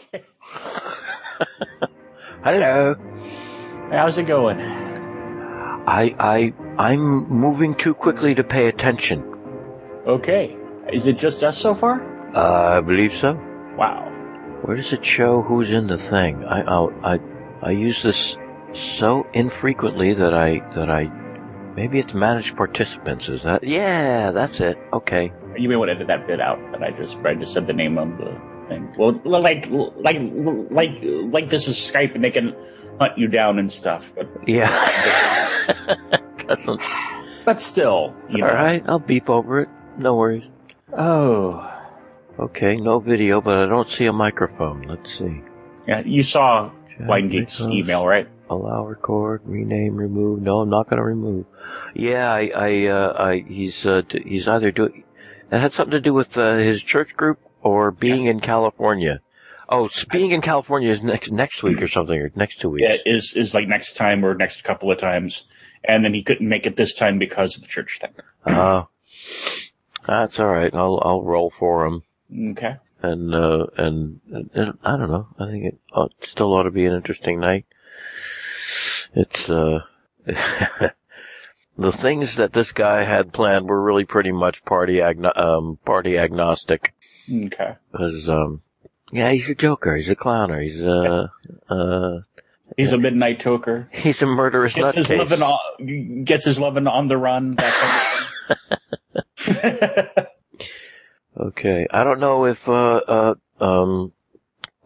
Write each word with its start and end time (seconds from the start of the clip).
Okay. 0.00 0.24
Hello. 2.44 2.94
How's 3.90 4.18
it 4.18 4.26
going? 4.26 4.60
I 4.60 6.14
I 6.18 6.54
I'm 6.78 7.28
moving 7.28 7.74
too 7.74 7.94
quickly 7.94 8.34
to 8.34 8.44
pay 8.44 8.68
attention. 8.68 9.24
Okay. 10.06 10.56
Is 10.92 11.06
it 11.06 11.18
just 11.18 11.42
us 11.42 11.58
so 11.58 11.74
far? 11.74 12.00
Uh, 12.34 12.78
I 12.78 12.80
believe 12.80 13.14
so. 13.14 13.34
Wow. 13.76 14.06
Where 14.62 14.76
does 14.76 14.92
it 14.92 15.04
show 15.04 15.42
who's 15.42 15.70
in 15.70 15.86
the 15.86 15.98
thing? 15.98 16.44
I 16.44 16.62
I'll, 16.62 16.92
I 17.02 17.18
I 17.62 17.70
use 17.72 18.02
this 18.02 18.36
so 18.72 19.26
infrequently 19.32 20.14
that 20.14 20.32
I 20.34 20.60
that 20.74 20.88
I 20.88 21.10
maybe 21.76 21.98
it's 21.98 22.14
managed 22.14 22.56
participants. 22.56 23.28
Is 23.28 23.42
that? 23.42 23.64
Yeah, 23.64 24.30
that's 24.30 24.60
it. 24.60 24.78
Okay. 24.92 25.32
You 25.58 25.68
may 25.68 25.76
want 25.76 25.88
to 25.88 25.94
edit 25.96 26.06
that 26.06 26.26
bit 26.26 26.40
out 26.40 26.58
that 26.72 26.82
I 26.82 26.90
just 26.92 27.16
I 27.16 27.34
just 27.34 27.52
said 27.52 27.66
the 27.66 27.72
name 27.72 27.98
of 27.98 28.16
the 28.16 28.49
thing. 28.70 28.94
Well, 28.96 29.20
like 29.24 29.68
like 29.70 30.16
like 30.70 30.90
like 31.02 31.50
this 31.50 31.68
is 31.68 31.76
Skype 31.76 32.14
and 32.14 32.24
they 32.24 32.30
can 32.30 32.54
hunt 32.98 33.18
you 33.18 33.28
down 33.28 33.58
and 33.58 33.70
stuff. 33.70 34.10
But 34.14 34.28
Yeah. 34.48 34.70
But 37.44 37.58
still, 37.58 38.14
you 38.28 38.44
All 38.44 38.50
know. 38.50 38.54
right, 38.54 38.84
I'll 38.86 38.98
beep 38.98 39.30
over 39.30 39.60
it. 39.60 39.68
No 39.96 40.14
worries. 40.14 40.44
Oh. 40.96 41.66
Okay, 42.38 42.76
no 42.76 43.00
video, 43.00 43.40
but 43.40 43.58
I 43.58 43.66
don't 43.66 43.88
see 43.88 44.06
a 44.06 44.12
microphone. 44.12 44.82
Let's 44.82 45.18
see. 45.18 45.40
Yeah, 45.88 46.02
you 46.04 46.22
saw 46.22 46.70
Blind 47.00 47.32
Geek's 47.32 47.60
email, 47.62 48.06
right? 48.06 48.28
Allow 48.50 48.86
record, 48.86 49.40
rename, 49.46 49.96
remove. 49.96 50.42
No, 50.42 50.60
I'm 50.60 50.70
not 50.70 50.88
going 50.88 50.98
to 50.98 51.04
remove. 51.04 51.46
Yeah, 51.94 52.30
I, 52.30 52.52
I, 52.54 52.86
uh, 52.86 53.14
I, 53.18 53.44
he's, 53.48 53.86
uh, 53.86 54.02
he's 54.10 54.46
either 54.46 54.70
doing. 54.70 55.04
It 55.50 55.58
had 55.58 55.72
something 55.72 55.92
to 55.92 56.00
do 56.00 56.12
with 56.14 56.36
uh, 56.36 56.54
his 56.56 56.82
church 56.82 57.16
group 57.16 57.38
or 57.62 57.90
being 57.90 58.26
in 58.26 58.40
California. 58.40 59.20
Oh, 59.68 59.88
being 60.10 60.32
in 60.32 60.40
California 60.40 60.90
is 60.90 61.02
next 61.02 61.30
next 61.30 61.62
week 61.62 61.80
or 61.80 61.86
something, 61.88 62.18
or 62.18 62.30
next 62.34 62.60
two 62.60 62.70
weeks. 62.70 62.82
Yeah, 62.88 62.96
is 63.06 63.34
is 63.36 63.54
like 63.54 63.68
next 63.68 63.94
time 63.96 64.24
or 64.24 64.34
next 64.34 64.64
couple 64.64 64.90
of 64.90 64.98
times, 64.98 65.44
and 65.84 66.04
then 66.04 66.12
he 66.12 66.22
couldn't 66.24 66.48
make 66.48 66.66
it 66.66 66.74
this 66.76 66.94
time 66.94 67.18
because 67.18 67.54
of 67.56 67.62
the 67.62 67.68
church 67.68 68.00
thing. 68.00 68.10
Uh, 68.44 68.84
that's 70.06 70.40
all 70.40 70.48
right. 70.48 70.74
I'll 70.74 71.00
I'll 71.04 71.22
roll 71.22 71.50
for 71.50 71.86
him, 71.86 72.02
Okay. 72.50 72.76
and 73.02 73.32
uh, 73.32 73.66
and, 73.76 74.20
and 74.54 74.78
I 74.82 74.96
don't 74.96 75.10
know. 75.10 75.28
I 75.38 75.46
think 75.46 75.64
it 75.66 75.78
ought, 75.94 76.12
still 76.24 76.52
ought 76.54 76.64
to 76.64 76.70
be 76.72 76.86
an 76.86 76.94
interesting 76.94 77.38
night. 77.38 77.64
It's 79.14 79.48
uh, 79.48 79.80
the 80.26 81.92
things 81.92 82.36
that 82.36 82.52
this 82.52 82.72
guy 82.72 83.04
had 83.04 83.32
planned 83.32 83.68
were 83.68 83.80
really 83.82 84.04
pretty 84.04 84.32
much 84.32 84.64
party 84.64 84.96
agno- 84.96 85.36
um 85.40 85.78
party 85.84 86.18
agnostic. 86.18 86.92
Okay. 87.32 87.74
Because 87.92 88.28
um, 88.28 88.62
yeah, 89.12 89.30
he's 89.30 89.48
a 89.48 89.54
joker. 89.54 89.94
He's 89.96 90.08
a 90.08 90.14
clowner. 90.16 90.60
He's 90.60 90.80
a 90.80 91.30
uh, 91.68 92.20
He's 92.76 92.92
a 92.92 92.98
midnight 92.98 93.40
toker. 93.40 93.88
he's 93.92 94.22
a 94.22 94.26
murderous 94.26 94.74
Gets 94.74 94.96
his 94.96 95.06
nutcase. 95.08 95.18
lovin' 95.18 95.42
on, 95.42 96.24
gets 96.24 96.44
his 96.44 96.58
lovin' 96.60 96.86
on 96.86 97.08
the 97.08 97.16
run. 97.16 97.56
That 97.56 97.74
kind 99.46 99.78
of. 99.82 100.26
Okay, 101.36 101.86
I 101.92 102.04
don't 102.04 102.20
know 102.20 102.44
if 102.46 102.68
uh 102.68 103.00
uh 103.08 103.34
um. 103.60 104.12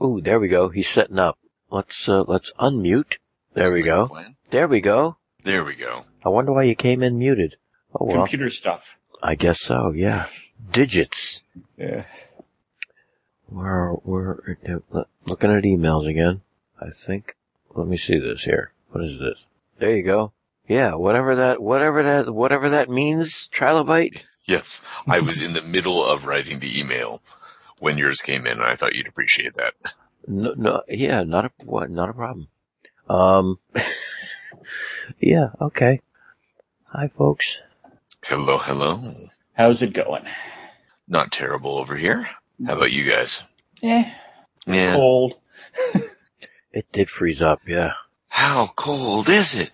Ooh, 0.02 0.20
there 0.22 0.38
we 0.38 0.48
go. 0.48 0.68
He's 0.68 0.88
setting 0.88 1.18
up. 1.18 1.38
Let's 1.70 2.08
uh 2.08 2.22
let's 2.28 2.52
unmute. 2.60 3.16
There 3.54 3.72
we 3.72 3.78
Sounds 3.78 3.86
like 3.88 3.90
a 3.90 3.96
go. 3.96 4.06
plan. 4.06 4.36
There 4.50 4.68
we 4.68 4.80
go. 4.80 5.16
There 5.42 5.64
we 5.64 5.74
go. 5.74 6.04
I 6.24 6.28
wonder 6.28 6.52
why 6.52 6.64
you 6.64 6.74
came 6.76 7.02
in 7.02 7.18
muted. 7.18 7.56
Oh 7.98 8.04
well, 8.06 8.16
Computer 8.18 8.50
stuff. 8.50 8.86
I 9.22 9.34
guess 9.34 9.60
so. 9.60 9.92
Yeah, 9.92 10.26
digits. 10.70 11.42
Yeah. 11.76 12.04
We're 13.48 13.94
we're 14.04 14.56
uh, 14.92 15.02
looking 15.26 15.50
at 15.50 15.64
emails 15.64 16.08
again. 16.08 16.40
I 16.80 16.90
think. 16.90 17.36
Let 17.74 17.86
me 17.86 17.96
see 17.96 18.18
this 18.18 18.42
here. 18.42 18.72
What 18.90 19.04
is 19.04 19.18
this? 19.18 19.46
There 19.78 19.96
you 19.96 20.04
go. 20.04 20.32
Yeah, 20.68 20.94
whatever 20.94 21.36
that, 21.36 21.60
whatever 21.60 22.02
that, 22.02 22.32
whatever 22.32 22.70
that 22.70 22.88
means, 22.88 23.48
trilobite. 23.52 24.22
Yes, 24.46 24.82
I 25.06 25.20
was 25.20 25.40
in 25.42 25.52
the 25.52 25.62
middle 25.62 26.04
of 26.04 26.24
writing 26.24 26.60
the 26.60 26.78
email 26.78 27.20
when 27.78 27.98
yours 27.98 28.22
came 28.22 28.46
in, 28.46 28.52
and 28.52 28.64
I 28.64 28.76
thought 28.76 28.94
you'd 28.94 29.08
appreciate 29.08 29.54
that. 29.54 29.74
No, 30.26 30.54
no, 30.56 30.82
yeah, 30.88 31.22
not 31.22 31.44
a 31.46 31.50
what, 31.64 31.90
not 31.90 32.08
a 32.08 32.14
problem. 32.14 32.48
Um, 33.08 33.58
yeah, 35.20 35.48
okay. 35.60 36.00
Hi, 36.84 37.08
folks. 37.08 37.58
Hello, 38.24 38.56
hello. 38.56 39.12
How's 39.52 39.82
it 39.82 39.92
going? 39.92 40.24
Not 41.06 41.30
terrible 41.30 41.76
over 41.76 41.96
here. 41.96 42.26
How 42.66 42.76
about 42.76 42.92
you 42.92 43.08
guys? 43.08 43.42
Eh. 43.82 44.10
Yeah. 44.66 44.94
Cold. 44.96 45.34
It 46.72 46.90
did 46.90 47.08
freeze 47.08 47.40
up, 47.40 47.60
yeah. 47.68 47.92
How 48.26 48.66
cold 48.74 49.28
is 49.28 49.54
it? 49.54 49.70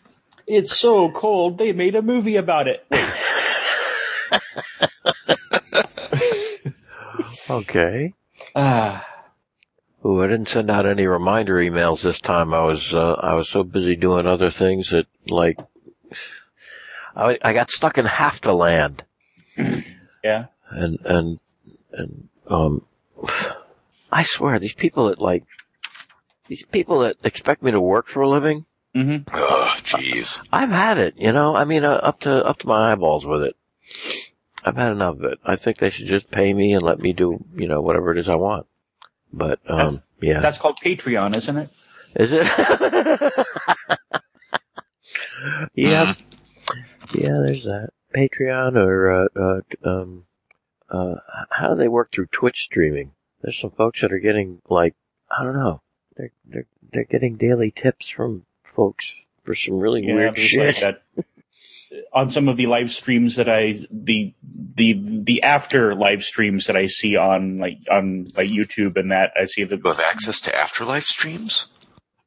It's 0.47 0.77
so 0.77 1.11
cold. 1.11 1.57
They 1.57 1.73
made 1.73 1.95
a 1.97 2.03
movie 2.03 2.37
about 2.37 2.69
it. 2.69 2.87
Okay. 7.49 8.15
Ah. 8.55 9.05
Ooh, 10.05 10.23
I 10.23 10.29
didn't 10.29 10.49
send 10.49 10.71
out 10.71 10.87
any 10.87 11.07
reminder 11.07 11.57
emails 11.57 12.03
this 12.03 12.21
time. 12.21 12.55
I 12.55 12.63
was, 12.63 12.95
uh, 12.95 13.15
I 13.15 13.35
was 13.35 13.49
so 13.49 13.65
busy 13.65 13.97
doing 13.97 14.27
other 14.27 14.51
things 14.51 14.91
that, 14.91 15.07
like, 15.27 15.59
I, 17.17 17.39
I 17.43 17.53
got 17.53 17.71
stuck 17.71 17.99
in 17.99 18.07
half 18.07 18.41
the 18.41 18.53
land. 18.53 19.03
yeah. 20.25 20.47
and 20.71 20.99
and 21.05 21.39
and 21.93 22.29
um 22.51 22.85
I 24.13 24.23
swear 24.25 24.59
these 24.59 24.75
people 24.75 25.09
that 25.09 25.21
like 25.21 25.45
these 26.49 26.65
people 26.65 27.01
that 27.01 27.17
expect 27.25 27.63
me 27.63 27.71
to 27.71 27.81
work 27.81 28.09
for 28.09 28.23
a 28.23 28.29
living 28.29 28.67
Mm-hmm. 28.93 29.23
Oh, 29.33 29.75
jeez. 29.85 30.41
I've 30.53 30.71
had 30.71 30.99
it 30.99 31.15
you 31.17 31.33
know? 31.33 31.55
I 31.55 31.65
mean 31.65 31.85
uh, 31.85 31.93
up 31.93 32.21
to 32.21 32.45
up 32.45 32.59
to 32.59 32.67
my 32.67 32.91
eyeballs 32.93 33.25
with 33.25 33.43
it. 33.45 33.57
I've 34.65 34.77
had 34.77 34.91
enough 34.93 35.17
of 35.19 35.25
it. 35.25 35.39
I 35.45 35.57
think 35.57 35.79
they 35.79 35.91
should 35.91 36.07
just 36.07 36.31
pay 36.31 36.53
me 36.53 36.75
and 36.75 36.83
let 36.83 36.99
me 36.99 37.13
do 37.13 37.45
you 37.55 37.69
know 37.69 37.81
whatever 37.81 38.11
it 38.11 38.19
is 38.19 38.29
I 38.29 38.35
want. 38.35 38.67
But 39.33 39.61
um 39.71 40.03
yeah. 40.21 40.41
That's 40.41 40.59
called 40.59 40.79
Patreon, 40.85 41.37
isn't 41.37 41.57
it? 41.57 41.71
is 42.17 42.33
it? 42.33 42.49
Yeah. 45.75 46.13
Yeah 47.15 47.39
there's 47.47 47.65
that. 47.65 47.91
Patreon 48.15 48.77
or 48.77 49.25
uh, 49.25 49.29
uh 49.37 49.89
um 49.89 50.25
uh 50.91 51.15
how 51.51 51.69
do 51.69 51.77
they 51.77 51.89
work 51.89 52.11
through 52.13 52.27
Twitch 52.27 52.61
streaming 52.63 53.13
there's 53.43 53.59
some 53.59 53.71
folks 53.71 54.01
that 54.01 54.13
are 54.13 54.19
getting 54.19 54.61
like 54.69 54.95
I 55.31 55.45
don't 55.45 55.57
know 55.57 55.81
they're 56.17 56.33
they're 56.47 56.67
they're 56.93 57.05
getting 57.05 57.37
daily 57.37 57.71
tips 57.71 58.09
from 58.09 58.45
folks 58.75 59.15
for 59.45 59.55
some 59.55 59.79
really 59.79 60.03
weird 60.05 60.39
shit 60.39 60.67
like 60.67 60.81
that. 60.81 61.03
On 62.15 62.31
some 62.31 62.49
of 62.49 62.57
the 62.57 62.67
live 62.67 62.93
streams 62.93 63.37
that 63.37 63.49
I 63.49 63.75
the 63.91 64.33
the 64.43 65.01
the 65.25 65.43
after 65.43 65.95
live 65.95 66.23
streams 66.23 66.67
that 66.67 66.77
I 66.77 66.87
see 66.87 67.17
on 67.17 67.59
like 67.59 67.79
on 67.91 68.29
like 68.37 68.49
YouTube 68.49 68.97
and 68.97 69.11
that 69.11 69.33
I 69.41 69.47
see 69.47 69.65
the 69.65 69.77
You 69.77 69.91
have 69.91 70.01
access 70.01 70.41
to 70.43 70.57
after 70.57 70.85
live 70.85 71.05
streams? 71.05 71.67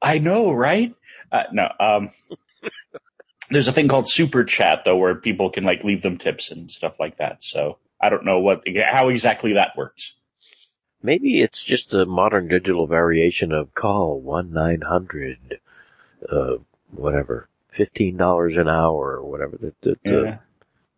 I 0.01 0.17
know, 0.17 0.51
right? 0.51 0.93
Uh, 1.31 1.43
no, 1.53 1.69
um, 1.79 2.09
there's 3.49 3.69
a 3.69 3.73
thing 3.73 3.87
called 3.87 4.09
super 4.09 4.43
chat 4.43 4.81
though, 4.83 4.97
where 4.97 5.15
people 5.15 5.49
can 5.49 5.63
like 5.63 5.83
leave 5.85 6.01
them 6.01 6.17
tips 6.17 6.51
and 6.51 6.69
stuff 6.69 6.95
like 6.99 7.17
that. 7.17 7.41
So 7.41 7.77
I 8.03 8.09
don't 8.09 8.25
know 8.25 8.39
what 8.39 8.63
how 8.91 9.09
exactly 9.09 9.53
that 9.53 9.71
works. 9.77 10.13
maybe 11.01 11.41
it's 11.41 11.63
just 11.63 11.93
a 11.93 12.05
modern 12.05 12.47
digital 12.47 12.85
variation 12.87 13.51
of 13.51 13.73
call 13.73 14.19
one 14.21 14.51
nine 14.53 14.81
hundred 14.81 15.59
uh 16.31 16.55
whatever 16.91 17.47
fifteen 17.71 18.17
dollars 18.17 18.55
an 18.57 18.67
hour 18.69 19.17
or 19.17 19.23
whatever 19.29 19.57
the, 19.57 19.73
the, 19.81 19.97
the 20.03 20.21
Yeah. 20.23 20.37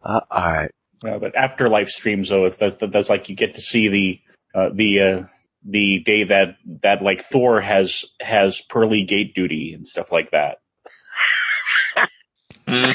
uh, 0.03 0.19
all 0.31 0.41
right 0.51 0.71
Uh, 1.05 1.19
but 1.19 1.35
after 1.35 1.69
live 1.69 1.89
streams 1.89 2.29
though, 2.29 2.45
it's 2.45 2.57
that's, 2.57 2.75
that's 2.91 3.09
like 3.09 3.29
you 3.29 3.35
get 3.35 3.55
to 3.55 3.61
see 3.61 3.87
the 3.89 4.19
uh, 4.59 4.69
the 4.73 5.01
uh, 5.01 5.23
the 5.65 5.99
day 6.05 6.23
that 6.23 6.57
that 6.83 7.01
like 7.03 7.21
Thor 7.23 7.59
has 7.61 8.05
has 8.21 8.61
pearly 8.61 9.03
gate 9.03 9.33
duty 9.35 9.73
and 9.73 9.85
stuff 9.85 10.11
like 10.11 10.31
that. 10.31 10.57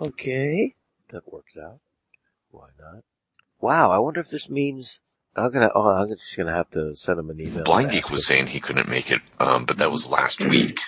Okay. 0.00 0.74
That 1.10 1.32
works 1.32 1.56
out. 1.56 1.78
Why 2.54 2.68
not? 2.78 3.02
wow, 3.60 3.90
I 3.90 3.98
wonder 3.98 4.20
if 4.20 4.30
this 4.30 4.48
means 4.48 5.00
I'm 5.36 5.52
gonna. 5.52 5.70
Oh, 5.74 5.88
I'm 5.88 6.08
just 6.08 6.36
gonna 6.36 6.54
have 6.54 6.70
to 6.70 6.94
send 6.94 7.18
him 7.18 7.30
an 7.30 7.40
email. 7.40 7.64
Blind 7.64 7.90
Geek 7.90 8.10
was 8.10 8.20
him. 8.20 8.36
saying 8.36 8.46
he 8.46 8.60
couldn't 8.60 8.88
make 8.88 9.10
it, 9.10 9.20
um, 9.40 9.64
but 9.64 9.78
that 9.78 9.90
was 9.90 10.06
last 10.08 10.40
week. 10.44 10.78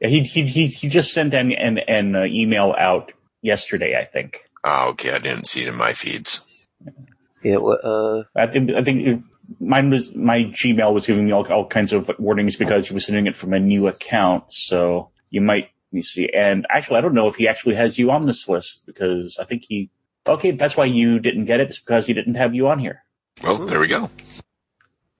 Yeah, 0.00 0.08
he 0.08 0.22
he 0.22 0.46
he 0.46 0.66
he 0.66 0.88
just 0.88 1.12
sent 1.12 1.34
an 1.34 1.52
an, 1.52 1.78
an 1.78 2.16
uh, 2.16 2.24
email 2.24 2.74
out 2.76 3.12
yesterday, 3.42 3.96
I 4.00 4.04
think. 4.04 4.40
Ah, 4.64 4.88
okay, 4.88 5.10
I 5.12 5.18
didn't 5.18 5.46
see 5.46 5.62
it 5.62 5.68
in 5.68 5.76
my 5.76 5.92
feeds. 5.92 6.40
Yeah, 7.44 7.58
well, 7.58 7.78
uh, 7.82 8.22
I 8.40 8.48
think 8.48 8.70
I 8.72 8.82
think 8.82 9.06
it- 9.06 9.22
mine 9.60 9.90
was 9.90 10.14
my 10.14 10.44
Gmail 10.44 10.92
was 10.92 11.06
giving 11.06 11.24
me 11.24 11.32
all, 11.32 11.46
all 11.52 11.66
kinds 11.66 11.92
of 11.92 12.10
warnings 12.18 12.56
because 12.56 12.86
he 12.88 12.92
was 12.94 13.06
sending 13.06 13.26
it 13.26 13.36
from 13.36 13.54
a 13.54 13.58
new 13.60 13.86
account. 13.86 14.52
So 14.52 15.10
you 15.30 15.40
might 15.40 15.64
let 15.64 15.92
me 15.92 16.02
see. 16.02 16.28
And 16.36 16.66
actually, 16.70 16.98
I 16.98 17.00
don't 17.00 17.14
know 17.14 17.28
if 17.28 17.36
he 17.36 17.48
actually 17.48 17.76
has 17.76 17.96
you 17.96 18.10
on 18.10 18.26
this 18.26 18.48
list 18.48 18.82
because 18.86 19.38
I 19.40 19.44
think 19.44 19.62
he. 19.68 19.90
Okay, 20.28 20.52
that's 20.52 20.76
why 20.76 20.84
you 20.84 21.18
didn't 21.18 21.46
get 21.46 21.60
it. 21.60 21.70
It's 21.70 21.78
because 21.78 22.06
he 22.06 22.12
didn't 22.12 22.34
have 22.34 22.54
you 22.54 22.68
on 22.68 22.78
here. 22.78 23.02
Well, 23.42 23.56
there 23.66 23.80
we 23.80 23.88
go. 23.88 24.10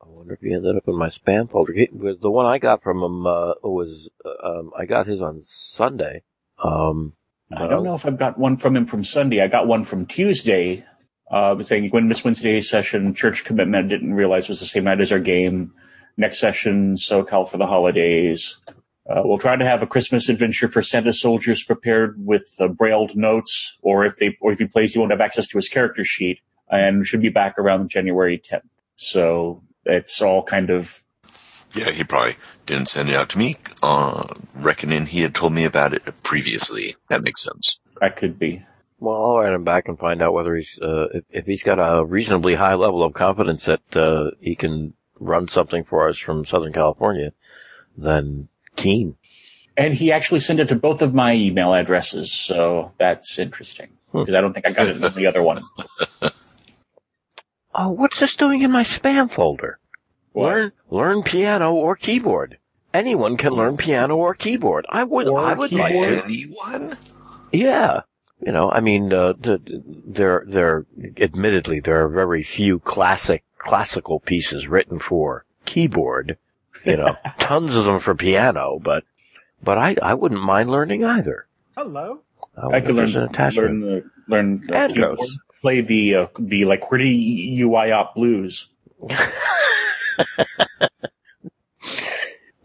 I 0.02 0.06
wonder 0.06 0.34
if 0.34 0.40
he 0.40 0.52
ended 0.52 0.76
up 0.76 0.87
in 0.87 0.96
my 0.99 1.08
spam 1.08 1.50
folder. 1.50 1.72
He, 1.72 1.88
the 1.93 2.31
one 2.31 2.46
I 2.46 2.58
got 2.58 2.82
from 2.82 3.02
him 3.02 3.26
uh, 3.26 3.55
was 3.62 4.10
uh, 4.25 4.49
um, 4.49 4.72
I 4.78 4.84
got 4.84 5.06
his 5.06 5.22
on 5.22 5.40
Sunday. 5.40 6.22
Um, 6.62 7.14
I 7.50 7.66
don't 7.66 7.84
know 7.84 7.94
if 7.94 8.05
I've 8.05 8.19
got 8.19 8.38
one 8.38 8.58
from 8.58 8.76
him 8.76 8.87
from 8.87 9.05
Sunday. 9.05 9.40
I 9.40 9.46
got 9.49 9.66
one 9.66 9.84
from 9.84 10.05
Tuesday, 10.06 10.84
uh, 11.31 11.62
saying 11.62 11.88
when 11.90 12.08
Miss 12.08 12.22
Wednesday's 12.22 12.69
session, 12.69 13.14
church 13.14 13.44
commitment, 13.44 13.87
I 13.87 13.88
didn't 13.88 14.12
realize 14.12 14.49
was 14.49 14.60
the 14.60 14.66
same 14.66 14.84
night 14.84 15.00
as 15.00 15.12
our 15.12 15.19
game. 15.19 15.72
Next 16.16 16.40
session, 16.40 16.96
SoCal 16.96 17.49
for 17.49 17.56
the 17.56 17.66
holidays. 17.66 18.56
Uh, 19.08 19.22
we'll 19.25 19.38
try 19.38 19.56
to 19.56 19.64
have 19.64 19.82
a 19.82 19.87
Christmas 19.87 20.28
adventure 20.28 20.69
for 20.69 20.82
Santa 20.82 21.14
soldiers 21.14 21.62
prepared 21.62 22.16
with 22.25 22.55
uh, 22.60 22.69
brailled 22.69 23.16
notes, 23.16 23.76
or 23.81 24.05
if 24.05 24.16
they, 24.16 24.37
or 24.40 24.52
if 24.52 24.58
he 24.58 24.66
plays, 24.66 24.93
he 24.93 24.99
won't 24.99 25.12
have 25.12 25.20
access 25.20 25.49
to 25.49 25.56
his 25.56 25.69
character 25.69 26.05
sheet, 26.05 26.40
and 26.69 27.06
should 27.06 27.22
be 27.22 27.31
back 27.31 27.58
around 27.58 27.88
January 27.88 28.38
10th. 28.38 28.69
So 28.96 29.62
it's 29.87 30.20
all 30.20 30.43
kind 30.43 30.69
of 30.69 31.02
Yeah, 31.72 31.90
he 31.90 32.05
probably 32.05 32.37
didn't 32.66 32.90
send 32.90 33.08
it 33.08 33.16
out 33.16 33.31
to 33.31 33.38
me, 33.38 33.56
uh, 33.82 34.26
reckoning 34.55 35.06
he 35.06 35.22
had 35.22 35.34
told 35.34 35.55
me 35.55 35.64
about 35.64 35.94
it 35.94 36.02
previously. 36.22 36.96
That 37.08 37.22
makes 37.22 37.43
sense. 37.43 37.78
that 38.02 38.16
could 38.16 38.38
be. 38.38 38.62
Well, 39.00 39.14
I'll 39.14 39.38
write 39.38 39.52
him 39.55 39.64
back 39.64 39.88
and 39.88 39.99
find 39.99 40.20
out 40.20 40.34
whether 40.34 40.55
he's 40.56 40.78
uh, 40.82 41.06
if, 41.14 41.25
if 41.31 41.46
he's 41.46 41.62
got 41.62 41.78
a 41.78 42.05
reasonably 42.05 42.56
high 42.56 42.75
level 42.75 43.05
of 43.05 43.14
confidence 43.14 43.64
that 43.66 43.96
uh, 43.96 44.32
he 44.40 44.56
can 44.56 44.93
run 45.20 45.49
something 45.49 45.84
for 45.84 46.08
us 46.08 46.19
from 46.19 46.44
Southern 46.44 46.72
California. 46.72 47.32
Then 47.96 48.49
keen. 48.79 49.17
And 49.77 49.95
he 49.95 50.11
actually 50.11 50.41
sent 50.41 50.59
it 50.61 50.69
to 50.71 50.75
both 50.75 51.03
of 51.03 51.15
my 51.15 51.35
email 51.35 51.73
addresses, 51.75 52.33
so 52.33 52.93
that's 52.99 53.39
interesting. 53.39 53.89
Hmm. 54.13 54.21
Because 54.21 54.35
I 54.35 54.41
don't 54.41 54.53
think 54.55 54.67
I 54.67 54.73
got 54.73 54.89
it 54.89 54.97
in 54.97 55.13
the 55.15 55.27
other 55.27 55.43
one. 55.43 55.63
Oh, 57.81 57.91
what's 57.91 58.19
this 58.19 58.35
doing 58.35 58.63
in 58.63 58.73
my 58.73 58.83
spam 58.83 59.31
folder? 59.31 59.79
What? 60.33 60.51
Learn 60.53 60.73
learn 60.91 61.23
piano 61.23 61.73
or 61.75 61.95
keyboard. 61.95 62.59
Anyone 62.93 63.37
can 63.37 63.53
learn 63.53 63.77
piano 63.77 64.17
or 64.17 64.35
keyboard. 64.35 64.85
I 64.89 65.05
would. 65.05 65.29
Or 65.29 65.39
I 65.39 65.55
would 65.55 65.71
By 65.71 65.77
like. 65.77 65.93
to. 65.93 66.25
anyone? 66.25 66.97
Yeah. 67.53 68.01
You 68.45 68.51
know, 68.53 68.71
I 68.71 68.81
mean, 68.81 69.13
uh, 69.13 69.35
there, 69.43 70.45
there, 70.49 70.87
admittedly, 71.21 71.81
there 71.81 72.05
are 72.05 72.09
very 72.09 72.43
few 72.43 72.79
classic, 72.81 73.45
classical 73.59 74.19
pieces 74.21 74.67
written 74.67 74.99
for 74.99 75.45
keyboard. 75.65 76.37
You 76.85 76.97
know, 76.97 77.17
tons 77.39 77.77
of 77.77 77.85
them 77.85 77.99
for 77.99 78.15
piano, 78.15 78.79
but, 78.81 79.05
but 79.63 79.79
I, 79.79 79.97
I 80.03 80.15
wouldn't 80.15 80.43
mind 80.43 80.71
learning 80.71 81.05
either. 81.05 81.47
Hello. 81.77 82.21
I, 82.57 82.77
I 82.77 82.81
could 82.81 82.95
learn 82.95 83.15
an 83.17 83.25
attachment. 83.25 83.69
learn 83.69 83.81
the 83.81 84.11
learn 84.29 84.67
the 84.67 84.77
Andros. 84.77 85.19
keyboard, 85.19 85.31
play 85.61 85.81
the 85.81 86.15
uh, 86.15 86.27
the 86.39 86.65
like 86.65 86.83
QWERTY 86.83 87.59
UI 87.61 87.93
op 87.93 88.15
blues. 88.15 88.69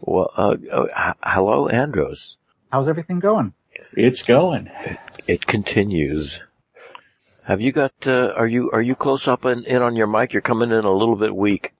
Well, 0.06 0.30
uh, 0.36 0.56
uh, 0.70 1.14
hello, 1.22 1.68
Andros. 1.68 2.36
How's 2.70 2.88
everything 2.88 3.20
going? 3.20 3.54
It's 3.94 4.22
going. 4.22 4.70
It 5.26 5.46
continues. 5.46 6.40
Have 7.44 7.60
you 7.62 7.72
got? 7.72 7.92
Uh, 8.06 8.32
are 8.36 8.46
you 8.46 8.70
are 8.72 8.82
you 8.82 8.94
close 8.94 9.26
up 9.26 9.44
and 9.46 9.66
in 9.66 9.80
on 9.80 9.96
your 9.96 10.06
mic? 10.06 10.32
You're 10.32 10.42
coming 10.42 10.72
in 10.72 10.84
a 10.84 10.92
little 10.92 11.16
bit 11.16 11.34
weak. 11.34 11.72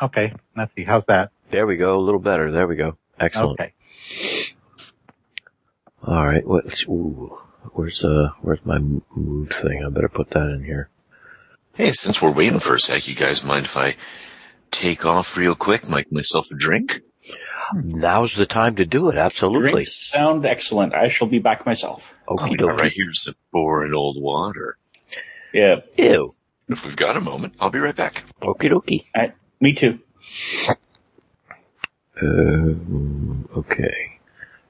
Okay, 0.00 0.34
let's 0.56 0.74
see. 0.74 0.84
How's 0.84 1.06
that? 1.06 1.30
There 1.54 1.68
we 1.68 1.76
go. 1.76 1.96
A 1.96 2.02
little 2.02 2.18
better. 2.18 2.50
There 2.50 2.66
we 2.66 2.74
go. 2.74 2.98
Excellent. 3.20 3.60
Okay. 3.60 3.74
All 6.02 6.26
right. 6.26 6.44
What's 6.44 6.82
ooh? 6.88 7.38
Where's 7.74 8.02
uh? 8.04 8.30
Where's 8.40 8.58
my 8.64 8.74
m- 8.74 9.02
move 9.14 9.50
thing? 9.50 9.84
I 9.86 9.88
better 9.90 10.08
put 10.08 10.30
that 10.30 10.48
in 10.50 10.64
here. 10.64 10.88
Hey, 11.74 11.92
since 11.92 12.20
we're 12.20 12.32
waiting 12.32 12.58
for 12.58 12.74
a 12.74 12.80
sec, 12.80 13.06
you 13.06 13.14
guys 13.14 13.44
mind 13.44 13.66
if 13.66 13.76
I 13.76 13.94
take 14.72 15.06
off 15.06 15.36
real 15.36 15.54
quick, 15.54 15.88
make 15.88 16.10
myself 16.10 16.48
a 16.50 16.56
drink? 16.56 17.02
Now's 17.72 18.34
the 18.34 18.46
time 18.46 18.74
to 18.76 18.84
do 18.84 19.08
it. 19.10 19.16
Absolutely. 19.16 19.70
Drinks 19.84 20.10
sound 20.10 20.44
excellent. 20.44 20.92
I 20.92 21.06
shall 21.06 21.28
be 21.28 21.38
back 21.38 21.64
myself. 21.64 22.02
Okie 22.28 22.40
All 22.40 22.48
dokie. 22.56 22.80
right, 22.80 22.92
here's 22.92 23.22
some 23.22 23.34
boring 23.52 23.94
old 23.94 24.20
water. 24.20 24.76
Yeah, 25.52 25.76
Ew. 25.98 26.34
If 26.68 26.84
we've 26.84 26.96
got 26.96 27.16
a 27.16 27.20
moment, 27.20 27.54
I'll 27.60 27.70
be 27.70 27.78
right 27.78 27.94
back. 27.94 28.24
Okie 28.42 28.72
dokie. 28.72 29.32
me 29.60 29.72
too. 29.72 30.00
Um, 32.24 33.48
okay. 33.56 34.18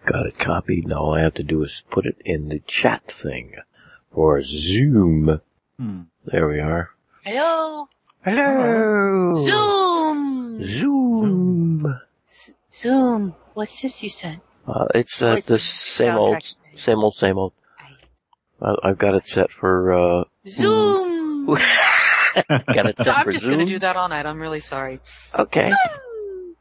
Got 0.07 0.27
it 0.27 0.39
copied. 0.39 0.87
Now 0.89 0.99
all 0.99 1.15
I 1.15 1.23
have 1.23 1.35
to 1.35 1.43
do 1.43 1.63
is 1.63 1.83
put 1.91 2.05
it 2.07 2.19
in 2.25 2.49
the 2.49 2.61
chat 2.61 3.11
thing 3.11 3.55
for 4.13 4.43
Zoom. 4.43 5.41
Hmm. 5.79 6.01
There 6.25 6.49
we 6.49 6.61
are. 6.61 6.91
Hello. 7.25 7.89
Hello. 8.25 9.35
Zoom. 9.47 10.63
Zoom. 10.63 12.01
Zoom. 12.73 13.35
What's 13.55 13.81
this 13.81 14.03
you 14.03 14.11
sent? 14.11 14.43
Uh, 14.67 14.87
it's 14.95 15.23
uh, 15.23 15.37
the 15.37 15.43
the 15.43 15.59
same 15.59 16.15
old, 16.17 16.37
soundtrack 16.37 16.55
thing? 16.71 16.79
same 16.79 16.99
old, 16.99 17.15
same 17.17 17.39
old. 17.39 17.53
I, 18.61 18.75
I've 18.83 18.99
got 18.99 19.15
it 19.15 19.27
set 19.27 19.51
for. 19.51 19.93
uh 19.93 20.25
Zoom. 20.47 21.47
Got 22.49 22.87
it 22.87 22.97
set 22.99 23.17
I'm 23.17 23.25
for 23.25 23.33
just 23.33 23.45
Zoom. 23.45 23.53
gonna 23.53 23.67
do 23.67 23.79
that 23.79 23.97
all 23.97 24.09
night. 24.09 24.27
I'm 24.27 24.41
really 24.41 24.61
sorry. 24.61 25.01
Okay. 25.39 25.73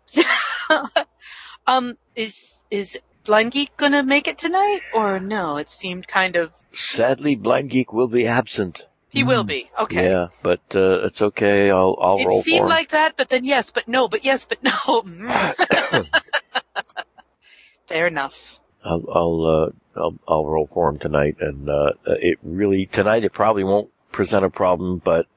Zoom. 0.07 0.25
um, 1.67 1.97
is 2.15 2.63
is 2.71 2.99
Blind 3.25 3.51
Geek 3.51 3.75
gonna 3.77 4.03
make 4.03 4.27
it 4.27 4.37
tonight 4.37 4.81
or 4.93 5.19
no? 5.19 5.57
It 5.57 5.69
seemed 5.71 6.07
kind 6.07 6.35
of. 6.35 6.51
Sadly, 6.73 7.35
Blind 7.35 7.69
Geek 7.69 7.93
will 7.93 8.07
be 8.07 8.27
absent. 8.27 8.87
He 9.09 9.23
will 9.23 9.43
be. 9.43 9.69
Okay. 9.79 10.09
Yeah, 10.09 10.27
but 10.41 10.61
uh, 10.73 11.05
it's 11.05 11.21
okay. 11.21 11.69
I'll 11.69 11.95
I'll 12.01 12.17
roll 12.25 12.39
It 12.39 12.43
for 12.43 12.49
seemed 12.49 12.63
him. 12.63 12.69
like 12.69 12.89
that, 12.89 13.15
but 13.15 13.29
then 13.29 13.45
yes, 13.45 13.69
but 13.69 13.87
no, 13.87 14.07
but 14.07 14.25
yes, 14.25 14.45
but 14.45 14.61
no. 14.63 14.71
Mm. 15.03 16.07
Fair 17.87 18.07
enough. 18.07 18.59
I'll 18.83 19.03
I'll, 19.13 19.45
uh, 19.45 19.99
I'll 19.99 20.19
I'll 20.27 20.45
roll 20.45 20.67
for 20.73 20.89
him 20.89 20.97
tonight, 20.97 21.37
and 21.39 21.69
uh, 21.69 21.91
it 22.05 22.39
really 22.41 22.85
tonight 22.87 23.23
it 23.23 23.33
probably 23.33 23.63
won't 23.63 23.89
present 24.11 24.43
a 24.45 24.49
problem, 24.49 24.99
but 25.03 25.27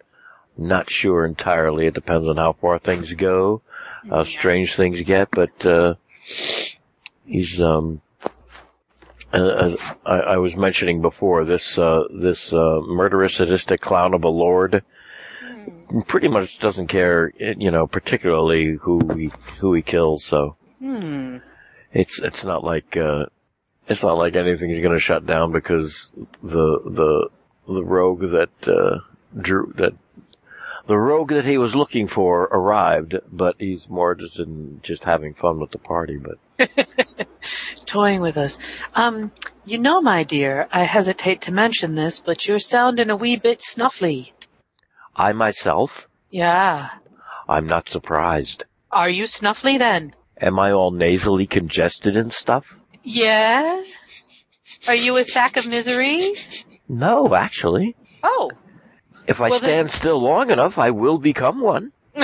not 0.56 0.90
sure 0.90 1.24
entirely. 1.26 1.86
It 1.86 1.94
depends 1.94 2.26
on 2.28 2.38
how 2.38 2.54
far 2.54 2.78
things 2.78 3.12
go, 3.12 3.62
how 4.08 4.24
strange 4.24 4.74
things 4.74 5.00
get. 5.02 5.30
But 5.30 5.66
uh, 5.66 5.94
he's 7.24 7.60
um, 7.60 8.00
as 9.32 9.76
I, 10.04 10.14
I 10.14 10.36
was 10.36 10.56
mentioning 10.56 11.02
before, 11.02 11.44
this 11.44 11.78
uh, 11.78 12.04
this 12.12 12.52
uh, 12.52 12.80
murderous, 12.86 13.34
sadistic 13.36 13.80
clown 13.80 14.14
of 14.14 14.24
a 14.24 14.28
lord 14.28 14.82
Hmm. 15.40 16.00
pretty 16.02 16.28
much 16.28 16.58
doesn't 16.58 16.88
care, 16.88 17.32
you 17.38 17.70
know, 17.70 17.86
particularly 17.86 18.74
who 18.74 19.14
he 19.14 19.32
who 19.60 19.74
he 19.74 19.82
kills. 19.82 20.24
So 20.24 20.56
Hmm. 20.78 21.38
it's 21.92 22.18
it's 22.20 22.44
not 22.44 22.64
like 22.64 22.96
uh, 22.96 23.26
it's 23.88 24.02
not 24.02 24.18
like 24.18 24.36
anything's 24.36 24.80
going 24.80 24.94
to 24.94 25.00
shut 25.00 25.26
down 25.26 25.52
because 25.52 26.10
the 26.42 26.80
the 26.84 27.28
the 27.68 27.84
rogue 27.84 28.32
that 28.32 28.68
uh, 28.68 28.98
drew 29.40 29.72
that 29.76 29.92
the 30.86 30.98
rogue 30.98 31.30
that 31.30 31.44
he 31.44 31.58
was 31.58 31.74
looking 31.74 32.06
for 32.06 32.44
arrived, 32.44 33.14
but 33.32 33.56
he's 33.58 33.88
more 33.88 34.14
just 34.14 34.38
in 34.38 34.80
just 34.82 35.04
having 35.04 35.34
fun 35.34 35.58
with 35.58 35.70
the 35.70 35.78
party. 35.78 36.18
But 36.18 36.68
toying 37.86 38.20
with 38.20 38.36
us. 38.36 38.58
Um, 38.94 39.32
you 39.64 39.78
know, 39.78 40.00
my 40.00 40.22
dear, 40.22 40.68
I 40.72 40.84
hesitate 40.84 41.40
to 41.42 41.52
mention 41.52 41.94
this, 41.94 42.20
but 42.20 42.46
you're 42.46 42.58
sounding 42.58 43.10
a 43.10 43.16
wee 43.16 43.36
bit 43.36 43.60
snuffly. 43.60 44.32
I 45.14 45.32
myself, 45.32 46.08
Yeah. 46.30 46.90
I'm 47.48 47.66
not 47.66 47.88
surprised. 47.88 48.64
Are 48.90 49.08
you 49.10 49.24
snuffly 49.24 49.78
then? 49.78 50.14
Am 50.40 50.58
I 50.58 50.72
all 50.72 50.90
nasally 50.90 51.46
congested 51.46 52.16
and 52.16 52.32
stuff? 52.32 52.80
Yeah. 53.02 53.82
Are 54.86 54.94
you 54.94 55.16
a 55.16 55.24
sack 55.24 55.56
of 55.56 55.66
misery? 55.66 56.34
No, 56.88 57.34
actually. 57.34 57.96
Oh. 58.22 58.50
If 59.26 59.40
I 59.40 59.50
Well, 59.50 59.60
then- 59.60 59.68
stand 59.68 59.90
still 59.90 60.20
long 60.20 60.50
enough, 60.50 60.78
I 60.78 60.90
will 60.90 61.18
become 61.18 61.60
one. 61.60 61.92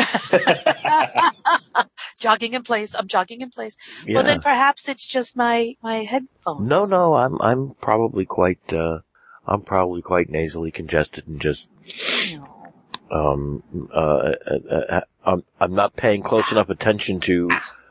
jogging 2.19 2.55
in 2.55 2.63
place. 2.63 2.95
I'm 2.95 3.09
jogging 3.09 3.43
in 3.43 3.51
place. 3.51 3.77
Yeah. 4.07 4.17
Well, 4.17 4.25
then 4.25 4.41
perhaps 4.41 4.89
it's 4.89 5.07
just 5.07 5.37
my 5.37 5.77
my 5.83 6.05
headphones. 6.05 6.67
No, 6.67 6.87
no, 6.87 7.15
I'm 7.15 7.41
I'm 7.43 7.75
probably 7.81 8.25
quite 8.25 8.73
uh 8.73 9.01
I'm 9.47 9.63
probably 9.63 10.03
quite 10.03 10.31
nasally 10.31 10.71
congested 10.71 11.27
and 11.27 11.41
just 11.41 11.69
um, 13.11 13.63
uh, 13.95 13.99
uh, 13.99 14.35
uh, 14.71 15.01
I'm, 15.25 15.43
I'm 15.61 15.75
not 15.75 15.97
paying 15.97 16.23
close 16.23 16.51
enough 16.51 16.71
attention 16.71 17.21
to 17.21 17.51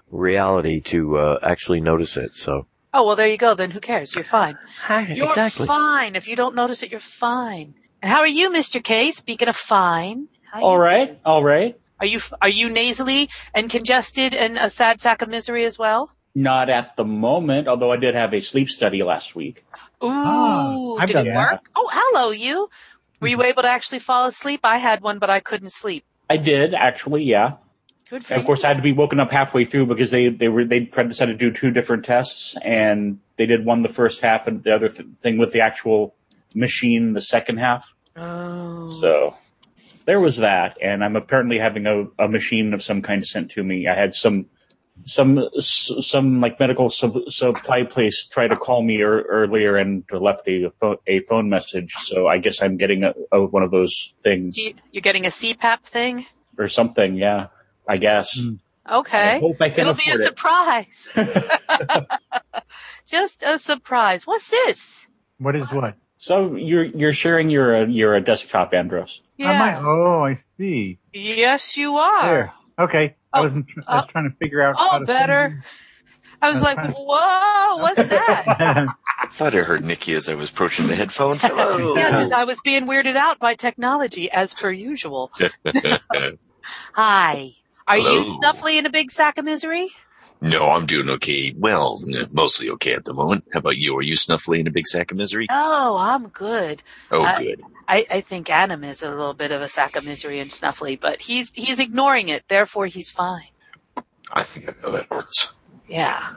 reality 0.09 0.81
to 0.81 1.17
uh, 1.17 1.39
actually 1.43 1.81
notice 1.81 2.17
it. 2.17 2.33
So 2.33 2.65
Oh, 2.93 3.05
well, 3.05 3.15
there 3.15 3.27
you 3.27 3.37
go. 3.37 3.53
Then 3.53 3.71
who 3.71 3.79
cares? 3.79 4.13
You're 4.13 4.25
fine. 4.25 4.57
You're 4.89 5.29
exactly. 5.29 5.65
fine. 5.65 6.15
If 6.15 6.27
you 6.27 6.35
don't 6.35 6.55
notice 6.55 6.83
it, 6.83 6.91
you're 6.91 6.99
fine. 6.99 7.73
And 8.01 8.11
how 8.11 8.19
are 8.19 8.27
you, 8.27 8.49
Mr. 8.49 8.83
K? 8.83 9.11
Speaking 9.11 9.47
of 9.47 9.55
fine. 9.55 10.27
how 10.43 10.59
you 10.59 10.65
All 10.65 10.77
right, 10.77 11.19
all 11.23 11.43
right. 11.43 11.79
Are 11.99 12.05
you 12.05 12.19
are 12.41 12.49
you 12.49 12.67
nasally 12.69 13.29
and 13.53 13.69
congested 13.69 14.33
and 14.33 14.57
a 14.57 14.71
sad 14.71 14.99
sack 14.99 15.21
of 15.21 15.29
misery 15.29 15.65
as 15.65 15.77
well? 15.77 16.11
Not 16.33 16.69
at 16.69 16.95
the 16.95 17.05
moment, 17.05 17.67
although 17.67 17.91
I 17.91 17.97
did 17.97 18.15
have 18.15 18.33
a 18.33 18.39
sleep 18.39 18.71
study 18.71 19.03
last 19.03 19.35
week. 19.35 19.65
Ooh, 20.03 20.07
ah, 20.09 20.95
I've 20.99 21.07
did 21.07 21.13
done 21.13 21.27
it 21.27 21.33
that. 21.33 21.51
work? 21.51 21.69
Oh, 21.75 21.87
hello, 21.91 22.31
you. 22.31 22.69
Were 23.19 23.27
you 23.27 23.37
mm-hmm. 23.37 23.45
able 23.45 23.61
to 23.61 23.67
actually 23.69 23.99
fall 23.99 24.25
asleep? 24.25 24.61
I 24.63 24.77
had 24.77 25.01
one, 25.01 25.19
but 25.19 25.29
I 25.29 25.41
couldn't 25.41 25.73
sleep. 25.73 26.03
I 26.27 26.37
did 26.37 26.73
actually, 26.73 27.23
yeah. 27.23 27.57
Good 28.09 28.25
for 28.25 28.33
And 28.33 28.39
of 28.39 28.43
you. 28.43 28.47
course, 28.47 28.63
I 28.63 28.69
had 28.69 28.77
to 28.77 28.83
be 28.83 28.93
woken 28.93 29.19
up 29.19 29.29
halfway 29.29 29.63
through 29.63 29.85
because 29.85 30.09
they 30.09 30.29
they 30.29 30.49
were 30.49 30.65
they 30.65 30.85
tried 30.85 31.03
to 31.03 31.09
decide 31.09 31.27
to 31.27 31.35
do 31.35 31.51
two 31.51 31.69
different 31.69 32.03
tests, 32.03 32.57
and 32.63 33.19
they 33.35 33.45
did 33.45 33.63
one 33.63 33.83
the 33.83 33.89
first 33.89 34.21
half 34.21 34.47
and 34.47 34.63
the 34.63 34.73
other 34.73 34.89
th- 34.89 35.07
thing 35.21 35.37
with 35.37 35.51
the 35.51 35.61
actual 35.61 36.15
machine 36.53 37.13
the 37.13 37.21
second 37.21 37.57
half. 37.57 37.85
Oh. 38.15 38.99
So 39.01 39.35
there 40.05 40.19
was 40.19 40.37
that, 40.37 40.77
and 40.81 41.03
I'm 41.03 41.15
apparently 41.15 41.57
having 41.59 41.85
a, 41.87 42.05
a 42.23 42.27
machine 42.27 42.73
of 42.73 42.81
some 42.83 43.01
kind 43.01 43.25
sent 43.25 43.51
to 43.51 43.63
me. 43.63 43.87
I 43.87 43.95
had 43.95 44.13
some 44.13 44.47
some 45.05 45.39
some 45.57 46.41
like 46.41 46.59
medical 46.59 46.89
sub, 46.89 47.15
supply 47.29 47.83
place 47.83 48.25
try 48.27 48.47
to 48.47 48.55
call 48.55 48.83
me 48.83 49.01
er, 49.01 49.21
earlier 49.21 49.77
and 49.77 50.03
left 50.11 50.47
a 50.47 50.69
phone, 50.79 50.97
a 51.07 51.21
phone 51.21 51.49
message. 51.49 51.93
So 52.03 52.27
I 52.27 52.37
guess 52.37 52.61
I'm 52.61 52.77
getting 52.77 53.03
a, 53.03 53.13
a, 53.31 53.43
one 53.43 53.63
of 53.63 53.71
those 53.71 54.13
things 54.21 54.57
You- 54.57 54.73
You're 54.91 55.01
getting 55.01 55.25
a 55.25 55.29
CPAP 55.29 55.83
thing? 55.83 56.25
or 56.57 56.67
something. 56.67 57.15
Yeah, 57.15 57.47
I 57.87 57.97
guess. 57.97 58.37
Mm. 58.37 58.59
I 58.85 58.97
Okay. 58.97 59.39
hope 59.39 59.57
I 59.61 59.69
can 59.69 59.81
It'll 59.81 59.93
be 59.93 60.09
a 60.09 60.15
it. 60.15 60.25
surprise. 60.25 61.13
Just 63.05 63.43
a 63.43 63.57
surprise. 63.59 64.25
What's 64.27 64.49
this? 64.49 65.07
What 65.37 65.55
is 65.55 65.71
what? 65.71 65.95
So 66.21 66.55
you're 66.55 66.83
you're 66.83 67.13
sharing 67.13 67.49
your 67.49 67.75
uh, 67.77 67.85
your 67.87 68.15
uh, 68.15 68.19
desktop, 68.19 68.75
Andros. 68.75 69.21
I 69.39 69.73
oh, 69.83 70.23
I 70.23 70.39
see. 70.55 70.99
Yes, 71.13 71.75
you 71.77 71.95
are. 71.95 72.21
There. 72.21 72.53
Okay. 72.77 73.15
I 73.33 73.39
Oh, 73.39 73.43
wasn't. 73.43 73.67
Tr- 73.67 73.79
I 73.87 73.95
was 73.95 74.05
oh. 74.07 74.11
trying 74.11 74.29
to 74.29 74.35
figure 74.37 74.61
out. 74.61 74.75
Oh, 74.77 74.89
how 74.91 74.99
to 74.99 75.05
better. 75.05 75.63
I 76.39 76.51
was 76.51 76.61
like, 76.61 76.77
Okay. 76.77 76.91
whoa, 76.95 77.77
what's 77.77 78.07
that? 78.07 78.43
I 79.19 79.27
thought 79.31 79.55
I 79.55 79.61
heard 79.61 79.83
Nikki 79.83 80.13
as 80.13 80.29
I 80.29 80.35
was 80.35 80.51
approaching 80.51 80.85
the 80.85 80.95
headphones. 80.95 81.41
Hello. 81.43 81.95
Yeah, 81.97 82.11
'cause 82.11 82.31
I 82.31 82.43
was 82.43 82.59
being 82.61 82.85
weirded 82.85 83.15
out 83.15 83.39
by 83.39 83.55
technology 83.55 84.29
as 84.31 84.53
per 84.53 84.69
usual. 84.71 85.31
Hi. 86.93 87.49
Are 87.87 87.97
you 87.97 88.23
Hello. 88.23 88.39
snuffly 88.39 88.77
in 88.77 88.85
a 88.85 88.91
big 88.91 89.09
sack 89.09 89.39
of 89.39 89.45
misery? 89.45 89.89
No, 90.41 90.69
I'm 90.69 90.85
doing 90.85 91.09
okay. 91.11 91.53
Well, 91.55 92.01
mostly 92.31 92.69
okay 92.71 92.93
at 92.93 93.05
the 93.05 93.13
moment. 93.13 93.45
How 93.53 93.59
about 93.59 93.77
you? 93.77 93.95
Are 93.97 94.01
you 94.01 94.15
snuffly 94.15 94.59
in 94.59 94.67
a 94.67 94.71
big 94.71 94.87
sack 94.87 95.11
of 95.11 95.17
misery? 95.17 95.47
Oh, 95.49 95.97
I'm 95.97 96.27
good. 96.29 96.81
Oh, 97.11 97.23
uh, 97.23 97.37
good. 97.37 97.61
I, 97.87 98.05
I 98.09 98.21
think 98.21 98.49
Adam 98.49 98.83
is 98.83 99.03
a 99.03 99.09
little 99.09 99.33
bit 99.33 99.51
of 99.51 99.61
a 99.61 99.69
sack 99.69 99.95
of 99.95 100.03
misery 100.03 100.39
and 100.39 100.49
snuffly, 100.49 100.99
but 100.99 101.21
he's 101.21 101.51
he's 101.53 101.79
ignoring 101.79 102.29
it, 102.29 102.43
therefore 102.47 102.87
he's 102.87 103.11
fine. 103.11 103.49
I 104.31 104.43
think 104.43 104.69
I 104.69 104.81
know 104.81 104.91
that 104.93 105.09
works. 105.11 105.53
Yeah. 105.87 106.33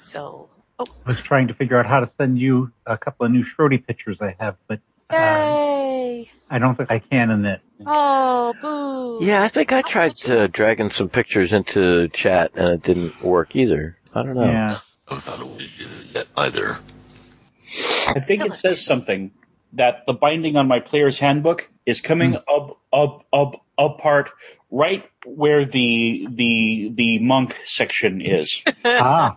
So 0.00 0.48
Oh. 0.80 0.86
I 1.04 1.08
was 1.08 1.20
trying 1.20 1.48
to 1.48 1.54
figure 1.54 1.76
out 1.78 1.86
how 1.86 1.98
to 1.98 2.10
send 2.18 2.38
you 2.38 2.70
a 2.86 2.96
couple 2.96 3.26
of 3.26 3.32
new 3.32 3.44
Schrody 3.44 3.84
pictures 3.84 4.18
I 4.20 4.36
have, 4.38 4.56
but 4.68 4.78
uh, 5.10 5.16
Yay. 5.16 6.30
I 6.50 6.58
don't 6.58 6.76
think 6.76 6.90
I 6.90 6.98
can 6.98 7.30
in 7.30 7.42
this. 7.42 7.60
Oh 7.86 8.54
boo. 9.20 9.24
Yeah, 9.24 9.42
I 9.42 9.48
think 9.48 9.72
I 9.72 9.82
tried 9.82 10.28
uh, 10.28 10.46
dragging 10.48 10.90
some 10.90 11.08
pictures 11.08 11.52
into 11.52 12.08
chat 12.08 12.52
and 12.54 12.68
it 12.68 12.82
didn't 12.82 13.20
work 13.22 13.54
either. 13.54 13.98
I 14.14 14.22
don't 14.22 14.34
know. 14.34 14.44
Yeah. 14.44 14.78
I 15.08 15.14
haven't 15.14 15.24
found 15.24 15.42
a 15.42 15.46
way 15.46 15.58
to 15.78 15.84
do 15.84 16.12
that 16.14 16.26
either. 16.36 16.76
I 18.08 18.20
think 18.20 18.44
it 18.44 18.54
says 18.54 18.84
something 18.84 19.30
that 19.74 20.04
the 20.06 20.14
binding 20.14 20.56
on 20.56 20.66
my 20.66 20.80
player's 20.80 21.18
handbook 21.18 21.70
is 21.84 22.00
coming 22.00 22.36
up, 22.36 22.78
up, 22.92 23.26
up, 23.32 23.64
apart 23.76 24.30
right 24.70 25.04
where 25.24 25.64
the 25.64 26.26
the 26.30 26.90
the 26.94 27.18
monk 27.20 27.56
section 27.64 28.20
is. 28.20 28.62
Ah, 28.84 29.36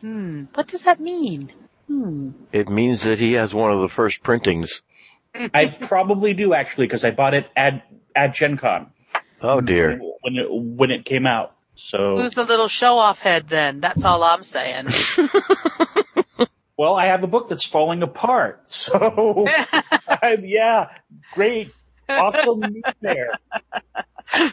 Hmm. 0.00 0.44
What 0.54 0.68
does 0.68 0.82
that 0.82 1.00
mean? 1.00 1.52
Hmm. 1.88 2.30
It 2.52 2.68
means 2.68 3.02
that 3.04 3.18
he 3.18 3.32
has 3.34 3.54
one 3.54 3.72
of 3.72 3.80
the 3.80 3.88
first 3.88 4.22
printings. 4.22 4.82
I 5.54 5.68
probably 5.68 6.34
do 6.34 6.54
actually 6.54 6.86
because 6.86 7.04
I 7.04 7.10
bought 7.10 7.34
it 7.34 7.46
at 7.56 7.86
at 8.14 8.34
Gen 8.34 8.56
Con 8.56 8.92
Oh 9.42 9.60
dear. 9.60 9.98
when 10.22 10.36
it 10.36 10.46
when 10.50 10.90
it 10.90 11.04
came 11.04 11.26
out. 11.26 11.54
So 11.74 12.16
Who's 12.16 12.34
the 12.34 12.44
little 12.44 12.68
show 12.68 12.98
off 12.98 13.20
head 13.20 13.48
then? 13.48 13.80
That's 13.80 14.04
all 14.04 14.22
I'm 14.24 14.42
saying. 14.42 14.88
well, 16.78 16.94
I 16.94 17.06
have 17.06 17.22
a 17.22 17.26
book 17.26 17.48
that's 17.48 17.66
falling 17.66 18.02
apart. 18.02 18.62
So 18.66 19.46
I'm, 20.08 20.44
yeah, 20.44 20.96
great, 21.32 21.72
awesome 22.08 22.60
news 22.60 22.82
there. 23.00 23.32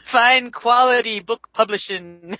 Fine 0.03 0.51
quality 0.51 1.19
book 1.19 1.47
publishing. 1.53 2.37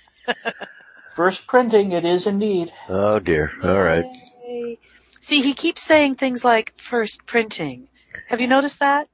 First 1.14 1.46
printing, 1.46 1.92
it 1.92 2.04
is 2.04 2.26
indeed. 2.26 2.72
Oh 2.88 3.18
dear. 3.20 3.52
All 3.62 3.82
right. 3.82 4.04
Yay. 4.46 4.78
See, 5.20 5.40
he 5.40 5.54
keeps 5.54 5.82
saying 5.82 6.16
things 6.16 6.44
like 6.44 6.74
first 6.76 7.24
printing. 7.24 7.88
Have 8.28 8.40
you 8.40 8.46
noticed 8.46 8.80
that? 8.80 9.08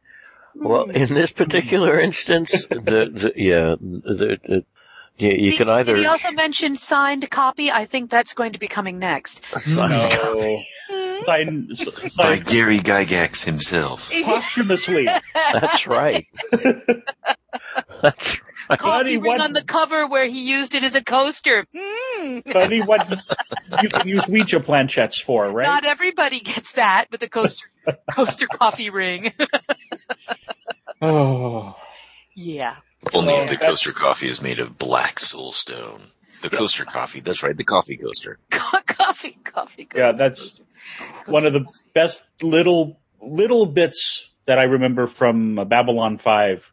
Well, 0.55 0.91
in 0.91 1.15
this 1.15 1.31
particular 1.33 1.99
instance, 2.01 2.65
the, 2.69 2.81
the 2.81 3.33
yeah, 3.37 3.77
the, 3.81 4.39
the, 4.43 4.65
you, 5.17 5.31
you 5.31 5.51
Did- 5.51 5.59
can 5.59 5.69
either 5.69 5.97
he 5.97 6.07
also 6.07 6.33
mentioned 6.33 6.79
signed 6.79 7.29
copy? 7.31 7.71
I 7.71 7.85
think 7.85 8.11
that's 8.11 8.35
going 8.35 8.53
to 8.53 8.59
be 8.59 8.69
coming 8.69 8.99
next. 8.99 9.45
sign 9.61 9.93
a 9.93 10.17
copy. 10.17 10.69
No. 11.27 11.75
Sign, 11.75 12.11
By 12.17 12.39
Gary 12.39 12.79
Gygax 12.79 13.45
himself. 13.45 14.11
posthumously. 14.25 15.07
That's 15.35 15.87
right. 15.87 16.27
That's 18.03 18.41
right. 18.41 18.79
Coffee 18.79 18.85
Buddy, 18.85 19.17
ring 19.19 19.33
what- 19.33 19.41
on 19.41 19.53
the 19.53 19.65
cover 19.65 20.07
where 20.07 20.27
he 20.27 20.49
used 20.49 20.75
it 20.75 20.85
as 20.85 20.95
a 20.95 21.03
coaster. 21.03 21.67
Hmm. 21.77 22.39
Buddy, 22.53 22.81
what 22.83 23.09
you 23.83 23.89
can 23.89 24.07
use 24.07 24.27
Ouija 24.29 24.61
planchettes 24.61 25.21
for, 25.21 25.51
right? 25.51 25.67
Not 25.67 25.85
everybody 25.85 26.39
gets 26.41 26.73
that 26.75 27.07
with 27.11 27.21
the 27.21 27.29
coaster 27.29 27.67
coaster 28.13 28.47
coffee 28.47 28.91
ring. 28.91 29.33
oh. 31.03 31.75
yeah. 32.37 32.77
Only 33.13 33.35
if 33.35 33.47
Oh, 33.47 33.49
the 33.49 33.57
coaster 33.57 33.93
coffee 33.93 34.29
is 34.29 34.41
made 34.43 34.59
of 34.61 34.79
black 34.79 35.17
soulstone. 35.17 36.11
The 36.43 36.51
coaster 36.51 36.85
coffee. 36.85 37.21
That's 37.21 37.43
right. 37.43 37.57
The 37.57 37.65
coffee 37.65 37.97
coaster. 37.97 38.39
coffee, 38.51 39.39
coffee. 39.45 39.85
Coaster. 39.85 39.99
Yeah, 39.99 40.13
that's 40.13 40.41
coaster. 40.41 40.65
one 41.27 41.47
of 41.47 41.53
the 41.53 41.67
best 41.95 42.23
little 42.41 42.99
little 43.21 43.67
bits 43.67 44.29
that 44.47 44.59
I 44.59 44.65
remember 44.65 45.07
from 45.07 45.57
Babylon 45.69 46.19
Five 46.19 46.73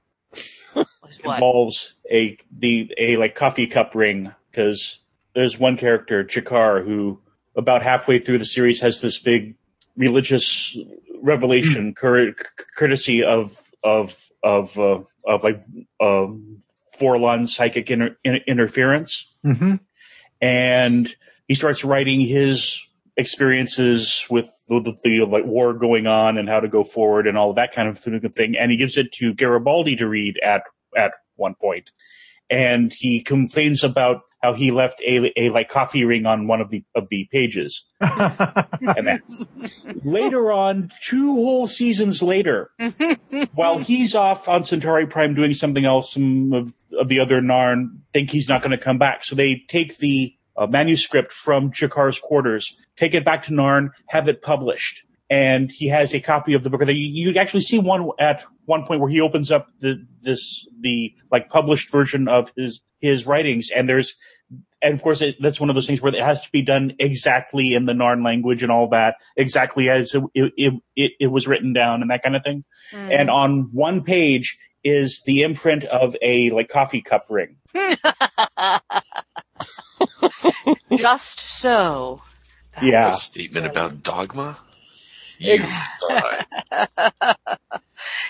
what? 0.74 0.88
involves 1.24 1.94
a 2.12 2.38
the 2.58 2.94
a 2.98 3.18
like 3.18 3.36
coffee 3.36 3.68
cup 3.68 3.96
ring 3.96 4.34
because 4.52 5.00
there's 5.34 5.60
one 5.60 5.78
character 5.78 6.24
G'Kar 6.24 6.84
who 6.86 7.20
about 7.56 7.84
halfway 7.84 8.20
through 8.20 8.38
the 8.38 8.46
series 8.46 8.82
has 8.82 9.02
this 9.02 9.20
big 9.20 9.56
religious 9.96 10.78
revelation 11.22 11.94
cour- 11.94 12.34
courtesy 12.76 13.24
of 13.24 13.62
of 13.84 14.32
of 14.44 14.78
uh, 14.78 15.00
of 15.26 15.44
like 15.44 15.64
um, 16.00 16.62
Vorlon 17.00 17.48
psychic 17.48 17.90
inter- 17.90 18.18
in- 18.24 18.42
interference. 18.48 19.28
Hmm 19.44 19.76
and 20.42 21.14
he 21.48 21.56
starts 21.56 21.84
writing 21.84 22.22
his 22.22 22.86
experiences 23.16 24.26
with 24.30 24.48
the, 24.70 24.80
the, 24.82 24.96
the 25.04 25.26
like 25.26 25.46
war 25.46 25.74
going 25.74 26.06
on 26.08 26.38
and 26.38 26.48
how 26.48 26.60
to 26.60 26.68
go 26.68 26.84
forward 26.84 27.26
and 27.26 27.38
all 27.38 27.50
of 27.50 27.56
that 27.56 27.74
kind 27.74 27.90
of 27.90 28.00
thing. 28.00 28.56
And 28.58 28.72
he 28.72 28.78
gives 28.78 28.98
it 28.98 29.12
to 29.14 29.34
Garibaldi 29.34 29.96
to 29.98 30.08
read 30.08 30.40
at 30.44 30.64
at 30.96 31.12
one 31.36 31.56
point, 31.56 31.92
and 32.50 32.94
he 32.94 33.22
complains 33.22 33.84
about 33.84 34.24
how 34.42 34.54
he 34.54 34.72
left 34.72 35.02
a, 35.02 35.32
a 35.40 35.50
like 35.50 35.70
coffee 35.70 36.06
ring 36.06 36.26
on 36.26 36.48
one 36.48 36.62
of 36.62 36.70
the 36.70 36.84
of 36.96 37.08
the 37.10 37.28
pages. 37.32 37.86
And 38.80 39.08
then 39.08 39.22
later 40.04 40.52
on, 40.52 40.92
two 41.04 41.34
whole 41.34 41.68
seasons 41.68 42.22
later, 42.22 42.72
while 43.54 43.80
he's 43.80 44.16
off 44.16 44.48
on 44.48 44.64
Centauri 44.64 45.08
Prime 45.08 45.34
doing 45.34 45.54
something 45.54 45.84
else, 45.84 46.14
some 46.14 46.54
of, 46.54 46.74
of 46.98 47.10
the 47.10 47.20
other 47.20 47.42
Narn 47.42 48.00
think 48.14 48.30
he's 48.30 48.48
not 48.48 48.62
going 48.62 48.72
to 48.72 48.78
come 48.78 48.98
back. 48.98 49.24
So 49.24 49.36
they 49.36 49.64
take 49.68 49.98
the 49.98 50.36
uh, 50.56 50.68
manuscript 50.68 51.34
from 51.34 51.72
G'Kar's 51.72 52.20
quarters, 52.20 52.78
take 52.98 53.14
it 53.14 53.26
back 53.26 53.46
to 53.46 53.52
Narn, 53.52 53.90
have 54.08 54.30
it 54.30 54.42
published. 54.42 55.04
And 55.30 55.72
he 55.72 55.88
has 55.90 56.14
a 56.14 56.20
copy 56.20 56.54
of 56.54 56.64
the 56.64 56.70
book. 56.70 56.82
You, 56.88 56.94
you 56.94 57.38
actually 57.38 57.62
see 57.62 57.80
one 57.80 58.10
at 58.20 58.46
one 58.68 58.86
point 58.86 59.02
where 59.02 59.10
he 59.10 59.22
opens 59.22 59.52
up 59.52 59.70
the 59.80 60.06
this 60.22 60.68
the 60.82 61.14
like 61.32 61.50
published 61.50 61.90
version 61.90 62.28
of 62.28 62.52
his 62.56 62.82
his 63.00 63.26
writings, 63.26 63.72
and 63.72 63.90
there's 63.90 64.16
and 64.82 64.94
of 64.94 65.02
course, 65.02 65.22
it, 65.22 65.38
that's 65.42 65.60
one 65.60 65.70
of 65.70 65.76
those 65.76 65.88
things 65.88 66.02
where 66.02 66.14
it 66.14 66.22
has 66.22 66.42
to 66.44 66.52
be 66.52 66.62
done 66.62 66.94
exactly 67.00 67.74
in 67.74 67.86
the 67.86 67.94
Narn 67.94 68.24
language 68.24 68.64
and 68.64 68.72
all 68.72 68.90
that, 68.90 69.16
exactly 69.36 69.90
as 69.90 70.14
it, 70.14 70.24
it, 70.36 70.74
it, 70.96 71.12
it 71.20 71.28
was 71.28 71.48
written 71.48 71.74
down 71.74 72.02
and 72.02 72.12
that 72.12 72.22
kind 72.22 72.36
of 72.36 72.44
thing. 72.44 72.64
Mm. 72.92 73.20
And 73.20 73.30
on 73.30 73.70
one 73.74 74.04
page 74.04 74.58
is 74.84 75.22
the 75.26 75.42
imprint 75.42 75.84
of 75.86 76.16
a 76.22 76.52
like 76.52 76.70
coffee 76.70 77.02
cup 77.02 77.26
ring. 77.30 77.58
Just 80.96 81.40
so. 81.40 82.22
Yeah. 82.82 83.10
A 83.10 83.14
statement 83.14 83.66
about 83.66 84.04
dogma? 84.04 84.58
You 85.40 85.58
decide. 86.10 86.46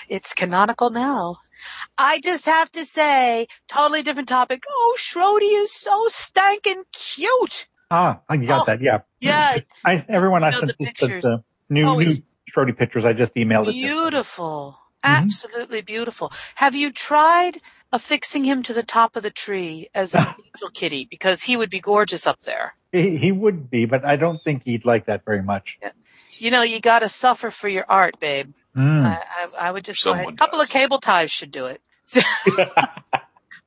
it's 0.08 0.34
canonical 0.34 0.90
now. 0.90 1.38
I 1.96 2.20
just 2.20 2.44
have 2.46 2.70
to 2.72 2.84
say, 2.84 3.46
totally 3.68 4.02
different 4.02 4.28
topic. 4.28 4.62
Oh, 4.68 4.96
Schrody 4.98 5.62
is 5.62 5.72
so 5.74 6.06
stankin' 6.08 6.84
cute. 6.92 7.66
Ah, 7.90 8.20
I 8.28 8.36
got 8.36 8.62
Oh. 8.62 8.64
that. 8.66 8.80
Yeah. 8.80 8.98
Yeah, 9.20 9.58
I, 9.84 10.04
everyone 10.08 10.44
I 10.44 10.50
know 10.50 10.58
sent 10.60 10.68
the 10.68 10.76
the, 10.78 10.84
pictures. 10.84 11.22
the 11.24 11.42
new, 11.68 11.86
Oh, 11.86 11.94
new 11.98 12.02
it's- 12.10 12.20
Schrody 12.54 12.76
pictures. 12.76 13.04
I 13.04 13.12
just 13.12 13.34
emailed 13.34 13.62
it. 13.68 13.72
to 13.72 13.80
them. 13.80 13.80
beautiful. 13.80 14.78
Absolutely 15.04 15.82
beautiful. 15.82 16.32
Have 16.54 16.74
you 16.74 16.90
tried 16.92 17.58
affixing 17.92 18.44
him 18.44 18.62
to 18.64 18.72
the 18.72 18.82
top 18.82 19.16
of 19.16 19.22
the 19.22 19.30
tree 19.30 19.88
as 19.94 20.14
an 20.14 20.26
angel 20.56 20.70
kitty? 20.72 21.06
Because 21.10 21.42
he 21.42 21.56
would 21.56 21.70
be 21.70 21.80
gorgeous 21.80 22.26
up 22.26 22.40
there. 22.42 22.74
He, 22.92 23.16
he 23.16 23.32
would 23.32 23.68
be, 23.70 23.84
but 23.84 24.04
I 24.04 24.16
don't 24.16 24.42
think 24.42 24.62
he'd 24.64 24.84
like 24.86 25.06
that 25.06 25.24
very 25.24 25.42
much. 25.42 25.78
You 26.32 26.50
know, 26.50 26.62
you 26.62 26.80
gotta 26.80 27.08
suffer 27.08 27.50
for 27.50 27.68
your 27.68 27.84
art, 27.88 28.20
babe. 28.20 28.52
Mm. 28.76 29.04
I, 29.06 29.22
I, 29.58 29.68
I 29.68 29.70
would 29.70 29.84
just 29.84 30.02
go 30.04 30.12
ahead. 30.12 30.22
Someone 30.24 30.34
A 30.34 30.36
couple 30.36 30.58
does. 30.58 30.68
of 30.68 30.72
cable 30.72 30.98
ties 31.00 31.30
should 31.30 31.50
do 31.50 31.66
it. 31.66 31.80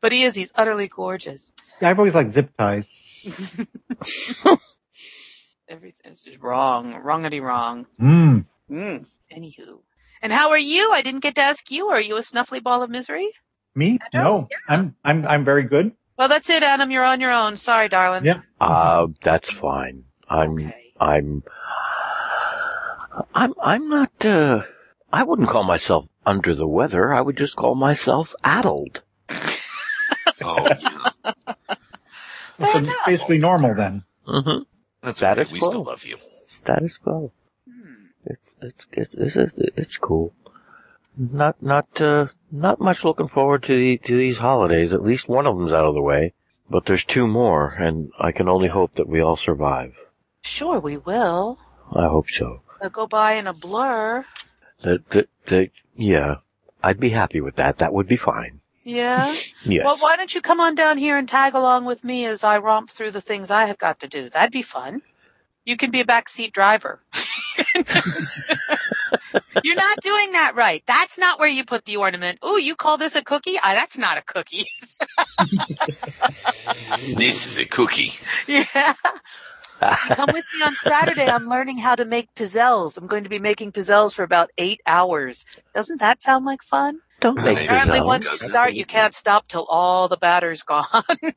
but 0.01 0.11
he 0.11 0.23
is, 0.23 0.35
he's 0.35 0.51
utterly 0.55 0.87
gorgeous. 0.87 1.53
Yeah, 1.81 1.89
I've 1.89 1.99
always 1.99 2.13
liked 2.13 2.33
zip 2.33 2.49
ties. 2.57 2.85
Everything's 5.67 6.21
just 6.23 6.39
wrong. 6.39 6.95
Wrongity 7.01 7.39
wrong. 7.39 7.85
Mm. 7.99 8.45
Mm. 8.69 9.05
Anywho. 9.35 9.79
And 10.21 10.31
how 10.33 10.49
are 10.49 10.57
you? 10.57 10.91
I 10.91 11.01
didn't 11.01 11.21
get 11.21 11.35
to 11.35 11.41
ask 11.41 11.71
you. 11.71 11.87
Are 11.87 12.01
you 12.01 12.17
a 12.17 12.21
snuffly 12.21 12.61
ball 12.61 12.83
of 12.83 12.89
misery? 12.89 13.29
Me? 13.73 13.99
Andros? 14.13 14.41
No. 14.43 14.49
I'm, 14.67 14.95
I'm, 15.03 15.25
I'm 15.25 15.45
very 15.45 15.63
good. 15.63 15.93
Well, 16.17 16.27
that's 16.27 16.49
it, 16.49 16.61
Adam. 16.61 16.91
You're 16.91 17.05
on 17.05 17.21
your 17.21 17.31
own. 17.31 17.57
Sorry, 17.57 17.87
darling. 17.89 18.25
Yeah. 18.25 18.41
Uh, 18.59 19.07
that's 19.23 19.51
fine. 19.51 20.03
I'm, 20.29 20.53
Okay. 20.53 20.93
I'm, 20.99 21.43
I'm, 23.33 23.53
I'm 23.61 23.89
not, 23.89 24.25
uh, 24.25 24.63
I 25.11 25.23
wouldn't 25.23 25.49
call 25.49 25.63
myself 25.63 26.07
under 26.25 26.53
the 26.55 26.67
weather. 26.67 27.13
I 27.13 27.21
would 27.21 27.37
just 27.37 27.55
call 27.55 27.75
myself 27.75 28.35
addled. 28.43 29.01
Oh, 30.43 30.67
yeah. 30.67 31.09
So 32.59 32.93
basically 33.05 33.37
normal 33.37 33.75
then. 33.75 34.03
Mm-hmm. 34.27 34.63
That's 35.01 35.17
Status 35.17 35.49
okay. 35.49 35.53
We 35.53 35.59
quo. 35.59 35.69
still 35.69 35.83
love 35.83 36.05
you. 36.05 36.17
Status 36.47 36.97
quo. 36.97 37.31
Hmm. 37.69 38.05
It's, 38.25 38.53
it's, 38.61 38.87
it's, 38.91 39.13
it's, 39.13 39.35
it's, 39.35 39.57
it's 39.77 39.97
cool. 39.97 40.33
Not, 41.17 41.61
not, 41.61 42.01
uh, 42.01 42.27
not 42.51 42.79
much 42.79 43.03
looking 43.03 43.27
forward 43.27 43.63
to 43.63 43.75
the, 43.75 43.97
to 44.05 44.17
these 44.17 44.37
holidays. 44.37 44.93
At 44.93 45.03
least 45.03 45.27
one 45.29 45.45
of 45.45 45.57
them's 45.57 45.73
out 45.73 45.85
of 45.85 45.93
the 45.93 46.01
way. 46.01 46.33
But 46.69 46.85
there's 46.85 47.03
two 47.03 47.27
more, 47.27 47.67
and 47.69 48.11
I 48.19 48.31
can 48.31 48.47
only 48.47 48.69
hope 48.69 48.95
that 48.95 49.07
we 49.07 49.21
all 49.21 49.35
survive. 49.35 49.95
Sure, 50.41 50.79
we 50.79 50.97
will. 50.97 51.59
I 51.91 52.07
hope 52.07 52.29
so. 52.29 52.61
They'll 52.81 52.89
go 52.89 53.07
by 53.07 53.33
in 53.33 53.45
a 53.47 53.53
blur. 53.53 54.25
That, 54.83 55.07
that, 55.11 55.29
that, 55.47 55.69
yeah. 55.95 56.37
I'd 56.83 56.99
be 56.99 57.09
happy 57.09 57.39
with 57.41 57.57
that. 57.57 57.77
That 57.77 57.93
would 57.93 58.07
be 58.07 58.17
fine. 58.17 58.59
Yeah. 58.83 59.35
Yes. 59.63 59.85
Well, 59.85 59.97
why 59.97 60.17
don't 60.17 60.33
you 60.33 60.41
come 60.41 60.59
on 60.59 60.73
down 60.73 60.97
here 60.97 61.19
and 61.19 61.29
tag 61.29 61.53
along 61.53 61.85
with 61.85 62.03
me 62.03 62.25
as 62.25 62.43
I 62.43 62.57
romp 62.57 62.89
through 62.89 63.11
the 63.11 63.21
things 63.21 63.51
I 63.51 63.65
have 63.65 63.77
got 63.77 63.99
to 63.99 64.07
do? 64.07 64.27
That'd 64.27 64.51
be 64.51 64.63
fun. 64.63 65.03
You 65.65 65.77
can 65.77 65.91
be 65.91 65.99
a 66.01 66.05
backseat 66.05 66.51
driver. 66.51 66.99
You're 69.63 69.75
not 69.75 69.99
doing 70.01 70.31
that 70.31 70.53
right. 70.55 70.83
That's 70.87 71.19
not 71.19 71.39
where 71.39 71.47
you 71.47 71.63
put 71.63 71.85
the 71.85 71.97
ornament. 71.97 72.39
Oh, 72.41 72.57
you 72.57 72.75
call 72.75 72.97
this 72.97 73.15
a 73.15 73.23
cookie? 73.23 73.57
Ah, 73.61 73.73
that's 73.75 73.99
not 73.99 74.17
a 74.17 74.23
cookie. 74.23 74.65
This 77.15 77.45
is 77.45 77.57
a 77.59 77.65
cookie. 77.65 78.13
yeah. 78.47 78.93
Come 80.15 80.31
with 80.33 80.45
me 80.53 80.61
on 80.61 80.75
Saturday. 80.75 81.27
I'm 81.27 81.45
learning 81.45 81.79
how 81.79 81.95
to 81.95 82.05
make 82.05 82.33
pizzelles. 82.35 82.97
I'm 82.97 83.07
going 83.07 83.23
to 83.23 83.29
be 83.29 83.39
making 83.39 83.71
pizzelles 83.73 84.13
for 84.13 84.23
about 84.23 84.51
eight 84.57 84.81
hours. 84.87 85.45
Doesn't 85.75 85.99
that 85.99 86.21
sound 86.21 86.45
like 86.45 86.63
fun? 86.63 86.99
Don't 87.21 87.39
So 87.39 87.53
make 87.53 87.65
Apparently, 87.65 87.99
Pizzelle 87.99 88.05
once 88.07 88.31
you 88.31 88.37
start, 88.37 88.73
you 88.73 88.85
can't 88.85 89.13
stop 89.15 89.47
till 89.47 89.65
all 89.69 90.07
the 90.07 90.17
batter's 90.17 90.63
gone. 90.63 90.85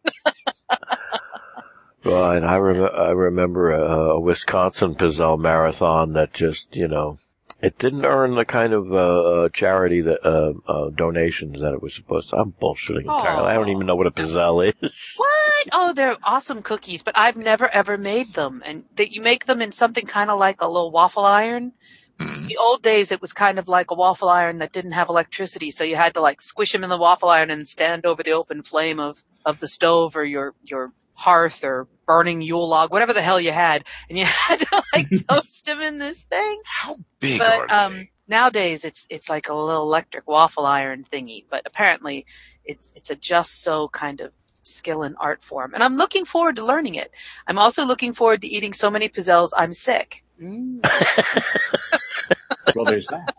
Right. 2.04 2.42
I, 2.42 2.57
rem- 2.59 2.90
I 2.94 3.11
remember 3.11 3.70
a, 3.72 4.11
a 4.16 4.20
Wisconsin 4.20 4.94
Pizzelle 4.94 5.38
marathon 5.38 6.14
that 6.14 6.35
just, 6.35 6.76
you 6.76 6.88
know, 6.88 7.18
it 7.64 7.79
didn't 7.79 8.05
earn 8.05 8.35
the 8.35 8.44
kind 8.44 8.74
of 8.74 8.92
uh, 8.92 8.96
uh, 8.96 9.48
charity 9.48 10.03
that 10.03 10.22
uh, 10.22 10.53
uh, 10.70 10.90
donations 10.90 11.61
that 11.61 11.72
it 11.72 11.83
was 11.83 11.94
supposed 11.94 12.29
to. 12.29 12.37
I'm 12.37 12.53
bullshitting 12.53 13.03
entirely. 13.03 13.50
I 13.50 13.55
don't 13.55 13.70
even 13.70 13.87
know 13.87 13.96
what 13.96 14.07
a 14.07 14.11
Pizzelle 14.11 14.66
is. 14.68 15.14
What? 15.16 15.68
Oh, 15.72 15.92
they're 15.94 16.16
awesome 16.22 16.62
cookies, 16.62 17.03
but 17.03 17.16
I've 17.16 17.37
never 17.37 17.68
ever 17.68 17.96
made 17.96 18.35
them. 18.35 18.62
And 18.66 18.85
that 18.96 19.12
you 19.12 19.22
make 19.22 19.46
them 19.46 19.62
in 19.62 19.72
something 19.72 20.05
kind 20.05 20.31
of 20.31 20.38
like 20.38 20.61
a 20.61 20.68
little 20.68 20.90
waffle 20.90 21.24
iron. 21.24 21.72
Mm. 22.20 22.48
The 22.48 22.59
old 22.59 22.83
days, 22.83 23.11
it 23.11 23.20
was 23.20 23.33
kind 23.33 23.59
of 23.59 23.66
like 23.66 23.90
a 23.90 23.94
waffle 23.94 24.29
iron 24.29 24.59
that 24.59 24.72
didn't 24.72 24.92
have 24.92 25.09
electricity, 25.09 25.70
so 25.70 25.85
you 25.85 25.96
had 25.96 26.14
to 26.14 26.20
like 26.20 26.40
squish 26.40 26.72
them 26.72 26.85
in 26.85 26.90
the 26.90 26.98
waffle 26.98 27.31
iron 27.31 27.50
and 27.50 27.66
stand 27.66 28.05
over 28.05 28.22
the 28.22 28.33
open 28.33 28.62
flame 28.62 29.00
of 29.00 29.22
of 29.46 29.61
the 29.61 29.68
stove 29.68 30.16
or 30.16 30.24
your 30.24 30.55
your 30.62 30.92
hearth 31.14 31.64
or 31.64 31.88
burning 32.07 32.42
Yule 32.42 32.68
log, 32.68 32.92
whatever 32.92 33.12
the 33.12 33.22
hell 33.22 33.40
you 33.40 33.53
had, 33.53 33.87
and 34.09 34.18
you 34.18 34.24
had 34.29 34.61
to 34.61 34.83
like 34.94 35.11
toast 35.29 35.66
them 35.66 35.81
in 35.81 35.98
this 35.98 36.24
thing. 36.24 36.62
How 36.64 36.96
big 37.20 37.48
are 37.48 37.68
But 37.68 37.70
um, 37.72 37.94
they? 37.94 38.11
nowadays, 38.29 38.85
it's 38.85 39.07
it's 39.11 39.29
like 39.29 39.48
a 39.48 39.55
little 39.55 39.83
electric 39.83 40.29
waffle 40.29 40.66
iron 40.66 41.05
thingy. 41.12 41.44
But 41.50 41.62
apparently, 41.66 42.27
it's 42.64 42.92
it's 42.96 43.11
a 43.11 43.16
just 43.16 43.62
so 43.62 43.88
kind 43.88 44.20
of 44.20 44.33
skill 44.64 45.03
and 45.05 45.16
art 45.20 45.44
form, 45.44 45.74
and 45.74 45.83
I'm 45.83 45.94
looking 45.94 46.24
forward 46.24 46.57
to 46.57 46.64
learning 46.64 46.96
it. 46.96 47.12
I'm 47.46 47.59
also 47.59 47.85
looking 47.85 48.14
forward 48.14 48.42
to 48.42 48.48
eating 48.48 48.72
so 48.72 48.90
many 48.90 49.09
pizzelles 49.09 49.50
I'm 49.57 49.72
sick. 49.72 50.24
Mm. 50.40 50.85
well, 52.74 52.87
there's 52.87 53.09
that. 53.09 53.35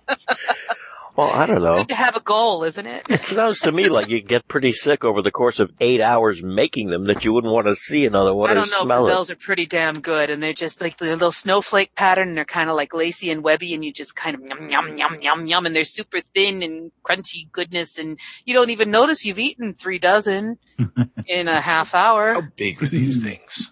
Well, 1.15 1.29
I 1.29 1.45
don't 1.45 1.63
know. 1.63 1.77
Good 1.77 1.89
to 1.89 1.95
have 1.95 2.17
a 2.17 2.19
goal, 2.19 2.65
isn't 2.65 2.85
it? 2.85 3.05
It 3.09 3.21
sounds 3.21 3.59
to 3.61 3.71
me 3.71 3.87
like 3.87 4.09
you 4.09 4.21
get 4.21 4.47
pretty 4.49 4.73
sick 4.73 5.05
over 5.05 5.21
the 5.21 5.31
course 5.31 5.59
of 5.59 5.71
eight 5.79 6.01
hours 6.01 6.43
making 6.43 6.89
them 6.89 7.05
that 7.05 7.23
you 7.23 7.31
wouldn't 7.31 7.53
want 7.53 7.67
to 7.67 7.75
see 7.75 8.05
another 8.05 8.33
one 8.33 8.49
I 8.49 8.53
don't 8.53 8.69
know. 8.69 8.83
smell 8.83 9.07
it. 9.07 9.29
Are 9.29 9.35
pretty 9.37 9.65
damn 9.65 10.01
good, 10.01 10.29
and 10.29 10.43
they're 10.43 10.51
just 10.51 10.81
like 10.81 10.97
the 10.97 11.05
little 11.05 11.31
snowflake 11.31 11.95
pattern. 11.95 12.29
And 12.29 12.37
they're 12.37 12.43
kind 12.43 12.69
of 12.69 12.75
like 12.75 12.93
lacy 12.93 13.29
and 13.31 13.43
webby, 13.43 13.73
and 13.73 13.85
you 13.85 13.93
just 13.93 14.15
kind 14.15 14.35
of 14.35 14.41
yum 14.41 14.69
yum 14.69 14.97
yum 14.97 15.21
yum 15.21 15.47
yum, 15.47 15.65
and 15.65 15.73
they're 15.73 15.85
super 15.85 16.19
thin 16.33 16.61
and 16.61 16.91
crunchy 17.03 17.49
goodness, 17.51 17.97
and 17.97 18.19
you 18.43 18.53
don't 18.53 18.69
even 18.69 18.91
notice 18.91 19.23
you've 19.23 19.39
eaten 19.39 19.73
three 19.73 19.99
dozen 19.99 20.57
in 21.27 21.47
a 21.47 21.61
half 21.61 21.95
hour. 21.95 22.33
How 22.33 22.41
big 22.57 22.83
are 22.83 22.87
these 22.89 23.23
things? 23.23 23.71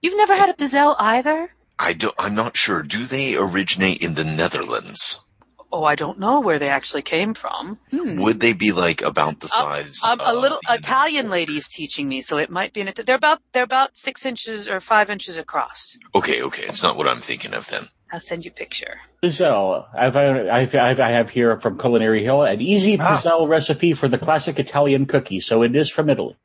You've 0.00 0.16
never 0.16 0.36
had 0.36 0.48
a 0.48 0.54
pizzelle 0.54 0.94
either? 0.98 1.50
I 1.76 1.92
do, 1.92 2.12
I'm 2.18 2.36
not 2.36 2.56
sure. 2.56 2.82
Do 2.82 3.04
they 3.06 3.34
originate 3.36 4.00
in 4.00 4.14
the 4.14 4.24
Netherlands? 4.24 5.20
Oh, 5.70 5.84
I 5.84 5.96
don't 5.96 6.18
know 6.18 6.40
where 6.40 6.58
they 6.58 6.68
actually 6.70 7.02
came 7.02 7.34
from. 7.34 7.78
Hmm. 7.90 8.20
Would 8.22 8.40
they 8.40 8.54
be 8.54 8.72
like 8.72 9.02
about 9.02 9.40
the 9.40 9.48
size? 9.48 10.00
Um, 10.02 10.20
a 10.20 10.24
of 10.34 10.38
little 10.38 10.58
Italian 10.64 10.78
Italian 10.82 11.30
lady's 11.30 11.68
teaching 11.68 12.08
me, 12.08 12.22
so 12.22 12.38
it 12.38 12.48
might 12.50 12.72
be 12.72 12.80
an. 12.80 12.92
They're 13.04 13.16
about 13.16 13.40
they're 13.52 13.64
about 13.64 13.96
six 13.96 14.24
inches 14.24 14.66
or 14.66 14.80
five 14.80 15.10
inches 15.10 15.36
across. 15.36 15.96
Okay, 16.14 16.42
okay. 16.42 16.64
It's 16.64 16.82
not 16.82 16.96
what 16.96 17.06
I'm 17.08 17.20
thinking 17.20 17.52
of 17.54 17.68
then. 17.68 17.88
I'll 18.10 18.20
send 18.20 18.44
you 18.46 18.50
a 18.50 18.54
picture. 18.54 19.00
Pizzelle. 19.22 19.84
I've, 19.94 20.16
I've, 20.16 20.74
I've, 20.74 20.98
I 21.00 21.10
have 21.10 21.28
here 21.28 21.60
from 21.60 21.76
Culinary 21.78 22.24
Hill 22.24 22.42
an 22.44 22.62
easy 22.62 22.98
Ah. 22.98 23.16
pizzelle 23.20 23.46
recipe 23.46 23.92
for 23.92 24.08
the 24.08 24.16
classic 24.16 24.58
Italian 24.58 25.04
cookie. 25.04 25.40
So 25.40 25.62
it 25.62 25.76
is 25.76 25.90
from 25.90 26.08
Italy. 26.08 26.36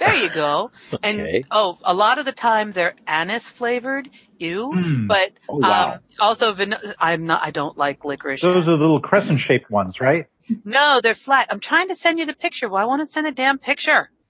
There 0.00 0.16
you 0.16 0.30
go. 0.30 0.72
And 1.04 1.20
Okay. 1.20 1.44
oh, 1.52 1.78
a 1.84 1.94
lot 1.94 2.18
of 2.18 2.24
the 2.24 2.32
time 2.32 2.72
they're 2.72 2.94
anise 3.06 3.48
flavored. 3.50 4.10
Ew. 4.38 4.72
Mm. 4.74 5.06
But 5.06 5.30
Oh, 5.48 5.58
wow. 5.58 5.92
um, 5.94 6.00
also, 6.18 6.52
van- 6.52 6.74
I'm 6.98 7.26
not. 7.26 7.42
I 7.44 7.52
don't 7.52 7.78
like 7.78 8.04
licorice. 8.04 8.40
Those 8.42 8.66
are 8.66 8.76
the 8.76 8.82
little 8.86 9.00
crescent 9.00 9.38
shaped 9.40 9.70
ones, 9.70 10.00
right? 10.00 10.26
No, 10.64 11.00
they're 11.00 11.14
flat. 11.14 11.46
I'm 11.50 11.60
trying 11.60 11.86
to 11.88 11.94
send 11.94 12.18
you 12.18 12.26
the 12.26 12.34
picture. 12.34 12.68
Well, 12.68 12.88
won't 12.88 13.00
to 13.02 13.06
send 13.06 13.26
a 13.28 13.32
damn 13.32 13.58
picture. 13.58 14.10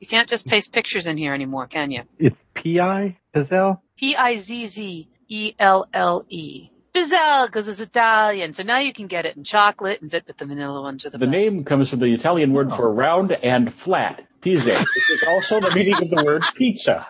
You 0.00 0.06
can't 0.08 0.28
just 0.28 0.46
paste 0.46 0.70
pictures 0.72 1.06
in 1.06 1.16
here 1.16 1.32
anymore, 1.32 1.66
can 1.66 1.90
you? 1.90 2.02
It's 2.18 2.36
P.I. 2.52 3.16
Pizzelle? 3.34 3.80
P 3.96 4.14
I 4.16 4.36
Z 4.36 4.66
Z 4.66 5.08
E 5.28 5.54
L 5.58 5.86
L 5.94 6.26
E. 6.28 6.68
Pizzelle, 6.94 7.46
because 7.46 7.68
it's 7.68 7.80
Italian. 7.80 8.52
So 8.52 8.62
now 8.64 8.78
you 8.78 8.92
can 8.92 9.06
get 9.06 9.24
it 9.24 9.34
in 9.36 9.44
chocolate 9.44 10.02
and 10.02 10.10
fit, 10.10 10.24
but 10.26 10.36
the 10.36 10.44
vanilla 10.44 10.82
ones 10.82 11.06
are 11.06 11.10
the, 11.10 11.16
The 11.18 11.26
best. 11.26 11.32
name 11.54 11.64
comes 11.64 11.88
from 11.88 12.00
the 12.00 12.12
Italian 12.12 12.52
word 12.52 12.70
for 12.74 12.92
round 12.92 13.32
and 13.32 13.72
flat, 13.72 14.26
pizza. 14.44 14.84
This 14.94 15.10
is 15.10 15.22
also 15.24 15.58
the 15.58 15.70
meaning 15.74 15.94
of 16.00 16.10
the 16.10 16.22
word 16.24 16.42
pizza. 16.54 17.08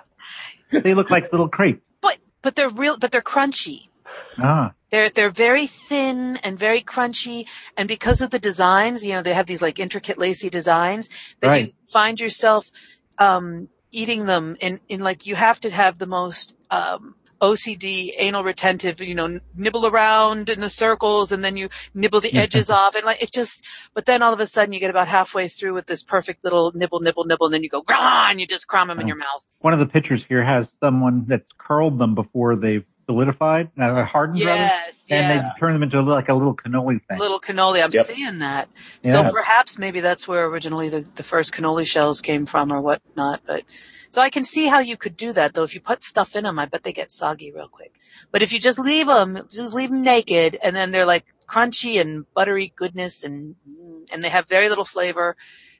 They 0.71 0.95
look 0.95 1.11
like 1.11 1.31
little 1.33 1.49
crepes. 1.49 1.81
But 2.01 2.19
but 2.41 2.57
they're 2.57 2.71
real. 2.71 2.97
But 2.97 3.13
they're 3.13 3.21
crunchy. 3.21 3.89
Ah. 4.39 4.73
They're 4.91 5.11
they're 5.11 5.31
very 5.31 5.67
thin 5.67 6.37
and 6.39 6.59
very 6.59 6.81
crunchy, 6.81 7.47
and 7.77 7.89
because 7.89 8.21
of 8.21 8.31
the 8.31 8.39
designs, 8.39 9.05
you 9.05 9.13
know, 9.13 9.23
they 9.23 9.35
have 9.35 9.47
these 9.47 9.61
like 9.61 9.79
intricate 9.79 10.19
lacy 10.19 10.49
designs 10.49 11.11
that 11.41 11.61
you 11.61 11.73
find 11.93 12.21
yourself 12.21 12.71
um, 13.19 13.69
eating 13.91 14.27
them 14.27 14.57
in, 14.61 14.81
in 14.89 15.01
like 15.01 15.27
you 15.27 15.35
have 15.35 15.61
to 15.61 15.71
have 15.71 15.99
the 15.99 16.07
most 16.07 16.55
um, 16.71 17.15
OCD, 17.45 18.13
anal 18.17 18.43
retentive, 18.43 19.01
you 19.01 19.15
know, 19.15 19.39
nibble 19.55 19.87
around 19.87 20.49
in 20.49 20.61
the 20.61 20.71
circles 20.71 21.31
and 21.31 21.45
then 21.45 21.57
you 21.57 21.69
nibble 21.93 22.21
the 22.21 22.35
edges 22.45 22.71
off 22.71 22.95
and 22.95 23.05
like 23.05 23.23
it 23.23 23.33
just, 23.33 23.63
but 23.93 24.07
then 24.07 24.23
all 24.23 24.33
of 24.33 24.41
a 24.41 24.47
sudden 24.47 24.73
you 24.73 24.81
get 24.81 24.91
about 24.91 25.09
halfway 25.09 25.49
through 25.49 25.75
with 25.75 25.87
this 25.87 26.03
perfect 26.03 26.43
little 26.43 26.73
nibble, 26.75 27.01
nibble, 27.01 27.25
nibble, 27.25 27.47
and 27.47 27.55
then 27.55 27.63
you 27.63 27.69
go, 27.69 27.83
Grah! 27.83 28.29
and 28.31 28.41
you 28.41 28.47
just 28.47 28.67
cram 28.67 28.89
them 28.89 28.99
in 29.01 29.07
your 29.07 29.17
mouth. 29.17 29.43
One 29.61 29.75
of 29.75 29.79
the 29.79 29.87
pictures 29.87 30.25
here 30.27 30.43
has 30.43 30.67
someone 30.81 31.27
that's 31.29 31.47
curled 31.59 31.99
them 31.99 32.15
before 32.15 32.57
they've 32.57 32.85
solidified, 33.07 33.71
uh, 33.79 34.05
hardened 34.05 34.43
rather, 34.43 34.63
and 34.63 34.73
yeah. 35.09 35.43
they 35.43 35.61
turn 35.61 35.75
them 35.75 35.83
into 35.83 36.01
like 36.03 36.29
a 36.29 36.35
little 36.35 36.57
cannoli 36.57 37.01
thing. 37.07 37.19
Little 37.19 37.41
cannoli. 37.41 37.85
I'm 37.85 37.93
Yep. 37.93 38.07
seeing 38.07 38.39
that. 38.39 38.69
Yeah. 39.03 39.13
So 39.13 39.31
perhaps 39.31 39.79
maybe 39.79 40.01
that's 40.01 40.27
where 40.27 40.47
originally 40.47 40.89
the, 40.89 41.07
the 41.17 41.23
first 41.23 41.53
cannoli 41.53 41.87
shells 41.87 42.21
came 42.21 42.47
from 42.47 42.73
or 42.73 42.81
whatnot. 42.81 43.43
But 43.47 43.65
so 44.15 44.23
I 44.23 44.31
can 44.31 44.45
see 44.45 44.67
how 44.67 44.79
you 44.79 44.97
could 44.97 45.17
do 45.17 45.33
that 45.33 45.55
though. 45.55 45.65
If 45.65 45.75
you 45.75 45.81
put 45.81 46.05
stuff 46.05 46.37
in 46.37 46.45
them, 46.45 46.57
I 46.57 46.67
bet 46.67 46.85
they 46.85 46.93
get 46.93 47.11
soggy 47.11 47.51
real 47.51 47.67
quick. 47.67 47.99
But 48.31 48.43
if 48.43 48.53
you 48.53 48.61
just 48.61 48.79
leave 48.79 49.09
them, 49.09 49.49
just 49.51 49.75
leave 49.75 49.91
them 49.91 50.03
naked 50.03 50.57
and 50.63 50.77
then 50.77 50.93
they're 50.93 51.05
like 51.05 51.25
crunchy 51.49 52.01
and 52.01 52.25
buttery 52.33 52.73
goodness 52.77 53.25
and, 53.25 53.57
and 54.13 54.23
they 54.23 54.29
have 54.29 54.47
very 54.47 54.69
little 54.69 54.85
flavor. 54.85 55.37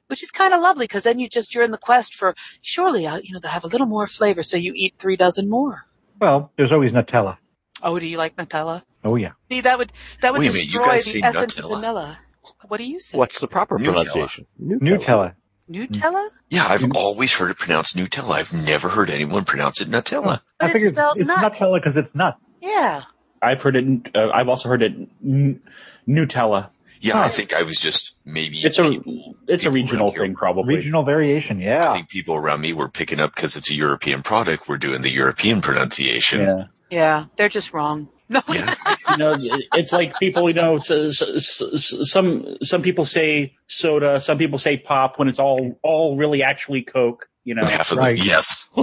Which 0.09 0.21
is 0.21 0.31
kind 0.31 0.53
of 0.53 0.61
lovely 0.61 0.83
because 0.83 1.03
then 1.03 1.17
you 1.17 1.29
just, 1.29 1.55
you're 1.55 1.63
in 1.63 1.71
the 1.71 1.77
quest 1.77 2.13
for, 2.13 2.35
surely, 2.61 3.07
uh, 3.07 3.21
you 3.23 3.33
know, 3.33 3.39
they'll 3.39 3.51
have 3.51 3.63
a 3.63 3.67
little 3.67 3.87
more 3.87 4.05
flavor. 4.05 4.43
So 4.43 4.57
you 4.57 4.73
eat 4.75 4.95
three 4.99 5.15
dozen 5.15 5.49
more. 5.49 5.85
Well, 6.19 6.51
there's 6.57 6.73
always 6.73 6.91
Nutella. 6.91 7.37
Oh, 7.81 7.97
do 7.97 8.05
you 8.05 8.17
like 8.17 8.35
Nutella? 8.35 8.83
Oh 9.05 9.15
yeah. 9.15 9.31
See, 9.49 9.61
that 9.61 9.77
would, 9.77 9.93
that 10.21 10.33
would 10.33 10.39
Wait 10.39 10.49
a 10.49 10.51
minute, 10.51 10.65
you 10.65 10.79
destroy 10.79 10.85
guys 10.85 11.05
the 11.05 11.11
say 11.11 11.21
essence 11.21 11.57
of 11.57 11.69
vanilla. 11.69 12.19
What 12.67 12.79
do 12.79 12.83
you 12.83 12.99
say? 12.99 13.17
What's 13.17 13.39
the 13.39 13.47
proper 13.47 13.77
Nutella. 13.77 13.93
pronunciation? 13.93 14.45
Nutella. 14.61 14.81
Nutella? 14.81 15.35
Yeah, 15.67 16.67
I've 16.67 16.91
always 16.95 17.33
heard 17.33 17.51
it 17.51 17.57
pronounced 17.57 17.95
Nutella. 17.95 18.31
I've 18.35 18.53
never 18.53 18.89
heard 18.89 19.09
anyone 19.09 19.45
pronounce 19.45 19.81
it 19.81 19.89
Nutella. 19.89 20.41
But 20.59 20.75
I 20.75 20.77
it's 20.77 20.87
spelled 20.89 21.17
it's 21.17 21.27
nut. 21.27 21.53
Nutella 21.53 21.81
because 21.83 21.97
it's 21.97 22.13
nuts. 22.15 22.37
Yeah. 22.61 23.03
I've 23.41 23.61
heard 23.61 23.75
it. 23.75 24.15
Uh, 24.15 24.29
I've 24.33 24.47
also 24.47 24.69
heard 24.69 24.83
it 24.83 24.93
n- 25.23 25.61
Nutella. 26.07 26.69
Yeah, 27.01 27.19
I 27.19 27.29
think 27.29 27.53
I 27.53 27.61
was 27.63 27.77
just 27.77 28.13
maybe. 28.25 28.59
It's 28.61 28.79
a 28.79 28.83
people- 28.89 29.35
it's 29.47 29.65
a 29.65 29.71
regional 29.71 30.07
around 30.07 30.13
here- 30.13 30.21
thing, 30.23 30.35
probably. 30.35 30.75
Regional 30.77 31.03
variation. 31.03 31.59
Yeah, 31.59 31.89
I 31.91 31.93
think 31.93 32.09
people 32.09 32.35
around 32.35 32.61
me 32.61 32.73
were 32.73 32.89
picking 32.89 33.19
up 33.19 33.35
because 33.35 33.55
it's 33.55 33.69
a 33.69 33.75
European 33.75 34.23
product. 34.23 34.67
We're 34.67 34.77
doing 34.77 35.01
the 35.01 35.09
European 35.11 35.61
pronunciation. 35.61 36.39
Yeah. 36.41 36.63
Yeah. 36.89 37.25
They're 37.35 37.49
just 37.49 37.73
wrong. 37.73 38.07
No. 38.27 38.41
Yeah. 38.51 38.73
you 39.11 39.17
know, 39.17 39.35
it's 39.73 39.91
like 39.91 40.17
people, 40.17 40.49
you 40.49 40.55
know, 40.55 40.77
s- 40.77 40.89
s- 40.89 41.61
s- 41.61 41.93
some 42.09 42.57
some 42.63 42.81
people 42.81 43.05
say 43.05 43.53
soda, 43.67 44.19
some 44.19 44.37
people 44.39 44.57
say 44.57 44.77
pop 44.77 45.19
when 45.19 45.27
it's 45.27 45.37
all 45.39 45.77
all 45.83 46.17
really 46.17 46.41
actually 46.41 46.81
Coke. 46.81 47.29
You 47.43 47.53
know, 47.53 47.63
Half 47.65 47.91
of 47.91 47.99
Right. 47.99 48.17
them, 48.17 48.25
yes. 48.25 48.67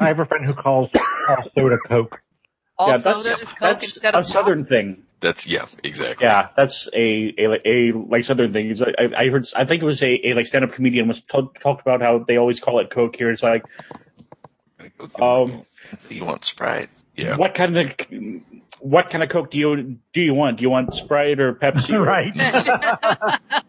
I 0.00 0.06
have 0.08 0.18
a 0.18 0.26
friend 0.26 0.44
who 0.44 0.54
calls 0.54 0.90
all 1.28 1.50
soda 1.54 1.78
Coke. 1.86 2.20
All 2.76 2.88
yeah, 2.88 2.96
that's 2.98 3.22
soda 3.22 3.40
is 3.40 3.48
Coke 3.48 3.58
that's 3.60 3.84
instead 3.84 4.14
a 4.14 4.18
of 4.18 4.26
southern 4.26 4.64
thing. 4.64 5.04
That's 5.20 5.46
yeah, 5.46 5.66
exactly. 5.84 6.26
Yeah, 6.26 6.48
that's 6.56 6.88
a 6.94 7.34
a, 7.38 7.68
a 7.68 7.92
like 7.92 8.24
southern 8.24 8.52
thing. 8.52 8.76
I, 8.98 9.10
I 9.16 9.28
heard, 9.28 9.46
I 9.56 9.64
think 9.64 9.82
it 9.82 9.86
was 9.86 10.02
a, 10.02 10.28
a 10.28 10.34
like 10.34 10.46
stand 10.46 10.64
up 10.64 10.72
comedian 10.72 11.06
was 11.08 11.20
t- 11.20 11.48
talked 11.60 11.80
about 11.80 12.00
how 12.02 12.18
they 12.26 12.36
always 12.36 12.58
call 12.60 12.78
it 12.80 12.90
Coke 12.90 13.16
here. 13.16 13.30
It's 13.30 13.42
like, 13.42 13.64
um, 15.20 15.64
you 16.08 16.24
want 16.24 16.44
Sprite? 16.44 16.88
Yeah. 17.18 17.36
what 17.36 17.54
kind 17.54 17.76
of 17.76 17.92
what 18.80 19.10
kind 19.10 19.24
of 19.24 19.28
Coke 19.30 19.50
do 19.50 19.58
you 19.58 19.98
do 20.12 20.20
you 20.22 20.34
want? 20.34 20.58
Do 20.58 20.62
you 20.62 20.70
want 20.70 20.94
Sprite 20.94 21.40
or 21.40 21.52
Pepsi? 21.54 21.92
or- 21.94 22.02
right. 22.04 22.32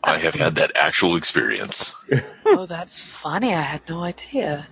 I 0.03 0.17
have 0.19 0.35
had 0.35 0.55
that 0.55 0.71
actual 0.75 1.15
experience. 1.15 1.93
oh, 2.45 2.65
that's 2.65 3.03
funny. 3.03 3.53
I 3.53 3.61
had 3.61 3.81
no 3.89 4.03
idea. 4.03 4.67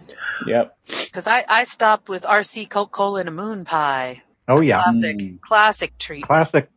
Yep. 0.46 0.78
Because 0.88 1.26
I, 1.28 1.44
I 1.50 1.64
stopped 1.64 2.08
with 2.10 2.24
RC 2.24 2.70
Coca 2.70 2.92
Cola 2.92 3.20
and 3.22 3.30
a 3.30 3.32
moon 3.32 3.66
pie. 3.66 4.22
Oh 4.48 4.62
yeah. 4.62 4.84
Classic, 4.84 5.18
Mm. 5.18 5.42
classic 5.42 5.98
treat. 5.98 6.24
Classic. 6.24 6.70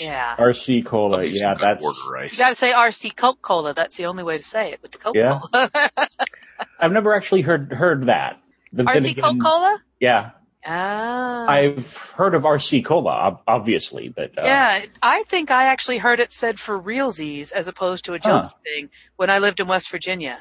Yeah. 0.00 0.34
RC 0.36 0.84
Cola. 0.84 1.14
Somebody's 1.16 1.40
Yeah, 1.40 1.54
got 1.54 1.60
that's. 1.60 1.84
order 1.84 2.16
ice. 2.24 2.36
You 2.38 2.44
gotta 2.44 2.56
say 2.56 2.72
RC 2.72 3.14
Coca 3.16 3.38
Cola. 3.42 3.74
That's 3.74 3.96
the 3.96 4.06
only 4.06 4.22
way 4.24 4.38
to 4.38 4.44
say 4.44 4.72
it 4.72 4.82
with 4.82 4.92
the 4.92 4.98
Coca 4.98 5.18
Yeah. 5.18 5.40
Cola. 5.40 5.70
I've 6.80 6.92
never 6.92 7.14
actually 7.14 7.42
heard 7.42 7.72
heard 7.72 8.06
that. 8.06 8.40
But 8.72 8.86
then 8.86 8.96
RC 8.96 9.10
again, 9.12 9.24
Coca 9.24 9.38
Cola? 9.38 9.80
Yeah, 10.00 10.30
Ah. 10.66 11.46
I've 11.48 11.94
heard 12.16 12.34
of 12.34 12.42
RC 12.44 12.84
Cola, 12.84 13.38
obviously, 13.46 14.08
but 14.08 14.30
uh, 14.38 14.42
Yeah, 14.44 14.84
I 15.02 15.22
think 15.24 15.50
I 15.50 15.64
actually 15.66 15.98
heard 15.98 16.20
it 16.20 16.32
said 16.32 16.58
for 16.58 16.80
realsies 16.80 17.52
as 17.52 17.68
opposed 17.68 18.04
to 18.06 18.14
a 18.14 18.18
joke 18.18 18.44
Huh. 18.44 18.50
thing 18.64 18.88
when 19.16 19.28
I 19.30 19.38
lived 19.38 19.60
in 19.60 19.66
West 19.66 19.90
Virginia. 19.90 20.38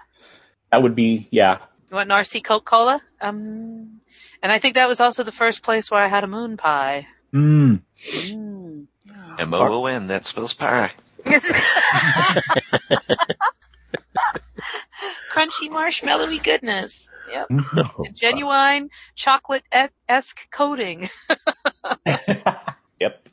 that 0.71 0.81
would 0.81 0.95
be 0.95 1.27
yeah. 1.31 1.57
You 1.89 1.97
want 1.97 2.11
an 2.11 2.17
RC 2.17 2.43
Coca 2.43 2.63
Cola? 2.65 3.01
Um, 3.21 3.99
and 4.41 4.51
I 4.51 4.57
think 4.59 4.75
that 4.75 4.87
was 4.87 4.99
also 4.99 5.23
the 5.23 5.31
first 5.31 5.61
place 5.61 5.91
where 5.91 6.01
I 6.01 6.07
had 6.07 6.23
a 6.23 6.27
moon 6.27 6.57
pie. 6.57 7.07
Mm. 7.33 7.81
Mm. 8.07 8.85
yeah. 9.05 9.35
M 9.39 9.53
O 9.53 9.59
O 9.83 9.85
N. 9.85 10.07
That 10.07 10.25
spells 10.25 10.53
pie. 10.53 10.91
Crunchy 15.31 15.69
marshmallowy 15.69 16.43
goodness. 16.43 17.09
Yep. 17.31 17.47
Oh, 17.75 18.05
Genuine 18.15 18.89
chocolate 19.15 19.63
esque 20.07 20.49
coating. 20.51 21.09
Yep. 22.99 23.27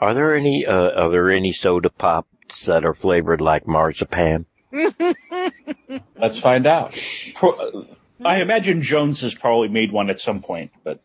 Are 0.00 0.14
there 0.14 0.34
any 0.36 0.66
uh, 0.66 0.90
are 1.02 1.10
there 1.10 1.30
any 1.30 1.52
soda 1.52 1.90
pops 1.90 2.66
that 2.66 2.84
are 2.84 2.94
flavored 2.94 3.40
like 3.40 3.66
marzipan? 3.68 4.46
Let's 4.72 6.38
find 6.40 6.66
out. 6.66 6.98
Pro- 7.36 7.86
I 8.24 8.40
imagine 8.40 8.82
Jones 8.82 9.20
has 9.20 9.34
probably 9.34 9.68
made 9.68 9.92
one 9.92 10.10
at 10.10 10.18
some 10.18 10.42
point, 10.42 10.72
but 10.82 11.00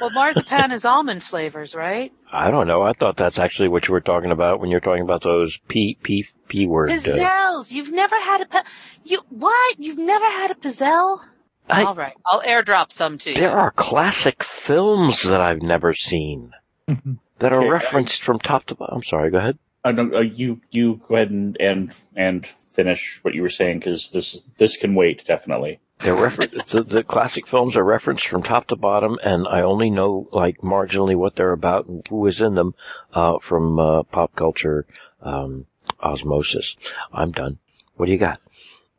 well, 0.00 0.10
marzipan 0.10 0.72
is 0.72 0.84
almond 0.84 1.22
flavors, 1.22 1.74
right? 1.74 2.12
I 2.32 2.50
don't 2.50 2.66
know. 2.66 2.82
I 2.82 2.92
thought 2.92 3.16
that's 3.16 3.38
actually 3.38 3.68
what 3.68 3.88
you 3.88 3.92
were 3.92 4.00
talking 4.00 4.30
about 4.30 4.60
when 4.60 4.70
you're 4.70 4.80
talking 4.80 5.02
about 5.02 5.22
those 5.22 5.58
p 5.68 5.96
p 6.02 6.26
p 6.48 6.66
word. 6.66 6.90
Uh, 6.90 6.94
Pizzelles. 6.94 7.72
You've 7.72 7.92
never 7.92 8.14
had 8.16 8.42
a 8.42 8.46
pi- 8.46 8.64
you 9.04 9.20
what? 9.30 9.78
You've 9.78 9.98
never 9.98 10.24
had 10.26 10.50
a 10.50 10.54
pizzelle? 10.54 11.20
I- 11.70 11.84
All 11.84 11.94
right, 11.94 12.14
I'll 12.26 12.42
airdrop 12.42 12.92
some 12.92 13.18
to 13.18 13.30
you. 13.30 13.36
there 13.36 13.58
are 13.58 13.70
classic 13.72 14.42
films 14.42 15.22
that 15.24 15.40
I've 15.40 15.62
never 15.62 15.92
seen 15.92 16.52
that 16.86 17.52
are 17.52 17.58
Okay, 17.58 17.68
referenced 17.68 18.22
from 18.22 18.38
top 18.38 18.64
to 18.66 18.74
bottom. 18.74 18.96
I'm 18.96 19.02
sorry. 19.04 19.30
Go 19.30 19.38
ahead. 19.38 19.58
uh, 19.84 19.92
no, 19.92 20.16
uh, 20.16 20.20
you 20.20 20.60
you 20.70 21.00
go 21.08 21.16
ahead 21.16 21.30
and 21.30 21.56
and 21.60 21.92
and 22.16 22.46
finish 22.70 23.18
what 23.22 23.34
you 23.34 23.42
were 23.42 23.50
saying 23.50 23.80
because 23.80 24.10
this 24.10 24.40
this 24.58 24.76
can 24.76 24.94
wait 24.94 25.24
definitely. 25.26 25.80
They're 25.98 26.14
refer- 26.14 26.46
the, 26.46 26.82
the 26.82 27.02
classic 27.02 27.46
films 27.46 27.76
are 27.76 27.84
referenced 27.84 28.28
from 28.28 28.42
top 28.42 28.68
to 28.68 28.76
bottom, 28.76 29.18
and 29.22 29.46
I 29.48 29.62
only 29.62 29.90
know 29.90 30.28
like 30.32 30.58
marginally 30.58 31.16
what 31.16 31.34
they're 31.34 31.52
about 31.52 31.86
and 31.86 32.06
who 32.08 32.26
is 32.26 32.40
in 32.40 32.54
them 32.54 32.74
uh, 33.12 33.38
from 33.40 33.78
uh, 33.78 34.02
pop 34.04 34.34
culture 34.36 34.86
um, 35.22 35.66
osmosis. 36.00 36.76
I'm 37.12 37.32
done. 37.32 37.58
What 37.96 38.06
do 38.06 38.12
you 38.12 38.18
got? 38.18 38.40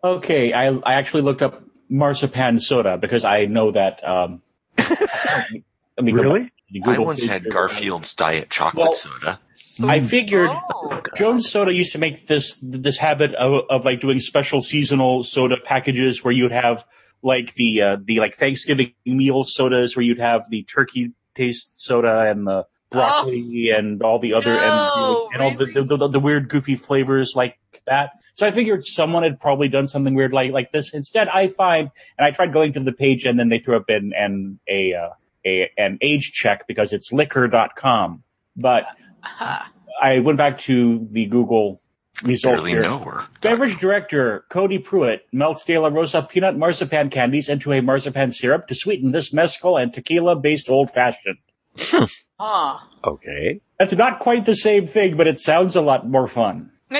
Okay, 0.04 0.52
I 0.52 0.68
I 0.68 0.94
actually 0.96 1.22
looked 1.22 1.42
up 1.42 1.64
marzipan 1.90 2.60
soda 2.60 2.98
because 2.98 3.24
I 3.24 3.46
know 3.46 3.72
that. 3.72 4.06
Um, 4.08 4.42
let 4.78 6.04
me 6.04 6.12
Really? 6.12 6.52
Back 6.74 6.84
to 6.84 6.92
the 6.92 7.02
I 7.02 7.06
once 7.06 7.22
page 7.22 7.30
had 7.30 7.42
here. 7.44 7.52
Garfield's 7.52 8.14
diet 8.14 8.50
chocolate 8.50 8.84
Well- 8.88 8.94
soda. 8.94 9.40
I 9.82 10.02
figured 10.02 10.50
Oh. 10.52 11.02
Jones 11.16 11.50
Soda 11.50 11.74
used 11.74 11.94
to 11.94 12.00
make 12.00 12.28
this 12.28 12.58
this 12.62 12.98
habit 12.98 13.34
of, 13.36 13.64
of 13.70 13.86
like 13.86 14.02
doing 14.02 14.20
special 14.20 14.62
seasonal 14.62 15.24
soda 15.24 15.56
packages 15.64 16.22
where 16.22 16.34
you'd 16.34 16.52
have 16.52 16.84
like 17.22 17.54
the 17.54 17.82
uh, 17.82 17.98
the 18.04 18.20
like 18.20 18.36
Thanksgiving 18.38 18.92
meal 19.06 19.46
sodas 19.46 19.96
where 19.96 20.04
you'd 20.04 20.20
have 20.20 20.50
the 20.50 20.64
turkey 20.64 21.14
taste 21.34 21.70
soda 21.80 22.30
and 22.30 22.46
the 22.46 22.66
broccoli 22.92 23.70
and 23.74 24.02
all 24.04 24.20
the 24.20 24.34
other 24.34 24.54
No, 24.54 25.30
and, 25.32 25.42
and 25.42 25.42
all 25.44 25.58
the, 25.58 25.82
the, 25.84 25.98
the 25.98 26.08
the 26.10 26.20
weird 26.20 26.50
goofy 26.50 26.76
flavors 26.76 27.34
like 27.36 27.58
that. 27.86 28.10
So 28.34 28.46
I 28.46 28.52
figured 28.52 28.84
someone 28.84 29.24
had 29.24 29.40
probably 29.40 29.70
done 29.70 29.88
something 29.88 30.14
weird 30.14 30.34
like 30.34 30.52
like 30.52 30.74
this. 30.74 30.94
Instead, 30.94 31.30
I 31.30 31.48
find 31.48 31.90
and 32.18 32.26
I 32.28 32.32
tried 32.32 32.52
going 32.52 32.74
to 32.74 32.82
the 32.82 32.92
page 32.92 33.26
and 33.26 33.40
then 33.40 33.48
they 33.48 33.60
threw 33.60 33.78
up 33.78 33.90
in 33.90 34.12
and 34.14 34.60
a 34.68 34.94
uh, 34.94 35.10
a 35.46 35.70
an 35.78 35.98
age 36.02 36.32
check 36.34 36.68
because 36.68 36.94
it's 36.94 37.12
liquor.com. 37.12 38.24
But 38.56 38.84
Ha. 39.22 39.72
I 40.02 40.20
went 40.20 40.38
back 40.38 40.60
to 40.60 41.08
the 41.12 41.26
Google 41.26 41.82
result 42.24 42.56
Barely 42.58 42.72
here. 42.72 42.82
know 42.82 43.00
her. 43.00 43.24
Beverage 43.42 43.78
director 43.80 44.46
Cody 44.50 44.78
Pruitt 44.78 45.22
melts 45.32 45.64
De 45.66 45.78
La 45.78 45.88
Rosa 45.90 46.22
peanut 46.22 46.58
marzipan 46.58 47.10
candies 47.10 47.50
into 47.50 47.72
a 47.74 47.82
marzipan 47.82 48.32
syrup 48.32 48.68
to 48.68 48.76
sweeten 48.76 49.12
this 49.12 49.32
mezcal 49.34 49.78
and 49.78 49.94
tequila 49.94 50.36
based 50.36 50.70
old 50.70 50.92
fashioned. 50.92 51.38
Huh. 52.42 52.78
Okay. 53.04 53.60
That's 53.78 53.92
not 53.92 54.20
quite 54.20 54.46
the 54.46 54.56
same 54.56 54.88
thing, 54.88 55.18
but 55.18 55.28
it 55.28 55.38
sounds 55.38 55.76
a 55.76 55.82
lot 55.82 56.08
more 56.10 56.26
fun. 56.26 56.72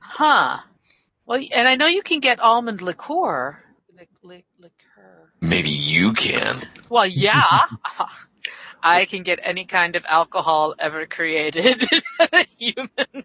huh. 0.00 0.58
Well, 1.26 1.40
and 1.52 1.68
I 1.68 1.76
know 1.76 1.86
you 1.86 2.02
can 2.02 2.18
get 2.20 2.40
almond 2.40 2.82
liqueur. 2.82 3.62
Lic- 5.44 5.50
lic- 5.50 5.50
liqueur. 5.50 5.50
Maybe 5.50 5.70
you 5.70 6.12
can. 6.12 6.62
Well, 6.88 7.06
yeah. 7.06 7.66
I 8.82 9.06
can 9.06 9.22
get 9.22 9.40
any 9.42 9.64
kind 9.64 9.96
of 9.96 10.04
alcohol 10.06 10.74
ever 10.78 11.06
created. 11.06 11.88
Human. 12.58 13.24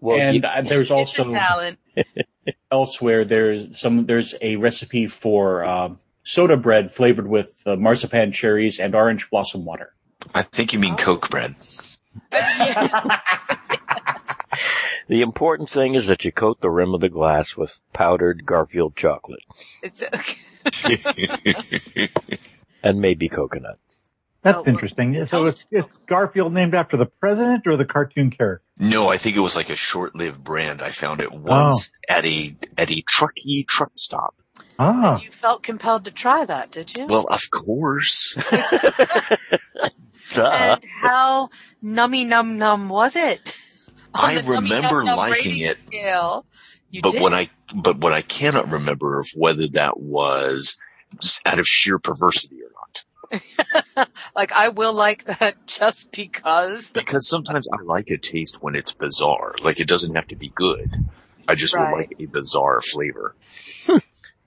Well, 0.00 0.20
and 0.20 0.44
uh, 0.44 0.62
there's 0.62 0.90
It's 0.90 0.90
a 0.90 0.94
also 0.94 1.30
talent. 1.30 1.78
elsewhere 2.72 3.24
there's 3.24 3.78
some 3.78 4.06
there's 4.06 4.34
a 4.40 4.56
recipe 4.56 5.06
for 5.06 5.64
um, 5.64 5.98
soda 6.22 6.56
bread 6.56 6.94
flavored 6.94 7.26
with 7.26 7.54
uh, 7.66 7.76
marzipan 7.76 8.32
cherries 8.32 8.78
and 8.78 8.94
orange 8.94 9.30
blossom 9.30 9.64
water. 9.64 9.92
I 10.34 10.42
think 10.42 10.72
you 10.72 10.78
mean 10.78 10.96
Coke 10.96 11.30
bread. 11.30 11.54
The 15.08 15.22
important 15.22 15.70
thing 15.70 15.94
is 15.94 16.06
that 16.08 16.26
you 16.26 16.32
coat 16.32 16.60
the 16.60 16.68
rim 16.68 16.92
of 16.92 17.00
the 17.00 17.08
glass 17.08 17.56
with 17.56 17.80
powdered 17.94 18.44
Garfield 18.44 18.94
chocolate 18.94 19.40
it's 19.82 20.02
and 22.82 23.00
maybe 23.00 23.28
coconut. 23.28 23.78
That's 24.42 24.58
Oh, 24.58 24.62
well, 24.62 24.68
interesting. 24.74 25.26
So 25.26 25.46
it's, 25.46 25.64
it's 25.70 25.88
Garfield 26.08 26.52
named 26.52 26.74
after 26.74 26.96
the 26.96 27.06
president 27.06 27.66
or 27.66 27.76
the 27.76 27.84
cartoon 27.84 28.30
character? 28.30 28.62
no, 28.78 29.08
I 29.10 29.18
think 29.18 29.36
it 29.36 29.40
was 29.40 29.56
like 29.56 29.68
a 29.70 29.76
short-lived 29.76 30.42
brand. 30.42 30.80
I 30.80 30.90
found 30.92 31.20
it 31.20 31.32
once 31.32 31.90
at 32.08 32.24
a 32.24 32.54
at 32.76 32.90
a 32.90 33.02
trucky 33.02 33.66
truck 33.66 33.90
stop. 33.96 34.36
Ah, 34.78 35.20
you 35.20 35.30
felt 35.32 35.64
compelled 35.64 36.04
to 36.04 36.12
try 36.12 36.44
that, 36.44 36.70
did 36.70 36.96
you? 36.96 37.06
Well, 37.06 37.26
of 37.28 37.50
course. 37.50 38.36
Duh. 40.30 40.44
and 40.44 40.84
how 41.00 41.50
nummy 41.82 42.24
num 42.26 42.58
num 42.58 42.88
was 42.88 43.16
it? 43.16 43.40
On 44.14 44.24
I 44.24 44.34
the 44.36 44.42
nummy 44.42 44.62
remember 44.62 44.98
num 45.02 45.06
num 45.06 45.16
liking 45.16 45.32
rating 45.52 45.58
it. 45.66 45.78
Scale. 45.78 46.46
You 46.90 47.02
but 47.02 47.12
did. 47.12 47.22
when 47.22 47.34
I 47.34 47.50
but 47.74 47.98
what 47.98 48.12
I 48.12 48.22
cannot 48.22 48.70
remember 48.70 49.20
of 49.20 49.26
whether 49.36 49.68
that 49.72 50.00
was 50.00 50.76
out 51.44 51.58
of 51.58 51.66
sheer 51.66 51.98
perversity 51.98 52.56
or 52.62 52.70
not. 52.70 54.08
like 54.36 54.52
I 54.52 54.70
will 54.70 54.94
like 54.94 55.24
that 55.24 55.56
just 55.66 56.12
because. 56.12 56.90
Because 56.92 57.28
sometimes 57.28 57.68
I 57.72 57.82
like 57.84 58.08
a 58.10 58.16
taste 58.18 58.58
when 58.60 58.74
it's 58.74 58.94
bizarre. 58.94 59.54
Like 59.62 59.80
it 59.80 59.88
doesn't 59.88 60.14
have 60.14 60.26
to 60.28 60.36
be 60.36 60.50
good. 60.54 60.90
I 61.46 61.54
just 61.54 61.74
Right. 61.74 61.90
would 61.90 61.98
like 61.98 62.10
a 62.18 62.26
bizarre 62.26 62.80
flavor. 62.80 63.34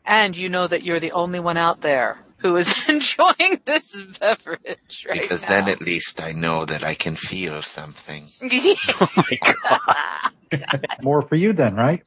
And 0.04 0.36
you 0.36 0.49
know 0.49 0.65
that 0.67 0.84
you're 0.84 0.99
the 0.99 1.12
only 1.12 1.39
one 1.39 1.58
out 1.58 1.82
there 1.82 2.17
who 2.39 2.56
is 2.56 2.73
enjoying 2.89 3.62
this 3.65 4.01
beverage 4.19 5.06
right 5.08 5.21
because 5.21 5.43
now. 5.43 5.49
then 5.49 5.69
at 5.69 5.82
least 5.82 6.21
I 6.21 6.32
know 6.32 6.65
that 6.65 6.84
I 6.84 6.95
can 6.95 7.15
feel 7.15 7.62
something. 7.62 8.27
Oh 8.99 9.08
my 9.15 9.39
god! 9.43 10.91
more 11.04 11.21
for 11.21 11.36
you 11.36 11.54
then, 11.54 11.75
right? 11.75 12.01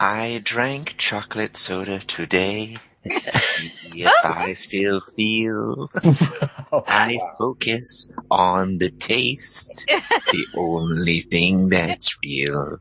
I 0.00 0.40
drank 0.44 0.96
chocolate 0.98 1.56
soda 1.56 1.98
today. 1.98 2.76
if 3.04 4.12
I 4.24 4.52
still 4.54 5.00
feel, 5.00 5.90
I 6.72 7.18
focus 7.38 8.10
on 8.30 8.78
the 8.78 8.90
taste. 8.90 9.86
the 9.86 10.46
only 10.56 11.20
thing 11.20 11.68
that's 11.68 12.16
real. 12.22 12.78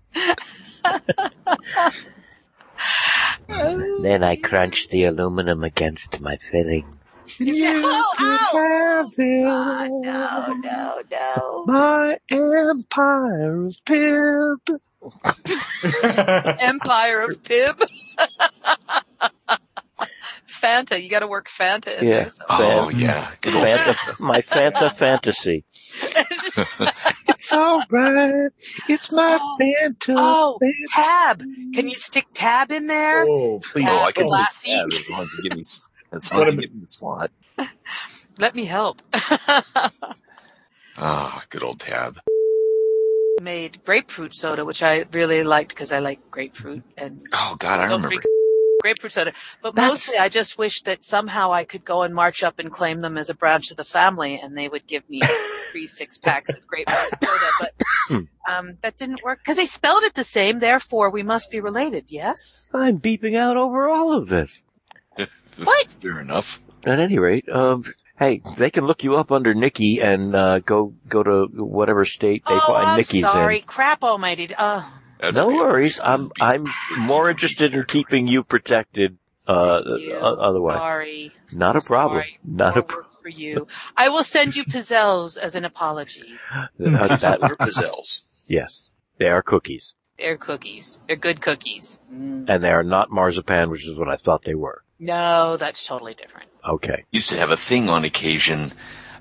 then 4.02 4.24
I 4.24 4.36
crunch 4.36 4.90
the 4.90 5.06
aluminum 5.06 5.64
against 5.64 6.20
my 6.20 6.38
filling. 6.52 6.88
Oh, 7.42 8.14
oh. 8.20 9.90
no, 10.04 10.54
no, 10.54 11.02
no. 11.12 11.64
My 11.66 12.18
empire 12.30 13.66
of 13.68 13.76
pimp. 13.86 14.82
Empire 16.60 17.22
of 17.22 17.44
Pib. 17.44 17.82
Fanta, 20.48 21.02
you 21.02 21.10
got 21.10 21.20
to 21.20 21.28
work 21.28 21.48
Fanta 21.50 22.00
in 22.00 22.08
Yeah. 22.08 22.14
there. 22.22 22.30
So. 22.30 22.44
Oh 22.50 22.90
yeah, 22.90 23.30
good 23.42 23.54
Fanta, 23.54 24.20
my 24.20 24.42
Fanta 24.42 24.96
fantasy. 24.96 25.64
It's 27.28 27.52
alright. 27.54 28.52
It's 28.88 29.12
my 29.12 29.38
Oh. 29.40 29.58
phantom. 29.60 30.16
Oh, 30.18 30.60
tab. 30.94 31.40
Can 31.74 31.88
you 31.88 31.96
stick 31.96 32.26
tab 32.34 32.72
in 32.72 32.88
there? 32.88 33.26
Oh, 33.28 33.60
please. 33.60 33.86
Oh, 33.88 34.00
I 34.00 34.12
can 34.14 34.28
Classy. 34.28 34.70
see 34.72 34.78
tab 34.80 34.88
as 34.94 35.10
long 35.10 35.22
as 35.24 35.34
you 35.34 35.44
give 35.44 35.54
me 35.54 35.60
s- 35.60 35.90
as 36.14 36.32
long 36.34 36.44
as 36.44 36.54
you 36.56 36.62
give 36.62 36.74
me 36.74 36.80
the 36.86 36.92
slot. 36.92 37.32
Let 38.40 38.56
me 38.56 38.66
help. 38.66 39.02
Ah, 40.98 41.44
good 41.50 41.62
old 41.62 41.80
tab. 41.82 42.20
Made 43.42 43.84
grapefruit 43.84 44.34
soda, 44.34 44.64
which 44.64 44.82
I 44.82 45.06
really 45.12 45.44
liked 45.44 45.70
because 45.70 45.92
I 45.92 46.00
like 46.00 46.20
grapefruit 46.32 46.84
and 46.98 47.22
Oh 47.34 47.56
God, 47.60 47.80
I 47.80 47.84
Don't 47.84 48.02
remember. 48.02 48.08
drink 48.08 48.24
grapefruit 48.82 49.12
soda. 49.12 49.34
But 49.62 49.76
That's- 49.76 49.92
mostly 49.92 50.18
I 50.18 50.30
just 50.30 50.58
wish 50.58 50.82
that 50.84 51.04
somehow 51.04 51.52
I 51.52 51.66
could 51.66 51.84
go 51.84 52.04
and 52.04 52.14
march 52.16 52.44
up 52.44 52.60
and 52.60 52.72
claim 52.72 53.02
them 53.02 53.18
as 53.18 53.30
a 53.30 53.34
branch 53.34 53.72
of 53.72 53.78
the 53.78 53.84
family 53.84 54.40
and 54.42 54.58
they 54.58 54.70
would 54.70 54.88
give 54.88 55.08
me 55.10 55.22
free 55.74 55.86
six 55.86 56.18
packs 56.18 56.50
of 56.50 56.66
grapefruit 56.66 57.10
soda. 57.24 57.50
But 57.60 57.74
um, 58.50 58.78
that 58.82 58.98
didn't 58.98 59.22
work 59.24 59.40
because 59.40 59.58
they 59.58 59.66
spelled 59.66 60.04
it 60.04 60.14
the 60.14 60.24
same. 60.24 60.60
Therefore, 60.60 61.10
we 61.10 61.22
must 61.24 61.52
be 61.52 61.60
related. 61.60 62.06
Yes. 62.08 62.70
I'm 62.74 63.00
beeping 63.00 63.38
out 63.38 63.58
over 63.58 63.90
all 63.90 64.16
of 64.18 64.28
this. 64.30 64.62
What? 65.64 65.88
Fair 66.02 66.20
enough. 66.22 66.62
At 66.86 67.00
any 67.00 67.18
rate, 67.18 67.48
um, 67.50 67.86
hey, 68.18 68.42
they 68.58 68.70
can 68.72 68.86
look 68.86 69.04
you 69.04 69.16
up 69.18 69.32
under 69.32 69.54
Nikki 69.54 70.00
and 70.02 70.36
uh, 70.36 70.60
go 70.60 70.94
go 71.10 71.24
to 71.24 71.48
whatever 71.54 72.06
state 72.06 72.44
they 72.48 72.54
oh, 72.54 72.60
find 72.68 72.88
I'm 72.90 72.98
Nikki's 72.98 73.22
sorry. 73.24 73.60
in. 73.60 73.64
Crap 73.64 74.04
almighty. 74.04 74.54
Uh, 74.56 74.84
That's 75.20 75.38
No 75.38 75.48
okay. 75.48 75.56
worries. 75.58 76.00
I'm 76.04 76.32
I'm 76.40 76.66
more 76.98 77.30
interested 77.30 77.74
in 77.74 77.84
keeping 77.86 78.28
you 78.28 78.44
protected. 78.44 79.18
Uh, 79.48 79.82
you. 80.00 80.10
otherwise, 80.18 80.78
Sorry. 80.80 81.32
not 81.54 81.76
a 81.76 81.82
problem. 81.82 82.22
Sorry. 82.22 82.40
Not 82.44 82.78
a 82.78 82.82
problem. 82.82 83.12
for 83.22 83.30
you. 83.30 83.68
I 83.96 84.10
will 84.10 84.24
send 84.24 84.56
you 84.56 84.64
pizzelles 84.66 85.38
as 85.38 85.54
an 85.54 85.66
apology. 85.66 86.24
Uh, 86.52 86.66
that, 87.18 87.42
What 87.42 87.52
are 87.52 87.56
pizzelles? 87.58 88.22
yes, 88.48 88.90
they 89.20 89.28
are 89.28 89.44
cookies, 89.44 89.94
They're 90.18 90.38
cookies. 90.38 90.98
They're 91.08 91.16
good 91.16 91.42
cookies. 91.42 92.00
Mm. 92.12 92.46
and 92.50 92.64
they 92.64 92.70
are 92.70 92.84
not 92.84 93.12
marzipan, 93.12 93.70
which 93.70 93.88
is 93.88 93.96
what 93.98 94.10
I 94.10 94.16
thought 94.18 94.44
they 94.46 94.56
were. 94.56 94.84
No, 95.00 95.58
that's 95.58 95.86
totally 95.86 96.14
different. 96.14 96.50
Okay. 96.68 97.04
Used 97.12 97.30
to 97.30 97.38
have 97.38 97.52
a 97.52 97.58
thing 97.58 97.90
on 97.90 98.06
occasion 98.06 98.74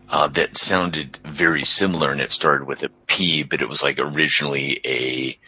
uh, 0.09 0.29
that 0.29 0.57
sounded 0.57 1.19
very 1.25 1.65
similar, 1.65 2.11
and 2.13 2.21
it 2.21 2.31
started 2.31 2.67
with 2.67 2.83
a 2.83 2.91
P, 3.07 3.43
but 3.43 3.63
it 3.63 3.69
was 3.69 3.83
like 3.83 3.99
originally 3.99 4.81
a 4.85 5.39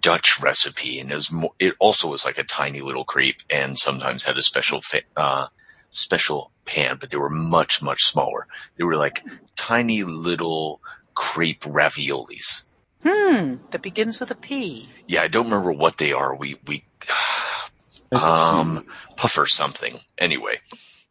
Dutch 0.00 0.40
recipe, 0.40 0.98
and 0.98 1.10
it 1.10 1.14
was 1.14 1.30
more, 1.32 1.52
it 1.58 1.74
also 1.78 2.08
was 2.08 2.24
like 2.24 2.38
a 2.38 2.44
tiny 2.44 2.80
little 2.80 3.04
crepe, 3.04 3.42
and 3.50 3.78
sometimes 3.78 4.24
had 4.24 4.36
a 4.36 4.42
special 4.42 4.80
fa- 4.82 5.02
uh, 5.16 5.46
special 5.90 6.50
pan, 6.64 6.98
but 7.00 7.10
they 7.10 7.16
were 7.16 7.30
much 7.30 7.80
much 7.80 8.04
smaller. 8.04 8.46
They 8.76 8.84
were 8.84 8.96
like 8.96 9.24
tiny 9.56 10.04
little 10.04 10.80
crepe 11.14 11.62
raviolis. 11.62 12.64
Hmm. 13.02 13.56
That 13.70 13.82
begins 13.82 14.20
with 14.20 14.30
a 14.30 14.34
P. 14.34 14.88
Yeah, 15.06 15.22
I 15.22 15.28
don't 15.28 15.46
remember 15.46 15.72
what 15.72 15.98
they 15.98 16.12
are. 16.12 16.34
We 16.34 16.56
we 16.66 16.84
um 18.12 18.84
puffer 19.16 19.46
something. 19.46 20.00
Anyway, 20.18 20.60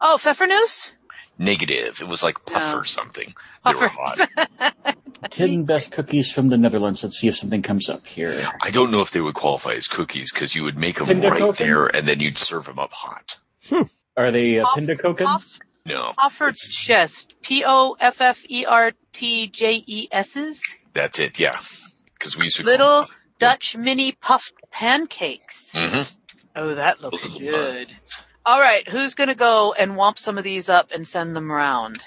Oh, 0.01 0.17
Pfeffernuss? 0.21 0.91
negative. 1.39 2.01
It 2.01 2.07
was 2.07 2.23
like 2.23 2.45
puffer 2.45 2.77
No. 2.77 2.83
something. 2.83 3.33
They 3.65 3.73
were 3.73 3.89
Puffer. 3.89 4.27
hot. 4.59 4.95
Ten 5.31 5.63
best 5.65 5.91
cookies 5.91 6.31
from 6.31 6.49
the 6.49 6.57
Netherlands. 6.57 7.03
Let's 7.03 7.17
see 7.19 7.27
if 7.27 7.37
something 7.37 7.61
comes 7.61 7.89
up 7.89 8.05
here. 8.05 8.49
I 8.61 8.69
don't 8.71 8.91
know 8.91 9.01
if 9.01 9.11
they 9.11 9.21
would 9.21 9.33
qualify 9.35 9.73
as 9.73 9.87
cookies 9.87 10.31
because 10.31 10.55
you 10.55 10.63
would 10.63 10.77
make 10.77 10.97
them 10.97 11.07
Kinder 11.07 11.29
right 11.29 11.41
Coken? 11.41 11.57
there 11.57 11.85
and 11.87 12.07
then 12.07 12.19
you'd 12.19 12.37
serve 12.37 12.65
them 12.65 12.79
up 12.79 12.91
hot. 12.93 13.37
Are 14.15 14.31
they 14.31 14.59
uh, 14.59 14.65
Puff- 14.65 14.77
Pindakoken? 14.77 15.25
Puff, 15.25 15.59
No, 15.85 16.13
Puffered 16.17 16.49
it's- 16.55 16.69
chest. 16.71 17.33
P 17.41 17.63
O 17.65 17.95
F 17.99 18.21
F 18.21 18.43
E 18.47 18.65
R 18.65 18.91
T 19.13 19.47
J 19.47 19.83
E 19.85 20.07
S's. 20.11 20.61
that's 20.93 21.19
it. 21.19 21.39
Yeah, 21.39 21.57
because 22.13 22.37
we 22.37 22.45
used 22.45 22.57
to 22.57 22.63
Little 22.63 23.07
Dutch 23.39 23.75
mini 23.77 24.11
puffed 24.13 24.53
pancakes. 24.71 25.71
hmm 25.73 26.01
Oh, 26.57 26.73
that 26.73 27.01
looks 27.01 27.21
Those 27.21 27.35
are 27.35 27.39
the 27.39 27.39
good. 27.39 27.87
All 28.45 28.59
right, 28.59 28.87
who's 28.89 29.13
gonna 29.13 29.35
go 29.35 29.73
and 29.77 29.91
womp 29.91 30.17
some 30.17 30.37
of 30.37 30.43
these 30.43 30.69
up 30.69 30.89
and 30.91 31.07
send 31.07 31.35
them 31.35 31.51
around? 31.51 32.01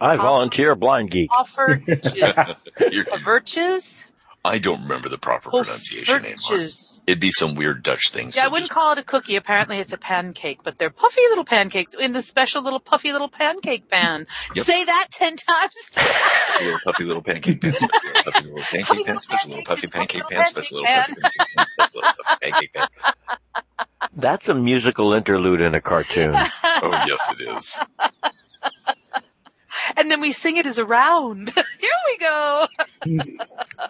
I 0.00 0.16
volunteer, 0.16 0.74
blind 0.74 1.10
geek. 1.10 1.30
Offered 1.32 1.84
You're, 2.90 3.06
virtues. 3.24 4.04
I 4.44 4.58
don't 4.58 4.82
remember 4.82 5.08
the 5.08 5.18
proper 5.18 5.48
oh, 5.52 5.62
pronunciation 5.62 6.22
name. 6.22 6.36
Mark. 6.50 6.70
It'd 7.06 7.20
be 7.20 7.30
some 7.30 7.54
weird 7.54 7.82
Dutch 7.82 8.10
thing. 8.10 8.30
Yeah, 8.34 8.44
I 8.44 8.48
wouldn't 8.48 8.68
just- 8.68 8.72
call 8.72 8.92
it 8.92 8.98
a 8.98 9.02
cookie. 9.02 9.36
Apparently, 9.36 9.78
it's 9.78 9.92
a 9.92 9.98
pancake, 9.98 10.60
but 10.62 10.78
they're 10.78 10.90
puffy 10.90 11.20
little 11.30 11.44
pancakes 11.44 11.94
in 11.94 12.12
the 12.12 12.22
special 12.22 12.62
little 12.62 12.80
puffy 12.80 13.12
little 13.12 13.28
pancake 13.28 13.88
pan. 13.88 14.26
Yep. 14.54 14.66
Say 14.66 14.84
that 14.84 15.08
ten 15.10 15.36
times. 15.36 15.72
Special 15.74 16.12
little 16.66 16.80
puffy 16.84 17.04
little 17.04 17.22
pancake 17.22 17.60
pan, 17.60 17.72
little 17.72 17.88
puffy 18.24 18.44
little 18.44 18.58
pancake 18.60 19.06
pan, 19.06 19.20
special 19.20 19.50
little 19.50 19.64
puffy 19.64 19.86
pancake 19.86 20.28
pan, 20.28 20.46
special 20.46 20.78
little 20.78 20.94
puffy 20.94 21.14
pancake 21.14 21.52
pan, 21.56 21.66
special 21.78 22.00
little 22.00 22.14
puffy 22.24 22.50
pancake 22.50 22.72
pan. 22.74 22.88
That's 24.16 24.48
a 24.48 24.54
musical 24.54 25.12
interlude 25.12 25.60
in 25.60 25.74
a 25.74 25.80
cartoon. 25.80 26.34
Oh 26.34 27.04
yes, 27.06 27.20
it 27.30 27.56
is. 27.56 27.78
and 29.96 30.10
then 30.10 30.20
we 30.20 30.32
sing 30.32 30.56
it 30.56 30.66
as 30.66 30.78
a 30.78 30.84
round. 30.84 31.50
Here 31.80 31.90
we 32.06 32.18
go. 32.18 32.66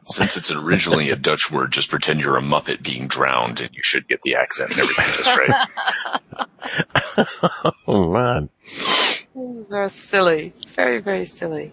Since 0.02 0.36
it's 0.36 0.50
originally 0.50 1.10
a 1.10 1.16
Dutch 1.16 1.50
word, 1.50 1.72
just 1.72 1.90
pretend 1.90 2.20
you're 2.20 2.36
a 2.36 2.42
Muppet 2.42 2.82
being 2.82 3.08
drowned, 3.08 3.60
and 3.60 3.70
you 3.74 3.82
should 3.82 4.08
get 4.08 4.22
the 4.22 4.36
accent 4.36 4.70
and 4.72 4.80
everything 4.80 5.04
just 5.16 5.36
right. 5.36 5.68
oh 7.86 8.12
man. 8.12 8.48
They're 9.70 9.88
silly. 9.88 10.52
Very, 10.68 11.00
very 11.00 11.24
silly. 11.24 11.72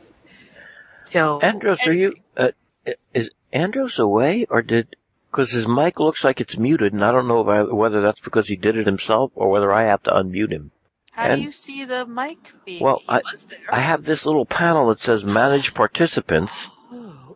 So 1.06 1.40
Andros, 1.42 1.86
are 1.86 1.94
you? 1.94 2.16
Uh, 2.38 2.52
is 3.14 3.32
Andros 3.52 4.00
away, 4.00 4.46
or 4.50 4.62
did? 4.62 4.96
Because 5.30 5.52
his 5.52 5.68
mic 5.68 6.00
looks 6.00 6.24
like 6.24 6.42
it's 6.42 6.58
muted, 6.58 6.94
and 6.94 7.04
I 7.04 7.12
don't 7.12 7.28
know 7.28 7.42
if 7.42 7.48
I, 7.48 7.64
whether 7.74 8.02
that's 8.02 8.20
because 8.20 8.48
he 8.48 8.56
did 8.56 8.76
it 8.76 8.86
himself 8.86 9.32
or 9.36 9.50
whether 9.50 9.72
I 9.72 9.84
have 9.84 10.04
to 10.04 10.12
unmute 10.12 10.52
him. 10.52 10.72
How 11.22 11.30
and- 11.34 11.42
do 11.42 11.46
you 11.46 11.52
see 11.52 11.86
the 11.86 12.06
mic 12.06 12.52
being? 12.66 12.84
Well, 12.84 13.00
he 13.00 13.10
I- 13.10 13.22
was 13.32 13.46
there. 13.46 13.60
I 13.72 13.80
have 13.80 14.04
this 14.04 14.26
little 14.26 14.46
panel 14.46 14.90
that 14.90 15.00
says 15.00 15.24
"Manage 15.24 15.74
Participants," 15.74 16.68
Oh. 16.92 17.36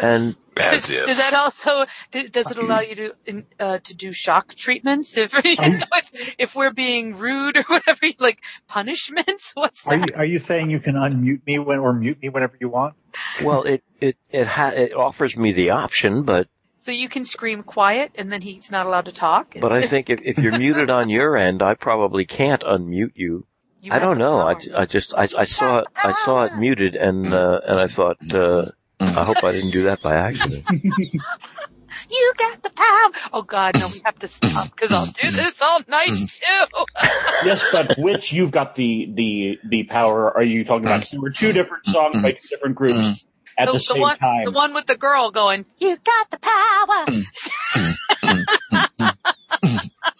and 0.00 0.36
As 0.58 0.88
Does- 0.88 0.90
if. 0.90 1.06
Does 1.06 1.16
that 1.16 1.32
also 1.32 1.86
does 2.30 2.50
it 2.50 2.58
allow 2.58 2.80
you 2.80 2.94
to 3.26 3.44
uh, 3.58 3.78
to 3.78 3.94
do 3.94 4.12
shock 4.12 4.54
treatments 4.54 5.16
if 5.16 5.32
you 5.44 5.56
know, 5.56 5.80
if, 5.94 6.34
if 6.38 6.54
we're 6.54 6.72
being 6.72 7.16
rude 7.16 7.56
or 7.56 7.62
whatever, 7.68 8.06
like 8.18 8.42
punishments? 8.68 9.52
What's 9.54 9.86
Are 9.88 9.96
that? 9.96 10.10
you 10.10 10.16
are 10.16 10.24
you 10.26 10.38
saying 10.38 10.68
you 10.70 10.78
can 10.80 10.94
unmute 10.94 11.46
me 11.46 11.58
when 11.58 11.78
or 11.78 11.94
mute 11.94 12.18
me 12.20 12.28
whenever 12.28 12.58
you 12.60 12.68
want? 12.68 12.94
well, 13.42 13.62
it 13.62 13.82
it 13.98 14.18
it 14.30 14.46
ha- 14.46 14.72
it 14.76 14.92
offers 14.92 15.38
me 15.38 15.52
the 15.52 15.70
option, 15.70 16.22
but 16.24 16.48
So 16.84 16.90
you 16.90 17.08
can 17.08 17.24
scream 17.24 17.62
quiet 17.62 18.10
and 18.16 18.32
then 18.32 18.40
he's 18.42 18.72
not 18.72 18.86
allowed 18.86 19.04
to 19.04 19.12
talk. 19.12 19.54
but 19.60 19.70
I 19.70 19.86
think 19.86 20.10
if, 20.10 20.18
if 20.24 20.36
you're 20.38 20.58
muted 20.58 20.90
on 20.90 21.08
your 21.08 21.36
end, 21.36 21.62
I 21.62 21.74
probably 21.74 22.24
can't 22.24 22.60
unmute 22.62 23.12
you. 23.14 23.46
You 23.80 23.92
I 23.92 24.00
don't 24.00 24.18
know. 24.18 24.40
I. 24.40 24.56
I 24.76 24.84
just 24.86 25.14
I, 25.14 25.28
I 25.38 25.44
saw 25.44 25.78
it 25.78 25.86
I 25.94 26.10
saw 26.10 26.42
it 26.42 26.56
muted 26.56 26.96
and 26.96 27.32
uh, 27.32 27.60
and 27.64 27.78
I 27.78 27.86
thought 27.86 28.16
uh, 28.34 28.66
I 28.98 29.22
hope 29.22 29.44
I 29.44 29.52
didn't 29.52 29.70
do 29.70 29.84
that 29.84 30.02
by 30.02 30.16
accident. 30.16 30.64
you 32.10 32.32
got 32.36 32.62
the 32.64 32.70
power. 32.70 33.28
Oh 33.32 33.42
God, 33.42 33.78
no, 33.78 33.86
we 33.86 34.02
have 34.04 34.18
to 34.18 34.26
stop 34.26 34.68
because 34.74 34.92
I'll 34.92 35.06
do 35.06 35.30
this 35.30 35.62
all 35.62 35.80
night 35.86 36.08
too. 36.08 36.84
yes, 37.44 37.64
but 37.70 37.96
which 37.96 38.32
you've 38.32 38.50
got 38.50 38.74
the 38.74 39.08
the 39.14 39.58
the 39.68 39.84
power? 39.84 40.36
Are 40.36 40.42
you 40.42 40.64
talking 40.64 40.84
about? 40.86 41.02
'Cause 41.02 41.10
there 41.12 41.20
were 41.20 41.30
two 41.30 41.52
different 41.52 41.86
songs 41.86 42.20
by 42.20 42.32
two 42.32 42.48
different 42.50 42.74
groups 42.74 43.24
at 43.58 43.66
the, 43.66 43.72
the, 43.72 43.78
the 43.78 43.80
same 43.80 44.00
one, 44.00 44.16
time. 44.18 44.44
the 44.44 44.50
one 44.50 44.74
with 44.74 44.86
the 44.86 44.96
girl 44.96 45.30
going, 45.30 45.64
"You 45.78 45.96
got 45.96 46.30
the 46.30 46.38
power." 46.38 47.06
Mm. 48.22 49.16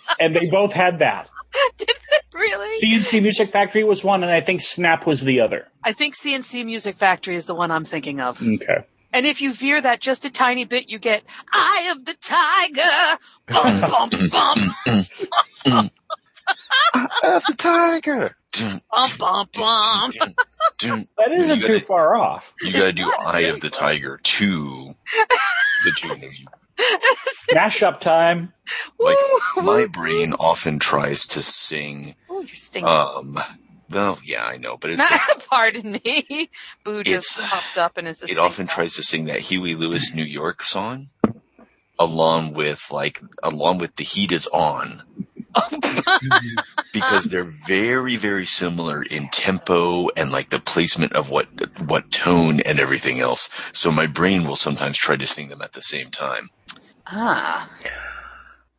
and 0.20 0.36
they 0.36 0.48
both 0.50 0.72
had 0.72 1.00
that. 1.00 1.28
Did 1.76 1.90
it 1.90 2.24
really? 2.34 2.78
C+C 2.78 3.20
Music 3.20 3.52
Factory 3.52 3.84
was 3.84 4.02
one, 4.02 4.22
and 4.22 4.32
I 4.32 4.40
think 4.40 4.62
Snap 4.62 5.06
was 5.06 5.20
the 5.20 5.40
other. 5.40 5.68
I 5.84 5.92
think 5.92 6.14
C+C 6.14 6.64
Music 6.64 6.96
Factory 6.96 7.36
is 7.36 7.46
the 7.46 7.54
one 7.54 7.70
I'm 7.70 7.84
thinking 7.84 8.20
of. 8.20 8.40
Okay. 8.40 8.86
And 9.12 9.26
if 9.26 9.42
you 9.42 9.52
veer 9.52 9.80
that 9.80 10.00
just 10.00 10.24
a 10.24 10.30
tiny 10.30 10.64
bit, 10.64 10.88
you 10.88 10.98
get 10.98 11.22
"Eye 11.52 11.92
of 11.94 12.04
the 12.06 12.14
Tiger." 12.14 13.18
Bum, 13.48 13.80
bum, 13.80 14.10
bum, 14.30 15.90
Of 17.24 17.44
the 17.46 17.54
tiger. 17.56 18.36
Bum, 18.58 19.10
bum, 19.18 19.48
bum. 19.54 20.12
That 20.80 21.30
isn't 21.32 21.60
too 21.60 21.68
gotta- 21.68 21.80
far 21.80 22.16
off. 22.16 22.52
You 22.60 22.72
gotta 22.72 22.92
do 22.92 23.12
Eye 23.18 23.40
of 23.42 23.60
the 23.60 23.70
far. 23.70 23.90
Tiger 23.90 24.20
too. 24.22 24.94
the 25.84 25.92
tune 25.96 26.24
of 26.24 26.34
you. 26.34 26.46
Mashup 27.52 28.00
time. 28.00 28.52
Like 28.98 29.16
my 29.56 29.86
brain 29.86 30.32
often 30.40 30.78
tries 30.78 31.26
to 31.28 31.42
sing. 31.42 32.14
woo. 32.28 32.38
Ooh, 32.38 32.44
you're 32.46 32.56
stinking. 32.56 32.88
Um, 32.88 33.38
well, 33.90 34.18
yeah, 34.24 34.44
I 34.44 34.56
know, 34.56 34.76
but 34.76 34.90
it's 34.90 35.46
Pardon 35.48 35.92
me. 36.04 36.50
Boo 36.82 37.04
just 37.04 37.38
popped 37.38 37.76
up 37.78 37.96
and 37.98 38.08
is 38.08 38.22
a 38.22 38.26
it 38.30 38.38
often 38.38 38.66
stink 38.66 38.70
tries 38.70 38.94
to 38.96 39.02
sing 39.04 39.26
that 39.26 39.40
Huey 39.40 39.74
Lewis 39.74 40.12
New 40.14 40.24
York 40.24 40.62
song, 40.62 41.10
along 41.98 42.54
with 42.54 42.88
like 42.90 43.20
along 43.42 43.78
with 43.78 43.94
the 43.96 44.04
heat 44.04 44.32
is 44.32 44.46
on, 44.48 45.02
because 46.92 47.24
they're 47.26 47.44
very 47.44 48.16
very 48.16 48.46
similar 48.46 49.02
in 49.02 49.28
tempo 49.30 50.08
and 50.16 50.30
like 50.30 50.50
the 50.50 50.60
placement 50.60 51.12
of 51.14 51.30
what 51.30 51.46
what 51.86 52.10
tone 52.10 52.60
and 52.60 52.78
everything 52.78 53.20
else. 53.20 53.48
So 53.72 53.90
my 53.90 54.06
brain 54.06 54.46
will 54.46 54.56
sometimes 54.56 54.96
try 54.98 55.16
to 55.16 55.26
sing 55.26 55.48
them 55.48 55.62
at 55.62 55.72
the 55.72 55.82
same 55.82 56.10
time. 56.10 56.50
Ah. 57.06 57.70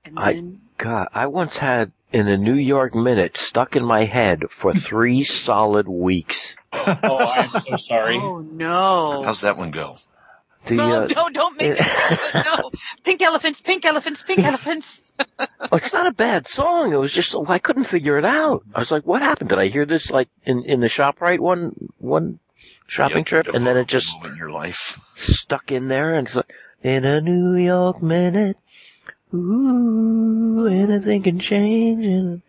And 0.06 0.20
I- 0.20 0.34
then, 0.34 0.62
God, 0.78 1.08
I 1.14 1.28
once 1.28 1.58
had 1.58 1.92
in 2.12 2.28
a 2.28 2.38
New 2.38 2.56
York 2.56 2.94
minute 2.94 3.38
stuck 3.38 3.76
in 3.76 3.84
my 3.86 4.06
head 4.06 4.44
for 4.50 4.74
three 4.74 5.24
solid 5.24 5.88
weeks. 5.88 6.56
Oh, 6.72 7.34
I'm 7.36 7.50
so 7.50 7.76
sorry. 7.78 8.18
oh 8.18 8.40
no. 8.40 9.24
How's 9.24 9.42
that 9.42 9.58
one 9.58 9.72
go? 9.72 9.98
The 10.66 10.78
no, 10.78 11.04
uh, 11.04 11.08
no, 11.08 11.30
don't 11.30 11.58
make 11.58 11.78
it. 11.78 12.44
no. 12.46 12.72
Pink 13.04 13.22
elephants, 13.22 13.60
pink 13.62 13.84
elephants, 13.86 14.24
pink 14.24 14.46
elephants. 14.46 15.02
oh, 15.40 15.48
it's 15.74 15.92
not 15.94 16.08
a 16.08 16.12
bad 16.14 16.48
song. 16.48 16.94
It 16.94 16.98
was 16.98 17.12
just 17.12 17.36
I 17.48 17.60
couldn't 17.60 17.84
figure 17.86 18.18
it 18.18 18.26
out. 18.26 18.64
I 18.74 18.80
was 18.80 18.90
like, 18.92 19.06
"What 19.06 19.22
happened? 19.22 19.50
Did 19.50 19.60
I 19.60 19.68
hear 19.68 19.86
this 19.86 20.10
like 20.10 20.30
in 20.46 20.64
in 20.64 20.80
the 20.80 20.90
shop 20.90 21.20
right 21.22 21.40
one 21.40 21.90
one 21.98 22.40
shopping 22.88 23.18
Yep, 23.20 23.26
trip?" 23.26 23.48
And 23.54 23.66
then 23.66 23.76
it 23.78 23.88
just 23.88 24.16
moment 24.16 24.34
in 24.34 24.38
your 24.38 24.50
life. 24.52 25.00
stuck 25.16 25.72
in 25.72 25.90
there, 25.90 26.14
and 26.16 26.28
it's 26.28 26.36
like, 26.36 26.52
"In 26.82 27.04
a 27.04 27.20
New 27.20 27.56
York 27.58 28.02
minute, 28.02 28.58
ooh, 29.34 30.68
anything 30.68 31.24
can 31.24 31.40
change 31.40 32.06
in 32.06 32.42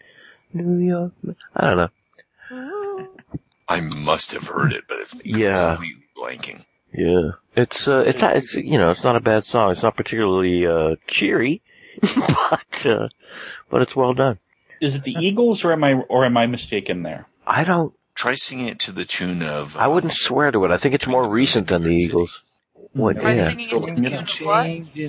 New 0.53 0.87
York." 0.87 1.13
Minute. 1.23 1.39
I 1.57 1.67
don't 1.75 1.77
know. 1.79 3.09
I 3.69 3.81
must 3.81 4.33
have 4.33 4.47
heard 4.47 4.73
it, 4.73 4.85
but 4.87 5.01
it's 5.01 5.15
Yeah. 5.25 5.79
blanking. 6.17 6.65
Yeah, 6.97 7.31
it's 7.57 7.89
uh, 7.89 8.05
it's 8.07 8.23
not- 8.23 8.37
it's 8.37 8.55
you 8.55 8.79
know, 8.79 8.91
it's 8.91 9.03
not 9.05 9.17
a 9.17 9.21
bad 9.21 9.45
song. 9.45 9.73
It's 9.73 9.83
not 9.83 9.97
particularly 9.97 10.67
uh 10.67 10.97
cheery, 11.07 11.61
but 12.03 12.87
uh, 12.87 13.09
but 13.71 13.83
it's 13.83 13.97
well 13.97 14.15
done. 14.15 14.39
Is 14.81 14.95
it 14.95 15.03
the 15.05 15.13
Eagles 15.19 15.65
or 15.65 15.73
am 15.73 15.83
I 15.83 15.95
or 15.95 16.25
am 16.25 16.37
I 16.37 16.47
mistaken 16.47 17.03
there? 17.03 17.27
I 17.47 17.65
don't. 17.65 17.95
Try 18.15 18.35
singing 18.35 18.69
it 18.69 18.79
to 18.81 18.93
the 18.93 19.05
tune 19.05 19.43
of. 19.43 19.77
I 19.77 19.89
wouldn't 19.89 20.13
swear 20.13 20.53
to 20.53 20.65
it. 20.65 20.71
I 20.71 20.77
think 20.77 20.95
it's 20.95 21.07
more 21.09 21.29
recent 21.29 21.67
than 21.67 21.83
the 21.83 21.91
Eagles. 21.91 22.43
What? 22.93 23.17
Am 23.19 23.27
I 23.27 23.35
Yeah. 23.35 23.49
singing 23.51 23.67
it 23.67 23.71
to 23.71 23.81
the 23.81 24.09
tune 24.09 24.19
of 24.19 24.29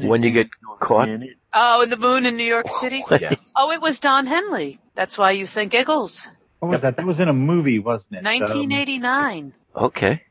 what? 0.01 0.09
When 0.09 0.23
you 0.23 0.31
get 0.31 0.47
caught. 0.79 1.09
Oh, 1.53 1.83
in 1.83 1.89
the 1.91 1.97
moon 1.97 2.25
in 2.25 2.35
New 2.35 2.43
York 2.43 2.67
City? 2.81 3.03
Yeah. 3.11 3.35
Oh, 3.55 3.71
it 3.71 3.79
was 3.79 3.99
Don 3.99 4.25
Henley. 4.25 4.79
That's 4.95 5.19
why 5.19 5.31
you 5.31 5.45
think 5.45 5.75
Eagles. 5.75 6.27
What 6.59 6.71
was 6.71 6.81
that? 6.81 6.97
That 6.97 7.05
was 7.05 7.19
in 7.19 7.27
a 7.29 7.33
movie, 7.33 7.77
wasn't 7.77 8.13
it? 8.13 8.17
Um, 8.25 8.39
1989. 8.39 9.53
Okay. 9.75 10.23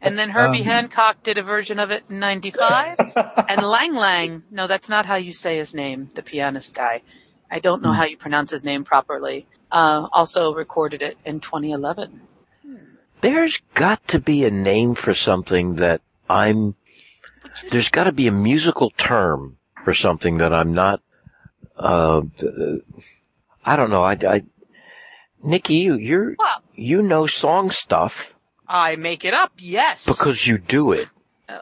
And 0.00 0.18
then 0.18 0.30
Herbie 0.30 0.60
Um, 0.60 0.64
Hancock 0.64 1.22
did 1.22 1.38
a 1.38 1.42
version 1.42 1.78
of 1.80 1.90
it 1.90 2.04
in 2.08 2.20
95. 2.20 2.96
and 3.48 3.62
Lang 3.62 3.94
Lang, 3.94 4.42
no, 4.50 4.66
that's 4.66 4.88
not 4.88 5.06
how 5.06 5.16
you 5.16 5.32
say 5.32 5.56
his 5.56 5.74
name, 5.74 6.10
the 6.14 6.22
pianist 6.22 6.74
guy. 6.74 7.02
I 7.50 7.58
don't 7.58 7.82
know 7.82 7.92
how 7.92 8.04
you 8.04 8.16
pronounce 8.16 8.50
his 8.50 8.62
name 8.62 8.84
properly. 8.84 9.46
Uh, 9.72 10.06
also 10.12 10.54
recorded 10.54 11.02
it 11.02 11.18
in 11.24 11.40
2011. 11.40 12.20
There's 13.20 13.58
got 13.74 14.06
to 14.08 14.20
be 14.20 14.44
a 14.44 14.50
name 14.50 14.94
for 14.94 15.12
something 15.14 15.76
that 15.76 16.00
I'm. 16.28 16.76
There's 17.70 17.88
got 17.88 18.04
to 18.04 18.12
be 18.12 18.28
a 18.28 18.32
musical 18.32 18.90
term 18.90 19.56
for 19.84 19.92
something 19.92 20.38
that 20.38 20.52
I'm 20.52 20.72
not. 20.72 21.00
Uh, 21.76 22.22
I 23.64 23.74
don't 23.74 23.90
know. 23.90 24.04
I, 24.04 24.12
I 24.12 24.42
Nikki, 25.42 25.74
you 25.74 25.94
you're 25.94 26.34
What? 26.34 26.62
you 26.74 27.02
know 27.02 27.26
song 27.26 27.70
stuff 27.70 28.34
I 28.68 28.96
make 28.96 29.24
it 29.24 29.34
up, 29.34 29.52
yes. 29.58 30.04
because 30.04 30.46
you 30.46 30.58
do 30.58 30.92
it. 30.92 31.08
Uh, 31.48 31.60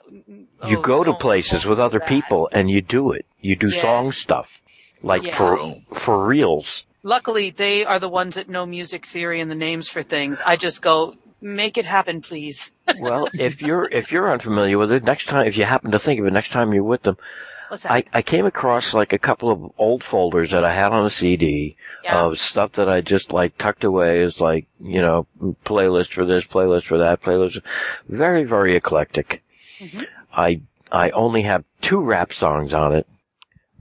You 0.66 0.78
oh, 0.78 0.82
go 0.82 1.04
to 1.04 1.14
places 1.14 1.64
with 1.64 1.78
other 1.78 2.00
that. 2.00 2.08
people 2.08 2.48
and 2.50 2.68
you 2.68 2.82
do 2.82 3.12
it. 3.12 3.24
You 3.40 3.54
do 3.54 3.68
Yeah. 3.68 3.80
song 3.82 4.12
stuff. 4.12 4.60
Like 5.02 5.22
Yeah. 5.24 5.34
for 5.36 5.74
for 5.92 6.26
reals. 6.26 6.84
Luckily, 7.04 7.50
they 7.50 7.84
are 7.84 8.00
the 8.00 8.08
ones 8.08 8.34
that 8.34 8.48
know 8.48 8.66
music 8.66 9.06
theory 9.06 9.40
and 9.40 9.48
the 9.48 9.54
names 9.54 9.88
for 9.88 10.02
things. 10.02 10.40
I 10.44 10.56
just 10.56 10.82
go, 10.82 11.14
make 11.40 11.78
it 11.78 11.86
happen, 11.86 12.20
please. 12.20 12.72
Well, 12.98 13.28
if 13.34 13.62
you're 13.62 13.88
if 13.92 14.10
you're 14.10 14.32
unfamiliar 14.32 14.76
with 14.78 14.92
it, 14.92 15.04
next 15.04 15.26
time 15.26 15.46
if 15.46 15.56
you 15.56 15.64
happen 15.64 15.92
to 15.92 15.98
think 16.00 16.18
of 16.18 16.26
it 16.26 16.32
next 16.32 16.50
time 16.50 16.72
you're 16.74 16.82
with 16.82 17.02
them? 17.04 17.16
I, 17.84 18.04
I 18.12 18.22
came 18.22 18.46
across 18.46 18.94
like 18.94 19.12
a 19.12 19.18
couple 19.18 19.50
of 19.50 19.72
old 19.78 20.04
folders 20.04 20.50
that 20.52 20.64
I 20.64 20.72
had 20.74 20.92
on 20.92 21.04
a 21.04 21.10
CD 21.10 21.76
yeah. 22.04 22.20
of 22.22 22.38
stuff 22.38 22.72
that 22.72 22.88
I 22.88 23.00
just 23.00 23.32
like 23.32 23.58
tucked 23.58 23.84
away 23.84 24.22
as 24.22 24.40
like, 24.40 24.66
you 24.80 25.00
know, 25.00 25.26
playlist 25.64 26.12
for 26.12 26.24
this, 26.24 26.44
playlist 26.44 26.84
for 26.84 26.98
that, 26.98 27.22
playlist. 27.22 27.60
Very, 28.08 28.44
very 28.44 28.76
eclectic. 28.76 29.42
Mhm. 29.80 30.06
I, 30.32 30.60
I 30.92 31.10
only 31.10 31.42
have 31.42 31.64
two 31.80 32.00
rap 32.02 32.32
songs 32.32 32.72
on 32.72 32.94
it. 32.94 33.06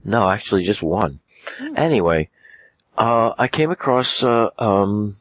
No, 0.04 0.28
actually 0.30 0.64
just 0.64 0.82
one. 0.82 1.20
Hmm. 1.58 1.74
Anyway, 1.76 2.28
uh, 2.98 3.32
I 3.38 3.48
came 3.48 3.70
across, 3.70 4.22
uh, 4.22 4.50
um, 4.58 5.16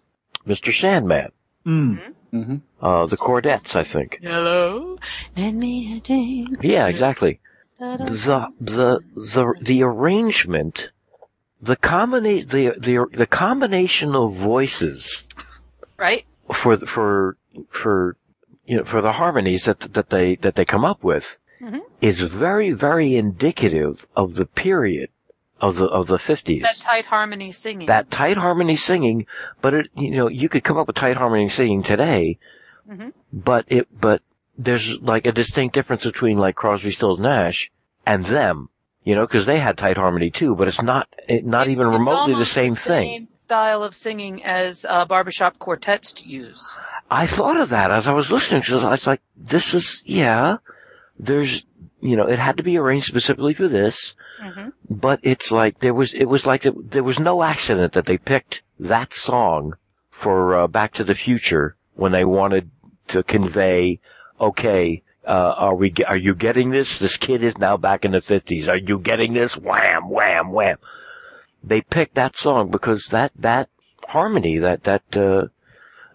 Mr. 0.47 0.73
Sandman, 0.77 1.31
Mm. 1.65 2.13
hmm 2.31 2.55
uh, 2.79 3.07
the 3.07 3.17
Chordettes, 3.17 3.75
I 3.75 3.83
think. 3.83 4.19
Hello? 4.21 4.99
Lend 5.35 5.59
me 5.59 5.97
a 5.97 5.99
drink. 5.99 6.59
Yeah, 6.61 6.85
exactly. 6.87 7.39
The 7.85 8.47
the 8.59 8.99
the 9.15 9.53
the 9.61 9.83
arrangement, 9.83 10.89
the 11.61 11.75
combina- 11.77 12.47
the 12.47 12.73
the 12.79 13.05
the 13.15 13.27
combination 13.27 14.15
of 14.15 14.33
voices 14.33 15.23
Right? 15.97 16.25
for 16.51 16.77
for 16.77 17.37
for 17.69 18.17
you 18.65 18.77
know 18.77 18.83
for 18.85 19.01
the 19.01 19.13
harmonies 19.13 19.65
that 19.65 19.79
that 19.93 20.09
they 20.09 20.35
that 20.37 20.55
they 20.55 20.65
come 20.65 20.83
up 20.83 21.03
with 21.03 21.37
Mhm. 21.61 21.81
is 22.01 22.21
very 22.21 22.71
very 22.71 23.15
indicative 23.15 24.07
of 24.15 24.33
the 24.35 24.45
period 24.47 25.09
of 25.61 25.75
the 25.77 25.85
of 25.85 26.07
the 26.07 26.17
fifties. 26.19 26.63
That 26.63 26.77
tight 26.77 27.05
harmony 27.05 27.51
singing. 27.51 27.87
That 27.87 28.09
tight 28.09 28.37
harmony 28.37 28.75
singing, 28.75 29.27
but 29.61 29.73
it 29.75 29.87
you 29.95 30.11
know 30.17 30.27
you 30.27 30.49
could 30.49 30.63
come 30.63 30.77
up 30.77 30.87
with 30.87 30.95
tight 30.97 31.17
harmony 31.17 31.49
singing 31.49 31.83
today, 31.83 32.39
Mhm. 32.89 33.13
but 33.31 33.65
it 33.67 33.87
but 34.01 34.21
there's 34.57 34.99
like 35.01 35.25
a 35.27 35.31
distinct 35.31 35.75
difference 35.75 36.03
between 36.05 36.37
like 36.37 36.55
Crosby, 36.55 36.91
Stills, 36.91 37.19
Nash 37.19 37.71
and 38.05 38.25
them, 38.25 38.69
you 39.03 39.15
know, 39.15 39.25
because 39.25 39.45
they 39.45 39.59
had 39.59 39.77
tight 39.77 39.97
harmony 39.97 40.29
too, 40.31 40.55
but 40.55 40.67
it's 40.67 40.81
not 40.81 41.07
it, 41.27 41.45
not 41.45 41.67
It's- 41.67 41.77
even 41.77 41.87
it's 41.87 41.97
remotely 41.99 42.33
the 42.33 42.37
almost 42.39 42.51
same 42.53 42.75
thing. 42.75 43.03
same 43.07 43.27
style 43.45 43.83
of 43.83 43.95
singing 43.95 44.43
as 44.43 44.85
uh, 44.89 45.05
barbershop 45.05 45.59
quartets 45.59 46.25
use. 46.25 46.75
I 47.11 47.27
thought 47.27 47.57
of 47.57 47.69
that 47.69 47.91
as 47.91 48.07
I 48.07 48.13
was 48.13 48.31
listening 48.31 48.63
to 48.63 48.71
this. 48.75 48.83
I 48.83 48.89
was 48.89 49.05
like, 49.07 49.21
this 49.37 49.73
is 49.73 50.01
yeah. 50.05 50.57
There's 51.19 51.65
you 52.01 52.15
know, 52.17 52.27
it 52.27 52.39
had 52.39 52.57
to 52.57 52.63
be 52.63 52.77
arranged 52.77 53.07
specifically 53.07 53.53
for 53.53 53.67
this. 53.67 54.15
hmm 54.41 54.69
but 54.89 55.19
it's 55.23 55.51
like 55.51 55.79
there 55.79 55.93
was 55.93 56.13
it 56.13 56.25
was 56.25 56.45
like 56.45 56.65
it, 56.65 56.91
there 56.91 57.03
was 57.03 57.19
no 57.19 57.41
accident 57.41 57.93
that 57.93 58.05
they 58.05 58.17
picked 58.17 58.61
that 58.79 59.13
song 59.13 59.73
for 60.11 60.55
uh, 60.59 60.67
Back 60.67 60.93
to 60.93 61.03
the 61.03 61.15
Future 61.15 61.75
when 61.95 62.11
they 62.11 62.23
wanted 62.25 62.69
to 63.07 63.23
convey, 63.23 63.99
okay, 64.39 65.01
uh, 65.27 65.53
are 65.57 65.75
we 65.75 65.93
are 66.07 66.17
you 66.17 66.35
getting 66.35 66.69
this? 66.71 66.99
This 66.99 67.17
kid 67.17 67.43
is 67.43 67.57
now 67.57 67.77
back 67.77 68.05
in 68.05 68.11
the 68.11 68.21
fifties. 68.21 68.67
Are 68.67 68.77
you 68.77 68.99
getting 68.99 69.33
this? 69.33 69.57
Wham, 69.57 70.09
wham, 70.09 70.51
wham. 70.51 70.77
They 71.63 71.81
picked 71.81 72.15
that 72.15 72.35
song 72.35 72.69
because 72.69 73.07
that 73.07 73.31
that 73.35 73.69
harmony, 74.07 74.59
that 74.59 74.83
that 74.83 75.03
uh, 75.17 75.47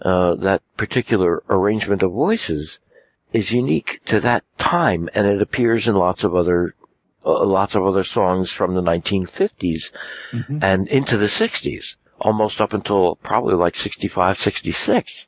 uh, 0.06 0.34
that 0.36 0.62
particular 0.76 1.42
arrangement 1.48 2.02
of 2.02 2.12
voices 2.12 2.78
is 3.32 3.52
unique 3.52 4.00
to 4.06 4.20
that 4.20 4.44
time, 4.58 5.08
and 5.14 5.26
it 5.26 5.42
appears 5.42 5.86
in 5.88 5.94
lots 5.94 6.24
of 6.24 6.34
other 6.34 6.74
uh, 7.24 7.44
lots 7.44 7.74
of 7.74 7.84
other 7.84 8.04
songs 8.04 8.50
from 8.50 8.74
the 8.74 8.80
1950s 8.82 9.90
Mhm. 10.32 10.62
and 10.62 10.88
into 10.88 11.16
the 11.16 11.28
60s, 11.28 11.96
almost 12.20 12.60
up 12.60 12.72
until 12.72 13.16
probably 13.16 13.54
like 13.54 13.74
65, 13.74 14.38
66. 14.38 15.26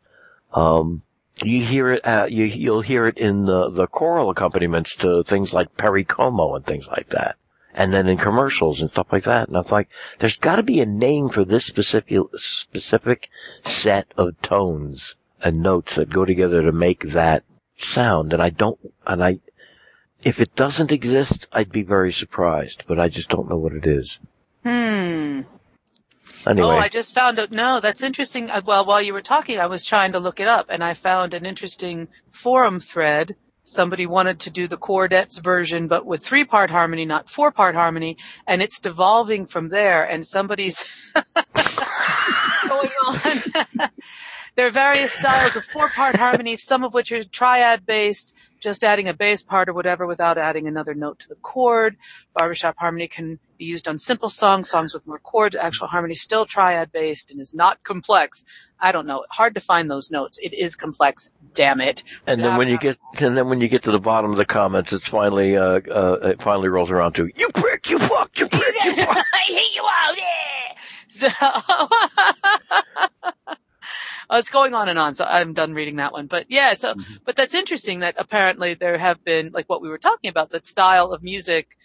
Um, 0.54 1.02
you 1.42 1.64
hear 1.64 1.92
it, 1.92 2.06
uh, 2.06 2.26
you, 2.28 2.44
you'll 2.44 2.82
hear 2.82 3.06
it 3.06 3.18
in 3.18 3.44
the, 3.44 3.70
the 3.70 3.86
choral 3.86 4.30
accompaniments 4.30 4.96
to 4.96 5.22
things 5.24 5.52
like 5.52 5.76
Perry 5.76 6.04
Como 6.04 6.54
and 6.54 6.64
things 6.64 6.86
like 6.86 7.08
that. 7.10 7.36
And 7.74 7.92
then 7.92 8.06
in 8.06 8.18
commercials 8.18 8.82
and 8.82 8.90
stuff 8.90 9.12
like 9.12 9.24
that. 9.24 9.48
And 9.48 9.56
I 9.56 9.60
was 9.60 9.72
like, 9.72 9.88
there's 10.18 10.36
gotta 10.36 10.62
be 10.62 10.80
a 10.80 10.86
name 10.86 11.30
for 11.30 11.44
this 11.44 11.64
specific, 11.64 12.18
specific 12.36 13.30
set 13.64 14.12
of 14.18 14.40
tones 14.42 15.16
and 15.40 15.62
notes 15.62 15.94
that 15.96 16.10
go 16.10 16.24
together 16.24 16.62
to 16.62 16.72
make 16.72 17.10
that 17.12 17.44
sound. 17.78 18.32
And 18.32 18.42
I 18.42 18.50
don't, 18.50 18.78
and 19.06 19.24
I, 19.24 19.38
if 20.22 20.40
it 20.40 20.54
doesn't 20.54 20.92
exist, 20.92 21.48
I'd 21.50 21.72
be 21.72 21.82
very 21.82 22.12
surprised, 22.12 22.84
but 22.86 23.00
I 23.00 23.08
just 23.08 23.30
don't 23.30 23.48
know 23.48 23.56
what 23.56 23.72
it 23.72 23.86
is. 23.86 24.20
Hmm. 24.64 25.40
Anyway, 26.46 26.66
Oh, 26.66 26.70
I 26.70 26.88
just 26.88 27.14
found 27.14 27.38
out. 27.38 27.50
No, 27.52 27.80
that's 27.80 28.02
interesting. 28.02 28.50
Uh, 28.50 28.62
Well, 28.64 28.84
while 28.84 29.00
you 29.02 29.12
were 29.12 29.22
talking, 29.22 29.58
I 29.60 29.66
was 29.66 29.84
trying 29.84 30.12
to 30.12 30.18
look 30.20 30.40
it 30.40 30.48
up, 30.48 30.66
and 30.68 30.82
I 30.82 30.94
found 30.94 31.34
an 31.34 31.46
interesting 31.46 32.08
forum 32.30 32.80
thread. 32.80 33.36
Somebody 33.64 34.06
wanted 34.06 34.40
to 34.40 34.50
do 34.50 34.66
the 34.66 34.76
Chordettes 34.76 35.40
version, 35.40 35.86
but 35.86 36.04
with 36.04 36.24
three-part 36.24 36.70
harmony, 36.70 37.04
not 37.04 37.30
four-part 37.30 37.76
harmony, 37.76 38.16
and 38.48 38.60
it's 38.60 38.80
devolving 38.80 39.46
from 39.46 39.68
there. 39.68 40.02
And 40.02 40.26
somebody's 40.26 40.84
going 42.68 42.90
on. 43.06 43.42
there 44.56 44.66
are 44.66 44.70
various 44.70 45.12
styles 45.12 45.54
of 45.54 45.64
four-part 45.64 46.16
harmony, 46.16 46.56
some 46.56 46.82
of 46.82 46.92
which 46.92 47.12
are 47.12 47.22
triad-based, 47.22 48.34
just 48.60 48.82
adding 48.82 49.06
a 49.08 49.14
bass 49.14 49.42
part 49.44 49.68
or 49.68 49.74
whatever 49.74 50.06
without 50.08 50.38
adding 50.38 50.66
another 50.66 50.94
note 50.94 51.20
to 51.20 51.28
the 51.28 51.36
chord. 51.36 51.96
Barbershop 52.34 52.74
harmony 52.78 53.06
can 53.06 53.38
be 53.62 53.68
used 53.68 53.86
on 53.86 53.98
simple 53.98 54.28
songs, 54.28 54.68
songs 54.68 54.92
with 54.92 55.06
more 55.06 55.20
chords. 55.20 55.54
Actual 55.54 55.86
harmony 55.86 56.16
still 56.16 56.44
triad 56.44 56.90
based 56.90 57.30
and 57.30 57.40
is 57.40 57.54
not 57.54 57.82
complex. 57.84 58.44
I 58.80 58.90
don't 58.90 59.06
know. 59.06 59.24
Hard 59.30 59.54
to 59.54 59.60
find 59.60 59.88
those 59.88 60.10
notes. 60.10 60.38
It 60.42 60.52
is 60.52 60.74
complex. 60.74 61.30
Damn 61.54 61.80
it. 61.80 62.02
and 62.26 62.42
then 62.42 62.56
when 62.56 62.66
you 62.68 62.78
get, 62.78 62.98
and 63.18 63.36
then 63.36 63.48
when 63.48 63.60
you 63.60 63.68
get 63.68 63.84
to 63.84 63.92
the 63.92 64.00
bottom 64.00 64.32
of 64.32 64.36
the 64.38 64.44
comments, 64.44 64.92
it's 64.92 65.06
finally, 65.06 65.56
uh, 65.56 65.80
uh, 65.88 66.18
it 66.22 66.42
finally 66.42 66.68
rolls 66.68 66.90
around 66.90 67.12
to, 67.14 67.30
you 67.36 67.48
prick, 67.50 67.88
you 67.88 67.98
fuck, 67.98 68.36
you 68.38 68.48
prick, 68.48 68.74
you 68.84 68.96
fuck. 68.96 69.26
I 69.32 69.38
hate 69.46 69.74
you 69.76 69.82
all. 69.82 70.16
Yeah. 70.16 70.74
So, 71.08 71.28
Oh, 74.30 74.38
it's 74.38 74.48
going 74.48 74.72
on 74.72 74.88
and 74.88 74.98
on. 74.98 75.14
So 75.14 75.24
I'm 75.24 75.52
done 75.52 75.74
reading 75.74 75.96
that 75.96 76.12
one. 76.12 76.26
But 76.26 76.46
yeah, 76.48 76.72
so, 76.72 76.94
but 77.26 77.36
that's 77.36 77.52
interesting 77.52 78.00
that 78.00 78.14
apparently 78.16 78.72
there 78.72 78.96
have 78.96 79.22
been, 79.22 79.50
like 79.52 79.68
what 79.68 79.82
we 79.82 79.90
were 79.90 79.98
talking 79.98 80.30
about, 80.30 80.52
that 80.52 80.66
style 80.66 81.12
of 81.12 81.22
music, 81.22 81.76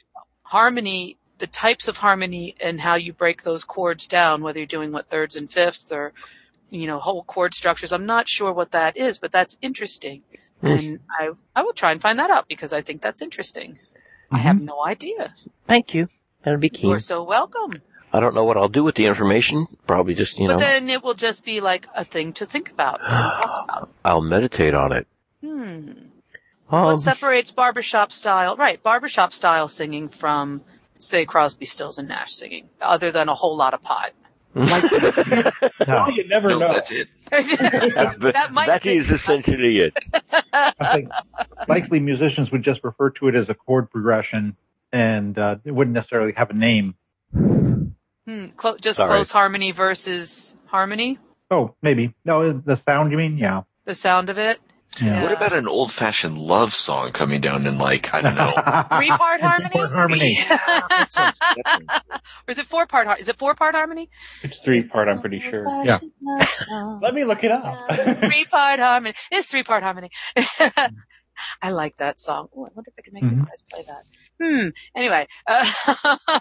harmony, 0.43 1.17
the 1.39 1.47
types 1.47 1.87
of 1.87 1.97
harmony 1.97 2.55
and 2.59 2.81
how 2.81 2.95
you 2.95 3.13
break 3.13 3.43
those 3.43 3.63
chords 3.63 4.07
down, 4.07 4.41
whether 4.41 4.59
you're 4.59 4.65
doing 4.67 4.91
what 4.91 5.09
thirds 5.09 5.35
and 5.35 5.51
fifths 5.51 5.91
or, 5.91 6.13
you 6.69 6.87
know, 6.87 6.99
whole 6.99 7.23
chord 7.23 7.53
structures. 7.53 7.91
I'm 7.93 8.05
not 8.05 8.27
sure 8.27 8.51
what 8.53 8.71
that 8.71 8.97
is, 8.97 9.17
but 9.19 9.31
that's 9.31 9.57
interesting. 9.61 10.23
And 10.63 10.99
I, 11.19 11.29
I 11.55 11.61
will 11.61 11.73
try 11.73 11.91
and 11.91 12.01
find 12.01 12.17
that 12.17 12.31
out 12.31 12.47
because 12.47 12.73
I 12.73 12.81
think 12.81 13.01
that's 13.01 13.21
interesting. 13.21 13.77
I 14.31 14.39
have 14.39 14.59
no 14.59 14.83
idea. 14.83 15.35
Thank 15.67 15.93
you. 15.93 16.09
That'd 16.43 16.59
be 16.59 16.69
keen. 16.69 16.89
You're 16.89 16.99
so 16.99 17.23
welcome. 17.23 17.81
I 18.11 18.19
don't 18.19 18.33
know 18.33 18.43
what 18.43 18.57
I'll 18.57 18.69
do 18.69 18.83
with 18.83 18.95
the 18.95 19.05
information. 19.05 19.67
Probably 19.85 20.15
just, 20.15 20.39
you 20.39 20.47
But 20.47 20.53
know, 20.53 20.59
then 20.59 20.89
it 20.89 21.03
will 21.03 21.13
just 21.13 21.45
be 21.45 21.61
like 21.61 21.87
a 21.93 22.03
thing 22.03 22.33
to 22.33 22.45
think 22.45 22.71
about. 22.71 22.99
and 23.01 23.09
talk 23.09 23.63
about. 23.69 23.89
I'll 24.03 24.21
meditate 24.21 24.73
on 24.73 24.93
it. 24.93 25.07
Hmm. 25.41 25.91
Um, 26.69 26.83
What 26.85 26.99
separates 27.01 27.51
barbershop 27.51 28.11
style, 28.11 28.55
right, 28.57 28.81
barbershop 28.81 29.33
style 29.33 29.67
singing 29.67 30.09
from, 30.09 30.61
say, 30.99 31.25
Crosby, 31.25 31.65
Stills, 31.65 31.97
and 31.97 32.07
Nash 32.07 32.33
singing, 32.33 32.69
other 32.81 33.11
than 33.11 33.29
a 33.29 33.35
whole 33.35 33.55
lot 33.55 33.73
of 33.73 33.81
pot? 33.81 34.11
Yeah. 34.55 35.51
Well, 35.87 36.11
you 36.11 36.27
never 36.27 36.49
No, 36.49 36.59
know. 36.59 36.73
that's 36.73 36.91
it. 36.91 37.07
that 37.29 38.49
might 38.51 38.65
that 38.67 38.81
be- 38.83 38.95
is 38.97 39.11
essentially 39.11 39.79
it. 39.79 39.93
I 40.53 40.93
think 40.93 41.09
likely 41.67 41.99
musicians 41.99 42.51
would 42.51 42.63
just 42.63 42.83
refer 42.83 43.09
to 43.11 43.27
it 43.27 43.35
as 43.35 43.47
a 43.49 43.53
chord 43.53 43.89
progression 43.91 44.55
and 44.91 45.37
uh, 45.37 45.57
it 45.63 45.71
wouldn't 45.71 45.93
necessarily 45.93 46.33
have 46.35 46.49
a 46.49 46.53
name. 46.53 46.95
Hmm, 47.33 48.47
clo- 48.55 48.77
just 48.77 48.97
Sorry. 48.97 49.07
close 49.09 49.31
harmony 49.31 49.71
versus 49.71 50.53
harmony, 50.65 51.19
Oh, 51.49 51.75
maybe. 51.81 52.13
No, 52.25 52.51
the 52.51 52.81
sound 52.85 53.11
you 53.11 53.17
mean? 53.17 53.37
Yeah. 53.37 53.61
the 53.85 53.95
sound 53.95 54.29
of 54.29 54.37
it. 54.37 54.59
Yeah. 55.01 55.21
What 55.23 55.31
about 55.31 55.53
an 55.53 55.67
old 55.67 55.91
fashioned 55.91 56.37
love 56.37 56.73
song 56.73 57.11
coming 57.11 57.41
down 57.41 57.65
in 57.67 57.77
like, 57.77 58.13
I 58.13 58.21
don't 58.21 58.35
know. 58.35 58.51
Three 58.97 59.09
part 59.09 59.41
harmony? 59.41 59.69
Three-part 59.69 59.91
harmony. 59.91 60.35
Yeah, 60.39 60.57
that 60.89 61.07
sounds- 61.11 61.37
that 61.39 61.67
sounds- 61.67 61.85
Or 62.47 62.51
is 62.51 62.57
it 62.57 62.67
four 62.67 62.85
part? 62.87 63.07
Har- 63.07 63.17
is 63.17 63.27
it 63.27 63.37
four 63.37 63.53
part 63.55 63.75
harmony? 63.75 64.09
It's 64.43 64.59
three 64.59 64.87
part, 64.87 65.07
I'm 65.09 65.19
pretty 65.21 65.39
sure. 65.39 65.65
Yeah. 65.85 65.99
Let 67.01 67.13
me 67.13 67.25
look 67.25 67.43
it 67.43 67.51
up. 67.51 67.87
three 68.21 68.45
part 68.45 68.79
harmony. 68.79 69.13
It's 69.31 69.47
three 69.47 69.63
part 69.63 69.83
harmony. 69.83 70.09
I 71.61 71.69
like 71.71 71.97
that 71.97 72.19
song. 72.19 72.47
Ooh, 72.57 72.65
I 72.65 72.69
wonder 72.73 72.89
if 72.89 72.93
I 72.97 73.01
can 73.03 73.13
make 73.13 73.23
Mhm. 73.23 73.39
the 73.41 73.45
guys 73.45 73.63
play 73.69 73.85
that. 73.87 74.03
Hmm. 74.41 74.69
Anyway, 74.95 75.27
uh, 75.47 76.39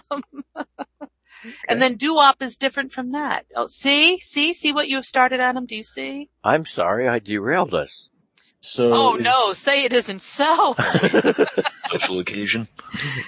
and 1.69 1.79
then 1.81 1.95
doo 1.97 2.15
wop 2.15 2.41
is 2.41 2.57
different 2.57 2.91
from 2.91 3.11
that. 3.11 3.45
Oh, 3.55 3.67
see, 3.67 4.17
see, 4.19 4.53
see 4.53 4.73
what 4.73 4.87
you 4.87 4.95
have 4.95 5.05
started, 5.05 5.39
Adam. 5.39 5.65
Do 5.67 5.75
you 5.75 5.83
see? 5.83 6.29
I'm 6.43 6.65
sorry, 6.65 7.07
I 7.07 7.19
derailed 7.19 7.73
us. 7.75 8.09
So 8.61 8.91
Oh 8.93 9.15
no, 9.15 9.53
say 9.53 9.83
it 9.83 9.93
isn't 9.93 10.21
so. 10.21 10.75
Social 11.91 12.19
occasion. 12.19 12.67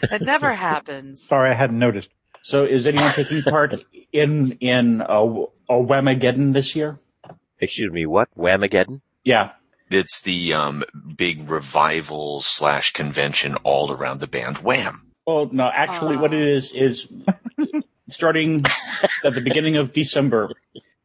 That 0.10 0.22
never 0.22 0.54
happens. 0.54 1.22
Sorry, 1.24 1.52
I 1.52 1.54
hadn't 1.54 1.80
noticed. 1.80 2.10
So 2.42 2.64
is 2.66 2.88
anyone 2.88 3.14
taking 3.14 3.44
part 3.44 3.76
in 4.12 4.54
in 4.54 5.02
a, 5.02 5.24
a 5.24 5.74
Whamageddon 5.74 6.54
this 6.54 6.76
year? 6.76 6.98
Excuse 7.60 7.92
me, 7.92 8.06
what? 8.06 8.30
Whamageddon? 8.38 9.02
Yeah. 9.24 9.52
It's 9.92 10.22
the 10.22 10.54
um, 10.54 10.84
big 11.18 11.50
revival 11.50 12.42
slash 12.42 12.94
convention 12.94 13.56
all 13.64 13.92
around 13.92 14.20
the 14.20 14.28
band 14.28 14.60
Wham. 14.60 15.12
Well, 15.26 15.50
no, 15.52 15.70
actually, 15.72 16.18
what 16.18 16.34
it 16.34 16.48
is 16.48 16.74
is 16.74 17.08
starting 18.08 18.66
at 19.24 19.34
the 19.34 19.42
beginning 19.42 19.78
of 19.78 19.94
December. 19.94 20.50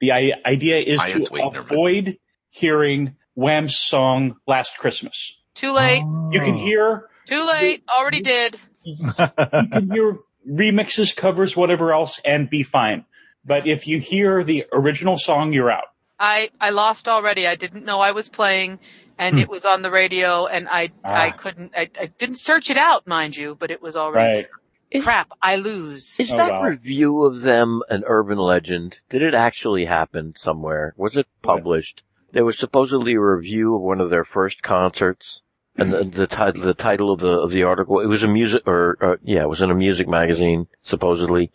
The 0.01 0.13
I- 0.13 0.33
idea 0.47 0.79
is 0.79 1.01
I 1.01 1.13
to 1.13 1.25
to 1.25 1.33
wait, 1.33 1.57
avoid 1.57 2.19
hearing 2.51 3.17
Wham's 3.35 3.77
song 3.77 4.37
"Last 4.47 4.79
Christmas." 4.79 5.35
Too 5.55 5.73
late. 5.73 6.03
You 6.33 6.41
can 6.41 6.55
Oh. 6.57 6.59
hear 6.65 7.09
Too 7.27 7.47
late. 7.47 7.83
Already 7.89 8.21
did. 8.21 8.57
you 8.83 8.97
can 8.99 9.91
hear 9.91 10.17
remixes, 10.49 11.15
covers, 11.17 11.57
whatever 11.57 11.93
else, 11.93 12.21
and 12.25 12.51
be 12.51 12.63
fine. 12.63 13.05
But 13.45 13.67
if 13.67 13.87
you 13.87 13.99
hear 13.99 14.45
the 14.45 14.67
original 14.73 15.17
song, 15.17 15.53
you're 15.53 15.71
out. 15.71 15.85
I 16.19 16.51
I 16.61 16.71
lost 16.71 17.09
already. 17.09 17.47
I 17.47 17.55
didn't 17.57 17.85
know 17.85 18.01
I 18.01 18.13
was 18.13 18.29
playing, 18.29 18.79
and 19.19 19.37
Hmm. 19.37 19.41
it 19.43 19.49
was 19.49 19.65
on 19.65 19.83
the 19.83 19.91
radio, 19.91 20.47
and 20.47 20.69
I 20.69 20.91
I 21.05 21.29
Ah. 21.29 21.37
couldn't. 21.37 21.73
I, 21.77 21.91
I 22.01 22.07
didn't 22.19 22.39
search 22.41 22.71
it 22.71 22.77
out, 22.77 23.07
mind 23.07 23.37
you, 23.37 23.57
but 23.59 23.71
it 23.71 23.81
was 23.83 23.97
already 23.97 24.37
Right. 24.37 24.47
Is, 24.91 25.03
crap. 25.03 25.31
I 25.43 25.57
lose. 25.57 26.15
is 26.21 26.31
Oh, 26.31 26.37
that 26.37 26.53
wow. 26.53 26.63
review 26.63 27.25
of 27.25 27.41
them 27.41 27.83
an 27.89 28.05
urban 28.07 28.39
legend? 28.39 28.99
Did 29.11 29.23
it 29.23 29.35
actually 29.35 29.87
happen 29.87 30.35
somewhere? 30.37 30.95
Was 30.97 31.17
it 31.17 31.27
published? 31.43 32.03
There 32.35 32.45
was 32.45 32.59
supposedly 32.59 33.15
a 33.15 33.21
review 33.21 33.77
of 33.77 33.81
one 33.81 34.01
of 34.01 34.11
their 34.11 34.25
first 34.25 34.61
concerts, 34.61 35.41
and 35.77 35.93
the, 35.93 36.03
the 36.03 36.27
title 36.27 36.63
the 36.63 36.75
title 36.75 37.13
of 37.13 37.21
the 37.21 37.39
of 37.39 37.53
the 37.53 37.63
article 37.63 38.01
it 38.01 38.07
was 38.07 38.25
a 38.25 38.29
music 38.29 38.67
or 38.67 38.99
uh, 39.01 39.17
yeah 39.23 39.43
it 39.43 39.49
was 39.49 39.61
in 39.61 39.71
a 39.71 39.75
music 39.75 40.09
magazine 40.09 40.67
supposedly. 40.83 41.53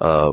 Uh, 0.00 0.32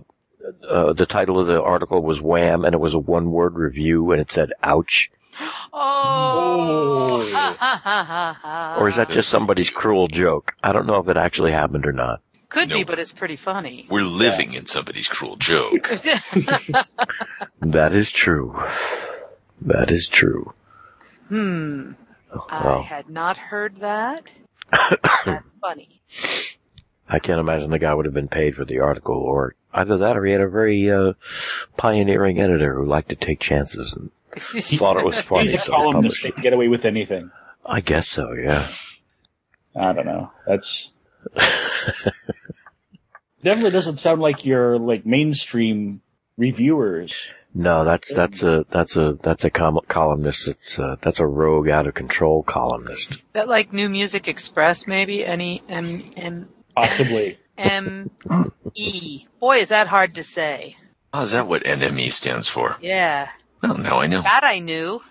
uh, 0.68 0.94
the 0.94 1.06
title 1.06 1.40
of 1.40 1.48
the 1.48 1.62
article 1.62 2.02
was 2.02 2.22
Wham, 2.22 2.66
and 2.66 2.74
it 2.74 2.80
was 2.80 2.94
a 2.96 3.00
one 3.00 3.32
word 3.32 3.56
review, 3.56 4.12
and 4.12 4.20
it 4.20 4.32
said 4.32 4.52
"Ouch." 4.64 5.12
Oh. 5.72 7.30
ha 7.32 7.56
ha 7.60 7.82
ha 7.84 8.40
ha. 8.42 8.78
Or 8.80 8.88
is 8.88 8.96
that 8.96 9.10
just 9.10 9.30
somebody's 9.30 9.70
cruel 9.70 10.08
joke? 10.08 10.56
I 10.64 10.72
don't 10.72 10.88
know 10.88 10.98
if 10.98 11.08
it 11.10 11.18
actually 11.18 11.52
happened 11.52 11.86
or 11.86 11.92
not. 11.92 12.22
Could 12.50 12.70
be, 12.70 12.84
but 12.84 13.00
it's 13.00 13.12
pretty 13.12 13.36
funny. 13.36 13.86
We're 13.90 14.04
living 14.04 14.54
in 14.54 14.66
somebody's 14.66 15.08
cruel 15.08 15.36
joke. 15.36 15.92
That 17.62 17.94
is 17.94 18.12
true. 18.12 18.56
That 19.66 19.92
is 19.92 20.08
true. 20.08 20.54
hmm. 21.28 21.92
I 22.50 22.82
had 22.82 23.10
not 23.10 23.38
heard 23.38 23.80
that. 23.80 24.24
That's 24.72 25.44
funny. 25.62 26.02
I 27.08 27.20
can't 27.20 27.40
imagine 27.40 27.70
the 27.70 27.80
guy 27.80 27.94
would 27.94 28.06
have 28.06 28.14
been 28.14 28.28
paid 28.28 28.56
for 28.56 28.66
the 28.66 28.80
article, 28.80 29.16
or 29.16 29.56
either 29.74 29.98
that, 30.00 30.18
or 30.18 30.26
he 30.26 30.32
had 30.32 30.42
a 30.42 30.50
very 30.50 30.92
uh, 30.92 31.14
pioneering 31.78 32.40
editor 32.40 32.76
who 32.76 32.86
liked 32.86 33.10
to 33.10 33.16
take 33.16 33.40
chances 33.40 33.94
and 33.94 34.12
thought 34.36 34.98
it 34.98 35.06
was 35.06 35.20
funny. 35.20 35.52
He's 35.52 35.62
a 35.62 35.66
so 35.66 35.72
he 35.72 35.78
columnist. 35.78 36.24
They 36.24 36.32
can 36.32 36.44
get 36.44 36.54
away 36.54 36.68
with 36.68 36.86
anything. 36.86 37.32
I 37.66 37.82
guess 37.82 38.08
so. 38.08 38.34
Yeah. 38.34 38.68
I 39.76 39.94
don't 39.94 40.06
know. 40.06 40.32
That's 40.48 40.92
definitely 43.44 43.72
doesn't 43.72 43.98
sound 43.98 44.22
like 44.22 44.46
your 44.46 44.78
like 44.80 45.06
mainstream 45.06 46.02
reviewers. 46.38 47.30
No, 47.58 47.86
that's 47.86 48.14
that's 48.14 48.44
a 48.44 48.66
that's 48.70 48.98
a 48.98 49.18
that's 49.24 49.46
a 49.46 49.50
com- 49.50 49.80
columnist. 49.88 50.46
It's 50.48 50.78
uh, 50.78 50.98
that's 51.02 51.22
a 51.22 51.26
rogue, 51.26 51.70
out 51.70 51.88
of 51.88 51.94
control 51.94 52.44
columnist. 52.44 53.16
that 53.32 53.48
like 53.48 53.72
New 53.72 53.88
Music 53.88 54.28
Express, 54.28 54.86
maybe? 54.88 55.26
Any 55.26 55.64
M 55.70 56.04
M 56.18 56.50
Possibly. 56.76 57.40
M 57.58 58.12
E. 58.74 59.26
Boy, 59.40 59.58
is 59.60 59.70
that 59.70 59.88
hard 59.88 60.16
to 60.16 60.24
say. 60.24 60.76
Oh, 61.14 61.22
is 61.22 61.32
that 61.32 61.48
what 61.48 61.64
NME 61.64 62.12
stands 62.12 62.50
for? 62.50 62.76
Yeah, 62.82 63.30
Well, 63.64 63.78
now 63.78 64.02
I 64.02 64.08
know. 64.08 64.22
that 64.22 64.44
I 64.44 64.60
knew. 64.60 65.02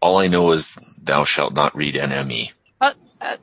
All 0.00 0.18
I 0.18 0.26
know 0.26 0.50
is 0.50 0.76
thou 1.00 1.22
shalt 1.22 1.54
not 1.54 1.76
read 1.76 1.94
NME. 1.94 2.50
Uh, 2.80 2.94
uh, 3.20 3.36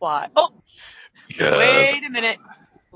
why? 0.00 0.26
Oh, 0.34 0.50
Yes. 1.38 1.92
wait 1.92 2.04
a 2.04 2.10
minute. 2.10 2.38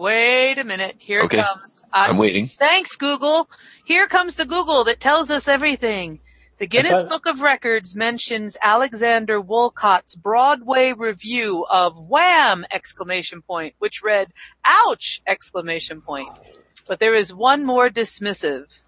Wait 0.01 0.59
a 0.59 0.64
minute. 0.64 0.96
Here 0.98 1.20
Okay. 1.24 1.40
it 1.40 1.44
comes. 1.44 1.82
Uh, 1.92 2.07
I'm 2.09 2.16
waiting. 2.16 2.46
Thanks, 2.46 2.96
Google. 2.96 3.51
Here 3.84 4.07
comes 4.09 4.36
the 4.36 4.46
Google 4.46 4.82
that 4.84 4.98
tells 4.98 5.30
us 5.30 5.46
everything. 5.46 6.20
The 6.57 6.66
Guinness 6.66 6.92
thought- 6.92 7.09
Book 7.11 7.26
of 7.26 7.42
Records 7.42 7.94
mentions 7.94 8.57
Alexander 8.62 9.40
Woollcott's 9.42 10.14
Broadway 10.16 10.92
review 10.94 11.66
of 11.70 11.92
Wham! 12.09 12.64
exclamation 12.70 13.42
point, 13.42 13.74
which 13.78 14.03
read, 14.03 14.32
ouch! 14.64 15.20
exclamation 15.26 16.01
point. 16.01 16.30
But 16.88 16.98
there 16.98 17.14
is 17.14 17.34
one 17.34 17.64
more 17.64 17.90
dismissive. 17.90 18.80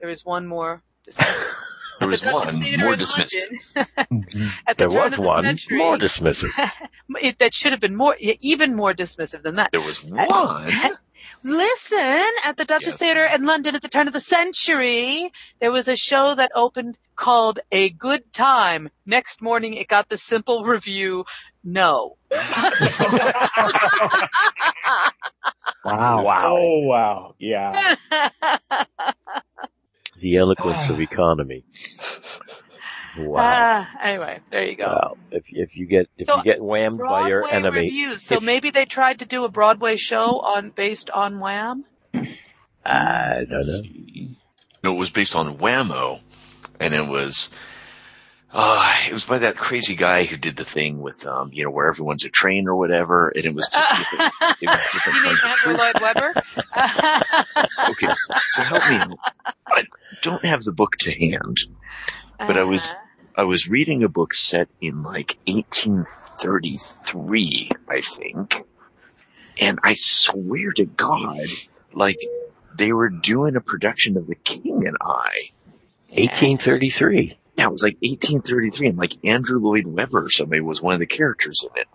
There 0.00 0.08
is 0.08 0.24
one 0.24 0.46
more 0.46 0.82
dismissive. 1.06 1.54
Mm-hmm. 1.98 2.00
There 2.00 2.08
was 2.10 2.20
the 2.20 2.32
one 2.32 2.60
more 2.78 2.94
dismissive. 2.94 3.74
The 3.74 4.74
There 4.76 4.90
was 4.90 5.12
of 5.14 5.16
the 5.16 5.22
one 5.22 5.44
century, 5.44 5.78
more 5.78 5.96
dismissive. 5.96 6.50
it, 7.22 7.38
that 7.38 7.54
should 7.54 7.72
have 7.72 7.80
been 7.80 7.96
more, 7.96 8.14
even 8.20 8.76
more 8.76 8.92
dismissive 8.92 9.42
than 9.42 9.54
that. 9.56 9.72
There 9.72 9.80
was 9.80 10.04
uh, 10.04 10.26
one. 10.26 10.72
Listen, 11.42 12.28
at 12.44 12.56
the 12.58 12.64
Duchess 12.66 12.88
Yes. 12.88 12.98
Theatre 12.98 13.24
in 13.24 13.46
London 13.46 13.74
at 13.74 13.80
the 13.82 13.88
turn 13.88 14.06
of 14.08 14.12
the 14.12 14.20
century, 14.20 15.30
there 15.60 15.70
was 15.70 15.88
a 15.88 15.96
show 15.96 16.34
that 16.34 16.50
opened 16.54 16.98
called 17.14 17.60
A 17.72 17.88
Good 17.90 18.30
Time. 18.32 18.90
Next 19.06 19.40
morning, 19.40 19.72
it 19.74 19.88
got 19.88 20.08
the 20.10 20.18
simple 20.18 20.64
review, 20.64 21.24
no. 21.64 22.16
Wow. 25.84 26.24
Wow. 26.24 26.56
Oh 26.58 26.78
wow. 26.80 27.34
Yeah. 27.38 27.94
The 30.20 30.36
eloquence 30.36 30.88
of 30.88 31.00
economy. 31.00 31.64
Wow. 33.18 33.40
Ah, 33.40 33.90
anyway, 34.02 34.40
there 34.50 34.66
you 34.66 34.76
go. 34.76 34.88
Wow. 34.88 35.16
If 35.30 35.44
if 35.48 35.74
you 35.74 35.86
get 35.86 36.06
if 36.18 36.26
So, 36.26 36.36
you 36.36 36.42
get 36.42 36.60
whammed 36.60 36.98
by 36.98 37.28
your 37.28 37.48
enemy, 37.48 37.80
review. 37.80 38.18
So 38.18 38.40
maybe 38.40 38.68
they 38.68 38.84
tried 38.84 39.20
to 39.20 39.24
do 39.24 39.44
a 39.44 39.48
Broadway 39.48 39.96
show 39.96 40.40
on 40.40 40.68
based 40.68 41.08
on 41.08 41.40
Wham. 41.40 41.86
I 42.84 43.46
don't 43.48 43.66
know. 43.66 43.82
No, 44.84 44.92
it 44.92 44.98
was 44.98 45.10
based 45.10 45.34
on 45.34 45.56
Whammo, 45.58 46.20
and 46.78 46.94
it 46.94 47.06
was, 47.08 47.50
uh, 48.58 48.94
it 49.06 49.12
was 49.12 49.26
by 49.26 49.36
that 49.38 49.58
crazy 49.58 49.94
guy 49.94 50.24
who 50.24 50.36
did 50.38 50.56
the 50.56 50.64
thing 50.64 51.02
with, 51.02 51.26
um, 51.26 51.50
you 51.52 51.62
know, 51.62 51.70
where 51.70 51.88
everyone's 51.88 52.24
a 52.24 52.30
train 52.30 52.66
or 52.66 52.74
whatever, 52.74 53.28
and 53.28 53.44
it 53.44 53.54
was 53.54 53.68
just 53.68 53.86
different, 53.90 54.32
it 54.62 54.66
was 54.66 54.78
different 54.92 55.16
you 55.18 55.22
mean 55.24 55.36
kinds 55.36 55.44
of 55.44 55.50
Andrew 55.50 55.76
Lloyd 55.76 56.00
Webber? 56.00 56.32
Okay, 57.90 58.08
so 58.50 58.62
help 58.62 58.82
me. 58.88 58.98
I 59.68 59.84
don't 60.22 60.44
have 60.44 60.62
the 60.64 60.72
book 60.72 60.96
to 61.00 61.10
hand. 61.12 61.58
But 62.38 62.56
I 62.58 62.64
was- 62.64 62.90
Uh-huh. 62.90 63.00
I 63.38 63.44
was 63.44 63.68
reading 63.68 64.02
a 64.02 64.08
book 64.08 64.32
set 64.32 64.66
in 64.80 65.02
like 65.02 65.36
1833, 65.46 67.68
I 67.88 68.00
think. 68.00 68.62
And 69.60 69.78
I 69.82 69.92
swear 69.94 70.72
to 70.72 70.86
God, 70.86 71.46
like, 71.92 72.18
they 72.74 72.92
were 72.92 73.10
doing 73.10 73.54
a 73.54 73.60
production 73.60 74.16
of 74.16 74.26
The 74.26 74.36
King 74.36 74.86
and 74.86 74.96
I. 75.02 75.50
1833. 76.12 77.36
Yeah, 77.56 77.64
it 77.66 77.72
was 77.72 77.82
like 77.82 77.96
1833, 78.00 78.88
and 78.88 78.98
like 78.98 79.16
Andrew 79.24 79.58
Lloyd 79.58 79.86
Webber 79.86 80.24
or 80.26 80.30
somebody 80.30 80.60
was 80.60 80.82
one 80.82 80.94
of 80.94 81.00
the 81.00 81.06
characters 81.06 81.64
in 81.64 81.80
it. 81.80 81.88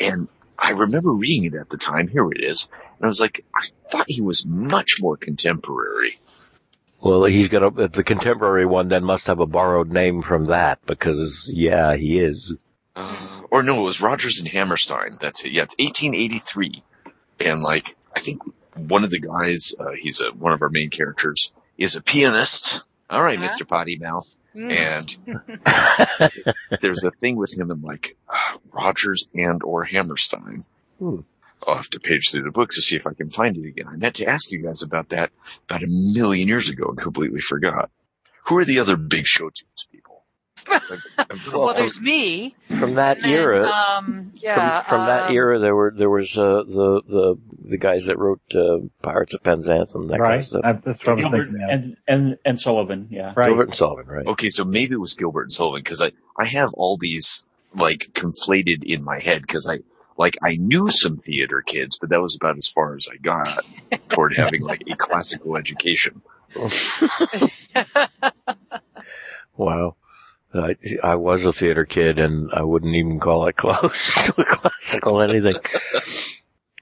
And 0.00 0.28
I 0.58 0.70
remember 0.72 1.12
reading 1.12 1.52
it 1.52 1.54
at 1.58 1.70
the 1.70 1.78
time. 1.78 2.08
Here 2.08 2.30
it 2.30 2.42
is. 2.42 2.68
And 2.98 3.04
I 3.04 3.08
was 3.08 3.20
like, 3.20 3.44
I 3.54 3.66
thought 3.90 4.06
he 4.08 4.20
was 4.20 4.44
much 4.44 4.96
more 5.00 5.16
contemporary. 5.16 6.18
Well, 7.00 7.24
he's 7.24 7.48
got 7.48 7.62
a, 7.62 7.88
the 7.88 8.02
contemporary 8.04 8.66
one 8.66 8.88
then 8.88 9.04
must 9.04 9.28
have 9.28 9.38
a 9.40 9.46
borrowed 9.46 9.90
name 9.90 10.20
from 10.20 10.46
that 10.46 10.84
because 10.84 11.48
yeah, 11.52 11.94
he 11.96 12.18
is. 12.18 12.52
Uh, 12.96 13.40
or 13.50 13.62
no, 13.62 13.80
it 13.80 13.84
was 13.84 14.00
Rodgers 14.00 14.40
and 14.40 14.48
Hammerstein. 14.48 15.16
That's 15.20 15.44
it. 15.44 15.52
Yeah, 15.52 15.62
it's 15.62 15.76
1883. 15.78 16.82
And 17.40 17.62
like, 17.62 17.96
I 18.16 18.20
think 18.20 18.42
one 18.74 19.04
of 19.04 19.10
the 19.10 19.20
guys, 19.20 19.72
uh, 19.78 19.92
he's 20.00 20.20
a, 20.20 20.32
one 20.32 20.52
of 20.52 20.60
our 20.60 20.68
main 20.70 20.90
characters, 20.90 21.54
is 21.78 21.94
a 21.94 22.02
pianist. 22.02 22.82
All 23.08 23.22
right, 23.22 23.38
Uh-huh. 23.38 23.48
Mr. 23.48 23.66
Potty 23.66 23.96
Mouth. 23.96 24.34
Mm. 24.58 25.18
And 25.30 26.80
there's 26.82 27.04
a 27.04 27.12
thing 27.12 27.36
with 27.36 27.56
him. 27.56 27.70
I'm 27.70 27.82
like, 27.82 28.16
uh, 28.28 28.58
Rodgers 28.72 29.28
and 29.34 29.62
or 29.62 29.84
Hammerstein. 29.84 30.64
Hmm. 30.98 31.20
I'll 31.66 31.76
have 31.76 31.90
to 31.90 32.00
page 32.00 32.30
through 32.30 32.44
the 32.44 32.50
books 32.50 32.76
to 32.76 32.82
see 32.82 32.96
if 32.96 33.06
I 33.06 33.14
can 33.14 33.30
find 33.30 33.56
it 33.56 33.66
again. 33.66 33.86
I 33.88 33.96
meant 33.96 34.16
to 34.16 34.26
ask 34.26 34.50
you 34.50 34.62
guys 34.62 34.82
about 34.82 35.08
that 35.10 35.30
about 35.68 35.82
a 35.82 35.88
million 35.88 36.48
years 36.48 36.68
ago 36.68 36.86
and 36.88 36.98
completely 36.98 37.40
forgot. 37.40 37.90
Who 38.46 38.58
are 38.58 38.64
the 38.64 38.78
other 38.78 38.96
big 38.96 39.26
show 39.26 39.50
tunes? 39.50 39.87
Like, 40.70 41.00
I've 41.18 41.44
done 41.44 41.54
a 41.54 41.58
well, 41.58 41.66
lot- 41.68 41.76
there's 41.76 42.00
me. 42.00 42.54
From 42.78 42.94
that 42.94 43.20
then, 43.22 43.30
era, 43.30 43.66
Um, 43.66 44.32
yeah. 44.36 44.82
from, 44.82 44.88
from 44.98 45.06
that 45.06 45.28
um, 45.30 45.34
era, 45.34 45.58
there 45.58 45.74
were 45.74 45.92
there 45.96 46.10
was 46.10 46.36
uh, 46.38 46.62
the 46.66 47.02
the 47.08 47.38
the 47.70 47.76
guys 47.76 48.06
that 48.06 48.18
wrote 48.18 48.40
uh, 48.54 48.78
Pirates 49.02 49.34
of 49.34 49.42
Penzance 49.42 49.94
and 49.94 50.08
that 50.10 50.18
kind 50.18 50.34
of 50.40 50.46
stuff. 50.46 50.60
I, 50.64 50.72
that's 50.72 51.06
what 51.06 51.08
I 51.08 51.12
was 51.14 51.22
Gilbert 51.22 51.44
thinking 51.44 51.62
of. 51.62 51.70
and 51.70 51.96
and 52.06 52.38
and 52.44 52.60
Sullivan. 52.60 53.08
Yeah. 53.10 53.32
Right. 53.36 53.46
Gilbert 53.48 53.68
and 53.68 53.74
Sullivan, 53.74 54.06
right? 54.06 54.26
Okay, 54.26 54.50
so 54.50 54.64
maybe 54.64 54.94
it 54.94 55.00
was 55.00 55.14
Gilbert 55.14 55.42
and 55.44 55.52
Sullivan 55.52 55.80
because 55.82 56.00
I 56.00 56.12
I 56.38 56.44
have 56.44 56.72
all 56.74 56.96
these 56.96 57.46
like 57.74 58.10
conflated 58.12 58.84
in 58.84 59.02
my 59.04 59.18
head 59.18 59.42
because 59.42 59.68
I 59.68 59.80
like 60.16 60.36
I 60.42 60.56
knew 60.56 60.88
some 60.90 61.16
theater 61.18 61.62
kids, 61.62 61.98
but 61.98 62.10
that 62.10 62.20
was 62.20 62.36
about 62.36 62.56
as 62.56 62.66
far 62.68 62.96
as 62.96 63.08
I 63.12 63.16
got 63.16 63.64
toward 64.08 64.34
having 64.36 64.62
like 64.62 64.82
a 64.90 64.96
classical 64.96 65.56
education. 65.56 66.22
Wow. 69.56 69.96
I, 70.54 70.76
I 71.02 71.14
was 71.16 71.44
a 71.44 71.52
theater 71.52 71.84
kid 71.84 72.18
and 72.18 72.50
I 72.52 72.62
wouldn't 72.62 72.94
even 72.94 73.20
call 73.20 73.46
it 73.48 73.56
close 73.56 74.14
to 74.26 74.40
a 74.40 74.44
classical 74.44 75.20
anything. 75.20 75.56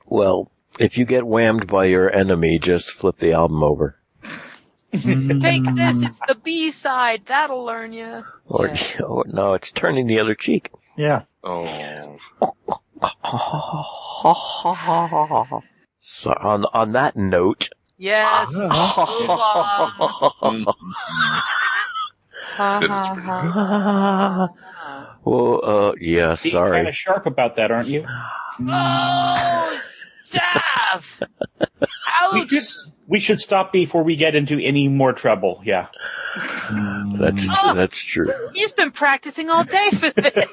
Well, 0.07 0.51
if 0.79 0.97
you 0.97 1.05
get 1.05 1.27
whammed 1.27 1.67
by 1.67 1.87
your 1.87 2.13
enemy, 2.13 2.59
just 2.59 2.91
flip 2.91 3.19
the 3.19 3.33
album 3.33 3.63
over. 3.63 3.97
Mm. 4.93 5.41
Take 5.41 5.65
this. 5.75 6.03
It's 6.03 6.21
the 6.29 6.37
B 6.37 6.71
side. 6.71 7.23
That'll 7.27 7.65
learn 7.65 7.93
you. 7.93 8.25
Or, 8.47 8.69
Yeah. 8.69 9.01
or 9.07 9.25
no, 9.27 9.55
it's 9.55 9.73
turning 9.73 10.07
the 10.07 10.21
other 10.21 10.35
cheek. 10.35 10.71
Yeah. 10.97 11.23
Oh, 11.45 12.19
So 16.01 16.33
on 16.33 16.65
on 16.73 16.93
that 16.93 17.17
note, 17.17 17.69
Yes. 17.99 18.55
well, 25.25 25.61
uh, 25.63 25.93
yeah, 26.01 26.37
Being 26.43 26.55
kind 26.55 26.89
of 26.89 26.95
sharp 26.95 27.27
about 27.27 27.57
that, 27.57 27.71
aren't 27.71 27.89
you? 27.89 28.07
Oh, 28.69 29.81
staff! 30.25 31.21
We 32.33 32.41
Ouch! 32.41 32.51
should, 32.51 32.65
we 33.07 33.19
should 33.21 33.39
stop 33.39 33.73
before 33.73 34.03
we 34.03 34.17
get 34.17 34.35
into 34.35 34.59
any 34.59 34.89
more 34.89 35.13
trouble. 35.13 35.61
Yeah. 35.65 35.87
That's 37.19 37.45
Oh. 37.63 37.73
that's 37.75 37.97
true. 37.97 38.33
He's 38.53 38.73
been 38.73 38.91
practicing 38.91 39.49
all 39.49 39.63
day 39.63 39.91
for 39.91 40.11
this. 40.11 40.45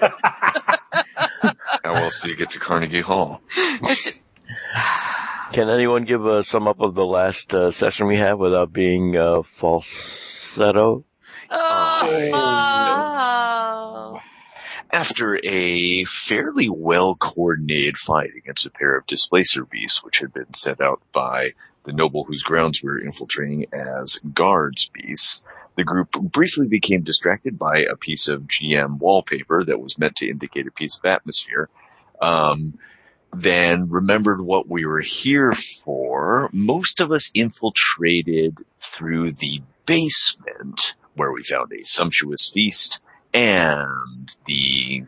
how 1.83 1.95
else 1.95 2.21
do 2.21 2.29
you 2.29 2.35
get 2.35 2.51
to 2.51 2.59
Carnegie 2.59 3.01
Hall? 3.01 3.41
Can 5.51 5.69
anyone 5.69 6.03
give 6.05 6.25
a 6.25 6.43
sum 6.43 6.67
up 6.67 6.79
of 6.79 6.93
the 6.95 7.05
last 7.05 7.53
uh, 7.55 7.71
session 7.71 8.05
we 8.07 8.17
had 8.17 8.33
without 8.33 8.71
being 8.71 9.17
uh, 9.17 9.41
falsetto? 9.57 11.05
Oh. 11.49 12.43
after 14.91 15.39
a 15.43 16.03
fairly 16.05 16.69
well 16.69 17.15
coordinated 17.15 17.97
fight 17.97 18.31
against 18.37 18.65
a 18.65 18.71
pair 18.71 18.95
of 18.95 19.07
displacer 19.07 19.65
beasts, 19.65 20.03
which 20.03 20.19
had 20.19 20.33
been 20.33 20.53
set 20.53 20.79
out 20.81 21.01
by 21.11 21.51
the 21.83 21.93
noble 21.93 22.23
whose 22.23 22.43
grounds 22.43 22.81
we 22.81 22.89
were 22.89 22.99
infiltrating 22.99 23.65
as 23.73 24.19
guards 24.33 24.89
beasts, 24.93 25.45
the 25.75 25.83
group 25.83 26.11
briefly 26.11 26.67
became 26.67 27.01
distracted 27.01 27.57
by 27.57 27.79
a 27.79 27.95
piece 27.95 28.27
of 28.27 28.43
GM 28.43 28.99
wallpaper 28.99 29.63
that 29.63 29.81
was 29.81 29.97
meant 29.97 30.15
to 30.17 30.29
indicate 30.29 30.67
a 30.67 30.71
piece 30.71 30.97
of 30.97 31.05
atmosphere. 31.05 31.69
Um, 32.21 32.77
then 33.35 33.89
remembered 33.89 34.41
what 34.41 34.69
we 34.69 34.85
were 34.85 35.01
here 35.01 35.51
for. 35.51 36.49
Most 36.53 37.01
of 37.01 37.11
us 37.11 37.31
infiltrated 37.33 38.59
through 38.79 39.31
the 39.31 39.61
basement 39.85 40.93
where 41.15 41.31
we 41.31 41.43
found 41.43 41.71
a 41.71 41.83
sumptuous 41.83 42.49
feast 42.49 42.99
and 43.33 44.35
the, 44.45 45.03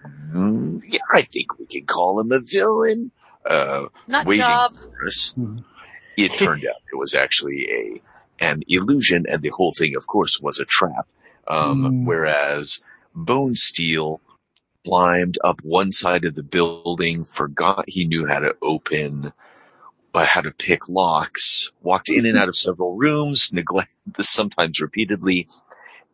yeah, 0.88 1.00
I 1.14 1.22
think 1.22 1.60
we 1.60 1.66
can 1.68 1.86
call 1.86 2.20
him 2.20 2.32
a 2.32 2.40
villain, 2.40 3.12
uh, 3.46 3.86
Nut 4.08 4.26
waiting 4.26 4.42
job. 4.44 4.72
for 4.76 5.06
us. 5.06 5.38
It 6.18 6.34
turned 6.34 6.66
out 6.66 6.76
it 6.92 6.98
was 6.98 7.14
actually 7.14 7.68
a 7.70 8.02
an 8.44 8.64
illusion, 8.68 9.26
and 9.30 9.42
the 9.42 9.50
whole 9.50 9.72
thing, 9.72 9.96
of 9.96 10.08
course, 10.08 10.40
was 10.42 10.60
a 10.60 10.66
trap. 10.66 11.08
Um, 11.48 11.84
Mm. 11.84 12.06
Whereas 12.06 12.84
Bonesteele 13.16 14.20
climbed 14.86 15.38
up 15.44 15.62
one 15.64 15.92
side 15.92 16.26
of 16.26 16.36
the 16.36 16.44
building, 16.44 17.24
forgot 17.24 17.86
he 17.88 18.06
knew 18.06 18.26
how 18.26 18.40
to 18.40 18.56
open, 18.62 19.32
uh, 20.14 20.26
how 20.26 20.42
to 20.42 20.52
pick 20.52 20.90
locks, 20.90 21.72
walked 21.82 22.10
in 22.10 22.26
and 22.26 22.38
out 22.38 22.48
of 22.50 22.56
several 22.58 22.96
rooms, 22.98 23.50
neglected 23.54 24.16
this 24.18 24.30
sometimes 24.30 24.82
repeatedly, 24.82 25.48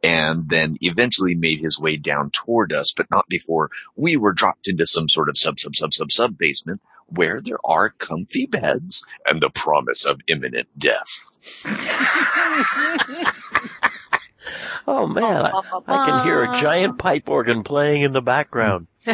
and 0.04 0.49
then 0.49 0.78
eventually 0.82 1.36
made 1.36 1.60
his 1.62 1.80
way 1.80 1.95
down 1.95 2.32
toward 2.32 2.74
us, 2.74 2.91
but 2.91 3.10
not 3.12 3.28
before 3.30 3.70
we 3.95 4.18
were 4.18 4.34
dropped 4.34 4.68
into 4.68 4.86
some 4.86 5.08
sort 5.10 5.30
of 5.30 5.38
sub 5.38 5.60
sub 5.60 5.76
sub 5.76 5.93
sub 5.93 6.12
sub 6.12 6.38
basement 6.38 6.82
where 7.08 7.41
there 7.41 7.60
are 7.66 7.89
comfy 7.89 8.45
beds 8.45 9.06
and 9.26 9.41
the 9.41 9.49
promise 9.49 10.06
of 10.06 10.20
imminent 10.28 10.68
death. 10.78 11.38
Oh 14.88 15.06
man, 15.06 15.45
I, 15.45 15.52
I 15.88 16.06
can 16.06 16.24
hear 16.24 16.41
a 16.43 16.60
giant 16.60 16.97
pipe 16.97 17.30
organ 17.30 17.64
playing 17.64 18.02
in 18.02 18.14
the 18.14 18.22
background. 18.22 18.88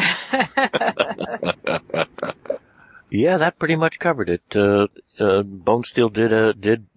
Yeah, 3.10 3.38
that 3.38 3.58
pretty 3.58 3.78
much 3.78 4.00
covered 4.00 4.30
it. 4.30 4.42
Uh, 4.54 4.88
uh, 5.18 5.42
Bonesteele 5.44 6.12
did 6.12 6.34
uh, 6.34 6.52
did 6.52 6.88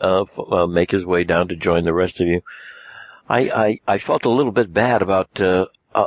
uh, 0.00 0.22
f- 0.22 0.38
uh, 0.38 0.66
make 0.66 0.90
his 0.90 1.04
way 1.04 1.24
down 1.24 1.48
to 1.48 1.56
join 1.56 1.84
the 1.84 1.92
rest 1.92 2.18
of 2.20 2.26
you. 2.28 2.40
I 3.30 3.40
I, 3.40 3.80
I 3.86 3.98
felt 3.98 4.24
a 4.24 4.30
little 4.30 4.52
bit 4.52 4.72
bad 4.72 5.02
about 5.02 5.40
uh, 5.40 5.66
uh, 5.94 6.06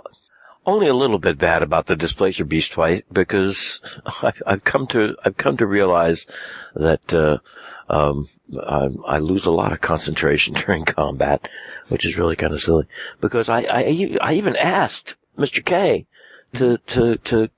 only 0.66 0.88
a 0.88 0.94
little 0.94 1.20
bit 1.20 1.38
bad 1.38 1.64
about 1.64 1.86
the 1.86 1.96
Displacer 1.96 2.46
Beast 2.46 2.74
fight 2.74 3.06
because 3.12 3.82
I've, 4.22 4.42
I've 4.46 4.64
come 4.64 4.88
to 4.88 5.16
I've 5.24 5.38
come 5.38 5.58
to 5.58 5.66
realize 5.66 6.26
that 6.76 7.14
uh, 7.14 7.38
um, 7.90 8.28
I, 8.60 8.90
I 9.08 9.20
lose 9.20 9.46
a 9.46 9.52
lot 9.52 9.74
of 9.74 9.82
concentration 9.82 10.54
during 10.66 10.86
combat, 10.86 11.48
which 11.88 12.06
is 12.06 12.18
really 12.18 12.36
kind 12.36 12.54
of 12.54 12.62
silly. 12.62 12.88
Because 13.22 13.50
I, 13.50 13.62
I, 13.62 14.18
I 14.22 14.34
even 14.34 14.56
asked 14.56 15.16
Mr. 15.38 15.64
K 15.64 16.06
to 16.54 16.78
to 16.78 17.18
to 17.18 17.50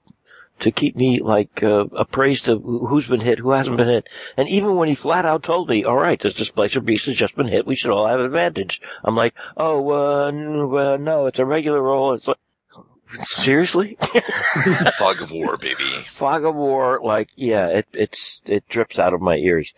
to 0.59 0.71
keep 0.71 0.95
me 0.95 1.19
like 1.21 1.61
uh, 1.63 1.85
appraised 1.95 2.47
of 2.47 2.63
who's 2.63 3.07
been 3.07 3.19
hit, 3.21 3.39
who 3.39 3.51
hasn't 3.51 3.77
been 3.77 3.87
hit, 3.87 4.07
and 4.37 4.47
even 4.49 4.75
when 4.75 4.87
he 4.89 4.95
flat 4.95 5.25
out 5.25 5.43
told 5.43 5.69
me, 5.69 5.83
"All 5.83 5.97
right, 5.97 6.19
this 6.19 6.33
displacer 6.33 6.79
beast 6.81 7.05
has 7.07 7.15
just 7.17 7.35
been 7.35 7.47
hit, 7.47 7.67
we 7.67 7.75
should 7.75 7.91
all 7.91 8.07
have 8.07 8.19
an 8.19 8.25
advantage," 8.25 8.81
I'm 9.03 9.15
like, 9.15 9.33
"Oh, 9.57 9.91
uh, 9.91 10.27
uh, 10.27 10.97
no, 10.97 11.25
it's 11.27 11.39
a 11.39 11.45
regular 11.45 11.81
roll." 11.81 12.13
It's 12.13 12.27
like, 12.27 12.37
seriously, 13.23 13.97
Fog 14.97 15.21
of 15.21 15.31
War, 15.31 15.57
baby. 15.57 15.83
fog 16.07 16.45
of 16.45 16.55
war, 16.55 16.99
like, 17.03 17.29
yeah, 17.35 17.67
it 17.67 17.87
it's 17.93 18.41
it 18.45 18.67
drips 18.69 18.97
out 18.99 19.13
of 19.13 19.21
my 19.21 19.35
ears. 19.35 19.73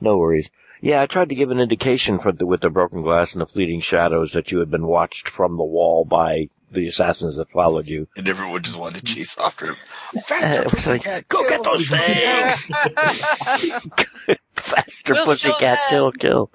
No 0.00 0.16
worries. 0.18 0.48
Yeah, 0.80 1.02
I 1.02 1.06
tried 1.06 1.30
to 1.30 1.34
give 1.34 1.50
an 1.50 1.58
indication 1.58 2.20
for 2.20 2.30
the, 2.30 2.46
with 2.46 2.60
the 2.60 2.70
broken 2.70 3.02
glass 3.02 3.32
and 3.32 3.42
the 3.42 3.46
fleeting 3.46 3.80
shadows 3.80 4.32
that 4.34 4.52
you 4.52 4.60
had 4.60 4.70
been 4.70 4.86
watched 4.86 5.28
from 5.28 5.56
the 5.56 5.64
wall 5.64 6.04
by 6.04 6.50
the 6.70 6.86
assassins 6.86 7.36
that 7.36 7.50
followed 7.50 7.86
you. 7.86 8.08
And 8.16 8.28
everyone 8.28 8.62
just 8.62 8.78
wanted 8.78 9.06
to 9.06 9.14
chase 9.14 9.38
after 9.38 9.66
him. 9.66 9.76
Uh, 10.16 10.20
Faster, 10.20 10.62
it 10.62 10.72
was 10.72 10.86
like, 10.86 11.28
go 11.28 11.48
get 11.48 11.62
those 11.62 11.88
things! 11.88 12.66
Faster, 14.56 15.14
We'll 15.14 15.24
pussycat, 15.24 15.78
kill, 15.88 16.12
kill. 16.12 16.50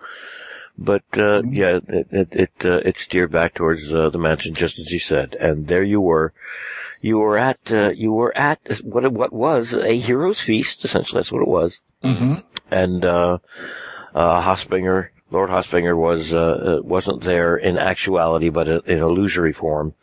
But 0.78 1.04
uh, 1.18 1.44
yeah, 1.44 1.80
it 1.88 2.08
it 2.12 2.28
it, 2.32 2.52
uh, 2.66 2.82
it 2.84 2.98
steered 2.98 3.32
back 3.32 3.54
towards 3.54 3.94
uh, 3.94 4.10
the 4.10 4.18
mansion 4.18 4.56
just 4.56 4.80
as 4.80 4.92
you 4.92 5.00
said, 5.00 5.36
and 5.40 5.68
there 5.68 5.84
you 5.84 6.02
were. 6.02 6.34
You 7.00 7.20
were 7.20 7.38
at 7.38 7.72
uh, 7.72 7.90
you 7.90 8.12
were 8.12 8.36
at 8.36 8.60
what 8.82 9.12
what 9.12 9.32
was 9.32 9.74
a 9.74 9.98
hero's 10.00 10.40
feast. 10.40 10.84
Essentially, 10.84 11.20
that's 11.20 11.32
what 11.32 11.44
it 11.44 11.48
was. 11.48 11.80
Mm-hmm. 12.04 12.34
And 12.72 13.06
uh, 13.06 13.38
uh, 14.16 14.42
Hossbinger, 14.42 15.10
Lord 15.34 15.50
Hossbinger 15.50 15.98
was 15.98 16.34
uh, 16.34 16.38
uh, 16.78 16.82
wasn't 16.84 17.22
there 17.22 17.58
in 17.58 17.78
actuality, 17.80 18.50
but 18.50 18.68
in 18.68 19.00
illusory 19.00 19.52
form. 19.52 19.96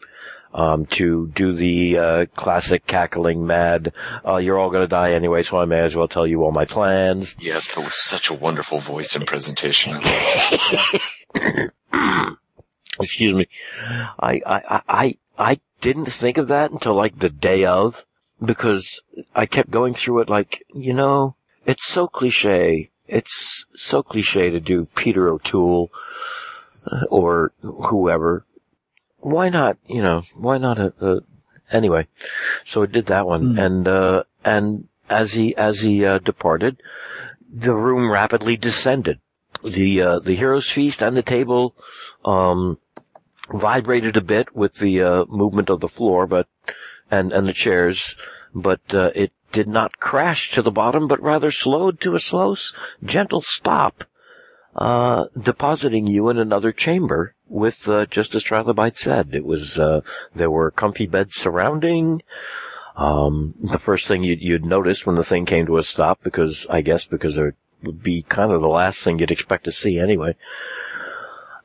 Um, 0.52 0.86
to 0.86 1.28
do 1.28 1.52
the 1.52 1.96
uh, 1.96 2.26
classic 2.34 2.84
cackling 2.84 3.46
mad, 3.46 3.92
uh, 4.26 4.38
you're 4.38 4.58
all 4.58 4.70
gonna 4.70 4.88
die 4.88 5.12
anyway, 5.12 5.44
so 5.44 5.58
I 5.58 5.64
may 5.64 5.78
as 5.78 5.94
well 5.94 6.08
tell 6.08 6.26
you 6.26 6.42
all 6.42 6.50
my 6.50 6.64
plans. 6.64 7.36
Yes, 7.38 7.68
but 7.72 7.84
with 7.84 7.92
such 7.92 8.30
a 8.30 8.34
wonderful 8.34 8.80
voice 8.80 9.14
and 9.14 9.24
presentation. 9.24 9.96
excuse 13.00 13.34
me, 13.34 13.46
I, 14.18 14.42
I, 14.44 14.82
I 14.88 15.18
I 15.38 15.60
didn't 15.80 16.12
think 16.12 16.36
of 16.36 16.48
that 16.48 16.72
until 16.72 16.94
like 16.94 17.16
the 17.20 17.30
day 17.30 17.64
of, 17.64 18.04
because 18.44 19.00
I 19.36 19.46
kept 19.46 19.70
going 19.70 19.94
through 19.94 20.22
it 20.22 20.28
like, 20.28 20.64
you 20.74 20.94
know, 20.94 21.36
it's 21.64 21.86
so 21.86 22.08
cliche. 22.08 22.90
It's 23.10 23.66
so 23.74 24.02
cliche 24.02 24.50
to 24.50 24.60
do 24.60 24.86
Peter 24.94 25.28
O'Toole 25.28 25.90
uh, 26.86 27.04
or 27.10 27.52
whoever. 27.60 28.46
Why 29.18 29.48
not, 29.48 29.78
you 29.86 30.02
know, 30.02 30.22
why 30.34 30.58
not 30.58 30.78
a, 30.78 30.92
a 31.00 31.20
anyway, 31.70 32.06
so 32.64 32.82
I 32.82 32.86
did 32.86 33.06
that 33.06 33.26
one 33.26 33.54
Hmm. 33.54 33.58
and, 33.58 33.88
uh, 33.88 34.22
and 34.44 34.88
as 35.08 35.32
he, 35.32 35.56
as 35.56 35.80
he, 35.80 36.04
uh, 36.06 36.18
departed, 36.18 36.80
the 37.52 37.74
room 37.74 38.10
rapidly 38.10 38.56
descended. 38.56 39.18
The, 39.64 40.02
uh, 40.02 40.18
the 40.20 40.34
hero's 40.36 40.70
feast 40.70 41.02
and 41.02 41.16
the 41.16 41.22
table, 41.22 41.74
um, 42.24 42.78
vibrated 43.52 44.16
a 44.16 44.20
bit 44.22 44.54
with 44.54 44.74
the 44.74 45.02
uh, 45.02 45.24
movement 45.26 45.70
of 45.70 45.80
the 45.80 45.88
floor, 45.88 46.26
but 46.26 46.46
and 47.10 47.32
and 47.32 47.46
the 47.46 47.52
chairs, 47.52 48.16
but 48.54 48.80
uh, 48.94 49.10
it 49.14 49.32
did 49.52 49.68
not 49.68 49.98
crash 49.98 50.50
to 50.52 50.62
the 50.62 50.70
bottom, 50.70 51.08
but 51.08 51.22
rather 51.22 51.50
slowed 51.50 52.00
to 52.00 52.14
a 52.14 52.20
slow, 52.20 52.56
gentle 53.02 53.42
stop, 53.42 54.04
uh, 54.76 55.26
depositing 55.40 56.06
you 56.06 56.28
in 56.28 56.38
another 56.38 56.72
chamber 56.72 57.34
with 57.48 57.88
uh, 57.88 58.06
just 58.06 58.34
as 58.34 58.44
Trilobite 58.44 58.96
said. 58.96 59.30
It 59.34 59.44
was 59.44 59.78
uh, 59.78 60.00
there 60.34 60.50
were 60.50 60.70
comfy 60.70 61.06
beds 61.06 61.34
surrounding. 61.34 62.22
Um, 62.96 63.54
the 63.62 63.78
first 63.78 64.06
thing 64.06 64.22
you'd, 64.22 64.40
you'd 64.40 64.64
notice 64.64 65.06
when 65.06 65.16
the 65.16 65.24
thing 65.24 65.46
came 65.46 65.66
to 65.66 65.78
a 65.78 65.82
stop, 65.82 66.22
because 66.22 66.66
I 66.68 66.82
guess 66.82 67.04
because 67.04 67.36
it 67.36 67.54
would 67.82 68.02
be 68.02 68.22
kind 68.22 68.52
of 68.52 68.60
the 68.60 68.68
last 68.68 69.00
thing 69.00 69.18
you'd 69.18 69.30
expect 69.30 69.64
to 69.64 69.72
see 69.72 69.98
anyway. 69.98 70.36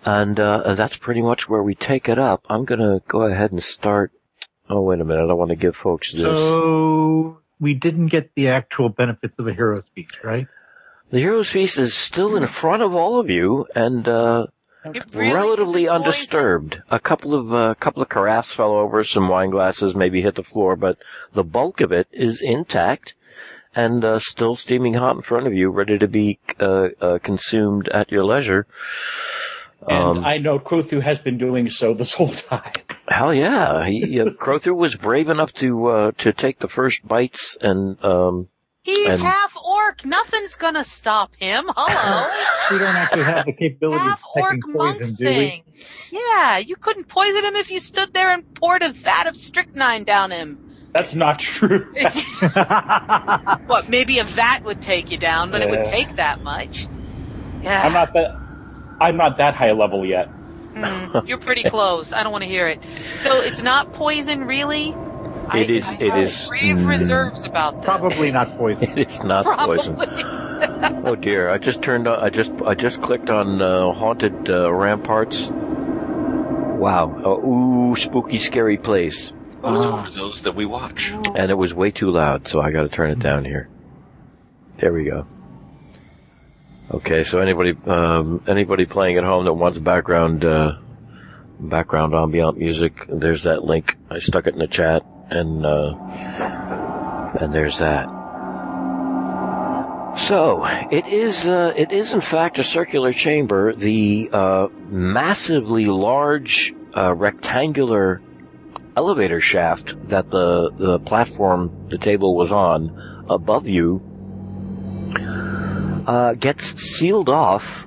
And 0.04 0.40
uh, 0.40 0.76
that's 0.76 0.98
pretty 0.98 1.22
much 1.22 1.50
where 1.50 1.64
we 1.64 1.76
take 1.76 2.08
it 2.10 2.20
up. 2.20 2.46
I'm 2.48 2.66
gonna 2.66 3.02
go 3.08 3.24
ahead 3.24 3.52
and 3.52 3.62
start. 3.62 4.12
Oh 4.70 4.82
wait 4.82 5.02
a 5.02 5.06
minute! 5.06 5.30
I 5.30 5.34
want 5.34 5.50
to 5.50 5.56
give 5.56 5.76
folks 5.76 6.12
this. 6.12 6.38
So 6.38 7.40
we 7.60 7.74
didn't 7.74 8.08
get 8.08 8.32
the 8.36 8.50
actual 8.50 8.90
benefits 8.90 9.34
of 9.40 9.48
a 9.48 9.54
hero's 9.54 9.84
feast, 9.94 10.16
right? 10.24 10.48
the 11.12 11.20
Hero's 11.20 11.50
Feast 11.50 11.78
is 11.80 11.94
still 11.94 12.36
in 12.36 12.48
front 12.48 12.82
of 12.82 12.94
all 12.94 13.20
of 13.20 13.30
you, 13.30 13.66
and 13.76 14.08
uh, 14.08 14.48
really 15.14 15.34
relatively 15.34 15.88
undisturbed. 15.88 16.82
A 16.90 17.00
couple 17.00 17.34
of 17.34 17.54
uh, 17.54 17.76
couple 17.76 18.02
of 18.02 18.10
carafes 18.10 18.54
fell 18.54 18.72
over, 18.72 19.04
some 19.04 19.30
wine 19.30 19.50
glasses 19.50 19.96
maybe 19.96 20.22
hit 20.22 20.36
the 20.36 20.44
floor, 20.44 20.76
but 20.76 20.98
the 21.34 21.44
bulk 21.44 21.82
of 21.82 21.92
it 21.92 22.08
is 22.12 22.42
intact 22.42 23.14
and 23.76 24.06
uh, 24.06 24.20
still 24.20 24.56
steaming 24.56 24.94
hot 24.94 25.16
in 25.16 25.22
front 25.22 25.48
of 25.48 25.54
you, 25.54 25.70
ready 25.70 25.98
to 25.98 26.08
be 26.08 26.40
uh, 26.60 26.88
uh, 27.02 27.20
consumed 27.20 27.88
at 27.90 28.12
your 28.12 28.24
leisure. 28.24 28.66
And 29.88 30.20
Um, 30.20 30.26
I 30.26 30.38
know 30.40 30.58
Crothu 30.60 31.02
has 31.02 31.20
been 31.20 31.38
doing 31.38 31.70
so 31.70 31.94
this 31.94 32.14
whole 32.14 32.34
time. 32.34 32.74
Hell 33.08 33.34
yeah! 33.34 33.86
He, 33.86 34.20
uh, 34.20 34.26
Crothu 34.26 34.76
was 34.76 34.96
brave 34.96 35.30
enough 35.30 35.54
to 35.54 35.88
uh, 35.88 36.12
to 36.18 36.34
take 36.34 36.60
the 36.60 36.68
first 36.68 37.08
bites, 37.08 37.56
and 37.62 38.04
um, 38.04 38.48
He's 38.82 39.10
And- 39.10 39.22
half 39.22 39.56
orc. 39.58 40.06
Nothing's 40.06 40.56
gonna 40.56 40.84
stop 40.84 41.32
him. 41.36 41.66
Hello. 41.76 42.28
We 42.72 42.80
don't 42.80 42.96
actually 42.96 43.24
have 43.24 43.46
the 43.46 43.54
capability 43.54 43.98
of 43.98 44.02
half 44.10 44.24
orc 44.36 44.56
detecting 44.56 44.74
monk 44.74 44.98
poison, 45.00 45.16
do 45.16 45.26
we? 45.26 45.32
thing. 45.34 45.64
Yeah, 46.12 46.58
you 46.58 46.76
couldn't 46.76 47.08
poison 47.08 47.46
him 47.46 47.56
if 47.56 47.70
you 47.70 47.80
stood 47.80 48.12
there 48.12 48.32
and 48.32 48.56
poured 48.56 48.82
a 48.82 48.92
vat 48.92 49.28
of 49.28 49.36
strychnine 49.36 50.04
down 50.04 50.32
him. 50.32 50.58
That's 50.94 51.14
not 51.14 51.38
true. 51.40 51.86
what? 53.68 53.90
Maybe 53.90 54.18
a 54.20 54.24
vat 54.24 54.64
would 54.64 54.82
take 54.82 55.12
you 55.12 55.18
down, 55.18 55.52
but 55.52 55.62
it 55.62 55.70
would 55.70 55.86
take 55.86 56.16
that 56.16 56.42
much. 56.42 56.88
Yeah. 57.62 57.84
I'm 57.86 57.94
not 57.94 58.14
that. 58.14 58.36
I'm 59.06 59.18
not 59.18 59.38
that 59.38 59.54
high 59.54 59.72
level 59.72 60.04
yet. 60.04 60.26
Hmm, 60.26 61.20
you're 61.28 61.38
pretty 61.38 61.64
close. 61.64 62.12
I 62.12 62.24
don't 62.24 62.32
want 62.32 62.44
to 62.44 62.50
hear 62.50 62.68
it. 62.68 62.82
So 63.20 63.40
it's 63.40 63.62
not 63.62 63.94
poison, 63.94 64.46
really? 64.46 64.90
It 64.90 64.96
I, 65.50 65.60
is- 65.60 65.86
I 65.86 65.94
it 65.94 66.14
have 66.14 66.50
grave 66.50 66.76
mm. 66.78 66.88
reserves 66.88 67.44
about 67.46 67.76
that. 67.76 67.84
Probably 67.84 68.32
not 68.32 68.58
poison. 68.58 68.90
It 68.98 69.12
is 69.12 69.22
not 69.22 69.46
Probably. 69.46 69.78
poison. 69.78 69.96
Oh 71.06 71.16
dear! 71.16 71.50
I 71.50 71.60
just 71.60 71.84
turned 71.84 72.08
on. 72.08 72.20
I 72.20 72.30
just 72.30 72.52
I 72.66 72.74
just 72.74 73.02
clicked 73.02 73.30
on 73.30 73.62
uh, 73.62 73.92
haunted 73.92 74.50
uh, 74.50 74.74
ramparts. 74.74 75.50
Wow! 75.52 77.22
Uh, 77.24 77.46
ooh, 77.46 77.96
spooky, 77.96 78.38
scary 78.38 78.78
place. 78.78 79.32
Those 79.62 79.86
are 79.86 80.06
for 80.06 80.12
those 80.12 80.42
that 80.44 80.56
we 80.56 80.66
watch. 80.66 81.12
And 81.36 81.52
it 81.52 81.58
was 81.58 81.74
way 81.74 81.92
too 81.92 82.10
loud, 82.10 82.48
so 82.48 82.60
I 82.60 82.72
got 82.72 82.84
to 82.84 82.90
turn 82.90 83.12
it 83.12 83.20
down 83.20 83.46
here. 83.46 83.68
There 84.80 84.94
we 84.94 85.04
go. 85.04 85.28
Okay, 86.96 87.24
so 87.24 87.40
anybody 87.42 87.76
um, 87.88 88.42
anybody 88.48 88.86
playing 88.86 89.18
at 89.18 89.26
home 89.26 89.44
that 89.44 89.54
wants 89.54 89.78
background 89.78 90.46
uh, 90.46 90.78
background 91.60 92.16
ambient 92.16 92.58
music, 92.58 93.06
there's 93.10 93.44
that 93.44 93.66
link. 93.66 93.98
I 94.10 94.20
stuck 94.20 94.48
it 94.48 94.54
in 94.54 94.60
the 94.60 94.68
chat, 94.68 95.06
and 95.30 95.66
uh, 95.66 95.94
and 97.42 97.54
there's 97.54 97.80
that. 97.80 98.06
So 100.20 100.64
it 100.90 101.08
is 101.08 101.46
uh, 101.46 101.74
it 101.76 101.92
is 101.92 102.14
in 102.14 102.22
fact 102.22 102.60
a 102.60 102.64
circular 102.64 103.12
chamber. 103.12 103.76
The 103.76 104.30
uh, 104.32 104.68
massively 104.88 105.88
large 105.88 106.74
uh, 106.96 107.14
rectangular 107.14 108.22
elevator 108.96 109.42
shaft 109.42 109.96
that 110.08 110.32
the, 110.32 110.70
the 110.72 111.00
platform 111.00 111.90
the 111.90 111.98
table 111.98 112.38
was 112.38 112.54
on 112.54 113.26
above 113.30 113.68
you 113.68 114.02
uh, 116.08 116.34
gets 116.34 116.66
sealed 116.82 117.30
off 117.30 117.86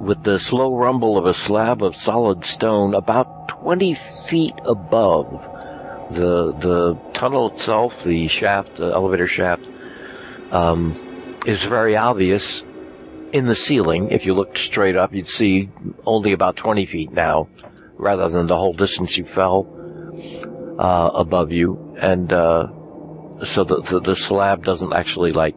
with 0.00 0.22
the 0.22 0.38
slow 0.38 0.76
rumble 0.76 1.18
of 1.18 1.26
a 1.26 1.34
slab 1.34 1.82
of 1.82 1.96
solid 1.96 2.44
stone 2.44 2.94
about 2.94 3.48
20 3.48 3.94
feet 4.26 4.54
above 4.64 5.30
the 6.10 6.52
the 6.52 6.94
tunnel 7.12 7.50
itself 7.50 8.04
the 8.04 8.28
shaft 8.28 8.76
the 8.76 8.86
elevator 8.86 9.26
shaft 9.26 9.62
um, 10.50 11.38
is 11.46 11.62
very 11.64 11.96
obvious 11.96 12.64
in 13.32 13.44
the 13.44 13.54
ceiling. 13.54 14.10
If 14.10 14.24
you 14.24 14.34
looked 14.34 14.58
straight 14.58 14.96
up 14.96 15.14
you'd 15.14 15.26
see 15.26 15.68
only 16.06 16.32
about 16.32 16.56
20 16.56 16.86
feet 16.86 17.12
now 17.12 17.48
rather 17.96 18.28
than 18.28 18.46
the 18.46 18.56
whole 18.56 18.72
distance 18.72 19.16
you 19.18 19.24
fell 19.24 19.66
uh, 20.78 21.10
above 21.14 21.50
you, 21.50 21.96
and 22.00 22.32
uh, 22.32 22.68
so 23.44 23.64
the, 23.64 23.82
the 23.82 24.00
the 24.00 24.16
slab 24.16 24.64
doesn't 24.64 24.92
actually 24.92 25.32
like 25.32 25.56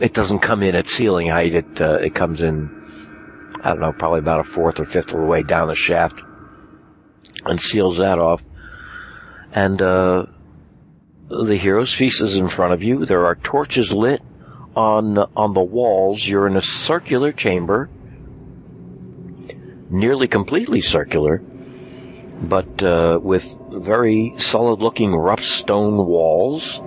it 0.00 0.14
doesn't 0.14 0.40
come 0.40 0.62
in 0.62 0.74
at 0.74 0.86
ceiling 0.86 1.28
height. 1.28 1.54
It 1.54 1.80
uh, 1.80 1.94
it 1.94 2.14
comes 2.14 2.42
in, 2.42 2.70
I 3.62 3.70
don't 3.70 3.80
know, 3.80 3.92
probably 3.92 4.20
about 4.20 4.40
a 4.40 4.44
fourth 4.44 4.80
or 4.80 4.84
fifth 4.84 5.12
of 5.12 5.20
the 5.20 5.26
way 5.26 5.42
down 5.42 5.68
the 5.68 5.74
shaft, 5.74 6.22
and 7.44 7.60
seals 7.60 7.98
that 7.98 8.18
off. 8.18 8.42
And 9.52 9.80
uh, 9.80 10.26
the 11.28 11.56
hero's 11.56 11.92
feast 11.92 12.20
is 12.20 12.36
in 12.36 12.48
front 12.48 12.72
of 12.72 12.82
you. 12.82 13.04
There 13.04 13.26
are 13.26 13.36
torches 13.36 13.92
lit 13.92 14.22
on 14.74 15.18
on 15.18 15.54
the 15.54 15.62
walls. 15.62 16.26
You're 16.26 16.46
in 16.46 16.56
a 16.56 16.62
circular 16.62 17.32
chamber, 17.32 17.88
nearly 19.90 20.28
completely 20.28 20.80
circular 20.80 21.42
but 22.42 22.82
uh, 22.82 23.18
with 23.22 23.58
very 23.68 24.34
solid-looking 24.38 25.14
rough 25.14 25.44
stone 25.44 26.06
walls. 26.06 26.80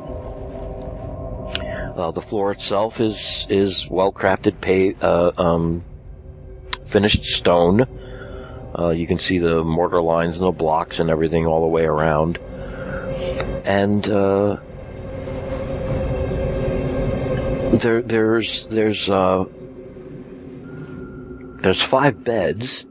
Uh, 1.96 2.12
the 2.12 2.22
floor 2.22 2.52
itself 2.52 3.00
is 3.00 3.46
is 3.50 3.88
well-crafted, 3.88 4.60
pa- 4.60 5.06
uh, 5.06 5.32
um, 5.38 5.84
finished 6.88 7.24
stone. 7.24 7.86
Uh, 8.78 8.90
you 8.90 9.06
can 9.06 9.20
see 9.20 9.38
the 9.38 9.64
mortar 9.64 10.02
lines 10.02 10.38
and 10.38 10.48
the 10.48 10.52
blocks 10.52 11.00
and 11.00 11.12
everything 11.12 11.46
all 11.46 11.62
the 11.62 11.68
way 11.68 11.84
around. 11.84 12.38
And 13.64 14.08
uh, 14.10 14.58
there 17.78 18.02
there's 18.02 18.68
there's 18.68 19.10
uh, 19.10 19.46
there's 21.62 21.82
five 21.82 22.24
beds, 22.24 22.86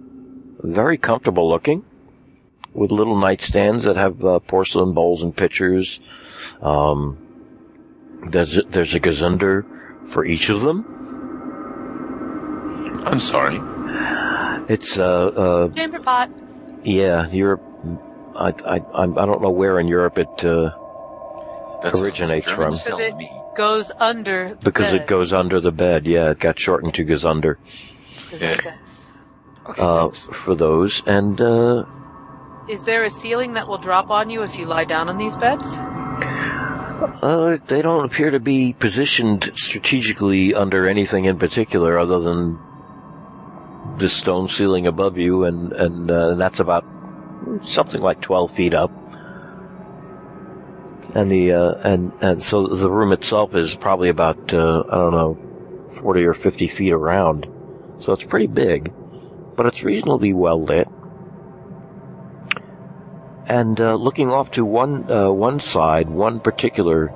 very 0.60 0.96
comfortable 0.96 1.48
looking 1.48 1.84
with 2.72 2.92
little 2.92 3.16
nightstands 3.16 3.82
that 3.82 3.96
have 3.96 4.24
uh, 4.24 4.38
porcelain 4.38 4.94
bowls 4.94 5.22
and 5.22 5.36
pitchers. 5.36 6.00
Um, 6.62 7.18
there's 8.30 8.56
a, 8.56 8.62
there's 8.62 8.94
a 8.94 9.00
gazunder 9.00 9.64
for 10.08 10.24
each 10.24 10.48
of 10.48 10.60
them. 10.60 10.84
I'm 13.06 13.20
sorry. 13.20 13.58
It's 14.68 14.98
uh, 14.98 15.26
uh 15.26 15.68
Chamber 15.70 16.00
pot. 16.00 16.30
yeah 16.84 17.28
Europe. 17.30 17.62
I 18.36 18.48
I 18.64 18.76
I'm- 18.94 19.14
don't 19.14 19.42
know 19.42 19.50
where 19.50 19.78
in 19.80 19.88
Europe 19.88 20.18
it 20.18 20.44
uh, 20.44 20.70
That's 21.82 22.00
Originates 22.00 22.48
from. 22.48 22.70
Because 22.72 22.98
it 23.00 23.14
goes 23.56 23.90
under 23.98 24.50
the 24.50 24.56
because 24.64 24.92
bed. 24.92 25.02
it 25.02 25.06
goes 25.06 25.32
under 25.32 25.60
the 25.60 25.72
bed. 25.72 26.06
Yeah, 26.06 26.30
it 26.30 26.38
got 26.38 26.58
shortened 26.58 26.94
to 26.94 27.04
gazunder 27.04 27.56
Gazunda. 28.30 28.78
Okay, 29.68 29.82
uh, 29.82 30.10
for 30.10 30.54
those. 30.54 31.02
And 31.06 31.40
uh, 31.40 31.84
Is 32.68 32.84
there 32.84 33.04
a 33.04 33.10
ceiling 33.10 33.54
that 33.54 33.68
will 33.68 33.78
drop 33.78 34.10
on 34.10 34.30
you 34.30 34.42
if 34.42 34.58
you 34.58 34.66
lie 34.66 34.84
down 34.84 35.08
on 35.08 35.18
these 35.18 35.36
beds? 35.36 35.66
Uh, 37.02 37.58
they 37.66 37.82
don't 37.82 38.04
appear 38.04 38.30
to 38.30 38.40
be 38.40 38.72
positioned 38.72 39.52
strategically 39.54 40.54
under 40.54 40.86
anything 40.86 41.24
in 41.24 41.38
particular 41.38 41.98
other 41.98 42.20
than 42.20 42.58
the 43.98 44.08
stone 44.08 44.48
ceiling 44.48 44.86
above 44.86 45.18
you, 45.18 45.44
and 45.44 45.72
and, 45.72 46.10
uh, 46.10 46.30
and 46.30 46.40
that's 46.40 46.60
about 46.60 46.84
something 47.64 48.00
like 48.00 48.20
twelve 48.20 48.52
feet 48.52 48.74
up. 48.74 48.90
And 51.14 51.30
the 51.30 51.52
uh, 51.52 51.72
and 51.82 52.12
and 52.20 52.42
so 52.42 52.68
the 52.68 52.90
room 52.90 53.12
itself 53.12 53.54
is 53.54 53.74
probably 53.74 54.08
about 54.08 54.54
uh, 54.54 54.84
I 54.88 54.94
don't 54.96 55.12
know 55.12 55.88
forty 55.90 56.22
or 56.22 56.34
fifty 56.34 56.68
feet 56.68 56.92
around, 56.92 57.46
so 57.98 58.12
it's 58.12 58.24
pretty 58.24 58.46
big, 58.46 58.92
but 59.56 59.66
it's 59.66 59.82
reasonably 59.82 60.32
well 60.32 60.62
lit. 60.62 60.88
And 63.52 63.78
uh, 63.82 63.96
looking 63.96 64.30
off 64.30 64.52
to 64.52 64.64
one 64.64 65.12
uh, 65.12 65.30
one 65.30 65.60
side, 65.60 66.08
one 66.08 66.40
particular 66.40 67.08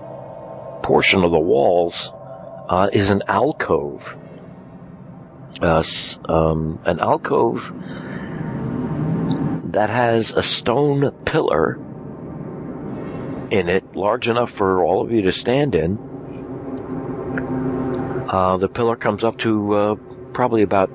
portion 0.83 1.25
of 1.25 1.31
the 1.31 1.41
walls 1.41 2.13
uh, 2.69 2.91
is 2.93 3.09
an 3.09 3.23
alcove. 3.27 4.15
Uh, 5.63 5.83
um, 6.29 6.79
an 6.85 7.01
alcove 7.01 7.73
that 9.73 9.89
has 9.89 10.33
a 10.33 10.43
stone 10.43 11.11
pillar 11.25 11.77
in 13.51 13.71
it, 13.71 13.97
large 13.97 14.29
enough 14.29 14.51
for 14.51 14.85
all 14.85 15.03
of 15.03 15.11
you 15.11 15.23
to 15.23 15.33
stand 15.33 15.75
in. 15.75 15.97
Uh, 18.29 18.59
the 18.59 18.69
pillar 18.69 18.97
comes 18.97 19.25
up 19.25 19.39
to 19.39 19.75
uh, 19.75 19.95
probably 20.35 20.61
about 20.61 20.91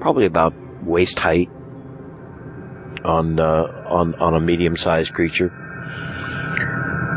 probably 0.00 0.24
about 0.24 0.54
waist 0.82 1.18
height 1.18 1.50
on 3.04 3.38
uh, 3.38 3.84
on 3.86 4.14
on 4.14 4.34
a 4.34 4.40
medium-sized 4.40 5.12
creature. 5.12 5.50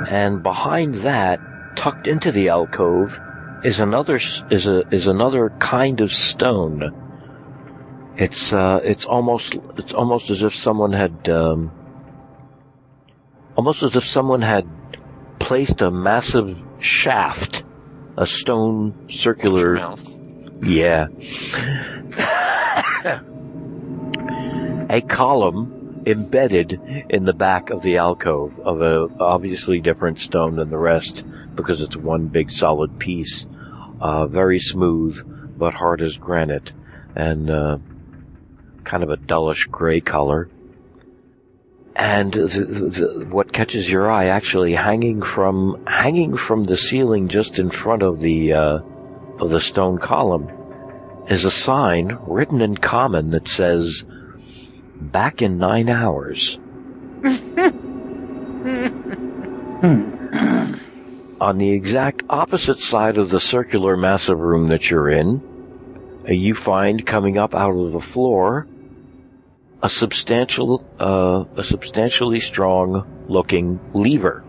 And 0.09 0.43
behind 0.43 0.95
that, 0.95 1.39
tucked 1.75 2.07
into 2.07 2.31
the 2.31 2.49
alcove, 2.49 3.19
is 3.63 3.79
another 3.79 4.17
is 4.17 4.67
a 4.67 4.87
is 4.89 5.07
another 5.07 5.49
kind 5.59 6.01
of 6.01 6.11
stone. 6.11 6.99
It's 8.17 8.53
uh 8.53 8.79
it's 8.83 9.05
almost 9.05 9.55
it's 9.77 9.93
almost 9.93 10.29
as 10.29 10.43
if 10.43 10.55
someone 10.55 10.93
had 10.93 11.29
um, 11.29 11.71
almost 13.55 13.83
as 13.83 13.95
if 13.95 14.05
someone 14.05 14.41
had 14.41 14.67
placed 15.39 15.81
a 15.81 15.89
massive 15.89 16.61
shaft, 16.79 17.63
a 18.17 18.27
stone 18.27 19.09
circular 19.09 19.95
yeah. 20.65 21.07
A 24.93 25.01
column 25.01 26.03
embedded 26.05 26.79
in 27.09 27.25
the 27.25 27.33
back 27.33 27.71
of 27.71 27.81
the 27.81 27.97
alcove 27.97 28.59
of 28.59 28.79
a 28.81 29.07
obviously 29.19 29.79
different 29.79 30.19
stone 30.19 30.55
than 30.55 30.69
the 30.69 30.77
rest 30.77 31.25
because 31.55 31.81
it's 31.81 31.97
one 31.97 32.27
big 32.27 32.51
solid 32.51 32.99
piece. 32.99 33.47
Uh, 33.99 34.27
very 34.27 34.59
smooth, 34.59 35.17
but 35.57 35.73
hard 35.73 35.99
as 35.99 36.15
granite 36.15 36.73
and, 37.15 37.49
uh, 37.49 37.77
kind 38.83 39.01
of 39.01 39.09
a 39.09 39.17
dullish 39.17 39.65
gray 39.65 39.99
color. 39.99 40.47
And 41.95 42.31
the, 42.31 42.47
the, 42.47 43.25
what 43.31 43.51
catches 43.51 43.89
your 43.89 44.11
eye 44.11 44.25
actually 44.25 44.73
hanging 44.73 45.23
from, 45.23 45.85
hanging 45.87 46.37
from 46.37 46.65
the 46.65 46.77
ceiling 46.77 47.29
just 47.29 47.57
in 47.57 47.71
front 47.71 48.03
of 48.03 48.19
the, 48.19 48.53
uh, 48.53 48.79
of 49.39 49.49
the 49.49 49.61
stone 49.61 49.97
column 49.97 50.51
is 51.29 51.45
a 51.45 51.51
sign 51.51 52.19
written 52.27 52.61
in 52.61 52.77
common 52.77 53.31
that 53.31 53.47
says, 53.47 54.05
back 55.11 55.41
in 55.41 55.57
nine 55.57 55.89
hours. 55.89 56.57
On 61.41 61.57
the 61.57 61.71
exact 61.71 62.23
opposite 62.29 62.79
side 62.79 63.17
of 63.17 63.29
the 63.29 63.39
circular 63.39 63.97
massive 63.97 64.39
room 64.39 64.69
that 64.69 64.89
you're 64.89 65.09
in, 65.09 65.41
uh, 66.27 66.31
you 66.31 66.55
find 66.55 67.05
coming 67.05 67.37
up 67.37 67.53
out 67.53 67.75
of 67.75 67.91
the 67.91 67.99
floor 67.99 68.67
a 69.81 69.89
substantial, 69.89 70.85
uh, 70.99 71.43
a 71.57 71.63
substantially 71.63 72.39
strong 72.39 73.25
looking 73.27 73.79
lever. 73.93 74.41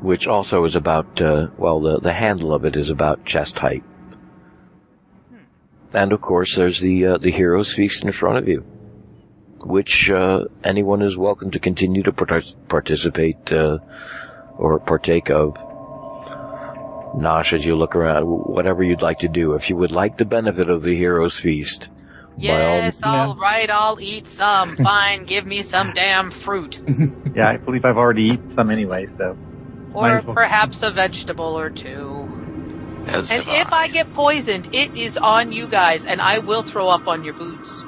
Which 0.00 0.26
also 0.26 0.64
is 0.64 0.74
about, 0.74 1.20
uh, 1.20 1.48
well, 1.58 1.80
the, 1.80 2.00
the 2.00 2.12
handle 2.12 2.54
of 2.54 2.64
it 2.64 2.76
is 2.76 2.88
about 2.88 3.26
chest 3.26 3.58
height. 3.58 3.84
And 5.94 6.12
of 6.12 6.20
course, 6.20 6.56
there's 6.56 6.80
the 6.80 7.06
uh, 7.06 7.18
the 7.18 7.30
hero's 7.30 7.72
feast 7.72 8.04
in 8.04 8.12
front 8.12 8.38
of 8.38 8.48
you, 8.48 8.60
which 9.60 10.10
uh, 10.10 10.44
anyone 10.62 11.02
is 11.02 11.16
welcome 11.16 11.52
to 11.52 11.58
continue 11.58 12.02
to 12.02 12.12
partic- 12.12 12.54
participate 12.68 13.52
uh, 13.52 13.78
or 14.58 14.78
partake 14.80 15.30
of. 15.30 15.56
Nosh, 17.14 17.52
as 17.52 17.64
you 17.64 17.76
look 17.76 17.94
around, 17.94 18.24
whatever 18.24 18.82
you'd 18.82 19.00
like 19.00 19.20
to 19.20 19.28
do. 19.28 19.54
If 19.54 19.70
you 19.70 19.76
would 19.76 19.92
like 19.92 20.18
the 20.18 20.24
benefit 20.24 20.68
of 20.68 20.82
the 20.82 20.96
hero's 20.96 21.38
feast, 21.38 21.88
Yes, 22.36 23.00
by 23.00 23.08
all, 23.08 23.28
all 23.30 23.36
right, 23.36 23.70
I'll 23.70 24.00
eat 24.00 24.28
some. 24.28 24.76
Fine, 24.84 25.24
give 25.24 25.46
me 25.46 25.62
some 25.62 25.92
damn 25.92 26.30
fruit. 26.30 26.80
Yeah, 27.34 27.48
I 27.48 27.56
believe 27.56 27.84
I've 27.84 27.96
already 27.96 28.22
eaten 28.24 28.54
some 28.54 28.70
anyway, 28.70 29.08
so. 29.18 29.36
Or 29.92 30.22
well. 30.24 30.34
perhaps 30.34 30.84
a 30.84 30.92
vegetable 30.92 31.58
or 31.58 31.68
two. 31.68 32.23
As 33.06 33.30
And 33.30 33.42
have 33.42 33.66
if 33.68 33.72
I 33.72 33.88
get 33.88 34.12
poisoned, 34.14 34.74
it 34.74 34.94
is 34.96 35.16
on 35.16 35.52
you 35.52 35.66
guys, 35.68 36.04
and 36.04 36.20
I 36.20 36.38
will 36.38 36.62
throw 36.62 36.88
up 36.88 37.06
on 37.06 37.24
your 37.24 37.34
boots. 37.34 37.82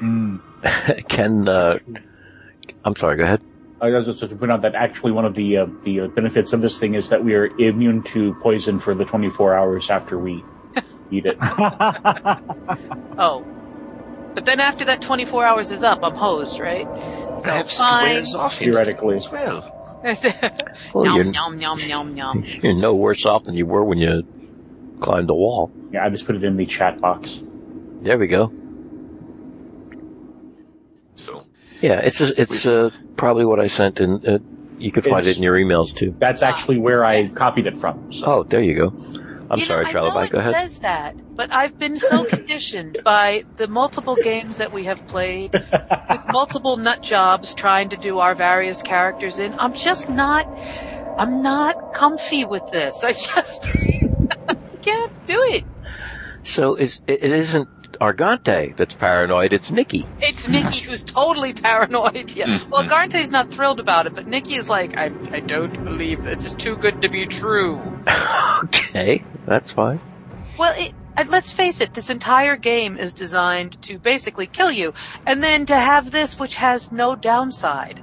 Mm. 0.00 0.40
can 1.08 1.48
uh, 1.48 1.78
I'm 2.84 2.96
sorry. 2.96 3.16
Go 3.16 3.24
ahead. 3.24 3.40
I 3.80 3.88
was 3.90 4.06
just 4.06 4.20
to 4.20 4.28
point 4.28 4.52
out 4.52 4.62
that 4.62 4.74
actually 4.74 5.12
one 5.12 5.24
of 5.24 5.34
the 5.34 5.56
uh, 5.58 5.66
the 5.84 6.00
uh, 6.00 6.08
benefits 6.08 6.52
of 6.52 6.60
this 6.60 6.78
thing 6.78 6.94
is 6.94 7.08
that 7.08 7.24
we 7.24 7.34
are 7.34 7.46
immune 7.58 8.02
to 8.12 8.34
poison 8.42 8.78
for 8.78 8.94
the 8.94 9.06
24 9.06 9.54
hours 9.54 9.88
after 9.88 10.18
we 10.18 10.44
eat 11.10 11.26
it. 11.26 11.38
Oh. 13.18 13.44
But 14.34 14.44
then 14.46 14.60
after 14.60 14.84
that 14.86 15.02
24 15.02 15.44
hours 15.44 15.70
is 15.70 15.82
up, 15.82 16.02
I'm 16.02 16.14
hosed, 16.14 16.58
right? 16.60 16.86
So 16.86 17.40
Perhaps 17.42 17.76
fine. 17.76 18.14
wears 18.14 18.34
off 18.34 18.56
Theoretically. 18.56 19.16
as 19.16 19.30
well. 19.30 19.76
Well, 20.94 21.04
yum, 21.04 21.16
you're, 21.16 21.24
yum, 21.34 21.60
yum, 21.60 21.78
yum, 21.80 22.16
yum. 22.16 22.44
you're 22.62 22.72
no 22.74 22.94
worse 22.94 23.26
off 23.26 23.44
than 23.44 23.54
you 23.54 23.66
were 23.66 23.84
when 23.84 23.98
you 23.98 24.22
climbed 25.00 25.28
the 25.28 25.34
wall. 25.34 25.72
Yeah, 25.92 26.04
I 26.04 26.10
just 26.10 26.26
put 26.26 26.36
it 26.36 26.44
in 26.44 26.56
the 26.56 26.66
chat 26.66 27.00
box. 27.00 27.40
There 28.02 28.18
we 28.18 28.26
go. 28.28 28.52
So 31.16 31.42
Yeah, 31.80 32.00
it's 32.00 32.20
a, 32.20 32.40
it's 32.40 32.66
uh, 32.66 32.90
probably 33.16 33.44
what 33.44 33.60
I 33.60 33.66
sent, 33.66 34.00
and 34.00 34.26
uh, 34.26 34.38
you 34.78 34.92
could 34.92 35.04
find 35.04 35.26
it 35.26 35.36
in 35.36 35.42
your 35.42 35.56
emails 35.56 35.94
too. 35.94 36.14
That's 36.18 36.42
actually 36.42 36.78
where 36.78 37.04
I 37.04 37.28
copied 37.28 37.66
it 37.66 37.78
from. 37.78 38.12
So. 38.12 38.26
Oh, 38.26 38.42
there 38.44 38.62
you 38.62 38.74
go. 38.74 38.94
I'm 39.50 39.58
You 39.58 39.64
sorry, 39.64 39.84
know, 39.84 39.88
I 39.88 39.92
Charlie. 39.92 40.28
Go 40.28 40.38
ahead. 40.38 40.54
says 40.54 40.78
that, 40.78 41.16
but 41.36 41.52
I've 41.52 41.76
been 41.78 41.96
so 41.96 42.24
conditioned 42.28 43.00
by 43.04 43.44
the 43.56 43.66
multiple 43.66 44.14
games 44.14 44.58
that 44.58 44.72
we 44.72 44.84
have 44.84 45.04
played 45.08 45.52
with 45.52 46.20
multiple 46.30 46.76
nut 46.76 47.02
jobs 47.02 47.52
trying 47.52 47.88
to 47.90 47.96
do 47.96 48.20
our 48.20 48.34
various 48.36 48.80
characters 48.80 49.38
in. 49.40 49.52
I'm 49.58 49.74
just 49.74 50.08
not, 50.08 50.46
I'm 51.18 51.42
not 51.42 51.92
comfy 51.92 52.44
with 52.44 52.64
this. 52.70 53.02
I 53.02 53.12
just 53.12 53.68
can't 54.82 55.26
do 55.26 55.38
it. 55.50 55.64
So 56.42 56.74
it's, 56.74 57.00
it, 57.06 57.22
isn't 57.22 57.68
Argante 58.00 58.76
that's 58.76 58.94
paranoid. 58.94 59.52
It's 59.52 59.70
Nikki. 59.70 60.06
It's 60.20 60.48
Nikki 60.48 60.80
who's 60.84 61.04
totally 61.04 61.52
paranoid. 61.52 62.34
Yeah. 62.34 62.46
Mm-hmm. 62.46 62.70
Well, 62.70 62.84
Garnte's 62.84 63.30
not 63.30 63.50
thrilled 63.50 63.80
about 63.80 64.06
it, 64.06 64.14
but 64.14 64.26
Nikki 64.26 64.54
is 64.54 64.68
like, 64.68 64.96
I, 64.96 65.12
I 65.32 65.40
don't 65.40 65.84
believe 65.84 66.26
it's 66.26 66.54
too 66.54 66.76
good 66.76 67.02
to 67.02 67.08
be 67.08 67.26
true. 67.26 67.80
okay, 68.64 69.22
that's 69.46 69.70
fine. 69.72 70.00
Well, 70.58 70.74
it, 70.76 70.94
let's 71.28 71.52
face 71.52 71.80
it, 71.80 71.94
this 71.94 72.10
entire 72.10 72.56
game 72.56 72.96
is 72.96 73.12
designed 73.14 73.80
to 73.82 73.98
basically 73.98 74.46
kill 74.46 74.70
you, 74.70 74.94
and 75.26 75.42
then 75.42 75.66
to 75.66 75.76
have 75.76 76.10
this 76.10 76.38
which 76.38 76.54
has 76.56 76.92
no 76.92 77.16
downside. 77.16 78.00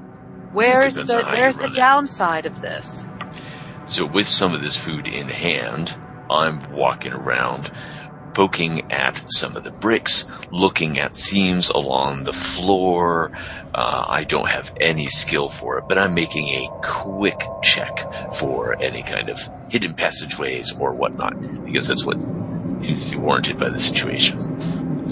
Where's 0.53 0.95
the 0.95 1.01
on 1.01 1.07
how 1.23 1.31
you 1.31 1.37
where's 1.37 1.57
the 1.57 1.71
it. 1.71 1.75
downside 1.75 2.45
of 2.45 2.61
this? 2.61 3.05
So 3.85 4.05
with 4.05 4.27
some 4.27 4.53
of 4.53 4.61
this 4.61 4.77
food 4.77 5.07
in 5.07 5.27
hand, 5.27 5.97
I'm 6.29 6.61
walking 6.71 7.13
around, 7.13 7.71
poking 8.33 8.91
at 8.91 9.21
some 9.31 9.55
of 9.55 9.63
the 9.63 9.71
bricks, 9.71 10.29
looking 10.51 10.99
at 10.99 11.17
seams 11.17 11.69
along 11.69 12.23
the 12.23 12.33
floor. 12.33 13.31
Uh, 13.73 14.05
I 14.07 14.23
don't 14.23 14.47
have 14.47 14.73
any 14.79 15.07
skill 15.07 15.49
for 15.49 15.77
it, 15.77 15.85
but 15.87 15.97
I'm 15.97 16.13
making 16.13 16.49
a 16.49 16.69
quick 16.83 17.41
check 17.63 18.05
for 18.33 18.75
any 18.81 19.03
kind 19.03 19.29
of 19.29 19.39
hidden 19.69 19.93
passageways 19.93 20.71
or 20.79 20.93
whatnot, 20.93 21.65
because 21.65 21.87
that's 21.87 22.05
what 22.05 22.17
is 22.83 23.15
warranted 23.15 23.57
by 23.57 23.69
the 23.69 23.79
situation. 23.79 24.37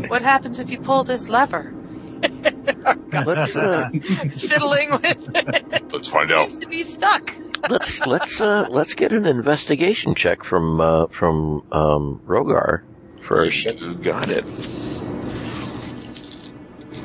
What 0.08 0.22
happens 0.22 0.60
if 0.60 0.70
you 0.70 0.78
pull 0.80 1.04
this 1.04 1.30
lever? 1.30 1.74
Let's 3.12 3.56
uh, 3.56 3.90
Fiddling 4.38 4.92
with 4.92 5.30
it 5.36 5.94
Let's 5.94 6.08
find 6.08 6.32
out. 6.32 6.50
seems 6.50 6.64
to 6.64 6.70
be 6.70 6.84
stuck. 6.84 7.36
Let's 7.70 8.00
let's 8.06 8.42
uh, 8.42 8.68
let's 8.70 8.94
get 8.94 9.12
an 9.12 9.26
investigation 9.26 10.16
check 10.16 10.44
from 10.44 10.80
uh, 10.80 11.08
from 11.08 11.64
um, 11.72 12.22
Rhogar 12.26 12.84
first. 13.22 13.66
You 13.66 13.96
got 13.96 14.30
it. 14.30 14.44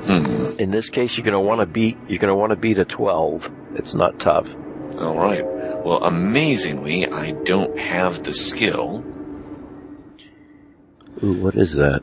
Hmm. 0.06 0.58
In 0.58 0.70
this 0.70 0.90
case, 0.90 1.16
you're 1.16 1.24
gonna 1.24 1.40
want 1.40 1.60
to 1.60 1.66
beat 1.66 1.96
you're 2.08 2.18
gonna 2.18 2.36
want 2.36 2.50
to 2.50 2.56
beat 2.56 2.78
a 2.78 2.84
twelve. 2.84 3.50
It's 3.74 3.94
not 3.94 4.18
tough. 4.18 4.54
All 4.98 5.16
right. 5.16 5.44
Well, 5.84 6.04
amazingly, 6.04 7.06
I 7.06 7.30
don't 7.32 7.78
have 7.78 8.22
the 8.22 8.34
skill, 8.34 9.02
Ooh, 11.22 11.32
what 11.34 11.54
is 11.56 11.74
that? 11.74 12.02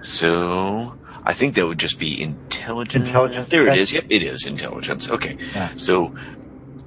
so 0.00 0.98
I 1.24 1.34
think 1.34 1.54
that 1.56 1.66
would 1.66 1.78
just 1.78 1.98
be 1.98 2.22
intelligence. 2.22 3.04
Intelligence, 3.04 3.48
There 3.50 3.68
it 3.68 3.76
is. 3.76 3.92
Yep, 3.92 4.04
it 4.08 4.22
is 4.22 4.46
intelligence. 4.46 5.10
Okay. 5.10 5.36
Yeah. 5.54 5.70
So, 5.76 6.14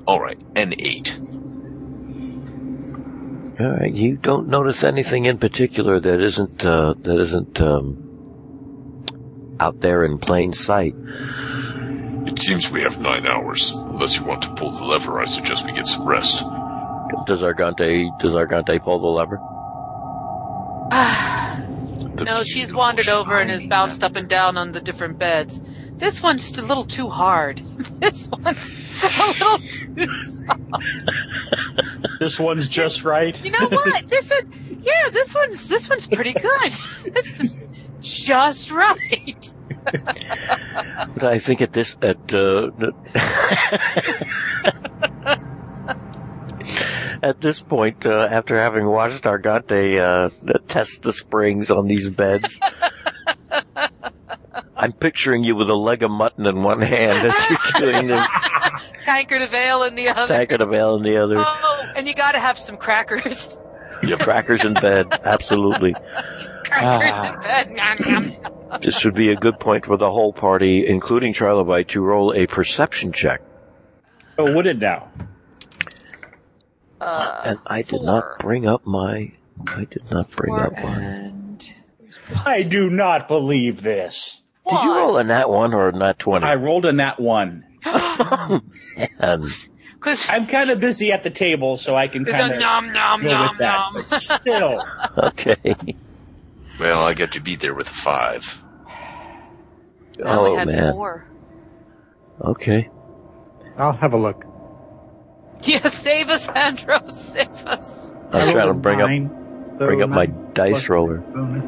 all 0.10 0.20
right, 0.20 0.42
an 0.56 0.74
eight. 0.80 1.16
All 3.60 3.70
right, 3.78 3.94
you 3.94 4.18
don't 4.18 4.48
notice 4.48 4.84
anything 4.84 5.26
in 5.26 5.38
particular 5.38 6.00
that 6.00 6.20
isn't 6.20 6.66
uh, 6.66 6.96
that 7.02 7.20
isn't 7.20 7.62
um, 7.62 9.06
out 9.60 9.82
there 9.82 10.04
in 10.04 10.18
plain 10.18 10.52
sight. 10.52 10.96
It 12.26 12.40
seems 12.40 12.72
we 12.72 12.82
have 12.82 13.00
nine 13.00 13.28
hours. 13.28 13.70
Unless 13.70 14.18
you 14.18 14.26
want 14.26 14.42
to 14.42 14.54
pull 14.56 14.72
the 14.72 14.84
lever, 14.84 15.20
I 15.20 15.26
suggest 15.26 15.68
we 15.68 15.74
get 15.74 15.86
some 15.86 16.08
rest. 16.08 16.40
Does 17.28 17.42
Argante 17.42 18.10
does 18.20 18.34
Argante 18.34 18.82
pull 18.82 19.00
the 19.00 19.08
lever? 19.08 19.40
The 22.16 22.26
no, 22.26 22.44
she's 22.44 22.74
wandered 22.74 23.08
over 23.08 23.38
and 23.38 23.50
has 23.50 23.60
shining- 23.60 23.70
bounced 23.70 24.04
up 24.04 24.16
and 24.18 24.28
down 24.28 24.58
on 24.58 24.72
the 24.72 24.82
different 24.82 25.20
beds. 25.20 25.62
This 26.00 26.24
one's 26.24 26.44
just 26.44 26.58
a 26.58 26.62
little 26.62 26.86
too 26.86 27.10
hard. 27.10 27.62
This 28.00 28.28
one's 28.30 29.04
a 29.04 29.28
little 29.28 29.60
too 29.60 30.08
soft. 30.24 30.82
This 32.20 32.40
one's 32.40 32.70
just 32.70 33.04
right. 33.04 33.38
You 33.44 33.52
know 33.52 33.68
what? 33.68 34.04
This 34.10 34.32
is 34.32 34.44
yeah, 34.82 35.10
this 35.12 35.36
one's 35.36 35.68
this 35.68 35.90
one's 35.90 36.08
pretty 36.08 36.34
good. 36.34 36.72
This 37.14 37.34
is 37.40 37.58
just 38.02 38.72
right. 38.72 39.54
But 39.84 41.24
I 41.24 41.40
think 41.40 41.62
at 41.62 41.74
this 41.74 41.98
at 42.02 42.34
uh, 42.34 42.72
at 47.22 47.42
this 47.42 47.60
point, 47.60 48.06
uh, 48.06 48.28
after 48.32 48.58
having 48.58 48.86
watched 48.86 49.24
Argante 49.24 50.00
uh, 50.00 50.30
test 50.68 51.04
the 51.04 51.14
springs 51.14 51.70
on 51.72 51.88
these 51.88 52.10
beds, 52.10 52.60
I'm 54.82 54.94
picturing 54.94 55.44
you 55.44 55.56
with 55.56 55.70
a 55.70 55.76
leg 55.76 56.04
of 56.04 56.12
mutton 56.12 56.46
in 56.46 56.64
one 56.64 56.82
hand 56.82 57.28
as 57.28 57.50
you're 57.50 57.92
doing 57.92 58.08
this, 58.08 58.26
Tankard 59.02 59.42
of 59.42 59.54
ale 59.54 59.84
in 59.84 59.96
the 59.96 60.08
other. 60.08 60.34
tankard 60.34 60.62
of 60.62 60.74
ale 60.74 60.96
in 60.96 61.04
the 61.04 61.18
other, 61.18 61.36
Oh, 61.38 61.84
and 61.96 62.08
you 62.08 62.14
got 62.14 62.32
to 62.32 62.40
have 62.40 62.58
some 62.58 62.78
crackers. 62.78 63.60
crackers 64.20 64.64
in 64.64 64.74
bed. 64.76 65.08
Absolutely. 65.26 65.94
Crackers 66.64 67.12
Ah. 67.12 67.34
in 67.34 67.42
bed. 67.42 67.72
Nom, 68.08 68.32
nom. 68.70 68.80
This 68.82 69.04
would 69.04 69.16
be 69.16 69.32
a 69.32 69.36
good 69.36 69.60
point 69.60 69.86
for 69.86 69.98
the 69.98 70.10
whole 70.10 70.32
party, 70.32 70.88
including 70.88 71.34
Trilobite, 71.34 71.88
to 71.90 72.02
roll 72.02 72.34
a 72.34 72.48
perception 72.48 73.12
check. 73.12 73.42
Oh, 74.38 74.54
would 74.54 74.66
it 74.68 74.78
now? 74.80 75.10
Uh, 77.02 77.42
And 77.46 77.60
I 77.68 77.82
did 77.82 77.90
four. 78.00 78.04
not 78.06 78.40
bring 78.40 78.68
up 78.68 78.86
my. 78.86 79.32
I 79.68 79.86
did 79.86 80.04
not 80.12 80.30
bring 80.32 80.52
Four 80.56 80.68
up 80.68 80.74
my. 80.84 81.32
I 82.46 82.62
do 82.62 82.90
not 82.90 83.28
believe 83.28 83.82
this. 83.82 84.39
Did 84.70 84.84
you 84.84 84.96
roll 84.96 85.18
a 85.18 85.24
nat 85.24 85.50
one 85.50 85.74
or 85.74 85.90
a 85.90 85.92
nat 85.92 86.20
twenty? 86.20 86.46
I 86.46 86.56
rolled 86.56 86.86
a 86.86 86.94
nat 86.94 87.20
one. 87.20 87.66
Oh, 89.22 89.48
because 90.00 90.28
I'm 90.30 90.48
kind 90.48 90.70
of 90.70 90.80
busy 90.80 91.12
at 91.12 91.24
the 91.24 91.30
table, 91.30 91.78
so 91.78 91.96
I 91.96 92.08
can 92.08 92.24
kind 92.26 92.54
of 92.54 92.60
nom 92.60 92.92
nom 92.92 93.24
nom 93.24 93.58
nom. 93.58 93.94
But 93.96 94.10
still, 94.10 94.86
okay. 95.18 95.76
Well, 96.80 97.04
I 97.04 97.14
got 97.14 97.34
to 97.34 97.42
be 97.42 97.56
there 97.56 97.76
with 97.76 97.90
a 97.90 97.94
five. 97.94 98.62
I 100.24 100.30
only 100.30 100.52
oh 100.52 100.56
had 100.58 100.68
man. 100.68 100.94
four. 100.94 101.26
Okay. 102.42 102.90
I'll 103.78 103.94
have 103.94 104.14
a 104.14 104.18
look. 104.18 104.46
Yeah, 105.64 105.88
save 105.90 106.30
us, 106.30 106.48
Andros, 106.48 107.20
save 107.20 107.68
us. 107.68 108.14
I'm 108.32 108.54
trying 108.54 108.68
to 108.68 108.74
bring 108.74 109.02
up 109.02 109.10
nine, 109.10 109.76
so 109.78 109.86
bring 109.86 110.02
up 110.02 110.10
my 110.10 110.28
dice 110.28 110.72
plus 110.72 110.90
roller. 110.90 111.18
Bonus. 111.18 111.66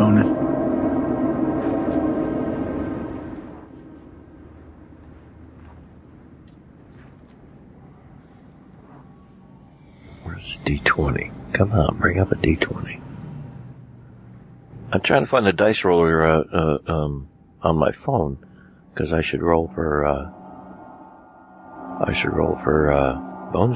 Bonus. 0.00 0.26
Where's 10.24 10.56
D20? 10.64 11.52
Come 11.52 11.72
on, 11.72 11.98
bring 11.98 12.18
up 12.18 12.32
a 12.32 12.36
D20. 12.36 12.98
I'm 14.90 15.02
trying 15.02 15.24
to 15.24 15.26
find 15.26 15.46
the 15.46 15.52
dice 15.52 15.84
roller 15.84 16.24
uh, 16.24 16.44
uh, 16.50 16.78
um, 16.86 17.28
on 17.60 17.76
my 17.76 17.92
phone 17.92 18.38
because 18.94 19.12
I 19.12 19.20
should 19.20 19.42
roll 19.42 19.70
for 19.74 20.06
uh, 20.06 20.30
I 22.06 22.14
should 22.14 22.32
roll 22.32 22.58
for 22.64 22.90
uh, 22.90 23.52
bone 23.52 23.74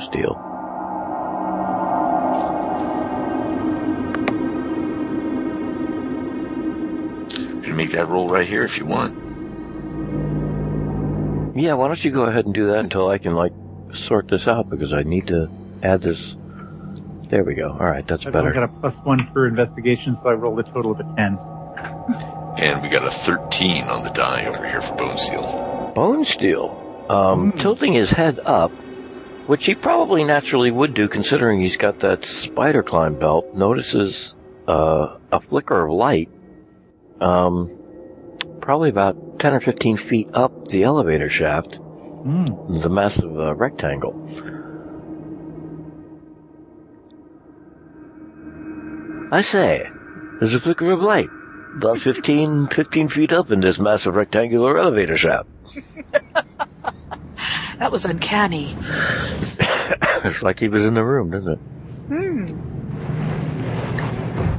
that 7.95 8.09
roll 8.09 8.29
right 8.29 8.47
here 8.47 8.63
if 8.65 8.79
you 8.79 8.85
want. 8.85 9.15
Yeah, 11.57 11.75
why 11.75 11.87
don't 11.87 12.05
you 12.05 12.11
go 12.11 12.23
ahead 12.23 12.47
and 12.47 12.55
do 12.55 12.69
that 12.69 12.81
until 12.81 13.09
I 13.09 13.19
can 13.19 13.35
like 13.35 13.53
sort 13.93 14.29
this 14.29 14.49
out 14.49 14.69
because 14.71 14.93
I 14.93 15.03
need 15.05 15.29
to 15.29 15.49
add 15.83 16.03
this. 16.03 16.37
There 17.31 17.45
we 17.45 17.55
go. 17.55 17.71
All 17.71 17.79
right, 17.87 18.07
that's 18.07 18.25
better. 18.25 18.39
I've 18.39 18.45
only 18.45 18.55
better. 18.55 18.67
got 18.67 18.77
a 18.77 18.81
plus 18.93 19.07
one 19.07 19.27
for 19.33 19.47
investigation, 19.47 20.19
so 20.23 20.29
I 20.29 20.33
rolled 20.35 20.59
a 20.59 20.63
total 20.65 20.93
of 20.93 21.01
a 21.01 21.05
ten. 21.17 21.39
And 22.59 22.83
we 22.83 22.89
got 22.89 23.05
a 23.05 23.11
13 23.11 23.85
on 23.85 24.05
the 24.05 24.11
die 24.11 24.47
over 24.47 24.65
here 24.67 24.81
for 24.81 24.95
Bonesteele. 24.95 25.93
Bone 25.95 26.25
steel, 26.25 27.07
um, 27.09 27.51
Hmm. 27.51 27.59
tilting 27.59 27.93
his 27.93 28.11
head 28.11 28.39
up, 28.45 28.71
which 29.47 29.65
he 29.67 29.75
probably 29.75 30.23
naturally 30.25 30.71
would 30.71 30.95
do 30.95 31.09
considering 31.09 31.61
he's 31.61 31.77
got 31.77 32.01
that 32.01 32.25
spider 32.25 32.83
climb 32.83 33.19
belt, 33.19 33.55
notices 33.55 34.35
uh, 34.69 35.17
a 35.33 35.41
flicker 35.41 35.87
of 35.87 35.93
light, 35.93 36.29
um, 37.21 37.71
probably 38.65 38.89
about 38.89 39.39
10 39.39 39.53
or 39.55 39.61
15 39.61 39.99
feet 39.99 40.29
up 40.33 40.69
the 40.69 40.83
elevator 40.85 41.29
shaft, 41.29 41.79
Mm. 42.25 42.81
the 42.83 42.89
massive 42.89 43.39
uh, 43.39 43.55
rectangle. 43.55 44.15
I 49.31 49.43
say, 49.43 49.87
there's 50.41 50.55
a 50.55 50.61
flicker 50.61 50.91
of 50.93 51.01
light. 51.03 51.29
About 51.77 51.99
15, 52.01 52.69
15 52.69 53.09
feet 53.09 53.33
up 53.33 53.51
in 53.51 53.61
this 53.61 53.79
massive 53.79 54.15
rectangular 54.15 54.79
elevator 54.79 55.17
shaft. 55.17 55.49
That 57.79 57.91
was 57.91 58.05
uncanny. 58.05 58.75
it's 60.25 60.43
like 60.43 60.61
he 60.61 60.69
was 60.69 60.85
in 60.85 60.95
the 60.95 61.03
room, 61.05 61.33
doesn't 61.33 61.53
it? 61.55 61.59
Hmm. 62.07 62.45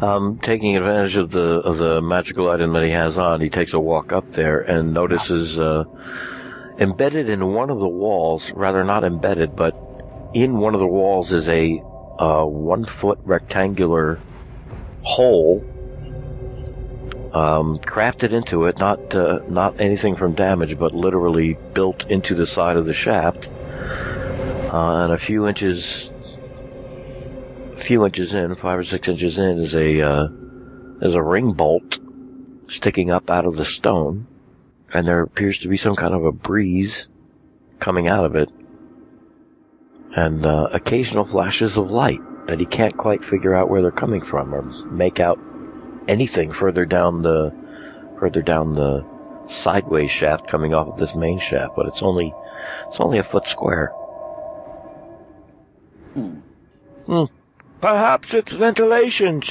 Um, 0.01 0.39
taking 0.41 0.75
advantage 0.75 1.15
of 1.15 1.31
the 1.31 1.61
of 1.61 1.77
the 1.77 2.01
magical 2.01 2.49
item 2.49 2.73
that 2.73 2.83
he 2.83 2.91
has 2.91 3.17
on, 3.17 3.39
he 3.39 3.49
takes 3.49 3.73
a 3.73 3.79
walk 3.79 4.11
up 4.11 4.33
there 4.33 4.59
and 4.59 4.93
notices 4.93 5.57
uh, 5.57 5.85
embedded 6.77 7.29
in 7.29 7.53
one 7.53 7.69
of 7.69 7.79
the 7.79 7.87
walls, 7.87 8.51
rather 8.51 8.83
not 8.83 9.03
embedded, 9.05 9.55
but 9.55 9.73
in 10.33 10.57
one 10.57 10.73
of 10.73 10.81
the 10.81 10.87
walls 10.87 11.31
is 11.31 11.47
a 11.47 11.81
uh, 12.19 12.43
one 12.43 12.83
foot 12.83 13.19
rectangular 13.23 14.19
hole 15.01 15.63
um, 17.33 17.77
crafted 17.79 18.31
into 18.31 18.65
it, 18.65 18.79
not 18.79 19.13
uh, 19.13 19.39
not 19.47 19.79
anything 19.81 20.15
from 20.15 20.33
damage, 20.33 20.77
but 20.79 20.93
literally 20.93 21.57
built 21.73 22.09
into 22.09 22.35
the 22.35 22.45
side 22.45 22.77
of 22.77 22.85
the 22.85 22.93
shaft, 22.93 23.49
uh, 23.49 25.03
and 25.03 25.13
a 25.13 25.17
few 25.17 25.47
inches 25.47 26.09
few 27.75 28.05
inches 28.05 28.33
in, 28.33 28.55
five 28.55 28.79
or 28.79 28.83
six 28.83 29.07
inches 29.07 29.37
in, 29.37 29.59
is 29.59 29.75
a 29.75 30.01
uh, 30.01 30.27
is 31.01 31.13
a 31.13 31.21
ring 31.21 31.53
bolt 31.53 31.99
sticking 32.67 33.11
up 33.11 33.29
out 33.29 33.45
of 33.45 33.55
the 33.55 33.65
stone, 33.65 34.27
and 34.93 35.07
there 35.07 35.21
appears 35.21 35.59
to 35.59 35.67
be 35.67 35.77
some 35.77 35.95
kind 35.95 36.13
of 36.13 36.25
a 36.25 36.31
breeze 36.31 37.07
coming 37.79 38.07
out 38.07 38.25
of 38.25 38.35
it, 38.35 38.49
and 40.15 40.45
uh, 40.45 40.69
occasional 40.71 41.25
flashes 41.25 41.77
of 41.77 41.91
light 41.91 42.21
that 42.47 42.59
he 42.59 42.65
can't 42.65 42.97
quite 42.97 43.23
figure 43.23 43.53
out 43.53 43.69
where 43.69 43.81
they're 43.81 43.91
coming 43.91 44.23
from 44.23 44.53
or 44.53 44.61
make 44.85 45.19
out 45.19 45.39
anything 46.07 46.51
further 46.51 46.85
down 46.85 47.21
the 47.21 47.53
further 48.19 48.41
down 48.41 48.73
the 48.73 49.05
sideways 49.47 50.11
shaft 50.11 50.47
coming 50.47 50.73
off 50.73 50.87
of 50.87 50.97
this 50.97 51.15
main 51.15 51.39
shaft, 51.39 51.75
but 51.75 51.87
it's 51.87 52.01
only 52.01 52.33
it's 52.87 52.99
only 52.99 53.19
a 53.19 53.23
foot 53.23 53.47
square. 53.47 53.87
Hmm. 56.13 57.25
Perhaps 57.85 58.33
it's 58.33 58.51
ventilation. 58.51 59.43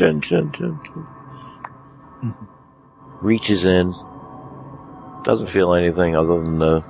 Reaches 3.23 3.65
in. 3.65 3.95
Doesn't 5.23 5.51
feel 5.51 5.73
anything 5.73 6.17
other 6.17 6.41
than 6.41 6.59
the 6.59 6.83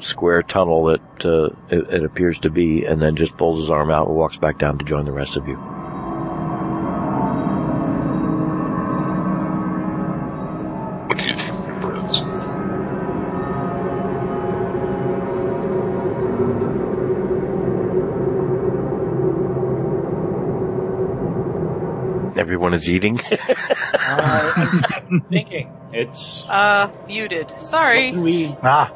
square 0.00 0.42
tunnel 0.42 0.84
that 0.84 1.24
uh, 1.24 1.46
it, 1.74 1.94
it 1.94 2.04
appears 2.04 2.40
to 2.40 2.50
be, 2.50 2.84
and 2.84 3.00
then 3.00 3.16
just 3.16 3.38
pulls 3.38 3.56
his 3.56 3.70
arm 3.70 3.90
out 3.90 4.08
and 4.08 4.16
walks 4.18 4.36
back 4.36 4.58
down 4.58 4.76
to 4.76 4.84
join 4.84 5.06
the 5.06 5.12
rest 5.12 5.38
of 5.38 5.48
you. 5.48 5.56
Everyone 22.70 22.74
is 22.74 22.88
eating. 22.88 23.20
Uh, 24.10 24.52
I'm 24.56 25.20
thinking 25.28 25.70
it's 25.92 26.44
Uh, 26.48 26.90
muted. 27.06 27.52
Sorry. 27.60 28.12
we. 28.12 28.56
Ah, 28.62 28.90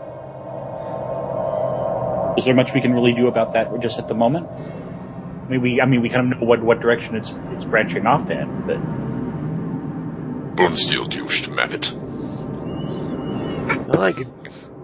Is 2.36 2.44
there 2.44 2.54
much 2.54 2.72
we 2.74 2.80
can 2.80 2.92
really 2.92 3.12
do 3.12 3.28
about 3.28 3.52
that 3.52 3.68
just 3.80 3.98
at 3.98 4.08
the 4.08 4.14
moment? 4.14 4.48
I 4.48 5.48
mean, 5.50 5.60
we 5.62 5.80
I 5.80 5.86
mean 5.86 6.02
we 6.02 6.08
kind 6.08 6.32
of 6.32 6.40
know 6.40 6.46
what 6.46 6.62
what 6.64 6.80
direction 6.80 7.14
it's 7.16 7.32
it's 7.52 7.64
branching 7.64 8.06
off 8.06 8.28
in, 8.30 8.48
but 8.66 8.78
Bonesteele, 10.56 11.08
do 11.08 11.18
you 11.18 11.24
wish 11.24 11.42
to 11.42 11.52
map 11.52 11.72
it? 11.72 11.92
well, 11.94 14.02
I 14.02 14.12
could, 14.12 14.32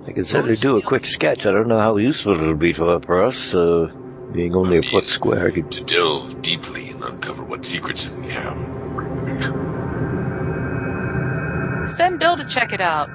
I 0.06 0.12
could 0.12 0.26
certainly 0.28 0.56
do 0.56 0.76
a 0.76 0.82
quick 0.82 1.06
sketch. 1.06 1.44
I 1.46 1.50
don't 1.50 1.66
know 1.68 1.80
how 1.80 1.96
useful 1.96 2.34
it'll 2.34 2.54
be 2.54 2.72
for, 2.72 3.00
for 3.00 3.24
us, 3.24 3.54
uh, 3.54 3.88
being 4.32 4.54
only 4.54 4.78
a 4.78 4.82
foot 4.82 5.08
square. 5.08 5.48
I 5.48 5.50
could 5.50 5.70
To 5.72 5.82
delve 5.84 6.40
deeply 6.42 6.90
and 6.90 7.02
uncover 7.02 7.42
what 7.44 7.64
secrets 7.64 8.08
we 8.10 8.28
have. 8.28 8.56
Send 11.96 12.18
Bill 12.18 12.36
to 12.36 12.44
check 12.44 12.72
it 12.72 12.80
out. 12.80 13.10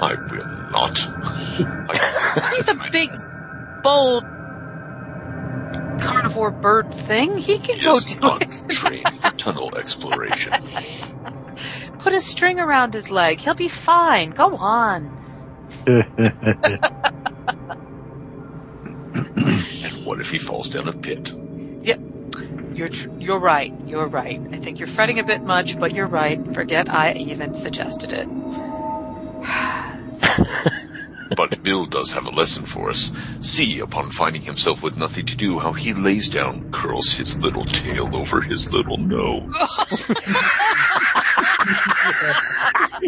I 0.00 0.14
will 0.30 0.46
not. 0.70 0.98
I- 1.90 2.50
He's 2.56 2.68
a 2.68 2.74
big, 2.92 3.10
bold 3.82 4.24
carnivore 6.00 6.50
bird 6.50 6.92
thing. 6.92 7.36
He 7.38 7.58
can 7.58 7.78
He 7.78 7.84
go 7.84 7.96
is 7.96 8.04
do 8.04 8.20
not 8.20 8.42
it. 8.42 8.50
trained 8.70 9.08
for 9.14 9.30
tunnel 9.32 9.74
exploration. 9.76 10.52
Put 11.98 12.12
a 12.12 12.20
string 12.20 12.58
around 12.60 12.94
his 12.94 13.10
leg. 13.10 13.40
He'll 13.40 13.54
be 13.54 13.68
fine. 13.68 14.30
Go 14.30 14.56
on. 14.56 15.10
And 19.14 20.04
what 20.04 20.20
if 20.20 20.30
he 20.30 20.38
falls 20.38 20.68
down 20.68 20.88
a 20.88 20.92
pit? 20.92 21.32
You're 22.78 22.88
tr- 22.88 23.08
you're 23.18 23.40
right. 23.40 23.74
You're 23.88 24.06
right. 24.06 24.40
I 24.52 24.58
think 24.58 24.78
you're 24.78 24.86
fretting 24.86 25.18
a 25.18 25.24
bit 25.24 25.42
much, 25.42 25.80
but 25.80 25.96
you're 25.96 26.06
right. 26.06 26.38
Forget 26.54 26.88
I 26.88 27.12
even 27.14 27.56
suggested 27.56 28.12
it. 28.12 28.28
But 31.36 31.62
Bill 31.62 31.84
does 31.84 32.12
have 32.12 32.24
a 32.24 32.30
lesson 32.30 32.64
for 32.64 32.88
us. 32.88 33.12
See, 33.40 33.80
upon 33.80 34.10
finding 34.10 34.42
himself 34.42 34.82
with 34.82 34.96
nothing 34.96 35.26
to 35.26 35.36
do, 35.36 35.58
how 35.58 35.72
he 35.72 35.92
lays 35.92 36.28
down, 36.28 36.72
curls 36.72 37.12
his 37.12 37.40
little 37.42 37.66
tail 37.66 38.16
over 38.16 38.40
his 38.40 38.72
little 38.72 38.96
nose. 38.96 39.54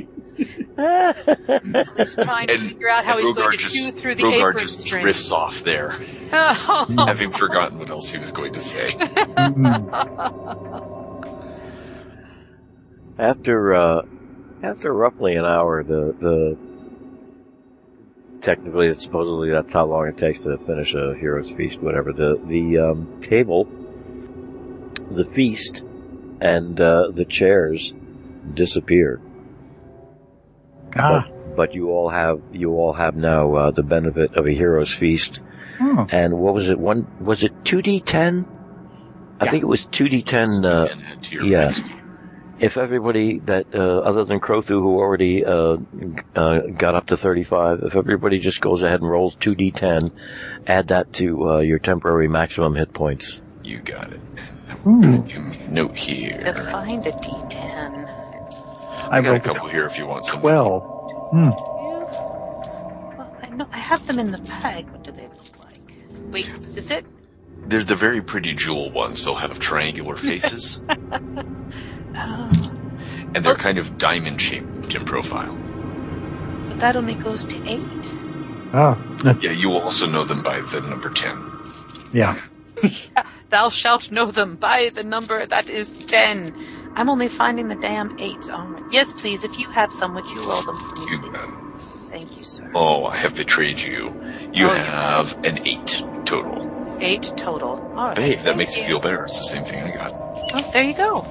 He's 1.96 2.14
trying 2.14 2.46
to 2.48 2.54
And- 2.54 2.62
figure 2.62 2.88
out 2.88 3.04
how 3.04 3.16
and 3.18 3.26
he's 3.26 3.34
going 3.34 3.48
Rhogar 3.48 3.52
to 3.52 3.56
just, 3.58 3.76
chew 3.76 3.92
through 3.92 4.14
the 4.16 4.22
Rhogar 4.24 4.50
apron 4.50 4.58
just 4.58 4.80
string. 4.80 5.02
drifts 5.02 5.30
off 5.30 5.62
there, 5.64 5.92
Oh. 6.32 6.86
having 7.06 7.30
forgotten 7.30 7.78
what 7.78 7.90
else 7.90 8.10
he 8.10 8.18
was 8.18 8.32
going 8.32 8.52
to 8.54 8.60
say. 8.60 8.90
After 13.18 13.74
uh, 13.74 14.02
after 14.62 14.92
roughly 14.94 15.34
an 15.36 15.44
hour, 15.44 15.82
the 15.82 16.14
the 16.18 16.56
technically, 18.40 18.94
supposedly 18.94 19.50
that's 19.50 19.72
how 19.72 19.84
long 19.84 20.06
it 20.08 20.16
takes 20.16 20.38
to 20.40 20.56
finish 20.58 20.94
a 20.94 21.14
hero's 21.18 21.50
feast. 21.50 21.80
Whatever 21.80 22.12
the 22.14 22.40
the 22.46 22.78
um, 22.78 23.20
table, 23.22 23.64
the 25.10 25.26
feast, 25.26 25.82
and 26.40 26.80
uh, 26.80 27.10
the 27.12 27.26
chairs 27.26 27.92
disappear. 28.54 29.20
Ah, 30.96 31.26
but 31.56 31.74
you 31.74 31.90
all 31.90 32.08
have 32.08 32.40
you 32.52 32.72
all 32.72 32.92
have 32.92 33.14
now 33.16 33.54
uh, 33.54 33.70
the 33.70 33.82
benefit 33.82 34.34
of 34.34 34.46
a 34.46 34.50
hero's 34.50 34.92
feast. 34.92 35.40
Oh, 35.80 36.06
And 36.10 36.34
what 36.38 36.54
was 36.54 36.68
it? 36.68 36.78
One 36.78 37.06
was 37.20 37.42
it 37.44 37.52
two 37.64 37.82
d 37.82 38.00
ten? 38.00 38.46
I 39.40 39.44
Yeah. 39.46 39.50
think 39.50 39.62
it 39.62 39.66
was 39.66 39.86
two 39.86 40.08
d 40.08 40.22
ten. 40.22 40.48
Uh, 40.64 40.88
And 40.90 41.22
to 41.24 41.34
your 41.36 41.44
yeah. 41.44 41.64
next- 41.66 41.82
if 42.58 42.76
everybody 42.76 43.38
that 43.46 43.74
uh, 43.74 43.78
other 44.00 44.24
than 44.26 44.38
Crothu 44.38 44.82
who 44.82 44.98
already 44.98 45.42
uh, 45.46 45.78
uh, 46.36 46.58
got 46.76 46.94
up 46.94 47.06
to 47.06 47.16
35, 47.16 47.80
if 47.84 47.96
everybody 47.96 48.38
just 48.38 48.60
goes 48.60 48.82
ahead 48.82 49.00
and 49.00 49.08
rolls 49.10 49.34
2d10, 49.36 50.12
add 50.66 50.88
that 50.88 51.10
to 51.14 51.48
uh, 51.52 51.58
your 51.60 51.78
temporary 51.78 52.28
maximum 52.28 52.74
hit 52.74 52.92
points. 52.92 53.40
You 53.64 53.78
got 53.80 54.12
it. 54.12 54.20
Ooh. 54.86 55.24
You 55.26 55.40
note 55.70 55.96
here. 55.96 56.38
To 56.44 56.52
find 56.70 57.06
a 57.06 57.12
D10. 57.12 58.19
I 59.10 59.18
I 59.18 59.20
got 59.22 59.36
a 59.36 59.40
couple 59.40 59.68
here 59.68 59.84
if 59.86 59.98
you 59.98 60.06
want 60.06 60.26
some. 60.26 60.40
twelve. 60.40 60.82
Hmm. 61.30 61.50
Well, 63.18 63.36
I 63.42 63.48
know 63.50 63.66
I 63.72 63.78
have 63.78 64.06
them 64.06 64.18
in 64.18 64.28
the 64.32 64.38
bag. 64.38 64.88
What 64.90 65.02
do 65.04 65.12
they 65.12 65.22
look 65.26 65.58
like? 65.58 65.78
Wait, 66.30 66.48
is 66.64 66.74
this 66.76 66.90
it? 66.90 67.04
They're 67.66 67.84
the 67.84 67.96
very 67.96 68.22
pretty 68.22 68.54
jewel 68.54 68.90
ones. 68.90 69.24
They'll 69.24 69.34
have 69.36 69.58
triangular 69.58 70.16
faces, 70.28 70.84
Oh, 72.14 72.50
and 73.34 73.44
they're 73.44 73.54
kind 73.54 73.78
of 73.78 73.98
diamond 73.98 74.40
shaped 74.40 74.94
in 74.94 75.04
profile. 75.04 75.56
but 76.68 76.78
that 76.80 76.96
only 76.96 77.14
goes 77.14 77.46
to 77.46 77.56
eight. 77.68 77.80
Oh, 78.72 78.96
Yeah, 79.42 79.50
you 79.52 79.68
will 79.70 79.80
also 79.80 80.06
know 80.06 80.24
them 80.24 80.42
by 80.42 80.60
the 80.60 80.80
number 80.82 81.10
10. 81.10 81.36
yeah. 82.12 82.36
Thou 83.50 83.68
shalt 83.68 84.10
know 84.10 84.26
them 84.30 84.54
by 84.56 84.90
the 84.94 85.02
number 85.02 85.44
that 85.44 85.68
is 85.68 85.90
ten. 85.90 86.54
I'm 86.96 87.08
only 87.08 87.28
finding 87.28 87.68
the 87.68 87.76
damn 87.76 88.18
eights. 88.18 88.48
All 88.50 88.66
right. 88.66 88.82
Yes, 88.90 89.12
please. 89.12 89.44
If 89.44 89.58
you 89.58 89.68
have 89.70 89.92
some, 89.92 90.14
would 90.14 90.26
you 90.26 90.40
roll 90.42 90.60
them 90.62 90.76
for 90.76 90.96
me? 91.00 91.12
You 91.12 91.18
please? 91.18 91.32
got. 91.32 91.48
Thank 92.10 92.36
you, 92.36 92.44
sir. 92.44 92.70
Oh, 92.74 93.04
I 93.06 93.16
have 93.16 93.36
betrayed 93.36 93.80
you. 93.80 94.16
You 94.54 94.68
Oh, 94.68 94.74
yeah. 94.74 94.84
have 94.84 95.38
an 95.44 95.58
8 95.64 96.02
total. 96.24 96.96
Eight 97.00 97.32
total. 97.36 97.80
All 97.96 98.08
right. 98.08 98.18
Hey, 98.18 98.34
that 98.34 98.42
thank 98.44 98.56
makes 98.58 98.76
you 98.76 98.82
feel 98.82 99.00
better. 99.00 99.24
It's 99.24 99.38
the 99.38 99.44
same 99.56 99.64
thing 99.64 99.82
I 99.82 99.96
got. 99.96 100.12
Oh, 100.52 100.70
there 100.72 100.82
you 100.84 100.94
go. 100.94 101.24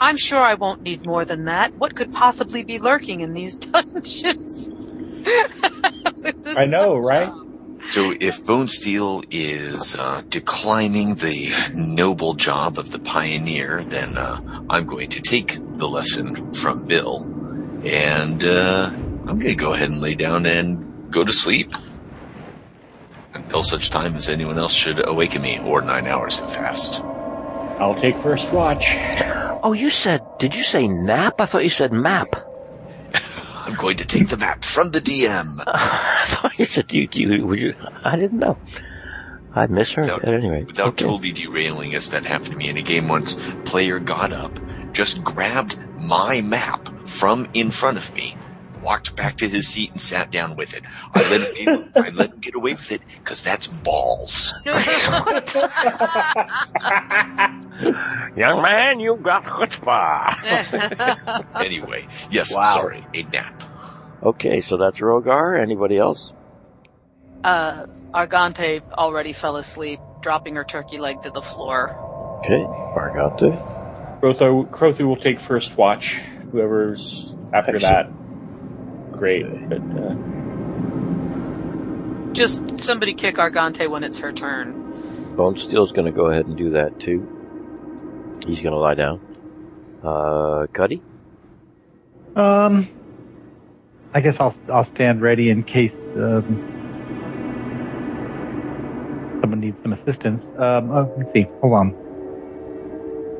I'm 0.00 0.16
sure 0.16 0.42
I 0.42 0.54
won't 0.54 0.82
need 0.82 1.06
more 1.06 1.24
than 1.24 1.44
that. 1.46 1.74
What 1.76 1.94
could 1.94 2.12
possibly 2.12 2.62
be 2.64 2.78
lurking 2.78 3.20
in 3.20 3.32
these 3.34 3.56
dungeons? 3.72 4.70
With 6.22 6.42
this 6.44 6.56
I 6.56 6.66
know, 6.66 6.96
right? 6.96 7.28
job. 7.28 7.46
So 7.86 8.14
if 8.18 8.42
Bonesteele 8.44 9.24
is 9.30 9.94
uh, 9.94 10.22
declining 10.30 11.14
the 11.16 11.52
noble 11.74 12.34
job 12.34 12.78
of 12.78 12.90
the 12.90 12.98
pioneer, 12.98 13.82
then 13.82 14.16
uh, 14.16 14.40
I'm 14.70 14.86
going 14.86 15.10
to 15.10 15.20
take 15.20 15.58
the 15.78 15.88
lesson 15.88 16.54
from 16.54 16.86
Bill, 16.86 17.20
and 17.84 18.42
uh, 18.44 18.90
I'm 18.94 19.38
going 19.38 19.40
to 19.40 19.54
go 19.54 19.74
ahead 19.74 19.90
and 19.90 20.00
lay 20.00 20.14
down 20.14 20.46
and 20.46 21.10
go 21.10 21.22
to 21.22 21.32
sleep 21.32 21.74
until 23.34 23.62
such 23.62 23.90
time 23.90 24.14
as 24.16 24.28
anyone 24.28 24.58
else 24.58 24.74
should 24.74 25.06
awaken 25.06 25.42
me, 25.42 25.58
or 25.64 25.82
nine 25.82 26.06
hours 26.06 26.38
if 26.38 26.46
fast. 26.54 27.02
I'll 27.80 27.94
take 27.94 28.18
first 28.20 28.52
watch. 28.52 28.94
Oh, 29.64 29.74
you 29.74 29.90
said, 29.90 30.22
did 30.38 30.54
you 30.54 30.62
say 30.62 30.88
nap? 30.88 31.40
I 31.40 31.46
thought 31.46 31.64
you 31.64 31.70
said 31.70 31.92
map. 31.92 32.36
I'm 33.64 33.74
going 33.74 33.96
to 33.98 34.04
take 34.04 34.28
the 34.28 34.36
map 34.36 34.64
from 34.64 34.90
the 34.90 35.00
DM. 35.00 35.62
I 35.66 36.24
thought 36.26 36.58
you 36.58 36.64
said 36.64 36.92
you, 36.92 37.08
you, 37.12 37.46
would 37.46 37.60
you, 37.60 37.74
I 38.04 38.16
didn't 38.16 38.38
know. 38.38 38.58
I 39.54 39.66
misheard 39.66 40.04
Without- 40.06 40.24
at 40.24 40.34
any 40.34 40.48
rate. 40.48 40.66
Without 40.66 40.88
Okay. 40.88 41.04
totally 41.04 41.32
derailing 41.32 41.94
us, 41.94 42.08
that 42.08 42.24
happened 42.24 42.52
to 42.52 42.56
me 42.56 42.68
in 42.68 42.76
a 42.76 42.82
game 42.82 43.08
once. 43.08 43.36
Player 43.64 43.98
got 43.98 44.32
up, 44.32 44.58
just 44.92 45.22
grabbed 45.22 45.76
my 45.98 46.40
map 46.40 46.88
from 47.06 47.46
in 47.54 47.70
front 47.70 47.98
of 47.98 48.14
me, 48.14 48.34
walked 48.82 49.14
back 49.16 49.36
to 49.36 49.48
his 49.48 49.68
seat 49.68 49.90
and 49.92 50.00
sat 50.00 50.30
down 50.30 50.56
with 50.56 50.74
it. 50.74 50.82
I 51.14 51.22
let 51.30 51.56
him, 51.56 51.90
I 51.96 52.10
let 52.10 52.30
him 52.32 52.40
get 52.40 52.54
away 52.54 52.72
with 52.74 52.90
it 52.92 53.00
because 53.18 53.42
that's 53.42 53.66
balls. 53.68 54.52
Young 58.36 58.62
man, 58.62 59.00
you 59.00 59.16
got 59.16 59.44
chutzpah. 59.44 61.38
Anyway, 61.62 62.06
yes, 62.30 62.52
Wow. 62.54 62.62
sorry, 62.74 63.04
a 63.14 63.22
nap. 63.24 63.62
okay, 64.22 64.60
so 64.60 64.76
that's 64.76 64.98
Rhogar. 64.98 65.60
Anybody 65.60 65.96
else? 65.98 66.32
uh, 67.44 67.86
Argante 68.14 68.82
already 68.92 69.32
fell 69.32 69.56
asleep, 69.56 70.00
dropping 70.22 70.56
her 70.56 70.64
turkey 70.64 70.98
leg 70.98 71.22
to 71.22 71.30
the 71.30 71.42
floor. 71.42 71.90
Okay, 72.44 72.62
Bargante. 72.94 73.50
Crothu, 74.20 74.68
Crothu 74.70 75.06
will 75.06 75.16
take 75.16 75.40
first 75.40 75.76
watch. 75.76 76.20
Whoever's 76.52 77.32
after 77.52 77.78
that, 77.80 78.10
great. 79.22 79.46
But 79.68 79.78
uh, 79.78 80.16
Just 82.32 82.80
somebody 82.80 83.14
kick 83.14 83.36
Argante 83.36 83.88
when 83.88 84.02
it's 84.02 84.18
her 84.18 84.32
turn. 84.32 84.74
Bonesteele's 85.36 85.92
gonna 85.92 86.10
go 86.10 86.26
ahead 86.26 86.46
and 86.46 86.56
do 86.56 86.70
that 86.70 86.98
too. 86.98 87.20
He's 88.48 88.60
gonna 88.60 88.78
lie 88.78 88.94
down. 88.94 89.20
Uh, 90.02 90.66
Cuddy? 90.72 91.00
Um, 92.34 92.88
I 94.12 94.20
guess 94.20 94.38
I'll 94.40 94.56
I'll 94.68 94.86
stand 94.86 95.22
ready 95.22 95.50
in 95.50 95.62
case 95.62 95.94
um, 96.16 96.44
someone 99.40 99.60
needs 99.60 99.80
some 99.82 99.92
assistance. 99.92 100.42
Um, 100.58 100.90
uh, 100.90 101.04
let's 101.16 101.32
see. 101.32 101.46
Hold 101.60 101.74
on. 101.74 101.92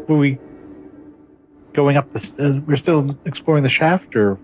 Were 0.06 0.16
we 0.16 0.38
going 1.72 1.96
up 1.96 2.12
the? 2.12 2.20
Uh, 2.38 2.60
we're 2.68 2.76
still 2.76 3.18
exploring 3.24 3.64
the 3.64 3.68
shaft, 3.68 4.14
or 4.14 4.38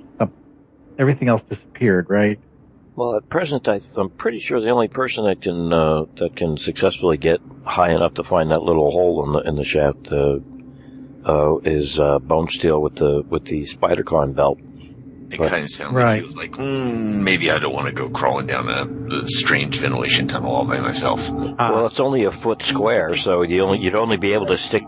everything 0.99 1.28
else 1.28 1.42
disappeared, 1.42 2.07
right? 2.11 2.38
Well, 2.96 3.16
at 3.16 3.28
present, 3.28 3.68
I, 3.68 3.80
I'm 3.96 4.11
pretty 4.11 4.40
sure 4.40 4.61
the 4.61 4.70
only 4.70 4.88
person 4.88 5.24
that 5.26 5.40
can 5.40 5.72
uh, 5.72 6.07
that 6.18 6.34
can 6.36 6.57
successfully 6.59 7.16
get 7.16 7.40
high 7.64 7.90
enough 7.92 8.14
to 8.14 8.24
find 8.24 8.51
that 8.51 8.62
little 8.62 8.90
hole 8.90 9.24
in 9.24 9.32
the 9.32 9.38
in 9.49 9.55
the 9.57 9.64
shaft 9.64 10.09
uh, 10.11 10.38
uh, 11.24 11.59
is 11.59 12.01
uh, 12.01 12.18
Bonesteele 12.18 12.80
with 12.80 12.96
the 12.96 13.22
with 13.28 13.44
the 13.44 13.64
spider 13.66 14.03
climb 14.03 14.32
belt. 14.32 14.59
It 15.30 15.38
Right. 15.38 15.51
kind 15.51 15.62
of 15.64 15.68
sounded 15.70 15.94
like 15.96 16.05
Right. 16.05 16.16
he 16.20 16.24
was 16.24 16.36
like, 16.36 16.53
mm, 16.53 17.22
maybe 17.22 17.51
I 17.51 17.59
don't 17.59 17.74
want 17.74 17.86
to 17.86 17.92
go 17.92 18.09
crawling 18.09 18.46
down 18.46 18.68
a, 18.68 19.14
a 19.14 19.28
strange 19.28 19.78
ventilation 19.78 20.26
tunnel 20.26 20.51
all 20.51 20.64
by 20.64 20.80
myself. 20.80 21.30
Ah, 21.59 21.70
Well, 21.74 21.86
it's 21.86 22.01
only 22.01 22.24
a 22.24 22.30
foot 22.32 22.62
square, 22.62 23.14
so 23.14 23.42
you 23.42 23.62
only 23.62 23.78
you'd 23.78 23.94
only 23.94 24.16
be 24.16 24.32
able 24.32 24.46
to 24.46 24.57
stick. 24.57 24.82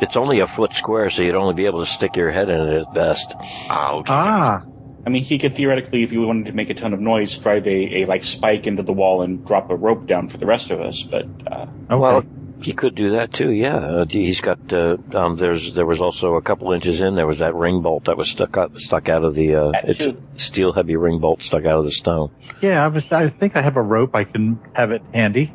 It's 0.00 0.16
only 0.16 0.38
a 0.40 0.46
foot 0.46 0.72
square, 0.72 1.10
so 1.10 1.22
you'd 1.22 1.34
only 1.34 1.54
be 1.54 1.66
able 1.66 1.80
to 1.80 1.90
stick 1.90 2.16
your 2.16 2.30
head 2.30 2.48
in 2.48 2.60
it 2.60 2.80
at 2.82 2.94
best. 2.94 3.34
Ah, 3.38 3.94
okay. 3.96 4.12
ah, 4.14 4.62
I 5.04 5.10
mean, 5.10 5.24
he 5.24 5.38
could 5.38 5.56
theoretically, 5.56 6.04
if 6.04 6.10
he 6.10 6.18
wanted 6.18 6.46
to 6.46 6.52
make 6.52 6.70
a 6.70 6.74
ton 6.74 6.92
of 6.92 7.00
noise, 7.00 7.36
drive 7.36 7.66
a, 7.66 8.02
a 8.02 8.04
like 8.06 8.22
spike 8.22 8.66
into 8.66 8.82
the 8.82 8.92
wall 8.92 9.22
and 9.22 9.44
drop 9.44 9.70
a 9.70 9.74
rope 9.74 10.06
down 10.06 10.28
for 10.28 10.36
the 10.36 10.46
rest 10.46 10.70
of 10.70 10.80
us. 10.80 11.02
But 11.02 11.26
uh, 11.46 11.66
okay. 11.90 11.96
Well, 11.96 12.24
he 12.62 12.72
could 12.72 12.94
do 12.94 13.10
that 13.12 13.32
too. 13.32 13.50
Yeah, 13.50 13.76
uh, 13.76 14.04
he's 14.08 14.40
got. 14.40 14.72
Uh, 14.72 14.96
um, 15.14 15.36
there's 15.36 15.74
there 15.74 15.86
was 15.86 16.00
also 16.00 16.34
a 16.36 16.42
couple 16.42 16.72
inches 16.72 17.00
in. 17.00 17.16
There 17.16 17.26
was 17.26 17.40
that 17.40 17.54
ring 17.54 17.82
bolt 17.82 18.04
that 18.04 18.16
was 18.16 18.30
stuck 18.30 18.56
out 18.56 18.78
stuck 18.78 19.08
out 19.08 19.24
of 19.24 19.34
the. 19.34 19.56
Uh, 19.56 19.72
it's 19.84 20.06
steel 20.36 20.72
heavy 20.72 20.94
ring 20.94 21.18
bolt 21.18 21.42
stuck 21.42 21.64
out 21.64 21.78
of 21.78 21.84
the 21.84 21.90
stone. 21.90 22.30
yeah, 22.60 22.84
I 22.84 22.88
was. 22.88 23.04
I 23.10 23.28
think 23.28 23.56
I 23.56 23.62
have 23.62 23.76
a 23.76 23.82
rope. 23.82 24.14
I 24.14 24.22
can 24.24 24.60
have 24.74 24.92
it 24.92 25.02
handy. 25.12 25.52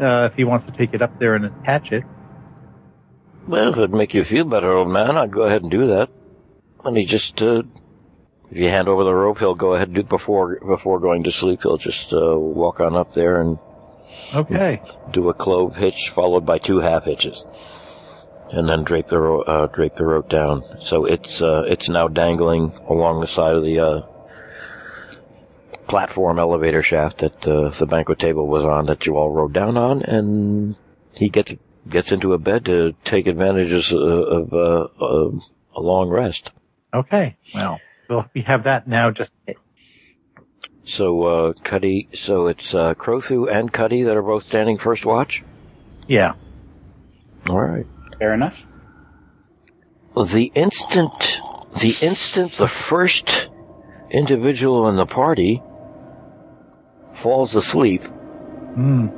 Uh, 0.00 0.28
if 0.30 0.34
he 0.34 0.44
wants 0.44 0.64
to 0.66 0.72
take 0.72 0.94
it 0.94 1.02
up 1.02 1.18
there 1.18 1.34
and 1.34 1.44
attach 1.44 1.92
it. 1.92 2.04
Well, 3.46 3.70
if 3.70 3.76
it'd 3.76 3.92
make 3.92 4.14
you 4.14 4.24
feel 4.24 4.44
better, 4.44 4.72
old 4.72 4.88
man, 4.88 5.16
I'd 5.16 5.32
go 5.32 5.42
ahead 5.42 5.62
and 5.62 5.70
do 5.70 5.88
that. 5.88 6.08
And 6.84 6.96
he 6.96 7.04
just, 7.04 7.42
uh, 7.42 7.62
if 8.52 8.58
you 8.58 8.68
hand 8.68 8.86
over 8.86 9.02
the 9.02 9.14
rope, 9.14 9.38
he'll 9.38 9.54
go 9.54 9.72
ahead 9.72 9.88
and 9.88 9.94
do 9.94 10.00
it 10.02 10.08
before, 10.10 10.56
before 10.60 11.00
going 11.00 11.22
to 11.24 11.32
sleep. 11.32 11.62
He'll 11.62 11.78
just, 11.78 12.12
uh, 12.12 12.38
walk 12.38 12.80
on 12.80 12.94
up 12.94 13.14
there 13.14 13.40
and 13.40 13.58
Okay. 14.34 14.82
do 15.10 15.30
a 15.30 15.34
clove 15.34 15.74
hitch 15.74 16.10
followed 16.10 16.44
by 16.44 16.58
two 16.58 16.80
half 16.80 17.04
hitches. 17.04 17.46
And 18.50 18.68
then 18.68 18.84
drape 18.84 19.06
the, 19.06 19.18
ro- 19.18 19.40
uh, 19.40 19.66
drape 19.68 19.96
the 19.96 20.04
rope 20.04 20.28
down. 20.28 20.64
So 20.80 21.06
it's, 21.06 21.40
uh, 21.40 21.62
it's 21.66 21.88
now 21.88 22.08
dangling 22.08 22.72
along 22.90 23.20
the 23.20 23.26
side 23.26 23.54
of 23.54 23.64
the, 23.64 23.80
uh, 23.80 24.00
platform 25.88 26.38
elevator 26.38 26.82
shaft 26.82 27.18
that, 27.18 27.48
uh, 27.48 27.70
the 27.70 27.86
banquet 27.86 28.18
table 28.18 28.46
was 28.46 28.64
on 28.64 28.84
that 28.86 29.06
you 29.06 29.16
all 29.16 29.30
rode 29.30 29.54
down 29.54 29.78
on 29.78 30.02
and 30.02 30.76
he 31.14 31.30
gets, 31.30 31.54
gets 31.88 32.12
into 32.12 32.34
a 32.34 32.38
bed 32.38 32.66
to 32.66 32.94
take 33.04 33.26
advantages 33.26 33.94
uh, 33.94 33.96
of, 33.96 34.52
uh, 34.52 34.88
uh, 35.02 35.30
a 35.74 35.80
long 35.80 36.10
rest. 36.10 36.50
Okay. 36.92 37.36
Well, 37.54 37.80
well, 38.08 38.28
we 38.34 38.42
have 38.42 38.64
that 38.64 38.86
now. 38.86 39.10
Just 39.10 39.30
So, 40.84 41.22
uh, 41.22 41.52
Cuddy, 41.62 42.08
so 42.12 42.48
it's, 42.48 42.74
uh, 42.74 42.94
Crothu 42.94 43.46
and 43.50 43.72
Cuddy 43.72 44.02
that 44.04 44.16
are 44.16 44.22
both 44.22 44.44
standing 44.44 44.78
first 44.78 45.04
watch? 45.04 45.42
yeah. 46.08 46.34
Alright. 47.48 47.86
fair 48.18 48.34
enough. 48.34 48.56
The 50.14 50.52
instant, 50.54 51.40
the 51.80 51.96
instant 52.02 52.52
the 52.52 52.68
first 52.68 53.48
individual 54.10 54.88
in 54.88 54.96
the 54.96 55.06
party 55.06 55.62
falls 57.12 57.56
asleep, 57.56 58.02
Hmm. 58.74 59.08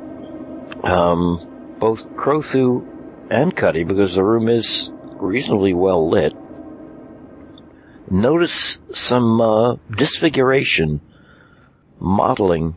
um, 0.85 1.77
both 1.79 2.09
Crothu 2.17 2.87
and 3.31 3.55
Cuddy, 3.55 3.85
because 3.85 4.15
the 4.15 4.23
room 4.25 4.49
is 4.49 4.91
reasonably 5.17 5.75
well 5.75 6.09
lit, 6.09 6.33
notice 8.11 8.79
some 8.93 9.41
uh, 9.41 9.77
disfiguration, 9.97 11.01
modeling, 12.01 12.75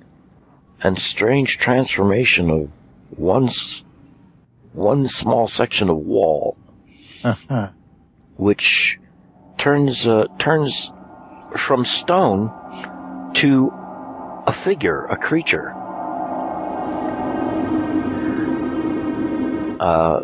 and 0.81 0.97
strange 0.97 1.57
transformation 1.57 2.49
of 2.49 2.69
one 3.17 3.49
one 4.73 5.07
small 5.07 5.47
section 5.47 5.89
of 5.89 5.97
wall, 5.97 6.55
Uh-huh. 7.23 7.69
which 8.37 8.99
turns 9.57 10.07
uh, 10.07 10.27
turns 10.37 10.91
from 11.55 11.83
stone 11.83 12.51
to 13.33 13.71
a 14.45 14.51
figure, 14.53 15.05
a 15.05 15.17
creature. 15.17 15.73
Uh, 19.79 20.21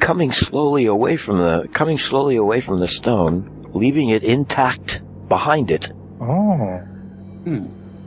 coming 0.00 0.32
slowly 0.32 0.86
away 0.86 1.16
from 1.16 1.38
the 1.38 1.68
coming 1.72 1.98
slowly 1.98 2.36
away 2.36 2.60
from 2.60 2.80
the 2.80 2.88
stone, 2.88 3.68
leaving 3.72 4.08
it 4.08 4.24
intact 4.24 5.00
behind 5.28 5.70
it, 5.70 5.92
Oh. 6.20 6.80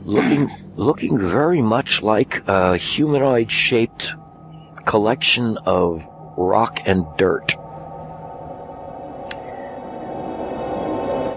looking 0.04 0.50
looking 0.76 1.18
very 1.18 1.62
much 1.62 2.02
like 2.02 2.46
a 2.46 2.76
humanoid 2.76 3.50
shaped 3.50 4.12
collection 4.84 5.56
of 5.64 6.02
rock 6.36 6.80
and 6.84 7.06
dirt. 7.16 7.56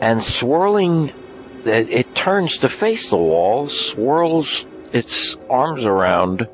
And 0.02 0.22
swirling 0.22 1.10
it, 1.66 1.90
it 1.90 2.16
turns 2.16 2.60
to 2.60 2.70
face 2.70 3.10
the 3.10 3.18
wall, 3.18 3.68
swirls 3.70 4.66
its 4.94 5.36
arms 5.50 5.86
around 5.86 6.48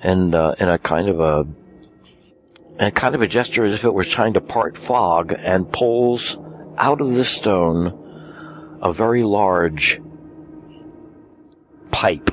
and 0.00 0.34
uh, 0.34 0.54
in 0.58 0.68
a 0.68 0.78
kind 0.78 1.08
of 1.08 1.20
a 1.20 1.46
in 2.78 2.86
a 2.86 2.90
kind 2.90 3.14
of 3.14 3.22
a 3.22 3.26
gesture 3.26 3.64
as 3.64 3.74
if 3.74 3.84
it 3.84 3.94
were 3.94 4.04
trying 4.04 4.34
to 4.34 4.40
part 4.40 4.76
fog 4.76 5.32
and 5.36 5.70
pulls 5.70 6.36
out 6.76 7.00
of 7.00 7.14
the 7.14 7.24
stone 7.24 8.78
a 8.82 8.92
very 8.92 9.22
large 9.22 10.00
pipe 11.90 12.30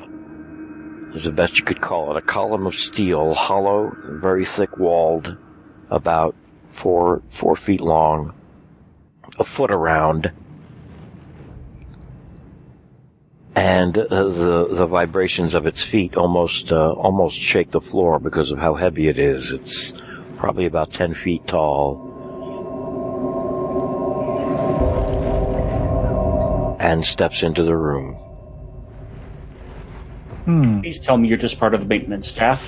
is 1.14 1.24
the 1.24 1.32
best 1.32 1.58
you 1.58 1.64
could 1.64 1.80
call 1.80 2.10
it. 2.10 2.16
A 2.16 2.22
column 2.22 2.66
of 2.66 2.74
steel, 2.74 3.34
hollow, 3.34 3.92
very 4.20 4.44
thick 4.44 4.76
walled, 4.78 5.36
about 5.90 6.34
four 6.70 7.22
four 7.28 7.54
feet 7.54 7.80
long, 7.80 8.34
a 9.38 9.44
foot 9.44 9.70
around, 9.70 10.32
and 13.54 13.96
uh, 13.96 14.24
the 14.28 14.68
the 14.72 14.86
vibrations 14.86 15.54
of 15.54 15.66
its 15.66 15.82
feet 15.82 16.16
almost 16.16 16.72
uh, 16.72 16.92
almost 16.92 17.38
shake 17.38 17.70
the 17.70 17.80
floor 17.80 18.18
because 18.18 18.50
of 18.50 18.58
how 18.58 18.74
heavy 18.74 19.08
it 19.08 19.18
is. 19.18 19.52
It's 19.52 19.92
probably 20.42 20.66
about 20.66 20.92
ten 20.92 21.14
feet 21.14 21.46
tall. 21.46 22.10
And 26.80 27.04
steps 27.04 27.44
into 27.44 27.62
the 27.62 27.76
room. 27.76 28.14
Hmm. 30.44 30.80
Please 30.80 30.98
tell 30.98 31.16
me 31.16 31.28
you're 31.28 31.38
just 31.38 31.60
part 31.60 31.74
of 31.74 31.80
the 31.82 31.86
maintenance 31.86 32.28
staff. 32.28 32.60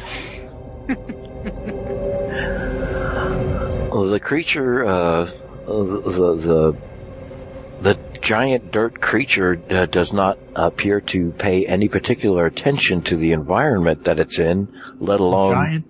Well, 3.91 4.09
the 4.09 4.21
creature, 4.23 4.85
uh, 4.85 5.25
the 5.67 6.37
the 6.37 6.77
the 7.81 7.99
giant 8.21 8.71
dirt 8.71 9.01
creature 9.01 9.61
uh, 9.69 9.87
does 9.87 10.13
not 10.13 10.39
appear 10.55 11.01
to 11.01 11.33
pay 11.33 11.67
any 11.67 11.89
particular 11.89 12.47
attention 12.47 13.03
to 13.03 13.17
the 13.17 13.33
environment 13.33 14.05
that 14.05 14.21
it's 14.21 14.39
in, 14.39 14.69
let 15.01 15.19
alone 15.19 15.85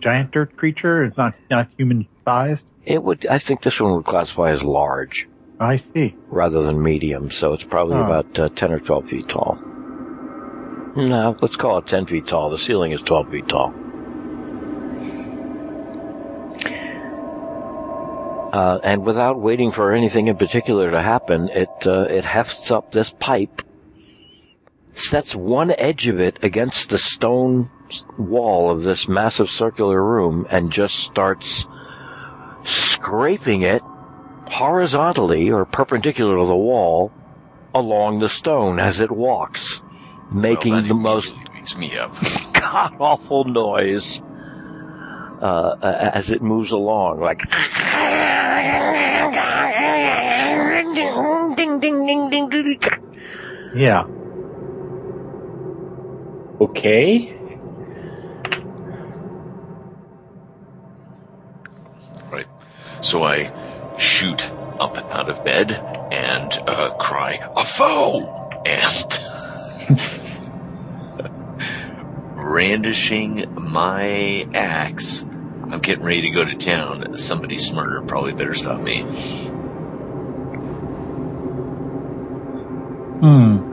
giant, 0.00 0.30
dirt 0.32 0.56
creature. 0.56 1.04
It's 1.04 1.16
not 1.16 1.34
not 1.50 1.68
human 1.76 2.06
sized. 2.24 2.62
it 2.84 3.02
would. 3.02 3.26
I 3.26 3.38
think 3.38 3.62
this 3.62 3.80
one 3.80 3.94
would 3.94 4.04
classify 4.06 4.50
as 4.50 4.62
large 4.62 5.28
I 5.58 5.76
see. 5.76 6.14
rather 6.28 6.62
than 6.62 6.82
medium, 6.82 7.30
so 7.30 7.52
it's 7.52 7.64
probably 7.64 7.96
Oh. 7.96 8.04
about 8.04 8.38
uh, 8.38 8.48
ten 8.50 8.72
or 8.72 8.80
twelve 8.80 9.08
feet 9.08 9.28
tall. 9.28 9.58
No, 10.96 11.36
let's 11.40 11.56
call 11.56 11.78
it 11.78 11.86
ten 11.86 12.06
feet 12.06 12.26
tall. 12.26 12.50
The 12.50 12.58
ceiling 12.58 12.92
is 12.92 13.02
twelve 13.02 13.30
feet 13.30 13.48
tall. 13.48 13.72
Uh, 18.52 18.80
and 18.82 19.04
without 19.06 19.38
waiting 19.40 19.70
for 19.70 19.92
anything 19.92 20.26
in 20.26 20.36
particular 20.36 20.90
to 20.90 21.00
happen, 21.00 21.48
it 21.50 21.68
uh, 21.86 22.06
it 22.10 22.24
hefts 22.24 22.72
up 22.72 22.90
this 22.90 23.10
pipe, 23.20 23.62
sets 24.92 25.36
one 25.36 25.70
edge 25.78 26.08
of 26.08 26.18
it 26.18 26.38
against 26.42 26.90
the 26.90 26.98
stone 26.98 27.70
wall 28.18 28.70
of 28.70 28.82
this 28.82 29.08
massive 29.08 29.50
circular 29.50 30.02
room, 30.02 30.46
and 30.50 30.70
just 30.72 30.96
starts 30.96 31.66
scraping 32.62 33.62
it 33.62 33.82
horizontally 34.48 35.50
or 35.50 35.64
perpendicular 35.64 36.38
to 36.38 36.46
the 36.46 36.56
wall 36.56 37.12
along 37.74 38.18
the 38.18 38.28
stone 38.28 38.78
as 38.78 39.00
it 39.00 39.10
walks, 39.10 39.80
making 40.32 40.72
Well, 40.72 40.82
the 40.82 40.94
most 40.94 41.34
wakes 41.54 41.76
me 41.76 41.96
up. 41.96 42.14
god 42.52 42.96
awful 42.98 43.44
noise 43.44 44.20
uh, 45.40 45.76
as 45.82 46.30
it 46.30 46.42
moves 46.42 46.72
along, 46.72 47.20
like 47.20 47.40
ding 51.56 51.80
ding 51.80 52.06
ding 52.06 52.30
ding 52.30 52.48
ding. 52.48 52.78
Yeah. 53.74 54.04
Okay. 56.60 57.39
So 63.02 63.24
I 63.24 63.50
shoot 63.98 64.50
up 64.78 64.96
out 65.10 65.28
of 65.28 65.44
bed 65.44 65.82
and 66.10 66.58
uh, 66.66 66.90
cry, 66.98 67.38
"A 67.56 67.64
foe!" 67.64 68.28
and 68.66 69.20
brandishing 72.36 73.44
my 73.56 74.46
axe. 74.54 75.24
I'm 75.70 75.80
getting 75.80 76.04
ready 76.04 76.22
to 76.22 76.30
go 76.30 76.44
to 76.44 76.56
town. 76.56 77.16
Somebody 77.16 77.56
smarter 77.56 78.02
probably 78.02 78.32
better 78.32 78.54
stop 78.54 78.82
me. 78.82 79.02
Hmm. 83.20 83.69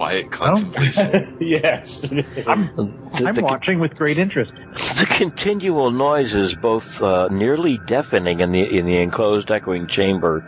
Quiet 0.00 0.30
contemplation. 0.30 1.36
yes. 1.40 2.10
I'm 2.46 2.70
The, 2.74 3.24
I'm 3.26 3.34
the, 3.34 3.42
watching 3.42 3.80
with 3.80 3.96
great 3.96 4.16
interest. 4.16 4.50
the 4.96 5.06
continual 5.06 5.90
noise 5.90 6.34
is 6.34 6.54
both 6.54 7.02
uh, 7.02 7.28
nearly 7.28 7.76
deafening 7.84 8.40
in 8.40 8.50
the 8.50 8.62
in 8.64 8.86
the 8.86 8.96
enclosed 8.96 9.50
echoing 9.50 9.86
chamber, 9.88 10.42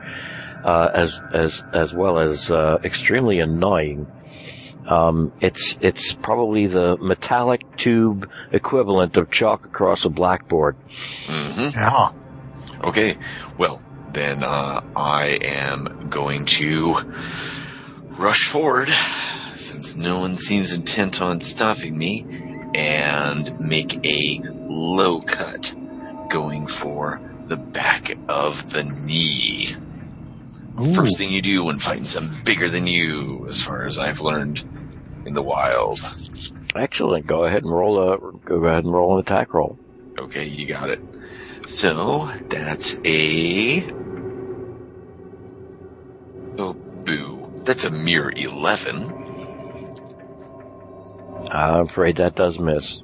uh, 0.65 0.89
as 0.95 1.21
as 1.35 1.63
as 1.75 1.93
well 1.93 2.19
as 2.19 2.51
uh, 2.51 2.79
extremely 2.83 3.41
annoying. 3.41 4.07
Um, 4.89 5.35
it's 5.43 5.77
it's 5.83 6.15
probably 6.15 6.67
the 6.67 6.97
metallic 6.97 7.77
tube 7.77 8.31
equivalent 8.53 9.19
of 9.19 9.31
chalk 9.31 9.67
across 9.67 10.07
a 10.07 10.09
blackboard. 10.09 10.77
hmm 11.27 11.69
Yeah. 11.75 12.13
Okay, 12.85 13.19
well, 13.59 13.83
then 14.15 14.43
uh, 14.43 14.83
I 14.97 15.39
am 15.43 16.09
going 16.09 16.47
to 16.47 16.97
rush 18.19 18.49
forward, 18.49 18.89
since 19.57 19.97
no 19.97 20.21
one 20.21 20.37
seems 20.37 20.73
intent 20.73 21.21
on 21.21 21.41
stopping 21.41 21.97
me, 21.97 22.25
and 22.75 23.59
make 23.61 24.05
a 24.07 24.41
low 24.69 25.21
cut, 25.21 25.75
going 26.31 26.67
for 26.67 27.21
the 27.49 27.57
back 27.57 28.17
of 28.29 28.73
the 28.73 28.85
knee. 28.85 29.75
Ooh. 30.81 30.95
First 30.95 31.19
thing 31.19 31.31
you 31.31 31.43
do 31.43 31.65
when 31.65 31.79
fighting 31.79 32.07
something 32.07 32.43
bigger 32.45 32.69
than 32.69 32.87
you, 32.87 33.47
as 33.49 33.61
far 33.61 33.87
as 33.87 33.99
I've 33.99 34.21
learned 34.21 34.65
in 35.27 35.35
the 35.35 35.43
wild. 35.43 36.01
Excellent. 36.75 37.27
Go 37.27 37.45
ahead 37.45 37.63
and 37.63 37.73
roll 37.73 37.99
a 37.99 38.19
go 38.47 38.65
ahead 38.65 38.85
and 38.85 38.93
roll 38.93 39.15
an 39.15 39.21
attack 39.21 39.53
roll. 39.53 39.79
Okay, 40.19 40.47
you 40.47 40.67
got 40.67 40.91
it. 40.91 41.01
So 41.67 42.31
that's 42.49 42.97
a 43.05 43.83
oh 46.59 46.75
boo. 47.05 47.63
That's 47.65 47.85
a 47.85 47.91
mere 47.91 48.31
eleven. 48.31 49.22
I'm 51.53 51.87
afraid 51.87 52.17
that 52.17 52.35
does 52.35 52.59
miss. 52.59 53.03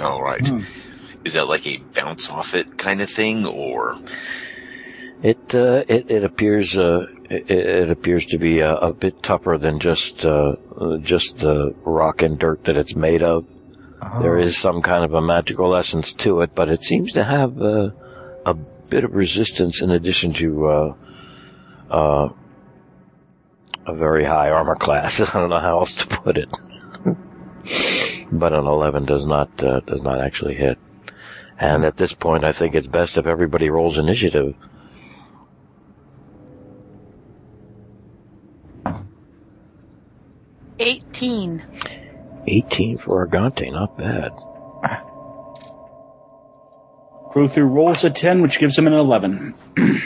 All 0.00 0.22
right. 0.22 0.46
Hmm. 0.46 0.62
Is 1.24 1.34
that 1.34 1.46
like 1.46 1.66
a 1.66 1.78
bounce 1.94 2.28
off 2.28 2.54
it 2.54 2.76
kind 2.78 3.00
of 3.00 3.08
thing, 3.08 3.46
or 3.46 3.96
It 5.22 5.54
uh, 5.54 5.84
it, 5.86 6.10
it 6.10 6.24
appears 6.24 6.76
uh, 6.76 7.06
it, 7.30 7.48
it 7.48 7.90
appears 7.90 8.26
to 8.26 8.38
be 8.38 8.58
a, 8.58 8.74
a 8.74 8.92
bit 8.92 9.22
tougher 9.22 9.56
than 9.58 9.78
just 9.78 10.26
uh, 10.26 10.56
uh, 10.76 10.98
just 10.98 11.38
the 11.38 11.72
rock 11.84 12.22
and 12.22 12.38
dirt 12.38 12.64
that 12.64 12.76
it's 12.76 12.96
made 12.96 13.22
of. 13.22 13.46
Oh. 14.02 14.20
There 14.20 14.38
is 14.38 14.58
some 14.58 14.82
kind 14.82 15.04
of 15.04 15.14
a 15.14 15.22
magical 15.22 15.76
essence 15.76 16.12
to 16.14 16.40
it, 16.40 16.56
but 16.56 16.68
it 16.68 16.82
seems 16.82 17.12
to 17.12 17.22
have 17.22 17.60
uh, 17.62 17.90
a 18.44 18.54
bit 18.88 19.04
of 19.04 19.14
resistance 19.14 19.80
in 19.80 19.92
addition 19.92 20.32
to 20.34 20.66
uh, 20.66 20.94
uh, 21.88 22.28
a 23.86 23.94
very 23.94 24.24
high 24.24 24.50
armor 24.50 24.74
class. 24.74 25.20
I 25.20 25.32
don't 25.32 25.50
know 25.50 25.60
how 25.60 25.78
else 25.78 25.94
to 25.96 26.06
put 26.08 26.36
it. 26.36 26.48
But 28.30 28.52
an 28.52 28.66
11 28.66 29.04
does 29.04 29.24
not 29.26 29.62
uh, 29.64 29.80
does 29.80 30.02
not 30.02 30.20
actually 30.20 30.54
hit. 30.54 30.78
And 31.58 31.84
at 31.84 31.96
this 31.96 32.12
point, 32.12 32.44
I 32.44 32.52
think 32.52 32.74
it's 32.74 32.86
best 32.86 33.18
if 33.18 33.26
everybody 33.26 33.70
rolls 33.70 33.98
initiative. 33.98 34.54
Eighteen. 40.78 41.62
18 42.46 42.98
for 42.98 43.24
Argante, 43.26 43.70
not 43.70 43.96
bad. 43.96 44.32
Crothu 47.32 47.62
rolls 47.72 48.04
a 48.04 48.10
10, 48.10 48.42
which 48.42 48.58
gives 48.58 48.76
him 48.76 48.86
an 48.86 48.92
11. 48.92 49.54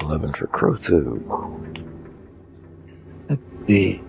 11 0.00 0.32
for 0.32 0.46
Crothu. 0.46 1.90
Let's 3.28 3.42
see. 3.66 4.00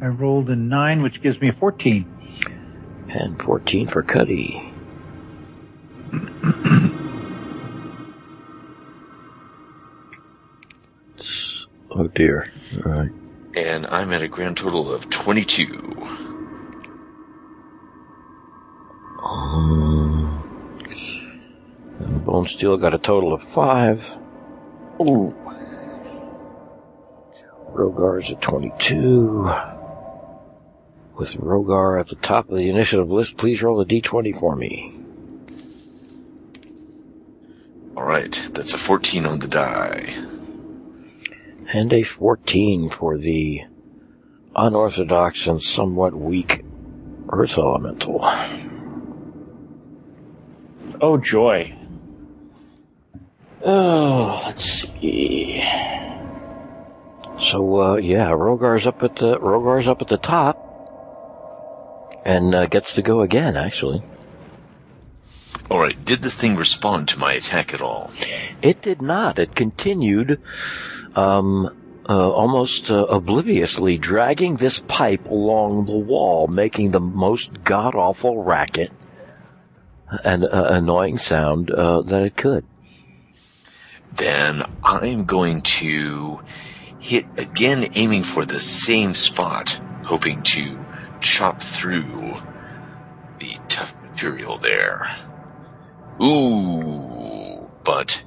I 0.00 0.06
rolled 0.06 0.48
a 0.48 0.56
nine, 0.56 1.02
which 1.02 1.20
gives 1.22 1.40
me 1.40 1.48
a 1.48 1.52
14. 1.52 2.06
And 3.08 3.42
14 3.42 3.88
for 3.88 4.02
Cuddy. 4.02 4.72
oh 11.90 12.06
dear. 12.14 12.52
Alright. 12.76 13.10
And 13.54 13.86
I'm 13.86 14.12
at 14.12 14.22
a 14.22 14.28
grand 14.28 14.56
total 14.56 14.92
of 14.92 15.10
22. 15.10 15.66
Um, 19.24 20.44
and 21.98 22.24
Bonesteele 22.24 22.80
got 22.80 22.94
a 22.94 22.98
total 22.98 23.32
of 23.32 23.42
five. 23.42 24.08
Ooh. 25.00 25.34
Rhogar's 27.72 28.30
at 28.30 28.40
22. 28.40 29.50
With 31.18 31.34
Rhogar 31.34 31.98
at 31.98 32.06
the 32.06 32.14
top 32.14 32.48
of 32.48 32.56
the 32.56 32.68
initiative 32.68 33.10
list, 33.10 33.36
please 33.36 33.60
roll 33.60 33.80
a 33.80 33.84
d20 33.84 34.38
for 34.38 34.54
me. 34.54 34.94
Alright, 37.96 38.50
that's 38.54 38.72
a 38.72 38.78
14 38.78 39.26
on 39.26 39.40
the 39.40 39.48
die. 39.48 40.14
And 41.72 41.92
a 41.92 42.04
14 42.04 42.90
for 42.90 43.18
the 43.18 43.62
unorthodox 44.54 45.48
and 45.48 45.60
somewhat 45.60 46.14
weak 46.14 46.64
Earth 47.30 47.58
Elemental. 47.58 48.20
Oh, 51.00 51.16
joy. 51.16 51.76
Oh, 53.64 54.42
let's 54.46 54.62
see. 54.62 55.64
So, 57.40 57.80
uh, 57.80 57.96
yeah, 57.96 58.30
Rhogar's 58.30 58.86
up 58.86 59.02
at 59.02 59.16
the, 59.16 59.36
Rhogar's 59.40 59.88
up 59.88 60.00
at 60.00 60.06
the 60.06 60.16
top. 60.16 60.67
And, 62.28 62.54
uh, 62.54 62.66
gets 62.66 62.92
to 62.96 63.02
go 63.02 63.22
again, 63.22 63.56
actually. 63.56 64.02
Alright, 65.70 66.04
did 66.04 66.20
this 66.20 66.36
thing 66.36 66.56
respond 66.56 67.08
to 67.08 67.18
my 67.18 67.32
attack 67.32 67.72
at 67.72 67.80
all? 67.80 68.10
It 68.60 68.82
did 68.82 69.00
not. 69.00 69.38
It 69.38 69.54
continued, 69.54 70.38
um, 71.14 71.74
uh, 72.06 72.30
almost 72.30 72.90
uh, 72.90 73.04
obliviously 73.04 73.96
dragging 73.96 74.56
this 74.56 74.78
pipe 74.78 75.26
along 75.26 75.86
the 75.86 75.96
wall, 75.96 76.48
making 76.48 76.90
the 76.90 77.00
most 77.00 77.64
god 77.64 77.94
awful 77.94 78.42
racket 78.42 78.92
and 80.22 80.44
uh, 80.44 80.48
annoying 80.70 81.16
sound 81.16 81.70
uh, 81.70 82.02
that 82.02 82.22
it 82.24 82.36
could. 82.36 82.64
Then 84.12 84.62
I'm 84.84 85.24
going 85.24 85.62
to 85.62 86.40
hit 86.98 87.24
again, 87.38 87.90
aiming 87.94 88.22
for 88.22 88.44
the 88.44 88.60
same 88.60 89.14
spot, 89.14 89.78
hoping 90.04 90.42
to 90.42 90.78
chop 91.20 91.62
through 91.62 92.36
the 93.38 93.56
tough 93.68 93.94
material 94.02 94.58
there. 94.58 95.08
Ooh, 96.20 97.68
but 97.84 98.22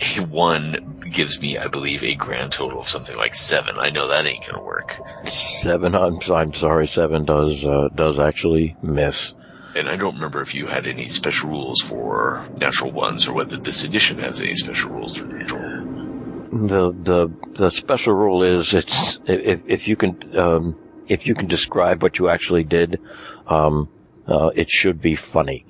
a 0.00 0.20
one 0.26 1.00
gives 1.10 1.40
me, 1.40 1.58
I 1.58 1.68
believe, 1.68 2.02
a 2.02 2.14
grand 2.14 2.52
total 2.52 2.80
of 2.80 2.88
something 2.88 3.16
like 3.16 3.34
seven. 3.34 3.76
I 3.78 3.90
know 3.90 4.08
that 4.08 4.26
ain't 4.26 4.46
gonna 4.46 4.62
work. 4.62 4.98
Seven. 5.24 5.94
I'm, 5.94 6.18
I'm 6.32 6.52
sorry. 6.52 6.88
Seven 6.88 7.24
does 7.24 7.64
uh, 7.64 7.88
does 7.94 8.18
actually 8.18 8.76
miss. 8.82 9.34
And 9.76 9.88
I 9.88 9.96
don't 9.96 10.14
remember 10.14 10.40
if 10.40 10.54
you 10.54 10.66
had 10.66 10.86
any 10.86 11.06
special 11.06 11.50
rules 11.50 11.80
for 11.80 12.44
natural 12.56 12.90
ones 12.90 13.28
or 13.28 13.34
whether 13.34 13.56
this 13.56 13.84
edition 13.84 14.18
has 14.18 14.40
any 14.40 14.54
special 14.54 14.90
rules 14.90 15.16
for 15.16 15.26
natural. 15.26 15.60
The 16.50 16.92
the 16.92 17.28
the 17.52 17.70
special 17.70 18.14
rule 18.14 18.42
is 18.42 18.74
it's 18.74 19.20
if 19.26 19.60
if 19.66 19.86
you 19.86 19.96
can 19.96 20.36
um, 20.36 20.76
if 21.10 21.26
you 21.26 21.34
can 21.34 21.48
describe 21.48 22.02
what 22.02 22.18
you 22.18 22.28
actually 22.28 22.64
did, 22.64 23.00
um, 23.46 23.88
uh, 24.26 24.50
it 24.54 24.70
should 24.70 25.02
be 25.02 25.16
funny. 25.16 25.66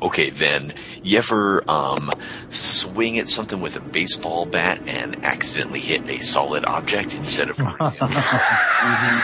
Okay, 0.00 0.30
then, 0.30 0.72
you 1.02 1.18
ever 1.18 1.62
um, 1.68 2.10
swing 2.48 3.18
at 3.18 3.28
something 3.28 3.60
with 3.60 3.76
a 3.76 3.80
baseball 3.80 4.46
bat 4.46 4.80
and 4.86 5.16
accidentally 5.22 5.80
hit 5.80 6.08
a 6.08 6.18
solid 6.18 6.64
object 6.64 7.14
instead 7.14 7.50
of, 7.50 7.58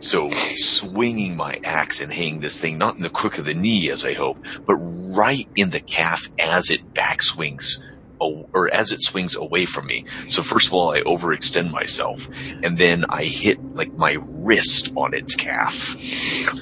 So 0.00 0.30
swinging 0.54 1.36
my 1.36 1.58
axe 1.64 2.00
and 2.00 2.12
hitting 2.12 2.38
this 2.38 2.60
thing 2.60 2.78
not 2.78 2.94
in 2.94 3.02
the 3.02 3.10
crook 3.10 3.38
of 3.38 3.44
the 3.44 3.54
knee 3.54 3.90
as 3.90 4.04
I 4.04 4.12
hope, 4.12 4.38
but 4.64 4.76
right 4.76 5.48
in 5.56 5.70
the 5.70 5.80
calf 5.80 6.30
as 6.38 6.70
it 6.70 6.94
backswings 6.94 7.84
or 8.18 8.72
as 8.72 8.92
it 8.92 9.02
swings 9.02 9.36
away 9.36 9.64
from 9.66 9.86
me. 9.86 10.04
So 10.26 10.42
first 10.42 10.68
of 10.68 10.74
all, 10.74 10.90
I 10.90 11.00
overextend 11.02 11.70
myself 11.72 12.28
and 12.62 12.78
then 12.78 13.04
I 13.08 13.24
hit 13.24 13.58
like 13.74 13.92
my 13.94 14.16
wrist 14.20 14.92
on 14.96 15.14
its 15.14 15.34
calf. 15.34 15.96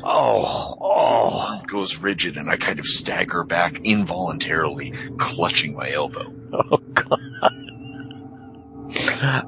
Oh, 0.04 0.76
oh, 0.80 1.60
It 1.62 1.68
goes 1.68 1.98
rigid 1.98 2.36
and 2.36 2.50
I 2.50 2.56
kind 2.56 2.78
of 2.78 2.86
stagger 2.86 3.44
back 3.44 3.80
involuntarily, 3.84 4.92
clutching 5.18 5.74
my 5.74 5.90
elbow. 5.90 6.32
oh 6.52 6.78
God! 6.94 7.18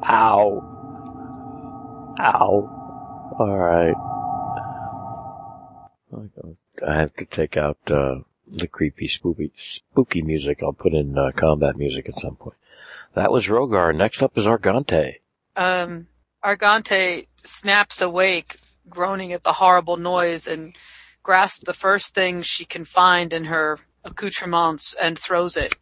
Ow! 0.09 0.73
Ow! 2.21 3.35
All 3.39 3.57
right. 3.59 3.95
I 6.87 6.95
have 6.97 7.15
to 7.17 7.25
take 7.25 7.57
out 7.57 7.79
uh, 7.91 8.17
the 8.47 8.67
creepy, 8.67 9.09
spooky, 9.09 9.53
spooky 9.59 10.23
music. 10.23 10.63
I'll 10.63 10.73
put 10.73 10.95
in 10.95 11.19
uh, 11.19 11.33
combat 11.33 11.77
music 11.77 12.09
at 12.09 12.21
some 12.21 12.37
point. 12.37 12.57
That 13.15 13.33
was 13.33 13.47
Rhogar. 13.49 13.95
Next 13.95 14.23
up 14.23 14.37
is 14.37 14.47
Argante. 14.47 15.17
Um, 15.57 16.07
Argante 16.45 17.27
snaps 17.43 18.01
awake, 18.01 18.59
groaning 18.89 19.33
at 19.33 19.43
the 19.43 19.55
horrible 19.55 19.97
noise, 19.97 20.47
and 20.47 20.77
grasps 21.23 21.65
the 21.65 21.73
first 21.75 22.15
thing 22.15 22.43
she 22.43 22.65
can 22.65 22.85
find 22.85 23.33
in 23.33 23.45
her 23.45 23.79
accoutrements 24.05 24.95
and 25.01 25.19
throws 25.19 25.57
it. 25.57 25.77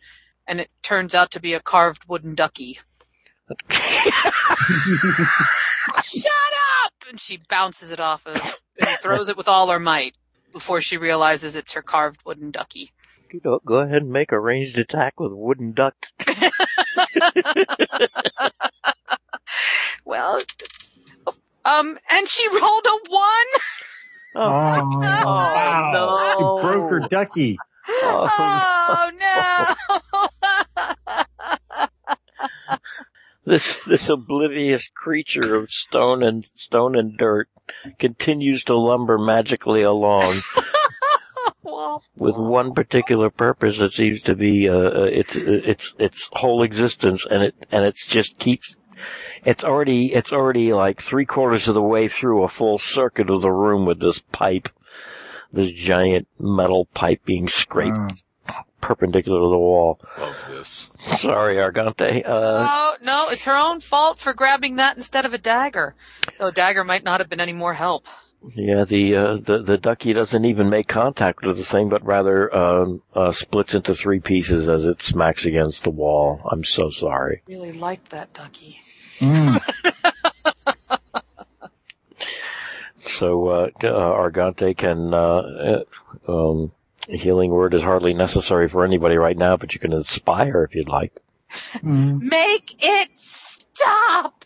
And 0.46 0.60
it 0.60 0.70
turns 0.82 1.14
out 1.14 1.30
to 1.32 1.40
be 1.40 1.54
a 1.54 1.60
carved 1.60 2.04
wooden 2.06 2.34
ducky. 2.34 2.78
Shut 6.02 6.32
up! 6.84 6.92
And 7.08 7.20
she 7.20 7.40
bounces 7.48 7.90
it 7.90 8.00
off 8.00 8.26
of, 8.26 8.60
and 8.78 8.98
throws 9.00 9.28
it 9.28 9.36
with 9.36 9.48
all 9.48 9.70
her 9.70 9.80
might 9.80 10.16
before 10.54 10.80
she 10.80 10.96
realizes 10.96 11.54
it's 11.56 11.72
her 11.72 11.82
carved 11.82 12.20
wooden 12.24 12.50
ducky. 12.50 12.92
You 13.30 13.40
know, 13.44 13.60
go 13.66 13.80
ahead 13.80 14.02
and 14.02 14.12
make 14.12 14.32
a 14.32 14.38
ranged 14.40 14.78
attack 14.78 15.20
with 15.20 15.32
wooden 15.32 15.72
duck. 15.72 15.94
Well, 20.04 20.40
um, 21.64 21.98
and 22.10 22.28
she 22.28 22.46
rolled 22.48 22.86
a 22.86 23.10
one. 23.10 23.46
Oh, 24.36 24.50
wow. 25.00 25.90
no. 25.92 26.16
She 26.32 26.42
broke 26.62 26.90
her 26.90 27.00
ducky. 27.08 27.56
Oh 27.88 29.10
no! 29.20 30.04
This 33.46 33.76
this 33.86 34.08
oblivious 34.08 34.88
creature 34.88 35.54
of 35.54 35.70
stone 35.70 36.22
and 36.22 36.48
stone 36.54 36.96
and 36.96 37.18
dirt 37.18 37.50
continues 37.98 38.64
to 38.64 38.76
lumber 38.76 39.18
magically 39.18 39.82
along 39.82 40.40
with 42.16 42.36
one 42.36 42.74
particular 42.74 43.30
purpose 43.30 43.78
that 43.78 43.92
seems 43.92 44.20
to 44.22 44.34
be 44.34 44.68
uh, 44.68 44.74
uh, 44.74 45.02
its 45.04 45.34
its 45.36 45.94
its 45.98 46.28
whole 46.32 46.62
existence, 46.62 47.26
and 47.30 47.42
it 47.44 47.54
and 47.70 47.84
it's 47.84 48.06
just 48.06 48.38
keeps. 48.38 48.76
It's 49.44 49.64
already 49.64 50.12
it's 50.14 50.32
already 50.32 50.72
like 50.72 51.00
three 51.02 51.26
quarters 51.26 51.68
of 51.68 51.74
the 51.74 51.82
way 51.82 52.08
through 52.08 52.42
a 52.44 52.48
full 52.48 52.78
circuit 52.78 53.28
of 53.30 53.42
the 53.42 53.50
room 53.52 53.84
with 53.84 54.00
this 54.00 54.18
pipe, 54.32 54.68
this 55.52 55.72
giant 55.72 56.28
metal 56.38 56.86
pipe 56.94 57.24
being 57.24 57.48
scraped 57.48 57.96
Mm. 58.46 58.64
perpendicular 58.80 59.40
to 59.40 59.48
the 59.48 59.58
wall. 59.58 59.98
Love 60.18 60.44
this. 60.48 60.94
Sorry, 61.16 61.56
Argante. 61.56 62.22
Uh, 62.28 62.64
no, 62.64 62.96
no, 63.02 63.30
it's 63.30 63.44
her 63.44 63.56
own 63.56 63.80
fault 63.80 64.18
for 64.18 64.34
grabbing 64.34 64.76
that 64.76 64.96
instead 64.98 65.24
of 65.24 65.32
a 65.32 65.38
dagger. 65.38 65.94
Though 66.44 66.50
dagger 66.50 66.84
might 66.84 67.04
not 67.04 67.20
have 67.20 67.30
been 67.30 67.40
any 67.40 67.54
more 67.54 67.72
help. 67.72 68.06
Yeah, 68.54 68.84
the 68.84 69.16
uh, 69.16 69.36
the 69.38 69.62
the 69.62 69.78
ducky 69.78 70.12
doesn't 70.12 70.44
even 70.44 70.68
make 70.68 70.86
contact 70.86 71.42
with 71.42 71.56
the 71.56 71.64
thing, 71.64 71.88
but 71.88 72.04
rather 72.04 72.54
um, 72.54 73.00
uh, 73.14 73.32
splits 73.32 73.72
into 73.74 73.94
three 73.94 74.20
pieces 74.20 74.68
as 74.68 74.84
it 74.84 75.00
smacks 75.00 75.46
against 75.46 75.84
the 75.84 75.90
wall. 75.90 76.42
I'm 76.52 76.62
so 76.62 76.90
sorry. 76.90 77.40
Really 77.46 77.72
liked 77.72 78.10
that 78.10 78.34
ducky. 78.34 78.78
Mm. 79.20 79.58
so 82.98 83.48
uh, 83.48 83.70
uh, 83.82 83.88
Argante 83.88 84.76
can. 84.76 85.14
Uh, 85.14 85.84
uh, 86.28 86.50
um, 86.50 86.72
healing 87.08 87.52
word 87.52 87.72
is 87.72 87.82
hardly 87.82 88.12
necessary 88.12 88.68
for 88.68 88.84
anybody 88.84 89.16
right 89.16 89.38
now, 89.38 89.56
but 89.56 89.72
you 89.72 89.80
can 89.80 89.94
inspire 89.94 90.64
if 90.64 90.74
you'd 90.74 90.88
like. 90.90 91.14
Mm, 91.76 92.20
Make 92.20 92.76
it 92.80 93.08
stop! 93.18 94.43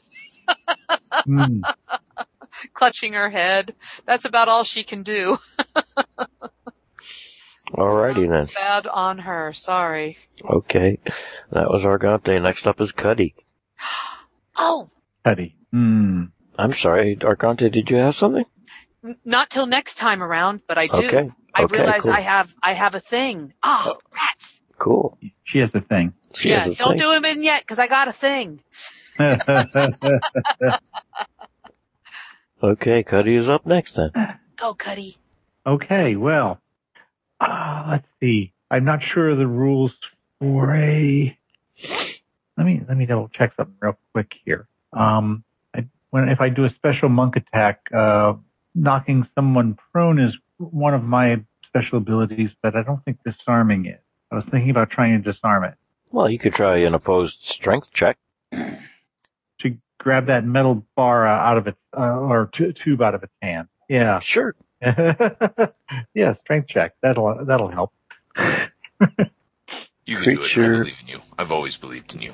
Mm. 1.27 1.62
Clutching 2.75 3.12
her 3.12 3.31
head. 3.31 3.75
That's 4.07 4.25
about 4.25 4.49
all 4.49 4.65
she 4.65 4.83
can 4.83 5.03
do. 5.03 5.39
Alrighty 7.73 8.29
then. 8.29 8.49
Bad 8.55 8.87
on 8.87 9.19
her. 9.19 9.53
Sorry. 9.53 10.19
Okay, 10.45 10.99
that 11.51 11.69
was 11.70 11.83
Argante. 11.83 12.41
Next 12.41 12.66
up 12.66 12.81
is 12.81 12.93
Cuddy. 12.93 13.35
Oh, 14.61 14.91
Petty. 15.23 15.55
Mm. 15.73 16.33
I'm 16.59 16.75
sorry, 16.75 17.15
Argante. 17.15 17.70
Did 17.70 17.93
you 17.93 17.99
have 17.99 18.16
something? 18.16 18.45
n- 19.05 19.16
not 19.25 19.51
till 19.51 19.66
next 19.66 19.97
time 19.97 20.23
around, 20.23 20.62
but 20.66 20.79
I 20.79 20.87
do. 20.89 20.99
Okay. 20.99 21.31
I 21.55 21.62
okay, 21.62 21.77
realize 21.79 22.03
cool. 22.03 22.12
I 22.12 22.20
have 22.20 22.55
I 22.62 22.73
have 22.73 22.95
a 22.95 23.01
thing. 23.01 23.53
Oh, 23.62 23.99
rats. 24.12 24.57
Cool. 24.78 25.18
She 25.44 25.59
has 25.59 25.70
the 25.72 25.80
thing. 25.80 26.12
She 26.34 26.50
yeah, 26.50 26.60
has 26.60 26.72
a 26.72 26.74
don't 26.76 26.90
thing. 26.90 26.98
do 26.98 27.12
him 27.12 27.24
in 27.24 27.42
yet 27.42 27.62
because 27.62 27.78
I 27.78 27.86
got 27.86 28.09
a 28.09 28.12
thing. 28.12 28.60
Okay, 32.62 33.05
Cuddy 33.05 33.36
is 33.36 33.48
up 33.48 33.66
next 33.66 33.94
then. 33.94 34.10
Go, 34.56 34.74
Cuddy. 34.74 35.16
okay, 35.64 36.16
well, 36.16 36.60
uh, 37.40 37.84
let's 37.88 38.09
see. 38.20 38.52
I'm 38.70 38.84
not 38.84 39.02
sure 39.02 39.30
of 39.30 39.38
the 39.38 39.46
rules 39.46 39.92
for 40.40 40.74
a. 40.74 41.38
Let 42.56 42.66
me 42.66 42.82
let 42.88 42.96
me 42.96 43.06
double 43.06 43.28
check 43.28 43.55
something 43.56 43.76
real 43.80 43.96
quick 44.12 44.34
here. 44.44 44.66
Um, 44.92 45.44
I, 45.72 45.86
when 46.10 46.28
if 46.28 46.40
I 46.40 46.48
do 46.48 46.64
a 46.64 46.70
special 46.70 47.09
monk 47.09 47.36
attack, 47.36 47.88
uh, 47.94 48.34
knocking 48.74 49.28
someone 49.36 49.78
prone 49.92 50.18
is 50.18 50.36
one 50.56 50.94
of 50.94 51.05
my 51.05 51.40
special 51.64 51.98
abilities, 51.98 52.50
but 52.60 52.74
I 52.74 52.82
don't 52.82 53.05
think 53.05 53.18
disarming 53.24 53.86
is. 53.86 54.00
I 54.30 54.36
was 54.36 54.44
thinking 54.46 54.70
about 54.70 54.90
trying 54.90 55.22
to 55.22 55.32
disarm 55.32 55.64
it. 55.64 55.74
Well, 56.10 56.28
you 56.30 56.38
could 56.38 56.55
try 56.55 56.76
an 56.78 56.94
opposed 56.94 57.42
strength 57.42 57.92
check. 57.92 58.18
To 58.52 59.76
grab 59.98 60.26
that 60.26 60.44
metal 60.44 60.84
bar 60.96 61.26
uh, 61.26 61.30
out 61.30 61.59
of 61.59 61.66
its 61.66 61.78
uh, 61.96 62.18
or 62.18 62.46
t- 62.52 62.72
tube 62.72 63.02
out 63.02 63.14
of 63.14 63.22
its 63.22 63.32
hand. 63.42 63.68
Yeah. 63.88 64.18
Sure. 64.20 64.55
yeah, 66.14 66.34
strength 66.40 66.68
check. 66.68 66.94
That'll 67.02 67.44
that'll 67.44 67.68
help. 67.68 67.92
You 68.36 68.46
can 68.46 68.64
do 69.06 69.20
it. 70.06 70.20
I 70.20 70.24
Creature- 70.24 70.78
believe 70.78 70.94
in 71.02 71.09
you. 71.09 71.20
I've 71.38 71.52
always 71.52 71.76
believed 71.76 72.14
in 72.14 72.22
you. 72.22 72.32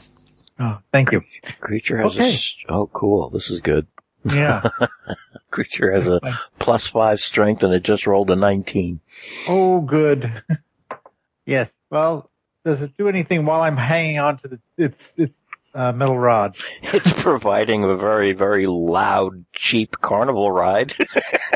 Oh, 0.61 0.79
thank 0.93 1.11
you. 1.11 1.23
Creature 1.61 1.99
has 2.03 2.17
a. 2.17 2.21
Okay. 2.21 2.33
s- 2.35 2.55
Oh, 2.69 2.87
cool. 2.89 3.31
This 3.31 3.51
is 3.51 3.61
good. 3.61 3.87
Yeah. 4.25 4.69
Creature 5.51 5.93
has 5.93 6.07
a 6.07 6.21
plus 6.59 6.87
five 6.87 7.21
strength 7.21 7.63
and 7.63 7.75
it 7.75 7.83
just 7.83 8.07
rolled 8.07 8.31
a 8.31 8.37
19. 8.37 9.01
oh, 9.49 9.81
good. 9.81 10.43
yes. 11.47 11.69
Well, 11.91 12.31
does 12.65 12.83
it 12.83 12.97
do 12.97 13.09
anything 13.09 13.45
while 13.45 13.61
I'm 13.61 13.77
hanging 13.77 14.19
on 14.19 14.39
to 14.39 14.49
the 14.49 14.59
its 14.77 15.13
its 15.17 15.35
uh, 15.75 15.93
metal 15.93 16.19
rod? 16.19 16.57
It's 16.83 17.13
providing 17.13 17.83
a 17.85 17.97
very, 17.97 18.33
very 18.33 18.67
loud, 18.67 19.45
cheap 19.53 19.97
carnival 20.01 20.51
ride. 20.51 20.95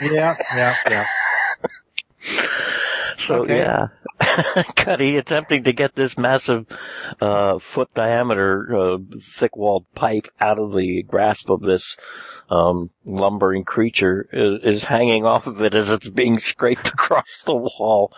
yeah, 0.03 0.35
yeah, 0.57 0.75
yeah. 0.91 1.05
So 3.19 3.43
Okay. 3.43 3.59
yeah, 3.59 3.89
Cuddy 4.77 5.16
attempting 5.16 5.65
to 5.65 5.73
get 5.73 5.95
this 5.95 6.16
massive, 6.16 6.66
uh, 7.20 7.59
foot 7.59 7.93
diameter, 7.95 8.77
uh, 8.77 8.99
thick 9.20 9.57
walled 9.57 9.86
pipe 9.95 10.28
out 10.40 10.59
of 10.59 10.74
the 10.74 11.03
grasp 11.03 11.51
of 11.51 11.61
this, 11.61 11.97
um, 12.49 12.90
lumbering 13.05 13.65
creature 13.65 14.28
is, 14.32 14.77
is 14.77 14.85
hanging 14.85 15.27
off 15.27 15.47
of 15.47 15.61
it 15.61 15.74
as 15.74 15.90
it's 15.90 16.09
being 16.09 16.39
scraped 16.39 16.89
across 16.95 17.43
the 17.45 17.55
wall. 17.55 18.12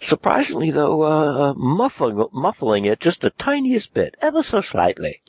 Surprisingly 0.00 0.70
though, 0.70 1.02
uh, 1.02 1.50
uh, 1.50 1.54
muffling, 1.54 2.26
muffling 2.32 2.84
it 2.86 3.00
just 3.00 3.20
the 3.20 3.30
tiniest 3.30 3.92
bit, 3.94 4.16
ever 4.20 4.42
so 4.42 4.60
slightly. 4.60 5.22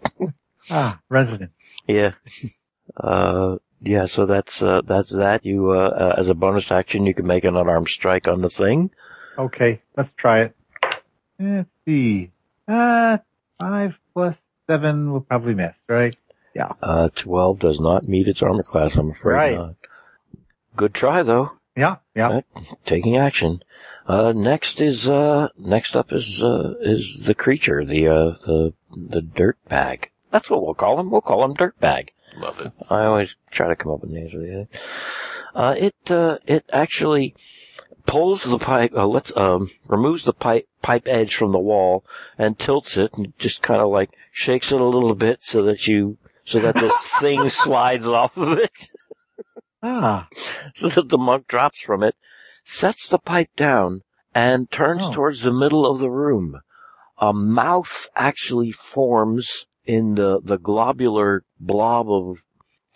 Ah, 0.69 0.99
resident. 1.09 1.51
Yeah. 1.87 2.13
Uh, 2.97 3.57
yeah, 3.83 4.05
so 4.05 4.25
that's, 4.25 4.61
uh, 4.61 4.81
that's 4.85 5.09
that. 5.11 5.45
You, 5.45 5.71
uh, 5.71 5.75
uh, 5.75 6.15
as 6.17 6.29
a 6.29 6.33
bonus 6.33 6.71
action, 6.71 7.05
you 7.05 7.13
can 7.13 7.27
make 7.27 7.43
an 7.43 7.55
unarmed 7.55 7.87
strike 7.89 8.27
on 8.27 8.41
the 8.41 8.49
thing. 8.49 8.91
Okay, 9.37 9.81
let's 9.97 10.09
try 10.17 10.41
it. 10.43 10.55
Let's 11.39 11.69
see. 11.85 12.31
Uh, 12.67 13.17
five 13.59 13.95
plus 14.13 14.35
seven 14.67 15.11
will 15.11 15.21
probably 15.21 15.53
miss, 15.55 15.73
right? 15.87 16.15
Yeah. 16.55 16.71
Uh, 16.81 17.09
12 17.15 17.59
does 17.59 17.79
not 17.79 18.07
meet 18.07 18.27
its 18.27 18.41
armor 18.41 18.63
class, 18.63 18.95
I'm 18.95 19.11
afraid 19.11 19.33
Right. 19.35 19.55
not. 19.57 19.75
Good 20.75 20.93
try 20.93 21.23
though, 21.23 21.51
Yeah, 21.75 21.97
yeah. 22.15 22.41
taking 22.85 23.17
action. 23.17 23.63
Uh, 24.07 24.33
next 24.35 24.81
is, 24.81 25.09
uh, 25.09 25.47
next 25.57 25.95
up 25.95 26.11
is, 26.11 26.43
uh, 26.43 26.73
is 26.81 27.23
the 27.25 27.33
creature, 27.35 27.83
the, 27.85 28.07
uh, 28.07 28.31
the, 28.45 28.73
the 28.95 29.21
dirt 29.21 29.57
bag. 29.67 30.09
That's 30.31 30.49
what 30.49 30.63
we'll 30.63 30.73
call 30.73 30.99
him. 30.99 31.09
We'll 31.09 31.21
call 31.21 31.43
him 31.43 31.53
dirt 31.53 31.79
bag. 31.79 32.11
Love 32.37 32.59
it. 32.59 32.71
I 32.89 33.05
always 33.05 33.35
try 33.51 33.67
to 33.67 33.75
come 33.75 33.91
up 33.91 34.01
with 34.01 34.11
names 34.11 34.31
for 34.31 34.39
these. 34.39 34.67
Uh, 35.55 35.75
it, 35.77 36.11
uh, 36.11 36.37
it 36.47 36.65
actually 36.73 37.35
pulls 38.05 38.43
the 38.43 38.57
pipe, 38.57 38.91
uh, 38.95 39.05
let's, 39.07 39.35
um, 39.37 39.69
removes 39.87 40.25
the 40.25 40.33
pipe, 40.33 40.67
pipe 40.81 41.03
edge 41.07 41.35
from 41.35 41.51
the 41.51 41.59
wall 41.59 42.03
and 42.37 42.57
tilts 42.59 42.97
it 42.97 43.13
and 43.15 43.33
just 43.37 43.61
kind 43.61 43.81
of 43.81 43.89
like 43.89 44.09
shakes 44.31 44.71
it 44.71 44.81
a 44.81 44.85
little 44.85 45.15
bit 45.15 45.43
so 45.43 45.63
that 45.63 45.87
you, 45.87 46.17
so 46.43 46.59
that 46.59 46.75
this 46.75 46.93
thing 47.19 47.47
slides 47.49 48.07
off 48.07 48.35
of 48.37 48.57
it. 48.57 48.71
Ah, 49.81 50.27
so 50.75 50.89
that 50.89 51.09
the 51.09 51.17
monk 51.17 51.47
drops 51.47 51.81
from 51.81 52.03
it, 52.03 52.15
sets 52.65 53.07
the 53.07 53.19
pipe 53.19 53.49
down, 53.55 54.01
and 54.33 54.71
turns 54.71 55.03
Oh. 55.05 55.11
towards 55.11 55.41
the 55.41 55.53
middle 55.53 55.85
of 55.85 55.99
the 55.99 56.09
room. 56.09 56.61
A 57.19 57.31
mouth 57.31 58.07
actually 58.15 58.71
forms 58.71 59.65
in 59.85 60.15
the, 60.15 60.39
the 60.41 60.57
globular 60.57 61.43
blob 61.59 62.09
of 62.11 62.43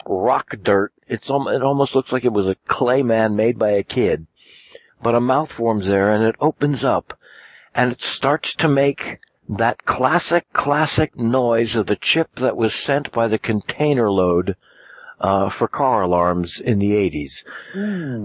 rock 0.05 0.55
dirt. 0.61 0.93
It's 1.07 1.29
al- 1.29 1.49
it 1.49 1.61
almost 1.61 1.95
looks 1.95 2.11
like 2.11 2.25
it 2.25 2.33
was 2.33 2.47
a 2.47 2.55
clay 2.67 3.03
man 3.03 3.35
made 3.35 3.57
by 3.57 3.71
a 3.71 3.83
kid. 3.83 4.27
But 5.01 5.15
a 5.15 5.21
mouth 5.21 5.51
forms 5.51 5.87
there 5.87 6.11
and 6.11 6.23
it 6.23 6.35
opens 6.39 6.83
up 6.83 7.17
and 7.75 7.91
it 7.91 8.01
starts 8.01 8.55
to 8.55 8.67
make 8.67 9.19
that 9.47 9.85
classic, 9.85 10.51
classic 10.51 11.17
noise 11.17 11.75
of 11.75 11.85
the 11.87 11.95
chip 11.95 12.35
that 12.35 12.57
was 12.57 12.73
sent 12.73 13.11
by 13.11 13.27
the 13.27 13.37
container 13.37 14.11
load 14.11 14.55
uh, 15.19 15.49
for 15.49 15.67
car 15.67 16.01
alarms 16.01 16.59
in 16.59 16.79
the 16.79 16.91
80s. 16.91 17.43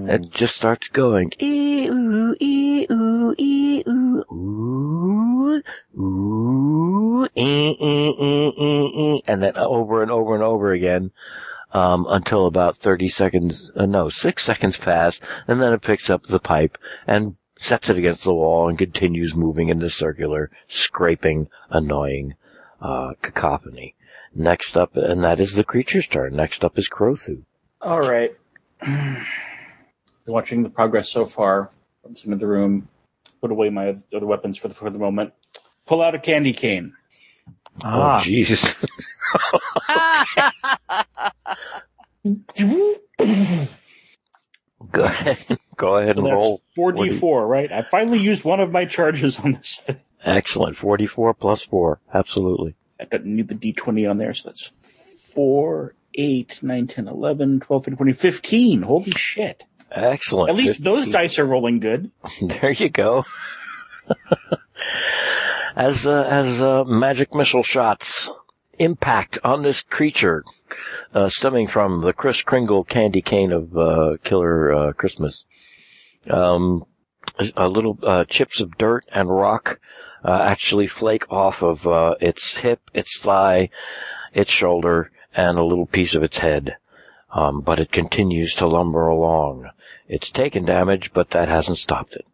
It 0.09 0.31
just 0.31 0.57
starts 0.57 0.89
going. 0.89 1.33
Ee 1.39 1.89
ooh, 1.89 2.37
ee 2.41 2.87
ooh, 5.99 7.27
and 7.35 9.43
then 9.43 9.57
over 9.57 10.03
and 10.03 10.11
over 10.11 10.35
and 10.35 10.43
over 10.43 10.73
again, 10.73 11.11
um, 11.73 12.07
until 12.09 12.47
about 12.47 12.77
30 12.77 13.09
seconds, 13.09 13.71
uh, 13.77 13.87
no, 13.87 14.09
six 14.09 14.45
seconds 14.45 14.77
pass, 14.77 15.21
and 15.47 15.63
then 15.63 15.73
it 15.73 15.83
picks 15.83 16.11
up 16.11 16.25
the 16.25 16.39
pipe 16.39 16.77
and 17.07 17.37
sets 17.59 17.89
it 17.89 17.97
against 17.97 18.25
the 18.25 18.35
wall 18.35 18.69
and 18.69 18.79
continues 18.79 19.35
moving 19.35 19.69
in 19.69 19.79
the 19.79 19.91
circular, 19.91 20.51
scraping, 20.69 21.49
annoying, 21.71 22.35
uh, 22.81 23.13
cacophony. 23.23 23.95
Next 24.35 24.77
up, 24.77 24.97
and 24.97 25.23
that 25.25 25.41
is 25.41 25.55
the 25.55 25.65
creature's 25.65 26.07
turn. 26.07 26.35
Next 26.35 26.65
up 26.65 26.79
is 26.79 26.89
Crothu. 26.89 27.43
All 27.81 28.01
right. 28.01 28.35
Watching 30.27 30.63
the 30.63 30.71
progress 30.71 31.11
so 31.11 31.27
far 31.27 31.71
from 32.03 32.17
some 32.17 32.33
of 32.33 32.39
the 32.39 32.47
room. 32.47 32.89
Put 33.41 33.51
away 33.51 33.71
my 33.71 33.97
other 34.15 34.27
weapons 34.27 34.57
for 34.57 34.69
the 34.69 34.75
for 34.75 34.89
the 34.89 34.99
moment. 34.99 35.33
Pull 35.87 36.03
out 36.03 36.15
a 36.15 36.19
candy 36.19 36.53
cane. 36.53 36.95
Oh, 37.85 37.89
ah. 37.89 38.21
jeez. 38.21 38.77
Go 44.93 45.05
ahead. 45.05 45.39
Go 45.77 45.97
ahead 45.97 46.17
and 46.19 46.27
that's 46.27 46.35
roll. 46.35 46.63
4d4, 46.77 47.49
right? 47.49 47.73
I 47.73 47.83
finally 47.91 48.19
used 48.19 48.45
one 48.45 48.61
of 48.61 48.71
my 48.71 48.85
charges 48.85 49.39
on 49.39 49.53
this 49.53 49.81
thing. 49.85 50.01
Excellent. 50.25 50.77
44 50.77 51.35
plus 51.35 51.63
4. 51.63 52.01
Absolutely. 52.13 52.75
I 53.01 53.05
didn't 53.05 53.35
need 53.35 53.49
the 53.49 53.55
d20 53.55 54.09
on 54.09 54.19
there, 54.19 54.35
so 54.35 54.51
that's 54.51 54.71
4, 55.35 55.95
8, 56.15 56.63
9, 56.63 56.87
10, 56.87 57.09
11, 57.09 57.61
12, 57.61 57.85
13, 57.85 57.97
14, 57.97 58.15
15. 58.15 58.83
Holy 58.83 59.11
shit. 59.17 59.65
Excellent. 59.91 60.51
At 60.51 60.57
least 60.57 60.83
those 60.83 61.09
dice 61.09 61.39
are 61.39 61.45
rolling 61.45 61.81
good. 61.81 62.11
There 62.41 62.73
you 62.73 62.89
go. 62.89 63.25
as 65.77 66.07
uh, 66.07 66.27
as 66.29 66.61
uh, 66.61 66.85
magic 66.85 67.35
missile 67.35 67.63
shots 67.63 68.31
impact 68.79 69.39
on 69.45 69.63
this 69.63 69.83
creature, 69.83 70.45
uh, 71.15 71.29
stemming 71.29 71.67
from 71.67 72.01
the 72.01 72.13
Kris 72.13 72.43
Kringle 72.43 72.85
candy 72.85 73.23
cane 73.23 73.53
of 73.53 73.77
uh, 73.77 74.17
Killer 74.25 74.73
uh, 74.73 74.93
Christmas. 74.93 75.45
Um, 76.29 76.85
a 77.57 77.69
little 77.69 77.99
uh, 78.03 78.25
chips 78.25 78.61
of 78.61 78.77
dirt 78.77 79.05
and 79.13 79.31
rock 79.31 79.79
actually 80.25 80.87
flake 80.87 81.31
off 81.31 81.63
of 81.63 81.87
its 82.21 82.59
hip, 82.59 82.81
its 82.95 83.19
thigh, 83.19 83.71
its 84.33 84.51
shoulder, 84.51 85.11
and 85.35 85.59
a 85.59 85.65
little 85.65 85.87
piece 85.87 86.15
of 86.15 86.23
its 86.23 86.39
head. 86.39 86.77
Um, 87.33 87.61
but 87.63 87.81
it 87.81 87.91
continues 87.91 88.55
to 88.57 88.67
lumber 88.67 89.07
along. 89.07 89.71
It's 90.07 90.31
taken 90.31 90.65
damage, 90.65 91.13
but 91.13 91.31
that 91.31 91.49
hasn't 91.49 91.79
stopped 91.79 92.15
it. 92.15 92.27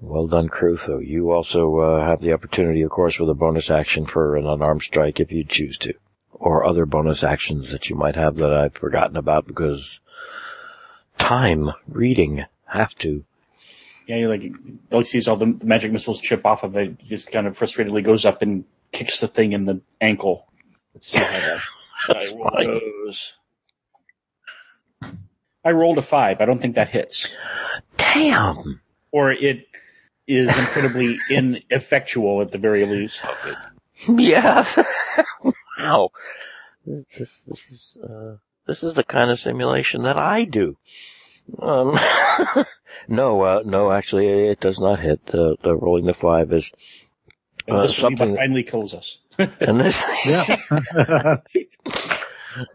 Well 0.00 0.28
done, 0.28 0.48
Crothu. 0.48 1.04
You 1.04 1.32
also 1.32 1.78
uh, 1.78 2.06
have 2.06 2.20
the 2.20 2.32
opportunity, 2.32 2.82
of 2.82 2.90
course, 2.90 3.18
with 3.18 3.28
a 3.30 3.34
bonus 3.34 3.70
action 3.70 4.06
for 4.06 4.36
an 4.36 4.46
unarmed 4.46 4.82
strike 4.82 5.18
if 5.18 5.32
you 5.32 5.44
choose 5.44 5.76
to. 5.78 5.94
Or 6.32 6.64
other 6.64 6.86
bonus 6.86 7.24
actions 7.24 7.70
that 7.70 7.90
you 7.90 7.96
might 7.96 8.14
have 8.14 8.36
that 8.36 8.52
I've 8.52 8.74
forgotten 8.74 9.16
about 9.16 9.46
because 9.46 9.98
time, 11.18 11.72
reading, 11.88 12.44
have 12.64 12.94
to. 12.98 13.24
Yeah, 14.06 14.16
you 14.16 14.28
like 14.28 14.42
he 14.42 15.02
sees 15.02 15.26
all 15.26 15.36
the 15.36 15.58
magic 15.62 15.92
missiles 15.92 16.20
chip 16.20 16.46
off 16.46 16.62
of 16.62 16.76
it. 16.76 16.96
He 17.00 17.08
just 17.08 17.30
kind 17.30 17.46
of 17.46 17.58
frustratedly 17.58 18.04
goes 18.04 18.24
up 18.24 18.40
and 18.40 18.64
kicks 18.92 19.20
the 19.20 19.28
thing 19.28 19.52
in 19.52 19.64
the 19.64 19.80
ankle. 20.00 20.46
Let's 20.94 21.08
see 21.08 21.18
how 21.18 21.28
that, 21.28 21.60
That's 22.08 22.30
that 22.32 22.80
goes. 23.04 23.34
I 25.64 25.72
rolled 25.72 25.98
a 25.98 26.02
five. 26.02 26.40
I 26.40 26.46
don't 26.46 26.60
think 26.60 26.76
that 26.76 26.88
hits. 26.88 27.28
Damn! 27.96 28.80
Or 29.10 29.32
it 29.32 29.66
is 30.28 30.48
incredibly 30.48 31.18
ineffectual 31.30 32.40
at 32.42 32.52
the 32.52 32.58
very 32.58 32.86
least. 32.86 33.20
Yeah. 34.06 34.64
wow. 35.78 36.10
This, 36.86 37.30
this 37.46 37.60
is, 37.70 37.96
uh, 38.02 38.36
this 38.66 38.82
is 38.82 38.94
the 38.94 39.02
kind 39.04 39.30
of 39.30 39.38
simulation 39.40 40.02
that 40.04 40.16
I 40.18 40.44
do. 40.44 40.76
Um, 41.60 41.98
no, 43.08 43.42
uh, 43.42 43.62
no, 43.64 43.90
actually, 43.90 44.28
it 44.48 44.60
does 44.60 44.78
not 44.78 45.00
hit. 45.00 45.24
The, 45.26 45.56
the 45.62 45.74
rolling 45.74 46.04
the 46.06 46.14
five 46.14 46.52
is, 46.52 46.70
And 47.66 47.78
Uh, 47.78 47.82
this 47.82 48.00
one 48.02 48.16
something- 48.16 48.36
finally 48.36 48.62
kills 48.62 48.94
us. 48.94 49.18
and 49.38 49.80
this, 49.80 49.98
Yeah. 50.26 50.56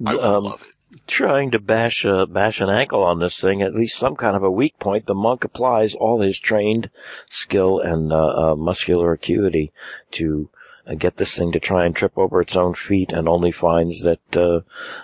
I 0.06 0.16
um, 0.16 0.44
love 0.44 0.62
it. 0.62 0.74
Trying 1.08 1.50
to 1.52 1.60
bash 1.60 2.06
uh, 2.06 2.28
bash 2.28 2.62
an 2.62 2.70
ankle 2.70 3.04
on 3.04 3.20
this 3.20 3.40
thing, 3.40 3.62
at 3.64 3.74
least 3.74 3.98
some 3.98 4.16
kind 4.16 4.36
of 4.36 4.44
a 4.44 4.52
weak 4.52 4.78
point, 4.78 5.08
the 5.08 5.16
monk 5.16 5.44
applies 5.44 5.96
all 5.96 6.22
his 6.22 6.38
trained 6.38 6.92
skill 7.30 7.80
and 7.80 8.14
uh, 8.14 8.52
uh, 8.52 8.56
muscular 8.56 9.12
acuity 9.14 9.72
to 10.12 10.50
uh, 10.86 10.94
get 10.94 11.18
this 11.18 11.36
thing 11.36 11.52
to 11.54 11.60
try 11.60 11.86
and 11.86 11.96
trip 11.96 12.16
over 12.18 12.42
its 12.42 12.56
own 12.56 12.76
feet, 12.76 13.12
and 13.12 13.28
only 13.28 13.52
finds 13.52 14.04
that 14.04 14.38
uh, 14.38 14.60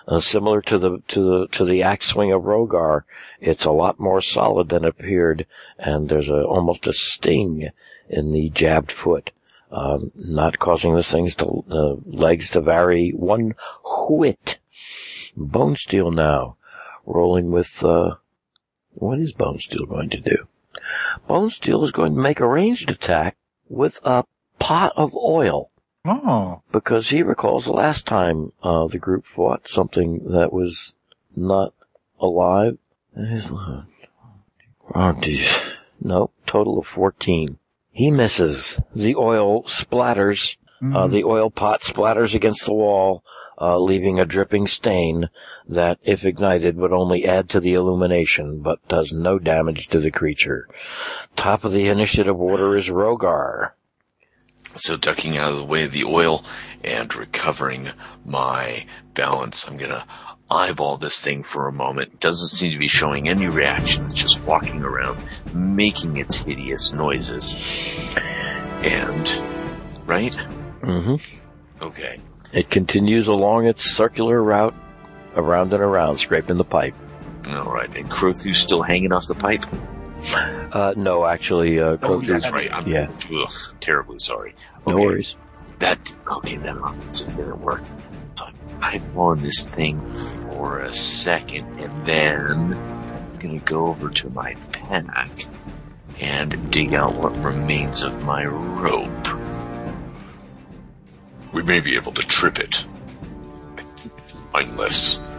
uh, 0.07 0.20
similar 0.20 0.61
to 0.61 0.78
the 0.78 0.99
to 1.07 1.22
the 1.24 1.48
to 1.48 1.66
the 1.66 1.82
axe 1.82 2.07
swing 2.07 2.32
of 2.32 2.44
Rhogar, 2.44 3.06
it's 3.40 3.66
a 3.66 3.72
lot 3.72 3.99
more 3.99 4.22
solid 4.22 4.70
than 4.70 4.86
appeared, 4.86 5.48
and 5.80 6.07
there's 6.07 6.30
a 6.30 6.44
almost 6.44 6.86
a 6.86 6.94
sting 6.94 7.70
in 8.10 8.32
the 8.32 8.49
jabbed 8.49 8.91
foot. 8.91 9.32
Um, 9.72 10.11
not 10.16 10.60
causing 10.60 10.95
the 10.95 11.03
thing's 11.03 11.36
to, 11.36 11.64
uh, 11.70 11.95
legs 12.06 12.49
to 12.52 12.61
vary 12.61 13.11
one 13.11 13.56
whit. 14.10 14.60
Bonesteele 15.38 16.14
now, 16.14 16.57
rolling 17.06 17.51
with, 17.51 17.84
uh, 17.84 18.15
what 18.93 19.19
is 19.19 19.34
Bonesteele 19.34 19.88
going 19.88 20.10
to 20.10 20.19
do? 20.19 20.47
Bonesteele 21.27 21.84
is 21.84 21.91
going 21.91 22.15
to 22.15 22.22
make 22.22 22.39
a 22.39 22.47
ranged 22.47 22.89
attack 22.89 23.38
with 23.68 23.99
a 24.03 24.26
pot 24.60 24.93
of 24.95 25.15
oil, 25.15 25.72
oh. 26.06 26.61
because 26.72 27.10
he 27.10 27.23
recalls 27.23 27.65
the 27.65 27.73
last 27.73 28.06
time, 28.06 28.51
uh, 28.64 28.88
the 28.88 28.97
group 28.97 29.26
fought 29.26 29.68
something 29.68 30.31
that 30.31 30.51
was 30.51 30.93
not 31.35 31.73
alive. 32.19 32.77
Oh, 34.95 35.14
geez. 35.14 35.49
Nope, 36.01 36.34
total 36.45 36.80
of 36.80 36.88
14. 36.88 37.57
He 37.91 38.10
misses. 38.11 38.80
The 38.95 39.15
oil 39.15 39.64
splatters 39.64 40.57
uh, 40.81 40.85
Mhm. 40.85 41.11
the 41.11 41.23
oil 41.26 41.49
pot 41.49 41.81
splatters 41.81 42.34
against 42.34 42.65
the 42.65 42.73
wall, 42.73 43.22
uh, 43.60 43.77
leaving 43.80 44.19
a 44.19 44.26
dripping 44.26 44.68
stain 44.68 45.30
that, 45.68 45.99
if 46.03 46.23
ignited, 46.23 46.77
would 46.77 46.94
only 46.94 47.26
add 47.26 47.49
to 47.49 47.60
the 47.60 47.73
illumination, 47.73 48.61
but 48.61 48.86
does 48.88 49.11
no 49.11 49.38
damage 49.40 49.88
to 49.88 49.99
the 49.99 50.11
creature. 50.11 50.68
Top 51.36 51.64
of 51.64 51.72
the 51.72 51.88
initiative 51.88 52.40
order 52.40 52.76
is 52.76 52.90
Rhogar. 52.90 53.72
So 54.76 54.98
ducking 54.98 55.38
out 55.38 55.52
of 55.52 55.57
the 55.57 55.64
way 55.65 55.84
of 55.84 55.91
the 55.91 56.03
oil 56.03 56.44
and 56.84 57.14
recovering 57.15 57.90
my 58.23 58.86
balance, 59.14 59.68
I'm 59.68 59.77
gonna 59.77 60.06
eyeball 60.49 60.98
this 60.98 61.19
thing 61.19 61.44
for 61.44 61.68
a 61.68 61.73
moment. 61.73 62.19
Doesn't 62.19 62.49
seem 62.49 62.72
to 62.72 62.77
be 62.80 62.88
showing 62.88 63.27
any 63.27 63.48
reaction. 63.48 64.06
It's 64.06 64.15
just 64.15 64.41
walking 64.44 64.81
around, 64.84 65.23
making 65.53 66.18
its 66.18 66.38
hideous 66.38 66.94
noises. 66.94 67.56
And, 68.84 69.27
right? 70.06 70.34
Mm 70.81 71.03
hmm 71.03 71.84
Okay. 71.84 72.19
It 72.51 72.69
continues 72.69 73.27
along 73.27 73.67
its 73.67 73.84
circular 73.95 74.41
route, 74.41 74.73
around 75.35 75.73
and 75.73 75.84
around, 75.84 76.17
scraping 76.17 76.57
the 76.57 76.63
pipe. 76.63 76.95
Alright. 77.47 77.95
And 77.95 78.09
Crothu's 78.09 78.57
still 78.57 78.81
hanging 78.81 79.11
off 79.11 79.27
the 79.27 79.35
pipe? 79.35 79.65
Uh, 80.73 80.93
no, 80.97 81.26
actually, 81.26 81.80
uh, 81.80 81.97
Oh, 82.03 82.19
that's 82.21 82.51
right. 82.51 82.69
I'm 82.73 82.88
Yeah. 82.88 83.07
ugh, 83.31 83.51
terribly 83.80 84.19
sorry. 84.19 84.55
no 84.85 84.93
Okay. 84.93 85.05
worries. 85.05 85.35
That 85.80 86.15
okay, 86.30 86.57
then 86.57 86.77
it 86.77 87.13
didn't 87.13 87.38
gonna 87.38 87.55
work. 87.55 87.81
I'm 88.81 89.03
on 89.17 89.41
this 89.41 89.63
thing 89.63 89.99
for 90.13 90.80
a 90.80 90.93
second, 90.93 91.65
and 91.80 92.05
then 92.05 92.73
I'm 92.73 93.39
gonna 93.39 93.59
go 93.59 93.88
over 93.88 94.09
to 94.09 94.30
my 94.30 94.55
pack 94.71 95.30
and 96.19 96.69
dig 96.71 96.93
out 96.93 97.13
what 97.15 97.35
remains 97.43 98.03
of 98.03 98.23
my 98.23 98.45
rope. 98.45 99.09
We 101.51 101.63
may 101.63 101.80
be 101.80 101.95
able 101.95 102.11
to 102.13 102.21
trip 102.23 102.59
it. 102.59 102.85
Mindless. 104.53 105.30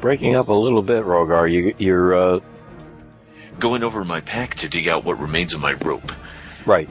Breaking 0.00 0.34
up 0.34 0.48
a 0.48 0.52
little 0.52 0.82
bit, 0.82 1.04
Rhogar, 1.04 1.50
you, 1.50 1.74
you're, 1.78 2.14
uh, 2.14 2.40
going 3.58 3.84
over 3.84 4.04
my 4.04 4.20
pack 4.20 4.56
to 4.56 4.68
dig 4.68 4.88
out 4.88 5.04
what 5.04 5.20
remains 5.20 5.54
of 5.54 5.60
my 5.60 5.74
rope 5.84 6.10
right. 6.66 6.88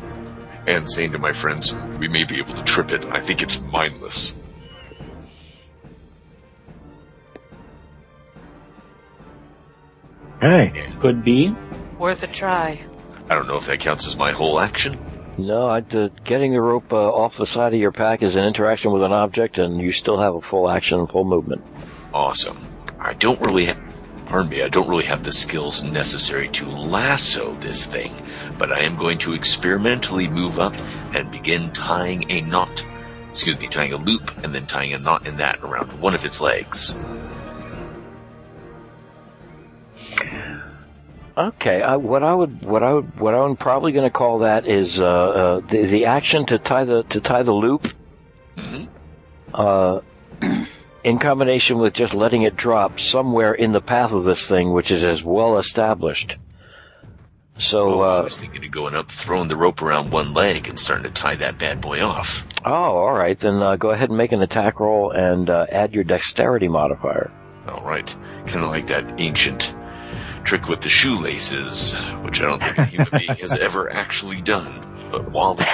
and 0.68 0.90
saying 0.90 1.12
to 1.12 1.18
my 1.18 1.34
friends, 1.34 1.74
we 2.00 2.08
may 2.08 2.24
be 2.24 2.38
able 2.38 2.54
to 2.54 2.64
trip 2.64 2.92
it. 2.92 3.04
I 3.08 3.20
think 3.20 3.42
it's 3.42 3.60
mindless. 3.60 4.44
Hey. 10.40 10.88
Could 11.00 11.24
be. 11.24 11.54
Worth 12.00 12.24
a 12.24 12.28
try. 12.28 12.82
I 13.32 13.36
don't 13.36 13.48
know 13.48 13.56
if 13.56 13.68
that 13.68 13.80
counts 13.80 14.06
as 14.08 14.18
my 14.18 14.34
whole 14.34 14.60
action. 14.60 15.00
No, 15.38 15.68
I, 15.68 15.78
uh, 15.78 16.10
getting 16.26 16.52
the 16.52 16.60
rope 16.60 16.92
uh, 16.92 16.98
off 16.98 17.38
the 17.38 17.46
side 17.46 17.74
of 17.74 17.80
your 17.80 17.94
pack 17.94 18.24
is 18.24 18.36
an 18.36 18.44
interaction 18.44 18.92
with 18.92 19.04
an 19.04 19.14
object, 19.14 19.58
and 19.58 19.80
you 19.80 19.94
still 19.94 20.20
have 20.20 20.36
a 20.36 20.42
full 20.42 20.70
action 20.70 21.00
and 21.00 21.10
full 21.10 21.24
movement. 21.24 21.64
Awesome. 22.14 22.58
I 23.00 23.14
don't 23.14 23.40
really, 23.40 23.68
ha- 23.68 23.80
pardon 24.26 24.50
me, 24.50 24.62
I 24.62 24.68
don't 24.68 24.90
really 24.90 25.06
have 25.06 25.24
the 25.24 25.32
skills 25.32 25.82
necessary 25.82 26.50
to 26.50 26.66
lasso 26.66 27.56
this 27.62 27.86
thing, 27.86 28.12
but 28.58 28.70
I 28.70 28.80
am 28.80 28.98
going 28.98 29.18
to 29.20 29.34
experimentally 29.34 30.28
move 30.28 30.60
up 30.60 30.76
and 31.14 31.32
begin 31.32 31.72
tying 31.72 32.30
a 32.30 32.42
knot. 32.42 32.86
Excuse 33.30 33.58
me, 33.62 33.68
tying 33.68 33.94
a 33.94 33.98
loop 33.98 34.44
and 34.44 34.54
then 34.54 34.68
tying 34.68 34.94
a 34.94 35.00
knot 35.00 35.26
in 35.26 35.38
that 35.38 35.58
around 35.64 35.94
one 36.02 36.16
of 36.16 36.26
its 36.26 36.42
legs. 36.42 36.98
Okay, 41.48 41.82
I, 41.82 41.96
what 41.96 42.22
I 42.24 42.34
would, 42.36 42.62
what 42.62 42.84
I 42.84 42.94
would, 42.94 43.20
what 43.20 43.34
I'm 43.34 43.56
probably 43.56 43.92
going 43.94 44.06
to 44.06 44.12
call 44.16 44.40
that 44.40 44.68
is 44.68 45.02
uh, 45.02 45.06
uh, 45.06 45.60
the 45.62 45.86
the 45.86 46.06
action 46.06 46.46
to 46.48 46.60
tie 46.60 46.84
the 46.84 47.04
to 47.04 47.20
tie 47.20 47.42
the 47.44 47.52
loop, 47.54 47.88
Mhm. 48.58 48.88
uh, 49.54 50.02
in 51.04 51.18
combination 51.18 51.80
with 51.80 51.94
just 51.94 52.14
letting 52.14 52.44
it 52.44 52.56
drop 52.56 53.00
somewhere 53.00 53.54
in 53.54 53.72
the 53.72 53.82
path 53.82 54.12
of 54.12 54.24
this 54.24 54.48
thing, 54.48 54.72
which 54.72 54.92
is 54.92 55.04
as 55.04 55.24
well 55.24 55.58
established. 55.58 56.38
So, 57.58 58.02
Oh, 58.02 58.02
I 58.02 58.20
uh, 58.20 58.24
was 58.24 58.38
thinking 58.38 58.64
of 58.64 58.72
going 58.72 58.94
up, 58.96 59.10
throwing 59.12 59.48
the 59.48 59.58
rope 59.58 59.82
around 59.82 60.12
one 60.12 60.34
leg 60.34 60.68
and 60.68 60.80
starting 60.80 61.04
to 61.06 61.12
tie 61.12 61.36
that 61.38 61.58
bad 61.58 61.82
boy 61.82 62.04
off. 62.04 62.44
oh, 62.66 62.72
all 62.72 63.14
right, 63.14 63.40
then 63.40 63.62
uh, 63.64 63.76
go 63.78 63.90
ahead 63.90 64.10
and 64.10 64.18
make 64.18 64.32
an 64.32 64.42
attack 64.44 64.80
roll 64.80 65.12
and 65.12 65.50
uh, 65.50 65.66
add 65.72 65.94
your 65.94 66.04
dexterity 66.04 66.68
modifier. 66.68 67.32
All 67.68 67.84
right, 67.84 68.14
kind 68.48 68.64
of 68.64 68.70
like 68.72 68.88
that 68.88 69.20
ancient 69.20 69.74
trick 70.44 70.68
with 70.68 70.82
the 70.82 70.90
shoelaces, 70.90 71.94
which 72.22 72.42
I 72.42 72.46
don't 72.46 72.60
think 72.60 72.78
a 72.78 72.86
human 72.86 73.10
being 73.12 73.36
has 73.36 73.54
ever 73.58 73.92
actually 73.92 74.42
done. 74.42 74.88
But 75.12 75.32
while 75.32 75.58
it's 75.60 75.68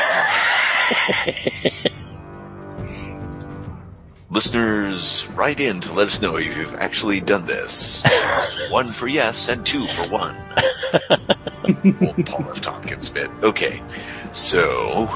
listeners, 4.29 5.27
write 5.35 5.59
in 5.59 5.79
to 5.81 5.93
let 5.93 6.07
us 6.07 6.21
know 6.21 6.37
if 6.37 6.57
you've 6.57 6.75
actually 6.75 7.19
done 7.19 7.45
this. 7.45 8.03
one 8.69 8.91
for 8.91 9.07
yes 9.07 9.47
and 9.49 9.65
two 9.65 9.87
for 9.87 10.09
one. 10.09 10.35
Old 12.01 12.25
Paul 12.25 12.49
F. 12.49 12.61
Tompkins 12.61 13.09
bit. 13.09 13.29
Okay, 13.43 13.81
so. 14.31 15.07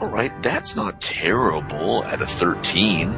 Alright, 0.00 0.42
that's 0.42 0.76
not 0.76 1.00
terrible 1.00 2.04
at 2.04 2.22
a 2.22 2.26
13. 2.26 3.12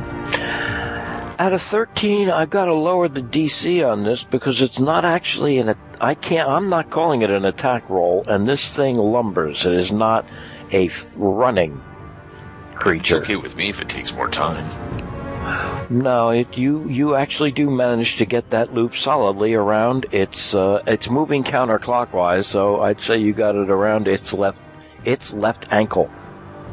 At 1.39 1.53
a 1.53 1.59
13, 1.59 2.31
I've 2.31 2.51
got 2.51 2.67
to 2.67 2.75
lower 2.75 3.09
the 3.09 3.23
DC 3.23 3.85
on 3.87 4.05
this 4.05 4.23
because 4.23 4.63
it's 4.63 4.79
not 4.79 5.05
actually 5.05 5.59
an. 5.59 5.75
I 6.01 6.15
can't. 6.15 6.49
I'm 6.49 6.69
not 6.69 6.91
calling 6.91 7.23
it 7.23 7.31
an 7.31 7.45
attack 7.45 7.89
roll, 7.89 8.25
and 8.29 8.49
this 8.49 8.71
thing 8.71 8.97
lumbers. 8.97 9.65
It 9.67 9.73
is 9.73 9.91
not 9.91 10.25
a 10.73 10.91
running 11.17 11.83
It's 12.71 12.79
creature. 12.79 13.23
okay 13.23 13.37
with 13.37 13.57
me 13.57 13.71
if 13.71 13.81
it 13.81 13.89
takes 13.89 14.15
more 14.15 14.29
time. 14.29 14.65
No, 15.91 16.31
it, 16.31 16.57
you 16.57 16.89
you 16.89 17.17
actually 17.17 17.51
do 17.51 17.69
manage 17.71 18.17
to 18.17 18.25
get 18.25 18.51
that 18.51 18.73
loop 18.73 18.95
solidly 18.95 19.55
around 19.55 20.07
its 20.13 20.55
uh, 20.55 20.83
it's 20.87 21.11
moving 21.11 21.43
counterclockwise, 21.45 22.45
so 22.45 22.81
I'd 22.83 23.01
say 23.01 23.19
you 23.19 23.33
got 23.33 23.57
it 23.57 23.69
around 23.69 24.07
its 24.07 24.33
left 24.33 24.59
its 25.05 25.33
left 25.33 25.67
ankle. 25.71 26.09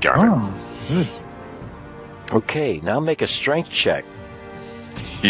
Got 0.01 0.19
it. 0.19 0.29
Oh, 0.29 0.53
good. 0.89 1.07
Okay, 2.31 2.79
now 2.83 2.99
make 2.99 3.23
a 3.23 3.27
strength 3.27 3.69
check. 3.71 4.05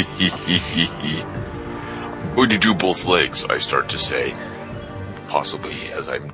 Going 2.35 2.49
to 2.49 2.59
do 2.59 2.75
both 2.75 3.05
legs, 3.05 3.43
I 3.45 3.57
start 3.57 3.89
to 3.89 3.97
say. 3.97 4.35
Possibly 5.27 5.91
as 5.91 6.07
I'm 6.07 6.31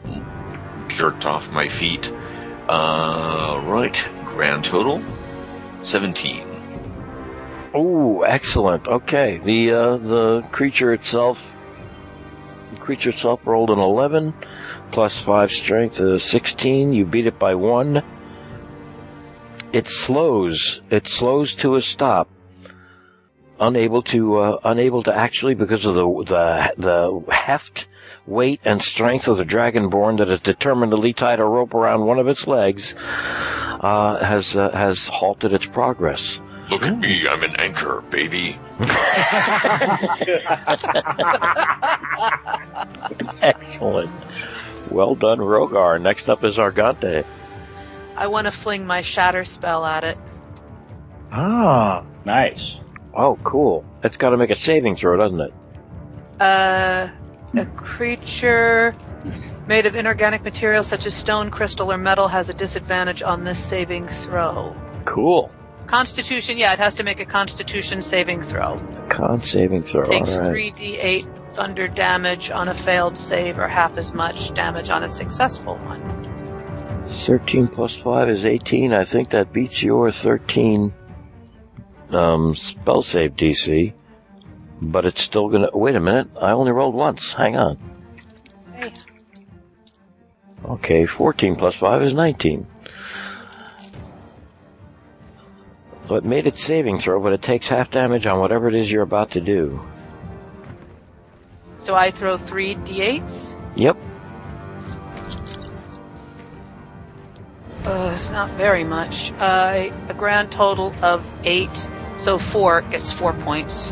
jerked 0.90 1.26
off 1.26 1.54
my 1.54 1.70
feet. 1.70 2.12
Uh, 2.68 3.64
right. 3.66 4.06
Grand 4.26 4.66
total 4.66 5.02
17. 5.84 6.56
Oh, 7.74 8.24
excellent. 8.24 8.88
Okay, 8.88 9.40
the 9.44 9.74
uh, 9.74 9.98
the 9.98 10.42
creature 10.52 10.94
itself, 10.94 11.56
the 12.70 12.78
creature 12.78 13.10
itself 13.10 13.42
rolled 13.46 13.70
an 13.70 13.80
eleven, 13.80 14.34
plus 14.92 15.20
five 15.20 15.52
strength 15.52 16.00
is 16.00 16.24
sixteen. 16.24 16.94
You 16.94 17.06
beat 17.06 17.28
it 17.28 17.38
by 17.38 17.56
one. 17.56 18.02
It 19.74 19.88
slows. 19.88 20.82
It 20.90 21.08
slows 21.08 21.56
to 21.56 21.76
a 21.76 21.82
stop. 21.82 22.30
Unable 23.60 24.02
to 24.04 24.38
uh, 24.38 24.60
unable 24.66 25.02
to 25.04 25.16
actually 25.16 25.56
because 25.56 25.86
of 25.86 25.96
the 25.96 26.04
the 26.04 26.74
the 26.78 27.24
heft, 27.32 27.88
weight, 28.28 28.60
and 28.66 28.82
strength 28.82 29.30
of 29.30 29.38
the 29.38 29.46
dragonborn 29.46 30.18
that 30.18 30.30
is 30.30 30.42
determinedly 30.42 31.14
tied 31.14 31.40
a 31.40 31.46
rope 31.46 31.74
around 31.74 32.06
one 32.06 32.20
of 32.20 32.28
its 32.28 32.48
legs, 32.48 32.94
uh, 32.98 34.18
has 34.24 34.58
uh, 34.58 34.72
has 34.72 35.08
halted 35.08 35.54
its 35.54 35.66
progress. 35.66 36.42
Look 36.70 36.84
at 36.84 36.98
me, 36.98 37.28
I'm 37.28 37.44
an 37.44 37.56
anchor, 37.58 38.02
baby. 38.10 38.58
Excellent. 43.42 44.10
Well 44.90 45.16
done, 45.16 45.40
Rhogar. 45.40 46.02
Next 46.02 46.28
up 46.28 46.44
is 46.44 46.58
Argante. 46.58 47.24
I 48.18 48.28
want 48.28 48.46
to 48.46 48.52
fling 48.52 48.88
my 48.88 49.02
shatter 49.02 49.46
spell 49.46 49.86
at 49.86 50.04
it. 50.04 50.18
Ah, 51.32 52.04
Nice. 52.26 52.80
Oh, 53.16 53.38
cool. 53.44 53.86
It's 54.04 54.18
got 54.18 54.32
to 54.32 54.38
make 54.38 54.50
a 54.50 54.56
saving 54.56 54.96
throw, 54.96 55.18
doesn't 55.18 55.40
it? 55.40 55.54
Uh, 56.40 57.10
a 57.56 57.66
creature 57.78 58.96
made 59.68 59.86
of 59.86 59.96
inorganic 59.96 60.44
material 60.44 60.84
such 60.84 61.06
as 61.06 61.14
stone, 61.16 61.50
crystal, 61.50 61.92
or 61.92 61.98
metal 61.98 62.28
has 62.28 62.50
a 62.50 62.54
disadvantage 62.54 63.24
on 63.24 63.44
this 63.44 63.64
saving 63.64 64.08
throw. 64.08 64.76
Cool. 65.06 65.50
Constitution, 65.88 66.58
yeah, 66.58 66.74
it 66.74 66.80
has 66.80 66.96
to 66.96 67.04
make 67.04 67.20
a 67.20 67.26
Constitution 67.26 68.02
saving 68.02 68.42
throw. 68.42 68.80
Con 69.10 69.42
saving 69.42 69.84
throw. 69.84 70.04
Takes 70.04 70.34
All 70.34 70.42
right. 70.42 70.76
3d8 70.76 71.56
thunder 71.56 71.88
damage 71.88 72.52
on 72.52 72.68
a 72.68 72.74
failed 72.74 73.18
save, 73.18 73.58
or 73.58 73.68
half 73.68 73.98
as 73.98 74.14
much 74.14 74.54
damage 74.54 74.90
on 74.90 75.04
a 75.04 75.10
successful 75.10 75.78
one. 75.78 76.02
13 77.26 77.68
plus 77.68 77.96
5 77.96 78.30
is 78.30 78.46
18. 78.46 78.94
I 78.94 79.06
think 79.06 79.30
that 79.30 79.54
beats 79.54 79.82
your 79.82 80.12
13 80.12 80.94
um, 82.16 82.56
spell 82.56 83.02
save 83.02 83.36
DC. 83.36 83.94
But 84.82 85.06
it's 85.06 85.22
still 85.22 85.50
gonna. 85.50 85.70
Wait 85.74 85.96
a 85.96 86.00
minute. 86.00 86.28
I 86.42 86.52
only 86.52 86.72
rolled 86.72 86.96
once. 86.96 87.34
Hang 87.34 87.56
on. 87.56 87.78
Hey. 88.74 88.92
Okay, 90.66 91.06
14 91.06 91.56
plus 91.56 91.76
5 91.76 92.02
is 92.02 92.14
19. 92.14 92.66
So 96.08 96.16
it 96.16 96.24
made 96.24 96.48
its 96.48 96.64
saving 96.64 97.00
throw, 97.00 97.20
but 97.20 97.34
it 97.34 97.42
takes 97.42 97.68
half 97.68 97.92
damage 97.92 98.26
on 98.26 98.40
whatever 98.40 98.68
it 98.68 98.76
is 98.76 98.92
you're 98.92 99.04
about 99.04 99.32
to 99.32 99.42
do. 99.42 99.82
So 101.80 101.96
I 101.96 102.12
throw 102.12 102.38
3d8s. 102.38 103.56
Yep. 103.76 103.98
Uh, 107.84 108.12
it's 108.16 108.32
not 108.32 108.50
very 108.52 108.84
much. 108.84 109.32
Uh, 109.34 109.92
a 110.10 110.14
grand 110.16 110.52
total 110.52 110.94
of 111.04 111.24
8. 111.44 111.70
So 112.18 112.38
4 112.38 112.82
gets 112.84 113.12
4 113.12 113.34
points. 113.34 113.92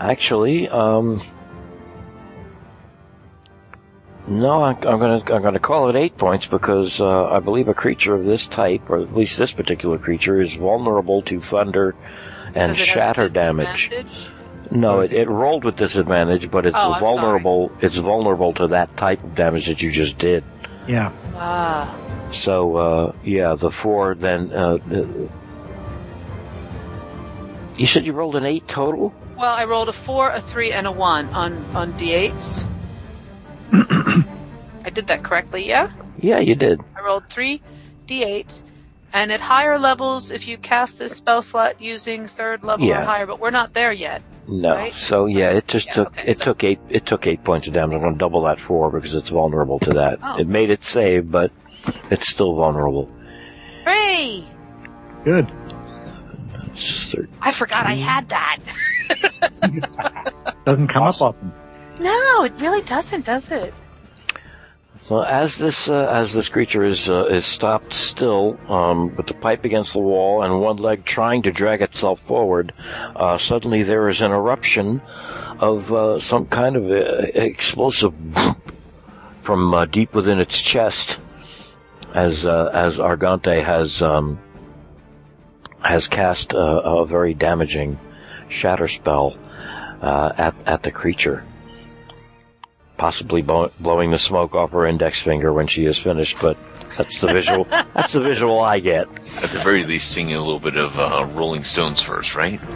Actually, 0.00 0.68
um, 0.68 1.20
no, 4.28 4.62
I'm, 4.62 4.76
I'm 4.76 4.98
gonna 5.00 5.22
I'm 5.32 5.42
gonna 5.42 5.58
call 5.58 5.88
it 5.88 5.96
eight 5.96 6.16
points 6.18 6.44
because 6.46 7.00
uh, 7.00 7.24
I 7.24 7.40
believe 7.40 7.68
a 7.68 7.74
creature 7.74 8.14
of 8.14 8.24
this 8.24 8.46
type, 8.46 8.88
or 8.90 9.00
at 9.00 9.14
least 9.16 9.38
this 9.38 9.52
particular 9.52 9.98
creature, 9.98 10.40
is 10.40 10.52
vulnerable 10.54 11.22
to 11.22 11.40
thunder 11.40 11.96
and 12.54 12.72
Because 12.72 12.76
it 12.76 12.78
has 12.78 12.80
a 12.80 12.92
shatter 12.92 13.28
damage. 13.28 13.90
No, 14.70 15.00
it, 15.00 15.14
it 15.14 15.30
rolled 15.30 15.64
with 15.64 15.76
disadvantage, 15.76 16.50
but 16.50 16.66
it's 16.66 16.76
Oh, 16.78 16.92
I'm 16.92 17.00
vulnerable. 17.00 17.72
It's 17.80 17.96
vulnerable 17.96 18.52
to 18.54 18.66
that 18.68 18.96
type 18.98 19.24
of 19.24 19.34
damage 19.34 19.66
that 19.66 19.80
you 19.80 19.90
just 19.90 20.18
did. 20.18 20.44
yeah. 20.86 21.10
Ah. 21.34 21.94
So 22.32 22.76
uh, 22.76 23.12
yeah, 23.24 23.54
the 23.54 23.70
four 23.70 24.14
then. 24.14 24.52
Uh, 24.52 24.78
uh, 24.92 25.06
you 27.78 27.86
said 27.86 28.04
you 28.06 28.12
rolled 28.12 28.36
an 28.36 28.44
eight 28.44 28.66
total. 28.68 29.14
Well, 29.36 29.54
I 29.54 29.64
rolled 29.64 29.88
a 29.88 29.92
4, 29.92 30.32
a 30.32 30.40
3, 30.40 30.72
and 30.72 30.86
a 30.86 30.92
1 30.92 31.28
on, 31.28 31.64
on 31.76 31.92
d8s. 31.94 32.66
I 33.72 34.90
did 34.92 35.06
that 35.08 35.22
correctly, 35.22 35.66
yeah? 35.66 35.90
Yeah, 36.20 36.40
you 36.40 36.54
did. 36.54 36.80
I 36.96 37.02
rolled 37.04 37.28
3 37.28 37.60
d8s. 38.06 38.62
And 39.12 39.32
at 39.32 39.40
higher 39.40 39.78
levels, 39.78 40.30
if 40.30 40.46
you 40.46 40.58
cast 40.58 40.98
this 40.98 41.16
spell 41.16 41.40
slot 41.40 41.80
using 41.80 42.26
third 42.26 42.62
level 42.62 42.86
Yeah. 42.86 43.02
or 43.02 43.04
higher, 43.04 43.26
but 43.26 43.40
we're 43.40 43.50
not 43.50 43.72
there 43.72 43.92
yet. 43.92 44.22
No. 44.48 44.72
Right? 44.74 44.94
So 44.94 45.26
yeah, 45.26 45.50
it 45.50 45.66
just 45.68 45.86
Yeah, 45.88 45.92
took 45.94 46.08
okay, 46.08 46.24
it 46.30 46.36
so- 46.38 46.44
took 46.44 46.64
eight 46.64 46.78
it 46.88 47.06
took 47.06 47.26
eight 47.26 47.42
points 47.44 47.66
of 47.68 47.74
damage. 47.74 47.94
I'm 47.96 48.00
going 48.02 48.14
to 48.14 48.18
double 48.18 48.42
that 48.44 48.60
four 48.60 48.90
because 48.90 49.14
it's 49.14 49.28
vulnerable 49.30 49.78
to 49.80 49.90
that. 49.90 50.18
Oh. 50.22 50.38
It 50.38 50.46
made 50.46 50.70
it 50.70 50.82
save, 50.82 51.30
but 51.30 51.50
it's 52.10 52.28
still 52.28 52.54
vulnerable. 52.54 53.10
Hooray! 53.84 54.44
Good. 55.24 55.50
It's 56.72 57.14
I 57.40 57.52
forgot 57.52 57.86
I 57.86 57.94
had 57.94 58.28
that. 58.28 58.58
Doesn't 60.64 60.88
come 60.88 61.02
Awesome. 61.02 61.26
up 61.28 61.34
often. 61.36 61.52
no, 62.00 62.44
it 62.44 62.52
really 62.60 62.82
doesn't, 62.82 63.24
does 63.24 63.50
it? 63.50 63.72
Well, 65.08 65.24
as 65.24 65.56
this 65.56 65.88
uh, 65.88 66.06
as 66.12 66.34
this 66.34 66.50
creature 66.50 66.84
is 66.84 67.08
uh, 67.08 67.24
is 67.26 67.46
stopped 67.46 67.94
still 67.94 68.58
um, 68.68 69.16
with 69.16 69.26
the 69.26 69.32
pipe 69.34 69.64
against 69.64 69.94
the 69.94 70.00
wall 70.00 70.42
and 70.42 70.60
one 70.60 70.76
leg 70.76 71.06
trying 71.06 71.40
to 71.42 71.50
drag 71.50 71.80
itself 71.80 72.20
forward, 72.20 72.74
uh, 73.16 73.38
suddenly 73.38 73.82
there 73.82 74.10
is 74.10 74.20
an 74.20 74.32
eruption 74.32 75.00
of 75.60 75.90
uh, 75.92 76.20
some 76.20 76.44
kind 76.46 76.76
of 76.76 76.90
uh, 76.90 77.22
explosive 77.34 78.12
from 79.42 79.72
uh, 79.72 79.86
deep 79.86 80.12
within 80.12 80.38
its 80.40 80.60
chest, 80.60 81.18
as 82.14 82.44
uh, 82.44 82.70
as 82.74 82.98
Argante 82.98 83.64
has 83.64 84.02
um, 84.02 84.38
has 85.82 86.06
cast 86.06 86.52
a, 86.52 86.58
a 86.58 87.06
very 87.06 87.34
damaging 87.34 87.98
shatter 88.48 88.88
spell 88.88 89.36
uh, 90.00 90.32
at 90.36 90.54
at 90.66 90.82
the 90.82 90.90
creature 90.90 91.44
possibly 92.98 93.40
blow, 93.40 93.70
blowing 93.80 94.10
the 94.10 94.18
smoke 94.18 94.54
off 94.54 94.72
her 94.72 94.86
index 94.86 95.22
finger 95.22 95.52
when 95.52 95.66
she 95.66 95.86
is 95.86 95.96
finished, 95.96 96.36
but 96.42 96.58
that's 96.98 97.20
the 97.20 97.28
visual. 97.28 97.64
that's 97.94 98.12
the 98.12 98.20
visual 98.20 98.60
I 98.60 98.80
get. 98.80 99.06
At 99.36 99.50
the 99.50 99.58
very 99.58 99.84
least, 99.84 100.10
singing 100.10 100.34
a 100.34 100.42
little 100.42 100.60
bit 100.60 100.76
of 100.76 100.98
uh, 100.98 101.26
Rolling 101.32 101.64
Stones 101.64 102.02
first, 102.02 102.34
right? 102.34 102.60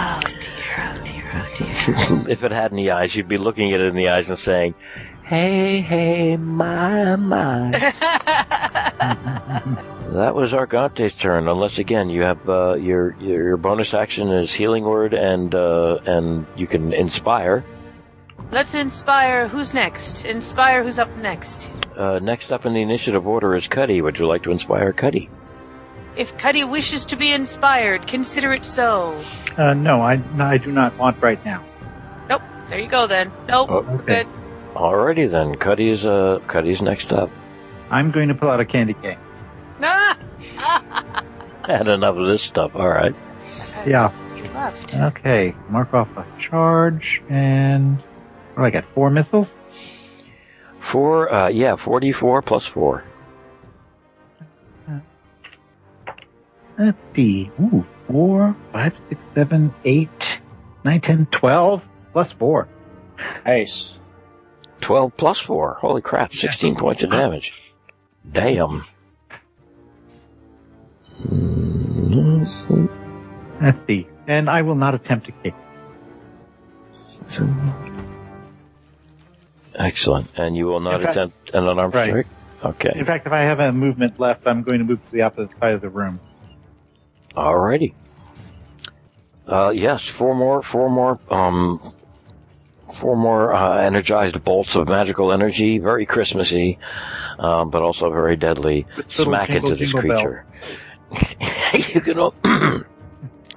Oh 0.00 0.20
dear, 0.20 0.76
oh 0.78 1.04
dear, 1.04 1.30
oh 1.34 1.48
dear. 1.58 2.30
if 2.30 2.42
it 2.42 2.52
had 2.52 2.72
any 2.72 2.90
eyes, 2.90 3.14
you'd 3.16 3.28
be 3.28 3.38
looking 3.38 3.72
at 3.72 3.80
it 3.80 3.88
in 3.88 3.96
the 3.96 4.10
eyes 4.10 4.28
and 4.28 4.38
saying, 4.38 4.74
"Hey, 5.28 5.82
hey, 5.82 6.36
my, 6.38 7.16
my." 7.16 7.70
that 10.12 10.34
was 10.34 10.54
Argante's 10.54 11.12
turn. 11.12 11.48
Unless 11.48 11.78
again, 11.78 12.08
you 12.08 12.22
have 12.22 12.48
uh, 12.48 12.74
your, 12.74 13.14
your 13.20 13.42
your 13.48 13.56
bonus 13.58 13.92
action 13.92 14.30
is 14.30 14.52
healing 14.52 14.84
word, 14.84 15.12
and 15.12 15.54
uh, 15.54 15.98
and 16.06 16.46
you 16.56 16.66
can 16.66 16.94
inspire. 16.94 17.62
Let's 18.50 18.72
inspire. 18.72 19.48
Who's 19.48 19.74
next? 19.74 20.24
Inspire. 20.24 20.82
Who's 20.82 20.98
up 20.98 21.14
next? 21.18 21.68
Uh, 21.94 22.18
next 22.20 22.50
up 22.50 22.64
in 22.64 22.72
the 22.72 22.80
initiative 22.80 23.26
order 23.26 23.54
is 23.54 23.68
Cuddy. 23.68 24.00
Would 24.00 24.18
you 24.18 24.26
like 24.26 24.44
to 24.44 24.50
inspire 24.50 24.94
Cuddy? 24.94 25.28
If 26.16 26.38
Cuddy 26.38 26.64
wishes 26.64 27.04
to 27.06 27.16
be 27.16 27.32
inspired, 27.32 28.06
consider 28.06 28.52
it 28.52 28.64
so. 28.64 29.22
Uh, 29.58 29.74
no, 29.74 30.00
I, 30.00 30.22
I 30.38 30.56
do 30.56 30.72
not 30.72 30.96
want 30.96 31.20
right 31.22 31.44
now. 31.44 31.62
Nope. 32.30 32.42
There 32.68 32.78
you 32.80 32.88
go 32.88 33.06
then. 33.06 33.30
Nope. 33.46 33.70
Oh, 33.70 33.76
okay. 33.76 34.24
good. 34.24 34.28
Alrighty 34.74 35.30
then, 35.30 35.56
Cuddy's 35.56 36.06
uh, 36.06 36.40
Cuddy's 36.46 36.82
next 36.82 37.12
up. 37.12 37.30
I'm 37.90 38.10
going 38.10 38.28
to 38.28 38.34
pull 38.34 38.50
out 38.50 38.60
a 38.60 38.64
candy 38.64 38.94
cane. 38.94 39.18
Had 39.80 41.88
enough 41.88 42.16
of 42.16 42.26
this 42.26 42.42
stuff. 42.42 42.72
All 42.74 42.88
right. 42.88 43.14
Yeah. 43.86 44.12
You 44.36 44.44
left. 44.52 44.94
Okay, 44.94 45.54
mark 45.68 45.94
off 45.94 46.08
a 46.16 46.26
charge, 46.38 47.22
and 47.28 47.98
what 48.54 48.62
do 48.62 48.64
I 48.64 48.70
got? 48.70 48.84
Four 48.94 49.10
missiles. 49.10 49.48
Four, 50.78 51.32
uh, 51.32 51.48
yeah, 51.48 51.76
44 51.76 52.42
plus 52.42 52.64
four. 52.64 53.04
Let's 56.78 56.96
see. 57.14 57.50
Ooh, 57.60 57.84
four, 58.06 58.56
five, 58.72 58.94
six, 59.08 59.20
seven, 59.34 59.74
eight, 59.84 60.40
nine, 60.84 61.00
ten, 61.00 61.26
twelve, 61.26 61.82
plus 62.12 62.30
four. 62.30 62.68
Nice. 63.44 63.97
12 64.80 65.16
plus 65.16 65.38
four. 65.38 65.74
Holy 65.80 66.00
crap, 66.02 66.32
16 66.32 66.76
points 66.76 67.02
of 67.02 67.10
damage. 67.10 67.52
Damn. 68.30 68.84
Let's 73.60 73.78
see. 73.86 74.06
And 74.26 74.48
I 74.48 74.62
will 74.62 74.74
not 74.74 74.94
attempt 74.94 75.26
to 75.26 75.32
kick. 75.32 75.54
Excellent. 79.74 80.28
And 80.36 80.56
you 80.56 80.66
will 80.66 80.80
not 80.80 81.00
fact- 81.02 81.10
attempt 81.16 81.50
an 81.54 81.66
unarmed 81.68 81.94
Right. 81.94 82.08
strike? 82.08 82.26
Okay. 82.64 82.92
In 82.96 83.04
fact, 83.04 83.26
if 83.26 83.32
I 83.32 83.40
have 83.40 83.60
a 83.60 83.72
movement 83.72 84.18
left, 84.18 84.46
I'm 84.46 84.62
going 84.62 84.78
to 84.80 84.84
move 84.84 85.04
to 85.04 85.12
the 85.12 85.22
opposite 85.22 85.56
side 85.60 85.74
of 85.74 85.80
the 85.80 85.88
room. 85.88 86.18
Alrighty. 87.36 87.92
Uh, 89.46 89.72
yes, 89.74 90.06
four 90.06 90.34
more, 90.34 90.62
four 90.62 90.90
more, 90.90 91.18
um, 91.30 91.80
four 92.92 93.16
more, 93.16 93.54
uh, 93.54 93.78
energized 93.78 94.42
bolts 94.44 94.76
of 94.76 94.88
magical 94.88 95.32
energy, 95.32 95.78
very 95.78 96.06
Christmassy, 96.06 96.78
um, 97.38 97.70
but 97.70 97.82
also 97.82 98.10
very 98.10 98.36
deadly, 98.36 98.86
Little 98.96 99.10
smack 99.10 99.48
jingle, 99.48 99.70
into 99.70 99.84
this 99.84 99.92
creature. 99.92 100.44
you 101.74 102.00
can, 102.00 102.18
al- 102.18 102.34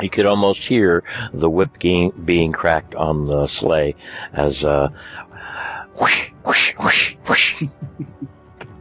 you 0.02 0.10
could 0.10 0.26
almost 0.26 0.62
hear 0.66 1.04
the 1.34 1.50
whip 1.50 1.80
being, 1.80 2.12
being 2.12 2.52
cracked 2.52 2.96
on 2.96 3.26
the 3.28 3.48
sleigh 3.48 3.96
as, 4.34 4.64
uh, 4.66 4.90
whoosh, 6.00 6.30
whoosh, 6.46 6.74
whoosh, 6.78 7.16
whoosh. 7.28 7.64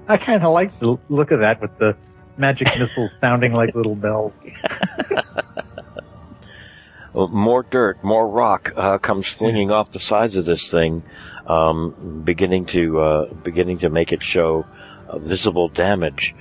I 0.09 0.17
kind 0.17 0.43
of 0.43 0.53
like 0.53 0.79
the 0.81 0.97
look 1.09 1.31
of 1.31 1.41
that 1.41 1.61
with 1.61 1.79
the 1.79 1.97
magic 2.37 2.69
missiles 2.79 3.11
sounding 3.21 3.53
like 3.53 3.75
little 3.75 3.95
bells. 3.95 4.33
Uh, 7.15 7.27
more 7.27 7.63
dirt, 7.65 8.03
more 8.05 8.29
rock 8.29 8.73
uh, 8.77 8.99
comes 8.99 9.27
flinging 9.27 9.71
off 9.71 9.91
the 9.91 9.99
sides 9.99 10.37
of 10.37 10.45
this 10.45 10.71
thing, 10.71 11.03
um, 11.47 12.23
beginning 12.25 12.67
to 12.67 13.01
uh, 13.01 13.35
beginning 13.35 13.79
to 13.79 13.91
make 13.91 14.13
it 14.13 14.23
show 14.23 14.65
uh, 15.09 15.19
visible 15.19 15.69
damage 15.69 16.33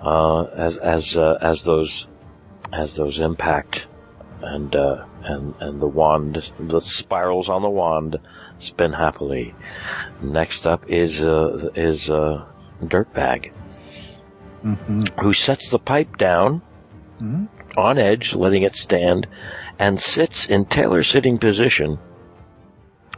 uh, 0.00 0.42
as 0.44 0.76
as 0.76 1.16
uh, 1.16 1.38
as 1.40 1.64
those 1.64 2.06
as 2.72 2.94
those 2.94 3.20
impact, 3.20 3.86
and 4.42 4.74
uh, 4.76 5.04
and 5.24 5.54
and 5.60 5.80
the 5.80 5.86
wand, 5.86 6.50
the 6.58 6.80
spirals 6.80 7.48
on 7.48 7.62
the 7.62 7.70
wand 7.70 8.18
spin 8.58 8.92
happily. 8.92 9.54
Next 10.22 10.66
up 10.66 10.88
is 10.88 11.22
uh, 11.22 11.70
is 11.74 12.10
uh, 12.10 12.44
Dirtbag, 12.82 13.52
hmm 14.62 15.02
who 15.20 15.32
sets 15.32 15.70
the 15.70 15.78
pipe 15.78 16.16
down 16.16 16.62
hmm 17.18 17.46
on 17.76 17.98
edge, 17.98 18.34
letting 18.36 18.62
it 18.62 18.76
stand, 18.76 19.26
and 19.78 20.00
sits 20.00 20.46
in 20.46 20.64
tailor 20.66 21.02
sitting 21.02 21.38
position 21.38 21.98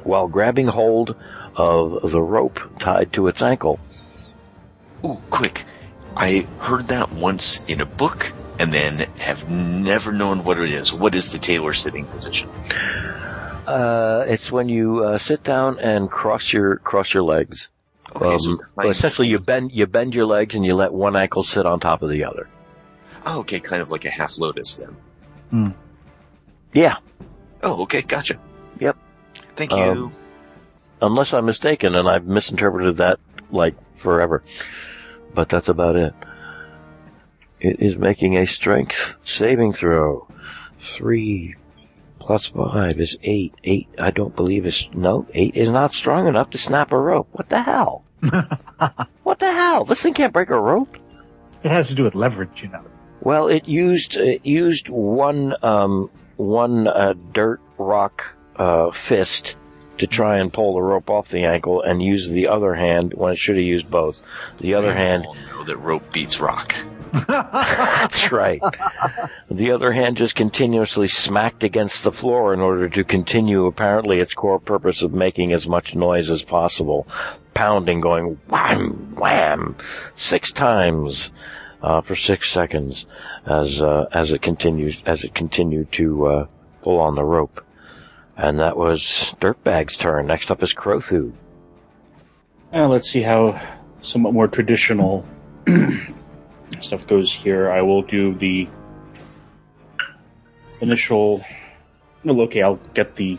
while 0.03 0.29
grabbing 0.29 0.69
hold 0.69 1.15
of 1.57 2.11
the 2.11 2.21
rope 2.23 2.61
tied 2.79 3.13
to 3.15 3.29
its 3.29 3.43
ankle. 3.43 3.79
Ooh, 5.05 5.21
quick. 5.31 5.65
I 6.17 6.47
heard 6.61 6.89
that 6.89 7.13
once 7.13 7.65
in 7.67 7.81
a 7.81 7.87
book 7.87 8.33
and 8.59 8.73
then 8.73 9.01
have 9.19 9.49
never 9.51 10.13
known 10.13 10.45
what 10.45 10.59
it 10.59 10.73
is. 10.73 10.93
What 10.93 11.15
is 11.15 11.31
the 11.31 11.39
tailor 11.39 11.75
sitting 11.75 12.07
position? 12.07 12.49
Uh, 13.67 14.25
it's 14.29 14.51
when 14.53 14.69
you 14.69 15.03
uh, 15.05 15.19
sit 15.19 15.43
down 15.43 15.79
and 15.81 16.11
cross 16.11 16.53
your 16.53 16.77
cross 16.77 17.13
your 17.13 17.25
legs. 17.25 17.69
Okay, 18.15 18.37
so 18.39 18.51
Um, 18.53 18.61
kind- 18.79 18.91
essentially, 18.91 19.29
you 19.29 19.39
bend 19.41 19.73
you 19.73 19.87
bend 19.87 20.15
your 20.15 20.25
legs 20.27 20.55
and 20.55 20.65
you 20.65 20.75
let 20.75 20.93
one 20.93 21.17
ankle 21.17 21.43
sit 21.43 21.67
on 21.67 21.81
top 21.81 22.03
of 22.03 22.09
the 22.09 22.25
other. 22.25 22.49
Oh, 23.27 23.41
okay, 23.41 23.59
kind 23.61 23.83
of 23.83 23.91
like 23.91 24.05
a 24.05 24.11
half 24.11 24.39
lotus 24.39 24.77
then. 24.77 25.75
Yeah, 26.77 26.97
Oh, 27.63 27.83
okay, 27.83 28.03
gotcha. 28.03 28.39
Yep. 28.79 28.97
Thank 29.57 29.73
you. 29.73 29.79
Um, 29.79 30.15
unless 31.01 31.33
I'm 31.33 31.47
mistaken, 31.47 31.95
and 31.95 32.09
I've 32.09 32.27
misinterpreted 32.27 32.99
that 32.99 33.19
like 33.51 33.75
forever. 33.97 34.43
But 35.35 35.49
that's 35.49 35.69
about 35.69 35.97
it. 35.97 36.15
It 37.61 37.81
is 37.81 37.97
making 37.97 38.37
a 38.37 38.47
strength 38.47 39.15
saving 39.25 39.73
throw. 39.73 40.29
Three 40.81 41.57
plus 42.21 42.47
five 42.47 43.01
is 43.01 43.17
eight. 43.23 43.55
Eight, 43.65 43.89
I 43.99 44.11
don't 44.11 44.37
believe 44.37 44.67
is, 44.67 44.87
no, 44.93 45.27
eight 45.33 45.57
is 45.57 45.71
not 45.71 45.95
strong 45.95 46.29
enough 46.29 46.51
to 46.51 46.59
snap 46.59 46.93
a 46.93 46.99
rope. 46.99 47.29
What 47.33 47.49
the 47.49 47.63
hell? 47.63 48.05
What 49.25 49.41
the 49.41 49.51
hell? 49.51 49.85
This 49.85 50.03
thing 50.03 50.15
can't 50.15 50.33
break 50.33 50.51
a 50.51 50.59
rope? 50.59 50.97
It 51.65 51.71
has 51.71 51.89
to 51.89 51.95
do 51.95 52.05
with 52.05 52.15
leverage, 52.15 52.63
you 52.63 52.69
know. 52.69 52.85
Well, 53.21 53.49
it 53.49 53.67
used, 53.67 54.17
it 54.17 54.47
used 54.47 54.89
one, 54.89 55.55
um, 55.65 56.11
one, 56.37 56.87
uh, 56.89 57.15
dirt 57.33 57.61
rock, 57.79 58.25
uh, 58.57 58.91
fist 58.91 59.57
to 59.99 60.07
try 60.07 60.39
and 60.39 60.53
pull 60.53 60.75
the 60.75 60.83
rope 60.83 61.09
off 61.11 61.29
the 61.31 61.45
ankle 61.45 61.83
and 61.83 62.03
use 62.03 62.29
the 62.29 62.49
other 62.49 62.75
hand 62.75 63.15
when 63.15 63.33
it 63.33 63.39
should 63.39 63.57
have 63.57 63.65
used 63.65 63.91
both. 63.91 64.23
The 64.59 64.75
other 64.75 64.89
We 64.89 64.95
hand 64.95 65.27
all 65.27 65.35
know 65.35 65.65
that 65.65 65.77
rope 65.79 66.13
beats 66.13 66.41
rock. 66.41 66.75
That's 67.29 68.31
right. 68.31 68.61
The 69.51 69.73
other 69.73 69.93
hand 69.93 70.19
just 70.19 70.35
continuously 70.35 71.09
smacked 71.09 71.65
against 71.65 72.03
the 72.03 72.13
floor 72.13 72.53
in 72.53 72.61
order 72.61 72.89
to 72.91 73.05
continue 73.05 73.67
apparently 73.67 74.21
its 74.21 74.35
core 74.35 74.59
purpose 74.59 75.03
of 75.03 75.15
making 75.15 75.53
as 75.53 75.67
much 75.67 75.95
noise 75.95 76.31
as 76.31 76.43
possible. 76.43 77.07
Pounding, 77.55 78.01
going 78.01 78.39
wham, 78.49 79.15
wham, 79.17 79.77
six 80.15 80.53
times, 80.53 81.31
uh, 81.83 82.03
for 82.03 82.17
six 82.17 82.51
seconds 82.51 83.07
as, 83.47 83.83
uh, 83.83 84.07
as 84.13 84.33
it 84.33 84.43
continued, 84.43 84.97
as 85.07 85.25
it 85.25 85.35
continued 85.35 85.91
to, 85.93 86.27
uh, 86.27 86.47
pull 86.83 87.01
on 87.01 87.15
the 87.15 87.25
rope. 87.25 87.65
And 88.37 88.61
that 88.61 88.77
was 88.77 89.35
Dirtbag's 89.41 89.97
turn. 89.97 90.27
Next 90.27 90.51
up 90.51 90.63
is 90.63 90.75
Crothu. 90.75 91.33
Uh, 92.73 92.89
let's 92.89 93.11
see 93.11 93.23
how 93.23 93.61
somewhat 94.03 94.35
more 94.35 94.49
traditional 94.49 95.25
stuff 96.81 97.07
goes 97.07 97.33
here. 97.33 97.71
I 97.71 97.83
will 97.83 98.03
do 98.03 98.35
the 98.35 98.69
initial. 100.81 101.45
Well, 102.25 102.41
okay, 102.43 102.63
I'll 102.63 102.81
get 102.95 103.17
the 103.17 103.39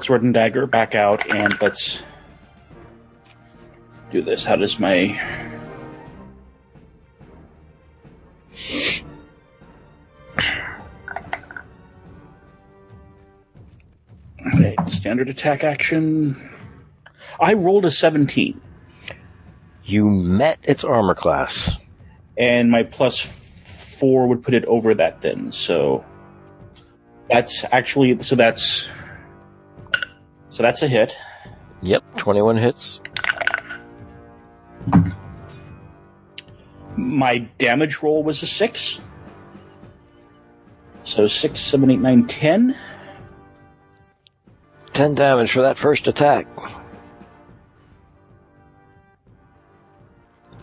sword 0.00 0.22
and 0.22 0.34
dagger 0.34 0.66
back 0.66 0.94
out, 0.94 1.32
and 1.32 1.56
let's 1.60 2.02
do 4.10 4.22
this. 4.22 4.44
How 4.44 4.56
does 4.56 4.78
my 4.78 5.55
Okay, 14.54 14.76
standard 14.86 15.28
attack 15.28 15.64
action. 15.64 16.36
I 17.40 17.54
rolled 17.54 17.84
a 17.84 17.90
17, 17.90 18.60
You 19.84 20.04
met 20.08 20.58
its 20.62 20.84
armor 20.84 21.14
class. 21.14 21.70
and 22.38 22.70
my 22.70 22.82
plus 22.82 23.26
four 23.98 24.26
would 24.28 24.42
put 24.42 24.54
it 24.54 24.64
over 24.66 24.94
that 24.94 25.20
then. 25.22 25.52
So 25.52 26.04
that's 27.30 27.64
actually 27.72 28.22
so 28.22 28.36
that's 28.36 28.88
so 30.50 30.62
that's 30.62 30.82
a 30.82 30.88
hit. 30.88 31.14
Yep, 31.82 32.02
21 32.18 32.56
hits. 32.56 33.00
My 36.96 37.38
damage 37.58 38.02
roll 38.02 38.22
was 38.22 38.42
a 38.42 38.46
six. 38.46 38.98
So 41.04 41.26
six, 41.26 41.60
seven, 41.60 41.90
eight, 41.90 42.00
nine, 42.00 42.26
ten. 42.26 42.76
10 44.92 45.14
damage 45.14 45.52
for 45.52 45.62
that 45.62 45.76
first 45.76 46.08
attack. 46.08 46.46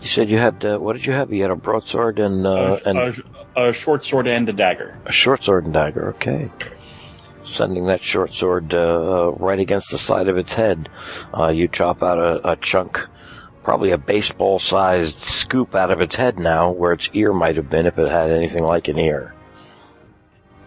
You 0.01 0.07
said 0.09 0.29
you 0.29 0.37
had, 0.37 0.65
uh, 0.65 0.79
what 0.79 0.93
did 0.93 1.05
you 1.05 1.13
have? 1.13 1.31
You 1.31 1.43
had 1.43 1.51
a 1.51 1.55
broadsword 1.55 2.19
and, 2.19 2.45
uh, 2.45 2.79
a, 2.83 2.89
and 2.89 2.97
a, 3.55 3.69
a 3.69 3.73
short 3.73 4.03
sword 4.03 4.27
and 4.27 4.49
a 4.49 4.53
dagger. 4.53 4.99
a 5.05 5.11
short 5.13 5.43
sword 5.43 5.63
and 5.65 5.73
dagger. 5.73 6.09
Okay. 6.15 6.51
Sending 7.43 7.85
that 7.85 8.03
short 8.03 8.33
sword, 8.33 8.73
uh, 8.73 8.77
uh, 8.79 9.31
right 9.37 9.59
against 9.59 9.91
the 9.91 9.97
side 9.97 10.27
of 10.27 10.37
its 10.37 10.53
head. 10.53 10.89
Uh, 11.37 11.49
you 11.49 11.67
chop 11.67 12.01
out 12.03 12.17
a, 12.17 12.51
a 12.51 12.55
chunk, 12.57 13.07
probably 13.63 13.91
a 13.91 13.97
baseball 13.97 14.59
sized 14.59 15.17
scoop 15.17 15.73
out 15.73 15.89
of 15.89 16.01
its 16.01 16.15
head 16.15 16.37
now, 16.37 16.69
where 16.71 16.93
its 16.93 17.09
ear 17.13 17.33
might 17.33 17.55
have 17.55 17.69
been 17.69 17.85
if 17.87 17.97
it 17.97 18.11
had 18.11 18.29
anything 18.29 18.63
like 18.63 18.87
an 18.89 18.99
ear. 18.99 19.33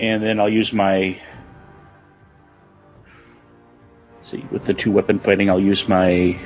and 0.01 0.23
then 0.23 0.40
I'll 0.40 0.48
use 0.48 0.73
my. 0.73 1.18
see, 4.23 4.44
with 4.51 4.64
the 4.64 4.74
two 4.74 4.90
weapon 4.90 5.18
fighting, 5.18 5.51
I'll 5.51 5.60
use 5.60 5.89
my 5.89 6.39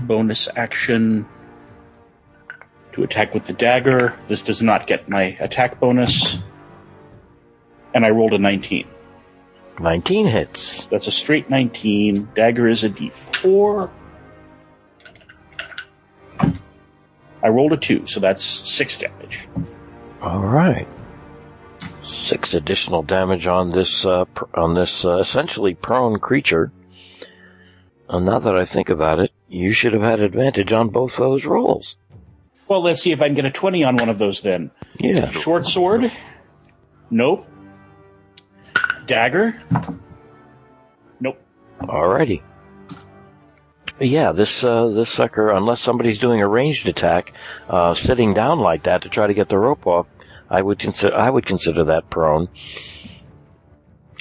bonus 0.00 0.48
action 0.56 1.26
to 2.92 3.02
attack 3.02 3.34
with 3.34 3.46
the 3.46 3.52
dagger. 3.52 4.14
This 4.28 4.42
does 4.42 4.62
not 4.62 4.86
get 4.86 5.08
my 5.08 5.36
attack 5.40 5.80
bonus, 5.80 6.36
and 7.94 8.04
I 8.04 8.10
rolled 8.10 8.34
a 8.34 8.38
19. 8.38 8.86
19 9.80 10.26
hits. 10.26 10.84
That's 10.86 11.06
a 11.06 11.12
straight 11.12 11.48
19. 11.48 12.28
Dagger 12.34 12.68
is 12.68 12.84
a 12.84 12.90
d4. 12.90 13.90
I 17.42 17.48
rolled 17.48 17.72
a 17.72 17.76
2, 17.76 18.06
so 18.06 18.20
that's 18.20 18.44
6 18.44 18.98
damage. 18.98 19.48
All 20.20 20.38
right. 20.40 20.86
Six 22.02 22.54
additional 22.54 23.02
damage 23.02 23.46
on 23.46 23.70
this 23.70 24.04
uh, 24.06 24.24
pr- 24.26 24.44
on 24.54 24.74
this 24.74 25.04
uh, 25.04 25.18
essentially 25.18 25.74
prone 25.74 26.18
creature. 26.20 26.72
And 28.08 28.26
now 28.26 28.38
that 28.38 28.56
I 28.56 28.64
think 28.64 28.88
about 28.88 29.18
it, 29.20 29.32
you 29.48 29.72
should 29.72 29.92
have 29.92 30.02
had 30.02 30.20
advantage 30.20 30.72
on 30.72 30.88
both 30.90 31.16
those 31.16 31.44
rolls. 31.44 31.96
Well, 32.68 32.82
let's 32.82 33.02
see 33.02 33.12
if 33.12 33.20
I 33.20 33.26
can 33.26 33.34
get 33.34 33.44
a 33.44 33.50
20 33.50 33.84
on 33.84 33.96
one 33.96 34.08
of 34.08 34.18
those 34.18 34.42
then. 34.42 34.70
Yeah. 34.98 35.30
Short 35.30 35.66
sword? 35.66 36.10
Nope. 37.10 37.46
Dagger? 39.06 39.60
Nope. 41.20 41.40
Alrighty. 41.80 42.42
Yeah, 44.02 44.32
this 44.32 44.64
uh, 44.64 44.88
this 44.88 45.10
sucker, 45.10 45.50
unless 45.50 45.80
somebody's 45.80 46.18
doing 46.18 46.42
a 46.42 46.48
ranged 46.48 46.88
attack, 46.88 47.32
uh, 47.68 47.94
sitting 47.94 48.34
down 48.34 48.58
like 48.58 48.82
that 48.82 49.02
to 49.02 49.08
try 49.08 49.28
to 49.28 49.34
get 49.34 49.48
the 49.48 49.58
rope 49.58 49.86
off, 49.86 50.08
I 50.50 50.60
would 50.60 50.80
consider 50.80 51.16
I 51.16 51.30
would 51.30 51.46
consider 51.46 51.84
that 51.84 52.10
prone. 52.10 52.48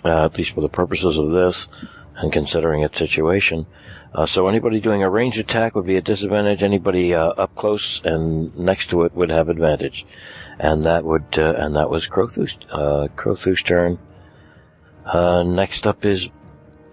Uh, 0.06 0.26
at 0.26 0.38
least 0.38 0.52
for 0.52 0.62
the 0.62 0.70
purposes 0.70 1.18
of 1.18 1.32
this, 1.32 1.68
and 2.18 2.32
considering 2.32 2.84
its 2.84 2.98
situation. 2.98 3.66
Uh, 4.14 4.26
so 4.26 4.48
anybody 4.48 4.80
doing 4.80 5.02
a 5.02 5.10
ranged 5.10 5.40
attack 5.40 5.74
would 5.74 5.86
be 5.86 5.98
at 5.98 6.04
disadvantage. 6.04 6.62
Anybody 6.62 7.16
uh, 7.16 7.30
up 7.30 7.56
close 7.56 8.02
and 8.04 8.56
next 8.56 8.92
to 8.92 9.04
it 9.04 9.16
would 9.16 9.30
have 9.30 9.50
advantage, 9.50 10.06
and 10.60 10.86
that 10.86 11.04
would 11.04 11.40
uh, 11.40 11.54
and 11.58 11.76
that 11.76 11.90
was 11.90 12.08
Crothu's 12.08 12.56
uh, 12.72 13.08
Crothu's 13.16 13.64
turn. 13.64 13.98
Uh, 15.06 15.42
next 15.42 15.88
up 15.88 16.06
is 16.06 16.30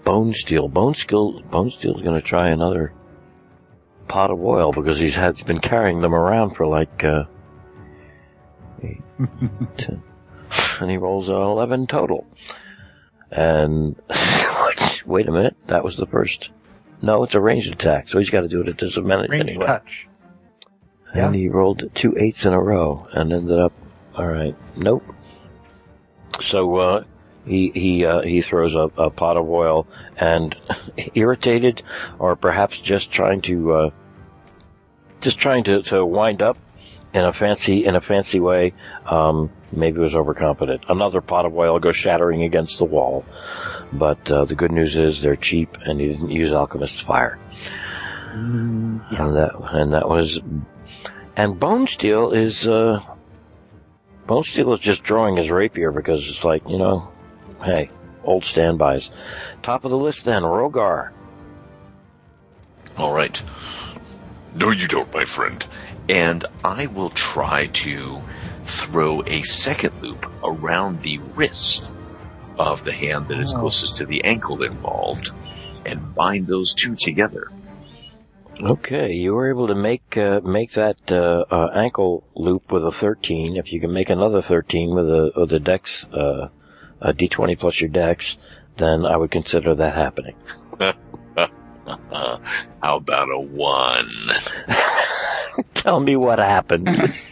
Bonesteele. 0.08 0.72
Bone 0.72 0.94
Steel. 0.94 1.42
Bonesteele's 1.42 2.00
going 2.00 2.18
to 2.18 2.26
try 2.26 2.48
another 2.48 2.94
pot 4.08 4.30
of 4.30 4.42
oil 4.42 4.72
because 4.72 4.98
he's 4.98 5.14
had 5.14 5.44
been 5.44 5.60
carrying 5.60 6.00
them 6.00 6.14
around 6.14 6.54
for 6.54 6.66
like 6.66 7.04
uh, 7.04 7.24
eight, 8.82 9.02
ten, 9.76 10.02
and 10.80 10.90
he 10.90 10.96
rolls 10.96 11.28
an 11.28 11.34
eleven 11.34 11.86
total. 11.86 12.26
And 13.30 13.96
wait 15.04 15.28
a 15.28 15.32
minute, 15.32 15.56
that 15.66 15.84
was 15.84 15.98
the 15.98 16.06
first. 16.06 16.48
No, 17.02 17.22
it's 17.24 17.34
a 17.34 17.40
ranged 17.40 17.70
attack, 17.70 18.08
so 18.08 18.18
he's 18.18 18.30
got 18.30 18.40
to 18.40 18.48
do 18.48 18.62
it 18.62 18.68
at 18.68 18.78
disadvantage 18.78 19.30
Range 19.30 19.44
anyway. 19.50 19.66
touch. 19.66 20.08
And 21.12 21.34
he 21.34 21.48
rolled 21.48 21.90
two 21.94 22.14
eights 22.16 22.46
in 22.46 22.54
a 22.54 22.60
row 22.60 23.06
and 23.12 23.32
ended 23.32 23.58
up. 23.58 23.72
All 24.14 24.26
right, 24.26 24.56
nope. 24.74 25.04
So 26.40 26.76
uh, 26.76 27.04
he 27.48 27.70
he 27.74 28.04
uh, 28.04 28.20
he 28.22 28.42
throws 28.42 28.74
a, 28.74 28.90
a 28.96 29.10
pot 29.10 29.36
of 29.36 29.48
oil 29.48 29.86
and 30.16 30.56
irritated, 31.14 31.82
or 32.18 32.36
perhaps 32.36 32.80
just 32.80 33.10
trying 33.10 33.40
to 33.42 33.72
uh, 33.72 33.90
just 35.20 35.38
trying 35.38 35.64
to, 35.64 35.82
to 35.82 36.04
wind 36.04 36.42
up 36.42 36.58
in 37.12 37.24
a 37.24 37.32
fancy 37.32 37.84
in 37.84 37.96
a 37.96 38.00
fancy 38.00 38.40
way. 38.40 38.74
Um, 39.06 39.50
maybe 39.72 39.98
was 39.98 40.14
overconfident. 40.14 40.84
Another 40.88 41.20
pot 41.20 41.46
of 41.46 41.56
oil 41.56 41.78
goes 41.78 41.96
shattering 41.96 42.42
against 42.42 42.78
the 42.78 42.84
wall. 42.84 43.24
But 43.92 44.30
uh, 44.30 44.44
the 44.44 44.54
good 44.54 44.72
news 44.72 44.96
is 44.96 45.22
they're 45.22 45.36
cheap, 45.36 45.78
and 45.84 46.00
he 46.00 46.08
didn't 46.08 46.30
use 46.30 46.52
alchemist's 46.52 47.00
fire. 47.00 47.38
And 48.32 49.00
that 49.36 49.52
and 49.72 49.94
that 49.94 50.08
was 50.08 50.38
and 51.36 51.58
Bonesteele 51.58 52.36
is 52.36 52.68
uh 52.68 53.00
Bonesteele 54.26 54.74
is 54.74 54.80
just 54.80 55.02
drawing 55.02 55.36
his 55.36 55.50
rapier 55.50 55.90
because 55.90 56.28
it's 56.28 56.44
like, 56.44 56.68
you 56.68 56.76
know, 56.76 57.08
hey, 57.62 57.90
old 58.24 58.44
standbys. 58.44 59.10
Top 59.62 59.84
of 59.84 59.90
the 59.90 59.96
list 59.96 60.24
then, 60.24 60.42
Rhogar. 60.42 61.10
All 62.96 63.12
right. 63.14 63.40
No, 64.54 64.70
you 64.70 64.88
don't, 64.88 65.12
my 65.14 65.24
friend. 65.24 65.64
And 66.08 66.44
I 66.64 66.86
will 66.86 67.10
try 67.10 67.66
to 67.66 68.20
throw 68.64 69.22
a 69.26 69.42
second 69.42 70.02
loop 70.02 70.30
around 70.42 71.00
the 71.00 71.18
wrist 71.36 71.94
of 72.58 72.84
the 72.84 72.92
hand 72.92 73.28
that 73.28 73.38
is 73.38 73.54
Oh. 73.54 73.60
closest 73.60 73.98
to 73.98 74.06
the 74.06 74.24
ankle 74.24 74.62
involved 74.62 75.30
and 75.86 76.14
bind 76.14 76.46
those 76.46 76.74
two 76.74 76.94
together. 76.96 77.50
Okay, 78.60 79.12
you 79.12 79.34
were 79.34 79.48
able 79.50 79.68
to 79.68 79.74
make 79.76 80.16
uh, 80.16 80.40
make 80.42 80.72
that 80.72 80.96
uh, 81.12 81.44
uh, 81.48 81.68
ankle 81.76 82.24
loop 82.34 82.72
with 82.72 82.84
a 82.84 82.90
13. 82.90 83.56
If 83.56 83.72
you 83.72 83.80
can 83.80 83.92
make 83.92 84.10
another 84.10 84.42
13 84.42 84.92
with 84.94 85.08
a 85.08 85.30
with 85.36 85.52
a 85.52 85.60
dex 85.60 86.08
uh, 86.12 86.48
a 87.00 87.12
d20 87.12 87.58
plus 87.58 87.80
your 87.80 87.90
dex, 87.90 88.36
then 88.76 89.04
I 89.04 89.16
would 89.16 89.30
consider 89.30 89.74
that 89.74 89.94
happening. 89.94 90.34
How 92.82 92.96
about 92.96 93.30
a 93.30 93.40
one? 93.40 94.10
Tell 95.74 96.00
me 96.00 96.16
what 96.16 96.38
happened. 96.38 97.14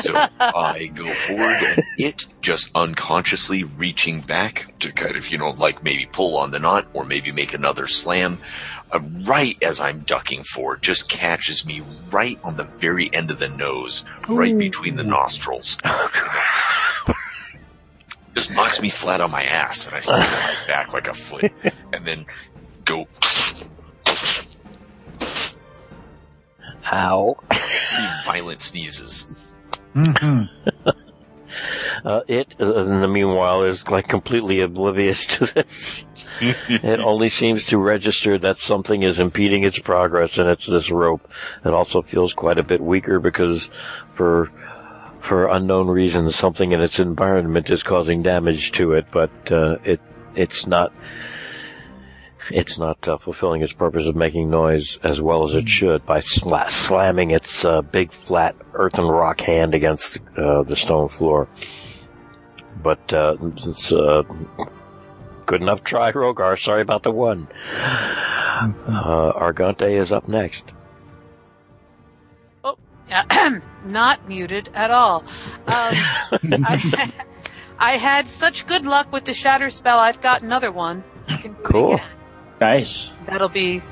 So 0.00 0.14
I 0.38 0.90
go 0.94 1.12
forward 1.12 1.62
and 1.62 1.82
it 1.98 2.26
just 2.40 2.70
unconsciously 2.76 3.64
reaching 3.64 4.20
back 4.20 4.72
to 4.78 4.92
kind 4.92 5.10
of, 5.10 5.16
if 5.16 5.32
you 5.32 5.38
know, 5.38 5.50
like 5.50 5.82
maybe 5.82 6.06
pull 6.06 6.36
on 6.36 6.52
the 6.52 6.60
knot 6.60 6.86
or 6.92 7.04
maybe 7.04 7.32
make 7.32 7.52
another 7.52 7.88
slam. 7.88 8.38
Uh, 8.92 9.00
right 9.24 9.60
as 9.62 9.80
I'm 9.80 10.00
ducking 10.00 10.44
forward, 10.44 10.82
just 10.82 11.08
catches 11.08 11.66
me 11.66 11.82
right 12.12 12.38
on 12.44 12.56
the 12.56 12.64
very 12.64 13.12
end 13.12 13.32
of 13.32 13.40
the 13.40 13.48
nose, 13.48 14.04
right 14.28 14.56
between 14.56 14.94
the 14.94 15.02
nostrils. 15.02 15.78
Just 18.36 18.52
knocks 18.52 18.80
me 18.80 18.90
flat 18.90 19.20
on 19.20 19.30
my 19.30 19.42
ass 19.42 19.86
and 19.86 19.96
I 19.96 20.00
sit 20.00 20.12
on 20.12 20.20
my 20.20 20.54
back 20.66 20.92
like 20.92 21.08
a 21.08 21.14
foot 21.14 21.50
and 21.92 22.04
then 22.04 22.26
go 22.84 23.06
Ow. 26.92 27.36
three 27.50 28.08
violent 28.24 28.62
sneezes. 28.62 29.40
hmm 29.94 30.42
Uh, 32.04 32.20
it, 32.28 32.54
uh, 32.60 32.84
in 32.84 33.00
the 33.00 33.08
meanwhile, 33.08 33.64
is 33.64 33.88
like 33.88 34.06
completely 34.06 34.60
oblivious 34.60 35.26
to 35.26 35.46
this. 35.46 36.04
it 36.40 37.00
only 37.00 37.28
seems 37.28 37.64
to 37.64 37.78
register 37.78 38.36
that 38.38 38.58
something 38.58 39.02
is 39.02 39.18
impeding 39.18 39.64
its 39.64 39.78
progress, 39.78 40.36
and 40.36 40.48
it's 40.48 40.66
this 40.66 40.90
rope. 40.90 41.26
It 41.64 41.72
also 41.72 42.02
feels 42.02 42.34
quite 42.34 42.58
a 42.58 42.62
bit 42.62 42.80
weaker 42.80 43.18
because, 43.18 43.70
for 44.14 44.50
for 45.26 45.48
unknown 45.48 45.88
reasons, 45.88 46.36
something 46.36 46.72
in 46.72 46.80
its 46.80 46.98
environment 47.00 47.68
is 47.70 47.82
causing 47.82 48.22
damage 48.22 48.72
to 48.72 48.92
it. 48.92 49.06
But 49.10 49.30
uh, 49.50 49.76
it 49.84 50.00
it's 50.34 50.66
not 50.66 50.92
it's 52.50 52.78
not 52.78 53.06
uh, 53.08 53.18
fulfilling 53.18 53.62
its 53.62 53.72
purpose 53.72 54.06
of 54.06 54.14
making 54.14 54.50
noise 54.50 54.98
as 55.02 55.20
well 55.20 55.44
as 55.44 55.54
it 55.54 55.68
should 55.68 56.06
by 56.06 56.18
sla- 56.18 56.70
slamming 56.70 57.32
its 57.32 57.64
uh, 57.64 57.82
big 57.82 58.12
flat 58.12 58.54
earthen 58.74 59.06
rock 59.06 59.40
hand 59.40 59.74
against 59.74 60.18
uh, 60.36 60.62
the 60.62 60.76
stone 60.76 61.08
floor. 61.08 61.48
But 62.82 63.12
uh, 63.12 63.36
it's 63.56 63.92
uh, 63.92 64.22
good 65.46 65.62
enough 65.62 65.82
try, 65.82 66.12
Rhogar. 66.12 66.56
Sorry 66.62 66.82
about 66.82 67.02
the 67.02 67.10
one. 67.10 67.48
Uh, 67.76 69.32
Argante 69.34 69.98
is 69.98 70.12
up 70.12 70.28
next. 70.28 70.64
Not 73.84 74.28
muted 74.28 74.70
at 74.74 74.90
all. 74.90 75.20
Um, 75.66 75.94
I, 76.42 77.12
I 77.78 77.92
had 77.92 78.28
such 78.28 78.66
good 78.66 78.86
luck 78.86 79.12
with 79.12 79.24
the 79.24 79.34
shatter 79.34 79.70
spell. 79.70 79.98
I've 79.98 80.20
got 80.20 80.42
another 80.42 80.72
one. 80.72 81.04
I 81.28 81.36
can 81.36 81.54
Cool. 81.56 82.00
Nice. 82.60 83.10
That'll 83.26 83.48
be 83.48 83.82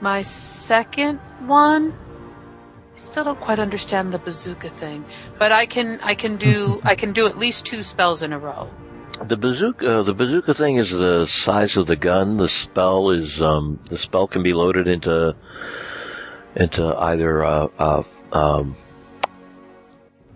my 0.00 0.22
second 0.22 1.18
one. 1.46 1.92
I 2.94 2.98
still 2.98 3.24
don't 3.24 3.40
quite 3.40 3.58
understand 3.58 4.12
the 4.12 4.18
bazooka 4.18 4.68
thing, 4.68 5.04
but 5.38 5.52
I 5.52 5.66
can 5.66 6.00
I 6.02 6.14
can 6.14 6.36
do 6.36 6.80
I 6.84 6.94
can 6.94 7.12
do 7.12 7.26
at 7.26 7.38
least 7.38 7.64
two 7.64 7.82
spells 7.82 8.22
in 8.22 8.32
a 8.32 8.38
row. 8.38 8.68
The 9.24 9.36
bazooka, 9.36 9.98
uh, 9.98 10.02
the 10.02 10.14
bazooka 10.14 10.54
thing 10.54 10.76
is 10.76 10.90
the 10.90 11.26
size 11.26 11.76
of 11.76 11.86
the 11.86 11.96
gun. 11.96 12.36
The 12.36 12.46
spell 12.46 13.10
is, 13.10 13.42
um, 13.42 13.80
the 13.88 13.98
spell 13.98 14.28
can 14.28 14.44
be 14.44 14.52
loaded 14.52 14.86
into, 14.86 15.34
into 16.58 16.94
either, 16.96 17.42
a, 17.42 17.70
uh, 17.78 18.02
um, 18.32 18.76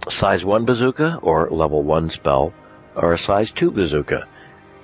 size 0.08 0.44
one 0.44 0.64
bazooka 0.64 1.18
or 1.22 1.50
level 1.50 1.82
one 1.82 2.10
spell 2.10 2.52
or 2.96 3.12
a 3.12 3.18
size 3.18 3.50
two 3.50 3.70
bazooka. 3.70 4.26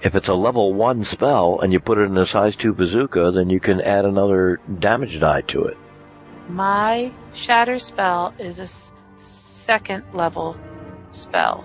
If 0.02 0.14
it's 0.14 0.28
a 0.28 0.34
level 0.34 0.74
one 0.74 1.02
spell 1.04 1.60
and 1.60 1.72
you 1.72 1.80
put 1.80 1.98
it 1.98 2.02
in 2.02 2.16
a 2.18 2.26
size 2.26 2.54
two 2.54 2.72
bazooka, 2.72 3.32
then 3.32 3.50
you 3.50 3.60
can 3.60 3.80
add 3.80 4.04
another 4.04 4.60
damage 4.78 5.18
die 5.20 5.40
to 5.42 5.64
it. 5.64 5.76
My 6.48 7.12
shatter 7.34 7.78
spell 7.78 8.32
is 8.38 8.58
a 8.58 8.62
s- 8.62 8.92
second 9.16 10.04
level 10.14 10.56
spell. 11.10 11.64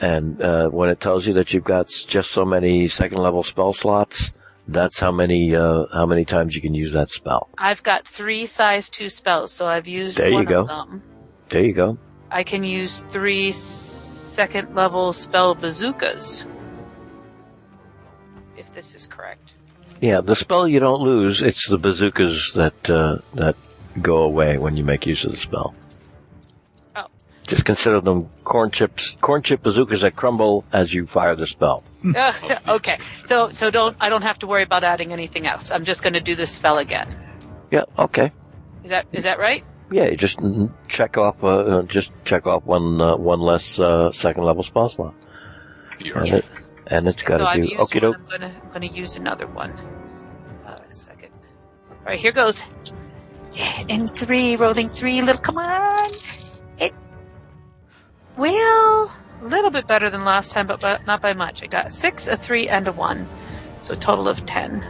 And, 0.00 0.40
uh, 0.40 0.68
when 0.68 0.90
it 0.90 1.00
tells 1.00 1.26
you 1.26 1.34
that 1.34 1.52
you've 1.52 1.64
got 1.64 1.88
just 1.88 2.30
so 2.30 2.44
many 2.44 2.86
second 2.86 3.18
level 3.18 3.42
spell 3.42 3.72
slots, 3.72 4.32
that's 4.68 4.98
how 4.98 5.12
many, 5.12 5.54
uh, 5.54 5.84
how 5.92 6.06
many 6.06 6.24
times 6.24 6.54
you 6.54 6.60
can 6.60 6.74
use 6.74 6.92
that 6.92 7.10
spell. 7.10 7.48
I've 7.58 7.82
got 7.82 8.06
three 8.06 8.46
size 8.46 8.88
two 8.90 9.08
spells, 9.08 9.52
so 9.52 9.64
I've 9.66 9.86
used 9.86 10.16
There 10.18 10.28
you 10.28 10.34
one 10.34 10.44
go. 10.44 10.60
of 10.62 10.68
them. 10.68 11.02
There 11.48 11.64
you 11.64 11.72
go. 11.72 11.98
I 12.30 12.42
can 12.42 12.64
use 12.64 13.04
three 13.10 13.52
second 13.52 14.74
level 14.74 15.12
spell 15.12 15.54
bazookas. 15.54 16.44
If 18.56 18.72
this 18.72 18.94
is 18.94 19.06
correct. 19.06 19.52
Yeah, 20.00 20.20
the 20.20 20.36
spell 20.36 20.66
you 20.68 20.80
don't 20.80 21.00
lose. 21.00 21.42
It's 21.42 21.68
the 21.68 21.78
bazookas 21.78 22.52
that 22.54 22.90
uh, 22.90 23.18
that 23.34 23.56
go 24.02 24.18
away 24.24 24.58
when 24.58 24.76
you 24.76 24.84
make 24.84 25.06
use 25.06 25.24
of 25.24 25.30
the 25.32 25.38
spell. 25.38 25.74
Just 27.46 27.64
consider 27.64 28.00
them 28.00 28.28
corn 28.44 28.70
chips, 28.72 29.16
corn 29.20 29.42
chip 29.42 29.62
bazookas 29.62 30.00
that 30.00 30.16
crumble 30.16 30.64
as 30.72 30.92
you 30.92 31.06
fire 31.06 31.34
the 31.36 31.46
spell. 31.46 31.82
Uh, 32.14 32.32
okay, 32.68 32.98
so 33.24 33.50
so 33.50 33.68
don't 33.68 33.96
I 34.00 34.08
don't 34.08 34.22
have 34.22 34.38
to 34.38 34.46
worry 34.46 34.62
about 34.62 34.84
adding 34.84 35.12
anything 35.12 35.46
else. 35.46 35.72
I'm 35.72 35.84
just 35.84 36.02
going 36.04 36.12
to 36.12 36.20
do 36.20 36.36
this 36.36 36.52
spell 36.52 36.78
again. 36.78 37.08
Yeah. 37.72 37.82
Okay. 37.98 38.30
Is 38.84 38.90
that 38.90 39.06
is 39.12 39.24
that 39.24 39.40
right? 39.40 39.64
Yeah, 39.90 40.04
you 40.04 40.16
just 40.16 40.38
check 40.88 41.16
off. 41.18 41.42
Uh, 41.42 41.48
uh, 41.48 41.82
just 41.82 42.12
check 42.24 42.46
off 42.46 42.64
one 42.64 43.00
uh, 43.00 43.16
one 43.16 43.40
less 43.40 43.80
uh, 43.80 44.12
second 44.12 44.44
level 44.44 44.62
spell 44.62 44.88
slot, 44.88 45.14
You're- 45.98 46.20
and, 46.28 46.38
it, 46.38 46.44
and 46.86 47.08
it's 47.08 47.22
got 47.22 47.38
no, 47.38 47.44
to 47.46 47.50
I've 47.50 47.62
do. 47.62 47.76
Okay, 47.78 48.00
one. 48.00 48.14
I'm 48.14 48.26
gonna 48.30 48.60
I'm 48.64 48.70
gonna 48.72 48.86
use 48.86 49.16
another 49.16 49.46
one. 49.48 49.72
Uh, 50.64 50.78
a 50.88 50.94
second. 50.94 51.30
All 51.90 52.06
right, 52.06 52.18
here 52.18 52.32
goes. 52.32 52.62
And 53.88 54.08
three, 54.12 54.54
rolling 54.56 54.88
three. 54.88 55.20
Little, 55.22 55.40
come 55.40 55.58
on. 55.58 56.10
It. 58.36 58.40
Well, 58.40 59.12
a 59.42 59.44
little 59.44 59.70
bit 59.70 59.86
better 59.86 60.10
than 60.10 60.24
last 60.24 60.52
time, 60.52 60.66
but, 60.66 60.80
but 60.80 61.06
not 61.06 61.22
by 61.22 61.34
much. 61.34 61.62
I 61.62 61.66
got 61.66 61.86
a 61.86 61.90
six, 61.90 62.28
a 62.28 62.36
three, 62.36 62.68
and 62.68 62.88
a 62.88 62.92
one, 62.92 63.26
so 63.80 63.94
a 63.94 63.96
total 63.96 64.28
of 64.28 64.44
ten. 64.46 64.84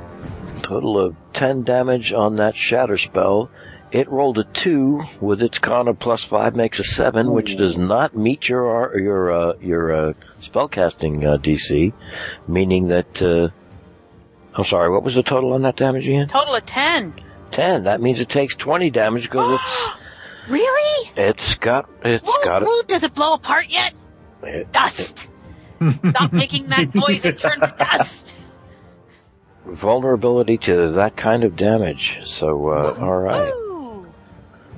Total 0.63 0.99
of 0.99 1.17
ten 1.33 1.63
damage 1.63 2.13
on 2.13 2.37
that 2.37 2.57
shatter 2.57 2.97
spell. 2.97 3.51
It 3.93 4.11
rolled 4.11 4.39
a 4.39 4.45
two 4.45 5.05
with 5.21 5.43
its 5.43 5.59
con 5.59 5.89
of 5.89 5.99
plus 5.99 6.25
five 6.25 6.57
makes 6.57 6.81
a 6.81 6.85
seven, 6.85 7.31
which 7.31 7.57
does 7.57 7.79
not 7.79 8.17
meet 8.17 8.49
your 8.49 8.99
your 8.99 9.33
uh, 9.33 9.53
your 9.61 9.93
uh, 9.93 10.13
spellcasting 10.41 11.25
uh, 11.25 11.39
DC, 11.39 11.93
meaning 12.49 12.89
that. 12.89 13.23
Uh, 13.23 13.49
I'm 14.55 14.65
sorry. 14.65 14.91
What 14.91 15.03
was 15.03 15.15
the 15.15 15.23
total 15.23 15.53
on 15.53 15.63
that 15.63 15.77
damage 15.77 16.09
again? 16.09 16.29
Total 16.29 16.55
of 16.55 16.67
ten. 16.67 17.15
Ten. 17.51 17.85
That 17.85 18.01
means 18.01 18.21
it 18.21 18.29
takes 18.29 18.57
twenty 18.57 18.91
damage 18.91 19.25
because 19.25 19.61
it's 19.61 19.89
really? 20.49 21.11
it's 21.17 21.55
got 21.57 21.89
it's 22.05 22.27
Woo, 22.27 22.33
got 22.45 22.63
woo, 22.63 22.83
does 22.87 23.03
it 23.03 23.15
blow 23.15 23.35
apart 23.35 23.67
yet? 23.69 23.95
it, 24.43 24.71
Dust. 24.73 25.29
Stop 26.11 26.33
making 26.33 26.67
that 26.69 26.95
noise. 26.95 27.25
It 27.25 27.39
turned 27.39 27.63
to 27.63 27.75
dust. 27.79 28.35
vulnerability 29.67 30.57
to 30.59 30.93
that 30.93 31.17
kind 31.17 31.45
of 31.45 31.57
damage. 31.57 32.19
So 32.25 32.69
uh, 32.69 32.97
all 33.01 33.19
right. 33.19 33.53
Woo. 33.53 34.07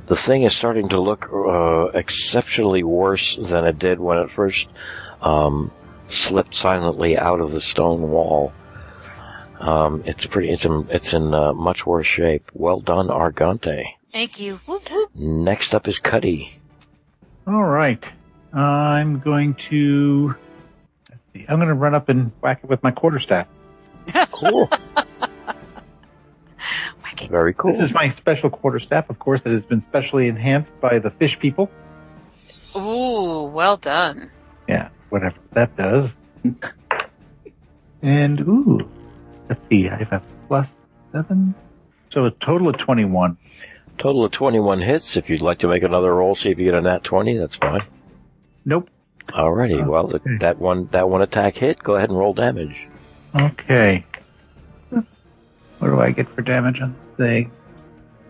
the 0.07 0.17
thing 0.17 0.43
is 0.43 0.57
starting 0.57 0.89
to 0.91 1.01
look 1.01 1.29
uh, 1.33 1.87
exceptionally 1.97 2.83
worse 2.83 3.37
than 3.37 3.65
it 3.65 3.79
did 3.79 4.01
when 4.01 4.19
it 4.19 4.31
first 4.31 4.69
um, 5.23 5.71
slipped 6.09 6.55
silently 6.55 7.17
out 7.19 7.41
of 7.41 7.53
the 7.53 7.61
stone 7.61 8.11
wall. 8.11 8.53
Um, 9.61 10.03
it's 10.07 10.25
pretty. 10.27 10.51
It's 10.51 10.65
in. 10.65 10.87
It's 10.91 11.13
in 11.13 11.35
uh, 11.35 11.53
much 11.53 11.85
worse 11.85 12.07
shape. 12.07 12.45
Well 12.55 12.81
done, 12.81 13.09
Argante. 13.09 13.83
Thank 14.13 14.39
you. 14.41 14.61
Whoop. 14.67 14.89
Next 15.19 15.75
up 15.75 15.89
is 15.89 15.99
Cuddy. 15.99 16.53
All 17.47 17.65
right. 17.65 18.03
I'm 18.53 19.19
going 19.19 19.57
to. 19.69 20.35
Let's 21.11 21.23
see. 21.35 21.45
I'm 21.49 21.57
going 21.57 21.69
to 21.69 21.75
run 21.75 21.95
up 21.95 22.09
and 22.09 22.31
whack 22.41 22.61
it 22.63 22.71
with 22.71 22.83
my 22.83 22.93
quarterstaff. 22.93 23.49
Cool. 24.31 24.71
Whack. 27.03 27.21
Very 27.29 27.53
cool. 27.55 27.73
This 27.73 27.83
is 27.83 27.93
my 27.93 28.11
special 28.13 28.49
quarterstaff, 28.49 29.11
of 29.11 29.19
course, 29.19 29.43
that 29.43 29.53
has 29.53 29.65
been 29.65 29.83
specially 29.83 30.29
enhanced 30.29 30.71
by 30.81 30.99
the 30.99 31.11
fish 31.11 31.39
people. 31.39 31.69
Ooh, 32.77 33.43
well 33.53 33.77
done. 33.77 34.31
Yeah, 34.69 34.89
whatever 35.11 35.37
that 35.53 35.77
does. 35.77 36.11
and 38.03 38.41
ooh, 38.41 38.89
let's 39.49 39.61
see. 39.69 39.89
I 39.89 39.97
have 39.97 40.13
a 40.13 40.23
plus 40.47 40.69
seven, 41.13 41.55
so 42.13 42.27
a 42.27 42.31
total 42.31 42.69
of 42.69 42.79
twenty-one. 42.79 43.37
Total 43.99 44.25
of 44.25 44.31
21 44.33 44.81
hits. 44.81 45.17
If 45.17 45.29
you'd 45.29 45.41
like 45.43 45.59
to 45.61 45.69
make 45.69 45.83
another 45.83 46.15
roll, 46.15 46.35
see 46.35 46.51
if 46.51 46.59
you 46.59 46.65
get 46.67 46.75
a 46.75 46.81
nat 46.81 47.03
20, 47.05 47.37
that's 47.39 47.57
fine. 47.57 47.83
Nope. 48.65 48.89
Alrighty. 49.29 49.85
Well, 49.85 50.09
th- 50.09 50.23
Okay. 50.23 50.37
that 50.39 50.59
one 50.59 50.89
that 50.93 51.09
one 51.11 51.21
attack 51.21 51.57
hit. 51.57 51.83
Go 51.83 51.97
ahead 51.97 52.09
and 52.09 52.19
roll 52.19 52.33
damage. 52.33 52.89
Okay. 53.39 54.05
What 54.91 55.05
do 55.91 56.01
I 56.01 56.11
get 56.13 56.29
for 56.35 56.43
damage 56.43 56.81
on 56.81 56.97
the 57.17 57.25
thing? 57.25 57.51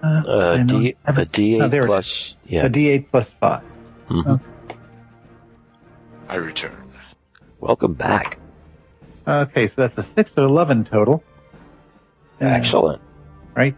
Uh, 0.02 0.22
Uh, 0.26 0.50
I 0.58 0.62
know- 0.64 0.80
D, 0.80 0.96
I 1.06 1.10
have 1.10 1.18
a 1.18 1.22
a- 1.22 1.26
D8 1.26 1.62
oh, 1.62 1.68
there 1.68 1.82
it 1.82 1.84
is. 1.84 1.88
plus. 1.88 2.34
Yeah. 2.46 2.66
A 2.66 2.68
D8 2.68 3.06
plus 3.10 3.28
five. 3.40 3.62
mhm. 4.08 4.40
I 6.28 6.36
return. 6.36 6.90
Welcome 7.60 7.94
back. 7.94 8.38
Okay, 9.26 9.68
so 9.68 9.74
that's 9.76 9.98
a 9.98 10.06
six 10.14 10.30
to 10.32 10.42
eleven 10.42 10.84
total. 10.84 11.22
Uh, 12.40 12.46
Excellent. 12.46 13.00
Right, 13.54 13.74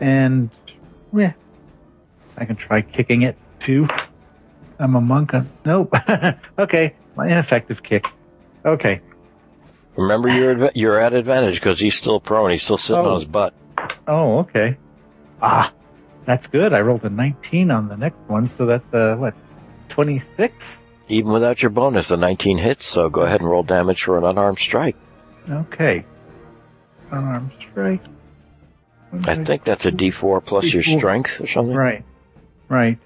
and 0.00 0.50
yeah, 1.14 1.32
I 2.36 2.44
can 2.44 2.56
try 2.56 2.82
kicking 2.82 3.22
it 3.22 3.36
too. 3.60 3.88
I'm 4.78 4.94
a 4.96 5.00
monk. 5.00 5.32
Nope. 5.64 5.94
okay, 6.58 6.94
my 7.16 7.26
ineffective 7.26 7.82
kick. 7.82 8.06
Okay. 8.64 9.00
Remember, 9.96 10.28
you're 10.28 10.54
adva- 10.54 10.70
you're 10.74 10.98
at 10.98 11.12
advantage 11.12 11.54
because 11.54 11.78
he's 11.78 11.94
still 11.94 12.20
prone. 12.20 12.50
He's 12.50 12.62
still 12.62 12.78
sitting 12.78 13.04
Oh. 13.04 13.08
on 13.10 13.14
his 13.14 13.24
butt. 13.26 13.54
Oh, 14.06 14.38
okay. 14.40 14.76
Ah, 15.42 15.72
that's 16.26 16.46
good. 16.46 16.72
I 16.72 16.80
rolled 16.80 17.04
a 17.04 17.10
19 17.10 17.70
on 17.70 17.88
the 17.88 17.96
next 17.96 18.18
one, 18.26 18.50
so 18.56 18.66
that's 18.66 18.94
uh 18.94 19.16
what, 19.16 19.34
26? 19.90 20.54
Even 21.08 21.32
without 21.32 21.60
your 21.62 21.70
bonus, 21.70 22.08
the 22.08 22.16
19 22.16 22.56
hits. 22.58 22.86
So 22.86 23.08
go 23.10 23.22
ahead 23.22 23.40
and 23.40 23.50
roll 23.50 23.62
damage 23.64 24.02
for 24.04 24.16
an 24.16 24.24
unarmed 24.24 24.58
strike. 24.60 24.96
Okay. 25.50 26.04
Unarmed 27.10 27.50
strike. 27.70 28.02
I 29.24 29.34
think 29.44 29.64
that's 29.64 29.86
a 29.86 29.92
D4 29.92 30.44
plus 30.44 30.72
your 30.72 30.82
D4. 30.82 30.98
strength 30.98 31.40
or 31.40 31.46
something. 31.46 31.74
Right. 31.74 32.04
Right. 32.68 32.98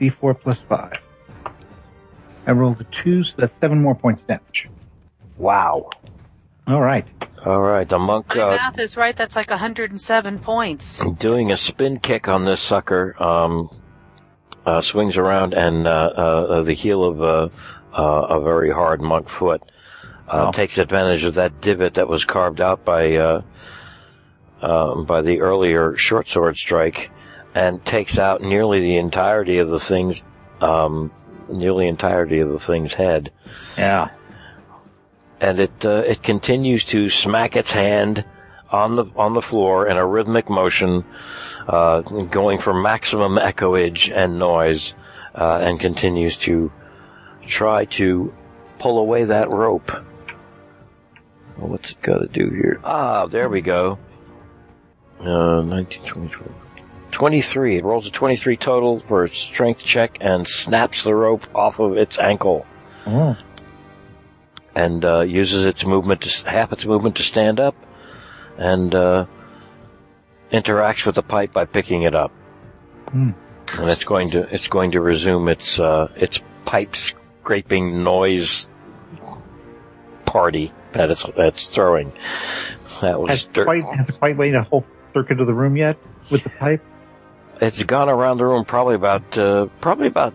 D4 0.00 0.38
plus 0.40 0.58
5. 0.68 0.92
I 2.46 2.50
rolled 2.52 2.80
a 2.80 2.84
2, 2.84 3.24
so 3.24 3.32
that's 3.36 3.54
7 3.60 3.80
more 3.80 3.94
points 3.94 4.22
damage. 4.22 4.68
Wow. 5.36 5.90
All 6.66 6.80
right. 6.80 7.06
All 7.44 7.60
right, 7.60 7.88
the 7.88 7.98
monk 7.98 8.34
My 8.34 8.42
uh, 8.42 8.50
math 8.56 8.78
is 8.78 8.96
right. 8.96 9.16
That's 9.16 9.36
like 9.36 9.48
107 9.50 10.38
points. 10.40 11.00
doing 11.18 11.52
a 11.52 11.56
spin 11.56 11.98
kick 12.00 12.28
on 12.28 12.44
this 12.44 12.60
sucker 12.60 13.14
um, 13.22 13.70
uh, 14.66 14.80
swings 14.80 15.16
around 15.16 15.54
and 15.54 15.86
uh, 15.86 15.90
uh, 15.90 16.62
the 16.62 16.74
heel 16.74 17.04
of 17.04 17.22
uh, 17.22 17.48
uh, 17.96 18.26
a 18.36 18.42
very 18.42 18.70
hard 18.70 19.00
monk 19.00 19.28
foot 19.28 19.62
uh, 20.28 20.48
Oh. 20.48 20.52
takes 20.52 20.76
advantage 20.78 21.24
of 21.24 21.34
that 21.34 21.60
divot 21.62 21.94
that 21.94 22.08
was 22.08 22.24
carved 22.24 22.60
out 22.60 22.84
by 22.84 23.14
uh, 23.16 23.42
um, 24.62 25.04
by 25.04 25.22
the 25.22 25.40
earlier 25.40 25.96
short 25.96 26.28
sword 26.28 26.56
strike 26.56 27.10
and 27.54 27.84
takes 27.84 28.18
out 28.18 28.42
nearly 28.42 28.80
the 28.80 28.96
entirety 28.96 29.58
of 29.58 29.68
the 29.68 29.80
thing's 29.80 30.22
um, 30.60 31.10
nearly 31.48 31.86
entirety 31.88 32.40
of 32.40 32.48
the 32.50 32.58
thing's 32.58 32.92
head 32.94 33.30
Yeah. 33.76 34.10
and 35.40 35.60
it 35.60 35.86
uh, 35.86 36.02
it 36.06 36.22
continues 36.22 36.84
to 36.84 37.08
smack 37.08 37.56
its 37.56 37.72
hand 37.72 38.24
on 38.70 38.96
the 38.96 39.06
on 39.16 39.32
the 39.34 39.40
floor 39.42 39.86
in 39.86 39.96
a 39.96 40.04
rhythmic 40.06 40.50
motion, 40.50 41.02
uh, 41.66 42.02
going 42.02 42.58
for 42.58 42.74
maximum 42.74 43.38
echoage 43.38 44.10
and 44.10 44.38
noise, 44.38 44.94
uh, 45.34 45.58
and 45.62 45.80
continues 45.80 46.36
to 46.36 46.70
try 47.46 47.86
to 47.86 48.34
pull 48.78 48.98
away 48.98 49.24
that 49.24 49.48
rope. 49.48 49.90
What's 51.56 51.92
it 51.92 52.02
got 52.02 52.18
to 52.18 52.26
do 52.28 52.50
here? 52.50 52.78
Ah, 52.84 53.26
there 53.26 53.48
we 53.48 53.62
go. 53.62 53.98
Uh, 55.20 55.62
19, 55.62 56.04
20, 56.04 56.28
20, 56.28 56.52
23. 57.10 57.78
It 57.78 57.84
rolls 57.84 58.06
a 58.06 58.10
23 58.10 58.56
total 58.56 59.00
for 59.00 59.24
its 59.24 59.36
strength 59.36 59.84
check 59.84 60.18
and 60.20 60.46
snaps 60.46 61.02
the 61.04 61.14
rope 61.14 61.46
off 61.54 61.78
of 61.80 61.96
its 61.96 62.18
ankle 62.18 62.66
Oh. 63.06 63.36
and 64.74 65.04
uh, 65.04 65.20
uses 65.20 65.64
its 65.64 65.84
movement 65.84 66.20
to 66.22 66.48
half 66.50 66.72
its 66.72 66.84
movement 66.84 67.16
to 67.16 67.22
stand 67.22 67.58
up, 67.58 67.74
and 68.58 68.94
uh, 68.94 69.24
interacts 70.52 71.04
with 71.06 71.14
the 71.14 71.22
pipe 71.22 71.52
by 71.52 71.64
picking 71.64 72.02
it 72.02 72.14
up. 72.14 72.30
Hmm. 73.10 73.30
And 73.78 73.88
it's 73.90 74.04
going 74.04 74.30
to 74.30 74.42
it's 74.54 74.68
going 74.68 74.92
to 74.92 75.00
resume 75.00 75.48
its 75.48 75.80
uh, 75.80 76.08
its 76.16 76.40
pipe 76.64 76.94
scraping 76.96 78.02
noise 78.04 78.68
party 80.26 80.72
that 80.92 81.10
it's 81.10 81.24
that's 81.36 81.68
throwing. 81.68 82.12
That 83.00 83.20
was 83.20 83.30
Has 83.30 83.44
dirt. 83.44 83.64
quite, 83.66 83.84
has 83.84 84.16
quite 84.18 84.54
a 84.54 84.62
whole 84.64 84.84
circuit 85.18 85.40
of 85.40 85.46
the 85.46 85.54
room 85.54 85.76
yet 85.76 85.96
with 86.30 86.42
the 86.44 86.50
pipe? 86.50 86.84
It's 87.60 87.82
gone 87.82 88.08
around 88.08 88.38
the 88.38 88.44
room 88.44 88.64
probably 88.64 88.94
about 88.94 89.36
uh, 89.36 89.66
probably 89.80 90.06
about 90.06 90.32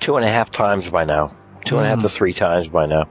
two 0.00 0.16
and 0.16 0.24
a 0.24 0.30
half 0.30 0.50
times 0.50 0.88
by 0.88 1.04
now. 1.04 1.36
Two 1.64 1.76
and 1.78 1.86
a 1.86 1.88
half 1.88 1.98
Hmm. 1.98 2.02
to 2.04 2.08
three 2.08 2.32
times 2.32 2.68
by 2.68 2.86
now. 2.86 3.08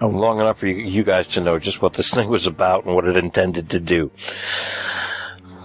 Oh. 0.00 0.08
Long 0.08 0.40
enough 0.40 0.58
for 0.58 0.66
you, 0.66 0.74
you 0.74 1.02
guys 1.04 1.28
to 1.28 1.40
know 1.40 1.58
just 1.58 1.80
what 1.80 1.94
this 1.94 2.10
thing 2.14 2.28
was 2.28 2.46
about 2.46 2.84
and 2.84 2.94
what 2.94 3.06
it 3.06 3.16
intended 3.16 3.70
to 3.70 3.80
do. 3.80 4.10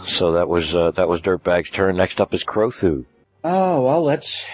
So 0.03 0.33
that 0.33 0.47
was 0.47 0.73
uh, 0.73 0.91
that 0.91 1.09
was 1.09 1.21
Dirtbag's 1.21 1.69
turn. 1.71 1.97
Next 1.97 2.21
up 2.21 2.33
is 2.33 2.43
Crothu. 2.43 3.05
Oh, 3.43 3.83
well, 3.83 4.03
let's. 4.03 4.45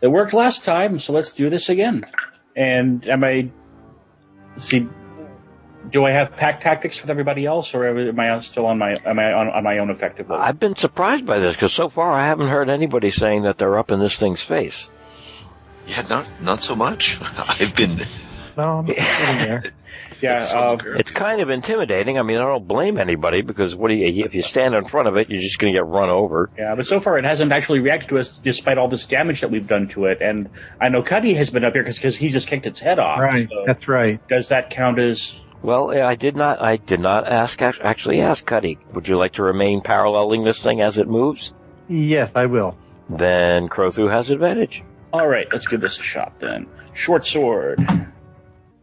It 0.00 0.08
worked 0.08 0.32
last 0.32 0.64
time, 0.64 0.98
so 1.00 1.12
let's 1.12 1.32
do 1.32 1.50
this 1.50 1.68
again. 1.68 2.04
And 2.54 3.06
am 3.08 3.24
I. 3.24 3.50
See, 4.56 4.86
do 5.90 6.04
I 6.04 6.10
have 6.10 6.32
pack 6.32 6.60
tactics 6.60 7.00
with 7.00 7.10
everybody 7.10 7.46
else, 7.46 7.74
or 7.74 7.86
am 7.86 8.18
I 8.20 8.40
still 8.40 8.66
on 8.66 8.78
my 8.78 8.96
am 9.04 9.18
I 9.18 9.32
on, 9.32 9.48
on 9.48 9.64
my 9.64 9.78
own 9.78 9.90
effectively? 9.90 10.36
I've 10.36 10.60
been 10.60 10.76
surprised 10.76 11.26
by 11.26 11.38
this 11.38 11.54
because 11.54 11.72
so 11.72 11.88
far 11.88 12.12
I 12.12 12.26
haven't 12.26 12.48
heard 12.48 12.68
anybody 12.68 13.10
saying 13.10 13.42
that 13.42 13.58
they're 13.58 13.78
up 13.78 13.90
in 13.90 14.00
this 14.00 14.18
thing's 14.18 14.42
face. 14.42 14.88
Yeah, 15.86 16.02
not 16.08 16.32
not 16.40 16.62
so 16.62 16.76
much. 16.76 17.18
I've 17.38 17.74
been 17.74 17.96
No, 18.56 18.78
I'm 18.78 18.86
sitting 18.86 18.98
there. 19.38 19.62
yeah, 20.20 20.44
from 20.44 20.88
uh. 20.88 20.98
It's 20.98 21.10
kind 21.10 21.40
of 21.40 21.48
intimidating. 21.48 22.18
I 22.18 22.22
mean, 22.22 22.36
I 22.38 22.40
don't 22.40 22.66
blame 22.68 22.98
anybody 22.98 23.40
because 23.40 23.74
what 23.74 23.88
do 23.88 23.94
you, 23.94 24.24
if 24.24 24.34
you 24.34 24.42
stand 24.42 24.74
in 24.74 24.84
front 24.86 25.08
of 25.08 25.16
it, 25.16 25.30
you're 25.30 25.40
just 25.40 25.58
going 25.58 25.72
to 25.72 25.76
get 25.78 25.86
run 25.86 26.10
over. 26.10 26.50
yeah. 26.58 26.74
But 26.74 26.86
so 26.86 27.00
far, 27.00 27.18
it 27.18 27.24
hasn't 27.24 27.52
actually 27.52 27.80
reacted 27.80 28.10
to 28.10 28.18
us, 28.18 28.28
despite 28.42 28.76
all 28.78 28.88
this 28.88 29.06
damage 29.06 29.40
that 29.40 29.50
we've 29.50 29.66
done 29.66 29.88
to 29.88 30.06
it. 30.06 30.20
And 30.20 30.48
I 30.80 30.88
know 30.88 31.02
Cuddy 31.02 31.34
has 31.34 31.50
been 31.50 31.64
up 31.64 31.72
here 31.72 31.84
because 31.84 32.16
he 32.16 32.28
just 32.30 32.46
kicked 32.48 32.66
its 32.66 32.80
head 32.80 32.98
off. 32.98 33.20
Right, 33.20 33.48
So 33.48 33.64
that's 33.66 33.88
right. 33.88 34.26
does 34.28 34.48
that 34.48 34.70
count 34.70 34.98
as? 34.98 35.34
Well, 35.62 35.90
I 35.90 36.14
did 36.14 36.36
not. 36.36 36.62
I 36.62 36.76
did 36.76 37.00
not 37.00 37.26
ask. 37.26 37.60
Actually, 37.60 38.20
ask 38.20 38.44
Cuddy. 38.44 38.78
Would 38.94 39.08
you 39.08 39.16
like 39.18 39.32
to 39.34 39.42
remain 39.42 39.80
paralleling 39.80 40.44
this 40.44 40.62
thing 40.62 40.80
as 40.80 40.98
it 40.98 41.08
moves? 41.08 41.52
Yes, 41.88 42.30
I 42.34 42.46
will. 42.46 42.76
Then 43.10 43.68
Crothu 43.68 44.10
has 44.10 44.30
advantage. 44.30 44.82
All 45.12 45.26
right, 45.26 45.48
let's 45.52 45.66
give 45.66 45.80
this 45.80 45.98
a 45.98 46.02
shot 46.02 46.38
then. 46.38 46.66
Short 46.92 47.24
sword. 47.24 47.80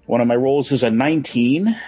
One 0.08 0.22
of 0.22 0.28
my 0.28 0.36
rolls 0.36 0.72
is 0.72 0.84
a 0.84 0.90
19. 0.90 1.80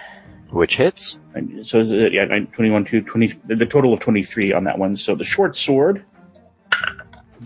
Which 0.50 0.76
hits? 0.76 1.18
And 1.34 1.66
So 1.66 1.80
is 1.80 1.92
it, 1.92 2.12
yeah, 2.12 2.24
21, 2.24 2.84
2, 2.84 3.02
20, 3.02 3.40
the 3.48 3.66
total 3.66 3.92
of 3.92 4.00
23 4.00 4.52
on 4.52 4.64
that 4.64 4.78
one. 4.78 4.96
So 4.96 5.14
the 5.14 5.24
short 5.24 5.54
sword, 5.54 6.04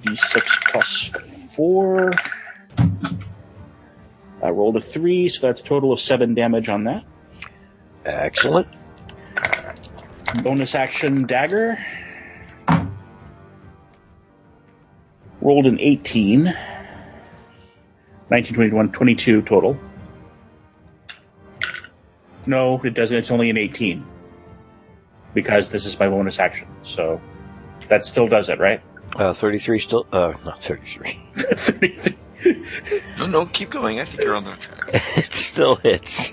d6 0.01 0.71
plus 0.71 1.11
4. 1.57 2.13
I 4.43 4.51
rolled 4.51 4.77
a 4.77 4.81
3, 4.81 5.29
so 5.29 5.47
that's 5.47 5.61
a 5.61 5.65
total 5.65 5.93
of 5.93 6.01
7 6.01 6.35
damage 6.35 6.69
on 6.69 6.85
that. 6.85 7.05
Excellent. 8.05 8.67
Bonus 10.43 10.75
action 10.75 11.27
dagger. 11.27 11.79
Rolled 15.41 15.67
an 15.67 15.79
18. 15.81 16.55
19, 18.31 18.55
21, 18.55 18.93
22 18.93 19.43
total. 19.43 19.77
No, 22.47 22.81
it 22.83 22.95
doesn't. 22.95 23.17
It's 23.17 23.31
only 23.31 23.51
an 23.51 23.59
18. 23.59 24.05
Because 25.35 25.69
this 25.69 25.85
is 25.85 25.99
my 25.99 26.09
bonus 26.09 26.39
action. 26.39 26.69
So 26.83 27.21
that 27.89 28.05
still 28.05 28.29
does 28.29 28.49
it, 28.49 28.59
right? 28.59 28.81
Uh, 29.17 29.33
33 29.33 29.79
still, 29.79 30.07
uh, 30.13 30.33
not 30.45 30.63
33. 30.63 31.21
no, 33.19 33.27
no, 33.27 33.47
keep 33.47 33.71
going. 33.71 34.01
I 34.01 34.05
think 34.05 34.23
you're 34.23 34.35
on 34.35 34.45
the 34.45 34.57
track. 34.57 34.91
it 35.17 35.33
still 35.33 35.77
hits. 35.77 36.33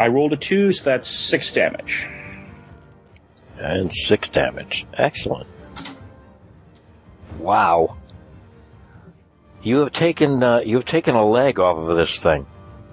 I 0.00 0.08
rolled 0.08 0.32
a 0.32 0.36
2, 0.36 0.72
so 0.72 0.82
that's 0.82 1.08
6 1.08 1.52
damage. 1.52 2.08
And 3.58 3.92
six 3.92 4.30
damage. 4.30 4.86
Excellent. 4.94 5.46
Wow. 7.38 7.98
You 9.62 9.80
have 9.80 9.92
taken, 9.92 10.42
uh, 10.42 10.60
you 10.60 10.76
have 10.76 10.86
taken 10.86 11.14
a 11.14 11.28
leg 11.28 11.60
off 11.60 11.76
of 11.76 11.96
this 11.96 12.18
thing. 12.18 12.46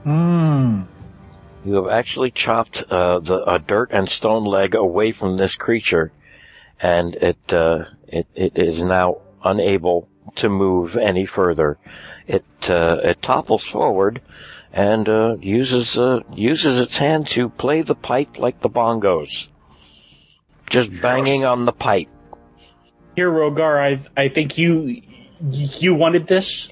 Hmm. 0.03 0.81
You 1.63 1.75
have 1.75 1.87
actually 1.87 2.31
chopped 2.31 2.83
uh, 2.89 3.19
the 3.19 3.49
a 3.49 3.59
dirt 3.59 3.91
and 3.91 4.09
stone 4.09 4.43
leg 4.43 4.75
away 4.75 5.13
from 5.13 5.37
this 5.37 5.55
creature, 5.55 6.11
and 6.81 7.15
it 7.15 7.53
uh, 7.53 7.85
it 8.07 8.27
it 8.35 8.57
is 8.57 8.81
now 8.81 9.17
unable 9.43 10.07
to 10.35 10.47
move 10.49 10.95
any 10.95 11.25
further. 11.25 11.77
It 12.25 12.45
uh, 12.69 12.99
it 13.03 13.21
topples 13.21 13.63
forward 13.63 14.21
and 14.77 15.09
uh, 15.09 15.35
uses 15.41 15.97
uh, 15.97 16.19
uses 16.35 16.79
its 16.79 16.97
hand 16.97 17.27
to 17.27 17.49
play 17.49 17.81
the 17.81 17.95
pipe 17.95 18.37
like 18.37 18.61
the 18.61 18.69
bongos, 18.69 19.47
just 20.69 20.91
banging 21.01 21.43
on 21.45 21.65
the 21.65 21.73
pipe. 21.73 22.07
Here, 23.15 23.31
Rhogar, 23.31 23.81
I 23.81 23.99
I 24.15 24.29
think 24.29 24.59
you 24.59 25.01
you 25.41 25.95
wanted 25.95 26.27
this. 26.27 26.69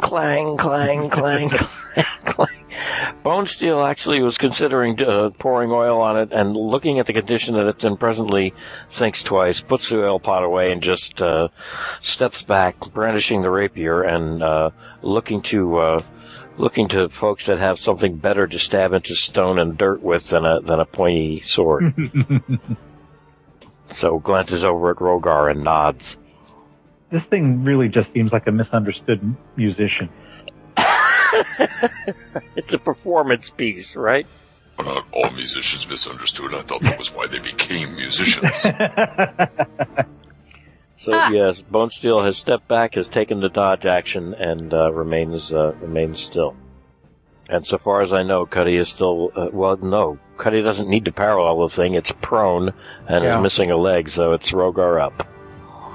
Clang, 0.00 0.56
clang, 0.56 1.10
clang, 1.10 1.48
clang, 1.48 2.06
clang. 2.24 2.48
Bonesteele 3.24 3.88
actually 3.88 4.22
was 4.22 4.38
considering 4.38 5.02
uh, 5.02 5.30
pouring 5.30 5.72
oil 5.72 6.00
on 6.00 6.16
it 6.16 6.30
and 6.30 6.56
looking 6.56 7.00
at 7.00 7.06
the 7.06 7.12
condition 7.12 7.54
that 7.56 7.66
it's 7.66 7.84
in 7.84 7.96
presently, 7.96 8.54
thinks 8.90 9.22
twice, 9.22 9.60
puts 9.60 9.88
the 9.88 10.04
oil 10.04 10.20
pot 10.20 10.44
away 10.44 10.70
and 10.70 10.82
just 10.82 11.20
uh, 11.20 11.48
steps 12.02 12.42
back, 12.42 12.78
brandishing 12.92 13.42
the 13.42 13.50
rapier 13.50 14.02
and 14.02 14.42
uh, 14.42 14.70
looking 15.02 15.42
to 15.42 15.78
uh, 15.78 16.02
looking 16.58 16.88
to 16.88 17.08
folks 17.08 17.46
that 17.46 17.58
have 17.58 17.78
something 17.78 18.16
better 18.16 18.46
to 18.46 18.58
stab 18.58 18.92
into 18.92 19.14
stone 19.14 19.58
and 19.58 19.78
dirt 19.78 20.02
with 20.02 20.28
than 20.30 20.44
a 20.44 20.60
than 20.60 20.80
a 20.80 20.84
pointy 20.84 21.42
sword. 21.44 21.94
so 23.88 24.18
glances 24.18 24.64
over 24.64 24.90
at 24.90 24.96
Rhogar 24.96 25.50
and 25.50 25.64
nods. 25.64 26.18
This 27.10 27.24
thing 27.24 27.64
really 27.64 27.88
just 27.88 28.12
seems 28.12 28.32
like 28.32 28.46
a 28.46 28.52
misunderstood 28.52 29.36
musician. 29.56 30.10
it's 32.56 32.74
a 32.74 32.78
performance 32.78 33.50
piece, 33.50 33.96
right? 33.96 34.26
Are 34.78 34.84
not 34.84 35.06
all 35.12 35.30
musicians 35.30 35.88
misunderstood? 35.88 36.54
I 36.54 36.62
thought 36.62 36.82
that 36.82 36.98
was 36.98 37.12
why 37.12 37.26
they 37.26 37.38
became 37.38 37.96
musicians. 37.96 38.64
So 41.00 41.12
Ah. 41.14 41.30
yes, 41.30 41.62
Bonesteele 41.62 42.24
has 42.24 42.36
stepped 42.36 42.66
back, 42.68 42.94
has 42.96 43.08
taken 43.08 43.40
the 43.40 43.48
dodge 43.48 43.86
action, 43.86 44.34
and 44.34 44.72
uh, 44.74 44.92
remains 44.92 45.52
uh, 45.52 45.72
remains 45.80 46.20
still. 46.20 46.56
And 47.48 47.66
so 47.66 47.78
far 47.78 48.02
as 48.02 48.12
I 48.12 48.24
know, 48.24 48.44
Cuddy 48.46 48.76
is 48.76 48.88
still. 48.88 49.30
Uh, 49.34 49.46
well, 49.52 49.76
no, 49.76 50.18
Cuddy 50.38 50.60
doesn't 50.60 50.88
need 50.88 51.04
to 51.06 51.12
parallel 51.12 51.66
the 51.66 51.74
thing. 51.74 51.94
It's 51.94 52.12
prone 52.20 52.72
and 53.08 53.24
Yeah. 53.24 53.38
is 53.38 53.42
missing 53.42 53.70
a 53.70 53.76
leg, 53.76 54.08
so 54.10 54.32
it's 54.32 54.50
Rhogar 54.52 55.00
up. 55.00 55.26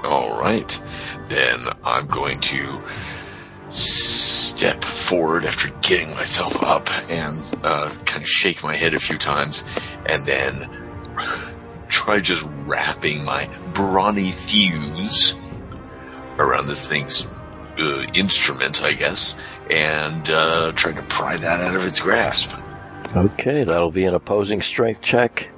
All 0.04 0.40
right. 0.40 0.80
Then 1.28 1.68
I'm 1.84 2.06
going 2.08 2.40
to 2.40 2.66
step 3.68 4.84
forward 4.84 5.44
after 5.44 5.68
getting 5.80 6.10
myself 6.14 6.62
up 6.62 6.88
and 7.10 7.42
uh, 7.62 7.90
kind 8.04 8.22
of 8.22 8.28
shake 8.28 8.62
my 8.62 8.76
head 8.76 8.94
a 8.94 8.98
few 8.98 9.16
times 9.18 9.64
and 10.06 10.26
then 10.26 10.68
try 11.94 12.18
just 12.20 12.44
wrapping 12.66 13.24
my 13.24 13.48
brawny 13.72 14.32
thews 14.32 15.34
around 16.38 16.66
this 16.66 16.86
thing's 16.88 17.24
uh, 17.78 18.04
instrument, 18.14 18.82
I 18.82 18.94
guess, 18.94 19.40
and 19.70 20.28
uh, 20.28 20.72
try 20.74 20.92
to 20.92 21.02
pry 21.04 21.36
that 21.36 21.60
out 21.60 21.76
of 21.76 21.86
its 21.86 22.00
grasp. 22.00 22.50
Okay, 23.14 23.62
that'll 23.62 23.92
be 23.92 24.04
an 24.06 24.14
opposing 24.14 24.60
strength 24.60 25.00
check. 25.02 25.48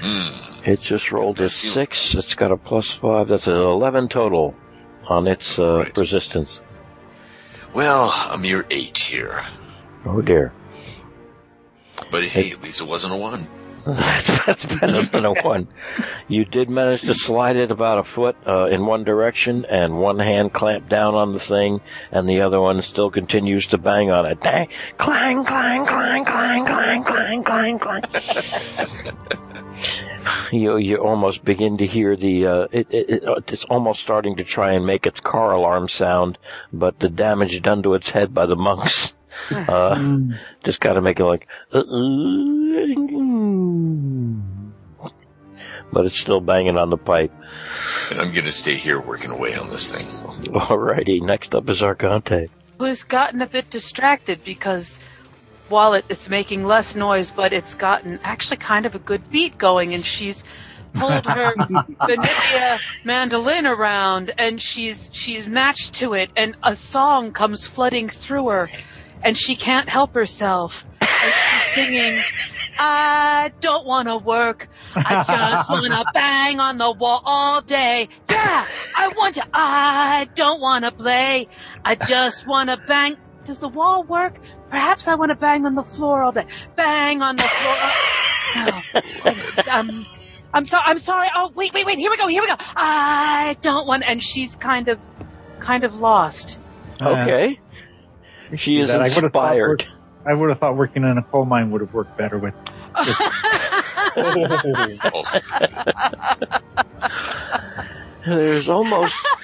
Hmm. 0.00 0.64
It 0.68 0.80
just 0.80 1.12
rolled 1.12 1.40
a 1.40 1.48
six. 1.48 2.14
It's 2.16 2.34
got 2.34 2.50
a 2.50 2.56
plus 2.56 2.92
five. 2.92 3.28
That's 3.28 3.46
an 3.46 3.54
eleven 3.56 4.08
total 4.08 4.54
on 5.08 5.28
its 5.28 5.58
uh, 5.60 5.78
Right. 5.84 5.96
resistance. 5.96 6.60
Well, 7.72 8.10
a 8.32 8.36
mere 8.36 8.66
eight 8.70 8.98
here. 8.98 9.44
Oh 10.04 10.20
dear. 10.20 10.52
But 12.10 12.24
hey, 12.24 12.50
at 12.50 12.62
least 12.62 12.80
it 12.80 12.88
wasn't 12.88 13.12
a 13.14 13.16
one. 13.16 13.46
That's 13.86 14.66
better 14.66 15.02
than 15.02 15.24
a 15.24 15.32
one. 15.44 15.68
You 16.26 16.44
did 16.44 16.68
manage 16.68 17.02
to 17.02 17.14
slide 17.14 17.54
it 17.54 17.70
about 17.70 17.98
a 17.98 18.02
foot 18.02 18.36
uh, 18.44 18.66
in 18.66 18.84
one 18.84 19.04
direction, 19.04 19.64
and 19.64 19.98
one 19.98 20.18
hand 20.18 20.52
clamped 20.52 20.88
down 20.88 21.14
on 21.14 21.32
the 21.32 21.38
thing, 21.38 21.80
and 22.10 22.28
the 22.28 22.40
other 22.40 22.60
one 22.60 22.82
still 22.82 23.12
continues 23.12 23.68
to 23.68 23.78
bang 23.78 24.10
on 24.10 24.26
it. 24.26 24.40
Dang, 24.40 24.66
clang, 24.98 25.44
clang, 25.44 25.86
clang, 25.86 26.24
clang, 26.24 26.66
clang, 26.66 27.04
clang, 27.04 27.44
clang, 27.44 27.78
clang. 27.78 28.02
you 30.52 30.78
you 30.78 30.96
almost 30.96 31.44
begin 31.44 31.78
to 31.78 31.86
hear 31.86 32.16
the 32.16 32.44
uh, 32.44 32.66
it, 32.72 32.88
it, 32.90 33.10
it 33.10 33.52
it's 33.52 33.64
almost 33.66 34.00
starting 34.00 34.34
to 34.36 34.42
try 34.42 34.72
and 34.72 34.84
make 34.84 35.06
its 35.06 35.20
car 35.20 35.52
alarm 35.52 35.88
sound, 35.88 36.38
but 36.72 36.98
the 36.98 37.08
damage 37.08 37.62
done 37.62 37.84
to 37.84 37.94
its 37.94 38.10
head 38.10 38.34
by 38.34 38.46
the 38.46 38.56
monks. 38.56 39.14
Uh, 39.50 40.16
just 40.64 40.80
gotta 40.80 41.02
make 41.02 41.20
it 41.20 41.24
like, 41.24 41.46
uh, 41.72 41.82
but 45.92 46.04
it's 46.04 46.20
still 46.20 46.40
banging 46.40 46.76
on 46.76 46.90
the 46.90 46.96
pipe. 46.96 47.32
And 48.10 48.20
I'm 48.20 48.32
gonna 48.32 48.52
stay 48.52 48.74
here 48.74 49.00
working 49.00 49.30
away 49.30 49.54
on 49.54 49.70
this 49.70 49.90
thing. 49.90 50.06
Alrighty, 50.52 51.22
next 51.22 51.54
up 51.54 51.68
is 51.70 51.82
Argante. 51.82 52.48
Who's 52.78 53.02
gotten 53.02 53.40
a 53.40 53.46
bit 53.46 53.70
distracted 53.70 54.44
because 54.44 54.98
while 55.68 55.94
it, 55.94 56.04
it's 56.08 56.28
making 56.28 56.64
less 56.64 56.94
noise, 56.94 57.30
but 57.30 57.52
it's 57.52 57.74
gotten 57.74 58.20
actually 58.22 58.58
kind 58.58 58.86
of 58.86 58.94
a 58.94 58.98
good 58.98 59.28
beat 59.30 59.58
going, 59.58 59.94
and 59.94 60.04
she's 60.04 60.44
pulled 60.94 61.26
her 61.26 61.54
Benivia 61.56 62.78
mandolin 63.04 63.66
around, 63.66 64.32
and 64.38 64.60
she's 64.60 65.10
she's 65.12 65.46
matched 65.46 65.94
to 65.94 66.14
it, 66.14 66.30
and 66.36 66.56
a 66.62 66.76
song 66.76 67.32
comes 67.32 67.66
flooding 67.66 68.08
through 68.08 68.48
her, 68.48 68.70
and 69.22 69.36
she 69.36 69.56
can't 69.56 69.88
help 69.88 70.14
herself. 70.14 70.84
And 71.22 71.34
she's 71.34 71.74
singing, 71.74 72.22
I 72.78 73.52
don't 73.60 73.86
want 73.86 74.08
to 74.08 74.16
work. 74.18 74.68
I 74.94 75.24
just 75.26 75.70
want 75.70 75.86
to 75.86 76.04
bang 76.14 76.60
on 76.60 76.78
the 76.78 76.92
wall 76.92 77.22
all 77.24 77.60
day. 77.62 78.08
Yeah, 78.28 78.66
I 78.94 79.08
want 79.16 79.34
to. 79.36 79.46
I 79.52 80.28
don't 80.34 80.60
want 80.60 80.84
to 80.84 80.92
play. 80.92 81.48
I 81.84 81.94
just 81.94 82.46
want 82.46 82.70
to 82.70 82.76
bang. 82.76 83.16
Does 83.44 83.60
the 83.60 83.68
wall 83.68 84.02
work? 84.02 84.40
perhaps 84.70 85.08
I 85.08 85.14
want 85.14 85.30
to 85.30 85.36
bang 85.36 85.66
on 85.66 85.74
the 85.74 85.82
floor 85.82 86.22
all 86.22 86.32
day. 86.32 86.46
Bang 86.74 87.22
on 87.22 87.36
the 87.36 87.42
floor. 87.42 87.76
No. 88.56 89.72
um, 89.72 90.06
I'm 90.52 90.66
sorry. 90.66 90.82
I'm 90.86 90.98
sorry. 90.98 91.28
Oh, 91.34 91.52
wait, 91.54 91.72
wait, 91.74 91.86
wait. 91.86 91.98
Here 91.98 92.10
we 92.10 92.16
go. 92.16 92.26
Here 92.26 92.42
we 92.42 92.48
go. 92.48 92.56
I 92.58 93.56
don't 93.60 93.86
want. 93.86 94.08
And 94.08 94.22
she's 94.22 94.56
kind 94.56 94.88
of, 94.88 94.98
kind 95.60 95.84
of 95.84 95.96
lost. 95.96 96.58
Okay. 97.00 97.60
She 98.54 98.80
is 98.80 98.88
That 98.88 99.00
I 99.00 99.08
would've 99.08 99.32
thought 99.32 99.52
inspired. 99.52 99.86
Work- 100.26 100.28
I 100.28 100.34
would 100.40 100.48
have 100.50 100.58
thought 100.58 100.76
working 100.76 101.04
in 101.04 101.18
a 101.18 101.22
coal 101.22 101.44
mine 101.44 101.70
would 101.70 101.80
have 101.80 101.94
worked 101.94 102.16
better 102.16 102.38
with. 102.38 102.54
There's 108.26 108.68
almost 108.68 109.16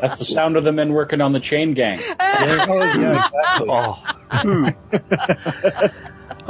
That's 0.00 0.18
the 0.18 0.24
sound 0.24 0.56
of 0.56 0.64
the 0.64 0.72
men 0.72 0.92
working 0.92 1.20
on 1.20 1.32
the 1.32 1.40
chain 1.40 1.72
gang. 1.72 1.98
yeah, 2.20 3.24
exactly. 3.24 3.68
oh, 3.68 4.02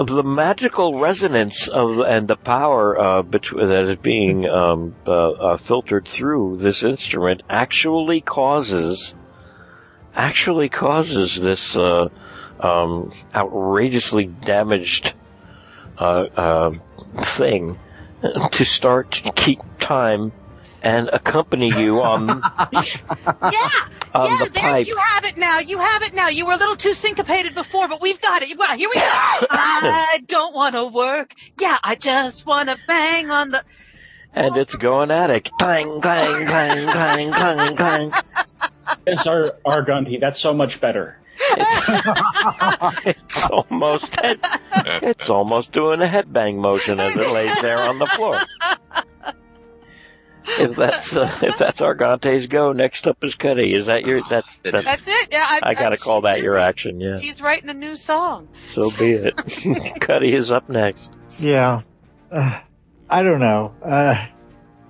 the 0.04 0.22
magical 0.22 0.98
resonance 0.98 1.68
of 1.68 2.00
and 2.00 2.28
the 2.28 2.36
power 2.36 2.98
uh, 2.98 3.22
between 3.22 3.68
that 3.68 3.88
is 3.88 3.98
being 3.98 4.48
um, 4.48 4.94
uh, 5.06 5.30
uh, 5.30 5.56
filtered 5.56 6.06
through 6.06 6.56
this 6.58 6.82
instrument 6.82 7.42
actually 7.48 8.20
causes 8.20 9.14
actually 10.14 10.68
causes 10.68 11.40
this 11.40 11.76
uh, 11.76 12.08
um, 12.60 13.12
outrageously 13.34 14.26
damaged 14.26 15.14
uh, 15.98 16.26
uh, 16.36 16.72
thing 17.22 17.78
to 18.52 18.64
start 18.64 19.12
to 19.12 19.32
keep 19.32 19.60
time 19.78 20.32
and 20.82 21.08
accompany 21.12 21.68
you 21.68 22.00
on 22.02 22.28
yeah. 22.28 22.80
on 24.14 24.30
yeah, 24.30 24.44
the 24.44 24.50
there 24.52 24.62
pipe. 24.62 24.86
you 24.86 24.96
have 24.96 25.24
it 25.24 25.36
now. 25.36 25.58
You 25.58 25.78
have 25.78 26.02
it 26.02 26.14
now. 26.14 26.28
You 26.28 26.46
were 26.46 26.52
a 26.52 26.56
little 26.56 26.76
too 26.76 26.94
syncopated 26.94 27.54
before, 27.54 27.88
but 27.88 28.00
we've 28.00 28.20
got 28.20 28.42
it. 28.42 28.56
Well, 28.56 28.76
here 28.76 28.88
we 28.88 28.94
go. 28.94 29.00
I 29.50 30.20
don't 30.26 30.54
want 30.54 30.74
to 30.74 30.86
work. 30.86 31.34
Yeah, 31.58 31.78
I 31.82 31.94
just 31.96 32.46
want 32.46 32.68
to 32.68 32.78
bang 32.86 33.30
on 33.30 33.50
the. 33.50 33.62
And 34.36 34.56
it's 34.56 34.74
going 34.74 35.10
at 35.10 35.30
it. 35.30 35.50
Clang, 35.58 36.00
clang, 36.00 36.46
clang, 36.46 36.86
clang, 36.88 37.32
clang, 37.32 37.76
clang. 37.76 38.12
It's 39.06 39.26
our 39.26 39.50
Argante. 39.64 40.20
That's 40.20 40.38
so 40.38 40.52
much 40.52 40.80
better. 40.80 41.18
It's, 41.38 41.84
it's 43.06 43.50
almost 43.50 44.20
head, 44.20 44.38
it's 45.02 45.30
almost 45.30 45.72
doing 45.72 46.00
a 46.02 46.06
headbang 46.06 46.56
motion 46.56 47.00
as 47.00 47.16
it 47.16 47.30
lays 47.30 47.60
there 47.60 47.78
on 47.78 47.98
the 47.98 48.06
floor. 48.06 48.40
If 50.58 50.76
that's 50.76 51.16
uh, 51.16 51.36
if 51.42 51.58
that's 51.58 51.80
Argante's 51.80 52.46
go, 52.46 52.72
next 52.72 53.06
up 53.06 53.22
is 53.24 53.34
Cuddy. 53.34 53.74
Is 53.74 53.86
that 53.86 54.06
your? 54.06 54.20
That's 54.30 54.58
that's. 54.58 54.84
That's 54.84 55.06
it. 55.06 55.28
Yeah, 55.32 55.44
I, 55.46 55.60
I 55.62 55.74
gotta 55.74 55.96
call 55.96 56.20
that 56.22 56.40
your 56.40 56.56
action. 56.56 57.00
Yeah, 57.00 57.18
She's 57.18 57.40
writing 57.42 57.68
a 57.68 57.74
new 57.74 57.96
song. 57.96 58.48
so 58.68 58.90
be 58.96 59.12
it. 59.12 59.36
Cuddy 60.00 60.32
is 60.34 60.52
up 60.52 60.68
next. 60.68 61.12
Yeah. 61.38 61.82
Uh, 62.30 62.60
I 63.08 63.22
don't 63.22 63.40
know. 63.40 63.72
Uh, 63.82 64.26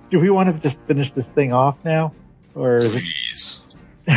do 0.09 0.19
we 0.19 0.29
want 0.29 0.53
to 0.53 0.59
just 0.67 0.77
finish 0.87 1.11
this 1.13 1.25
thing 1.35 1.53
off 1.53 1.77
now? 1.83 2.13
Or 2.55 2.77
is 2.77 2.95
it, 2.95 3.03
Please. 3.03 3.61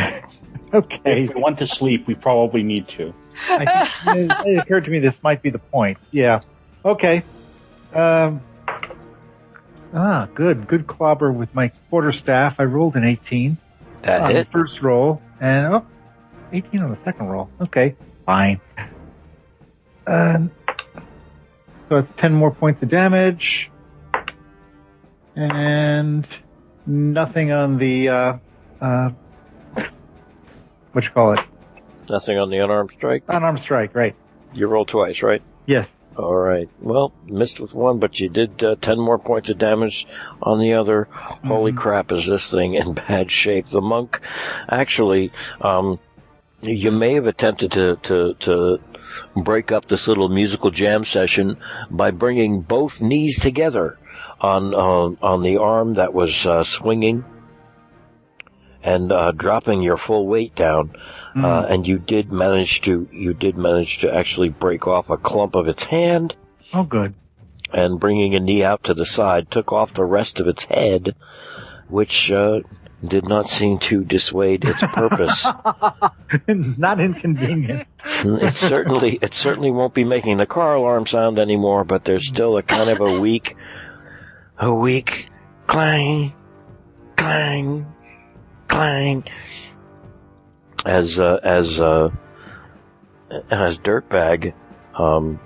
okay. 0.73 1.23
If 1.23 1.35
we 1.35 1.41
want 1.41 1.59
to 1.59 1.67
sleep, 1.67 2.07
we 2.07 2.15
probably 2.15 2.63
need 2.63 2.87
to. 2.89 3.13
I 3.49 3.65
think, 3.65 4.31
it, 4.31 4.47
it 4.47 4.57
occurred 4.59 4.85
to 4.85 4.91
me 4.91 4.99
this 4.99 5.17
might 5.23 5.41
be 5.41 5.49
the 5.49 5.59
point. 5.59 5.97
Yeah. 6.11 6.41
Okay. 6.83 7.23
Um, 7.93 8.41
ah, 9.93 10.27
good. 10.33 10.67
Good 10.67 10.87
clobber 10.87 11.31
with 11.31 11.53
my 11.53 11.71
quarterstaff. 11.89 12.55
I 12.59 12.63
rolled 12.63 12.95
an 12.95 13.03
18 13.03 13.57
That 14.03 14.21
on 14.21 14.31
hit. 14.31 14.47
the 14.47 14.51
first 14.51 14.81
roll, 14.81 15.21
and 15.39 15.67
oh, 15.75 15.85
18 16.51 16.81
on 16.81 16.89
the 16.91 16.97
second 17.03 17.27
roll. 17.27 17.49
Okay, 17.59 17.95
fine. 18.25 18.59
Um, 20.07 20.51
so 21.89 21.97
it's 21.97 22.09
10 22.17 22.33
more 22.33 22.51
points 22.51 22.81
of 22.81 22.89
damage, 22.89 23.69
and 25.35 26.27
nothing 26.85 27.51
on 27.51 27.77
the 27.77 28.09
uh, 28.09 28.37
uh, 28.79 29.09
what 30.91 31.03
you 31.03 31.09
call 31.11 31.33
it? 31.33 31.39
Nothing 32.09 32.37
on 32.37 32.49
the 32.49 32.57
unarmed 32.57 32.91
strike. 32.91 33.23
Unarmed 33.27 33.61
strike, 33.61 33.95
right? 33.95 34.15
You 34.53 34.67
roll 34.67 34.85
twice, 34.85 35.21
right? 35.21 35.41
Yes. 35.65 35.87
All 36.17 36.35
right. 36.35 36.67
Well, 36.81 37.13
missed 37.25 37.61
with 37.61 37.73
one, 37.73 37.99
but 37.99 38.19
you 38.19 38.27
did 38.27 38.61
uh, 38.63 38.75
ten 38.81 38.99
more 38.99 39.17
points 39.17 39.49
of 39.49 39.57
damage 39.57 40.05
on 40.41 40.59
the 40.59 40.73
other. 40.73 41.07
Holy 41.45 41.71
Mhm. 41.71 41.77
crap! 41.77 42.11
Is 42.11 42.27
this 42.27 42.51
thing 42.51 42.73
in 42.73 42.93
bad 43.07 43.31
shape? 43.31 43.67
The 43.67 43.79
monk, 43.79 44.19
actually, 44.69 45.31
um, 45.61 45.99
you 46.61 46.91
may 46.91 47.13
have 47.13 47.27
attempted 47.27 47.71
to 47.73 47.95
to 48.03 48.33
to 48.39 48.79
break 49.37 49.71
up 49.71 49.87
this 49.87 50.07
little 50.07 50.27
musical 50.27 50.69
jam 50.71 51.05
session 51.05 51.57
by 51.89 52.11
bringing 52.11 52.59
both 52.61 52.99
knees 53.01 53.39
together 53.39 53.97
on 54.41 54.73
uh, 54.73 55.15
on 55.25 55.43
the 55.43 55.57
arm 55.57 55.93
that 55.95 56.13
was 56.13 56.45
uh, 56.45 56.63
swinging 56.63 57.23
and 58.83 59.11
uh, 59.11 59.31
dropping 59.31 59.81
your 59.81 59.97
full 59.97 60.27
weight 60.27 60.55
down 60.55 60.91
Mm. 61.35 61.45
uh, 61.45 61.65
and 61.69 61.87
you 61.87 61.97
did 61.97 62.29
manage 62.29 62.81
to 62.81 63.07
you 63.13 63.33
did 63.33 63.55
manage 63.55 63.99
to 63.99 64.13
actually 64.13 64.49
break 64.49 64.85
off 64.85 65.09
a 65.09 65.15
clump 65.15 65.55
of 65.55 65.69
its 65.69 65.85
hand 65.85 66.35
oh, 66.73 66.83
good. 66.83 67.13
and 67.71 68.01
bringing 68.01 68.35
a 68.35 68.39
knee 68.41 68.65
out 68.65 68.83
to 68.83 68.93
the 68.93 69.05
side 69.05 69.49
took 69.49 69.71
off 69.71 69.93
the 69.93 70.03
rest 70.03 70.41
of 70.41 70.47
its 70.49 70.65
head 70.65 71.15
which 71.87 72.29
uh, 72.33 72.59
did 73.07 73.25
not 73.29 73.47
seem 73.47 73.79
to 73.79 74.03
dissuade 74.03 74.65
its 74.65 74.81
purpose 74.81 75.45
Not 76.49 76.99
inconvenient. 76.99 77.87
it 78.25 78.53
certainly 78.55 79.17
it 79.21 79.33
certainly 79.33 79.71
won't 79.71 79.93
be 79.93 80.03
making 80.03 80.35
the 80.35 80.45
car 80.45 80.75
alarm 80.75 81.05
sound 81.05 81.39
anymore 81.39 81.85
but 81.85 82.03
there's 82.03 82.27
still 82.27 82.57
a 82.57 82.63
kind 82.63 82.89
of 82.89 82.99
a 82.99 83.21
weak 83.21 83.55
a 84.61 84.73
weak 84.73 85.27
clang 85.67 86.33
clang 87.17 87.85
clang 88.67 89.23
as 90.85 91.19
uh, 91.19 91.39
as 91.43 91.81
uh, 91.81 92.09
as 93.49 93.77
dirtbag 93.79 94.53
um, 94.95 95.39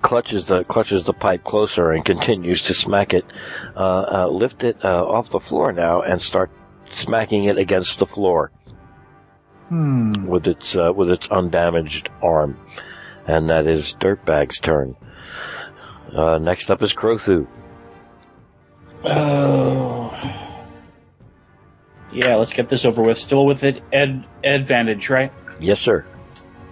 clutches 0.00 0.46
the 0.46 0.64
clutches 0.64 1.04
the 1.04 1.12
pipe 1.12 1.42
closer 1.44 1.90
and 1.90 2.04
continues 2.04 2.62
to 2.62 2.74
smack 2.74 3.12
it 3.12 3.24
uh, 3.76 3.80
uh, 3.80 4.28
lift 4.28 4.64
it 4.64 4.82
uh, 4.84 5.04
off 5.04 5.28
the 5.30 5.40
floor 5.40 5.72
now 5.72 6.02
and 6.02 6.22
start 6.22 6.50
smacking 6.84 7.44
it 7.44 7.58
against 7.58 7.98
the 7.98 8.06
floor 8.06 8.50
Hmm. 9.68 10.26
with 10.26 10.46
its 10.46 10.76
uh, 10.76 10.92
with 10.94 11.10
its 11.10 11.30
undamaged 11.30 12.10
arm, 12.22 12.58
and 13.26 13.48
that 13.48 13.66
is 13.66 13.94
Dirtbag's 13.98 14.60
turn. 14.60 14.96
Uh, 16.14 16.36
next 16.36 16.70
up 16.70 16.82
is 16.82 16.92
Crothu. 16.92 17.46
Oh. 19.04 20.42
Yeah, 22.12 22.36
let's 22.36 22.52
get 22.52 22.68
this 22.68 22.84
over 22.84 23.02
with. 23.02 23.18
Still 23.18 23.46
with 23.46 23.64
it, 23.64 23.82
ed, 23.92 24.26
advantage, 24.44 25.08
right? 25.08 25.32
Yes, 25.60 25.80
sir. 25.80 26.04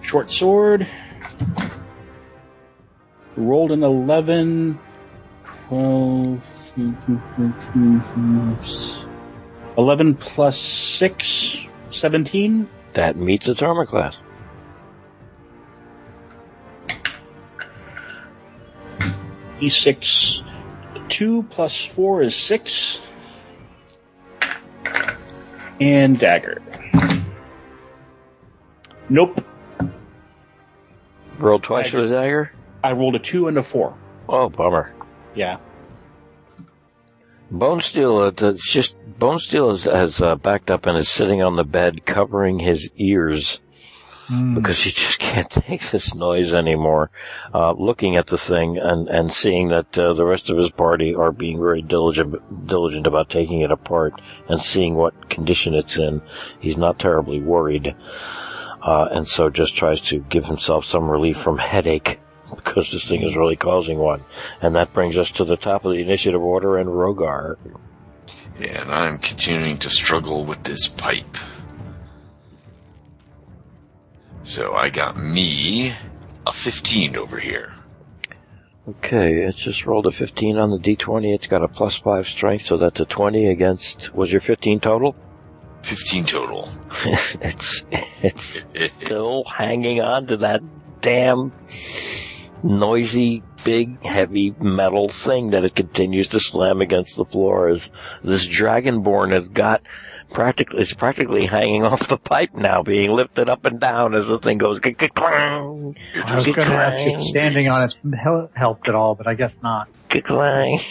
Short 0.01 0.29
sword. 0.29 0.87
Rolled 3.35 3.71
an 3.71 3.83
11, 3.83 4.79
12, 5.69 6.41
11 9.77 10.15
plus 10.15 10.59
6, 10.59 11.57
17. 11.91 12.69
That 12.93 13.15
meets 13.15 13.47
its 13.47 13.61
armor 13.61 13.85
class. 13.85 14.21
D6. 19.59 20.50
2 21.11 21.43
plus 21.49 21.85
4 21.85 22.23
is 22.23 22.35
6. 22.35 23.01
And 25.79 26.17
dagger. 26.17 26.61
Nope. 29.09 29.45
Roll 31.37 31.59
twice 31.59 31.89
for 31.89 32.07
the 32.07 32.13
dagger. 32.13 32.51
I 32.83 32.93
rolled 32.93 33.15
a 33.15 33.19
2 33.19 33.47
and 33.47 33.57
a 33.57 33.63
4. 33.63 33.97
Oh, 34.29 34.49
bummer. 34.49 34.93
Yeah. 35.35 35.57
Bonesteele, 37.51 38.41
uh, 38.41 38.47
it's 38.49 38.71
just 38.71 38.95
Bonesteele 39.19 39.73
is, 39.73 39.83
has 39.83 40.21
uh, 40.21 40.35
backed 40.35 40.71
up 40.71 40.85
and 40.85 40.97
is 40.97 41.09
sitting 41.09 41.43
on 41.43 41.57
the 41.57 41.65
bed, 41.65 42.05
covering 42.05 42.59
his 42.59 42.89
ears 42.95 43.59
Hmm. 44.31 44.53
because 44.53 44.81
he 44.81 44.91
just 44.91 45.19
can't 45.19 45.49
take 45.67 45.91
this 45.91 46.15
noise 46.15 46.53
anymore. 46.53 47.11
Uh, 47.53 47.73
looking 47.73 48.15
at 48.15 48.27
the 48.27 48.37
thing 48.37 48.77
and 48.77 49.09
and 49.09 49.33
seeing 49.33 49.67
that 49.67 49.97
uh, 49.97 50.13
the 50.13 50.23
rest 50.23 50.49
of 50.49 50.57
his 50.57 50.69
party 50.69 51.13
are 51.13 51.33
being 51.33 51.57
very 51.57 51.81
diligent 51.81 52.65
diligent 52.65 53.07
about 53.07 53.29
taking 53.29 53.59
it 53.59 53.73
apart 53.73 54.21
and 54.47 54.61
seeing 54.61 54.95
what 54.95 55.29
condition 55.29 55.73
it's 55.73 55.97
in, 55.97 56.21
he's 56.61 56.77
not 56.77 56.97
terribly 56.97 57.41
worried, 57.41 57.93
uh, 58.81 59.09
and 59.11 59.27
so 59.27 59.49
just 59.49 59.75
tries 59.75 59.99
to 59.99 60.19
give 60.29 60.45
himself 60.45 60.85
some 60.85 61.09
relief 61.09 61.37
from 61.37 61.57
headache. 61.57 62.19
Because 62.55 62.91
this 62.91 63.07
thing 63.07 63.23
is 63.23 63.37
really 63.37 63.55
causing 63.55 63.97
one. 63.97 64.25
And 64.61 64.75
that 64.75 64.91
brings 64.91 65.15
us 65.15 65.31
to 65.31 65.45
the 65.45 65.55
top 65.55 65.85
of 65.85 65.93
the 65.93 66.01
initiative 66.01 66.41
order 66.41 66.77
and 66.77 66.89
Rhogar. 66.89 67.55
Yeah, 68.59 68.81
and 68.81 68.91
I'm 68.91 69.19
continuing 69.19 69.77
to 69.77 69.89
struggle 69.89 70.43
with 70.43 70.61
this 70.63 70.89
pipe. 70.89 71.37
So 74.43 74.73
I 74.73 74.89
got 74.89 75.17
me 75.17 75.93
a 76.47 76.51
15 76.51 77.15
over 77.15 77.37
here. 77.37 77.73
Okay, 78.89 79.43
it's 79.43 79.59
just 79.59 79.85
rolled 79.85 80.07
a 80.07 80.11
15 80.11 80.57
on 80.57 80.71
the 80.71 80.79
d20. 80.79 81.33
It's 81.33 81.45
got 81.45 81.63
a 81.63 81.67
plus 81.67 81.95
5 81.95 82.27
strength, 82.27 82.65
so 82.65 82.77
that's 82.77 82.99
a 82.99 83.05
20 83.05 83.47
against. 83.47 84.13
Was 84.15 84.31
your 84.31 84.41
15 84.41 84.79
total? 84.79 85.15
15 85.83 86.25
total. 86.25 86.69
it's 87.41 87.85
it's 87.91 88.65
still 89.03 89.43
hanging 89.45 90.01
on 90.01 90.27
to 90.27 90.37
that 90.37 90.61
damn 91.01 91.51
noisy, 92.63 93.43
big, 93.63 94.03
heavy 94.03 94.55
metal 94.59 95.09
thing 95.09 95.51
that 95.51 95.65
it 95.65 95.75
continues 95.75 96.27
to 96.29 96.39
slam 96.39 96.81
against 96.81 97.15
the 97.15 97.25
floor 97.25 97.69
as 97.69 97.89
this 98.23 98.47
dragonborn 98.47 99.31
has 99.31 99.47
got 99.47 99.81
practically, 100.33 100.81
it's 100.81 100.93
practically 100.93 101.45
hanging 101.45 101.83
off 101.91 102.07
the 102.07 102.17
pipe 102.17 102.53
now, 102.53 102.83
being 102.83 103.11
lifted 103.11 103.49
up 103.49 103.65
and 103.65 103.79
down 103.79 104.15
as 104.15 104.27
the 104.27 104.39
thing 104.39 104.57
goes 104.57 104.79
clang, 104.79 105.95
I 106.15 106.35
was 106.35 106.45
going 106.45 106.55
to 106.55 106.63
ask 106.73 107.05
if 107.07 107.21
standing 107.23 107.67
on 107.67 107.83
it 107.83 107.97
hel- 108.13 108.49
helped 108.53 108.87
at 108.89 108.95
all, 108.95 109.15
but 109.15 109.27
I 109.27 109.33
guess 109.35 109.53
not. 109.61 109.87
clang. 110.09 110.79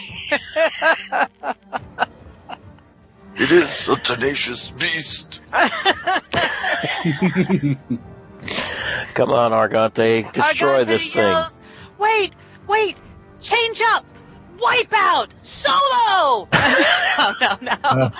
It 3.36 3.50
is 3.52 3.88
a 3.88 3.96
tenacious 3.96 4.68
beast. 4.68 5.40
Come 9.14 9.30
on, 9.30 9.52
Argante, 9.52 10.30
destroy 10.32 10.84
Argante 10.84 10.86
this 10.86 11.10
thing. 11.12 11.22
yells, 11.22 11.60
Wait, 11.98 12.32
wait, 12.66 12.96
change 13.40 13.80
up, 13.92 14.04
wipe 14.60 14.92
out, 14.92 15.28
solo. 15.42 16.48
no, 17.40 17.56
no, 17.62 18.10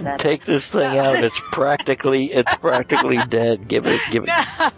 no. 0.00 0.16
Take 0.18 0.44
this 0.44 0.70
thing 0.70 0.98
out. 0.98 1.22
It's 1.22 1.40
practically, 1.52 2.32
it's 2.32 2.54
practically 2.56 3.18
dead. 3.28 3.68
Give 3.68 3.86
it, 3.86 4.00
give 4.10 4.24
it. 4.24 4.28
No, 4.28 4.70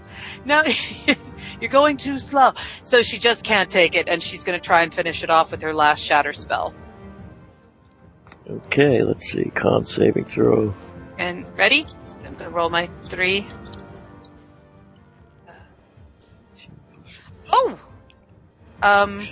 no, 0.44 0.64
you're 1.60 1.70
going 1.70 1.97
too 1.97 2.18
slow. 2.18 2.52
So 2.84 3.02
she 3.02 3.18
just 3.18 3.44
can't 3.44 3.70
take 3.70 3.94
it, 3.94 4.09
and 4.09 4.22
she's 4.22 4.44
going 4.44 4.59
to 4.59 4.64
try 4.64 4.82
and 4.82 4.92
finish 4.92 5.22
it 5.22 5.30
off 5.30 5.51
with 5.51 5.62
her 5.62 5.72
last 5.72 6.01
shatter 6.02 6.32
spell. 6.32 6.74
Okay, 8.48 9.02
let's 9.02 9.30
see. 9.30 9.51
Con 9.55 9.86
saving 9.86 10.24
throw. 10.24 10.74
And 11.18 11.48
ready? 11.56 11.86
I'm 12.24 12.34
going 12.34 12.51
to 12.51 12.51
roll 12.51 12.70
my 12.70 12.86
three. 13.02 13.47
Oh! 17.52 17.78
Um, 18.82 19.27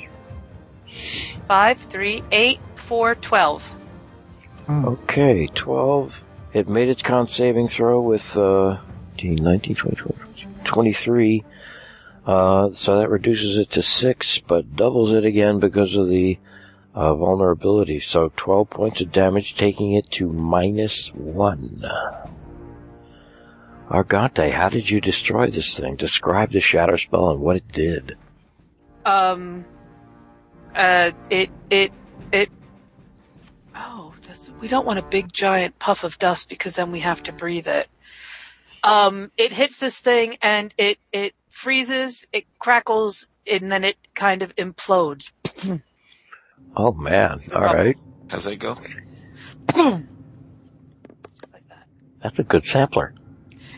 five, 1.47 1.79
three, 1.79 2.23
eight, 2.31 2.61
four, 2.75 3.15
twelve. 3.15 3.75
Okay, 4.69 5.47
12. 5.47 6.15
It 6.53 6.69
made 6.69 6.91
its 6.91 7.03
con 7.03 7.27
saving 7.27 7.69
throw 7.69 8.03
with, 8.03 8.37
uh, 8.37 8.79
18, 9.15 9.37
19, 9.43 9.75
20, 9.77 9.97
20, 9.97 10.15
23. 10.65 11.45
Uh, 12.27 12.69
so 12.75 12.99
that 12.99 13.09
reduces 13.09 13.57
it 13.57 13.71
to 13.71 13.83
6, 13.83 14.39
but 14.41 14.77
doubles 14.77 15.13
it 15.13 15.25
again 15.25 15.59
because 15.59 15.97
of 15.97 16.09
the, 16.09 16.39
uh, 16.95 17.15
vulnerability. 17.15 18.01
So 18.01 18.31
12 18.37 18.69
points 18.69 19.01
of 19.01 19.11
damage, 19.11 19.55
taking 19.55 19.95
it 19.95 20.11
to 20.13 20.31
minus 20.31 21.09
1. 21.15 21.83
Argante, 23.89 24.53
how 24.53 24.69
did 24.69 24.91
you 24.91 25.01
destroy 25.01 25.51
this 25.51 25.75
thing? 25.75 25.97
Describe 25.97 26.53
the 26.53 26.61
shatter 26.61 26.99
spell 26.99 27.31
and 27.31 27.41
what 27.41 27.57
it 27.57 27.73
did. 27.73 28.19
Um, 29.09 29.65
uh, 30.75 31.13
it, 31.31 31.49
it, 31.71 31.93
it, 32.31 32.51
oh, 33.75 34.13
this, 34.27 34.53
we 34.61 34.69
don't 34.69 34.85
want 34.85 34.99
a 34.99 35.03
big 35.03 35.33
giant 35.33 35.79
puff 35.79 36.05
of 36.05 36.19
dust 36.19 36.51
because 36.51 36.77
then 36.77 36.93
we 36.93 37.01
have 37.01 37.23
to 37.23 37.33
breathe 37.33 37.69
it. 37.69 37.89
Um, 38.85 39.33
it 39.39 39.51
hits 39.51 39.81
this 39.81 39.99
thing 39.99 40.37
and 40.43 40.75
it, 40.77 40.99
it 41.11 41.35
freezes, 41.49 42.27
it 42.35 42.45
crackles, 42.59 43.27
and 43.51 43.73
then 43.73 43.83
it 43.83 43.97
kind 44.15 44.43
of 44.43 44.55
implodes. 44.57 45.33
Oh 46.77 46.93
man, 46.93 47.41
alright. 47.51 47.97
How's 48.29 48.45
that 48.45 48.57
go? 48.57 48.75
like 49.75 50.05
that. 51.69 51.87
That's 52.23 52.39
a 52.39 52.45
good 52.45 52.65
sampler. 52.67 53.15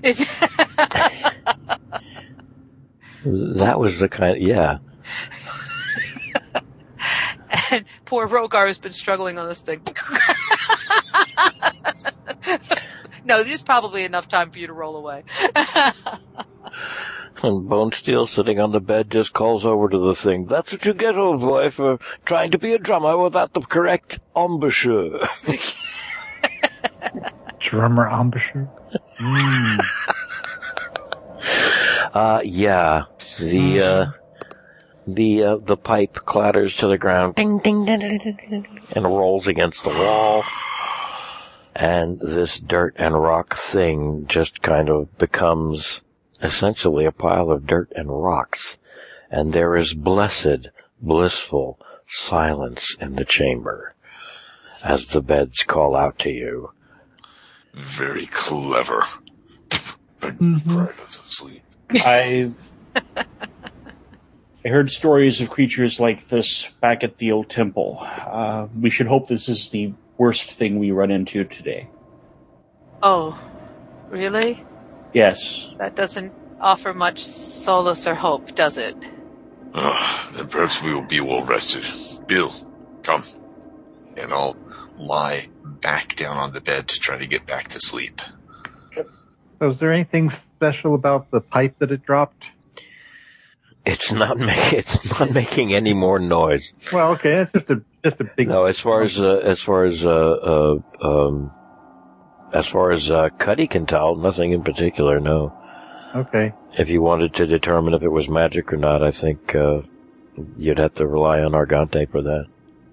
Is, 0.02 0.18
That 3.24 3.78
was 3.78 4.00
the 4.00 4.08
kind, 4.08 4.42
yeah. 4.42 4.78
And 7.72 7.84
poor 8.04 8.26
Rhogar 8.28 8.66
has 8.66 8.78
been 8.78 8.92
struggling 8.92 9.38
on 9.38 9.48
this 9.48 9.60
thing. 9.60 9.82
no, 13.24 13.42
there's 13.44 13.62
probably 13.62 14.04
enough 14.04 14.28
time 14.28 14.50
for 14.50 14.58
you 14.58 14.66
to 14.66 14.72
roll 14.72 14.96
away. 14.96 15.22
And 17.42 17.70
Bonesteele 17.70 18.28
sitting 18.28 18.60
on 18.60 18.70
the 18.72 18.80
bed 18.80 19.10
just 19.10 19.32
calls 19.32 19.64
over 19.64 19.88
to 19.88 19.98
the 19.98 20.14
thing. 20.14 20.44
That's 20.46 20.72
what 20.72 20.84
you 20.84 20.92
get, 20.92 21.16
old 21.16 21.40
boy, 21.40 21.70
for 21.70 21.98
trying 22.26 22.50
to 22.50 22.58
be 22.58 22.74
a 22.74 22.78
drummer 22.78 23.16
without 23.16 23.54
the 23.54 23.62
correct 23.62 24.18
embouchure. 24.36 25.26
Drummer 27.60 28.08
embouchure. 28.08 28.68
Mm. 29.20 29.84
Uh, 32.12 32.40
yeah. 32.42 33.04
The, 33.38 33.80
uh, 33.80 34.10
the, 35.14 35.44
uh, 35.44 35.56
the 35.56 35.76
pipe 35.76 36.14
clatters 36.14 36.76
to 36.76 36.88
the 36.88 36.98
ground. 36.98 37.34
Ding, 37.34 37.58
ding, 37.58 37.84
ding, 37.84 37.98
ding, 38.00 38.18
ding, 38.18 38.36
ding, 38.50 38.80
and 38.92 39.04
rolls 39.04 39.46
against 39.46 39.82
the 39.84 39.90
wall. 39.90 40.44
And 41.74 42.18
this 42.20 42.58
dirt 42.58 42.96
and 42.98 43.14
rock 43.14 43.56
thing 43.56 44.26
just 44.28 44.60
kind 44.60 44.88
of 44.88 45.16
becomes 45.18 46.02
essentially 46.42 47.04
a 47.04 47.12
pile 47.12 47.50
of 47.50 47.66
dirt 47.66 47.92
and 47.94 48.08
rocks. 48.10 48.76
And 49.30 49.52
there 49.52 49.76
is 49.76 49.94
blessed, 49.94 50.68
blissful 51.00 51.78
silence 52.06 52.96
in 53.00 53.14
the 53.14 53.24
chamber 53.24 53.94
as 54.82 55.08
the 55.08 55.20
beds 55.22 55.62
call 55.62 55.94
out 55.94 56.18
to 56.20 56.30
you. 56.30 56.72
Very 57.72 58.26
clever. 58.26 59.04
Mhm. 60.20 60.64
Privates 60.66 61.16
of 61.16 61.24
sleep. 61.24 61.62
I 61.94 62.50
I 64.64 64.68
heard 64.68 64.90
stories 64.90 65.40
of 65.40 65.48
creatures 65.48 65.98
like 65.98 66.28
this 66.28 66.66
back 66.82 67.02
at 67.02 67.16
the 67.16 67.32
old 67.32 67.48
temple. 67.48 67.98
Uh, 68.00 68.66
we 68.78 68.90
should 68.90 69.06
hope 69.06 69.26
this 69.26 69.48
is 69.48 69.70
the 69.70 69.94
worst 70.18 70.52
thing 70.52 70.78
we 70.78 70.90
run 70.90 71.10
into 71.10 71.44
today. 71.44 71.88
oh, 73.02 73.40
really? 74.10 74.62
Yes. 75.14 75.68
That 75.78 75.96
doesn't 75.96 76.32
offer 76.60 76.92
much 76.92 77.24
solace 77.24 78.06
or 78.06 78.14
hope, 78.14 78.54
does 78.54 78.76
it? 78.76 78.96
Ah, 79.74 80.30
then 80.34 80.46
perhaps 80.48 80.82
we 80.82 80.92
will 80.92 81.06
be 81.06 81.20
well 81.20 81.42
rested. 81.42 81.84
Bill, 82.26 82.52
come. 83.02 83.24
And 84.16 84.32
I'll 84.32 84.56
lie 84.98 85.48
back 85.64 86.16
down 86.16 86.36
on 86.36 86.52
the 86.52 86.60
bed 86.60 86.88
to 86.88 87.00
try 87.00 87.16
to 87.16 87.26
get 87.26 87.46
back 87.46 87.68
to 87.68 87.80
sleep. 87.80 88.20
So 89.58 89.70
is 89.70 89.78
there 89.78 89.92
anything 89.92 90.30
special 90.56 90.94
about 90.94 91.30
the 91.30 91.40
pipe 91.40 91.76
that 91.78 91.90
it 91.92 92.04
dropped? 92.04 92.44
It's 93.86 94.12
not 94.12 94.38
ma- 94.38 94.52
it's 94.72 95.02
not 95.18 95.30
making 95.40 95.74
any 95.74 95.94
more 95.94 96.18
noise. 96.18 96.72
Well, 96.92 97.12
okay, 97.12 97.42
it's 97.42 97.52
just 97.52 97.70
a 97.70 97.82
just 98.04 98.20
a 98.20 98.24
big. 98.24 98.48
No, 98.48 98.64
as 98.66 98.78
far 98.78 99.02
as 99.02 99.20
uh, 99.20 99.36
as 99.38 99.60
far 99.62 99.84
as 99.84 100.04
uh, 100.04 100.10
uh, 100.10 100.78
um, 101.02 101.50
as 102.52 102.66
far 102.66 102.90
as 102.92 103.10
uh, 103.10 103.28
Cuddy 103.38 103.66
can 103.66 103.86
tell, 103.86 104.16
nothing 104.16 104.52
in 104.52 104.62
particular. 104.62 105.18
No. 105.20 105.52
Okay. 106.14 106.52
If 106.78 106.88
you 106.88 107.00
wanted 107.02 107.34
to 107.34 107.46
determine 107.46 107.94
if 107.94 108.02
it 108.02 108.08
was 108.08 108.28
magic 108.28 108.72
or 108.72 108.76
not, 108.76 109.02
I 109.02 109.12
think 109.12 109.54
uh, 109.54 109.82
you'd 110.58 110.78
have 110.78 110.94
to 110.94 111.06
rely 111.06 111.40
on 111.40 111.52
Argante 111.52 112.10
for 112.10 112.22
that. 112.22 112.46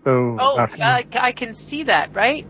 So 0.04 0.38
Oh, 0.40 0.58
uh, 0.58 0.68
I, 0.80 1.06
I 1.20 1.32
can 1.32 1.54
see 1.54 1.84
that, 1.84 2.14
right? 2.16 2.46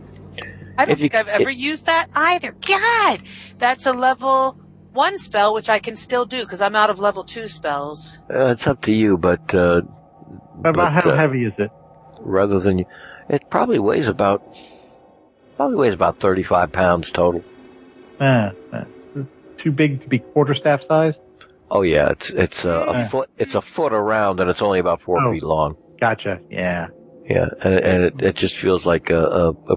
I 0.77 0.85
don't 0.85 0.93
If 0.93 0.99
you- 0.99 1.03
think 1.09 1.15
I've 1.15 1.27
ever 1.27 1.49
used 1.49 1.85
that 1.87 2.07
either. 2.13 2.53
God, 2.67 3.23
that's 3.57 3.85
a 3.85 3.93
level 3.93 4.57
one 4.93 5.17
spell, 5.17 5.53
which 5.53 5.69
I 5.69 5.79
can 5.79 5.95
still 5.95 6.25
do 6.25 6.41
because 6.41 6.61
I'm 6.61 6.75
out 6.75 6.89
of 6.89 6.99
level 6.99 7.23
two 7.23 7.47
spells. 7.47 8.17
Uh, 8.29 8.47
it's 8.47 8.67
up 8.67 8.81
to 8.83 8.91
you, 8.91 9.17
but 9.17 9.53
uh, 9.53 9.81
about 10.59 10.75
but, 10.75 10.91
how 10.91 11.09
uh, 11.11 11.15
heavy 11.15 11.45
is 11.45 11.53
it? 11.57 11.71
rather 12.21 12.59
than 12.59 12.79
you, 12.79 12.85
it 13.29 13.49
probably 13.49 13.79
weighs 13.79 14.07
about 14.07 14.41
probably 15.55 15.75
weighs 15.77 15.93
about 15.93 16.19
thirty 16.19 16.43
five 16.43 16.71
pounds 16.71 17.11
total. 17.11 17.43
Uh, 18.19 18.51
uh, 18.73 18.85
too 19.59 19.71
big 19.71 20.01
to 20.01 20.07
be 20.07 20.19
quarterstaff 20.19 20.81
size. 20.87 21.15
Oh 21.69 21.81
yeah, 21.81 22.09
it's 22.09 22.29
it's 22.29 22.65
uh, 22.65 22.85
a 22.87 22.91
Yeah. 22.93 23.07
foot 23.09 23.29
it's 23.37 23.55
a 23.55 23.61
foot 23.61 23.93
around 23.93 24.39
and 24.39 24.49
it's 24.49 24.61
only 24.61 24.79
about 24.79 25.01
four 25.01 25.21
Oh. 25.23 25.31
feet 25.31 25.43
long. 25.43 25.75
Gotcha. 25.99 26.39
Yeah. 26.49 26.87
Yeah, 27.29 27.47
and, 27.61 27.73
and 27.79 28.03
it, 28.03 28.13
it 28.21 28.35
just 28.35 28.55
feels 28.55 28.85
like 28.85 29.09
a, 29.09 29.19
a, 29.21 29.49
a 29.51 29.75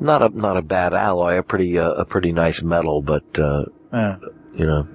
not 0.00 0.22
a 0.22 0.28
not 0.30 0.56
a 0.56 0.62
bad 0.62 0.94
alloy, 0.94 1.36
a 1.38 1.42
pretty 1.42 1.78
uh, 1.78 1.90
a 1.90 2.04
pretty 2.06 2.32
nice 2.32 2.62
metal, 2.62 3.02
but 3.02 3.38
Uh, 3.92 4.16
you 4.54 4.66
know, 4.66 4.86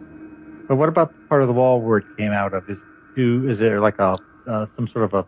but 0.68 0.76
what 0.76 0.90
about 0.90 1.12
the 1.14 1.28
part 1.28 1.42
of 1.42 1.48
the 1.48 1.54
wall 1.54 1.80
where 1.80 2.00
it 2.00 2.06
came 2.18 2.32
out 2.32 2.54
of? 2.54 2.70
Is 2.70 2.78
do 3.16 3.48
is 3.50 3.60
there 3.60 3.80
like 3.80 4.00
a 4.00 4.16
uh, 4.48 4.66
some 4.76 4.88
sort 4.88 5.06
of 5.06 5.14
a 5.14 5.26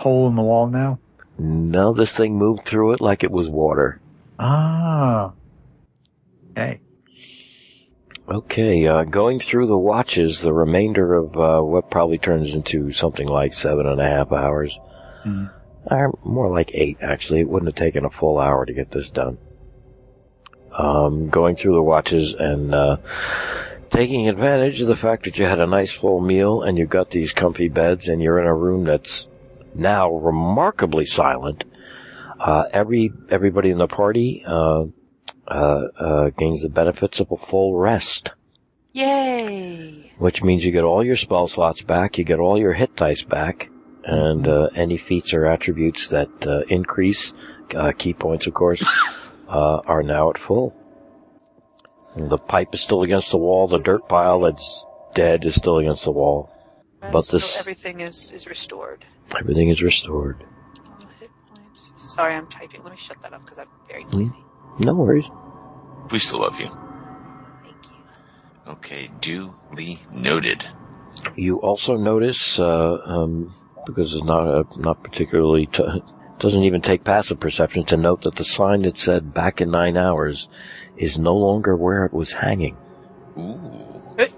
hole 0.00 0.28
in 0.28 0.36
the 0.36 0.42
wall 0.42 0.66
now? 0.66 0.98
no, 1.38 1.92
this 1.92 2.16
thing 2.16 2.36
moved 2.36 2.64
through 2.64 2.92
it 2.92 3.00
like 3.00 3.24
it 3.24 3.30
was 3.30 3.48
water. 3.48 4.00
Ah. 4.38 5.32
Okay. 6.52 6.80
Okay, 8.28 8.86
uh, 8.86 9.04
going 9.04 9.38
through 9.38 9.66
the 9.66 9.76
watches, 9.76 10.40
the 10.40 10.52
remainder 10.52 11.14
of 11.14 11.36
uh, 11.36 11.60
what 11.60 11.90
probably 11.90 12.16
turns 12.18 12.54
into 12.54 12.92
something 12.92 13.26
like 13.28 13.52
seven 13.52 13.86
and 13.86 14.00
a 14.00 14.08
half 14.08 14.32
hours, 14.32 14.78
Hmm. 15.24 15.46
or 15.90 16.18
more 16.24 16.50
like 16.50 16.70
eight 16.72 16.98
actually. 17.02 17.40
It 17.40 17.48
wouldn't 17.48 17.68
have 17.68 17.74
taken 17.76 18.04
a 18.04 18.10
full 18.10 18.38
hour 18.38 18.64
to 18.64 18.72
get 18.72 18.90
this 18.90 19.10
done. 19.10 19.36
Um, 20.76 21.28
going 21.28 21.54
through 21.54 21.74
the 21.74 21.82
watches 21.82 22.34
and 22.34 22.74
uh, 22.74 22.96
taking 23.90 24.28
advantage 24.28 24.80
of 24.80 24.88
the 24.88 24.96
fact 24.96 25.24
that 25.24 25.38
you 25.38 25.46
had 25.46 25.60
a 25.60 25.66
nice 25.68 25.92
full 25.92 26.20
meal 26.20 26.62
and 26.62 26.76
you've 26.76 26.90
got 26.90 27.10
these 27.10 27.32
comfy 27.32 27.68
beds 27.68 28.08
and 28.08 28.20
you're 28.20 28.40
in 28.40 28.46
a 28.46 28.54
room 28.54 28.82
that's 28.82 29.28
now 29.74 30.12
remarkably 30.12 31.04
silent. 31.04 31.64
Uh, 32.40 32.64
every 32.72 33.12
everybody 33.30 33.70
in 33.70 33.78
the 33.78 33.86
party 33.86 34.44
uh, 34.46 34.84
uh, 35.46 35.52
uh, 35.98 36.30
gains 36.30 36.62
the 36.62 36.68
benefits 36.68 37.20
of 37.20 37.30
a 37.30 37.36
full 37.36 37.76
rest, 37.76 38.32
Yay! 38.92 40.12
which 40.18 40.42
means 40.42 40.64
you 40.64 40.72
get 40.72 40.84
all 40.84 41.04
your 41.04 41.16
spell 41.16 41.46
slots 41.46 41.82
back, 41.82 42.18
you 42.18 42.24
get 42.24 42.38
all 42.38 42.58
your 42.58 42.72
hit 42.72 42.96
dice 42.96 43.22
back, 43.22 43.70
and 44.04 44.48
uh, 44.48 44.68
any 44.74 44.98
feats 44.98 45.32
or 45.34 45.46
attributes 45.46 46.08
that 46.08 46.46
uh, 46.46 46.60
increase, 46.68 47.32
uh, 47.74 47.92
key 47.96 48.12
points 48.12 48.46
of 48.46 48.54
course, 48.54 48.82
uh, 49.54 49.80
are 49.86 50.02
now 50.02 50.30
at 50.30 50.38
full. 50.38 50.74
And 52.16 52.28
the 52.30 52.38
pipe 52.38 52.74
is 52.74 52.80
still 52.80 53.02
against 53.02 53.30
the 53.30 53.38
wall, 53.38 53.66
the 53.68 53.78
dirt 53.78 54.08
pile 54.08 54.40
that's 54.40 54.86
dead 55.14 55.44
is 55.44 55.54
still 55.54 55.78
against 55.78 56.04
the 56.04 56.12
wall. 56.12 56.50
But 57.00 57.24
so 57.26 57.36
this- 57.36 57.58
everything 57.58 58.00
is 58.00 58.30
is 58.32 58.46
restored. 58.46 59.04
Everything 59.38 59.68
is 59.68 59.82
restored. 59.82 60.44
Hit 61.20 61.30
points. 61.52 61.92
Sorry, 62.14 62.34
I'm 62.34 62.46
typing. 62.48 62.82
Let 62.82 62.92
me 62.92 62.98
shut 62.98 63.20
that 63.22 63.32
off 63.32 63.42
because 63.44 63.58
I'm 63.58 63.68
very 63.88 64.04
Hmm. 64.04 64.18
noisy. 64.18 64.44
No 64.80 64.94
worries. 64.94 65.26
We 66.10 66.18
still 66.18 66.40
love 66.40 66.60
you. 66.60 66.68
Thank 67.62 67.82
you. 67.90 68.72
Okay, 68.72 69.10
duly 69.20 69.98
noted. 70.10 70.66
You 71.36 71.60
also 71.60 71.96
notice, 71.96 72.58
uh, 72.58 72.98
um, 73.06 73.54
because 73.86 74.14
it's 74.14 74.24
not 74.24 74.46
a, 74.46 74.64
not 74.76 75.02
particularly 75.02 75.66
t- 75.66 76.02
doesn't 76.44 76.64
even 76.64 76.82
take 76.82 77.02
passive 77.04 77.40
perception 77.40 77.86
to 77.86 77.96
note 77.96 78.20
that 78.20 78.36
the 78.36 78.44
sign 78.44 78.82
that 78.82 78.98
said 78.98 79.32
"back 79.32 79.62
in 79.62 79.70
nine 79.70 79.96
hours" 79.96 80.46
is 80.98 81.18
no 81.18 81.34
longer 81.34 81.74
where 81.74 82.04
it 82.04 82.12
was 82.12 82.32
hanging. 82.34 82.76
Ooh. 83.38 84.28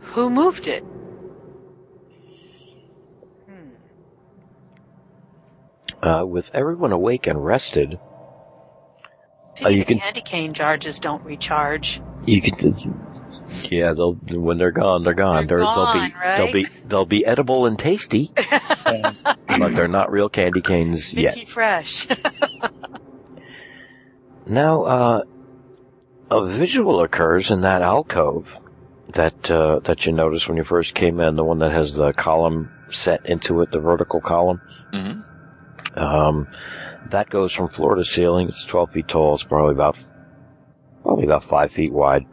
Who 0.00 0.30
moved 0.30 0.68
it? 0.68 0.82
Hmm. 3.46 3.72
Uh, 6.02 6.24
with 6.24 6.50
everyone 6.54 6.92
awake 6.92 7.26
and 7.26 7.44
rested, 7.44 7.98
Uh, 9.62 9.68
you 9.68 9.80
the 9.80 9.84
can- 9.84 9.98
candy 9.98 10.22
cane 10.22 10.54
charges 10.54 10.98
don't 10.98 11.22
recharge. 11.22 12.00
you 12.24 12.40
can. 12.40 12.74
Yeah, 13.70 13.92
they'll 13.92 14.14
when 14.14 14.56
they're 14.56 14.70
gone, 14.70 15.02
they're 15.04 15.14
gone. 15.14 15.46
They're 15.46 15.58
they'll 15.60 15.74
gone, 15.74 16.10
be 16.10 16.14
right? 16.22 16.36
they'll 16.36 16.52
be 16.52 16.66
they'll 16.86 17.04
be 17.04 17.24
edible 17.26 17.66
and 17.66 17.78
tasty, 17.78 18.30
but 18.84 19.74
they're 19.74 19.88
not 19.88 20.10
real 20.10 20.28
candy 20.28 20.60
canes 20.60 21.12
yet. 21.12 21.34
Minty 21.36 21.46
fresh. 21.46 22.06
Now, 24.46 24.82
uh, 24.82 25.22
a 26.30 26.46
visual 26.46 27.02
occurs 27.02 27.50
in 27.50 27.60
that 27.62 27.82
alcove 27.82 28.54
that 29.10 29.50
uh, 29.50 29.78
that 29.84 30.04
you 30.06 30.12
noticed 30.12 30.48
when 30.48 30.56
you 30.56 30.64
first 30.64 30.94
came 30.94 31.20
in, 31.20 31.36
the 31.36 31.44
one 31.44 31.60
that 31.60 31.72
has 31.72 31.94
the 31.94 32.12
column 32.12 32.70
set 32.90 33.24
into 33.26 33.62
it, 33.62 33.70
the 33.70 33.78
vertical 33.78 34.20
column. 34.20 34.60
hmm 34.92 35.20
Um, 35.98 36.48
that 37.10 37.28
goes 37.30 37.52
from 37.52 37.68
floor 37.68 37.94
to 37.94 38.04
ceiling. 38.04 38.48
It's 38.48 38.64
12 38.64 38.90
feet 38.92 39.08
tall. 39.08 39.34
It's 39.34 39.42
probably 39.44 39.74
about 39.74 39.96
probably 41.02 41.24
about 41.24 41.44
five 41.44 41.72
feet 41.72 41.92
wide. 41.92 42.26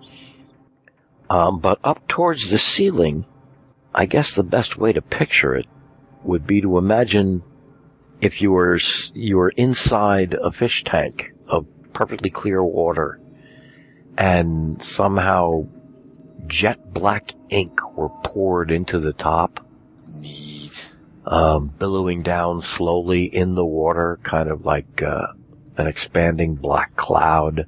Um, 1.30 1.60
but 1.60 1.80
up 1.84 2.08
towards 2.08 2.50
the 2.50 2.58
ceiling, 2.58 3.26
I 3.94 4.06
guess 4.06 4.34
the 4.34 4.44
best 4.44 4.78
way 4.78 4.94
to 4.94 5.02
picture 5.02 5.56
it 5.56 5.68
would 6.24 6.48
be 6.48 6.62
to 6.62 6.78
imagine 6.78 7.44
if 8.22 8.42
you 8.42 8.52
were 8.52 8.80
you 9.14 9.38
were 9.38 9.50
inside 9.50 10.34
a 10.34 10.52
fish 10.52 10.84
tank 10.84 11.32
of 11.48 11.66
perfectly 11.94 12.30
clear 12.30 12.64
water, 12.64 13.20
and 14.18 14.82
somehow 14.82 15.68
jet 16.48 16.94
black 16.94 17.32
ink 17.50 17.98
were 17.98 18.10
poured 18.24 18.72
into 18.72 19.00
the 19.00 19.14
top 19.14 19.66
Neat. 20.08 20.92
um, 21.26 21.68
billowing 21.68 22.24
down 22.24 22.62
slowly 22.62 23.24
in 23.26 23.56
the 23.56 23.66
water, 23.66 24.20
kind 24.24 24.50
of 24.50 24.66
like 24.66 25.02
uh, 25.04 25.28
an 25.78 25.88
expanding 25.88 26.56
black 26.56 26.96
cloud, 26.96 27.68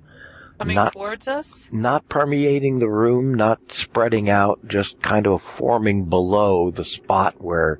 Coming 0.62 0.76
Not- 0.76 0.94
towards 0.94 1.28
us? 1.28 1.68
not 1.72 2.08
permeating 2.08 2.78
the 2.78 2.88
room, 2.88 3.34
not 3.34 3.72
spreading 3.72 4.30
out, 4.30 4.60
just 4.68 5.02
kind 5.02 5.26
of 5.26 5.42
forming 5.42 6.06
below 6.06 6.70
the 6.70 6.84
spot 6.84 7.34
where 7.40 7.80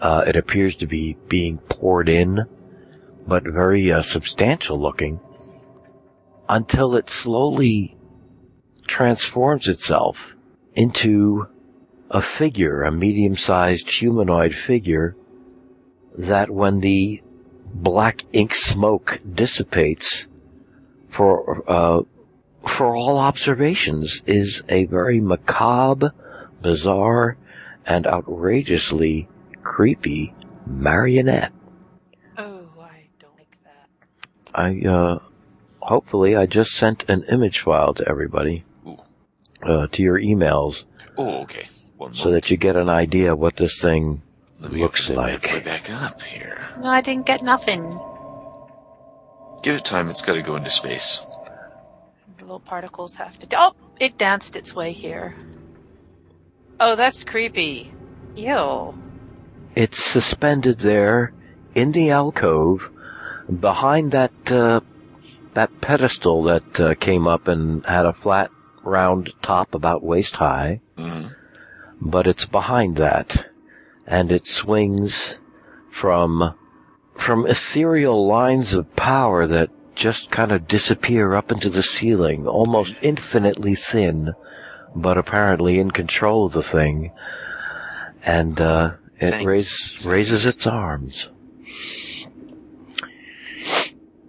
uh, 0.00 0.22
it 0.24 0.36
appears 0.36 0.76
to 0.76 0.86
be 0.86 1.16
being 1.28 1.58
poured 1.58 2.08
in, 2.08 2.44
but 3.26 3.42
very 3.42 3.90
uh, 3.90 4.02
substantial 4.02 4.80
looking, 4.80 5.18
until 6.48 6.94
it 6.94 7.10
slowly 7.10 7.96
transforms 8.86 9.66
itself 9.66 10.36
into 10.74 11.48
a 12.10 12.22
figure, 12.22 12.82
a 12.82 12.92
medium-sized 12.92 13.90
humanoid 13.90 14.54
figure, 14.54 15.16
that 16.16 16.48
when 16.48 16.78
the 16.78 17.20
black 17.72 18.22
ink 18.32 18.54
smoke 18.54 19.18
dissipates, 19.28 20.28
for 21.14 21.62
uh, 21.70 22.02
for 22.66 22.96
all 22.96 23.18
observations, 23.18 24.20
is 24.26 24.62
a 24.68 24.84
very 24.86 25.20
macabre, 25.20 26.12
bizarre, 26.60 27.36
and 27.86 28.06
outrageously 28.06 29.28
creepy 29.62 30.34
marionette. 30.66 31.52
Oh, 32.36 32.66
I 32.80 33.06
don't 33.20 33.36
like 33.38 33.56
that. 33.64 33.88
I 34.54 34.80
uh, 34.88 35.18
hopefully 35.80 36.34
I 36.36 36.46
just 36.46 36.72
sent 36.72 37.08
an 37.08 37.24
image 37.30 37.60
file 37.60 37.94
to 37.94 38.08
everybody, 38.08 38.64
Ooh. 38.86 38.98
uh, 39.62 39.86
to 39.92 40.02
your 40.02 40.18
emails, 40.18 40.84
Oh, 41.16 41.42
okay. 41.42 41.68
One 41.96 42.14
so 42.14 42.32
that 42.32 42.50
you 42.50 42.56
get 42.56 42.74
an 42.76 42.88
idea 42.88 43.36
what 43.36 43.56
this 43.56 43.80
thing 43.80 44.20
Let 44.58 44.72
me 44.72 44.80
looks 44.80 45.08
open 45.10 45.22
that 45.26 45.42
bad 45.42 45.52
like. 45.52 45.64
boy 45.64 45.70
back 45.70 45.90
up 45.90 46.22
here. 46.22 46.58
No, 46.80 46.88
I 46.88 47.02
didn't 47.02 47.26
get 47.26 47.42
nothing. 47.42 48.00
Give 49.64 49.76
it 49.76 49.84
time. 49.86 50.10
It's 50.10 50.20
got 50.20 50.34
to 50.34 50.42
go 50.42 50.56
into 50.56 50.68
space. 50.68 51.38
The 52.36 52.44
little 52.44 52.60
particles 52.60 53.14
have 53.14 53.38
to. 53.38 53.46
Oh, 53.56 53.74
it 53.98 54.18
danced 54.18 54.56
its 54.56 54.74
way 54.74 54.92
here. 54.92 55.34
Oh, 56.78 56.96
that's 56.96 57.24
creepy. 57.24 57.90
Ew. 58.36 58.94
It's 59.74 60.04
suspended 60.04 60.80
there 60.80 61.32
in 61.74 61.92
the 61.92 62.10
alcove 62.10 62.90
behind 63.58 64.12
that 64.12 64.52
uh, 64.52 64.82
that 65.54 65.80
pedestal 65.80 66.42
that 66.42 66.78
uh, 66.78 66.94
came 66.96 67.26
up 67.26 67.48
and 67.48 67.86
had 67.86 68.04
a 68.04 68.12
flat 68.12 68.50
round 68.82 69.32
top 69.40 69.74
about 69.74 70.04
waist 70.04 70.36
high, 70.36 70.82
hmm 70.98 71.28
but 72.02 72.26
it's 72.26 72.44
behind 72.44 72.96
that 72.96 73.46
and 74.06 74.30
it 74.30 74.46
swings 74.46 75.36
from 75.90 76.54
from 77.14 77.46
ethereal 77.46 78.26
lines 78.26 78.74
of 78.74 78.94
power 78.96 79.46
that 79.46 79.70
just 79.94 80.30
kind 80.30 80.52
of 80.52 80.66
disappear 80.66 81.34
up 81.34 81.52
into 81.52 81.70
the 81.70 81.82
ceiling, 81.82 82.46
almost 82.46 82.96
infinitely 83.02 83.74
thin, 83.74 84.34
but 84.94 85.16
apparently 85.16 85.78
in 85.78 85.90
control 85.90 86.46
of 86.46 86.52
the 86.52 86.62
thing. 86.62 87.12
And 88.22 88.60
uh, 88.60 88.94
it 89.20 89.44
raise, 89.44 90.06
raises 90.06 90.46
its 90.46 90.66
arms. 90.66 91.28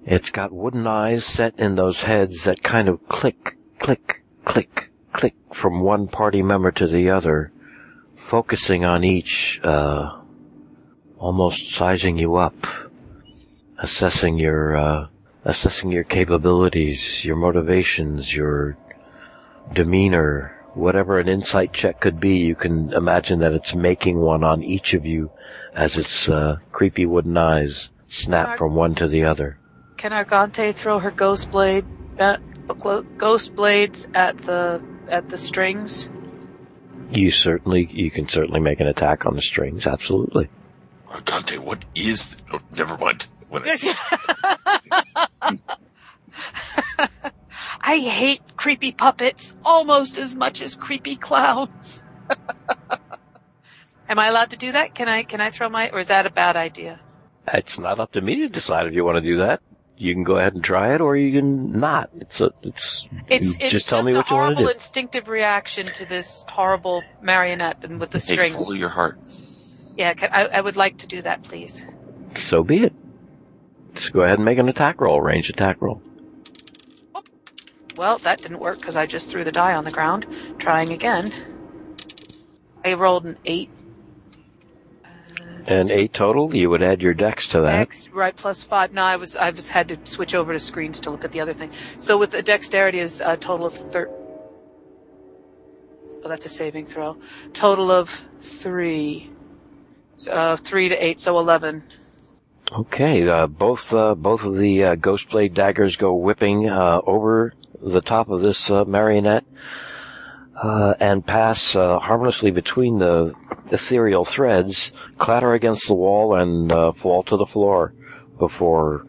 It's 0.05 0.29
got 0.29 0.51
wooden 0.51 0.85
eyes 0.85 1.25
set 1.25 1.59
in 1.59 1.73
those 1.73 2.03
heads 2.03 2.43
that 2.43 2.61
kind 2.61 2.87
of 2.87 3.07
click, 3.07 3.57
click, 3.79 4.23
click, 4.43 4.91
click 5.13 5.33
from 5.51 5.79
one 5.79 6.07
party 6.07 6.43
member 6.43 6.71
to 6.73 6.85
the 6.85 7.09
other, 7.09 7.51
focusing 8.15 8.85
on 8.85 9.03
each, 9.03 9.59
uh, 9.63 10.21
almost 11.19 11.71
sizing 11.71 12.17
you 12.17 12.35
up, 12.35 12.55
assessing 13.79 14.37
your, 14.37 14.77
uh, 14.77 15.07
assessing 15.43 15.91
your 15.91 16.03
capabilities, 16.03 17.23
your 17.23 17.35
motivations, 17.35 18.35
your 18.35 18.77
demeanor, 19.73 20.55
whatever 20.73 21.19
an 21.19 21.27
insight 21.27 21.73
check 21.73 21.99
could 21.99 22.19
be, 22.19 22.37
you 22.37 22.55
can 22.55 22.91
imagine 22.93 23.39
that 23.39 23.53
it's 23.53 23.73
making 23.73 24.17
one 24.19 24.43
on 24.43 24.63
each 24.63 24.93
of 24.93 25.05
you 25.05 25.31
as 25.73 25.97
its, 25.97 26.29
uh, 26.29 26.57
creepy 26.71 27.05
wooden 27.05 27.37
eyes 27.37 27.89
snap 28.09 28.57
from 28.57 28.75
one 28.75 28.95
to 28.95 29.07
the 29.07 29.23
other. 29.23 29.57
Can 29.97 30.11
Argante 30.11 30.73
throw 30.73 30.99
her 30.99 31.11
ghost 31.11 31.51
blade 31.51 31.85
at 32.19 32.39
ghost 33.17 33.55
blades 33.55 34.07
at 34.13 34.37
the 34.39 34.81
at 35.09 35.29
the 35.29 35.37
strings? 35.37 36.09
You 37.11 37.31
certainly, 37.31 37.87
you 37.91 38.09
can 38.11 38.27
certainly 38.27 38.59
make 38.59 38.79
an 38.79 38.87
attack 38.87 39.25
on 39.25 39.35
the 39.35 39.41
strings, 39.41 39.87
absolutely. 39.87 40.49
Oh, 41.15 41.21
Dante, 41.23 41.57
what 41.57 41.85
is? 41.95 42.35
Th- 42.35 42.41
oh, 42.53 42.59
never 42.75 42.97
mind. 42.97 43.27
When 43.47 43.63
I, 43.65 43.77
I 47.81 47.97
hate 47.99 48.41
creepy 48.57 48.91
puppets 48.91 49.55
almost 49.63 50.17
as 50.17 50.35
much 50.35 50.61
as 50.61 50.75
creepy 50.75 51.15
clowns. 51.15 52.03
Am 54.09 54.19
I 54.19 54.27
allowed 54.27 54.49
to 54.51 54.57
do 54.57 54.73
that? 54.73 54.93
Can 54.93 55.07
I 55.07 55.23
can 55.23 55.39
I 55.39 55.51
throw 55.51 55.69
my 55.69 55.89
or 55.91 55.99
is 55.99 56.09
that 56.09 56.25
a 56.25 56.29
bad 56.29 56.57
idea? 56.57 56.99
It's 57.53 57.79
not 57.79 57.99
up 57.99 58.11
to 58.13 58.21
me 58.21 58.35
to 58.41 58.49
decide 58.49 58.87
if 58.87 58.93
you 58.93 59.05
want 59.05 59.15
to 59.15 59.21
do 59.21 59.37
that. 59.37 59.61
You 59.97 60.13
can 60.13 60.23
go 60.23 60.35
ahead 60.35 60.53
and 60.53 60.63
try 60.63 60.93
it, 60.93 60.99
or 60.99 61.15
you 61.15 61.31
can 61.39 61.79
not. 61.79 62.09
It's 62.19 62.41
a, 62.41 62.51
it's. 62.61 63.07
It's 63.29 63.55
it's 63.55 63.71
just 63.71 63.87
tell 63.87 64.03
me 64.03 64.11
a 64.11 64.17
what 64.17 64.29
you 64.29 64.35
want 64.35 64.57
horrible 64.57 64.63
to 64.63 64.73
do. 64.73 64.73
instinctive 64.73 65.29
reaction 65.29 65.85
to 65.93 66.05
this 66.05 66.43
horrible 66.49 67.01
marionette 67.21 67.81
and 67.85 68.01
with 68.01 68.09
the 68.11 68.19
Hey, 68.19 68.35
string. 68.35 68.51
follow 68.51 68.73
your 68.73 68.89
heart. 68.89 69.17
Yeah, 69.97 70.13
I, 70.31 70.45
I 70.47 70.61
would 70.61 70.75
like 70.75 70.97
to 70.99 71.07
do 71.07 71.21
that, 71.21 71.43
please. 71.43 71.83
So 72.35 72.63
be 72.63 72.83
it. 72.83 72.93
Just 73.93 74.11
go 74.11 74.21
ahead 74.21 74.39
and 74.39 74.45
make 74.45 74.57
an 74.57 74.67
attack 74.67 74.99
roll, 74.99 75.21
range 75.21 75.49
attack 75.49 75.81
roll. 75.81 76.01
Well, 77.95 78.17
that 78.19 78.41
didn't 78.41 78.59
work 78.59 78.77
because 78.79 78.97
I 78.97 79.05
just 79.05 79.29
threw 79.29 79.45
the 79.45 79.53
die 79.53 79.73
on 79.73 79.85
the 79.85 79.91
ground. 79.91 80.25
Trying 80.59 80.91
again. 80.91 81.31
I 82.83 82.93
rolled 82.93 83.25
an 83.25 83.37
eight. 83.45 83.69
An 85.65 85.89
eight 85.89 86.11
total. 86.13 86.53
You 86.53 86.69
would 86.69 86.83
add 86.83 87.01
your 87.01 87.13
dex 87.13 87.47
to 87.49 87.61
that. 87.61 87.75
X, 87.75 88.09
right, 88.09 88.35
plus 88.35 88.63
five. 88.63 88.91
No, 88.93 89.01
I 89.01 89.15
was, 89.15 89.35
I 89.35 89.49
was 89.49 89.67
had 89.67 89.87
to 89.87 89.97
switch 90.03 90.35
over 90.35 90.51
to 90.53 90.59
screens 90.59 90.99
to 91.01 91.09
look 91.09 91.23
at 91.23 91.31
the 91.31 91.39
other 91.39 91.53
thing. 91.53 91.71
So 91.99 92.17
with 92.17 92.31
the 92.31 92.43
dexterity 92.43 92.99
is 92.99 93.21
a 93.21 93.37
total 93.37 93.65
of 93.65 93.73
thir- 93.75 94.09
Well, 96.19 96.27
that's 96.27 96.45
a 96.45 96.49
saving 96.49 96.85
throw. 96.85 97.17
Total 97.53 97.89
of 97.91 98.09
three. 98.39 99.31
So, 100.17 100.31
Uh, 100.31 100.55
three 100.55 100.89
to 100.89 100.95
eight, 100.95 101.19
so 101.19 101.37
eleven. 101.39 101.83
Okay, 102.71 103.27
uh, 103.27 103.47
both 103.47 103.93
uh, 103.93 104.15
both 104.15 104.43
of 104.43 104.57
the 104.57 104.83
uh, 104.83 104.95
ghost 104.95 105.29
blade 105.29 105.53
daggers 105.53 105.97
go 105.97 106.13
whipping 106.15 106.67
uh, 106.69 107.01
over 107.05 107.53
the 107.81 108.01
top 108.01 108.29
of 108.29 108.41
this 108.41 108.71
uh, 108.71 108.85
marionette 108.85 109.45
uh, 110.61 110.93
and 110.99 111.25
pass 111.25 111.75
uh, 111.75 111.99
harmlessly 111.99 112.51
between 112.51 112.99
the 112.99 113.33
ethereal 113.71 114.25
threads, 114.25 114.91
clatter 115.17 115.53
against 115.53 115.87
the 115.87 115.93
wall, 115.93 116.35
and 116.35 116.71
uh, 116.71 116.91
fall 116.91 117.23
to 117.23 117.37
the 117.37 117.45
floor 117.45 117.93
before 118.39 119.05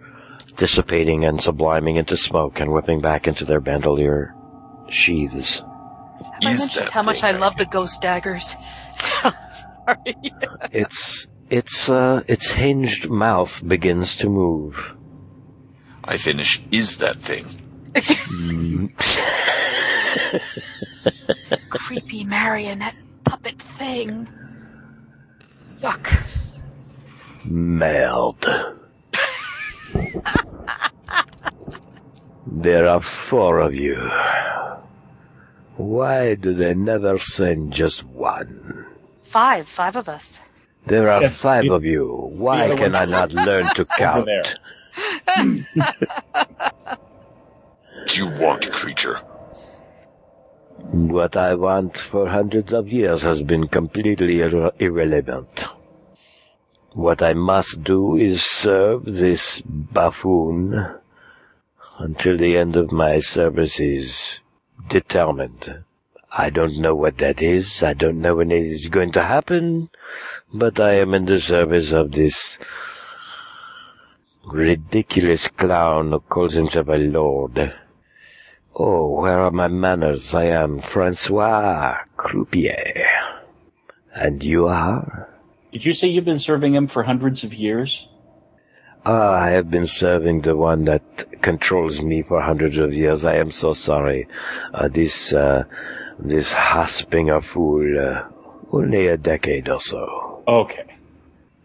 dissipating 0.57 1.24
and 1.24 1.39
subliming 1.39 1.99
into 1.99 2.16
smoke 2.16 2.61
and 2.61 2.73
whipping 2.73 3.01
back 3.01 3.28
into 3.28 3.45
their 3.45 3.61
bandolier 3.61 4.35
sheaths. 4.89 5.61
Have 5.61 6.43
I 6.43 6.55
mentioned 6.55 6.89
how 6.91 7.03
much 7.03 7.23
I 7.23 7.33
love 7.33 7.57
the 7.57 7.66
ghost 7.66 8.03
daggers? 8.03 8.55
So, 9.86 9.94
sorry. 9.94 10.32
Its 10.72 11.26
its 11.48 11.88
uh, 11.88 12.22
its 12.26 12.50
hinged 12.50 13.08
mouth 13.08 13.62
begins 13.66 14.16
to 14.16 14.28
move. 14.28 14.96
I 16.04 16.16
finish. 16.16 16.60
Is 16.72 16.98
that 16.98 17.16
thing? 17.16 17.46
it's 21.28 21.52
a 21.52 21.56
Creepy 21.70 22.24
marionette 22.24 22.96
puppet 23.24 23.60
thing. 23.60 24.28
Yuck. 25.80 26.08
Meld. 27.44 28.44
there 32.46 32.88
are 32.88 33.00
four 33.00 33.60
of 33.60 33.74
you. 33.74 34.10
Why 35.76 36.34
do 36.34 36.54
they 36.54 36.74
never 36.74 37.18
send 37.18 37.72
just 37.72 38.02
one? 38.04 38.85
Five, 39.28 39.69
five 39.69 39.97
of 39.97 40.09
us. 40.09 40.40
There 40.86 41.09
are 41.11 41.23
Yes, 41.23 41.36
five 41.36 41.65
you- 41.65 41.74
of 41.74 41.85
you. 41.85 42.07
Why 42.32 42.74
can 42.77 42.94
I 42.94 43.05
not 43.07 43.32
learn 43.32 43.66
to 43.74 43.85
count? 43.98 44.27
there. 44.27 44.44
Do 48.07 48.15
you 48.24 48.28
want, 48.40 48.70
creature? 48.73 49.19
What 50.93 51.36
I 51.36 51.55
want 51.55 51.98
for 51.98 52.28
hundreds 52.28 52.73
of 52.73 52.89
years 52.89 53.23
has 53.23 53.43
been 53.43 53.66
completely 53.69 54.36
irre- 54.36 54.73
irrelevant. 54.78 55.66
What 56.93 57.20
I 57.20 57.35
must 57.35 57.82
do 57.82 58.16
is 58.16 58.44
serve 58.44 59.05
this 59.05 59.61
buffoon 59.62 60.94
until 61.98 62.36
the 62.36 62.57
end 62.57 62.77
of 62.77 62.93
my 62.93 63.19
service 63.19 63.81
is 63.81 64.39
determined. 64.89 65.82
I 66.38 66.50
don't 66.50 66.76
know 66.78 66.94
what 66.94 67.16
that 67.18 67.40
is. 67.40 67.82
I 67.82 67.94
don't 67.94 68.20
know 68.20 68.36
when 68.36 68.50
it 68.50 68.66
is 68.66 68.88
going 68.88 69.12
to 69.12 69.22
happen, 69.22 69.88
but 70.52 70.78
I 70.78 70.94
am 70.94 71.14
in 71.14 71.24
the 71.24 71.40
service 71.40 71.92
of 71.92 72.12
this 72.12 72.58
ridiculous 74.44 75.48
clown 75.48 76.10
who 76.10 76.20
calls 76.20 76.52
himself 76.52 76.88
a 76.88 76.98
lord. 76.98 77.74
Oh, 78.74 79.20
where 79.20 79.40
are 79.40 79.50
my 79.50 79.68
manners? 79.68 80.34
I 80.34 80.44
am 80.44 80.80
Francois 80.80 81.96
Croupier. 82.18 83.06
And 84.14 84.42
you 84.44 84.66
are? 84.66 85.30
Did 85.72 85.86
you 85.86 85.94
say 85.94 86.08
you've 86.08 86.26
been 86.26 86.38
serving 86.38 86.74
him 86.74 86.86
for 86.86 87.02
hundreds 87.02 87.44
of 87.44 87.54
years? 87.54 88.08
Ah, 89.06 89.32
I 89.32 89.50
have 89.50 89.70
been 89.70 89.86
serving 89.86 90.42
the 90.42 90.56
one 90.56 90.84
that 90.84 91.40
controls 91.40 92.02
me 92.02 92.20
for 92.22 92.42
hundreds 92.42 92.76
of 92.76 92.92
years. 92.92 93.24
I 93.24 93.36
am 93.36 93.50
so 93.50 93.72
sorry. 93.72 94.28
Uh, 94.74 94.88
this, 94.88 95.32
uh, 95.32 95.64
this 96.18 96.52
Hossbinger 96.52 97.43
fool, 97.43 97.98
uh, 97.98 98.28
only 98.72 99.06
a 99.09 99.16
decade 99.16 99.68
or 99.68 99.80
so. 99.80 100.43
Okay. 100.48 100.84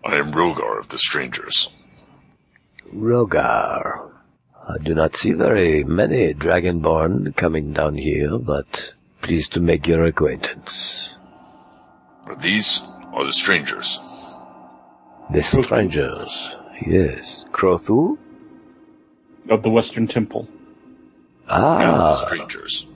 I 0.03 0.15
am 0.15 0.32
Rhogar 0.32 0.80
of 0.80 0.90
the 0.90 0.98
Strangers. 0.98 1.86
Rhogar. 2.94 4.10
I 4.68 4.78
do 4.84 4.94
not 4.94 5.15
see 5.15 5.32
very 5.32 5.84
many 5.84 6.34
Dragonborn 6.34 7.36
coming 7.36 7.73
down 7.73 7.95
here, 7.95 8.38
but 8.38 8.91
pleased 9.22 9.53
to 9.53 9.60
make 9.60 9.88
your 9.88 10.06
acquaintance. 10.06 11.10
These 12.40 12.82
are 13.14 13.26
the 13.26 13.34
Strangers. 13.34 13.99
The 15.32 15.44
strangers. 15.44 16.49
Yes. 16.86 17.45
Crothu? 17.52 18.18
Of 19.49 19.64
the 19.64 19.69
Western 19.69 20.07
Temple. 20.07 20.48
Ah, 21.48 21.78
The 21.78 21.86
Ah, 21.86 22.26
Strangers. 22.28 22.88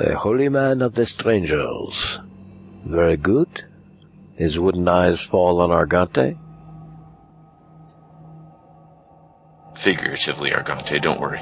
A 0.00 0.16
holy 0.16 0.48
man 0.48 0.80
of 0.80 0.94
the 0.94 1.04
strangers. 1.04 2.18
Very 2.84 3.18
good. 3.18 3.64
His 4.36 4.58
wooden 4.58 4.88
eyes 4.88 5.20
fall 5.20 5.60
on 5.60 5.70
Argante. 5.70 6.38
Figuratively, 9.76 10.50
Argante, 10.50 11.00
don't 11.00 11.20
worry. 11.20 11.40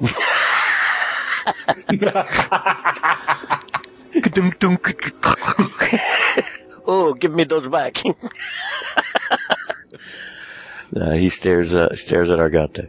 oh, 6.86 7.14
give 7.14 7.32
me 7.32 7.44
those 7.44 7.68
back. 7.68 8.02
Uh, 10.92 11.12
he 11.12 11.28
stares, 11.28 11.72
uh, 11.72 11.94
stares 11.94 12.28
at 12.30 12.40
Argante, 12.40 12.88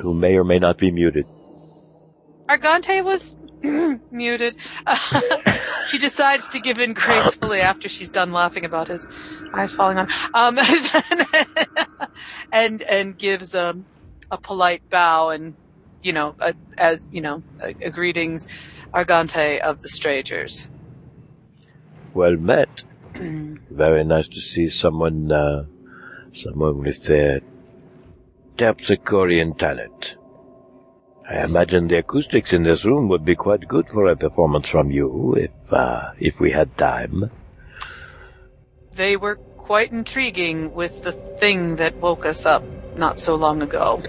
who 0.00 0.14
may 0.14 0.36
or 0.36 0.44
may 0.44 0.58
not 0.58 0.78
be 0.78 0.90
muted. 0.90 1.26
Argante 2.48 3.04
was 3.04 3.36
muted. 4.10 4.56
she 5.88 5.98
decides 5.98 6.48
to 6.48 6.60
give 6.60 6.78
in 6.78 6.92
gracefully 6.94 7.60
after 7.60 7.88
she's 7.88 8.10
done 8.10 8.32
laughing 8.32 8.64
about 8.64 8.88
his 8.88 9.06
eyes 9.54 9.72
falling 9.72 9.98
on. 9.98 10.08
Um, 10.34 10.58
and 12.52 12.82
and 12.82 13.18
gives 13.18 13.54
um, 13.54 13.86
a 14.30 14.38
polite 14.38 14.82
bow 14.90 15.30
and 15.30 15.56
you 16.02 16.12
know 16.12 16.34
a, 16.40 16.54
as 16.78 17.06
you 17.10 17.20
know 17.20 17.42
a, 17.62 17.74
a 17.82 17.90
greetings, 17.90 18.46
Argante 18.94 19.60
of 19.60 19.80
the 19.80 19.88
Strangers. 19.88 20.68
Well 22.14 22.36
met. 22.36 22.84
Very 23.70 24.04
nice 24.04 24.28
to 24.28 24.40
see 24.40 24.68
someone, 24.68 25.30
uh, 25.30 25.64
someone 26.32 26.78
with 26.78 27.08
uh, 27.10 27.40
Terpsichorean 28.56 29.56
talent. 29.58 30.16
I 31.28 31.44
imagine 31.44 31.88
the 31.88 31.98
acoustics 31.98 32.54
in 32.54 32.62
this 32.62 32.86
room 32.86 33.08
would 33.08 33.22
be 33.22 33.36
quite 33.36 33.68
good 33.68 33.86
for 33.88 34.06
a 34.06 34.16
performance 34.16 34.68
from 34.68 34.90
you 34.90 35.34
if, 35.34 35.72
uh, 35.72 36.12
if 36.18 36.40
we 36.40 36.50
had 36.50 36.74
time. 36.78 37.30
They 38.92 39.16
were 39.16 39.36
quite 39.36 39.92
intriguing 39.92 40.72
with 40.72 41.02
the 41.02 41.12
thing 41.12 41.76
that 41.76 41.96
woke 41.96 42.24
us 42.24 42.46
up 42.46 42.64
not 42.96 43.20
so 43.20 43.34
long 43.34 43.60
ago. 43.60 44.02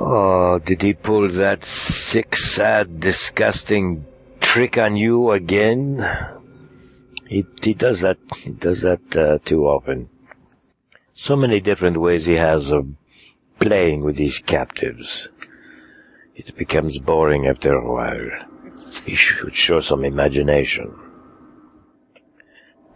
Oh, 0.00 0.58
did 0.58 0.80
he 0.80 0.94
pull 0.94 1.28
that 1.28 1.64
sick, 1.64 2.34
sad, 2.34 2.98
disgusting 2.98 4.06
trick 4.40 4.78
on 4.78 4.96
you 4.96 5.32
again? 5.32 6.02
He, 7.28 7.46
he 7.62 7.74
does 7.74 8.00
that, 8.00 8.16
he 8.38 8.52
does 8.52 8.80
that, 8.80 9.16
uh, 9.16 9.38
too 9.44 9.66
often. 9.66 10.08
So 11.14 11.36
many 11.36 11.60
different 11.60 11.98
ways 11.98 12.24
he 12.24 12.34
has 12.34 12.70
of 12.70 12.88
playing 13.60 14.00
with 14.00 14.16
these 14.16 14.38
captives. 14.38 15.28
It 16.34 16.56
becomes 16.56 16.98
boring 16.98 17.46
after 17.46 17.72
a 17.74 17.92
while. 17.92 18.30
You 19.06 19.14
should 19.16 19.54
show 19.54 19.80
some 19.80 20.04
imagination. 20.04 20.94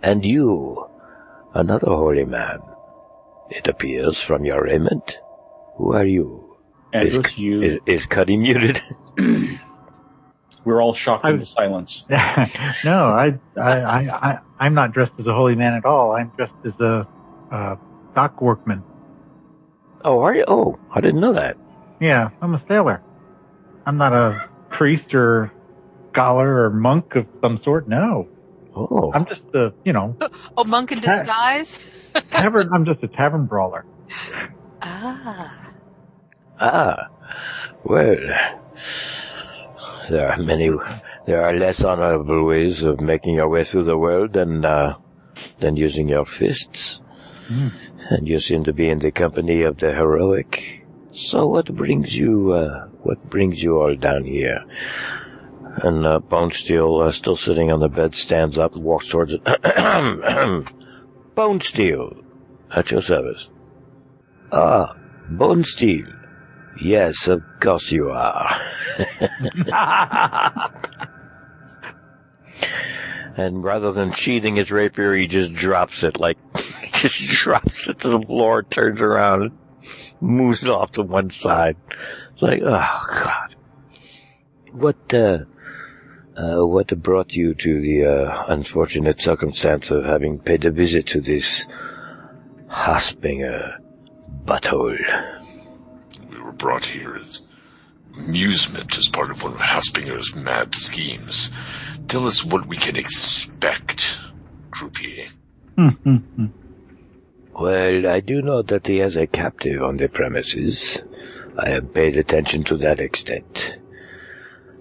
And 0.02 0.24
you, 0.24 0.86
another 1.54 1.88
holy 1.88 2.24
man, 2.24 2.60
it 3.50 3.68
appears 3.68 4.20
from 4.20 4.44
your 4.44 4.64
raiment. 4.64 5.18
Who 5.76 5.92
are 5.94 6.04
you? 6.04 6.56
Andros, 6.92 7.26
is, 7.26 7.38
you 7.38 7.62
is, 7.62 7.78
is 7.86 8.06
Cuddy 8.06 8.36
muted? 8.36 8.82
we're 10.64 10.82
all 10.82 10.94
shocked 10.94 11.24
I- 11.24 11.30
into 11.30 11.46
silence. 11.46 12.04
no, 12.10 12.16
I, 12.16 13.38
I, 13.56 13.70
I, 13.80 14.30
I, 14.30 14.38
I'm 14.58 14.74
not 14.74 14.92
dressed 14.92 15.12
as 15.18 15.26
a 15.26 15.34
holy 15.34 15.54
man 15.54 15.74
at 15.74 15.84
all. 15.84 16.12
I'm 16.12 16.32
dressed 16.36 16.54
as 16.64 16.78
a, 16.80 17.06
uh, 17.52 17.76
dock 18.14 18.40
workman. 18.40 18.82
Oh, 20.04 20.20
are 20.20 20.34
you? 20.34 20.44
Oh, 20.48 20.78
I 20.92 21.00
didn't 21.00 21.20
know 21.20 21.34
that. 21.34 21.56
Yeah, 22.00 22.30
I'm 22.40 22.54
a 22.54 22.62
sailor. 22.68 23.02
I'm 23.88 23.96
not 23.96 24.12
a 24.12 24.46
priest 24.68 25.14
or 25.14 25.50
scholar 26.12 26.64
or 26.64 26.70
monk 26.70 27.16
of 27.16 27.26
some 27.40 27.56
sort. 27.56 27.88
No, 27.88 28.28
Oh, 28.76 29.10
I'm 29.14 29.24
just 29.24 29.40
a, 29.54 29.72
you 29.82 29.94
know, 29.94 30.14
Oh, 30.58 30.64
monk 30.64 30.92
in 30.92 31.00
disguise? 31.00 31.72
tavern. 32.30 32.68
I'm 32.70 32.84
just 32.84 33.02
a 33.02 33.08
tavern 33.08 33.46
brawler. 33.46 33.86
Ah. 34.82 35.72
ah, 36.60 36.96
well, 37.82 38.14
there 40.10 40.30
are 40.32 40.36
many. 40.36 40.70
There 41.26 41.42
are 41.42 41.54
less 41.56 41.82
honorable 41.82 42.44
ways 42.44 42.82
of 42.82 43.00
making 43.00 43.36
your 43.36 43.48
way 43.48 43.64
through 43.64 43.84
the 43.84 43.96
world 43.96 44.34
than 44.34 44.66
uh, 44.66 44.96
than 45.60 45.76
using 45.76 46.08
your 46.10 46.26
fists. 46.26 47.00
Hmm. 47.48 47.68
And 48.10 48.28
you 48.28 48.38
seem 48.38 48.64
to 48.64 48.74
be 48.74 48.90
in 48.90 48.98
the 48.98 49.10
company 49.12 49.62
of 49.62 49.78
the 49.78 49.92
heroic. 49.94 50.84
So 51.12 51.46
what 51.46 51.74
brings 51.74 52.14
you? 52.16 52.52
Uh, 52.52 52.88
what 53.08 53.30
brings 53.30 53.62
you 53.62 53.78
all 53.78 53.96
down 53.96 54.22
here? 54.22 54.62
And 55.82 56.04
uh, 56.04 56.20
Bonesteele, 56.20 57.06
uh, 57.06 57.10
still 57.10 57.36
sitting 57.36 57.72
on 57.72 57.80
the 57.80 57.88
bed, 57.88 58.14
stands 58.14 58.58
up, 58.58 58.74
and 58.74 58.84
walks 58.84 59.08
towards 59.08 59.32
it. 59.32 59.42
Bonesteele, 61.34 62.22
at 62.70 62.90
your 62.90 63.00
service. 63.00 63.48
Ah, 64.52 64.94
Bonesteele. 65.30 66.14
Yes, 66.82 67.28
of 67.28 67.40
course 67.60 67.90
you 67.90 68.10
are. 68.10 68.60
and 73.38 73.64
rather 73.64 73.90
than 73.92 74.12
sheathing 74.12 74.56
his 74.56 74.70
rapier, 74.70 75.14
he 75.14 75.26
just 75.26 75.54
drops 75.54 76.02
it, 76.04 76.20
like, 76.20 76.36
just 76.92 77.16
drops 77.20 77.88
it 77.88 78.00
to 78.00 78.10
the 78.10 78.20
floor, 78.20 78.64
turns 78.64 79.00
around, 79.00 79.44
and 79.44 79.52
moves 80.20 80.66
off 80.66 80.92
to 80.92 81.02
one 81.02 81.30
side. 81.30 81.76
It's 82.38 82.42
like, 82.44 82.62
oh 82.62 83.04
god. 83.08 83.56
What, 84.70 85.12
uh, 85.12 85.38
uh, 86.36 86.64
what 86.64 87.02
brought 87.02 87.32
you 87.32 87.52
to 87.52 87.80
the, 87.80 88.04
uh, 88.04 88.44
unfortunate 88.46 89.20
circumstance 89.20 89.90
of 89.90 90.04
having 90.04 90.38
paid 90.38 90.64
a 90.64 90.70
visit 90.70 91.04
to 91.08 91.20
this 91.20 91.66
Hossbinger 92.68 93.78
butthole? 94.44 95.00
We 96.30 96.38
were 96.40 96.52
brought 96.52 96.86
here 96.86 97.16
as 97.16 97.40
amusement 98.16 98.96
as 98.96 99.08
part 99.08 99.32
of 99.32 99.42
one 99.42 99.54
of 99.54 99.60
Hossbinger's 99.60 100.36
mad 100.36 100.76
schemes. 100.76 101.50
Tell 102.06 102.24
us 102.24 102.44
what 102.44 102.68
we 102.68 102.76
can 102.76 102.94
expect, 102.94 104.16
croupier. 104.70 105.26
Hmm, 105.74 105.88
hmm, 105.88 106.16
hmm. 106.18 106.46
Well, 107.60 108.06
I 108.06 108.20
do 108.20 108.42
know 108.42 108.62
that 108.62 108.86
he 108.86 108.98
has 108.98 109.16
a 109.16 109.26
captive 109.26 109.82
on 109.82 109.96
the 109.96 110.06
premises. 110.06 111.02
I 111.60 111.70
have 111.70 111.92
paid 111.92 112.16
attention 112.16 112.62
to 112.64 112.76
that 112.76 113.00
extent. 113.00 113.76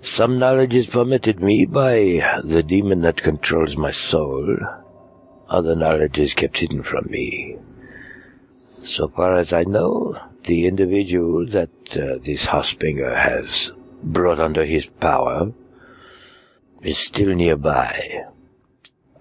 Some 0.01 0.37
knowledge 0.37 0.75
is 0.75 0.85
permitted 0.85 1.41
me 1.41 1.65
by 1.65 2.39
the 2.43 2.61
demon 2.61 3.01
that 3.01 3.23
controls 3.23 3.75
my 3.75 3.89
soul. 3.89 4.57
Other 5.49 5.75
knowledge 5.75 6.19
is 6.19 6.35
kept 6.35 6.59
hidden 6.59 6.83
from 6.83 7.07
me. 7.09 7.57
So 8.83 9.07
far 9.07 9.37
as 9.37 9.53
I 9.53 9.63
know, 9.63 10.19
the 10.45 10.67
individual 10.67 11.47
that 11.47 11.97
uh, 11.97 12.19
this 12.21 12.45
Hossbinger 12.45 13.15
has 13.15 13.71
brought 14.03 14.39
under 14.39 14.63
his 14.63 14.85
power 14.85 15.51
is 16.83 16.99
still 16.99 17.33
nearby. 17.33 18.25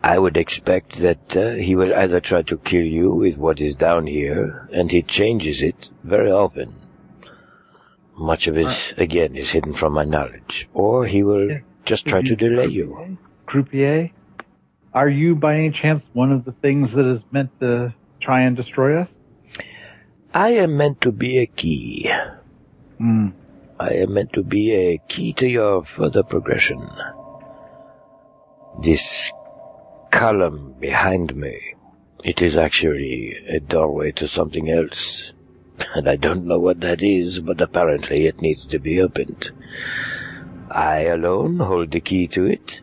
I 0.02 0.18
would 0.18 0.36
expect 0.36 0.98
that 0.98 1.34
uh, 1.34 1.52
he 1.52 1.74
will 1.74 1.94
either 1.94 2.20
try 2.20 2.42
to 2.42 2.58
kill 2.58 2.84
you 2.84 3.12
with 3.12 3.38
what 3.38 3.62
is 3.62 3.74
down 3.76 4.06
here, 4.06 4.68
and 4.72 4.90
he 4.90 5.02
changes 5.02 5.62
it 5.62 5.88
very 6.04 6.30
often. 6.30 6.74
Much 8.16 8.46
of 8.46 8.56
it, 8.56 8.94
again, 8.96 9.36
is 9.36 9.50
hidden 9.50 9.74
from 9.74 9.92
my 9.92 10.04
knowledge. 10.04 10.68
Or 10.72 11.06
he 11.06 11.22
will 11.22 11.50
Yeah. 11.50 11.58
just 11.84 12.06
try 12.06 12.22
to 12.22 12.34
delay 12.36 12.66
you. 12.66 13.18
Croupier, 13.46 14.10
are 14.94 15.08
you 15.08 15.34
by 15.34 15.56
any 15.56 15.70
chance 15.70 16.02
one 16.14 16.32
of 16.32 16.44
the 16.44 16.52
things 16.52 16.92
that 16.92 17.04
is 17.04 17.20
meant 17.30 17.50
to 17.60 17.94
try 18.20 18.40
and 18.42 18.56
destroy 18.56 19.00
us? 19.00 19.08
I 20.32 20.50
am 20.50 20.76
meant 20.76 21.00
to 21.02 21.12
be 21.12 21.38
a 21.38 21.46
key. 21.46 22.10
Hmm. 22.98 23.28
I 23.78 23.90
am 23.90 24.14
meant 24.14 24.32
to 24.32 24.42
be 24.42 24.74
a 24.74 24.98
key 25.06 25.34
to 25.34 25.46
your 25.46 25.84
further 25.84 26.22
progression. 26.22 26.80
This 28.82 29.30
column 30.10 30.74
behind 30.80 31.36
me, 31.36 31.74
it 32.24 32.40
is 32.40 32.56
actually 32.56 33.36
a 33.48 33.60
doorway 33.60 34.12
to 34.12 34.26
something 34.26 34.70
else. 34.70 35.32
And 35.94 36.08
I 36.08 36.16
don't 36.16 36.46
know 36.46 36.58
what 36.58 36.80
that 36.80 37.02
is, 37.02 37.40
but 37.40 37.60
apparently 37.60 38.26
it 38.26 38.40
needs 38.40 38.66
to 38.66 38.78
be 38.78 39.00
opened. 39.00 39.50
I 40.70 41.02
alone 41.04 41.58
hold 41.58 41.90
the 41.90 42.00
key 42.00 42.26
to 42.28 42.46
it, 42.46 42.80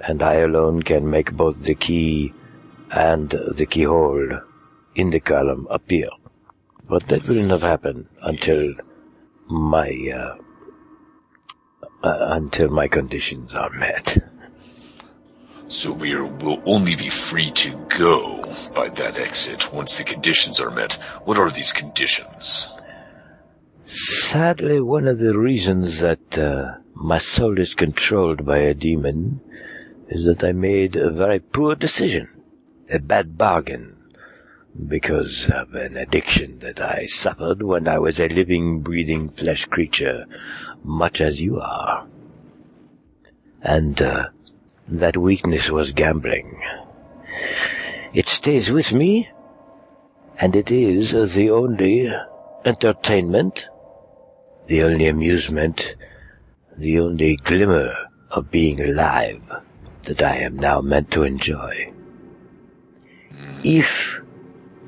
and 0.00 0.22
I 0.22 0.34
alone 0.34 0.82
can 0.82 1.10
make 1.10 1.32
both 1.32 1.62
the 1.62 1.74
key 1.74 2.32
and 2.90 3.30
the 3.30 3.66
keyhole 3.66 4.40
in 4.94 5.10
the 5.10 5.20
column 5.20 5.66
appear. 5.70 6.08
But 6.88 7.08
that 7.08 7.28
will 7.28 7.46
not 7.46 7.60
happen 7.60 8.08
until 8.22 8.74
my 9.48 9.90
uh, 10.14 10.36
uh, 12.02 12.26
until 12.30 12.68
my 12.68 12.88
conditions 12.88 13.54
are 13.54 13.70
met. 13.70 14.18
So 15.68 15.90
we 15.92 16.14
are, 16.14 16.24
will 16.24 16.62
only 16.64 16.94
be 16.94 17.08
free 17.08 17.50
to 17.50 17.86
go 17.88 18.42
by 18.74 18.88
that 18.88 19.18
exit 19.18 19.72
once 19.72 19.98
the 19.98 20.04
conditions 20.04 20.60
are 20.60 20.70
met. 20.70 20.94
What 21.24 21.38
are 21.38 21.50
these 21.50 21.72
conditions? 21.72 22.68
Sadly, 23.84 24.80
one 24.80 25.08
of 25.08 25.18
the 25.18 25.36
reasons 25.36 25.98
that 26.00 26.38
uh, 26.38 26.74
my 26.94 27.18
soul 27.18 27.58
is 27.58 27.74
controlled 27.74 28.46
by 28.46 28.58
a 28.58 28.74
demon 28.74 29.40
is 30.08 30.24
that 30.26 30.44
I 30.44 30.52
made 30.52 30.94
a 30.94 31.10
very 31.10 31.40
poor 31.40 31.74
decision, 31.74 32.28
a 32.88 33.00
bad 33.00 33.36
bargain, 33.36 33.96
because 34.88 35.50
of 35.52 35.74
an 35.74 35.96
addiction 35.96 36.60
that 36.60 36.80
I 36.80 37.06
suffered 37.06 37.62
when 37.62 37.88
I 37.88 37.98
was 37.98 38.20
a 38.20 38.28
living, 38.28 38.82
breathing 38.82 39.30
flesh 39.30 39.64
creature, 39.64 40.26
much 40.84 41.20
as 41.20 41.40
you 41.40 41.58
are. 41.60 42.06
And 43.62 44.00
uh, 44.00 44.28
that 44.88 45.16
weakness 45.16 45.70
was 45.70 45.92
gambling. 45.92 46.60
It 48.12 48.28
stays 48.28 48.70
with 48.70 48.92
me, 48.92 49.28
and 50.38 50.54
it 50.54 50.70
is 50.70 51.12
the 51.34 51.50
only 51.50 52.10
entertainment, 52.64 53.68
the 54.66 54.82
only 54.82 55.08
amusement, 55.08 55.94
the 56.76 57.00
only 57.00 57.36
glimmer 57.36 57.94
of 58.30 58.50
being 58.50 58.80
alive 58.80 59.42
that 60.04 60.22
I 60.22 60.36
am 60.38 60.56
now 60.56 60.80
meant 60.80 61.10
to 61.12 61.24
enjoy. 61.24 61.92
If, 63.64 64.20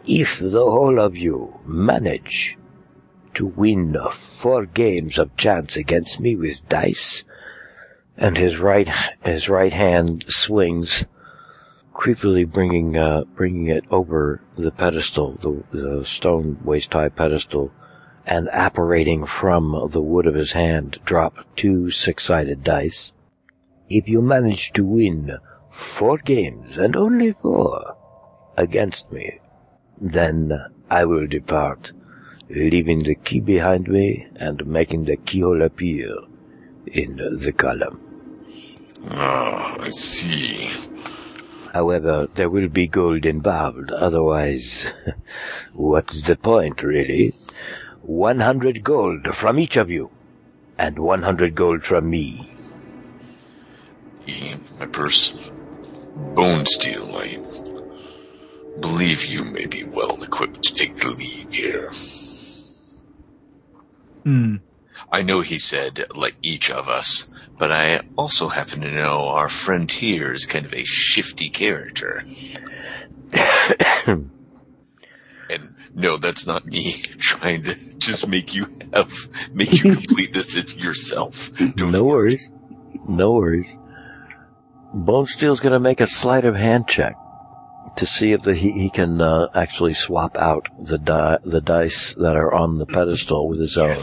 if 0.06 0.38
the 0.38 0.64
whole 0.64 1.00
of 1.00 1.16
you 1.16 1.58
manage 1.66 2.56
to 3.34 3.46
win 3.46 3.96
four 4.10 4.66
games 4.66 5.18
of 5.18 5.36
chance 5.36 5.76
against 5.76 6.20
me 6.20 6.36
with 6.36 6.68
dice, 6.68 7.24
and 8.20 8.36
his 8.36 8.58
right 8.58 8.88
his 9.24 9.48
right 9.48 9.72
hand 9.72 10.24
swings, 10.26 11.04
creepily 11.94 12.44
bringing 12.44 12.96
uh, 12.96 13.22
bringing 13.36 13.68
it 13.68 13.84
over 13.92 14.42
the 14.56 14.72
pedestal, 14.72 15.34
the, 15.40 15.62
the 15.70 16.04
stone 16.04 16.58
waist 16.64 16.92
high 16.92 17.08
pedestal, 17.08 17.70
and 18.26 18.48
apparating 18.50 19.24
from 19.24 19.88
the 19.92 20.02
wood 20.02 20.26
of 20.26 20.34
his 20.34 20.52
hand, 20.52 20.98
drop 21.04 21.36
two 21.54 21.92
six 21.92 22.24
sided 22.24 22.64
dice. 22.64 23.12
If 23.88 24.08
you 24.08 24.20
manage 24.20 24.72
to 24.72 24.84
win 24.84 25.38
four 25.70 26.18
games 26.18 26.76
and 26.76 26.96
only 26.96 27.32
four 27.32 27.96
against 28.56 29.12
me, 29.12 29.38
then 29.96 30.52
I 30.90 31.04
will 31.04 31.28
depart, 31.28 31.92
leaving 32.50 33.04
the 33.04 33.14
key 33.14 33.38
behind 33.38 33.86
me 33.86 34.26
and 34.34 34.66
making 34.66 35.04
the 35.04 35.16
keyhole 35.16 35.62
appear 35.62 36.16
in 36.86 37.16
the 37.16 37.52
column. 37.52 38.07
Ah, 39.10 39.76
I 39.80 39.90
see. 39.90 40.70
However, 41.72 42.28
there 42.34 42.50
will 42.50 42.68
be 42.68 42.86
gold 42.86 43.24
involved, 43.24 43.90
otherwise, 43.90 44.92
what's 45.72 46.22
the 46.22 46.36
point, 46.36 46.82
really? 46.82 47.34
100 48.02 48.82
gold 48.82 49.34
from 49.34 49.58
each 49.58 49.76
of 49.76 49.90
you, 49.90 50.10
and 50.78 50.98
100 50.98 51.54
gold 51.54 51.84
from 51.84 52.10
me. 52.10 52.50
E, 54.26 54.54
My 54.78 54.86
purse. 54.86 55.50
Bonesteele, 56.34 57.14
I 57.14 58.80
believe 58.80 59.24
you 59.24 59.44
may 59.44 59.66
be 59.66 59.84
well 59.84 60.22
equipped 60.22 60.62
to 60.64 60.74
take 60.74 60.96
the 60.96 61.10
lead 61.10 61.48
here. 61.50 61.90
Hmm. 64.24 64.56
I 65.10 65.22
know 65.22 65.40
he 65.40 65.58
said, 65.58 66.06
like 66.14 66.36
each 66.42 66.70
of 66.70 66.88
us, 66.88 67.40
but 67.58 67.72
I 67.72 68.00
also 68.16 68.48
happen 68.48 68.80
to 68.82 68.90
know 68.90 69.28
our 69.28 69.48
friend 69.48 69.90
here 69.90 70.32
is 70.32 70.46
kind 70.46 70.64
of 70.64 70.72
a 70.74 70.84
shifty 70.84 71.50
character. 71.50 72.24
And 75.50 75.74
no, 75.94 76.18
that's 76.18 76.46
not 76.46 76.66
me 76.66 76.92
trying 77.18 77.62
to 77.64 77.74
just 77.96 78.28
make 78.28 78.54
you 78.54 78.66
have, 78.92 79.12
make 79.52 79.82
you 79.82 79.94
complete 79.94 80.34
this 80.34 80.54
yourself. 80.76 81.50
Don't 81.56 81.90
no 81.90 82.04
worries. 82.04 82.50
No 83.08 83.32
worries. 83.32 83.74
Bonesteele's 84.94 85.60
gonna 85.60 85.80
make 85.80 86.00
a 86.00 86.06
sleight 86.06 86.44
of 86.44 86.54
hand 86.54 86.86
check 86.86 87.16
to 87.96 88.06
see 88.06 88.32
if 88.32 88.42
the, 88.42 88.54
he, 88.54 88.72
he 88.72 88.90
can 88.90 89.20
uh, 89.20 89.48
actually 89.54 89.94
swap 89.94 90.36
out 90.36 90.68
the 90.78 90.98
di- 90.98 91.38
the 91.44 91.60
dice 91.60 92.14
that 92.14 92.36
are 92.36 92.52
on 92.52 92.78
the 92.78 92.86
pedestal 92.86 93.48
with 93.48 93.60
his 93.60 93.76
own. 93.76 93.96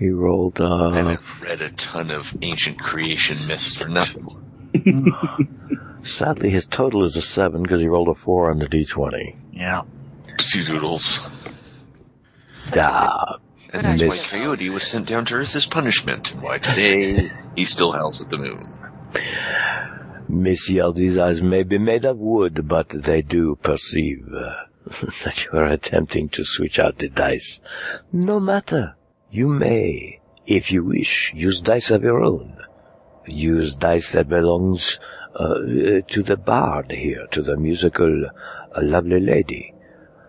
Yes. 0.00 0.06
He 0.06 0.10
rolled 0.10 0.60
I 0.60 0.64
uh, 0.64 0.90
haven't 0.92 1.40
read 1.42 1.60
a 1.60 1.70
ton 1.70 2.10
of 2.10 2.34
ancient 2.42 2.78
creation 2.78 3.46
myths 3.46 3.74
for 3.74 3.88
nothing. 3.88 4.26
sadly 6.02 6.50
his 6.50 6.66
total 6.66 7.04
is 7.04 7.16
a 7.16 7.22
seven 7.22 7.62
because 7.62 7.80
he 7.80 7.88
rolled 7.88 8.08
a 8.08 8.14
four 8.14 8.50
on 8.50 8.58
the 8.58 8.66
d20. 8.66 9.36
Yeah. 9.52 9.82
Sea 10.38 10.64
Doodles. 10.64 11.38
Stop. 12.54 13.42
And 13.72 13.84
that's 13.84 14.02
why 14.02 14.08
Miss- 14.08 14.30
Coyote 14.30 14.70
was 14.70 14.84
sent 14.84 15.06
down 15.06 15.24
to 15.26 15.34
Earth 15.34 15.54
as 15.54 15.66
punishment, 15.66 16.32
and 16.32 16.42
why 16.42 16.58
today 16.70 17.30
he 17.54 17.64
still 17.64 17.92
howls 17.92 18.22
at 18.22 18.30
the 18.30 18.38
moon. 18.38 18.78
Miss 20.28 20.70
Yeldy's 20.70 21.18
eyes 21.18 21.42
may 21.42 21.62
be 21.62 21.78
made 21.78 22.04
of 22.04 22.16
wood, 22.18 22.66
but 22.66 22.88
they 22.90 23.22
do 23.22 23.56
perceive 23.62 24.24
uh, 24.34 24.64
that 25.24 25.44
you 25.44 25.58
are 25.58 25.66
attempting 25.66 26.28
to 26.30 26.44
switch 26.44 26.78
out 26.78 26.98
the 26.98 27.08
dice. 27.08 27.60
No 28.12 28.40
matter. 28.40 28.94
You 29.32 29.48
may, 29.48 30.20
if 30.44 30.72
you 30.72 30.82
wish, 30.82 31.32
use 31.34 31.60
dice 31.60 31.92
of 31.92 32.02
your 32.02 32.20
own. 32.20 32.56
Use 33.26 33.76
dice 33.76 34.10
that 34.10 34.28
belongs 34.28 34.98
uh, 35.36 36.02
to 36.08 36.22
the 36.24 36.36
bard 36.36 36.90
here, 36.90 37.28
to 37.30 37.42
the 37.42 37.56
musical 37.56 38.26
uh, 38.26 38.82
lovely 38.82 39.20
lady. 39.20 39.72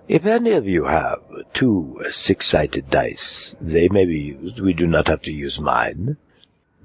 If 0.08 0.28
any 0.28 0.52
of 0.52 0.68
you 0.68 0.86
have 0.86 1.20
two 1.54 2.04
six-sided 2.10 2.92
dice, 2.92 3.56
they 3.60 3.90
may 3.90 4.06
be 4.06 4.20
used. 4.20 4.60
We 4.60 4.74
do 4.74 4.86
not 4.86 5.08
have 5.08 5.24
to 5.24 5.32
use 5.32 5.60
mine. 5.60 6.18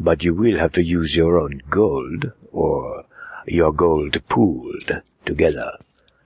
But 0.01 0.25
you 0.25 0.33
will 0.33 0.59
have 0.59 0.73
to 0.73 0.83
use 0.83 1.17
your 1.17 1.39
own 1.39 1.61
gold, 1.69 2.33
or 2.53 3.05
your 3.47 3.73
gold 3.73 4.23
pooled 4.29 5.03
together. 5.27 5.73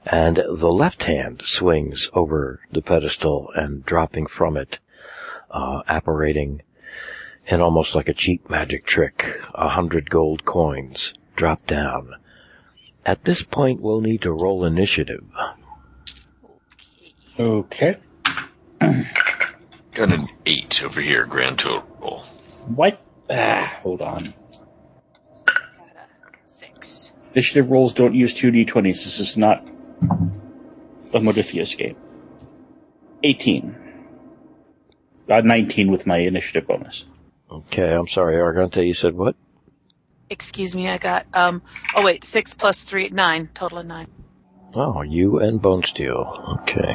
And 0.07 0.37
the 0.37 0.71
left 0.71 1.05
hand 1.05 1.43
swings 1.45 2.11
over 2.13 2.61
the 2.71 2.83
pedestal 2.83 3.51
and 3.57 3.85
dropping 3.85 4.27
from 4.27 4.57
it, 4.57 4.79
uh, 5.51 5.83
apparating 5.87 6.63
in 7.47 7.61
almost 7.61 7.95
like 7.95 8.09
a 8.09 8.15
cheap 8.15 8.49
magic 8.49 8.85
trick, 8.85 9.41
a 9.55 9.69
hundred 9.69 10.09
gold 10.11 10.45
coins 10.45 11.13
drop 11.37 11.67
down. 11.67 12.15
At 13.05 13.25
this 13.25 13.43
point, 13.43 13.81
we'll 13.81 14.01
need 14.01 14.23
to 14.23 14.33
roll 14.33 14.65
initiative. 14.65 15.25
Okay. 17.39 17.97
Got 18.81 20.13
an 20.13 20.29
eight 20.47 20.83
over 20.85 21.01
here, 21.01 21.27
grand 21.27 21.59
total. 21.59 22.21
What? 22.67 23.01
Ah, 23.29 23.79
hold 23.83 24.03
on. 24.03 24.35
Six. 26.45 27.13
Initiative 27.33 27.71
rolls 27.71 27.95
don't 27.95 28.15
use 28.15 28.35
2d20s. 28.35 29.05
This 29.05 29.21
is 29.21 29.37
not 29.37 29.67
a 31.13 31.19
Modiphius 31.19 31.77
game. 31.77 31.97
18. 33.23 33.90
Uh, 35.31 35.41
19 35.43 35.91
with 35.93 36.07
my 36.07 36.19
initiative 36.19 36.67
bonus. 36.67 37.07
Okay, 37.51 37.93
I'm 37.93 38.09
sorry, 38.09 38.35
Argante, 38.37 38.85
you 38.85 38.95
said 38.95 39.15
what? 39.15 39.37
Excuse 40.29 40.75
me, 40.75 40.89
I 40.89 40.99
got, 40.99 41.27
um, 41.35 41.63
oh 41.95 42.05
wait, 42.05 42.25
six 42.25 42.53
plus 42.55 42.83
three, 42.83 43.09
nine, 43.11 43.49
total 43.55 43.79
of 43.79 43.87
nine. 43.87 44.09
Oh, 44.75 45.03
you 45.03 45.39
and 45.41 45.61
Bonesteele. 45.61 46.61
Okay. 46.63 46.95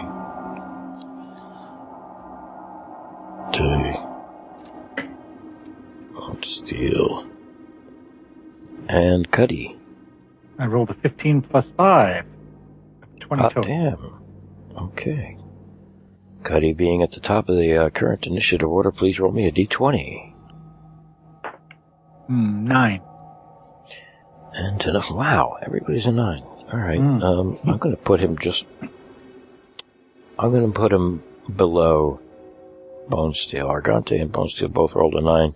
Okay. 3.49 3.99
Bonesteele. 6.13 7.29
And 8.87 9.29
Cuddy. 9.31 9.77
I 10.57 10.67
rolled 10.67 10.89
a 10.89 10.93
15 10.93 11.41
plus 11.41 11.65
5. 11.75 12.25
20 13.19 13.41
Hot 13.41 13.53
total. 13.53 13.69
damn. 13.69 14.83
Okay. 14.87 15.37
Cuddy 16.45 16.73
being 16.73 17.01
at 17.01 17.11
the 17.11 17.19
top 17.19 17.49
of 17.49 17.57
the 17.57 17.75
uh, 17.75 17.89
current 17.89 18.27
initiative 18.27 18.69
order, 18.69 18.91
please 18.91 19.19
roll 19.19 19.31
me 19.31 19.47
a 19.47 19.51
d20. 19.51 20.31
Hmm, 22.27 22.67
9. 22.67 23.01
And 24.53 24.85
uh, 24.85 25.01
wow, 25.11 25.57
everybody's 25.61 26.05
a 26.05 26.11
nine. 26.11 26.43
All 26.71 26.79
right. 26.79 26.99
Mm. 26.99 27.23
Um, 27.23 27.59
I'm 27.65 27.77
going 27.77 27.95
to 27.95 28.01
put 28.01 28.19
him 28.19 28.37
just. 28.37 28.63
I'm 30.39 30.51
going 30.51 30.71
to 30.71 30.79
put 30.79 30.93
him 30.93 31.23
below 31.53 32.21
Bonesteele. 33.09 33.67
Argante 33.67 34.19
and 34.19 34.31
Bonesteele 34.31 34.71
both 34.71 34.95
rolled 34.95 35.15
a 35.15 35.21
nine. 35.21 35.55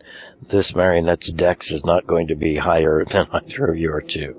This 0.49 0.73
marionette's 0.73 1.31
dex 1.31 1.71
is 1.71 1.85
not 1.85 2.07
going 2.07 2.27
to 2.27 2.35
be 2.35 2.57
higher 2.57 3.05
than 3.09 3.27
either 3.31 3.67
of 3.67 3.77
you 3.77 3.93
are 3.93 4.01
two. 4.01 4.35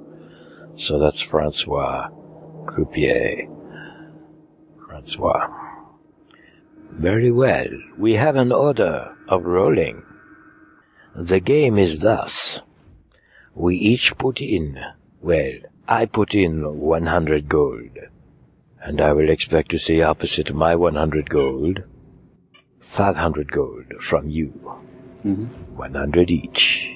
So 0.77 0.99
that's 0.99 1.20
Francois 1.20 2.09
Croupier. 2.67 3.49
Francois. 4.87 5.60
Very 6.93 7.31
well. 7.31 7.69
We 7.97 8.15
have 8.15 8.36
an 8.36 8.52
order 8.52 9.17
of 9.28 9.44
rolling. 9.44 10.02
The 11.15 11.41
game 11.41 11.78
is 11.78 12.01
thus. 12.01 12.60
We 13.55 13.77
each 13.77 14.17
put 14.17 14.41
in, 14.41 14.78
well, 15.20 15.52
I 15.89 16.07
put 16.07 16.35
in 16.35 16.78
100 16.78 17.49
gold. 17.49 17.99
And 18.83 19.01
I 19.01 19.12
will 19.12 19.28
expect 19.28 19.70
to 19.70 19.78
see 19.78 20.02
opposite 20.02 20.55
my 20.55 20.75
100 20.75 21.28
gold, 21.28 21.81
500 22.81 23.52
gold 23.52 23.85
from 24.01 24.28
you. 24.28 24.52
Mm-hmm. 25.25 25.77
100 25.77 26.31
each. 26.31 26.91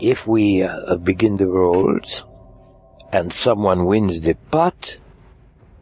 If 0.00 0.26
we 0.26 0.62
uh, 0.62 0.96
begin 0.96 1.36
the 1.36 1.46
rolls, 1.46 2.24
and 3.12 3.30
someone 3.32 3.84
wins 3.84 4.22
the 4.22 4.34
pot, 4.34 4.96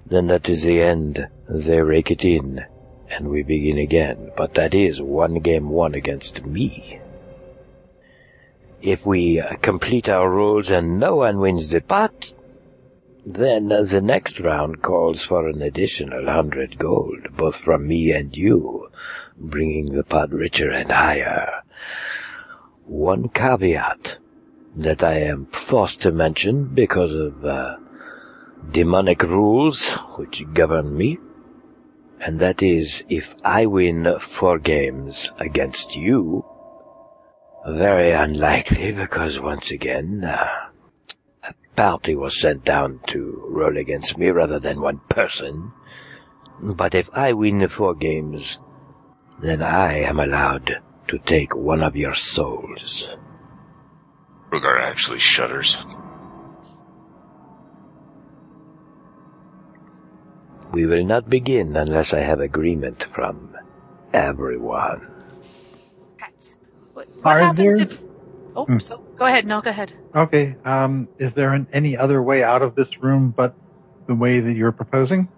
then 0.05 0.27
that 0.27 0.49
is 0.49 0.65
the 0.65 0.83
end. 0.83 1.29
They 1.53 1.81
rake 1.81 2.13
it 2.13 2.25
in, 2.25 2.65
and 3.11 3.29
we 3.29 3.43
begin 3.43 3.77
again. 3.77 4.31
But 4.37 4.55
that 4.55 4.73
is 4.73 5.01
one 5.01 5.41
game 5.41 5.69
won 5.69 5.95
against 5.95 6.47
me. 6.47 7.01
If 8.81 9.05
we 9.05 9.43
complete 9.61 10.09
our 10.09 10.31
rolls 10.31 10.71
and 10.71 11.01
no 11.01 11.17
one 11.17 11.41
wins 11.41 11.69
the 11.69 11.81
pot, 11.81 12.33
then 13.27 13.69
the 13.69 14.01
next 14.01 14.39
round 14.39 14.81
calls 14.81 15.25
for 15.25 15.49
an 15.49 15.61
additional 15.61 16.25
hundred 16.27 16.79
gold, 16.79 17.37
both 17.37 17.57
from 17.57 17.89
me 17.89 18.13
and 18.13 18.35
you, 18.37 18.89
bringing 19.37 19.93
the 19.93 20.05
pot 20.05 20.31
richer 20.31 20.71
and 20.71 20.93
higher. 20.93 21.63
One 22.87 23.29
caveat 23.29 24.19
that 24.77 25.03
I 25.03 25.15
am 25.15 25.47
forced 25.47 26.01
to 26.03 26.13
mention 26.13 26.67
because 26.67 27.13
of 27.13 27.45
uh, 27.45 27.77
demonic 28.71 29.25
rules 29.25 29.95
which 30.17 30.45
govern 30.55 30.97
me, 30.97 31.19
and 32.21 32.39
that 32.41 32.63
is 32.63 33.03
if 33.09 33.35
I 33.45 33.67
win 33.67 34.19
four 34.19 34.59
games 34.59 35.33
against 35.39 35.97
you, 35.97 36.45
very 37.67 38.13
unlikely 38.13 38.93
because 39.05 39.41
once 39.41 39.71
again, 39.71 40.25
uh, 40.25 40.69
a 41.43 41.55
party 41.77 42.15
was 42.15 42.41
sent 42.41 42.65
down 42.65 43.01
to 43.09 43.43
roll 43.49 43.77
against 43.77 44.19
me 44.19 44.31
rather 44.31 44.59
than 44.59 44.81
one 44.81 45.01
person. 45.09 45.73
But 46.63 46.95
if 46.95 47.09
I 47.15 47.33
win 47.33 47.59
the 47.59 47.69
four 47.69 47.95
games, 47.95 48.59
then 49.41 49.63
I 49.63 50.01
am 50.01 50.21
allowed 50.21 50.83
to 51.09 51.19
take 51.19 51.57
one 51.57 51.83
of 51.83 51.97
your 51.97 52.15
souls. 52.15 53.09
Rhogar 54.51 54.79
actually 54.79 55.21
shudders. 55.21 55.85
We 60.73 60.87
will 60.87 61.05
not 61.05 61.29
begin 61.29 61.77
unless 61.77 62.15
I 62.15 62.21
have 62.21 62.41
agreement 62.41 63.03
from 63.13 63.57
everyone. 64.13 65.07
Cats. 66.19 66.57
What, 66.95 67.09
what 67.23 67.27
Are 67.37 67.39
happens 67.41 67.77
there- 67.77 67.87
if? 67.87 68.01
Oh, 68.57 68.65
Hmm. 68.65 68.79
so 68.79 68.99
go 69.17 69.27
ahead. 69.27 69.47
No, 69.47 69.61
go 69.61 69.71
ahead. 69.71 69.93
Okay, 70.15 70.57
um, 70.65 71.09
is 71.19 71.35
there 71.35 71.53
an, 71.55 71.69
any 71.73 71.97
other 71.97 72.21
way 72.21 72.43
out 72.43 72.63
of 72.63 72.75
this 72.75 73.01
room 73.01 73.33
but 73.37 73.55
the 74.09 74.15
way 74.15 74.41
that 74.41 74.55
you're 74.57 74.73
proposing? 74.73 75.29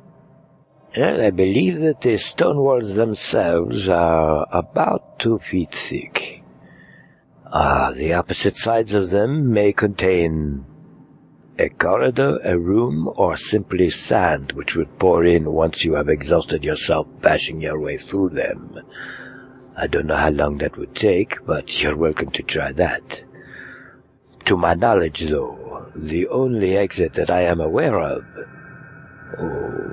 Well, 0.97 1.21
I 1.23 1.31
believe 1.31 1.81
that 1.81 2.01
the 2.01 2.17
stone 2.17 2.57
walls 2.59 2.95
themselves 2.95 3.89
are 3.89 4.47
about 4.51 5.19
two 5.19 5.39
feet 5.39 5.73
thick. 5.75 6.43
Ah, 7.47 7.93
the 7.95 8.15
opposite 8.15 8.57
sides 8.57 8.95
of 8.95 9.11
them 9.11 9.53
may 9.53 9.73
contain 9.75 10.65
A 11.59 11.69
corridor, 11.69 12.39
a 12.43 12.59
room, 12.59 13.11
or 13.15 13.37
simply 13.37 13.91
sand 13.91 14.53
which 14.53 14.75
would 14.75 14.99
pour 14.99 15.25
in 15.25 15.53
once 15.53 15.85
you 15.85 15.95
have 15.95 16.09
exhausted 16.09 16.65
yourself 16.65 17.07
bashing 17.21 17.61
your 17.61 17.79
way 17.79 17.99
through 17.99 18.31
them. 18.31 18.81
I 19.77 19.87
don't 19.87 20.07
know 20.07 20.17
how 20.17 20.31
long 20.31 20.59
that 20.59 20.79
would 20.79 20.95
take, 20.95 21.45
but 21.45 21.83
you're 21.83 21.97
welcome 21.97 22.31
to 22.31 22.43
try 22.43 22.73
that. 22.73 23.23
To 24.47 24.57
my 24.57 24.73
knowledge, 24.73 25.21
though, 25.21 25.87
the 25.95 26.27
only 26.29 26.77
exit 26.77 27.13
that 27.15 27.31
I 27.31 27.43
am 27.43 27.61
aware 27.61 28.01
of, 28.01 28.25
oh, 29.39 29.93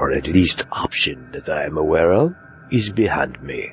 or 0.00 0.12
at 0.12 0.26
least 0.26 0.66
option 0.72 1.28
that 1.32 1.50
I 1.50 1.64
am 1.64 1.76
aware 1.76 2.12
of, 2.12 2.34
is 2.70 2.90
behind 2.90 3.42
me. 3.42 3.72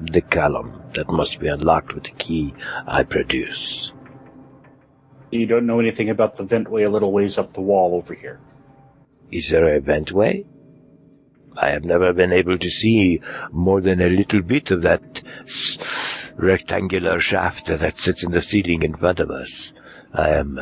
The 0.00 0.20
column 0.20 0.82
that 0.92 1.08
must 1.08 1.40
be 1.40 1.48
unlocked 1.48 1.94
with 1.94 2.04
the 2.04 2.10
key 2.10 2.54
I 2.86 3.02
produce. 3.02 3.92
You 5.30 5.46
don't 5.46 5.66
know 5.66 5.80
anything 5.80 6.10
about 6.10 6.36
the 6.36 6.44
ventway 6.44 6.86
a 6.86 6.88
little 6.88 7.12
ways 7.12 7.38
up 7.38 7.52
the 7.52 7.60
wall 7.60 7.94
over 7.94 8.14
here. 8.14 8.40
Is 9.30 9.50
there 9.50 9.76
a 9.76 9.80
ventway? 9.80 10.46
I 11.56 11.70
have 11.70 11.84
never 11.84 12.12
been 12.12 12.32
able 12.32 12.56
to 12.56 12.70
see 12.70 13.20
more 13.50 13.80
than 13.80 14.00
a 14.00 14.08
little 14.08 14.42
bit 14.42 14.70
of 14.70 14.82
that 14.82 15.22
rectangular 16.36 17.18
shaft 17.18 17.66
that 17.66 17.98
sits 17.98 18.22
in 18.22 18.30
the 18.30 18.40
ceiling 18.40 18.82
in 18.82 18.94
front 18.94 19.20
of 19.20 19.30
us. 19.30 19.72
I 20.14 20.30
am 20.30 20.58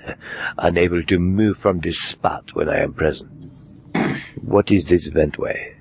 unable 0.58 1.02
to 1.02 1.18
move 1.18 1.58
from 1.58 1.80
this 1.80 1.98
spot 1.98 2.54
when 2.54 2.68
I 2.68 2.82
am 2.82 2.92
present. 2.92 3.50
What 4.42 4.70
is 4.70 4.84
this 4.84 5.08
ventway? 5.08 5.74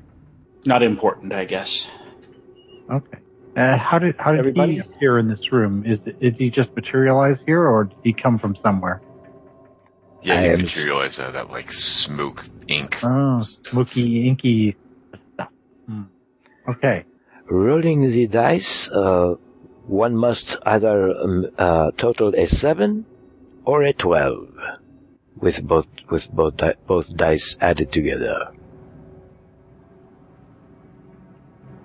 Not 0.66 0.82
important, 0.82 1.34
I 1.34 1.46
guess. 1.46 1.88
Okay. 2.90 3.20
Uh, 3.56 3.78
how 3.78 4.00
did 4.00 4.16
how 4.18 4.32
did 4.32 4.40
Everybody? 4.40 4.74
he 4.74 4.80
appear 4.80 5.20
in 5.20 5.28
this 5.28 5.52
room? 5.52 5.86
Is 5.86 6.00
did 6.00 6.36
he 6.38 6.50
just 6.50 6.76
materialize 6.76 7.38
here, 7.46 7.68
or 7.68 7.84
did 7.86 7.98
he 8.04 8.14
come 8.14 8.40
from 8.40 8.56
somewhere? 8.64 9.02
Yeah, 10.24 10.40
I 10.40 10.46
you 10.46 10.52
am- 10.54 10.62
materialize 10.62 11.20
out 11.20 11.28
of 11.28 11.34
that 11.34 11.50
like 11.52 11.72
smoke 11.72 12.46
ink. 12.68 12.98
Oh, 13.04 13.42
stuff. 13.42 13.72
smoky, 13.72 14.28
inky 14.28 14.76
stuff. 15.36 15.50
Hmm. 15.88 16.04
Okay. 16.68 17.06
Rolling 17.50 18.10
the 18.10 18.26
dice, 18.26 18.90
uh, 18.90 19.36
one 19.86 20.16
must 20.16 20.56
either 20.66 21.12
um, 21.12 21.46
uh, 21.58 21.92
total 21.98 22.34
a 22.36 22.48
seven 22.48 23.06
or 23.66 23.84
a 23.84 23.94
twelve, 23.94 24.48
with 25.38 25.62
both 25.62 25.86
with 26.10 26.32
both 26.32 26.58
di- 26.58 26.74
both 26.88 27.16
dice 27.16 27.56
added 27.62 27.92
together. 27.92 28.52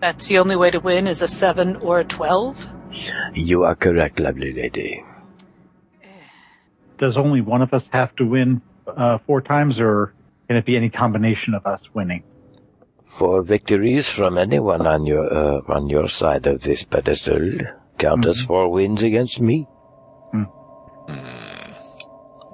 That's 0.01 0.27
the 0.29 0.39
only 0.39 0.57
way 0.57 0.71
to 0.71 0.81
win 0.81 1.07
is 1.07 1.23
a 1.23 1.29
seven 1.29 1.77
or 1.77 2.01
a 2.01 2.05
twelve. 2.05 2.67
You 3.35 3.65
are 3.65 3.75
correct, 3.75 4.21
lovely 4.21 4.53
lady. 4.53 5.05
Does 6.99 7.17
only 7.17 7.41
one 7.41 7.63
of 7.63 7.73
us 7.75 7.85
have 7.91 8.15
to 8.17 8.25
win 8.25 8.61
uh, 8.87 9.19
four 9.27 9.41
times, 9.41 9.79
or 9.79 10.15
can 10.49 10.57
it 10.57 10.65
be 10.65 10.77
any 10.77 10.91
combination 10.91 11.55
of 11.55 11.67
us 11.67 11.83
winning? 11.95 12.23
Four 13.05 13.43
victories 13.43 14.09
from 14.09 14.39
anyone 14.39 14.87
on 14.87 15.05
your 15.07 15.27
uh, 15.33 15.61
on 15.69 15.89
your 15.89 16.09
side 16.09 16.47
of 16.47 16.61
this 16.61 16.83
pedestal, 16.85 17.59
count 17.99 18.27
as 18.27 18.41
Mhm. 18.43 18.47
four 18.47 18.69
wins 18.71 19.03
against 19.03 19.41
me. 19.41 19.67
Hmm. 20.33 20.45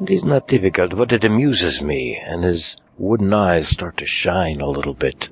It 0.03 0.11
is 0.11 0.25
not 0.25 0.49
difficult, 0.49 0.97
but 0.97 1.13
it 1.13 1.25
amuses 1.25 1.83
me, 1.83 2.19
and 2.27 2.45
his 2.45 2.77
wooden 2.99 3.33
eyes 3.33 3.69
start 3.69 3.97
to 3.99 4.07
shine 4.07 4.61
a 4.61 4.69
little 4.69 4.95
bit, 4.95 5.29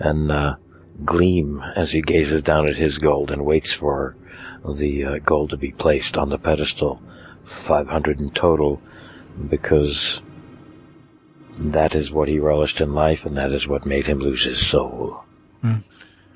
and 0.00 0.30
uh, 0.32 0.54
gleam 1.04 1.62
as 1.76 1.90
he 1.90 2.02
gazes 2.02 2.42
down 2.42 2.68
at 2.68 2.76
his 2.76 2.98
gold 2.98 3.30
and 3.30 3.44
waits 3.44 3.72
for 3.72 4.16
the 4.76 5.04
uh, 5.04 5.18
gold 5.24 5.50
to 5.50 5.56
be 5.56 5.70
placed 5.70 6.18
on 6.18 6.28
the 6.28 6.38
pedestal, 6.38 7.00
five 7.44 7.88
hundred 7.88 8.20
in 8.20 8.30
total, 8.30 8.80
because 9.48 10.20
that 11.58 11.94
is 11.94 12.10
what 12.10 12.28
he 12.28 12.38
relished 12.38 12.80
in 12.80 12.94
life, 12.94 13.24
and 13.24 13.36
that 13.36 13.52
is 13.52 13.66
what 13.66 13.86
made 13.86 14.06
him 14.06 14.18
lose 14.18 14.44
his 14.44 14.64
soul. 14.64 15.24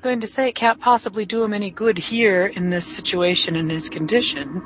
going 0.01 0.19
to 0.19 0.27
say 0.27 0.49
it 0.49 0.55
can't 0.55 0.79
possibly 0.79 1.25
do 1.25 1.43
him 1.43 1.53
any 1.53 1.69
good 1.69 1.97
here 1.97 2.45
in 2.45 2.69
this 2.69 2.85
situation 2.85 3.55
in 3.55 3.69
his 3.69 3.89
condition. 3.89 4.61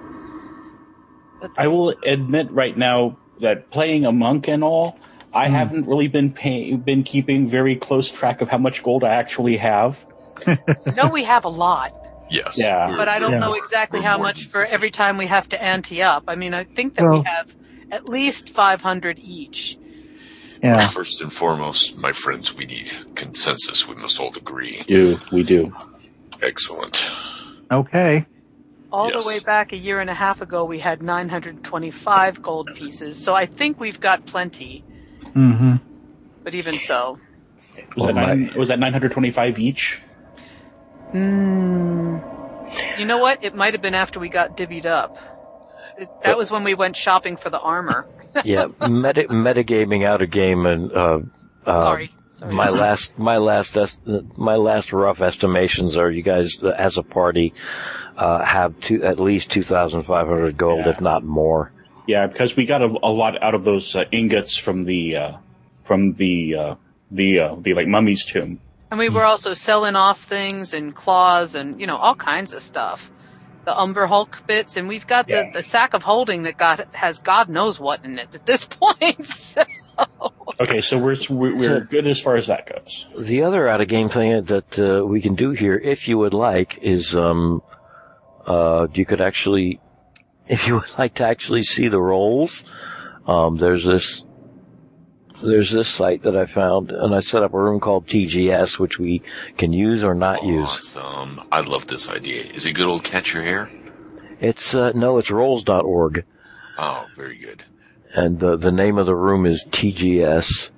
But 1.40 1.52
I 1.58 1.68
will 1.68 1.94
admit 2.04 2.52
right 2.52 2.76
now 2.76 3.18
that 3.42 3.70
playing 3.70 4.06
a 4.06 4.12
monk 4.12 4.48
and 4.48 4.64
all, 4.64 4.98
I 5.38 5.48
Hmm. 5.50 5.54
haven't 5.54 5.88
really 5.88 6.08
been 6.08 6.32
pay- 6.32 6.74
been 6.76 7.04
keeping 7.04 7.48
very 7.50 7.76
close 7.76 8.10
track 8.10 8.42
of 8.42 8.50
how 8.50 8.58
much 8.58 8.82
gold 8.84 9.04
I 9.04 9.14
actually 9.14 9.58
have. 9.58 9.98
no, 10.96 11.08
we 11.12 11.24
have 11.24 11.46
a 11.46 11.50
lot, 11.50 11.94
Yes. 12.30 12.58
Yeah. 12.58 12.94
but 12.98 13.08
I 13.08 13.20
don't 13.20 13.34
Yeah. 13.34 13.40
know 13.40 13.54
exactly 13.54 14.00
we're 14.00 14.06
how 14.08 14.18
much 14.18 14.40
than 14.42 14.50
for 14.50 14.64
every 14.66 14.90
time 14.90 15.18
we 15.18 15.28
have 15.28 15.48
to 15.50 15.64
ante 15.64 16.02
up. 16.02 16.24
I 16.28 16.36
mean, 16.36 16.54
I 16.54 16.64
think 16.64 16.96
that 16.96 17.06
Well- 17.06 17.20
we 17.20 17.26
have 17.26 17.48
at 17.92 18.10
least 18.10 18.50
500 18.50 19.20
each. 19.20 19.78
Yeah. 20.64 20.88
First 20.88 21.22
and 21.22 21.32
foremost, 21.32 22.00
my 22.00 22.12
friends, 22.12 22.56
we 22.58 22.66
need 22.66 22.92
consensus. 23.14 23.88
We 23.88 23.96
must 23.96 24.20
all 24.20 24.34
agree. 24.36 24.82
Do 24.88 25.20
we 25.32 25.44
do? 25.44 25.72
Excellent. 26.42 27.10
Okay. 27.72 28.26
All 28.92 29.10
Yes. 29.12 29.22
the 29.24 29.28
way 29.28 29.40
back 29.40 29.72
a 29.72 29.78
year 29.78 30.00
and 30.00 30.10
a 30.10 30.14
half 30.16 30.42
ago, 30.42 30.66
we 30.66 30.80
had 30.80 31.04
925 31.04 32.42
gold 32.42 32.70
pieces, 32.74 33.22
so 33.24 33.34
I 33.36 33.46
think 33.46 33.80
we've 33.80 34.00
got 34.00 34.26
plenty. 34.26 34.84
Mm-hmm. 35.38 35.76
But 36.44 36.56
even 36.56 36.80
so, 36.80 37.20
Was 37.96 38.06
Oh 38.06 38.08
that 38.08 38.16
my. 38.16 38.26
nine, 38.34 38.52
was 38.58 38.70
that 38.70 38.80
925 38.80 39.60
each? 39.60 40.02
mm, 41.14 43.00
you 43.00 43.06
know 43.06 43.18
what? 43.20 43.44
It 43.44 43.56
might 43.56 43.74
have 43.74 43.82
been 43.82 43.94
after 43.96 44.20
we 44.20 44.30
got 44.30 44.58
divvied 44.58 44.86
up. 44.86 45.18
It, 45.98 46.10
that 46.24 46.38
was 46.38 46.52
when 46.52 46.64
we 46.64 46.74
went 46.74 46.96
shopping 46.96 47.38
for 47.38 47.50
the 47.50 47.60
armor. 47.60 48.08
yeah, 48.44 48.66
meta 48.82 49.24
metagaming 49.26 50.04
out 50.04 50.22
a 50.22 50.28
game 50.28 50.66
and 50.66 50.92
uh, 50.92 51.20
uh, 51.66 51.74
Sorry, 51.74 52.12
sorry. 52.30 52.54
My 52.54 52.70
last, 52.70 53.18
my 53.18 53.38
last, 53.38 53.78
est- 53.78 54.00
my 54.38 54.56
last 54.56 54.94
rough 54.94 55.22
estimations 55.22 55.98
are 55.98 56.12
you 56.12 56.22
guys 56.24 56.62
uh, 56.64 56.70
as 56.70 56.98
a 56.98 57.04
party 57.04 57.54
uh, 58.18 58.44
have 58.44 58.80
two, 58.80 59.04
at 59.04 59.20
least 59.20 59.50
two 59.50 59.64
thousand 59.64 60.04
five 60.04 60.28
hundred 60.28 60.58
gold, 60.58 60.86
Yeah. 60.86 60.92
if 60.92 61.02
not 61.02 61.24
more. 61.24 61.72
Yeah, 62.08 62.28
because 62.28 62.56
we 62.56 62.66
got 62.66 62.82
a, 62.82 62.86
a 62.86 63.12
lot 63.12 63.42
out 63.44 63.54
of 63.54 63.64
those 63.64 63.96
uh, 63.96 64.06
ingots 64.12 64.58
from 64.58 64.84
the 64.84 65.16
uh, 65.16 65.38
from 65.84 66.14
the 66.14 66.56
uh, 66.56 66.76
the 67.12 67.40
uh, 67.40 67.56
the 67.60 67.74
like 67.74 67.88
mummy's 67.88 68.26
tomb. 68.26 68.60
And 68.90 69.00
we 69.00 69.10
were 69.10 69.26
also 69.26 69.54
selling 69.54 69.98
off 69.98 70.24
things 70.24 70.74
and 70.74 70.96
claws 70.96 71.56
and, 71.56 71.80
you 71.82 71.88
know, 71.88 71.98
all 71.98 72.16
kinds 72.16 72.54
of 72.54 72.62
stuff. 72.62 73.12
The 73.66 73.78
Umber 73.78 74.08
Hulk 74.08 74.48
bits, 74.48 74.78
and 74.78 74.88
we've 74.88 75.06
got 75.06 75.28
Yeah. 75.28 75.44
the, 75.52 75.60
the 75.60 75.64
sack 75.64 75.94
of 75.94 76.04
holding 76.04 76.44
that 76.44 76.56
got 76.56 76.96
has 76.96 77.20
God 77.20 77.50
knows 77.50 77.82
what 77.82 78.06
in 78.06 78.18
it 78.18 78.34
at 78.34 78.46
this 78.46 78.64
point. 78.72 79.26
So, 79.26 79.64
Okay, 80.62 80.80
so 80.80 80.98
we're 80.98 81.18
we're 81.30 81.54
we're 81.54 81.80
good 81.82 82.08
as 82.08 82.22
far 82.22 82.38
as 82.38 82.48
that 82.48 82.66
goes. 82.66 83.06
The 83.20 83.44
other 83.44 83.68
out 83.68 83.82
of 83.82 83.90
game 83.90 84.08
thing 84.08 84.46
that 84.46 84.80
uh, 84.80 85.06
we 85.06 85.22
can 85.22 85.36
do 85.36 85.52
here, 85.52 85.76
if 85.76 86.08
you 86.08 86.18
would 86.18 86.34
like, 86.34 86.78
is 86.82 87.16
um, 87.18 87.62
uh, 88.46 88.88
you 88.94 89.06
could 89.06 89.20
actually, 89.22 89.82
if 90.50 90.68
you 90.68 90.76
would 90.76 90.98
like 90.98 91.16
to 91.16 91.26
actually 91.26 91.64
see 91.64 91.88
the 91.88 92.02
rolls, 92.02 92.64
um, 93.26 93.58
there's 93.58 93.86
this. 93.86 94.24
There's 95.44 95.70
this 95.70 95.88
site 95.88 96.24
that 96.24 96.36
I 96.36 96.48
found, 96.48 96.90
and 96.90 97.14
I 97.14 97.20
set 97.20 97.44
up 97.44 97.54
a 97.54 97.60
room 97.60 97.80
called 97.80 98.08
TGS, 98.08 98.80
which 98.80 98.98
we 98.98 99.22
can 99.56 99.72
use 99.72 100.04
or 100.04 100.16
not 100.16 100.44
use. 100.44 100.66
Awesome. 100.68 101.42
I 101.52 101.62
love 101.62 101.86
this 101.86 102.10
idea. 102.10 102.42
Is 102.42 102.66
it 102.66 102.72
good 102.74 102.88
old 102.88 103.04
catch 103.04 103.36
your 103.36 103.44
hair? 103.44 103.70
It's 104.40 104.74
uh, 104.74 104.94
no, 104.96 105.20
it's 105.20 105.30
rolz.org. 105.30 106.26
Oh, 106.80 107.06
very 107.16 107.38
good. 107.38 107.64
and 108.16 108.40
the 108.40 108.58
the 108.58 108.72
name 108.72 108.98
of 108.98 109.06
the 109.06 109.16
room 109.16 109.46
is 109.46 109.64
TGS. 109.70 110.72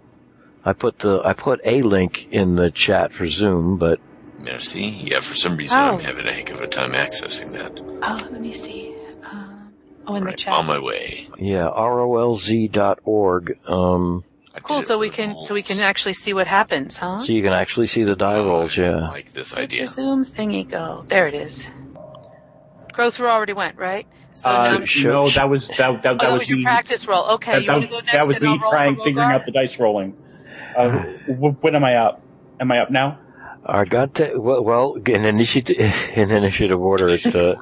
I 0.65 0.73
put 0.73 0.99
the 0.99 1.21
I 1.23 1.31
put 1.31 1.61
a 1.63 1.81
link 1.81 2.27
in 2.29 2.55
the 2.55 2.69
chat 2.69 3.13
for 3.13 3.27
Zoom, 3.27 3.77
but 3.77 4.01
Merci. 4.39 4.87
Yeah, 4.87 5.21
for 5.21 5.35
some 5.35 5.55
reason 5.55 5.79
Oh. 5.79 5.91
I'm 5.91 5.99
having 6.01 6.25
a 6.27 6.33
heck 6.33 6.49
of 6.51 6.59
a 6.59 6.67
time 6.67 6.91
accessing 6.91 7.53
that. 7.53 7.79
oh, 8.03 8.27
let 8.29 8.41
me 8.41 8.51
see. 8.53 8.93
Oh, 10.09 10.15
in 10.15 10.23
the 10.23 10.33
chat. 10.33 10.53
on 10.53 10.65
my 10.65 10.79
way. 10.79 11.27
yeah, 11.37 11.69
rolz.org. 11.69 13.59
Um, 13.67 14.23
I 14.51 14.55
did 14.55 14.63
Cool. 14.63 14.81
So 14.81 14.97
we 14.97 15.09
can 15.09 15.41
so 15.43 15.53
we 15.53 15.61
can 15.61 15.79
actually 15.79 16.13
see 16.13 16.33
what 16.33 16.47
happens, 16.47 16.97
huh? 16.97 17.21
so 17.21 17.31
you 17.31 17.43
can 17.43 17.53
actually 17.53 17.87
see 17.87 18.03
the 18.03 18.15
die 18.15 18.37
rolls. 18.37 18.77
I 18.77 18.81
Yeah, 18.81 19.09
like 19.09 19.33
this 19.33 19.53
idea. 19.53 19.83
The 19.83 19.87
Zoom 19.93 20.25
thingy 20.25 20.67
go. 20.67 21.05
There 21.07 21.27
it 21.27 21.35
is. 21.35 21.67
Crothu 22.93 23.25
already 23.25 23.53
went 23.53 23.77
right. 23.77 24.07
So 24.33 24.49
Uh, 24.49 24.79
now, 24.79 24.85
Sure. 24.85 25.11
no, 25.11 25.29
that 25.29 25.49
was 25.49 25.67
that 25.67 25.77
that, 25.77 25.89
oh, 25.89 25.97
that, 26.01 26.19
that 26.19 26.31
was, 26.31 26.39
was 26.39 26.49
your 26.49 26.57
me. 26.57 26.63
practice 26.63 27.07
roll. 27.07 27.25
Okay, 27.33 27.51
That, 27.53 27.63
you 27.63 27.71
want 27.71 27.83
to 27.83 27.89
go 27.89 27.97
next 27.99 28.11
that 28.13 28.27
was 28.27 28.35
and 28.37 28.45
I'll 28.45 28.53
me 28.55 28.59
trying 28.69 28.95
figuring 28.95 29.31
out 29.31 29.45
the 29.45 29.51
dice 29.51 29.79
rolling. 29.79 30.15
Uh, 30.77 30.99
when 31.27 31.75
am 31.75 31.83
I 31.83 31.95
up? 31.95 32.21
Am 32.59 32.71
I 32.71 32.79
up 32.79 32.89
now? 32.89 33.19
Argante. 33.65 34.37
Well, 34.37 34.63
well, 34.63 34.95
in 35.05 35.25
initiative 35.25 35.77
in 36.15 36.31
initiative 36.31 36.79
order, 36.79 37.09
it's 37.09 37.25
uh, 37.27 37.55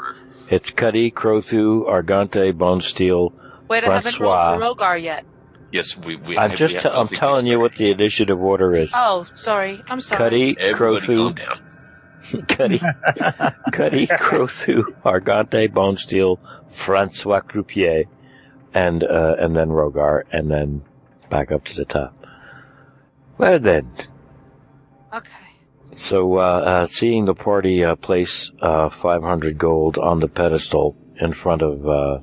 it's 0.49 0.69
Cuddy, 0.69 1.11
Crothu, 1.11 1.87
Argante, 1.87 2.53
Bonesteele. 2.53 3.33
Wait, 3.67 3.83
I 3.83 3.93
haven't 3.95 4.19
rolled 4.19 4.33
Francois. 4.33 4.57
for 4.57 4.75
Rhogar 4.75 5.01
yet. 5.01 5.25
Yes, 5.71 5.97
we. 5.97 6.15
we 6.15 6.37
I'm 6.37 6.55
just 6.55 6.75
we- 6.75 6.79
t- 6.81 6.89
I'm 6.89 7.07
telling 7.07 7.45
you 7.45 7.59
what 7.59 7.75
the 7.75 7.91
initiative 7.91 8.41
order 8.41 8.73
is. 8.73 8.89
Oh, 8.93 9.27
sorry. 9.33 9.83
I'm 9.89 9.99
sorry. 10.01 10.17
Cuddy, 10.17 10.55
Everybody 10.59 11.05
Crothu. 11.05 11.61
Cuddy, 12.47 12.79
Cuddy, 13.71 14.07
Crothu, 14.07 14.83
Argante, 15.05 15.67
Bonesteele, 15.69 16.37
Francois 16.69 17.39
Croupier, 17.41 18.05
and 18.73 19.03
uh, 19.03 19.35
and 19.39 19.55
then 19.55 19.69
Rhogar, 19.69 20.23
and 20.31 20.51
then 20.51 20.83
back 21.29 21.51
up 21.51 21.63
to 21.65 21.75
the 21.75 21.85
top. 21.85 22.13
Well 23.37 23.59
then, 23.59 23.83
Okay. 25.13 25.31
So 25.91 26.37
uh, 26.37 26.41
uh, 26.41 26.85
seeing 26.85 27.25
the 27.25 27.33
party 27.35 27.83
uh, 27.83 27.95
place 27.95 28.51
uh, 28.61 28.89
500 28.89 29.57
gold 29.57 29.97
on 29.97 30.19
the 30.19 30.27
pedestal 30.27 30.95
in 31.19 31.33
front 31.33 31.61
of 31.61 31.87
uh, 31.87 32.19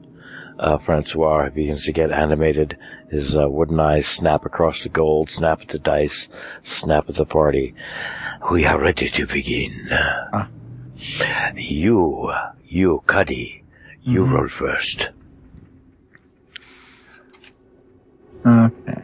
uh, 0.59 0.79
Francois, 0.79 1.45
he 1.45 1.51
begins 1.51 1.85
to 1.85 1.93
get 1.93 2.13
animated. 2.13 2.79
His 3.11 3.37
uh, 3.37 3.49
wooden 3.49 3.79
eyes 3.81 4.07
snap 4.07 4.45
across 4.45 4.83
the 4.83 4.89
gold, 4.89 5.31
snap 5.31 5.63
at 5.63 5.69
the 5.69 5.79
dice, 5.79 6.29
snap 6.63 7.09
at 7.09 7.17
the 7.17 7.25
party. 7.25 7.75
We 8.51 8.65
are 8.65 8.81
ready 8.81 9.09
to 9.09 9.27
begin. 9.27 9.89
Ah. 10.33 10.49
You, 11.55 12.33
you, 12.67 13.03
Cuddy, 13.07 13.63
you 14.03 14.25
Mhm. 14.25 14.33
roll 14.33 14.49
first. 14.49 15.11
Okay. 18.47 19.03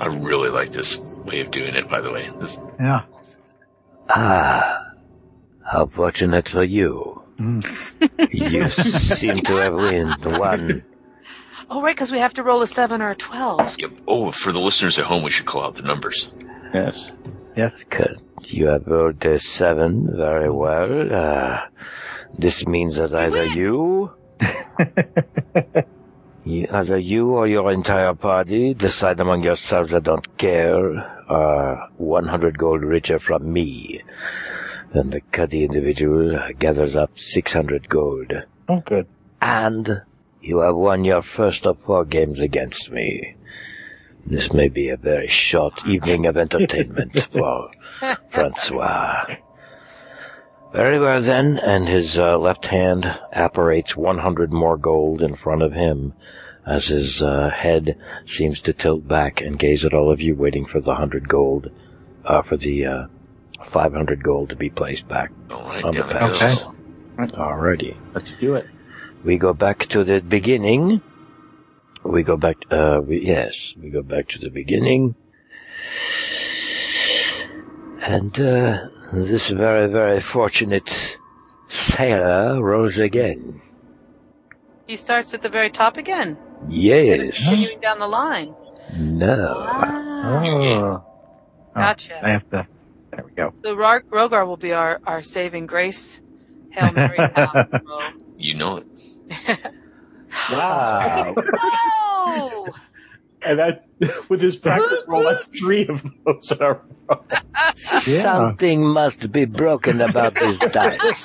I 0.00 0.06
really 0.06 0.48
like 0.50 0.72
this 0.72 0.98
way 1.26 1.40
of 1.42 1.50
doing 1.50 1.74
it, 1.74 1.88
by 1.88 2.00
the 2.00 2.10
way. 2.10 2.28
This, 2.40 2.58
Yeah. 2.80 3.02
Ah, 4.08 4.92
how 5.64 5.86
fortunate 5.86 6.48
for 6.48 6.64
you. 6.64 7.22
Mm. 7.38 7.62
You 8.32 8.68
seem 9.16 9.36
to 9.36 9.52
have 9.56 9.74
win 9.74 10.08
one. 10.38 10.82
Oh, 11.70 11.80
right, 11.82 11.94
because 11.94 12.10
we 12.10 12.18
have 12.18 12.34
to 12.34 12.42
roll 12.42 12.62
a 12.62 12.66
seven 12.66 13.00
or 13.00 13.10
a 13.10 13.14
twelve. 13.14 13.76
yep. 13.78 13.92
Oh, 14.08 14.30
for 14.32 14.50
the 14.52 14.58
listeners 14.58 14.98
at 14.98 15.04
home, 15.04 15.22
we 15.22 15.30
should 15.30 15.46
call 15.46 15.62
out 15.64 15.76
the 15.76 15.82
numbers. 15.82 16.32
Yes. 16.74 17.12
Yes. 17.56 17.84
Good. 17.88 18.20
You 18.44 18.66
have 18.68 18.86
rolled 18.86 19.24
a 19.24 19.38
seven. 19.38 20.08
Very 20.16 20.50
well. 20.50 21.12
Uh, 21.14 21.58
this 22.38 22.66
means 22.66 22.96
that 22.96 23.14
either 23.14 23.44
you, 23.46 24.10
you- 24.40 25.84
either 26.50 26.98
you 26.98 27.30
or 27.30 27.46
your 27.46 27.72
entire 27.72 28.14
party 28.14 28.74
decide 28.74 29.20
among 29.20 29.42
yourselves 29.42 29.94
I 29.94 30.00
don't 30.00 30.36
care, 30.36 30.96
are 31.28 31.88
100 31.96 32.58
gold 32.58 32.82
richer 32.82 33.18
from 33.18 33.52
me. 33.52 34.02
Then 34.92 35.10
the 35.10 35.20
Cuddy 35.20 35.64
individual 35.64 36.38
gathers 36.58 36.96
up 36.96 37.18
600 37.18 37.88
gold. 37.88 38.32
Oh, 38.68 38.80
good. 38.80 39.06
And 39.40 40.00
you 40.40 40.58
have 40.58 40.76
won 40.76 41.04
your 41.04 41.22
first 41.22 41.66
of 41.66 41.78
four 41.80 42.04
games 42.04 42.40
against 42.40 42.90
me. 42.90 43.36
This 44.26 44.52
may 44.52 44.68
be 44.68 44.88
a 44.88 44.96
very 44.96 45.28
short 45.28 45.86
evening 45.86 46.26
of 46.26 46.36
entertainment 46.36 47.20
for 47.32 47.70
Francois. 48.30 49.36
Very 50.72 51.00
well 51.00 51.20
then, 51.22 51.58
and 51.58 51.88
his 51.88 52.18
uh, 52.18 52.38
left 52.38 52.66
hand 52.66 53.04
apparates 53.32 53.96
100 53.96 54.52
more 54.52 54.76
gold 54.76 55.20
in 55.20 55.34
front 55.34 55.62
of 55.62 55.72
him 55.72 56.12
as 56.66 56.86
his 56.86 57.22
uh, 57.22 57.50
head 57.50 57.98
seems 58.26 58.60
to 58.62 58.72
tilt 58.72 59.06
back 59.06 59.40
and 59.40 59.58
gaze 59.58 59.84
at 59.84 59.94
all 59.94 60.10
of 60.10 60.20
you 60.20 60.34
waiting 60.34 60.66
for 60.66 60.80
the 60.80 60.90
100 60.90 61.28
gold, 61.28 61.70
uh, 62.24 62.42
for 62.42 62.56
the 62.56 62.86
uh, 62.86 63.06
500 63.64 64.22
gold 64.22 64.50
to 64.50 64.56
be 64.56 64.70
placed 64.70 65.08
back. 65.08 65.30
All 65.50 65.62
right, 65.62 65.84
On 65.84 65.94
the 65.94 66.02
down 66.02 66.30
it 66.30 66.38
path. 66.38 66.64
Alrighty. 67.32 67.96
Let's 68.14 68.34
do 68.34 68.54
it. 68.54 68.66
We 69.24 69.36
go 69.36 69.52
back 69.52 69.80
to 69.86 70.04
the 70.04 70.20
beginning. 70.20 71.02
We 72.02 72.22
go 72.22 72.36
back, 72.36 72.56
uh, 72.70 73.00
we, 73.04 73.20
yes, 73.20 73.74
we 73.80 73.90
go 73.90 74.02
back 74.02 74.28
to 74.28 74.38
the 74.38 74.48
beginning. 74.48 75.14
And, 78.00 78.40
uh, 78.40 78.88
this 79.12 79.50
very, 79.50 79.90
very 79.90 80.20
fortunate 80.20 81.18
sailor 81.68 82.62
rose 82.62 82.98
again. 82.98 83.60
He 84.86 84.96
starts 84.96 85.34
at 85.34 85.42
the 85.42 85.48
very 85.48 85.70
top 85.70 85.96
again. 85.96 86.38
Yes. 86.68 87.38
Continuing 87.44 87.80
down 87.80 87.98
the 87.98 88.08
line. 88.08 88.54
No. 88.96 89.54
Ah. 89.66 90.42
Oh. 90.42 91.04
Gotcha. 91.74 92.24
I 92.26 92.30
have 92.30 92.48
to. 92.50 92.66
There 93.12 93.24
we 93.24 93.32
go. 93.32 93.52
So 93.62 93.74
Rog- 93.74 94.04
Rhogar 94.10 94.46
will 94.46 94.56
be 94.56 94.72
our, 94.72 95.00
our 95.06 95.22
saving 95.22 95.66
grace. 95.66 96.20
Hail 96.70 96.92
Mary. 96.92 97.18
You 98.36 98.54
know 98.54 98.78
it. 98.78 99.58
Wow. 100.52 101.34
oh! 101.36 102.68
and 103.42 103.58
that, 103.58 103.84
with 104.28 104.40
his 104.40 104.56
practice 104.56 105.00
roll, 105.08 105.24
that's 105.24 105.44
three 105.46 105.88
of 105.88 106.04
those 106.24 106.52
in 106.52 106.62
a 106.62 106.72
row. 106.74 106.80
Yeah. 108.06 108.22
Something 108.22 108.86
must 108.86 109.32
be 109.32 109.44
broken 109.44 110.00
about 110.00 110.34
this 110.36 110.56
dice. 110.58 111.24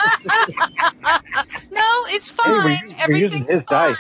no, 1.72 1.82
it's 2.08 2.32
Hey, 2.32 2.36
we're 2.52 2.62
fine. 2.64 2.80
using- 2.82 2.98
we're 3.08 3.16
using 3.16 3.42
Everything's 3.42 3.50
his 3.52 3.64
fine. 3.64 3.90
dice. 3.92 3.98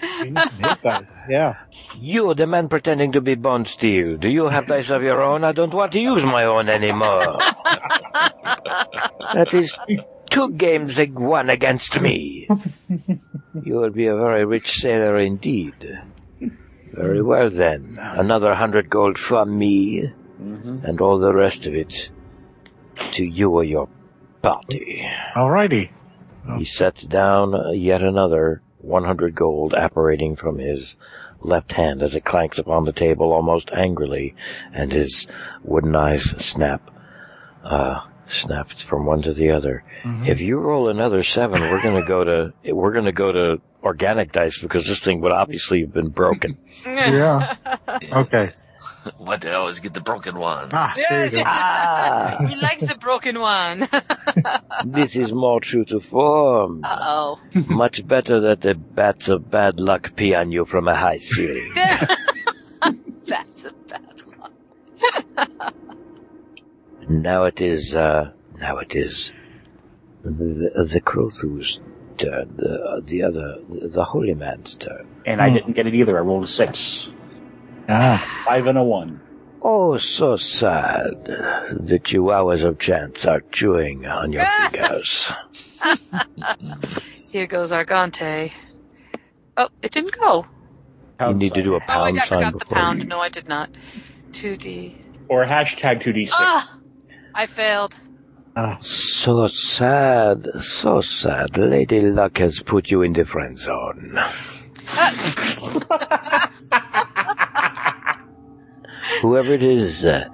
He's 0.00 0.34
using. 0.58 1.06
Yeah. 1.28 1.54
You, 1.98 2.34
the 2.34 2.46
man 2.46 2.68
pretending 2.68 3.12
to 3.12 3.20
be 3.20 3.34
Bonesteele, 3.36 4.18
do 4.20 4.28
you 4.28 4.46
have 4.48 4.66
dice 4.66 4.90
of 4.90 5.02
your 5.02 5.22
own? 5.22 5.44
I 5.44 5.52
don't 5.52 5.72
want 5.74 5.92
to 5.92 6.00
use 6.00 6.24
my 6.24 6.44
own 6.44 6.68
anymore. 6.68 7.38
that 9.34 9.48
is 9.52 9.76
two 10.30 10.50
games 10.52 10.98
ag- 10.98 11.18
won 11.18 11.50
against 11.50 12.00
me. 12.00 12.48
You 12.88 13.74
will 13.76 13.90
be 13.90 14.06
a 14.06 14.16
very 14.16 14.44
rich 14.44 14.72
sailor 14.80 15.18
indeed. 15.18 15.74
Very 16.92 17.22
well 17.22 17.50
then. 17.50 17.98
Another 18.00 18.54
hundred 18.54 18.88
gold 18.90 19.18
from 19.18 19.56
me, 19.58 20.12
Mm-hmm. 20.40 20.84
and 20.84 21.00
all 21.00 21.18
the 21.18 21.32
rest 21.32 21.66
of 21.66 21.74
it 21.74 22.10
to 23.12 23.24
you 23.24 23.48
or 23.52 23.64
your 23.64 23.88
party. 24.42 25.02
Alrighty. 25.34 25.88
He 26.58 26.64
sets 26.64 27.04
down 27.06 27.54
yet 27.74 28.02
another 28.02 28.60
100 28.86 29.34
gold 29.34 29.74
apparating 29.74 30.36
from 30.36 30.58
his 30.58 30.96
left 31.40 31.72
hand 31.72 32.02
as 32.02 32.14
it 32.14 32.24
clanks 32.24 32.58
upon 32.58 32.84
the 32.84 32.92
table 32.92 33.32
almost 33.32 33.70
angrily, 33.72 34.34
and 34.72 34.92
his 34.92 35.26
wooden 35.62 35.94
eyes 35.94 36.22
snap, 36.42 36.90
uh, 37.64 38.00
snapped 38.28 38.82
from 38.82 39.06
one 39.06 39.22
to 39.22 39.32
the 39.32 39.50
other. 39.50 39.84
Mhm. 40.02 40.26
If 40.28 40.40
you 40.40 40.58
roll 40.58 40.88
another 40.88 41.22
seven, 41.22 41.60
we're 41.62 41.82
gonna 41.82 42.04
go 42.06 42.24
to, 42.24 42.52
we're 42.64 42.92
gonna 42.92 43.12
go 43.12 43.32
to 43.32 43.60
organic 43.82 44.32
dice 44.32 44.58
because 44.58 44.86
this 44.86 45.00
thing 45.00 45.20
would 45.20 45.32
obviously 45.32 45.80
have 45.82 45.92
been 45.92 46.08
broken. 46.08 46.56
Yeah. 46.86 47.54
Okay. 48.12 48.50
What 49.18 49.40
the 49.40 49.54
always 49.56 49.78
get 49.80 49.94
the 49.94 50.00
broken 50.00 50.38
one? 50.38 50.68
Ah, 50.72 50.92
there 50.96 51.24
you 51.26 51.30
go. 51.30 51.42
Ah, 51.46 52.38
he 52.48 52.56
likes 52.56 52.86
the 52.86 52.96
broken 52.98 53.38
one. 53.40 53.86
this 54.84 55.16
is 55.16 55.32
more 55.32 55.60
true 55.60 55.84
to 55.86 56.00
form. 56.00 56.82
Uh 56.84 56.98
oh. 57.02 57.40
Much 57.68 58.06
better 58.06 58.40
that 58.40 58.60
the 58.60 58.74
bats 58.74 59.28
of 59.28 59.50
bad 59.50 59.78
luck 59.80 60.14
pee 60.16 60.34
on 60.34 60.50
you 60.52 60.64
from 60.64 60.88
a 60.88 60.94
high 60.96 61.18
ceiling. 61.18 61.72
That's 63.26 63.64
a 63.64 63.72
bad 63.88 64.22
luck. 64.40 65.74
Now 67.08 67.44
it 67.44 67.60
is, 67.60 67.94
uh, 67.94 68.32
now 68.58 68.78
it 68.78 68.94
is 68.96 69.32
the, 70.22 70.86
the 70.92 71.00
Crothu's 71.00 71.80
turn, 72.16 72.56
the, 72.56 73.02
the 73.04 73.22
other, 73.22 73.58
the 73.68 74.04
holy 74.04 74.34
man's 74.34 74.74
turn. 74.74 75.06
And 75.24 75.40
I 75.40 75.48
Hmm. 75.48 75.54
didn't 75.54 75.72
get 75.74 75.86
it 75.86 75.94
either. 75.94 76.16
I 76.18 76.20
rolled 76.22 76.44
a 76.44 76.46
six. 76.48 77.10
Ah. 77.88 78.42
Five 78.44 78.66
and 78.66 78.78
a 78.78 78.82
one. 78.82 79.20
Oh, 79.62 79.96
so 79.98 80.36
sad. 80.36 81.24
The 81.24 81.98
chihuahuas 81.98 82.62
of 82.64 82.78
chance 82.78 83.26
are 83.26 83.40
chewing 83.52 84.06
on 84.06 84.32
your 84.32 84.44
fingers. 84.70 85.32
Here 87.30 87.46
goes 87.46 87.72
Argante. 87.72 88.52
Oh, 89.56 89.68
it 89.82 89.90
didn't 89.90 90.16
go. 90.18 90.46
You 91.20 91.34
need 91.34 91.54
to 91.54 91.62
do 91.62 91.74
a 91.74 91.76
Oh, 91.76 91.80
I, 91.80 91.86
pound 91.86 92.20
I 92.20 92.24
sign 92.24 92.38
forgot 92.38 92.52
the 92.52 92.58
before 92.58 92.76
pound. 92.76 93.02
you. 93.02 93.08
No, 93.08 93.20
I 93.20 93.28
did 93.28 93.48
not. 93.48 93.70
2D. 94.32 94.96
Or 95.28 95.44
hashtag 95.46 96.02
2d6. 96.02 96.28
Ah! 96.32 96.78
I 97.34 97.46
failed. 97.46 97.98
Ah. 98.54 98.78
So 98.82 99.46
sad, 99.46 100.46
so 100.60 101.00
sad. 101.00 101.56
Lady 101.58 102.00
Luck 102.02 102.38
has 102.38 102.60
put 102.60 102.90
you 102.90 103.02
in 103.02 103.12
the 103.14 103.24
friend 103.24 103.58
zone. 103.58 104.18
Whoever 109.22 109.52
it 109.54 109.62
is, 109.62 110.04
uh, 110.04 110.28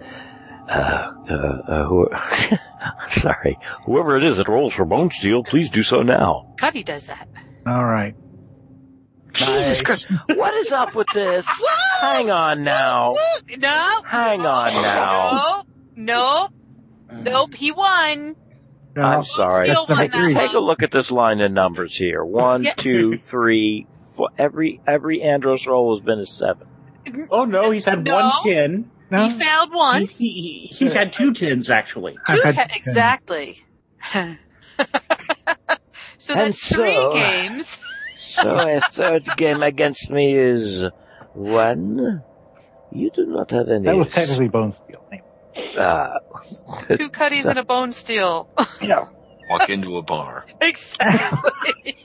uh, 0.69 0.73
uh, 0.73 1.35
uh 1.35 1.85
who, 1.87 2.09
sorry, 3.09 3.59
whoever 3.85 4.17
it 4.17 4.25
is 4.25 4.39
that 4.39 4.49
rolls 4.49 4.75
for 4.75 4.85
Bonesteele, 4.85 5.47
please 5.47 5.71
do 5.71 5.83
so 5.83 6.03
now. 6.03 6.55
Cuddy 6.59 6.83
does 6.83 7.07
that. 7.07 7.29
All 7.67 7.85
right. 7.85 8.15
Jesus 9.33 9.81
Christ, 9.81 10.09
what 10.35 10.55
is 10.55 10.73
up 10.73 10.95
with 10.95 11.07
this? 11.15 11.47
Hang 12.01 12.31
on 12.31 12.65
now. 12.65 13.17
No. 13.57 14.01
Hang 14.05 14.41
on 14.41 14.73
now. 14.83 15.63
Nope. 15.97 16.51
Nope. 17.11 17.25
Nope. 17.25 17.55
He 17.55 17.73
won. 17.73 18.37
No. 18.95 19.03
I'm 19.03 19.25
sorry. 19.25 19.71
Still 19.71 19.87
won 19.89 20.11
Take, 20.11 20.35
take 20.35 20.53
a 20.53 20.59
look 20.59 20.83
at 20.83 20.91
this 20.93 21.11
line 21.11 21.41
of 21.41 21.51
numbers 21.51 21.97
here. 21.97 22.23
One, 22.23 22.63
Yeah. 22.65 22.75
two, 22.75 23.17
three, 23.17 23.87
four. 24.17 24.29
Every 24.39 24.81
every 24.87 25.23
Andros 25.23 25.67
roll 25.67 25.97
has 25.97 26.05
been 26.05 26.19
a 26.19 26.27
seven. 26.27 26.67
Oh 27.31 27.45
no, 27.45 27.71
he's 27.75 27.85
had 27.85 28.05
No. 28.05 28.15
one 28.21 28.33
tin. 28.45 28.91
No. 29.11 29.29
He 29.29 29.31
failed 29.39 29.71
He, 29.71 29.77
once. 29.77 30.19
he, 30.19 30.71
he's 30.73 30.95
had 30.95 31.13
two 31.13 31.33
tins 31.35 31.69
actually. 31.71 32.17
I've 32.29 32.37
Two 32.37 32.43
had 32.43 32.55
ca- 32.55 32.67
ten. 32.67 32.77
exactly. 32.77 33.65
So 36.19 36.35
And 36.35 36.41
that's 36.53 36.69
three 36.75 36.95
so- 36.95 37.13
games. 37.13 37.79
So 38.19 38.51
a 38.57 38.81
third 38.81 39.29
game 39.37 39.63
against 39.63 40.11
me 40.11 40.35
is 40.39 40.85
one. 41.35 42.23
You 42.91 43.11
do 43.15 43.27
not 43.27 43.51
have 43.51 43.69
any. 43.69 43.85
That 43.85 43.97
was 43.99 44.09
technically 44.09 44.49
Bonesteele. 44.49 45.21
Ah, 45.77 46.15
Two 46.97 47.11
cutties 47.11 47.45
and 47.45 47.59
a 47.59 47.63
Bonesteele. 47.63 48.49
Yeah. 48.81 49.05
Walk 49.51 49.69
into 49.69 49.99
a 49.99 50.03
bar. 50.03 50.47
exactly. 50.63 51.97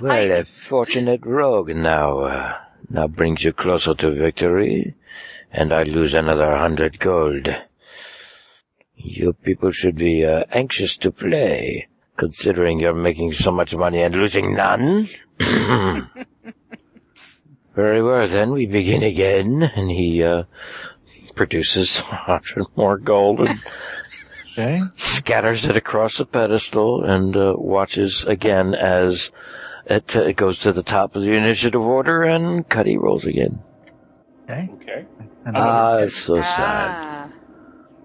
well, 0.00 0.30
a 0.30 0.44
fortunate 0.44 1.26
rogue 1.26 1.70
now. 1.70 2.20
Uh, 2.20 2.54
now 2.90 3.06
brings 3.06 3.44
you 3.44 3.52
closer 3.52 3.94
to 3.94 4.10
victory, 4.10 4.94
and 5.52 5.72
I 5.72 5.84
lose 5.84 6.12
another 6.12 6.56
hundred 6.56 6.98
gold. 6.98 7.48
You 8.96 9.32
people 9.32 9.70
should 9.70 9.96
be 9.96 10.24
uh, 10.26 10.44
anxious 10.50 10.96
to 10.98 11.10
play, 11.10 11.86
considering 12.16 12.80
you're 12.80 12.92
making 12.92 13.32
so 13.32 13.50
much 13.50 13.74
money 13.74 14.02
and 14.02 14.14
losing 14.14 14.54
none. 14.54 15.08
Very 17.74 18.02
well, 18.02 18.28
then 18.28 18.50
we 18.50 18.66
begin 18.66 19.02
again, 19.02 19.62
and 19.62 19.90
he 19.90 20.22
uh, 20.22 20.42
produces 21.34 21.98
a 22.00 22.02
hundred 22.02 22.66
more 22.76 22.98
gold 22.98 23.40
and 23.40 23.60
Okay. 24.52 24.80
scatters 24.96 25.64
it 25.64 25.76
across 25.76 26.18
the 26.18 26.26
pedestal 26.26 27.04
and 27.04 27.36
uh, 27.36 27.54
watches 27.56 28.24
again 28.24 28.74
as 28.74 29.30
it, 29.90 30.16
uh, 30.16 30.22
it 30.22 30.36
goes 30.36 30.58
to 30.60 30.72
the 30.72 30.82
top 30.82 31.16
of 31.16 31.22
the 31.22 31.32
initiative 31.32 31.80
order 31.80 32.22
and 32.24 32.66
Cuddy 32.68 32.96
rolls 32.96 33.26
again. 33.26 33.60
Okay. 34.44 34.68
Okay. 34.74 35.06
And 35.44 35.56
Ah, 35.56 35.96
it's 35.98 36.16
so 36.16 36.40
sad. 36.40 36.90
Ah. 36.90 37.32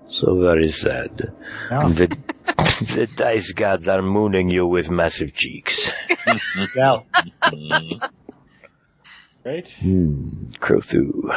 So 0.08 0.40
very 0.40 0.70
sad. 0.70 1.32
now, 1.72 1.88
The, 1.90 2.08
the 2.96 3.08
dice 3.16 3.52
gods 3.54 3.88
are 3.88 4.02
mooning 4.02 4.50
you 4.50 4.66
with 4.68 4.90
massive 4.90 5.34
cheeks. 5.34 5.90
now, 6.76 7.06
Mm. 7.44 8.10
Right. 9.46 9.70
Hmm, 9.80 10.50
Crothu. 10.60 11.30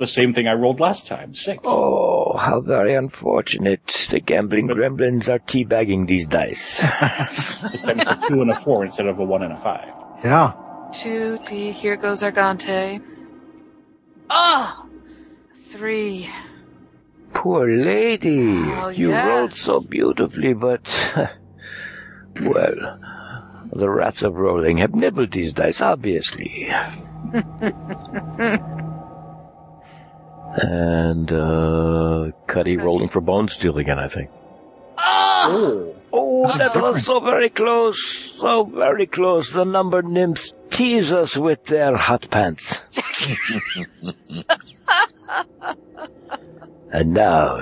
The 0.00 0.06
same 0.06 0.32
thing 0.32 0.48
I 0.48 0.54
rolled 0.54 0.80
last 0.80 1.06
time. 1.06 1.34
Six. 1.34 1.60
Oh, 1.62 2.34
how 2.38 2.60
very 2.62 2.94
unfortunate. 2.94 4.08
The 4.10 4.18
gambling 4.18 4.68
gremlins 4.68 5.28
are 5.28 5.38
teabagging 5.38 6.06
these 6.06 6.26
dice. 6.26 6.80
This 7.70 7.82
time 7.82 8.00
it's 8.00 8.10
a 8.10 8.18
two 8.26 8.40
and 8.40 8.50
a 8.50 8.58
four 8.62 8.86
instead 8.86 9.06
of 9.06 9.18
a 9.18 9.24
one 9.24 9.42
and 9.42 9.52
a 9.52 9.60
five. 9.60 9.92
yeah. 10.24 10.54
Two 10.94 11.38
D. 11.46 11.70
Here 11.72 11.96
goes 11.96 12.22
Argante. 12.22 13.02
Ah, 14.30 14.86
three. 15.64 16.30
Poor 17.34 17.68
lady. 17.70 18.56
Oh, 18.56 18.88
you 18.88 19.10
yes. 19.10 19.26
rolled 19.26 19.52
so 19.54 19.82
beautifully, 19.82 20.54
but. 20.54 20.88
well. 22.40 22.98
The 23.72 23.88
rats 23.88 24.22
of 24.22 24.34
rolling 24.34 24.78
have 24.78 24.94
nibbled 24.94 25.32
these 25.32 25.52
dice, 25.52 25.82
obviously. 25.82 26.72
and, 30.56 31.32
uh. 31.32 32.30
Cuddy 32.46 32.76
rolling 32.76 33.08
for 33.08 33.20
Bonesteele 33.20 33.80
again, 33.80 33.98
I 33.98 34.08
think. 34.08 34.30
Ah, 34.98 35.48
Oh. 35.48 35.96
Oh, 36.12 36.58
that 36.58 36.74
was 36.74 37.04
so 37.04 37.20
very 37.20 37.48
close. 37.48 38.02
So 38.40 38.64
very 38.64 39.06
close. 39.06 39.50
The 39.52 39.62
number 39.64 40.02
nymphs 40.02 40.52
tease 40.70 41.12
us 41.12 41.36
with 41.36 41.64
their 41.66 41.96
hot 41.96 42.28
pants. 42.30 42.82
and 46.92 47.12
now, 47.14 47.60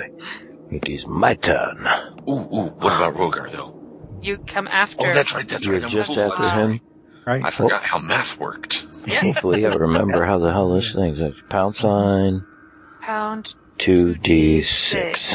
it 0.70 0.88
is 0.88 1.06
my 1.06 1.34
turn. 1.34 1.86
Ooh, 2.28 2.32
ooh, 2.32 2.72
what 2.80 2.94
about 2.94 3.14
Rhogar 3.16 3.50
though? 3.50 3.74
you 4.22 4.38
come 4.38 4.66
after. 4.68 5.06
Oh, 5.06 5.14
that's 5.14 5.34
right, 5.34 5.46
that's 5.46 5.64
You're 5.64 5.74
right. 5.74 5.82
I'm 5.84 5.88
a 5.88 5.92
just 5.92 6.08
fool. 6.08 6.20
after 6.20 6.48
him. 6.60 6.80
Right. 7.26 7.44
I 7.44 7.50
forgot 7.50 7.82
how 7.82 7.98
math 7.98 8.38
worked. 8.40 8.86
Hopefully, 9.08 9.66
I 9.66 9.68
remember 9.74 10.24
how 10.24 10.38
the 10.38 10.50
hell 10.50 10.72
this 10.74 10.94
thing's. 10.94 11.20
It's 11.20 11.38
Pound 11.50 11.76
sign 11.76 12.46
Pound 13.12 13.54
2d6. 13.78 15.34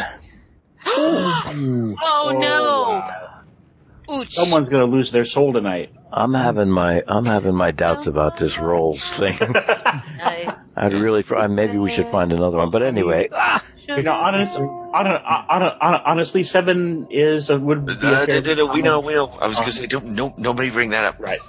oh 0.85 2.37
no! 2.39 4.13
Ooch. 4.15 4.31
Someone's 4.31 4.69
gonna 4.69 4.85
lose 4.85 5.09
their 5.11 5.25
soul 5.25 5.53
tonight. 5.53 5.91
I'm 6.11 6.35
having 6.35 6.69
my 6.69 7.01
I'm 7.07 7.25
having 7.25 7.55
my 7.55 7.71
doubts 7.71 8.05
about 8.05 8.37
this 8.37 8.59
rolls 8.59 9.01
thing. 9.13 9.39
I- 9.41 10.55
I'd 10.77 10.93
really 10.93 11.23
I, 11.35 11.47
maybe 11.47 11.79
we 11.79 11.89
should 11.89 12.05
find 12.09 12.31
another 12.31 12.57
one. 12.57 12.69
But 12.69 12.83
anyway, 12.83 13.29
ah, 13.31 13.63
You 13.87 14.03
know, 14.03 14.13
honest, 14.13 14.51
hon- 14.55 14.91
hon- 14.93 15.77
hon- 15.81 16.01
honestly, 16.05 16.43
seven 16.43 17.07
is 17.09 17.49
a, 17.49 17.57
would 17.57 17.87
be 17.87 17.93
a 17.93 17.95
Uh, 17.95 18.25
fair- 18.27 18.41
da- 18.41 18.53
da- 18.53 18.67
da, 18.67 18.71
we 18.71 18.83
know, 18.83 18.99
we 18.99 19.15
know. 19.15 19.29
I 19.41 19.47
was 19.47 19.57
gonna 19.59 19.71
say, 19.71 19.87
don't, 19.87 20.09
no, 20.09 20.31
nobody 20.37 20.69
bring 20.69 20.91
that 20.91 21.05
up. 21.05 21.15
Right. 21.19 21.39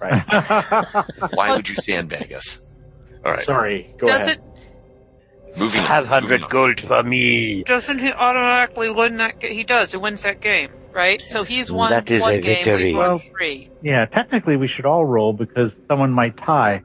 Right. 0.00 0.22
Why 1.34 1.56
would 1.56 1.68
you 1.68 1.74
sandbag 1.74 2.32
us? 2.32 2.60
All 3.24 3.32
right, 3.32 3.44
Sorry. 3.44 3.92
Go 3.98 4.06
Does 4.06 4.20
ahead. 4.20 4.36
it? 4.38 4.42
Moving 5.58 5.82
500 5.82 6.22
moving 6.22 6.44
on. 6.44 6.50
gold 6.50 6.80
for 6.80 7.02
me. 7.02 7.62
Doesn't 7.64 7.98
he 7.98 8.10
automatically 8.12 8.90
win 8.90 9.18
that? 9.18 9.40
Ga- 9.40 9.52
he 9.54 9.64
does. 9.64 9.90
He 9.90 9.96
wins 9.98 10.22
that 10.22 10.40
game, 10.40 10.70
right? 10.92 11.22
So 11.26 11.44
he's 11.44 11.70
won 11.70 11.90
That 11.90 12.10
is 12.10 12.22
one 12.22 12.34
a 12.34 12.40
game. 12.40 12.64
victory. 12.64 12.84
We've 12.86 12.96
won 12.96 13.08
Well- 13.08 13.18
three. 13.18 13.70
yeah, 13.82 14.06
technically 14.06 14.56
we 14.56 14.66
should 14.68 14.86
all 14.86 15.04
roll 15.04 15.32
because 15.32 15.72
someone 15.88 16.10
might 16.12 16.36
tie. 16.36 16.82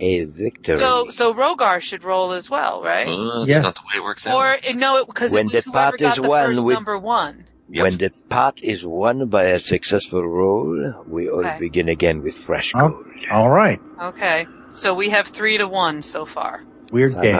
A 0.00 0.24
victory. 0.24 0.78
So 0.78 1.10
so 1.10 1.32
Rhogar 1.32 1.80
should 1.80 2.02
roll 2.02 2.32
as 2.32 2.50
well, 2.50 2.82
right? 2.82 3.06
Uh, 3.08 3.40
that's 3.40 3.50
Yeah. 3.50 3.60
not 3.60 3.76
the 3.76 3.82
way 3.82 3.98
it 4.00 4.02
works 4.02 4.26
out. 4.26 4.34
Or 4.34 4.56
no, 4.74 5.04
because 5.04 5.30
When 5.30 5.46
it 5.48 5.54
was 5.54 5.64
the 5.64 5.70
whoever 5.70 5.90
pot 5.92 5.98
got 6.00 6.08
is 6.18 6.22
the 6.22 6.28
won, 6.28 6.46
first 6.46 6.60
we- 6.64 6.74
number 6.74 6.98
one. 6.98 7.44
Yep. 7.68 7.82
When 7.84 7.96
the 7.98 8.10
pot 8.28 8.58
is 8.62 8.84
won 8.84 9.28
by 9.28 9.44
a 9.44 9.60
successful 9.60 10.26
roll, 10.26 10.92
we 11.06 11.30
all 11.30 11.40
Okay. 11.46 11.56
begin 11.60 11.88
again 11.88 12.22
with 12.22 12.34
fresh 12.36 12.72
Oh. 12.74 12.80
gold. 12.88 13.04
All 13.30 13.48
right. 13.48 13.80
Okay, 14.02 14.46
so 14.70 14.92
we 14.92 15.10
have 15.10 15.28
three 15.28 15.56
to 15.56 15.68
one 15.68 16.02
so 16.02 16.24
far, 16.26 16.64
Weird 16.90 17.12
game. 17.22 17.36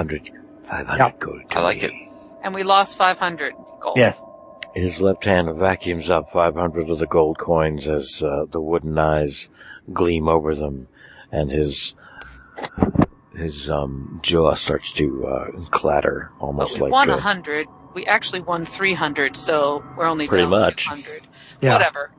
500, 0.72 0.86
500 0.86 0.98
Yeah. 0.98 1.12
gold. 1.18 1.42
I 1.50 1.60
like 1.60 1.82
it. 1.82 1.92
and 2.42 2.54
we 2.54 2.62
lost 2.62 2.96
five 2.96 3.18
hundred 3.18 3.54
gold. 3.80 3.96
Yes. 3.98 4.16
His 4.74 5.00
left 5.02 5.24
hand 5.26 5.54
vacuums 5.56 6.08
up 6.10 6.32
500 6.32 6.88
of 6.88 6.98
the 6.98 7.06
gold 7.06 7.36
coins 7.38 7.86
as 7.86 8.22
uh, 8.22 8.46
the 8.50 8.60
wooden 8.60 8.98
eyes 8.98 9.48
gleam 9.92 10.28
over 10.28 10.54
them, 10.54 10.88
and 11.30 11.50
his 11.50 11.94
his 13.36 13.68
um, 13.70 14.18
jaw 14.22 14.54
starts 14.54 14.92
to 14.92 15.26
uh, 15.26 15.50
clatter, 15.70 16.30
But 16.38 16.44
almost 16.46 16.74
we 16.74 16.80
like 16.80 16.92
won 16.92 17.10
uh, 17.10 17.16
a 17.16 17.20
hundred. 17.20 17.66
We 17.94 18.06
actually 18.06 18.40
won 18.40 18.64
three 18.64 18.94
hundred, 18.94 19.36
so 19.36 19.84
we're 19.96 20.06
only 20.06 20.26
Pretty 20.26 20.44
down 20.44 20.50
much. 20.50 20.86
hundred. 20.86 21.22
Yeah. 21.60 21.74
Whatever. 21.74 22.10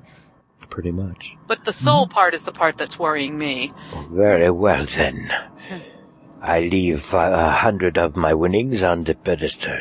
pretty 0.70 0.92
much. 0.92 1.36
But 1.48 1.66
the 1.66 1.74
soul 1.74 2.08
part 2.08 2.34
is 2.34 2.44
the 2.46 2.52
part 2.52 2.78
that's 2.78 2.98
worrying 2.98 3.38
me. 3.38 3.72
Very 4.12 4.50
well 4.52 4.86
then. 4.86 5.32
I 6.44 6.60
leave 6.60 7.14
uh, 7.14 7.20
a 7.20 7.52
hundred 7.52 7.98
of 7.98 8.18
my 8.18 8.34
winnings 8.34 8.84
on 8.84 9.06
the 9.06 9.16
pedestal, 9.16 9.80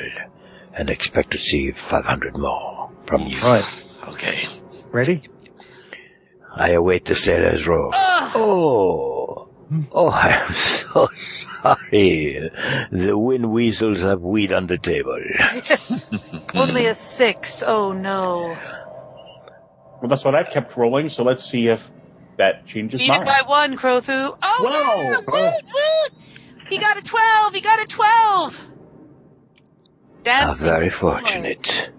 and 0.73 0.91
expect 0.91 1.33
to 1.33 1.39
see 1.39 1.73
500 1.73 2.39
more 2.39 2.89
from 3.05 3.27
you. 3.27 3.37
Right. 3.41 3.85
Okay. 4.07 4.49
Ready? 4.93 5.23
I 6.55 6.71
await 6.71 7.05
the 7.07 7.17
sailor's 7.17 7.67
roll. 7.67 7.91
Ugh. 7.93 7.95
Ah! 7.95 8.33
Oh, 8.37 9.49
oh, 9.91 10.07
I 10.07 10.45
am 10.45 10.53
so 10.53 11.09
sorry. 11.17 12.49
The 12.93 13.19
wind 13.19 13.51
weasels 13.51 14.03
have 14.03 14.21
weed 14.21 14.53
on 14.53 14.69
the 14.69 14.79
table. 14.79 15.19
Only 16.55 16.87
a 16.87 16.95
six. 16.95 17.65
Oh 17.67 17.93
no. 17.93 18.57
Well, 20.01 20.09
that's 20.09 20.25
what 20.25 20.37
I've 20.37 20.51
kept 20.51 20.77
rolling. 20.77 21.09
So 21.09 21.25
let's 21.25 21.45
see 21.45 21.67
if 21.69 21.83
that 22.37 22.67
changes 22.67 23.01
Beat 23.01 23.13
it 23.13 23.25
by 23.25 23.43
one, 23.47 23.77
Crothu. 23.77 24.37
Oh 24.41 24.57
Whoa. 24.61 25.03
yeah! 25.03 25.17
Woot, 25.19 25.27
woot. 25.27 26.22
He 26.69 26.79
got 26.79 26.99
a 26.99 27.03
twelve. 27.03 27.55
He 27.55 27.61
got 27.61 27.83
a 27.83 27.87
twelve. 27.87 28.57
How 30.25 30.47
Dancing. 30.47 30.65
very 30.65 30.91
fortunate. 30.91 31.91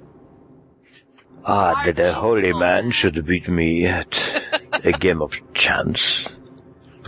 Ah, 1.45 1.83
that 1.85 1.99
a 1.99 2.13
holy 2.13 2.53
man 2.65 2.91
should 2.91 3.25
beat 3.25 3.49
me 3.49 3.85
at 3.85 4.17
a 4.83 4.91
game 4.93 5.21
of 5.21 5.39
chance. 5.53 6.27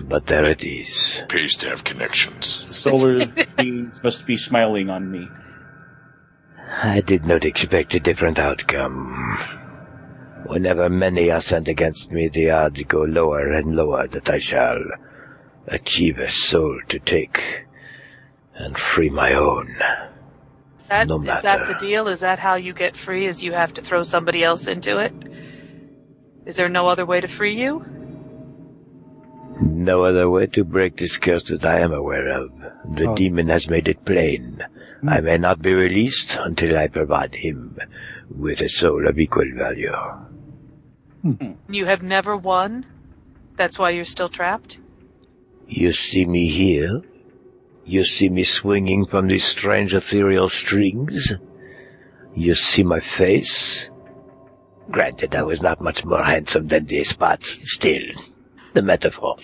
But 0.04 0.26
there 0.26 0.44
it 0.44 0.64
is. 0.66 1.24
Pays 1.30 1.56
to 1.58 1.70
have 1.70 1.86
connections. 1.86 2.46
Solar 2.76 3.26
beings 3.26 3.98
must 4.04 4.26
be 4.26 4.36
smiling 4.36 4.90
on 4.90 5.10
me. 5.10 5.28
I 6.84 7.00
did 7.00 7.26
not 7.26 7.46
expect 7.46 7.94
a 7.94 8.00
different 8.02 8.38
outcome. 8.38 9.38
Whenever 10.48 10.90
many 10.90 11.32
are 11.32 11.40
sent 11.42 11.70
against 11.70 12.12
me, 12.12 12.28
the 12.28 12.52
odds 12.52 12.84
go 12.84 13.04
lower 13.04 13.52
and 13.52 13.76
lower 13.76 14.08
that 14.10 14.30
I 14.30 14.38
shall 14.38 14.78
achieve 15.68 16.20
a 16.20 16.30
soul 16.30 16.80
to 16.90 17.00
take 17.00 17.66
and 18.56 18.78
free 18.78 19.10
my 19.10 19.34
own. 19.34 19.76
Is 20.78 20.84
that, 20.86 21.08
No 21.08 21.20
is 21.22 21.42
that 21.42 21.68
the 21.68 21.76
deal? 21.76 22.08
Is 22.08 22.20
that 22.20 22.40
how 22.40 22.56
you 22.56 22.74
get 22.74 22.96
free? 22.96 23.26
Is 23.26 23.44
you 23.44 23.54
have 23.54 23.74
to 23.74 23.82
throw 23.82 24.04
somebody 24.04 24.44
else 24.44 24.68
into 24.68 25.00
it? 25.00 25.14
Is 26.46 26.56
there 26.56 26.70
no 26.70 26.88
other 26.88 27.06
way 27.06 27.22
to 27.22 27.28
free 27.28 27.60
you? 27.60 27.84
No 29.62 30.04
other 30.04 30.30
way 30.30 30.48
to 30.48 30.64
break 30.64 30.98
this 30.98 31.18
curse 31.18 31.46
that 31.46 31.66
I 31.66 31.80
am 31.80 31.94
aware 31.94 32.28
of. 32.30 32.52
The 32.94 33.08
Oh. 33.08 33.16
demon 33.16 33.48
has 33.50 33.70
made 33.70 33.88
it 33.88 34.06
plain. 34.06 34.62
Hmm. 35.02 35.10
I 35.10 35.22
may 35.22 35.38
not 35.38 35.62
be 35.62 35.74
released 35.74 36.38
until 36.40 36.78
I 36.78 36.88
provide 36.88 37.36
him 37.36 37.78
with 38.30 38.62
a 38.62 38.70
soul 38.70 39.08
of 39.08 39.18
equal 39.18 39.50
value. 39.56 39.94
Hmm. 41.22 41.54
You 41.70 41.86
have 41.86 42.04
never 42.04 42.38
won? 42.38 42.86
That's 43.56 43.80
why 43.80 43.92
you're 43.92 44.06
still 44.06 44.30
trapped? 44.30 44.78
You 45.68 45.92
see 45.92 46.26
me 46.26 46.48
here? 46.48 47.02
You 47.86 48.04
see 48.04 48.30
me 48.30 48.44
swinging 48.44 49.06
from 49.06 49.28
these 49.28 49.46
strange 49.46 49.94
ethereal 49.94 50.50
strings? 50.50 51.34
You 52.36 52.54
see 52.54 52.84
my 52.84 53.00
face? 53.00 53.90
Granted, 54.90 55.36
I 55.36 55.44
was 55.44 55.62
not 55.62 55.82
much 55.82 56.06
more 56.06 56.24
handsome 56.24 56.68
than 56.68 56.86
this, 56.86 57.14
but 57.14 57.44
still, 57.44 58.04
the 58.74 58.82
metaphor. 58.82 59.36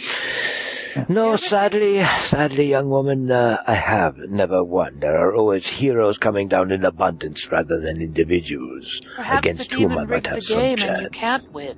No, 1.08 1.36
sadly, 1.38 2.04
sadly, 2.20 2.70
young 2.70 2.90
woman, 2.90 3.32
uh, 3.32 3.58
I 3.66 3.76
have 3.76 4.18
never 4.18 4.62
won. 4.64 5.00
There 5.00 5.18
are 5.18 5.34
always 5.34 5.66
heroes 5.68 6.18
coming 6.18 6.48
down 6.50 6.72
in 6.72 6.84
abundance 6.84 7.50
rather 7.50 7.80
than 7.80 8.02
individuals 8.02 9.00
Perhaps 9.16 9.40
against 9.40 9.70
the 9.70 9.78
whom 9.78 9.92
I 9.98 10.04
demon 10.04 10.10
might 10.10 10.14
rigged 10.16 10.28
have 10.28 10.36
the 10.36 10.42
some 10.42 10.60
game 10.60 10.78
chance. 10.78 10.90
and 10.92 11.02
you 11.04 11.10
can't 11.10 11.52
win. 11.54 11.78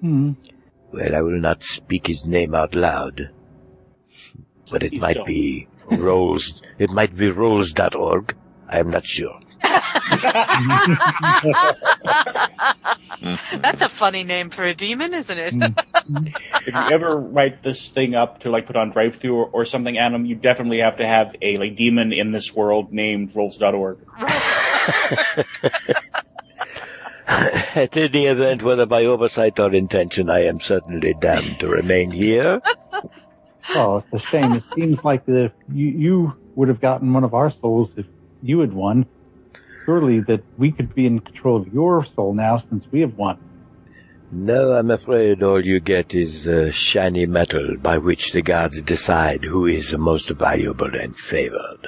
Hmm. 0.00 0.32
Well, 0.92 1.14
I 1.14 1.20
will 1.22 1.40
not 1.40 1.62
speak 1.62 2.08
his 2.08 2.24
name 2.26 2.54
out 2.54 2.74
loud, 2.74 3.30
but 4.72 4.82
it 4.82 4.90
Please 4.90 5.00
might 5.00 5.16
don't. 5.16 5.26
be 5.26 5.68
rolls. 5.90 6.62
It 6.78 6.90
might 6.90 7.14
be 7.14 7.28
rolz.org. 7.28 8.34
I 8.68 8.78
am 8.78 8.90
not 8.90 9.04
sure. 9.04 9.38
That's 13.60 13.80
a 13.80 13.88
funny 13.88 14.24
name 14.24 14.50
for 14.50 14.64
a 14.64 14.74
demon, 14.74 15.14
isn't 15.14 15.38
it? 15.38 15.54
Mm. 15.54 15.76
if 16.66 16.74
you 16.74 16.74
ever 16.74 17.16
write 17.16 17.62
this 17.62 17.88
thing 17.88 18.14
up 18.14 18.40
to 18.40 18.50
like 18.50 18.66
put 18.66 18.76
on 18.76 18.90
drive 18.90 19.16
through 19.16 19.36
or, 19.36 19.46
or 19.46 19.64
something, 19.64 19.98
Adam, 19.98 20.26
you 20.26 20.34
definitely 20.34 20.78
have 20.78 20.96
to 20.96 21.06
have 21.06 21.36
a 21.42 21.56
like 21.58 21.76
demon 21.76 22.12
in 22.12 22.32
this 22.32 22.52
world 22.52 22.92
named 22.92 23.32
rolz.org. 23.34 23.98
At 27.28 27.96
any 27.96 28.26
event, 28.26 28.62
whether 28.62 28.86
by 28.86 29.04
oversight 29.04 29.58
or 29.58 29.72
intention, 29.72 30.28
I 30.28 30.44
am 30.44 30.60
certainly 30.60 31.14
damned 31.20 31.60
to 31.60 31.68
remain 31.68 32.10
here. 32.10 32.60
Oh, 33.70 33.98
it's 33.98 34.24
a 34.24 34.26
shame. 34.26 34.52
It 34.52 34.64
seems 34.74 35.04
like 35.04 35.24
that 35.26 35.52
you, 35.72 35.86
you 35.86 36.36
would 36.54 36.68
have 36.68 36.80
gotten 36.80 37.12
one 37.12 37.24
of 37.24 37.34
our 37.34 37.50
souls 37.50 37.92
if 37.96 38.06
you 38.42 38.60
had 38.60 38.72
won. 38.72 39.06
Surely 39.84 40.20
that 40.20 40.42
we 40.58 40.70
could 40.70 40.94
be 40.94 41.06
in 41.06 41.20
control 41.20 41.60
of 41.60 41.72
your 41.72 42.04
soul 42.04 42.34
now 42.34 42.58
since 42.70 42.86
we 42.90 43.00
have 43.00 43.14
won. 43.16 43.38
No, 44.30 44.72
I'm 44.72 44.90
afraid 44.90 45.42
all 45.42 45.64
you 45.64 45.80
get 45.80 46.14
is 46.14 46.48
uh, 46.48 46.70
shiny 46.70 47.26
metal 47.26 47.76
by 47.76 47.98
which 47.98 48.32
the 48.32 48.42
gods 48.42 48.80
decide 48.82 49.44
who 49.44 49.66
is 49.66 49.90
the 49.90 49.98
most 49.98 50.30
valuable 50.30 50.94
and 50.94 51.16
favored. 51.16 51.86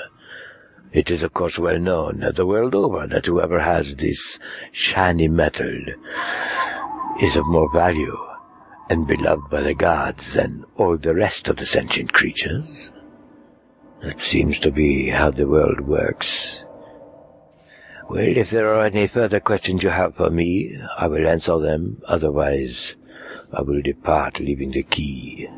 It 0.92 1.10
is, 1.10 1.22
of 1.22 1.32
course, 1.32 1.58
well 1.58 1.78
known 1.78 2.24
the 2.34 2.46
world 2.46 2.74
over 2.74 3.06
that 3.06 3.26
whoever 3.26 3.60
has 3.60 3.96
this 3.96 4.38
shiny 4.72 5.28
metal 5.28 5.74
is 7.20 7.36
of 7.36 7.46
more 7.46 7.72
value 7.72 8.16
and 8.90 9.06
beloved 9.06 9.50
by 9.50 9.62
the 9.62 9.74
gods 9.74 10.34
than 10.34 10.64
all 10.76 10.96
the 10.96 11.14
rest 11.14 11.48
of 11.48 11.56
the 11.56 11.66
sentient 11.66 12.12
creatures. 12.12 12.90
That 14.02 14.20
seems 14.20 14.58
to 14.60 14.70
be 14.70 15.08
how 15.08 15.30
the 15.30 15.48
world 15.48 15.80
works. 15.80 16.62
Well, 18.08 18.36
if 18.36 18.50
there 18.50 18.74
are 18.74 18.84
any 18.84 19.06
further 19.06 19.40
questions 19.40 19.82
you 19.82 19.88
have 19.88 20.14
for 20.14 20.28
me, 20.28 20.78
I 20.98 21.06
will 21.06 21.26
answer 21.26 21.58
them. 21.58 22.02
Otherwise, 22.06 22.96
I 23.50 23.62
will 23.62 23.80
depart, 23.80 24.40
leaving 24.40 24.72
the 24.72 24.82
key. 24.82 25.48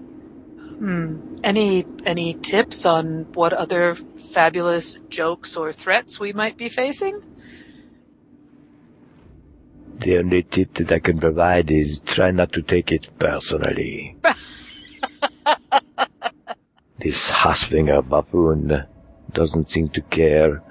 Hmm. 0.79 1.39
Any 1.43 1.87
any 2.05 2.35
tips 2.35 2.85
on 2.87 3.27
what 3.33 3.53
other 3.53 3.97
fabulous 4.33 4.99
jokes 5.09 5.57
or 5.57 5.73
threats 5.73 6.21
we 6.21 6.33
might 6.33 6.57
be 6.57 6.69
facing? 6.69 7.23
The 9.99 10.19
only 10.19 10.43
tip 10.43 10.75
that 10.75 10.93
I 10.93 10.99
can 10.99 11.19
provide 11.19 11.71
is 11.71 12.01
try 12.01 12.31
not 12.31 12.53
to 12.53 12.63
take 12.63 12.93
it 12.93 13.09
personally. 13.19 14.17
this 16.99 17.31
Hossbinger 17.31 18.07
buffoon 18.07 18.85
doesn't 19.33 19.71
seem 19.71 19.89
to 19.91 20.03
care. 20.03 20.63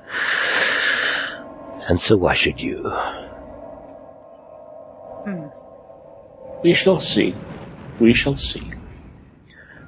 And 1.88 2.00
so 2.00 2.18
why 2.18 2.36
should 2.36 2.62
you? 2.62 2.84
Hmm. 5.24 5.48
We 6.64 6.74
shall 6.74 7.00
see. 7.00 7.34
We 8.00 8.14
shall 8.14 8.38
see. 8.38 8.72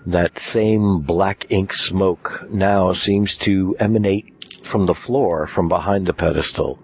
That 0.07 0.40
same 0.40 1.01
black 1.01 1.45
ink 1.49 1.74
smoke 1.74 2.48
now 2.49 2.93
seems 2.93 3.35
to 3.38 3.75
emanate 3.80 4.59
from 4.64 4.88
the 4.88 4.95
floor 4.95 5.45
from 5.45 5.67
behind 5.67 6.07
the 6.07 6.14
pedestal 6.14 6.80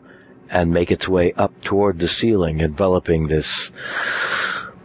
and 0.54 0.72
make 0.72 0.92
its 0.92 1.08
way 1.08 1.34
up 1.34 1.52
toward 1.62 1.98
the 1.98 2.08
ceiling, 2.08 2.62
enveloping 2.62 3.28
this 3.28 3.72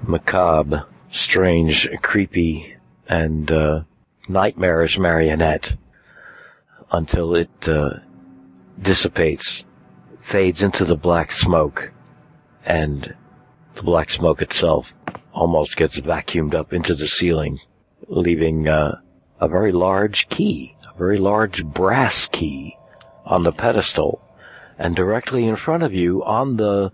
macabre, 0.02 0.86
strange, 1.10 1.86
creepy, 2.00 2.74
and 3.06 3.52
uh, 3.52 3.82
nightmarish 4.28 4.98
marionette 4.98 5.76
until 6.90 7.34
it 7.34 7.68
uh, 7.68 7.90
dissipates, 8.80 9.66
fades 10.18 10.62
into 10.62 10.86
the 10.86 10.96
black 10.96 11.30
smoke, 11.30 11.92
and 12.64 13.14
the 13.74 13.82
black 13.82 14.08
smoke 14.08 14.40
itself 14.40 14.94
almost 15.34 15.76
gets 15.76 16.00
vacuumed 16.00 16.54
up 16.54 16.72
into 16.72 16.94
the 16.94 17.06
ceiling, 17.06 17.58
leaving 18.08 18.66
uh, 18.68 18.98
a 19.38 19.46
very 19.46 19.72
large 19.72 20.30
key, 20.30 20.74
a 20.90 20.96
very 20.96 21.18
large 21.18 21.62
brass 21.62 22.26
key 22.26 22.74
on 23.26 23.42
the 23.42 23.52
pedestal. 23.52 24.24
And 24.78 24.94
directly 24.94 25.44
in 25.44 25.56
front 25.56 25.82
of 25.82 25.92
you 25.92 26.22
on 26.24 26.56
the 26.56 26.92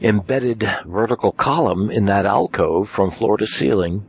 embedded 0.00 0.68
vertical 0.86 1.30
column 1.32 1.90
in 1.90 2.06
that 2.06 2.24
alcove 2.26 2.88
from 2.88 3.10
floor 3.10 3.36
to 3.36 3.46
ceiling 3.46 4.04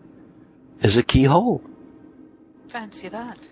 is 0.82 0.96
a 0.98 1.04
keyhole. 1.04 1.62
Fancy 2.70 3.10
that. 3.10 3.50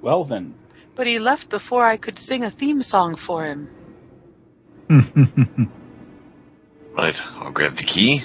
Well 0.00 0.24
then, 0.24 0.54
But 0.94 1.06
he 1.06 1.18
left 1.18 1.48
before 1.48 1.84
I 1.84 1.96
could 1.96 2.18
sing 2.18 2.44
a 2.44 2.50
theme 2.50 2.82
song 2.82 3.16
for 3.16 3.44
him. 3.44 3.68
Right, 6.96 7.20
I'll 7.36 7.52
grab 7.52 7.76
the 7.76 7.84
key. 7.84 8.24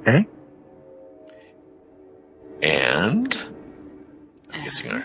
okay. 0.00 0.26
And 2.62 3.42
I'm 4.54 4.62
guessing 4.64 4.90
our 4.90 5.04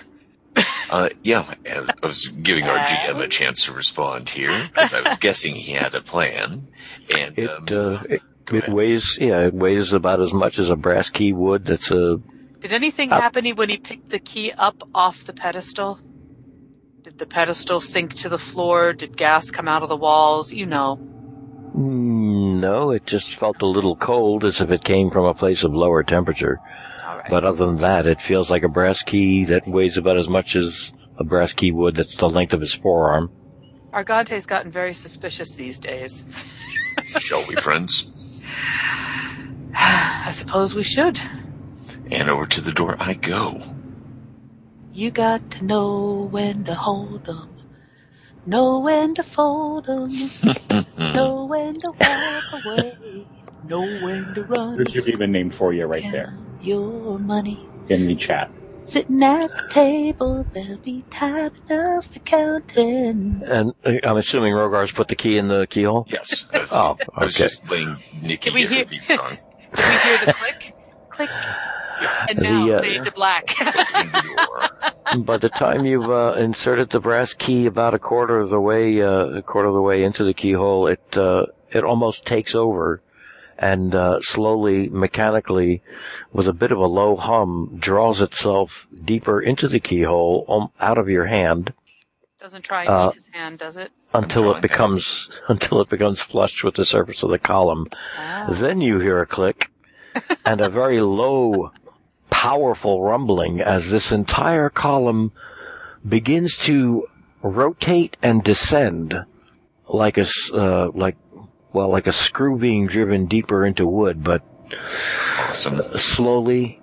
uh, 0.93 1.09
yeah, 1.23 1.51
I 1.67 2.05
was 2.05 2.27
giving 2.27 2.65
our 2.65 2.77
GM 2.77 3.19
a 3.19 3.27
chance 3.27 3.65
to 3.65 3.73
respond 3.73 4.29
here 4.29 4.67
because 4.67 4.93
I 4.93 5.01
was 5.01 5.17
guessing 5.19 5.55
he 5.55 5.71
had 5.71 5.95
a 5.95 6.01
plan. 6.01 6.67
And 7.09 7.39
It, 7.39 7.49
um, 7.49 7.65
uh, 7.71 8.03
it, 8.07 8.21
it 8.51 8.69
weighs, 8.69 9.17
yeah, 9.19 9.39
it 9.39 9.55
weighs 9.55 9.93
about 9.93 10.21
as 10.21 10.31
much 10.31 10.59
as 10.59 10.69
a 10.69 10.75
brass 10.75 11.09
key 11.09 11.33
would. 11.33 11.65
That's 11.65 11.89
a, 11.89 12.17
Did 12.59 12.73
anything 12.73 13.11
Up. 13.11 13.23
happen 13.23 13.43
when 13.55 13.69
he 13.69 13.77
picked 13.77 14.09
the 14.09 14.19
key 14.19 14.51
up 14.51 14.87
off 14.93 15.23
the 15.23 15.33
pedestal? 15.33 15.99
Did 17.01 17.17
the 17.17 17.25
pedestal 17.25 17.81
sink 17.81 18.13
to 18.17 18.29
the 18.29 18.37
floor? 18.37 18.93
Did 18.93 19.17
gas 19.17 19.49
come 19.49 19.67
out 19.67 19.81
of 19.81 19.89
the 19.89 19.97
walls? 19.97 20.53
You 20.53 20.67
know. 20.67 20.97
mm, 21.75 22.59
no, 22.59 22.91
it 22.91 23.07
just 23.07 23.35
felt 23.35 23.63
a 23.63 23.65
little 23.65 23.95
cold 23.95 24.45
as 24.45 24.61
if 24.61 24.69
it 24.69 24.83
came 24.83 25.09
from 25.09 25.25
a 25.25 25.33
place 25.33 25.63
of 25.63 25.73
lower 25.73 26.03
temperature. 26.03 26.59
All 27.23 27.29
right. 27.29 27.41
But 27.41 27.45
other 27.45 27.65
than 27.65 27.77
that, 27.77 28.05
it 28.05 28.21
feels 28.21 28.51
like 28.51 28.63
a 28.63 28.69
brass 28.69 29.01
key 29.01 29.45
that 29.45 29.67
weighs 29.67 29.97
about 29.97 30.17
as 30.17 30.27
much 30.27 30.55
as 30.55 30.91
a 31.17 31.23
brass 31.23 31.53
key 31.53 31.71
would 31.71 31.95
that's 31.95 32.17
the 32.17 32.29
length 32.29 32.53
of 32.53 32.59
his 32.61 32.73
forearm. 32.73 33.31
Argante's 33.93 34.45
gotten 34.45 34.71
very 34.71 34.93
suspicious 34.93 35.55
these 35.55 35.79
days. 35.79 36.23
shall 37.19 37.45
we, 37.47 37.55
friends? 37.55 38.07
I 39.75 40.31
suppose 40.33 40.75
we 40.75 40.83
should. 40.83 41.19
And 42.11 42.29
over 42.29 42.45
to 42.45 42.61
the 42.61 42.73
door 42.73 42.97
I 42.99 43.13
go. 43.13 43.61
You 44.93 45.09
got 45.09 45.49
to 45.51 45.65
know 45.65 46.27
when 46.29 46.65
to 46.65 46.75
hold 46.75 47.27
'em, 47.29 47.49
know 48.45 48.79
when 48.79 49.15
to 49.15 49.23
fold 49.23 49.89
'em, 49.89 50.09
know 51.15 51.45
when 51.45 51.75
to 51.75 51.91
walk 51.99 52.65
away, 52.65 53.25
know 53.63 53.81
when 54.03 54.33
to 54.35 54.43
run. 54.43 54.75
there's 54.77 54.93
your 54.93 55.03
demon 55.05 55.31
name 55.31 55.49
for 55.49 55.73
you 55.73 55.85
right 55.85 56.11
there 56.11 56.35
Count 56.37 56.52
Your 56.63 57.19
money. 57.19 57.67
in 57.89 58.07
the 58.07 58.15
chat. 58.15 58.49
Sitting 58.85 59.23
at 59.23 59.49
the 59.49 59.67
table, 59.69 60.45
there'll 60.53 60.77
be 60.77 61.03
time 61.09 61.51
enough 61.69 62.05
for 62.05 62.19
counting. 62.19 63.41
And 63.45 63.73
uh, 63.85 63.91
I'm 64.03 64.17
assuming 64.17 64.53
Rhogar's 64.53 64.91
put 64.91 65.07
the 65.07 65.15
key 65.15 65.37
in 65.37 65.47
the 65.47 65.67
keyhole? 65.67 66.05
Yes. 66.09 66.47
I 66.53 66.57
was, 66.59 66.69
Oh, 66.71 66.97
I 67.15 67.25
was 67.25 67.35
okay. 67.35 67.43
just 67.45 67.69
laying 67.71 67.97
Nikki 68.21 68.49
Did 68.49 68.53
we 68.53 68.67
hear- 68.67 68.83
theme 68.83 69.03
song 69.03 69.37
Did 69.75 69.85
we 69.85 69.97
hear 69.99 70.25
the 70.25 70.33
click? 70.33 70.75
Click. 71.09 71.29
And 72.29 72.39
now 72.41 72.65
The, 72.65 72.77
uh, 72.77 72.81
fade 72.81 73.05
to 73.05 73.11
black. 73.11 73.61
in 73.61 73.65
the 74.11 74.35
door. 74.35 75.23
By 75.23 75.37
the 75.37 75.49
time 75.49 75.85
you've 75.85 76.09
uh, 76.09 76.33
inserted 76.37 76.89
the 76.89 76.99
brass 76.99 77.33
key 77.33 77.65
about 77.67 77.93
a 77.93 77.99
quarter 77.99 78.39
of 78.39 78.49
the 78.49 78.59
way, 78.59 79.01
uh, 79.01 79.27
a 79.27 79.41
quarter 79.41 79.69
of 79.69 79.75
the 79.75 79.81
way 79.81 80.03
into 80.03 80.23
the 80.25 80.33
keyhole, 80.33 80.87
it 80.87 81.17
uh, 81.17 81.45
it 81.71 81.83
almost 81.85 82.25
takes 82.25 82.53
over, 82.55 83.01
and 83.63 83.95
uh, 83.95 84.19
slowly, 84.21 84.89
mechanically, 84.89 85.81
with 86.33 86.47
a 86.49 86.53
bit 86.53 86.71
of 86.73 86.77
a 86.79 86.85
low 86.85 87.15
hum, 87.15 87.77
draws 87.79 88.21
itself 88.21 88.87
deeper 89.05 89.39
into 89.41 89.67
the 89.69 89.79
keyhole, 89.79 90.45
um, 90.49 90.69
out 90.81 90.97
of 90.97 91.07
your 91.07 91.25
hand. 91.27 91.71
Doesn't 92.41 92.63
try 92.63 92.81
and 92.81 92.89
Uh, 92.89 93.11
his 93.11 93.27
hand, 93.31 93.59
does 93.59 93.77
it? 93.77 93.91
until 94.13 94.53
it 94.53 94.61
becomes 94.61 95.29
until 95.47 95.79
it 95.81 95.89
becomes 95.89 96.19
flush 96.19 96.63
with 96.63 96.75
the 96.75 96.85
surface 96.85 97.23
of 97.23 97.29
the 97.31 97.39
column. 97.39 97.87
Ah. 98.19 98.47
Then 98.49 98.81
you 98.81 98.99
hear 98.99 99.21
a 99.21 99.25
click 99.25 99.71
and 100.45 100.59
a 100.61 100.69
very 100.69 100.99
low, 101.01 101.71
powerful 102.29 103.01
rumbling 103.01 103.61
as 103.61 103.89
this 103.89 104.11
entire 104.11 104.69
column 104.69 105.31
begins 106.07 106.57
to 106.57 107.07
rotate 107.41 108.17
and 108.21 108.43
descend 108.43 109.25
like 109.87 110.17
a 110.17 110.21
s- 110.27 110.51
uh, 110.53 110.89
like 110.93 111.15
well 111.73 111.89
like 111.89 112.07
a 112.07 112.13
screw 112.13 112.57
being 112.57 112.87
driven 112.87 113.25
deeper 113.25 113.65
into 113.65 113.85
wood, 113.85 114.23
but 114.23 114.43
Awesome. 115.39 115.81
slowly. 115.97 116.79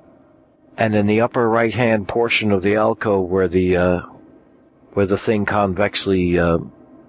And 0.77 0.95
in 0.95 1.07
the 1.07 1.21
upper 1.23 1.49
right 1.49 1.75
hand 1.75 2.09
portion 2.09 2.53
of 2.53 2.63
the 2.63 2.77
alcove 2.77 3.29
where 3.29 3.49
the 3.49 3.77
uh, 3.77 4.01
where 4.93 5.07
the 5.07 5.19
thing 5.19 5.47
convexly 5.47 6.39
uh, 6.39 6.65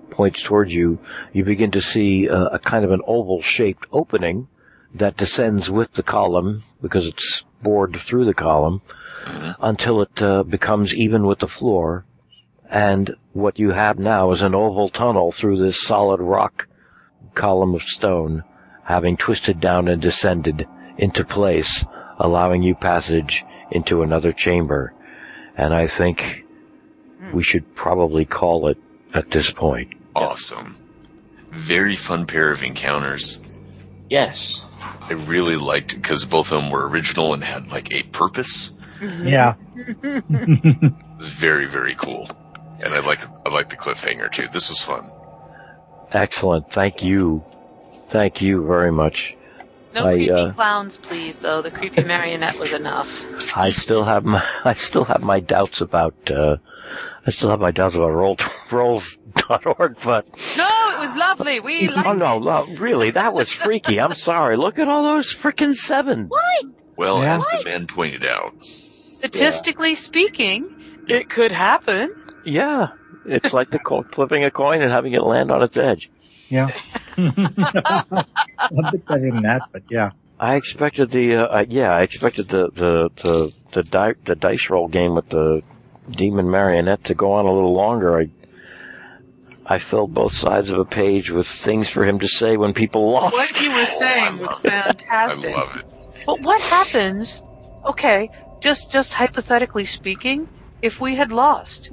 points 0.10 0.44
towards 0.44 0.74
you, 0.74 1.00
you 1.34 1.44
begin 1.44 1.72
to 1.72 1.82
see 1.82 2.30
uh, 2.30 2.46
a 2.46 2.60
kind 2.60 2.84
of 2.86 2.92
an 2.92 3.02
oval 3.08 3.42
shaped 3.42 3.88
opening 3.92 4.48
that 4.96 5.18
descends 5.18 5.70
with 5.70 5.94
the 5.94 6.04
column 6.04 6.64
because 6.82 7.08
it's 7.08 7.44
bored 7.64 7.96
through 7.96 8.26
the 8.26 8.34
column 8.34 8.82
until 9.62 10.02
it 10.02 10.22
uh, 10.22 10.44
becomes 10.44 10.94
even 10.96 11.26
with 11.26 11.40
the 11.40 11.48
floor. 11.48 12.06
And 12.70 13.16
what 13.34 13.60
you 13.60 13.72
have 13.72 14.00
now 14.00 14.32
is 14.32 14.42
an 14.42 14.56
oval 14.56 14.90
tunnel 14.90 15.32
through 15.32 15.58
this 15.58 15.82
solid 15.82 16.20
rock 16.20 16.68
column 17.34 17.76
of 17.76 17.84
stone, 17.84 18.44
having 18.84 19.18
twisted 19.18 19.60
down 19.60 19.88
and 19.88 20.02
descended 20.02 20.68
into 20.98 21.24
place, 21.24 21.86
allowing 22.20 22.64
you 22.64 22.76
passage 22.76 23.46
into 23.72 24.04
another 24.04 24.32
chamber. 24.32 24.94
And 25.56 25.74
I 25.74 25.88
think 25.88 26.46
hmm. 27.20 27.36
we 27.36 27.44
should 27.44 27.76
probably 27.76 28.26
call 28.26 28.68
it 28.68 28.78
at 29.14 29.30
this 29.32 29.52
point. 29.52 29.94
Awesome. 30.16 30.78
Very 31.52 31.96
fun 31.96 32.26
pair 32.26 32.52
of 32.52 32.64
encounters. 32.64 33.40
Yes. 34.10 34.64
I 34.82 35.14
really 35.14 35.56
liked 35.56 35.94
it 35.94 35.98
because 35.98 36.26
both 36.26 36.52
of 36.52 36.62
them 36.62 36.72
were 36.72 36.88
original 36.88 37.34
and 37.34 37.44
had 37.44 37.70
like 37.70 37.92
a 37.92 38.04
purpose. 38.04 38.72
Mm-hmm. 39.00 39.28
Yeah. 39.28 39.56
It 41.22 41.26
was 41.26 41.34
very, 41.34 41.68
very 41.68 41.94
cool. 41.94 42.28
And 42.84 42.96
I 42.96 43.00
like 43.00 43.20
I 43.46 43.54
like 43.54 43.70
the 43.70 43.76
cliffhanger 43.76 44.32
too. 44.32 44.48
This 44.52 44.70
was 44.70 44.82
fun. 44.82 45.04
Excellent. 46.12 46.72
Thank 46.72 47.02
you. 47.04 47.44
Thank 48.10 48.42
you 48.42 48.66
very 48.66 48.92
much. 48.92 49.36
No 49.94 50.06
I, 50.08 50.14
creepy 50.16 50.32
uh, 50.32 50.52
clowns, 50.54 50.98
please. 50.98 51.40
Though 51.40 51.62
the 51.62 51.72
creepy 51.72 52.04
marionette 52.04 52.58
was 52.60 52.72
enough. 52.72 53.58
I 53.58 53.72
still 53.72 54.04
have 54.06 54.24
my 54.24 54.44
I 54.66 54.74
still 54.74 55.04
have 55.06 55.22
my 55.22 55.40
doubts 55.40 55.82
about 55.82 56.14
uh 56.32 56.58
I 57.26 57.32
still 57.32 57.50
have 57.50 57.60
my 57.60 57.72
doubts 57.72 57.96
about 57.96 58.10
roll 58.12 58.38
org. 58.72 59.96
but 60.04 60.28
No, 60.58 60.68
it 60.94 61.00
was 61.00 61.16
lovely. 61.16 61.60
We 61.60 61.88
liked 61.90 62.08
oh 62.08 62.14
no, 62.14 62.38
it. 62.38 62.44
no, 62.44 62.66
really, 62.78 63.12
that 63.12 63.34
was 63.34 63.50
freaky. 63.52 64.00
I'm 64.00 64.16
sorry. 64.16 64.58
Look 64.58 64.80
at 64.80 64.88
all 64.88 65.04
those 65.04 65.34
frickin' 65.34 65.76
sevens. 65.76 66.32
Well, 66.98 67.22
Yeah. 67.22 67.36
as 67.36 67.46
the 67.48 67.64
man 67.66 67.88
pointed 67.88 68.26
out, 68.26 68.54
Statistically 68.64 69.96
speaking, 69.96 71.04
it 71.08 71.30
could 71.30 71.52
happen. 71.52 72.14
Yeah, 72.44 72.88
it's 73.26 73.54
like 73.54 73.70
the 73.70 73.80
co- 73.80 74.04
flipping 74.04 74.44
a 74.44 74.52
coin 74.52 74.82
and 74.82 74.92
having 74.92 75.14
it 75.14 75.24
land 75.24 75.52
on 75.52 75.64
its 75.64 75.78
edge. 75.78 76.10
Yeah. 76.50 76.70
a 77.18 78.26
bit 78.92 79.06
better 79.06 79.32
than 79.32 79.42
that, 79.44 79.70
but 79.72 79.84
yeah. 79.90 80.12
I 80.40 80.56
expected 80.56 81.12
the 81.12 81.36
uh, 81.36 81.60
uh, 81.60 81.66
yeah, 81.70 81.94
I 81.94 82.02
expected 82.02 82.50
the 82.50 82.70
the 82.74 83.10
the 83.22 83.54
the, 83.74 83.84
di- 83.84 84.16
the 84.26 84.36
dice 84.36 84.70
roll 84.70 84.88
game 84.88 85.14
with 85.14 85.30
the 85.30 85.62
demon 86.10 86.50
marionette 86.50 87.04
to 87.06 87.14
go 87.14 87.34
on 87.34 87.46
a 87.46 87.54
little 87.54 87.74
longer. 87.74 88.20
I 88.20 88.30
I 89.66 89.78
filled 89.78 90.14
both 90.14 90.34
sides 90.34 90.72
of 90.72 90.80
a 90.80 90.86
page 90.86 91.30
with 91.30 91.48
things 91.48 91.90
for 91.90 92.04
him 92.04 92.20
to 92.20 92.28
say 92.28 92.58
when 92.58 92.74
people 92.74 93.12
lost. 93.12 93.34
What 93.34 93.62
you 93.62 93.72
were 93.72 93.86
saying 93.86 94.40
was 94.40 94.58
fantastic. 94.62 95.56
I 95.56 95.60
love 95.60 95.78
it. 95.78 95.86
But 96.26 96.42
what 96.42 96.60
happens? 96.60 97.42
Okay, 97.86 98.30
just 98.62 98.92
just 98.92 99.14
hypothetically 99.14 99.86
speaking, 99.86 100.48
if 100.82 101.00
we 101.00 101.16
had 101.16 101.32
lost, 101.32 101.92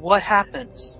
what 0.00 0.22
happens? 0.22 0.98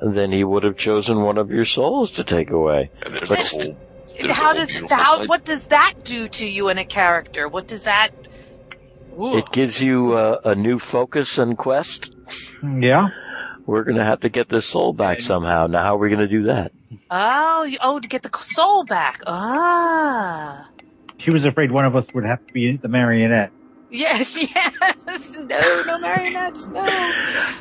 And 0.00 0.16
then 0.16 0.32
he 0.32 0.44
would 0.44 0.62
have 0.62 0.76
chosen 0.76 1.22
one 1.22 1.36
of 1.38 1.50
your 1.50 1.64
souls 1.64 2.12
to 2.12 2.24
take 2.24 2.50
away. 2.50 2.90
And 3.04 3.14
there's 3.14 3.28
But- 3.28 3.38
the 3.38 3.64
whole. 3.64 3.76
There's 4.20 4.38
how 4.38 4.50
a 4.50 4.54
whole 4.54 4.66
does 4.66 4.90
how 4.90 5.24
what 5.26 5.44
does 5.44 5.64
that 5.66 5.94
do 6.04 6.28
to 6.28 6.46
you 6.46 6.68
in 6.68 6.78
a 6.78 6.84
character? 6.84 7.48
What 7.48 7.66
does 7.68 7.84
that? 7.84 8.10
Ooh. 9.18 9.38
It 9.38 9.50
gives 9.50 9.80
you 9.80 10.12
uh, 10.12 10.40
a 10.44 10.54
new 10.54 10.78
focus 10.78 11.38
and 11.38 11.56
quest. 11.56 12.14
Yeah. 12.62 13.08
We're 13.66 13.84
gonna 13.84 14.04
have 14.04 14.20
to 14.20 14.28
get 14.28 14.48
this 14.48 14.66
soul 14.66 14.92
back 14.92 15.20
somehow. 15.20 15.66
Now, 15.66 15.82
how 15.84 15.94
are 15.94 15.98
we 15.98 16.10
gonna 16.10 16.28
do 16.28 16.44
that? 16.44 16.72
oh, 17.10 17.62
you, 17.64 17.78
oh, 17.82 18.00
to 18.00 18.08
get 18.08 18.22
the 18.22 18.30
soul 18.38 18.84
back. 18.84 19.22
Ah. 19.26 20.68
She 21.18 21.30
was 21.30 21.44
afraid 21.44 21.70
one 21.70 21.84
of 21.84 21.94
us 21.94 22.06
would 22.14 22.24
have 22.24 22.44
to 22.46 22.52
be 22.52 22.76
the 22.76 22.88
marionette. 22.88 23.52
Yes, 23.90 24.36
yes. 24.54 25.36
No, 25.36 25.82
no 25.86 25.98
marionettes. 25.98 26.68
No. 26.68 27.12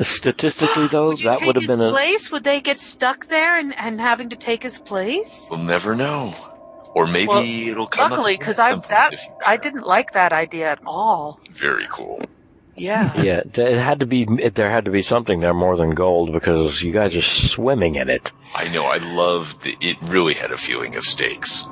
Statistically, 0.02 0.88
though, 0.92 1.08
would 1.10 1.20
that 1.20 1.42
would 1.42 1.56
have 1.56 1.64
his 1.64 1.68
been 1.68 1.82
a 1.82 1.90
place? 1.90 2.32
Would 2.32 2.44
they 2.44 2.62
get 2.62 2.80
stuck 2.80 3.28
there 3.28 3.58
and, 3.60 3.78
and 3.80 4.00
having 4.00 4.30
to 4.30 4.36
take 4.36 4.64
his 4.64 4.78
place? 4.80 5.48
We'll 5.50 5.64
never 5.64 5.96
know. 5.96 6.34
Or 6.96 7.06
maybe 7.08 7.28
Well, 7.28 7.44
it'll 7.44 7.88
come 7.88 8.12
Luckily, 8.12 8.34
up. 8.36 8.40
because 8.40 8.60
at 8.60 8.66
I 8.66 8.70
some 8.72 8.80
point 8.82 8.90
that 8.90 9.14
if 9.14 9.24
you- 9.26 9.32
I 9.46 9.58
didn't 9.58 9.84
like 9.84 10.14
that 10.14 10.34
idea 10.34 10.72
at 10.72 10.80
all. 10.86 11.40
Very 11.52 11.88
cool. 11.92 12.20
Yeah. 12.76 13.22
Yeah, 13.22 13.42
it 13.46 13.78
had 13.78 14.00
to 14.00 14.06
be. 14.06 14.26
It, 14.40 14.56
there 14.56 14.72
had 14.72 14.86
to 14.86 14.92
be 14.92 15.02
something 15.02 15.42
there 15.42 15.54
more 15.54 15.76
than 15.76 15.92
gold 15.92 16.32
because 16.32 16.82
you 16.82 16.94
guys 16.94 17.14
are 17.14 17.22
swimming 17.22 17.96
in 17.96 18.10
it. 18.10 18.32
I 18.56 18.70
know. 18.70 18.86
I 18.86 18.98
loved. 18.98 19.62
the. 19.64 19.76
It 19.82 19.98
really 20.04 20.34
had 20.34 20.52
a 20.52 20.58
feeling 20.58 20.96
of 20.96 21.04
stakes. 21.04 21.66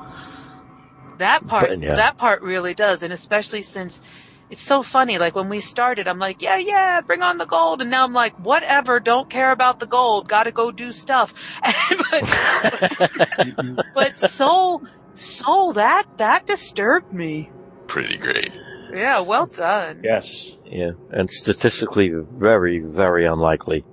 That 1.18 1.48
part, 1.48 1.70
But, 1.70 1.80
yeah. 1.82 1.96
that 1.96 2.18
part 2.18 2.42
really 2.42 2.74
does, 2.74 3.02
and 3.04 3.12
especially 3.14 3.62
since 3.62 4.02
it's 4.50 4.62
so 4.62 4.84
funny. 4.84 5.18
Like 5.18 5.36
when 5.36 5.50
we 5.50 5.62
started, 5.62 6.08
I'm 6.08 6.20
like, 6.20 6.42
yeah, 6.42 6.58
yeah, 6.58 7.02
bring 7.02 7.22
on 7.22 7.38
the 7.38 7.46
gold, 7.46 7.82
and 7.82 7.92
now 7.92 8.04
I'm 8.06 8.14
like, 8.14 8.34
whatever, 8.40 9.00
don't 9.00 9.30
care 9.30 9.52
about 9.52 9.80
the 9.80 9.88
gold, 9.88 10.28
got 10.28 10.44
to 10.44 10.52
go 10.52 10.72
do 10.72 10.92
stuff. 10.92 11.34
but, 12.12 13.84
but 13.94 14.20
soul, 14.20 14.84
soul, 15.16 15.74
that 15.74 16.06
that 16.18 16.46
disturbed 16.46 17.12
me. 17.12 17.52
Pretty 17.88 18.18
great. 18.18 18.52
Yeah, 18.94 19.20
well 19.20 19.48
done. 19.48 20.02
Yes. 20.04 20.54
Yeah, 20.66 20.92
and 21.12 21.30
statistically, 21.30 22.12
very, 22.14 22.80
very 22.80 23.26
unlikely. 23.26 23.86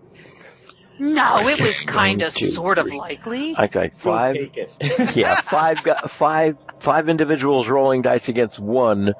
No, 0.99 1.49
it 1.49 1.61
was 1.61 1.81
kind 1.81 2.23
of 2.23 2.33
sort 2.33 2.79
of 2.79 2.87
three. 2.87 2.99
likely. 2.99 3.57
Okay, 3.59 3.91
five. 3.99 4.37
Take 4.37 4.57
it. 4.57 4.77
Yeah, 5.17 5.41
five, 5.41 5.83
gu- 5.83 6.07
five, 6.07 6.57
five 6.79 7.09
individuals 7.09 7.69
rolling 7.69 8.03
dice 8.03 8.29
against 8.29 8.61
one 8.61 9.15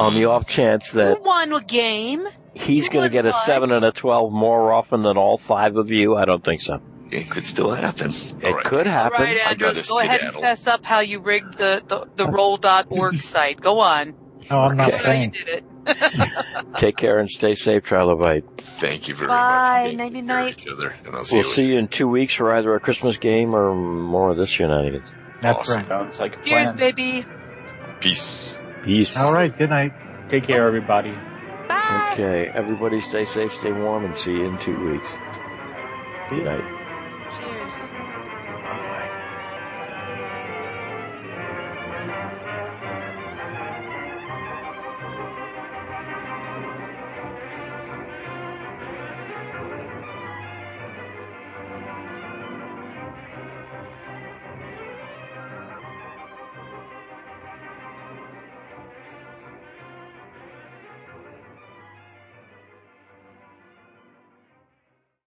on 0.00 0.14
the 0.14 0.24
off 0.26 0.46
chance 0.46 0.90
Who 0.90 0.98
that 0.98 1.22
won 1.22 1.52
a 1.52 1.60
game? 1.60 2.26
he's 2.54 2.88
going 2.88 3.04
to 3.04 3.10
get 3.10 3.26
a 3.26 3.32
seven 3.32 3.70
and 3.72 3.84
a 3.84 3.92
twelve 3.92 4.32
more 4.32 4.72
often 4.72 5.02
than 5.02 5.16
all 5.16 5.38
five 5.38 5.76
of 5.76 5.90
you. 5.90 6.16
I 6.16 6.24
don't 6.24 6.42
think 6.44 6.60
so. 6.60 6.80
It 7.10 7.28
could 7.28 7.44
still 7.44 7.70
happen. 7.72 8.10
It 8.10 8.44
All 8.44 8.54
right. 8.54 8.64
could 8.64 8.86
happen. 8.86 9.20
right, 9.20 9.36
Andrew, 9.38 9.66
Andrews, 9.68 9.88
gotta 9.88 9.88
go 9.88 9.98
ahead 9.98 10.10
and 10.20 10.28
skedaddle. 10.28 10.40
fess 10.42 10.66
up 10.68 10.84
how 10.84 11.00
you 11.00 11.18
rigged 11.20 11.58
the, 11.58 11.82
the, 11.88 12.08
the 12.14 12.30
roll.org 12.30 13.20
site. 13.22 13.60
Go 13.60 13.80
on. 13.80 14.14
No, 14.48 14.58
I'm 14.60 14.76
not 14.76 14.94
Okay. 14.94 15.02
How 15.04 15.12
you 15.12 15.30
did 15.30 15.48
it. 15.48 15.64
Take 16.76 16.96
care 16.96 17.18
and 17.18 17.28
stay 17.28 17.54
safe, 17.54 17.82
Trilobite. 17.84 18.44
Thank 18.58 19.08
you 19.08 19.14
very 19.14 19.28
Bye. 19.28 19.82
much. 19.88 19.96
Nighty 19.96 20.20
Take 20.20 20.26
care 20.28 20.38
of 20.38 20.44
night. 20.44 20.58
each 20.60 20.68
other, 20.68 20.94
and 21.04 21.16
I'll 21.16 21.24
see 21.24 21.38
We'll 21.38 21.46
you 21.46 21.52
see 21.52 21.66
you 21.66 21.78
in 21.78 21.88
two 21.88 22.06
weeks 22.06 22.34
for 22.34 22.52
either 22.54 22.74
a 22.76 22.80
Christmas 22.80 23.16
game 23.18 23.54
or 23.56 23.74
more 23.74 24.30
of 24.30 24.36
this 24.36 24.48
shenanigans. 24.48 25.12
That's 25.42 25.58
Awesome. 25.58 25.78
right. 25.80 25.88
Sounds 25.88 26.18
like 26.20 26.36
a 26.36 26.44
Cheers, 26.44 26.72
plan. 26.72 26.76
baby. 26.76 27.26
Peace. 28.00 28.56
Peace. 28.84 29.16
All 29.16 29.32
right. 29.32 29.56
Good 29.56 29.70
night. 29.70 29.92
Take 30.28 30.44
care, 30.44 30.66
everybody. 30.66 31.12
Bye. 31.68 32.10
Okay, 32.12 32.50
everybody 32.54 33.00
stay 33.00 33.24
safe, 33.24 33.52
stay 33.54 33.72
warm, 33.72 34.04
and 34.04 34.16
see 34.16 34.32
you 34.32 34.46
in 34.46 34.58
two 34.58 34.78
weeks. 34.90 35.08
Good 36.30 36.44
night. 36.44 36.60
Cheers. 36.60 36.70
Bye. 36.70 36.79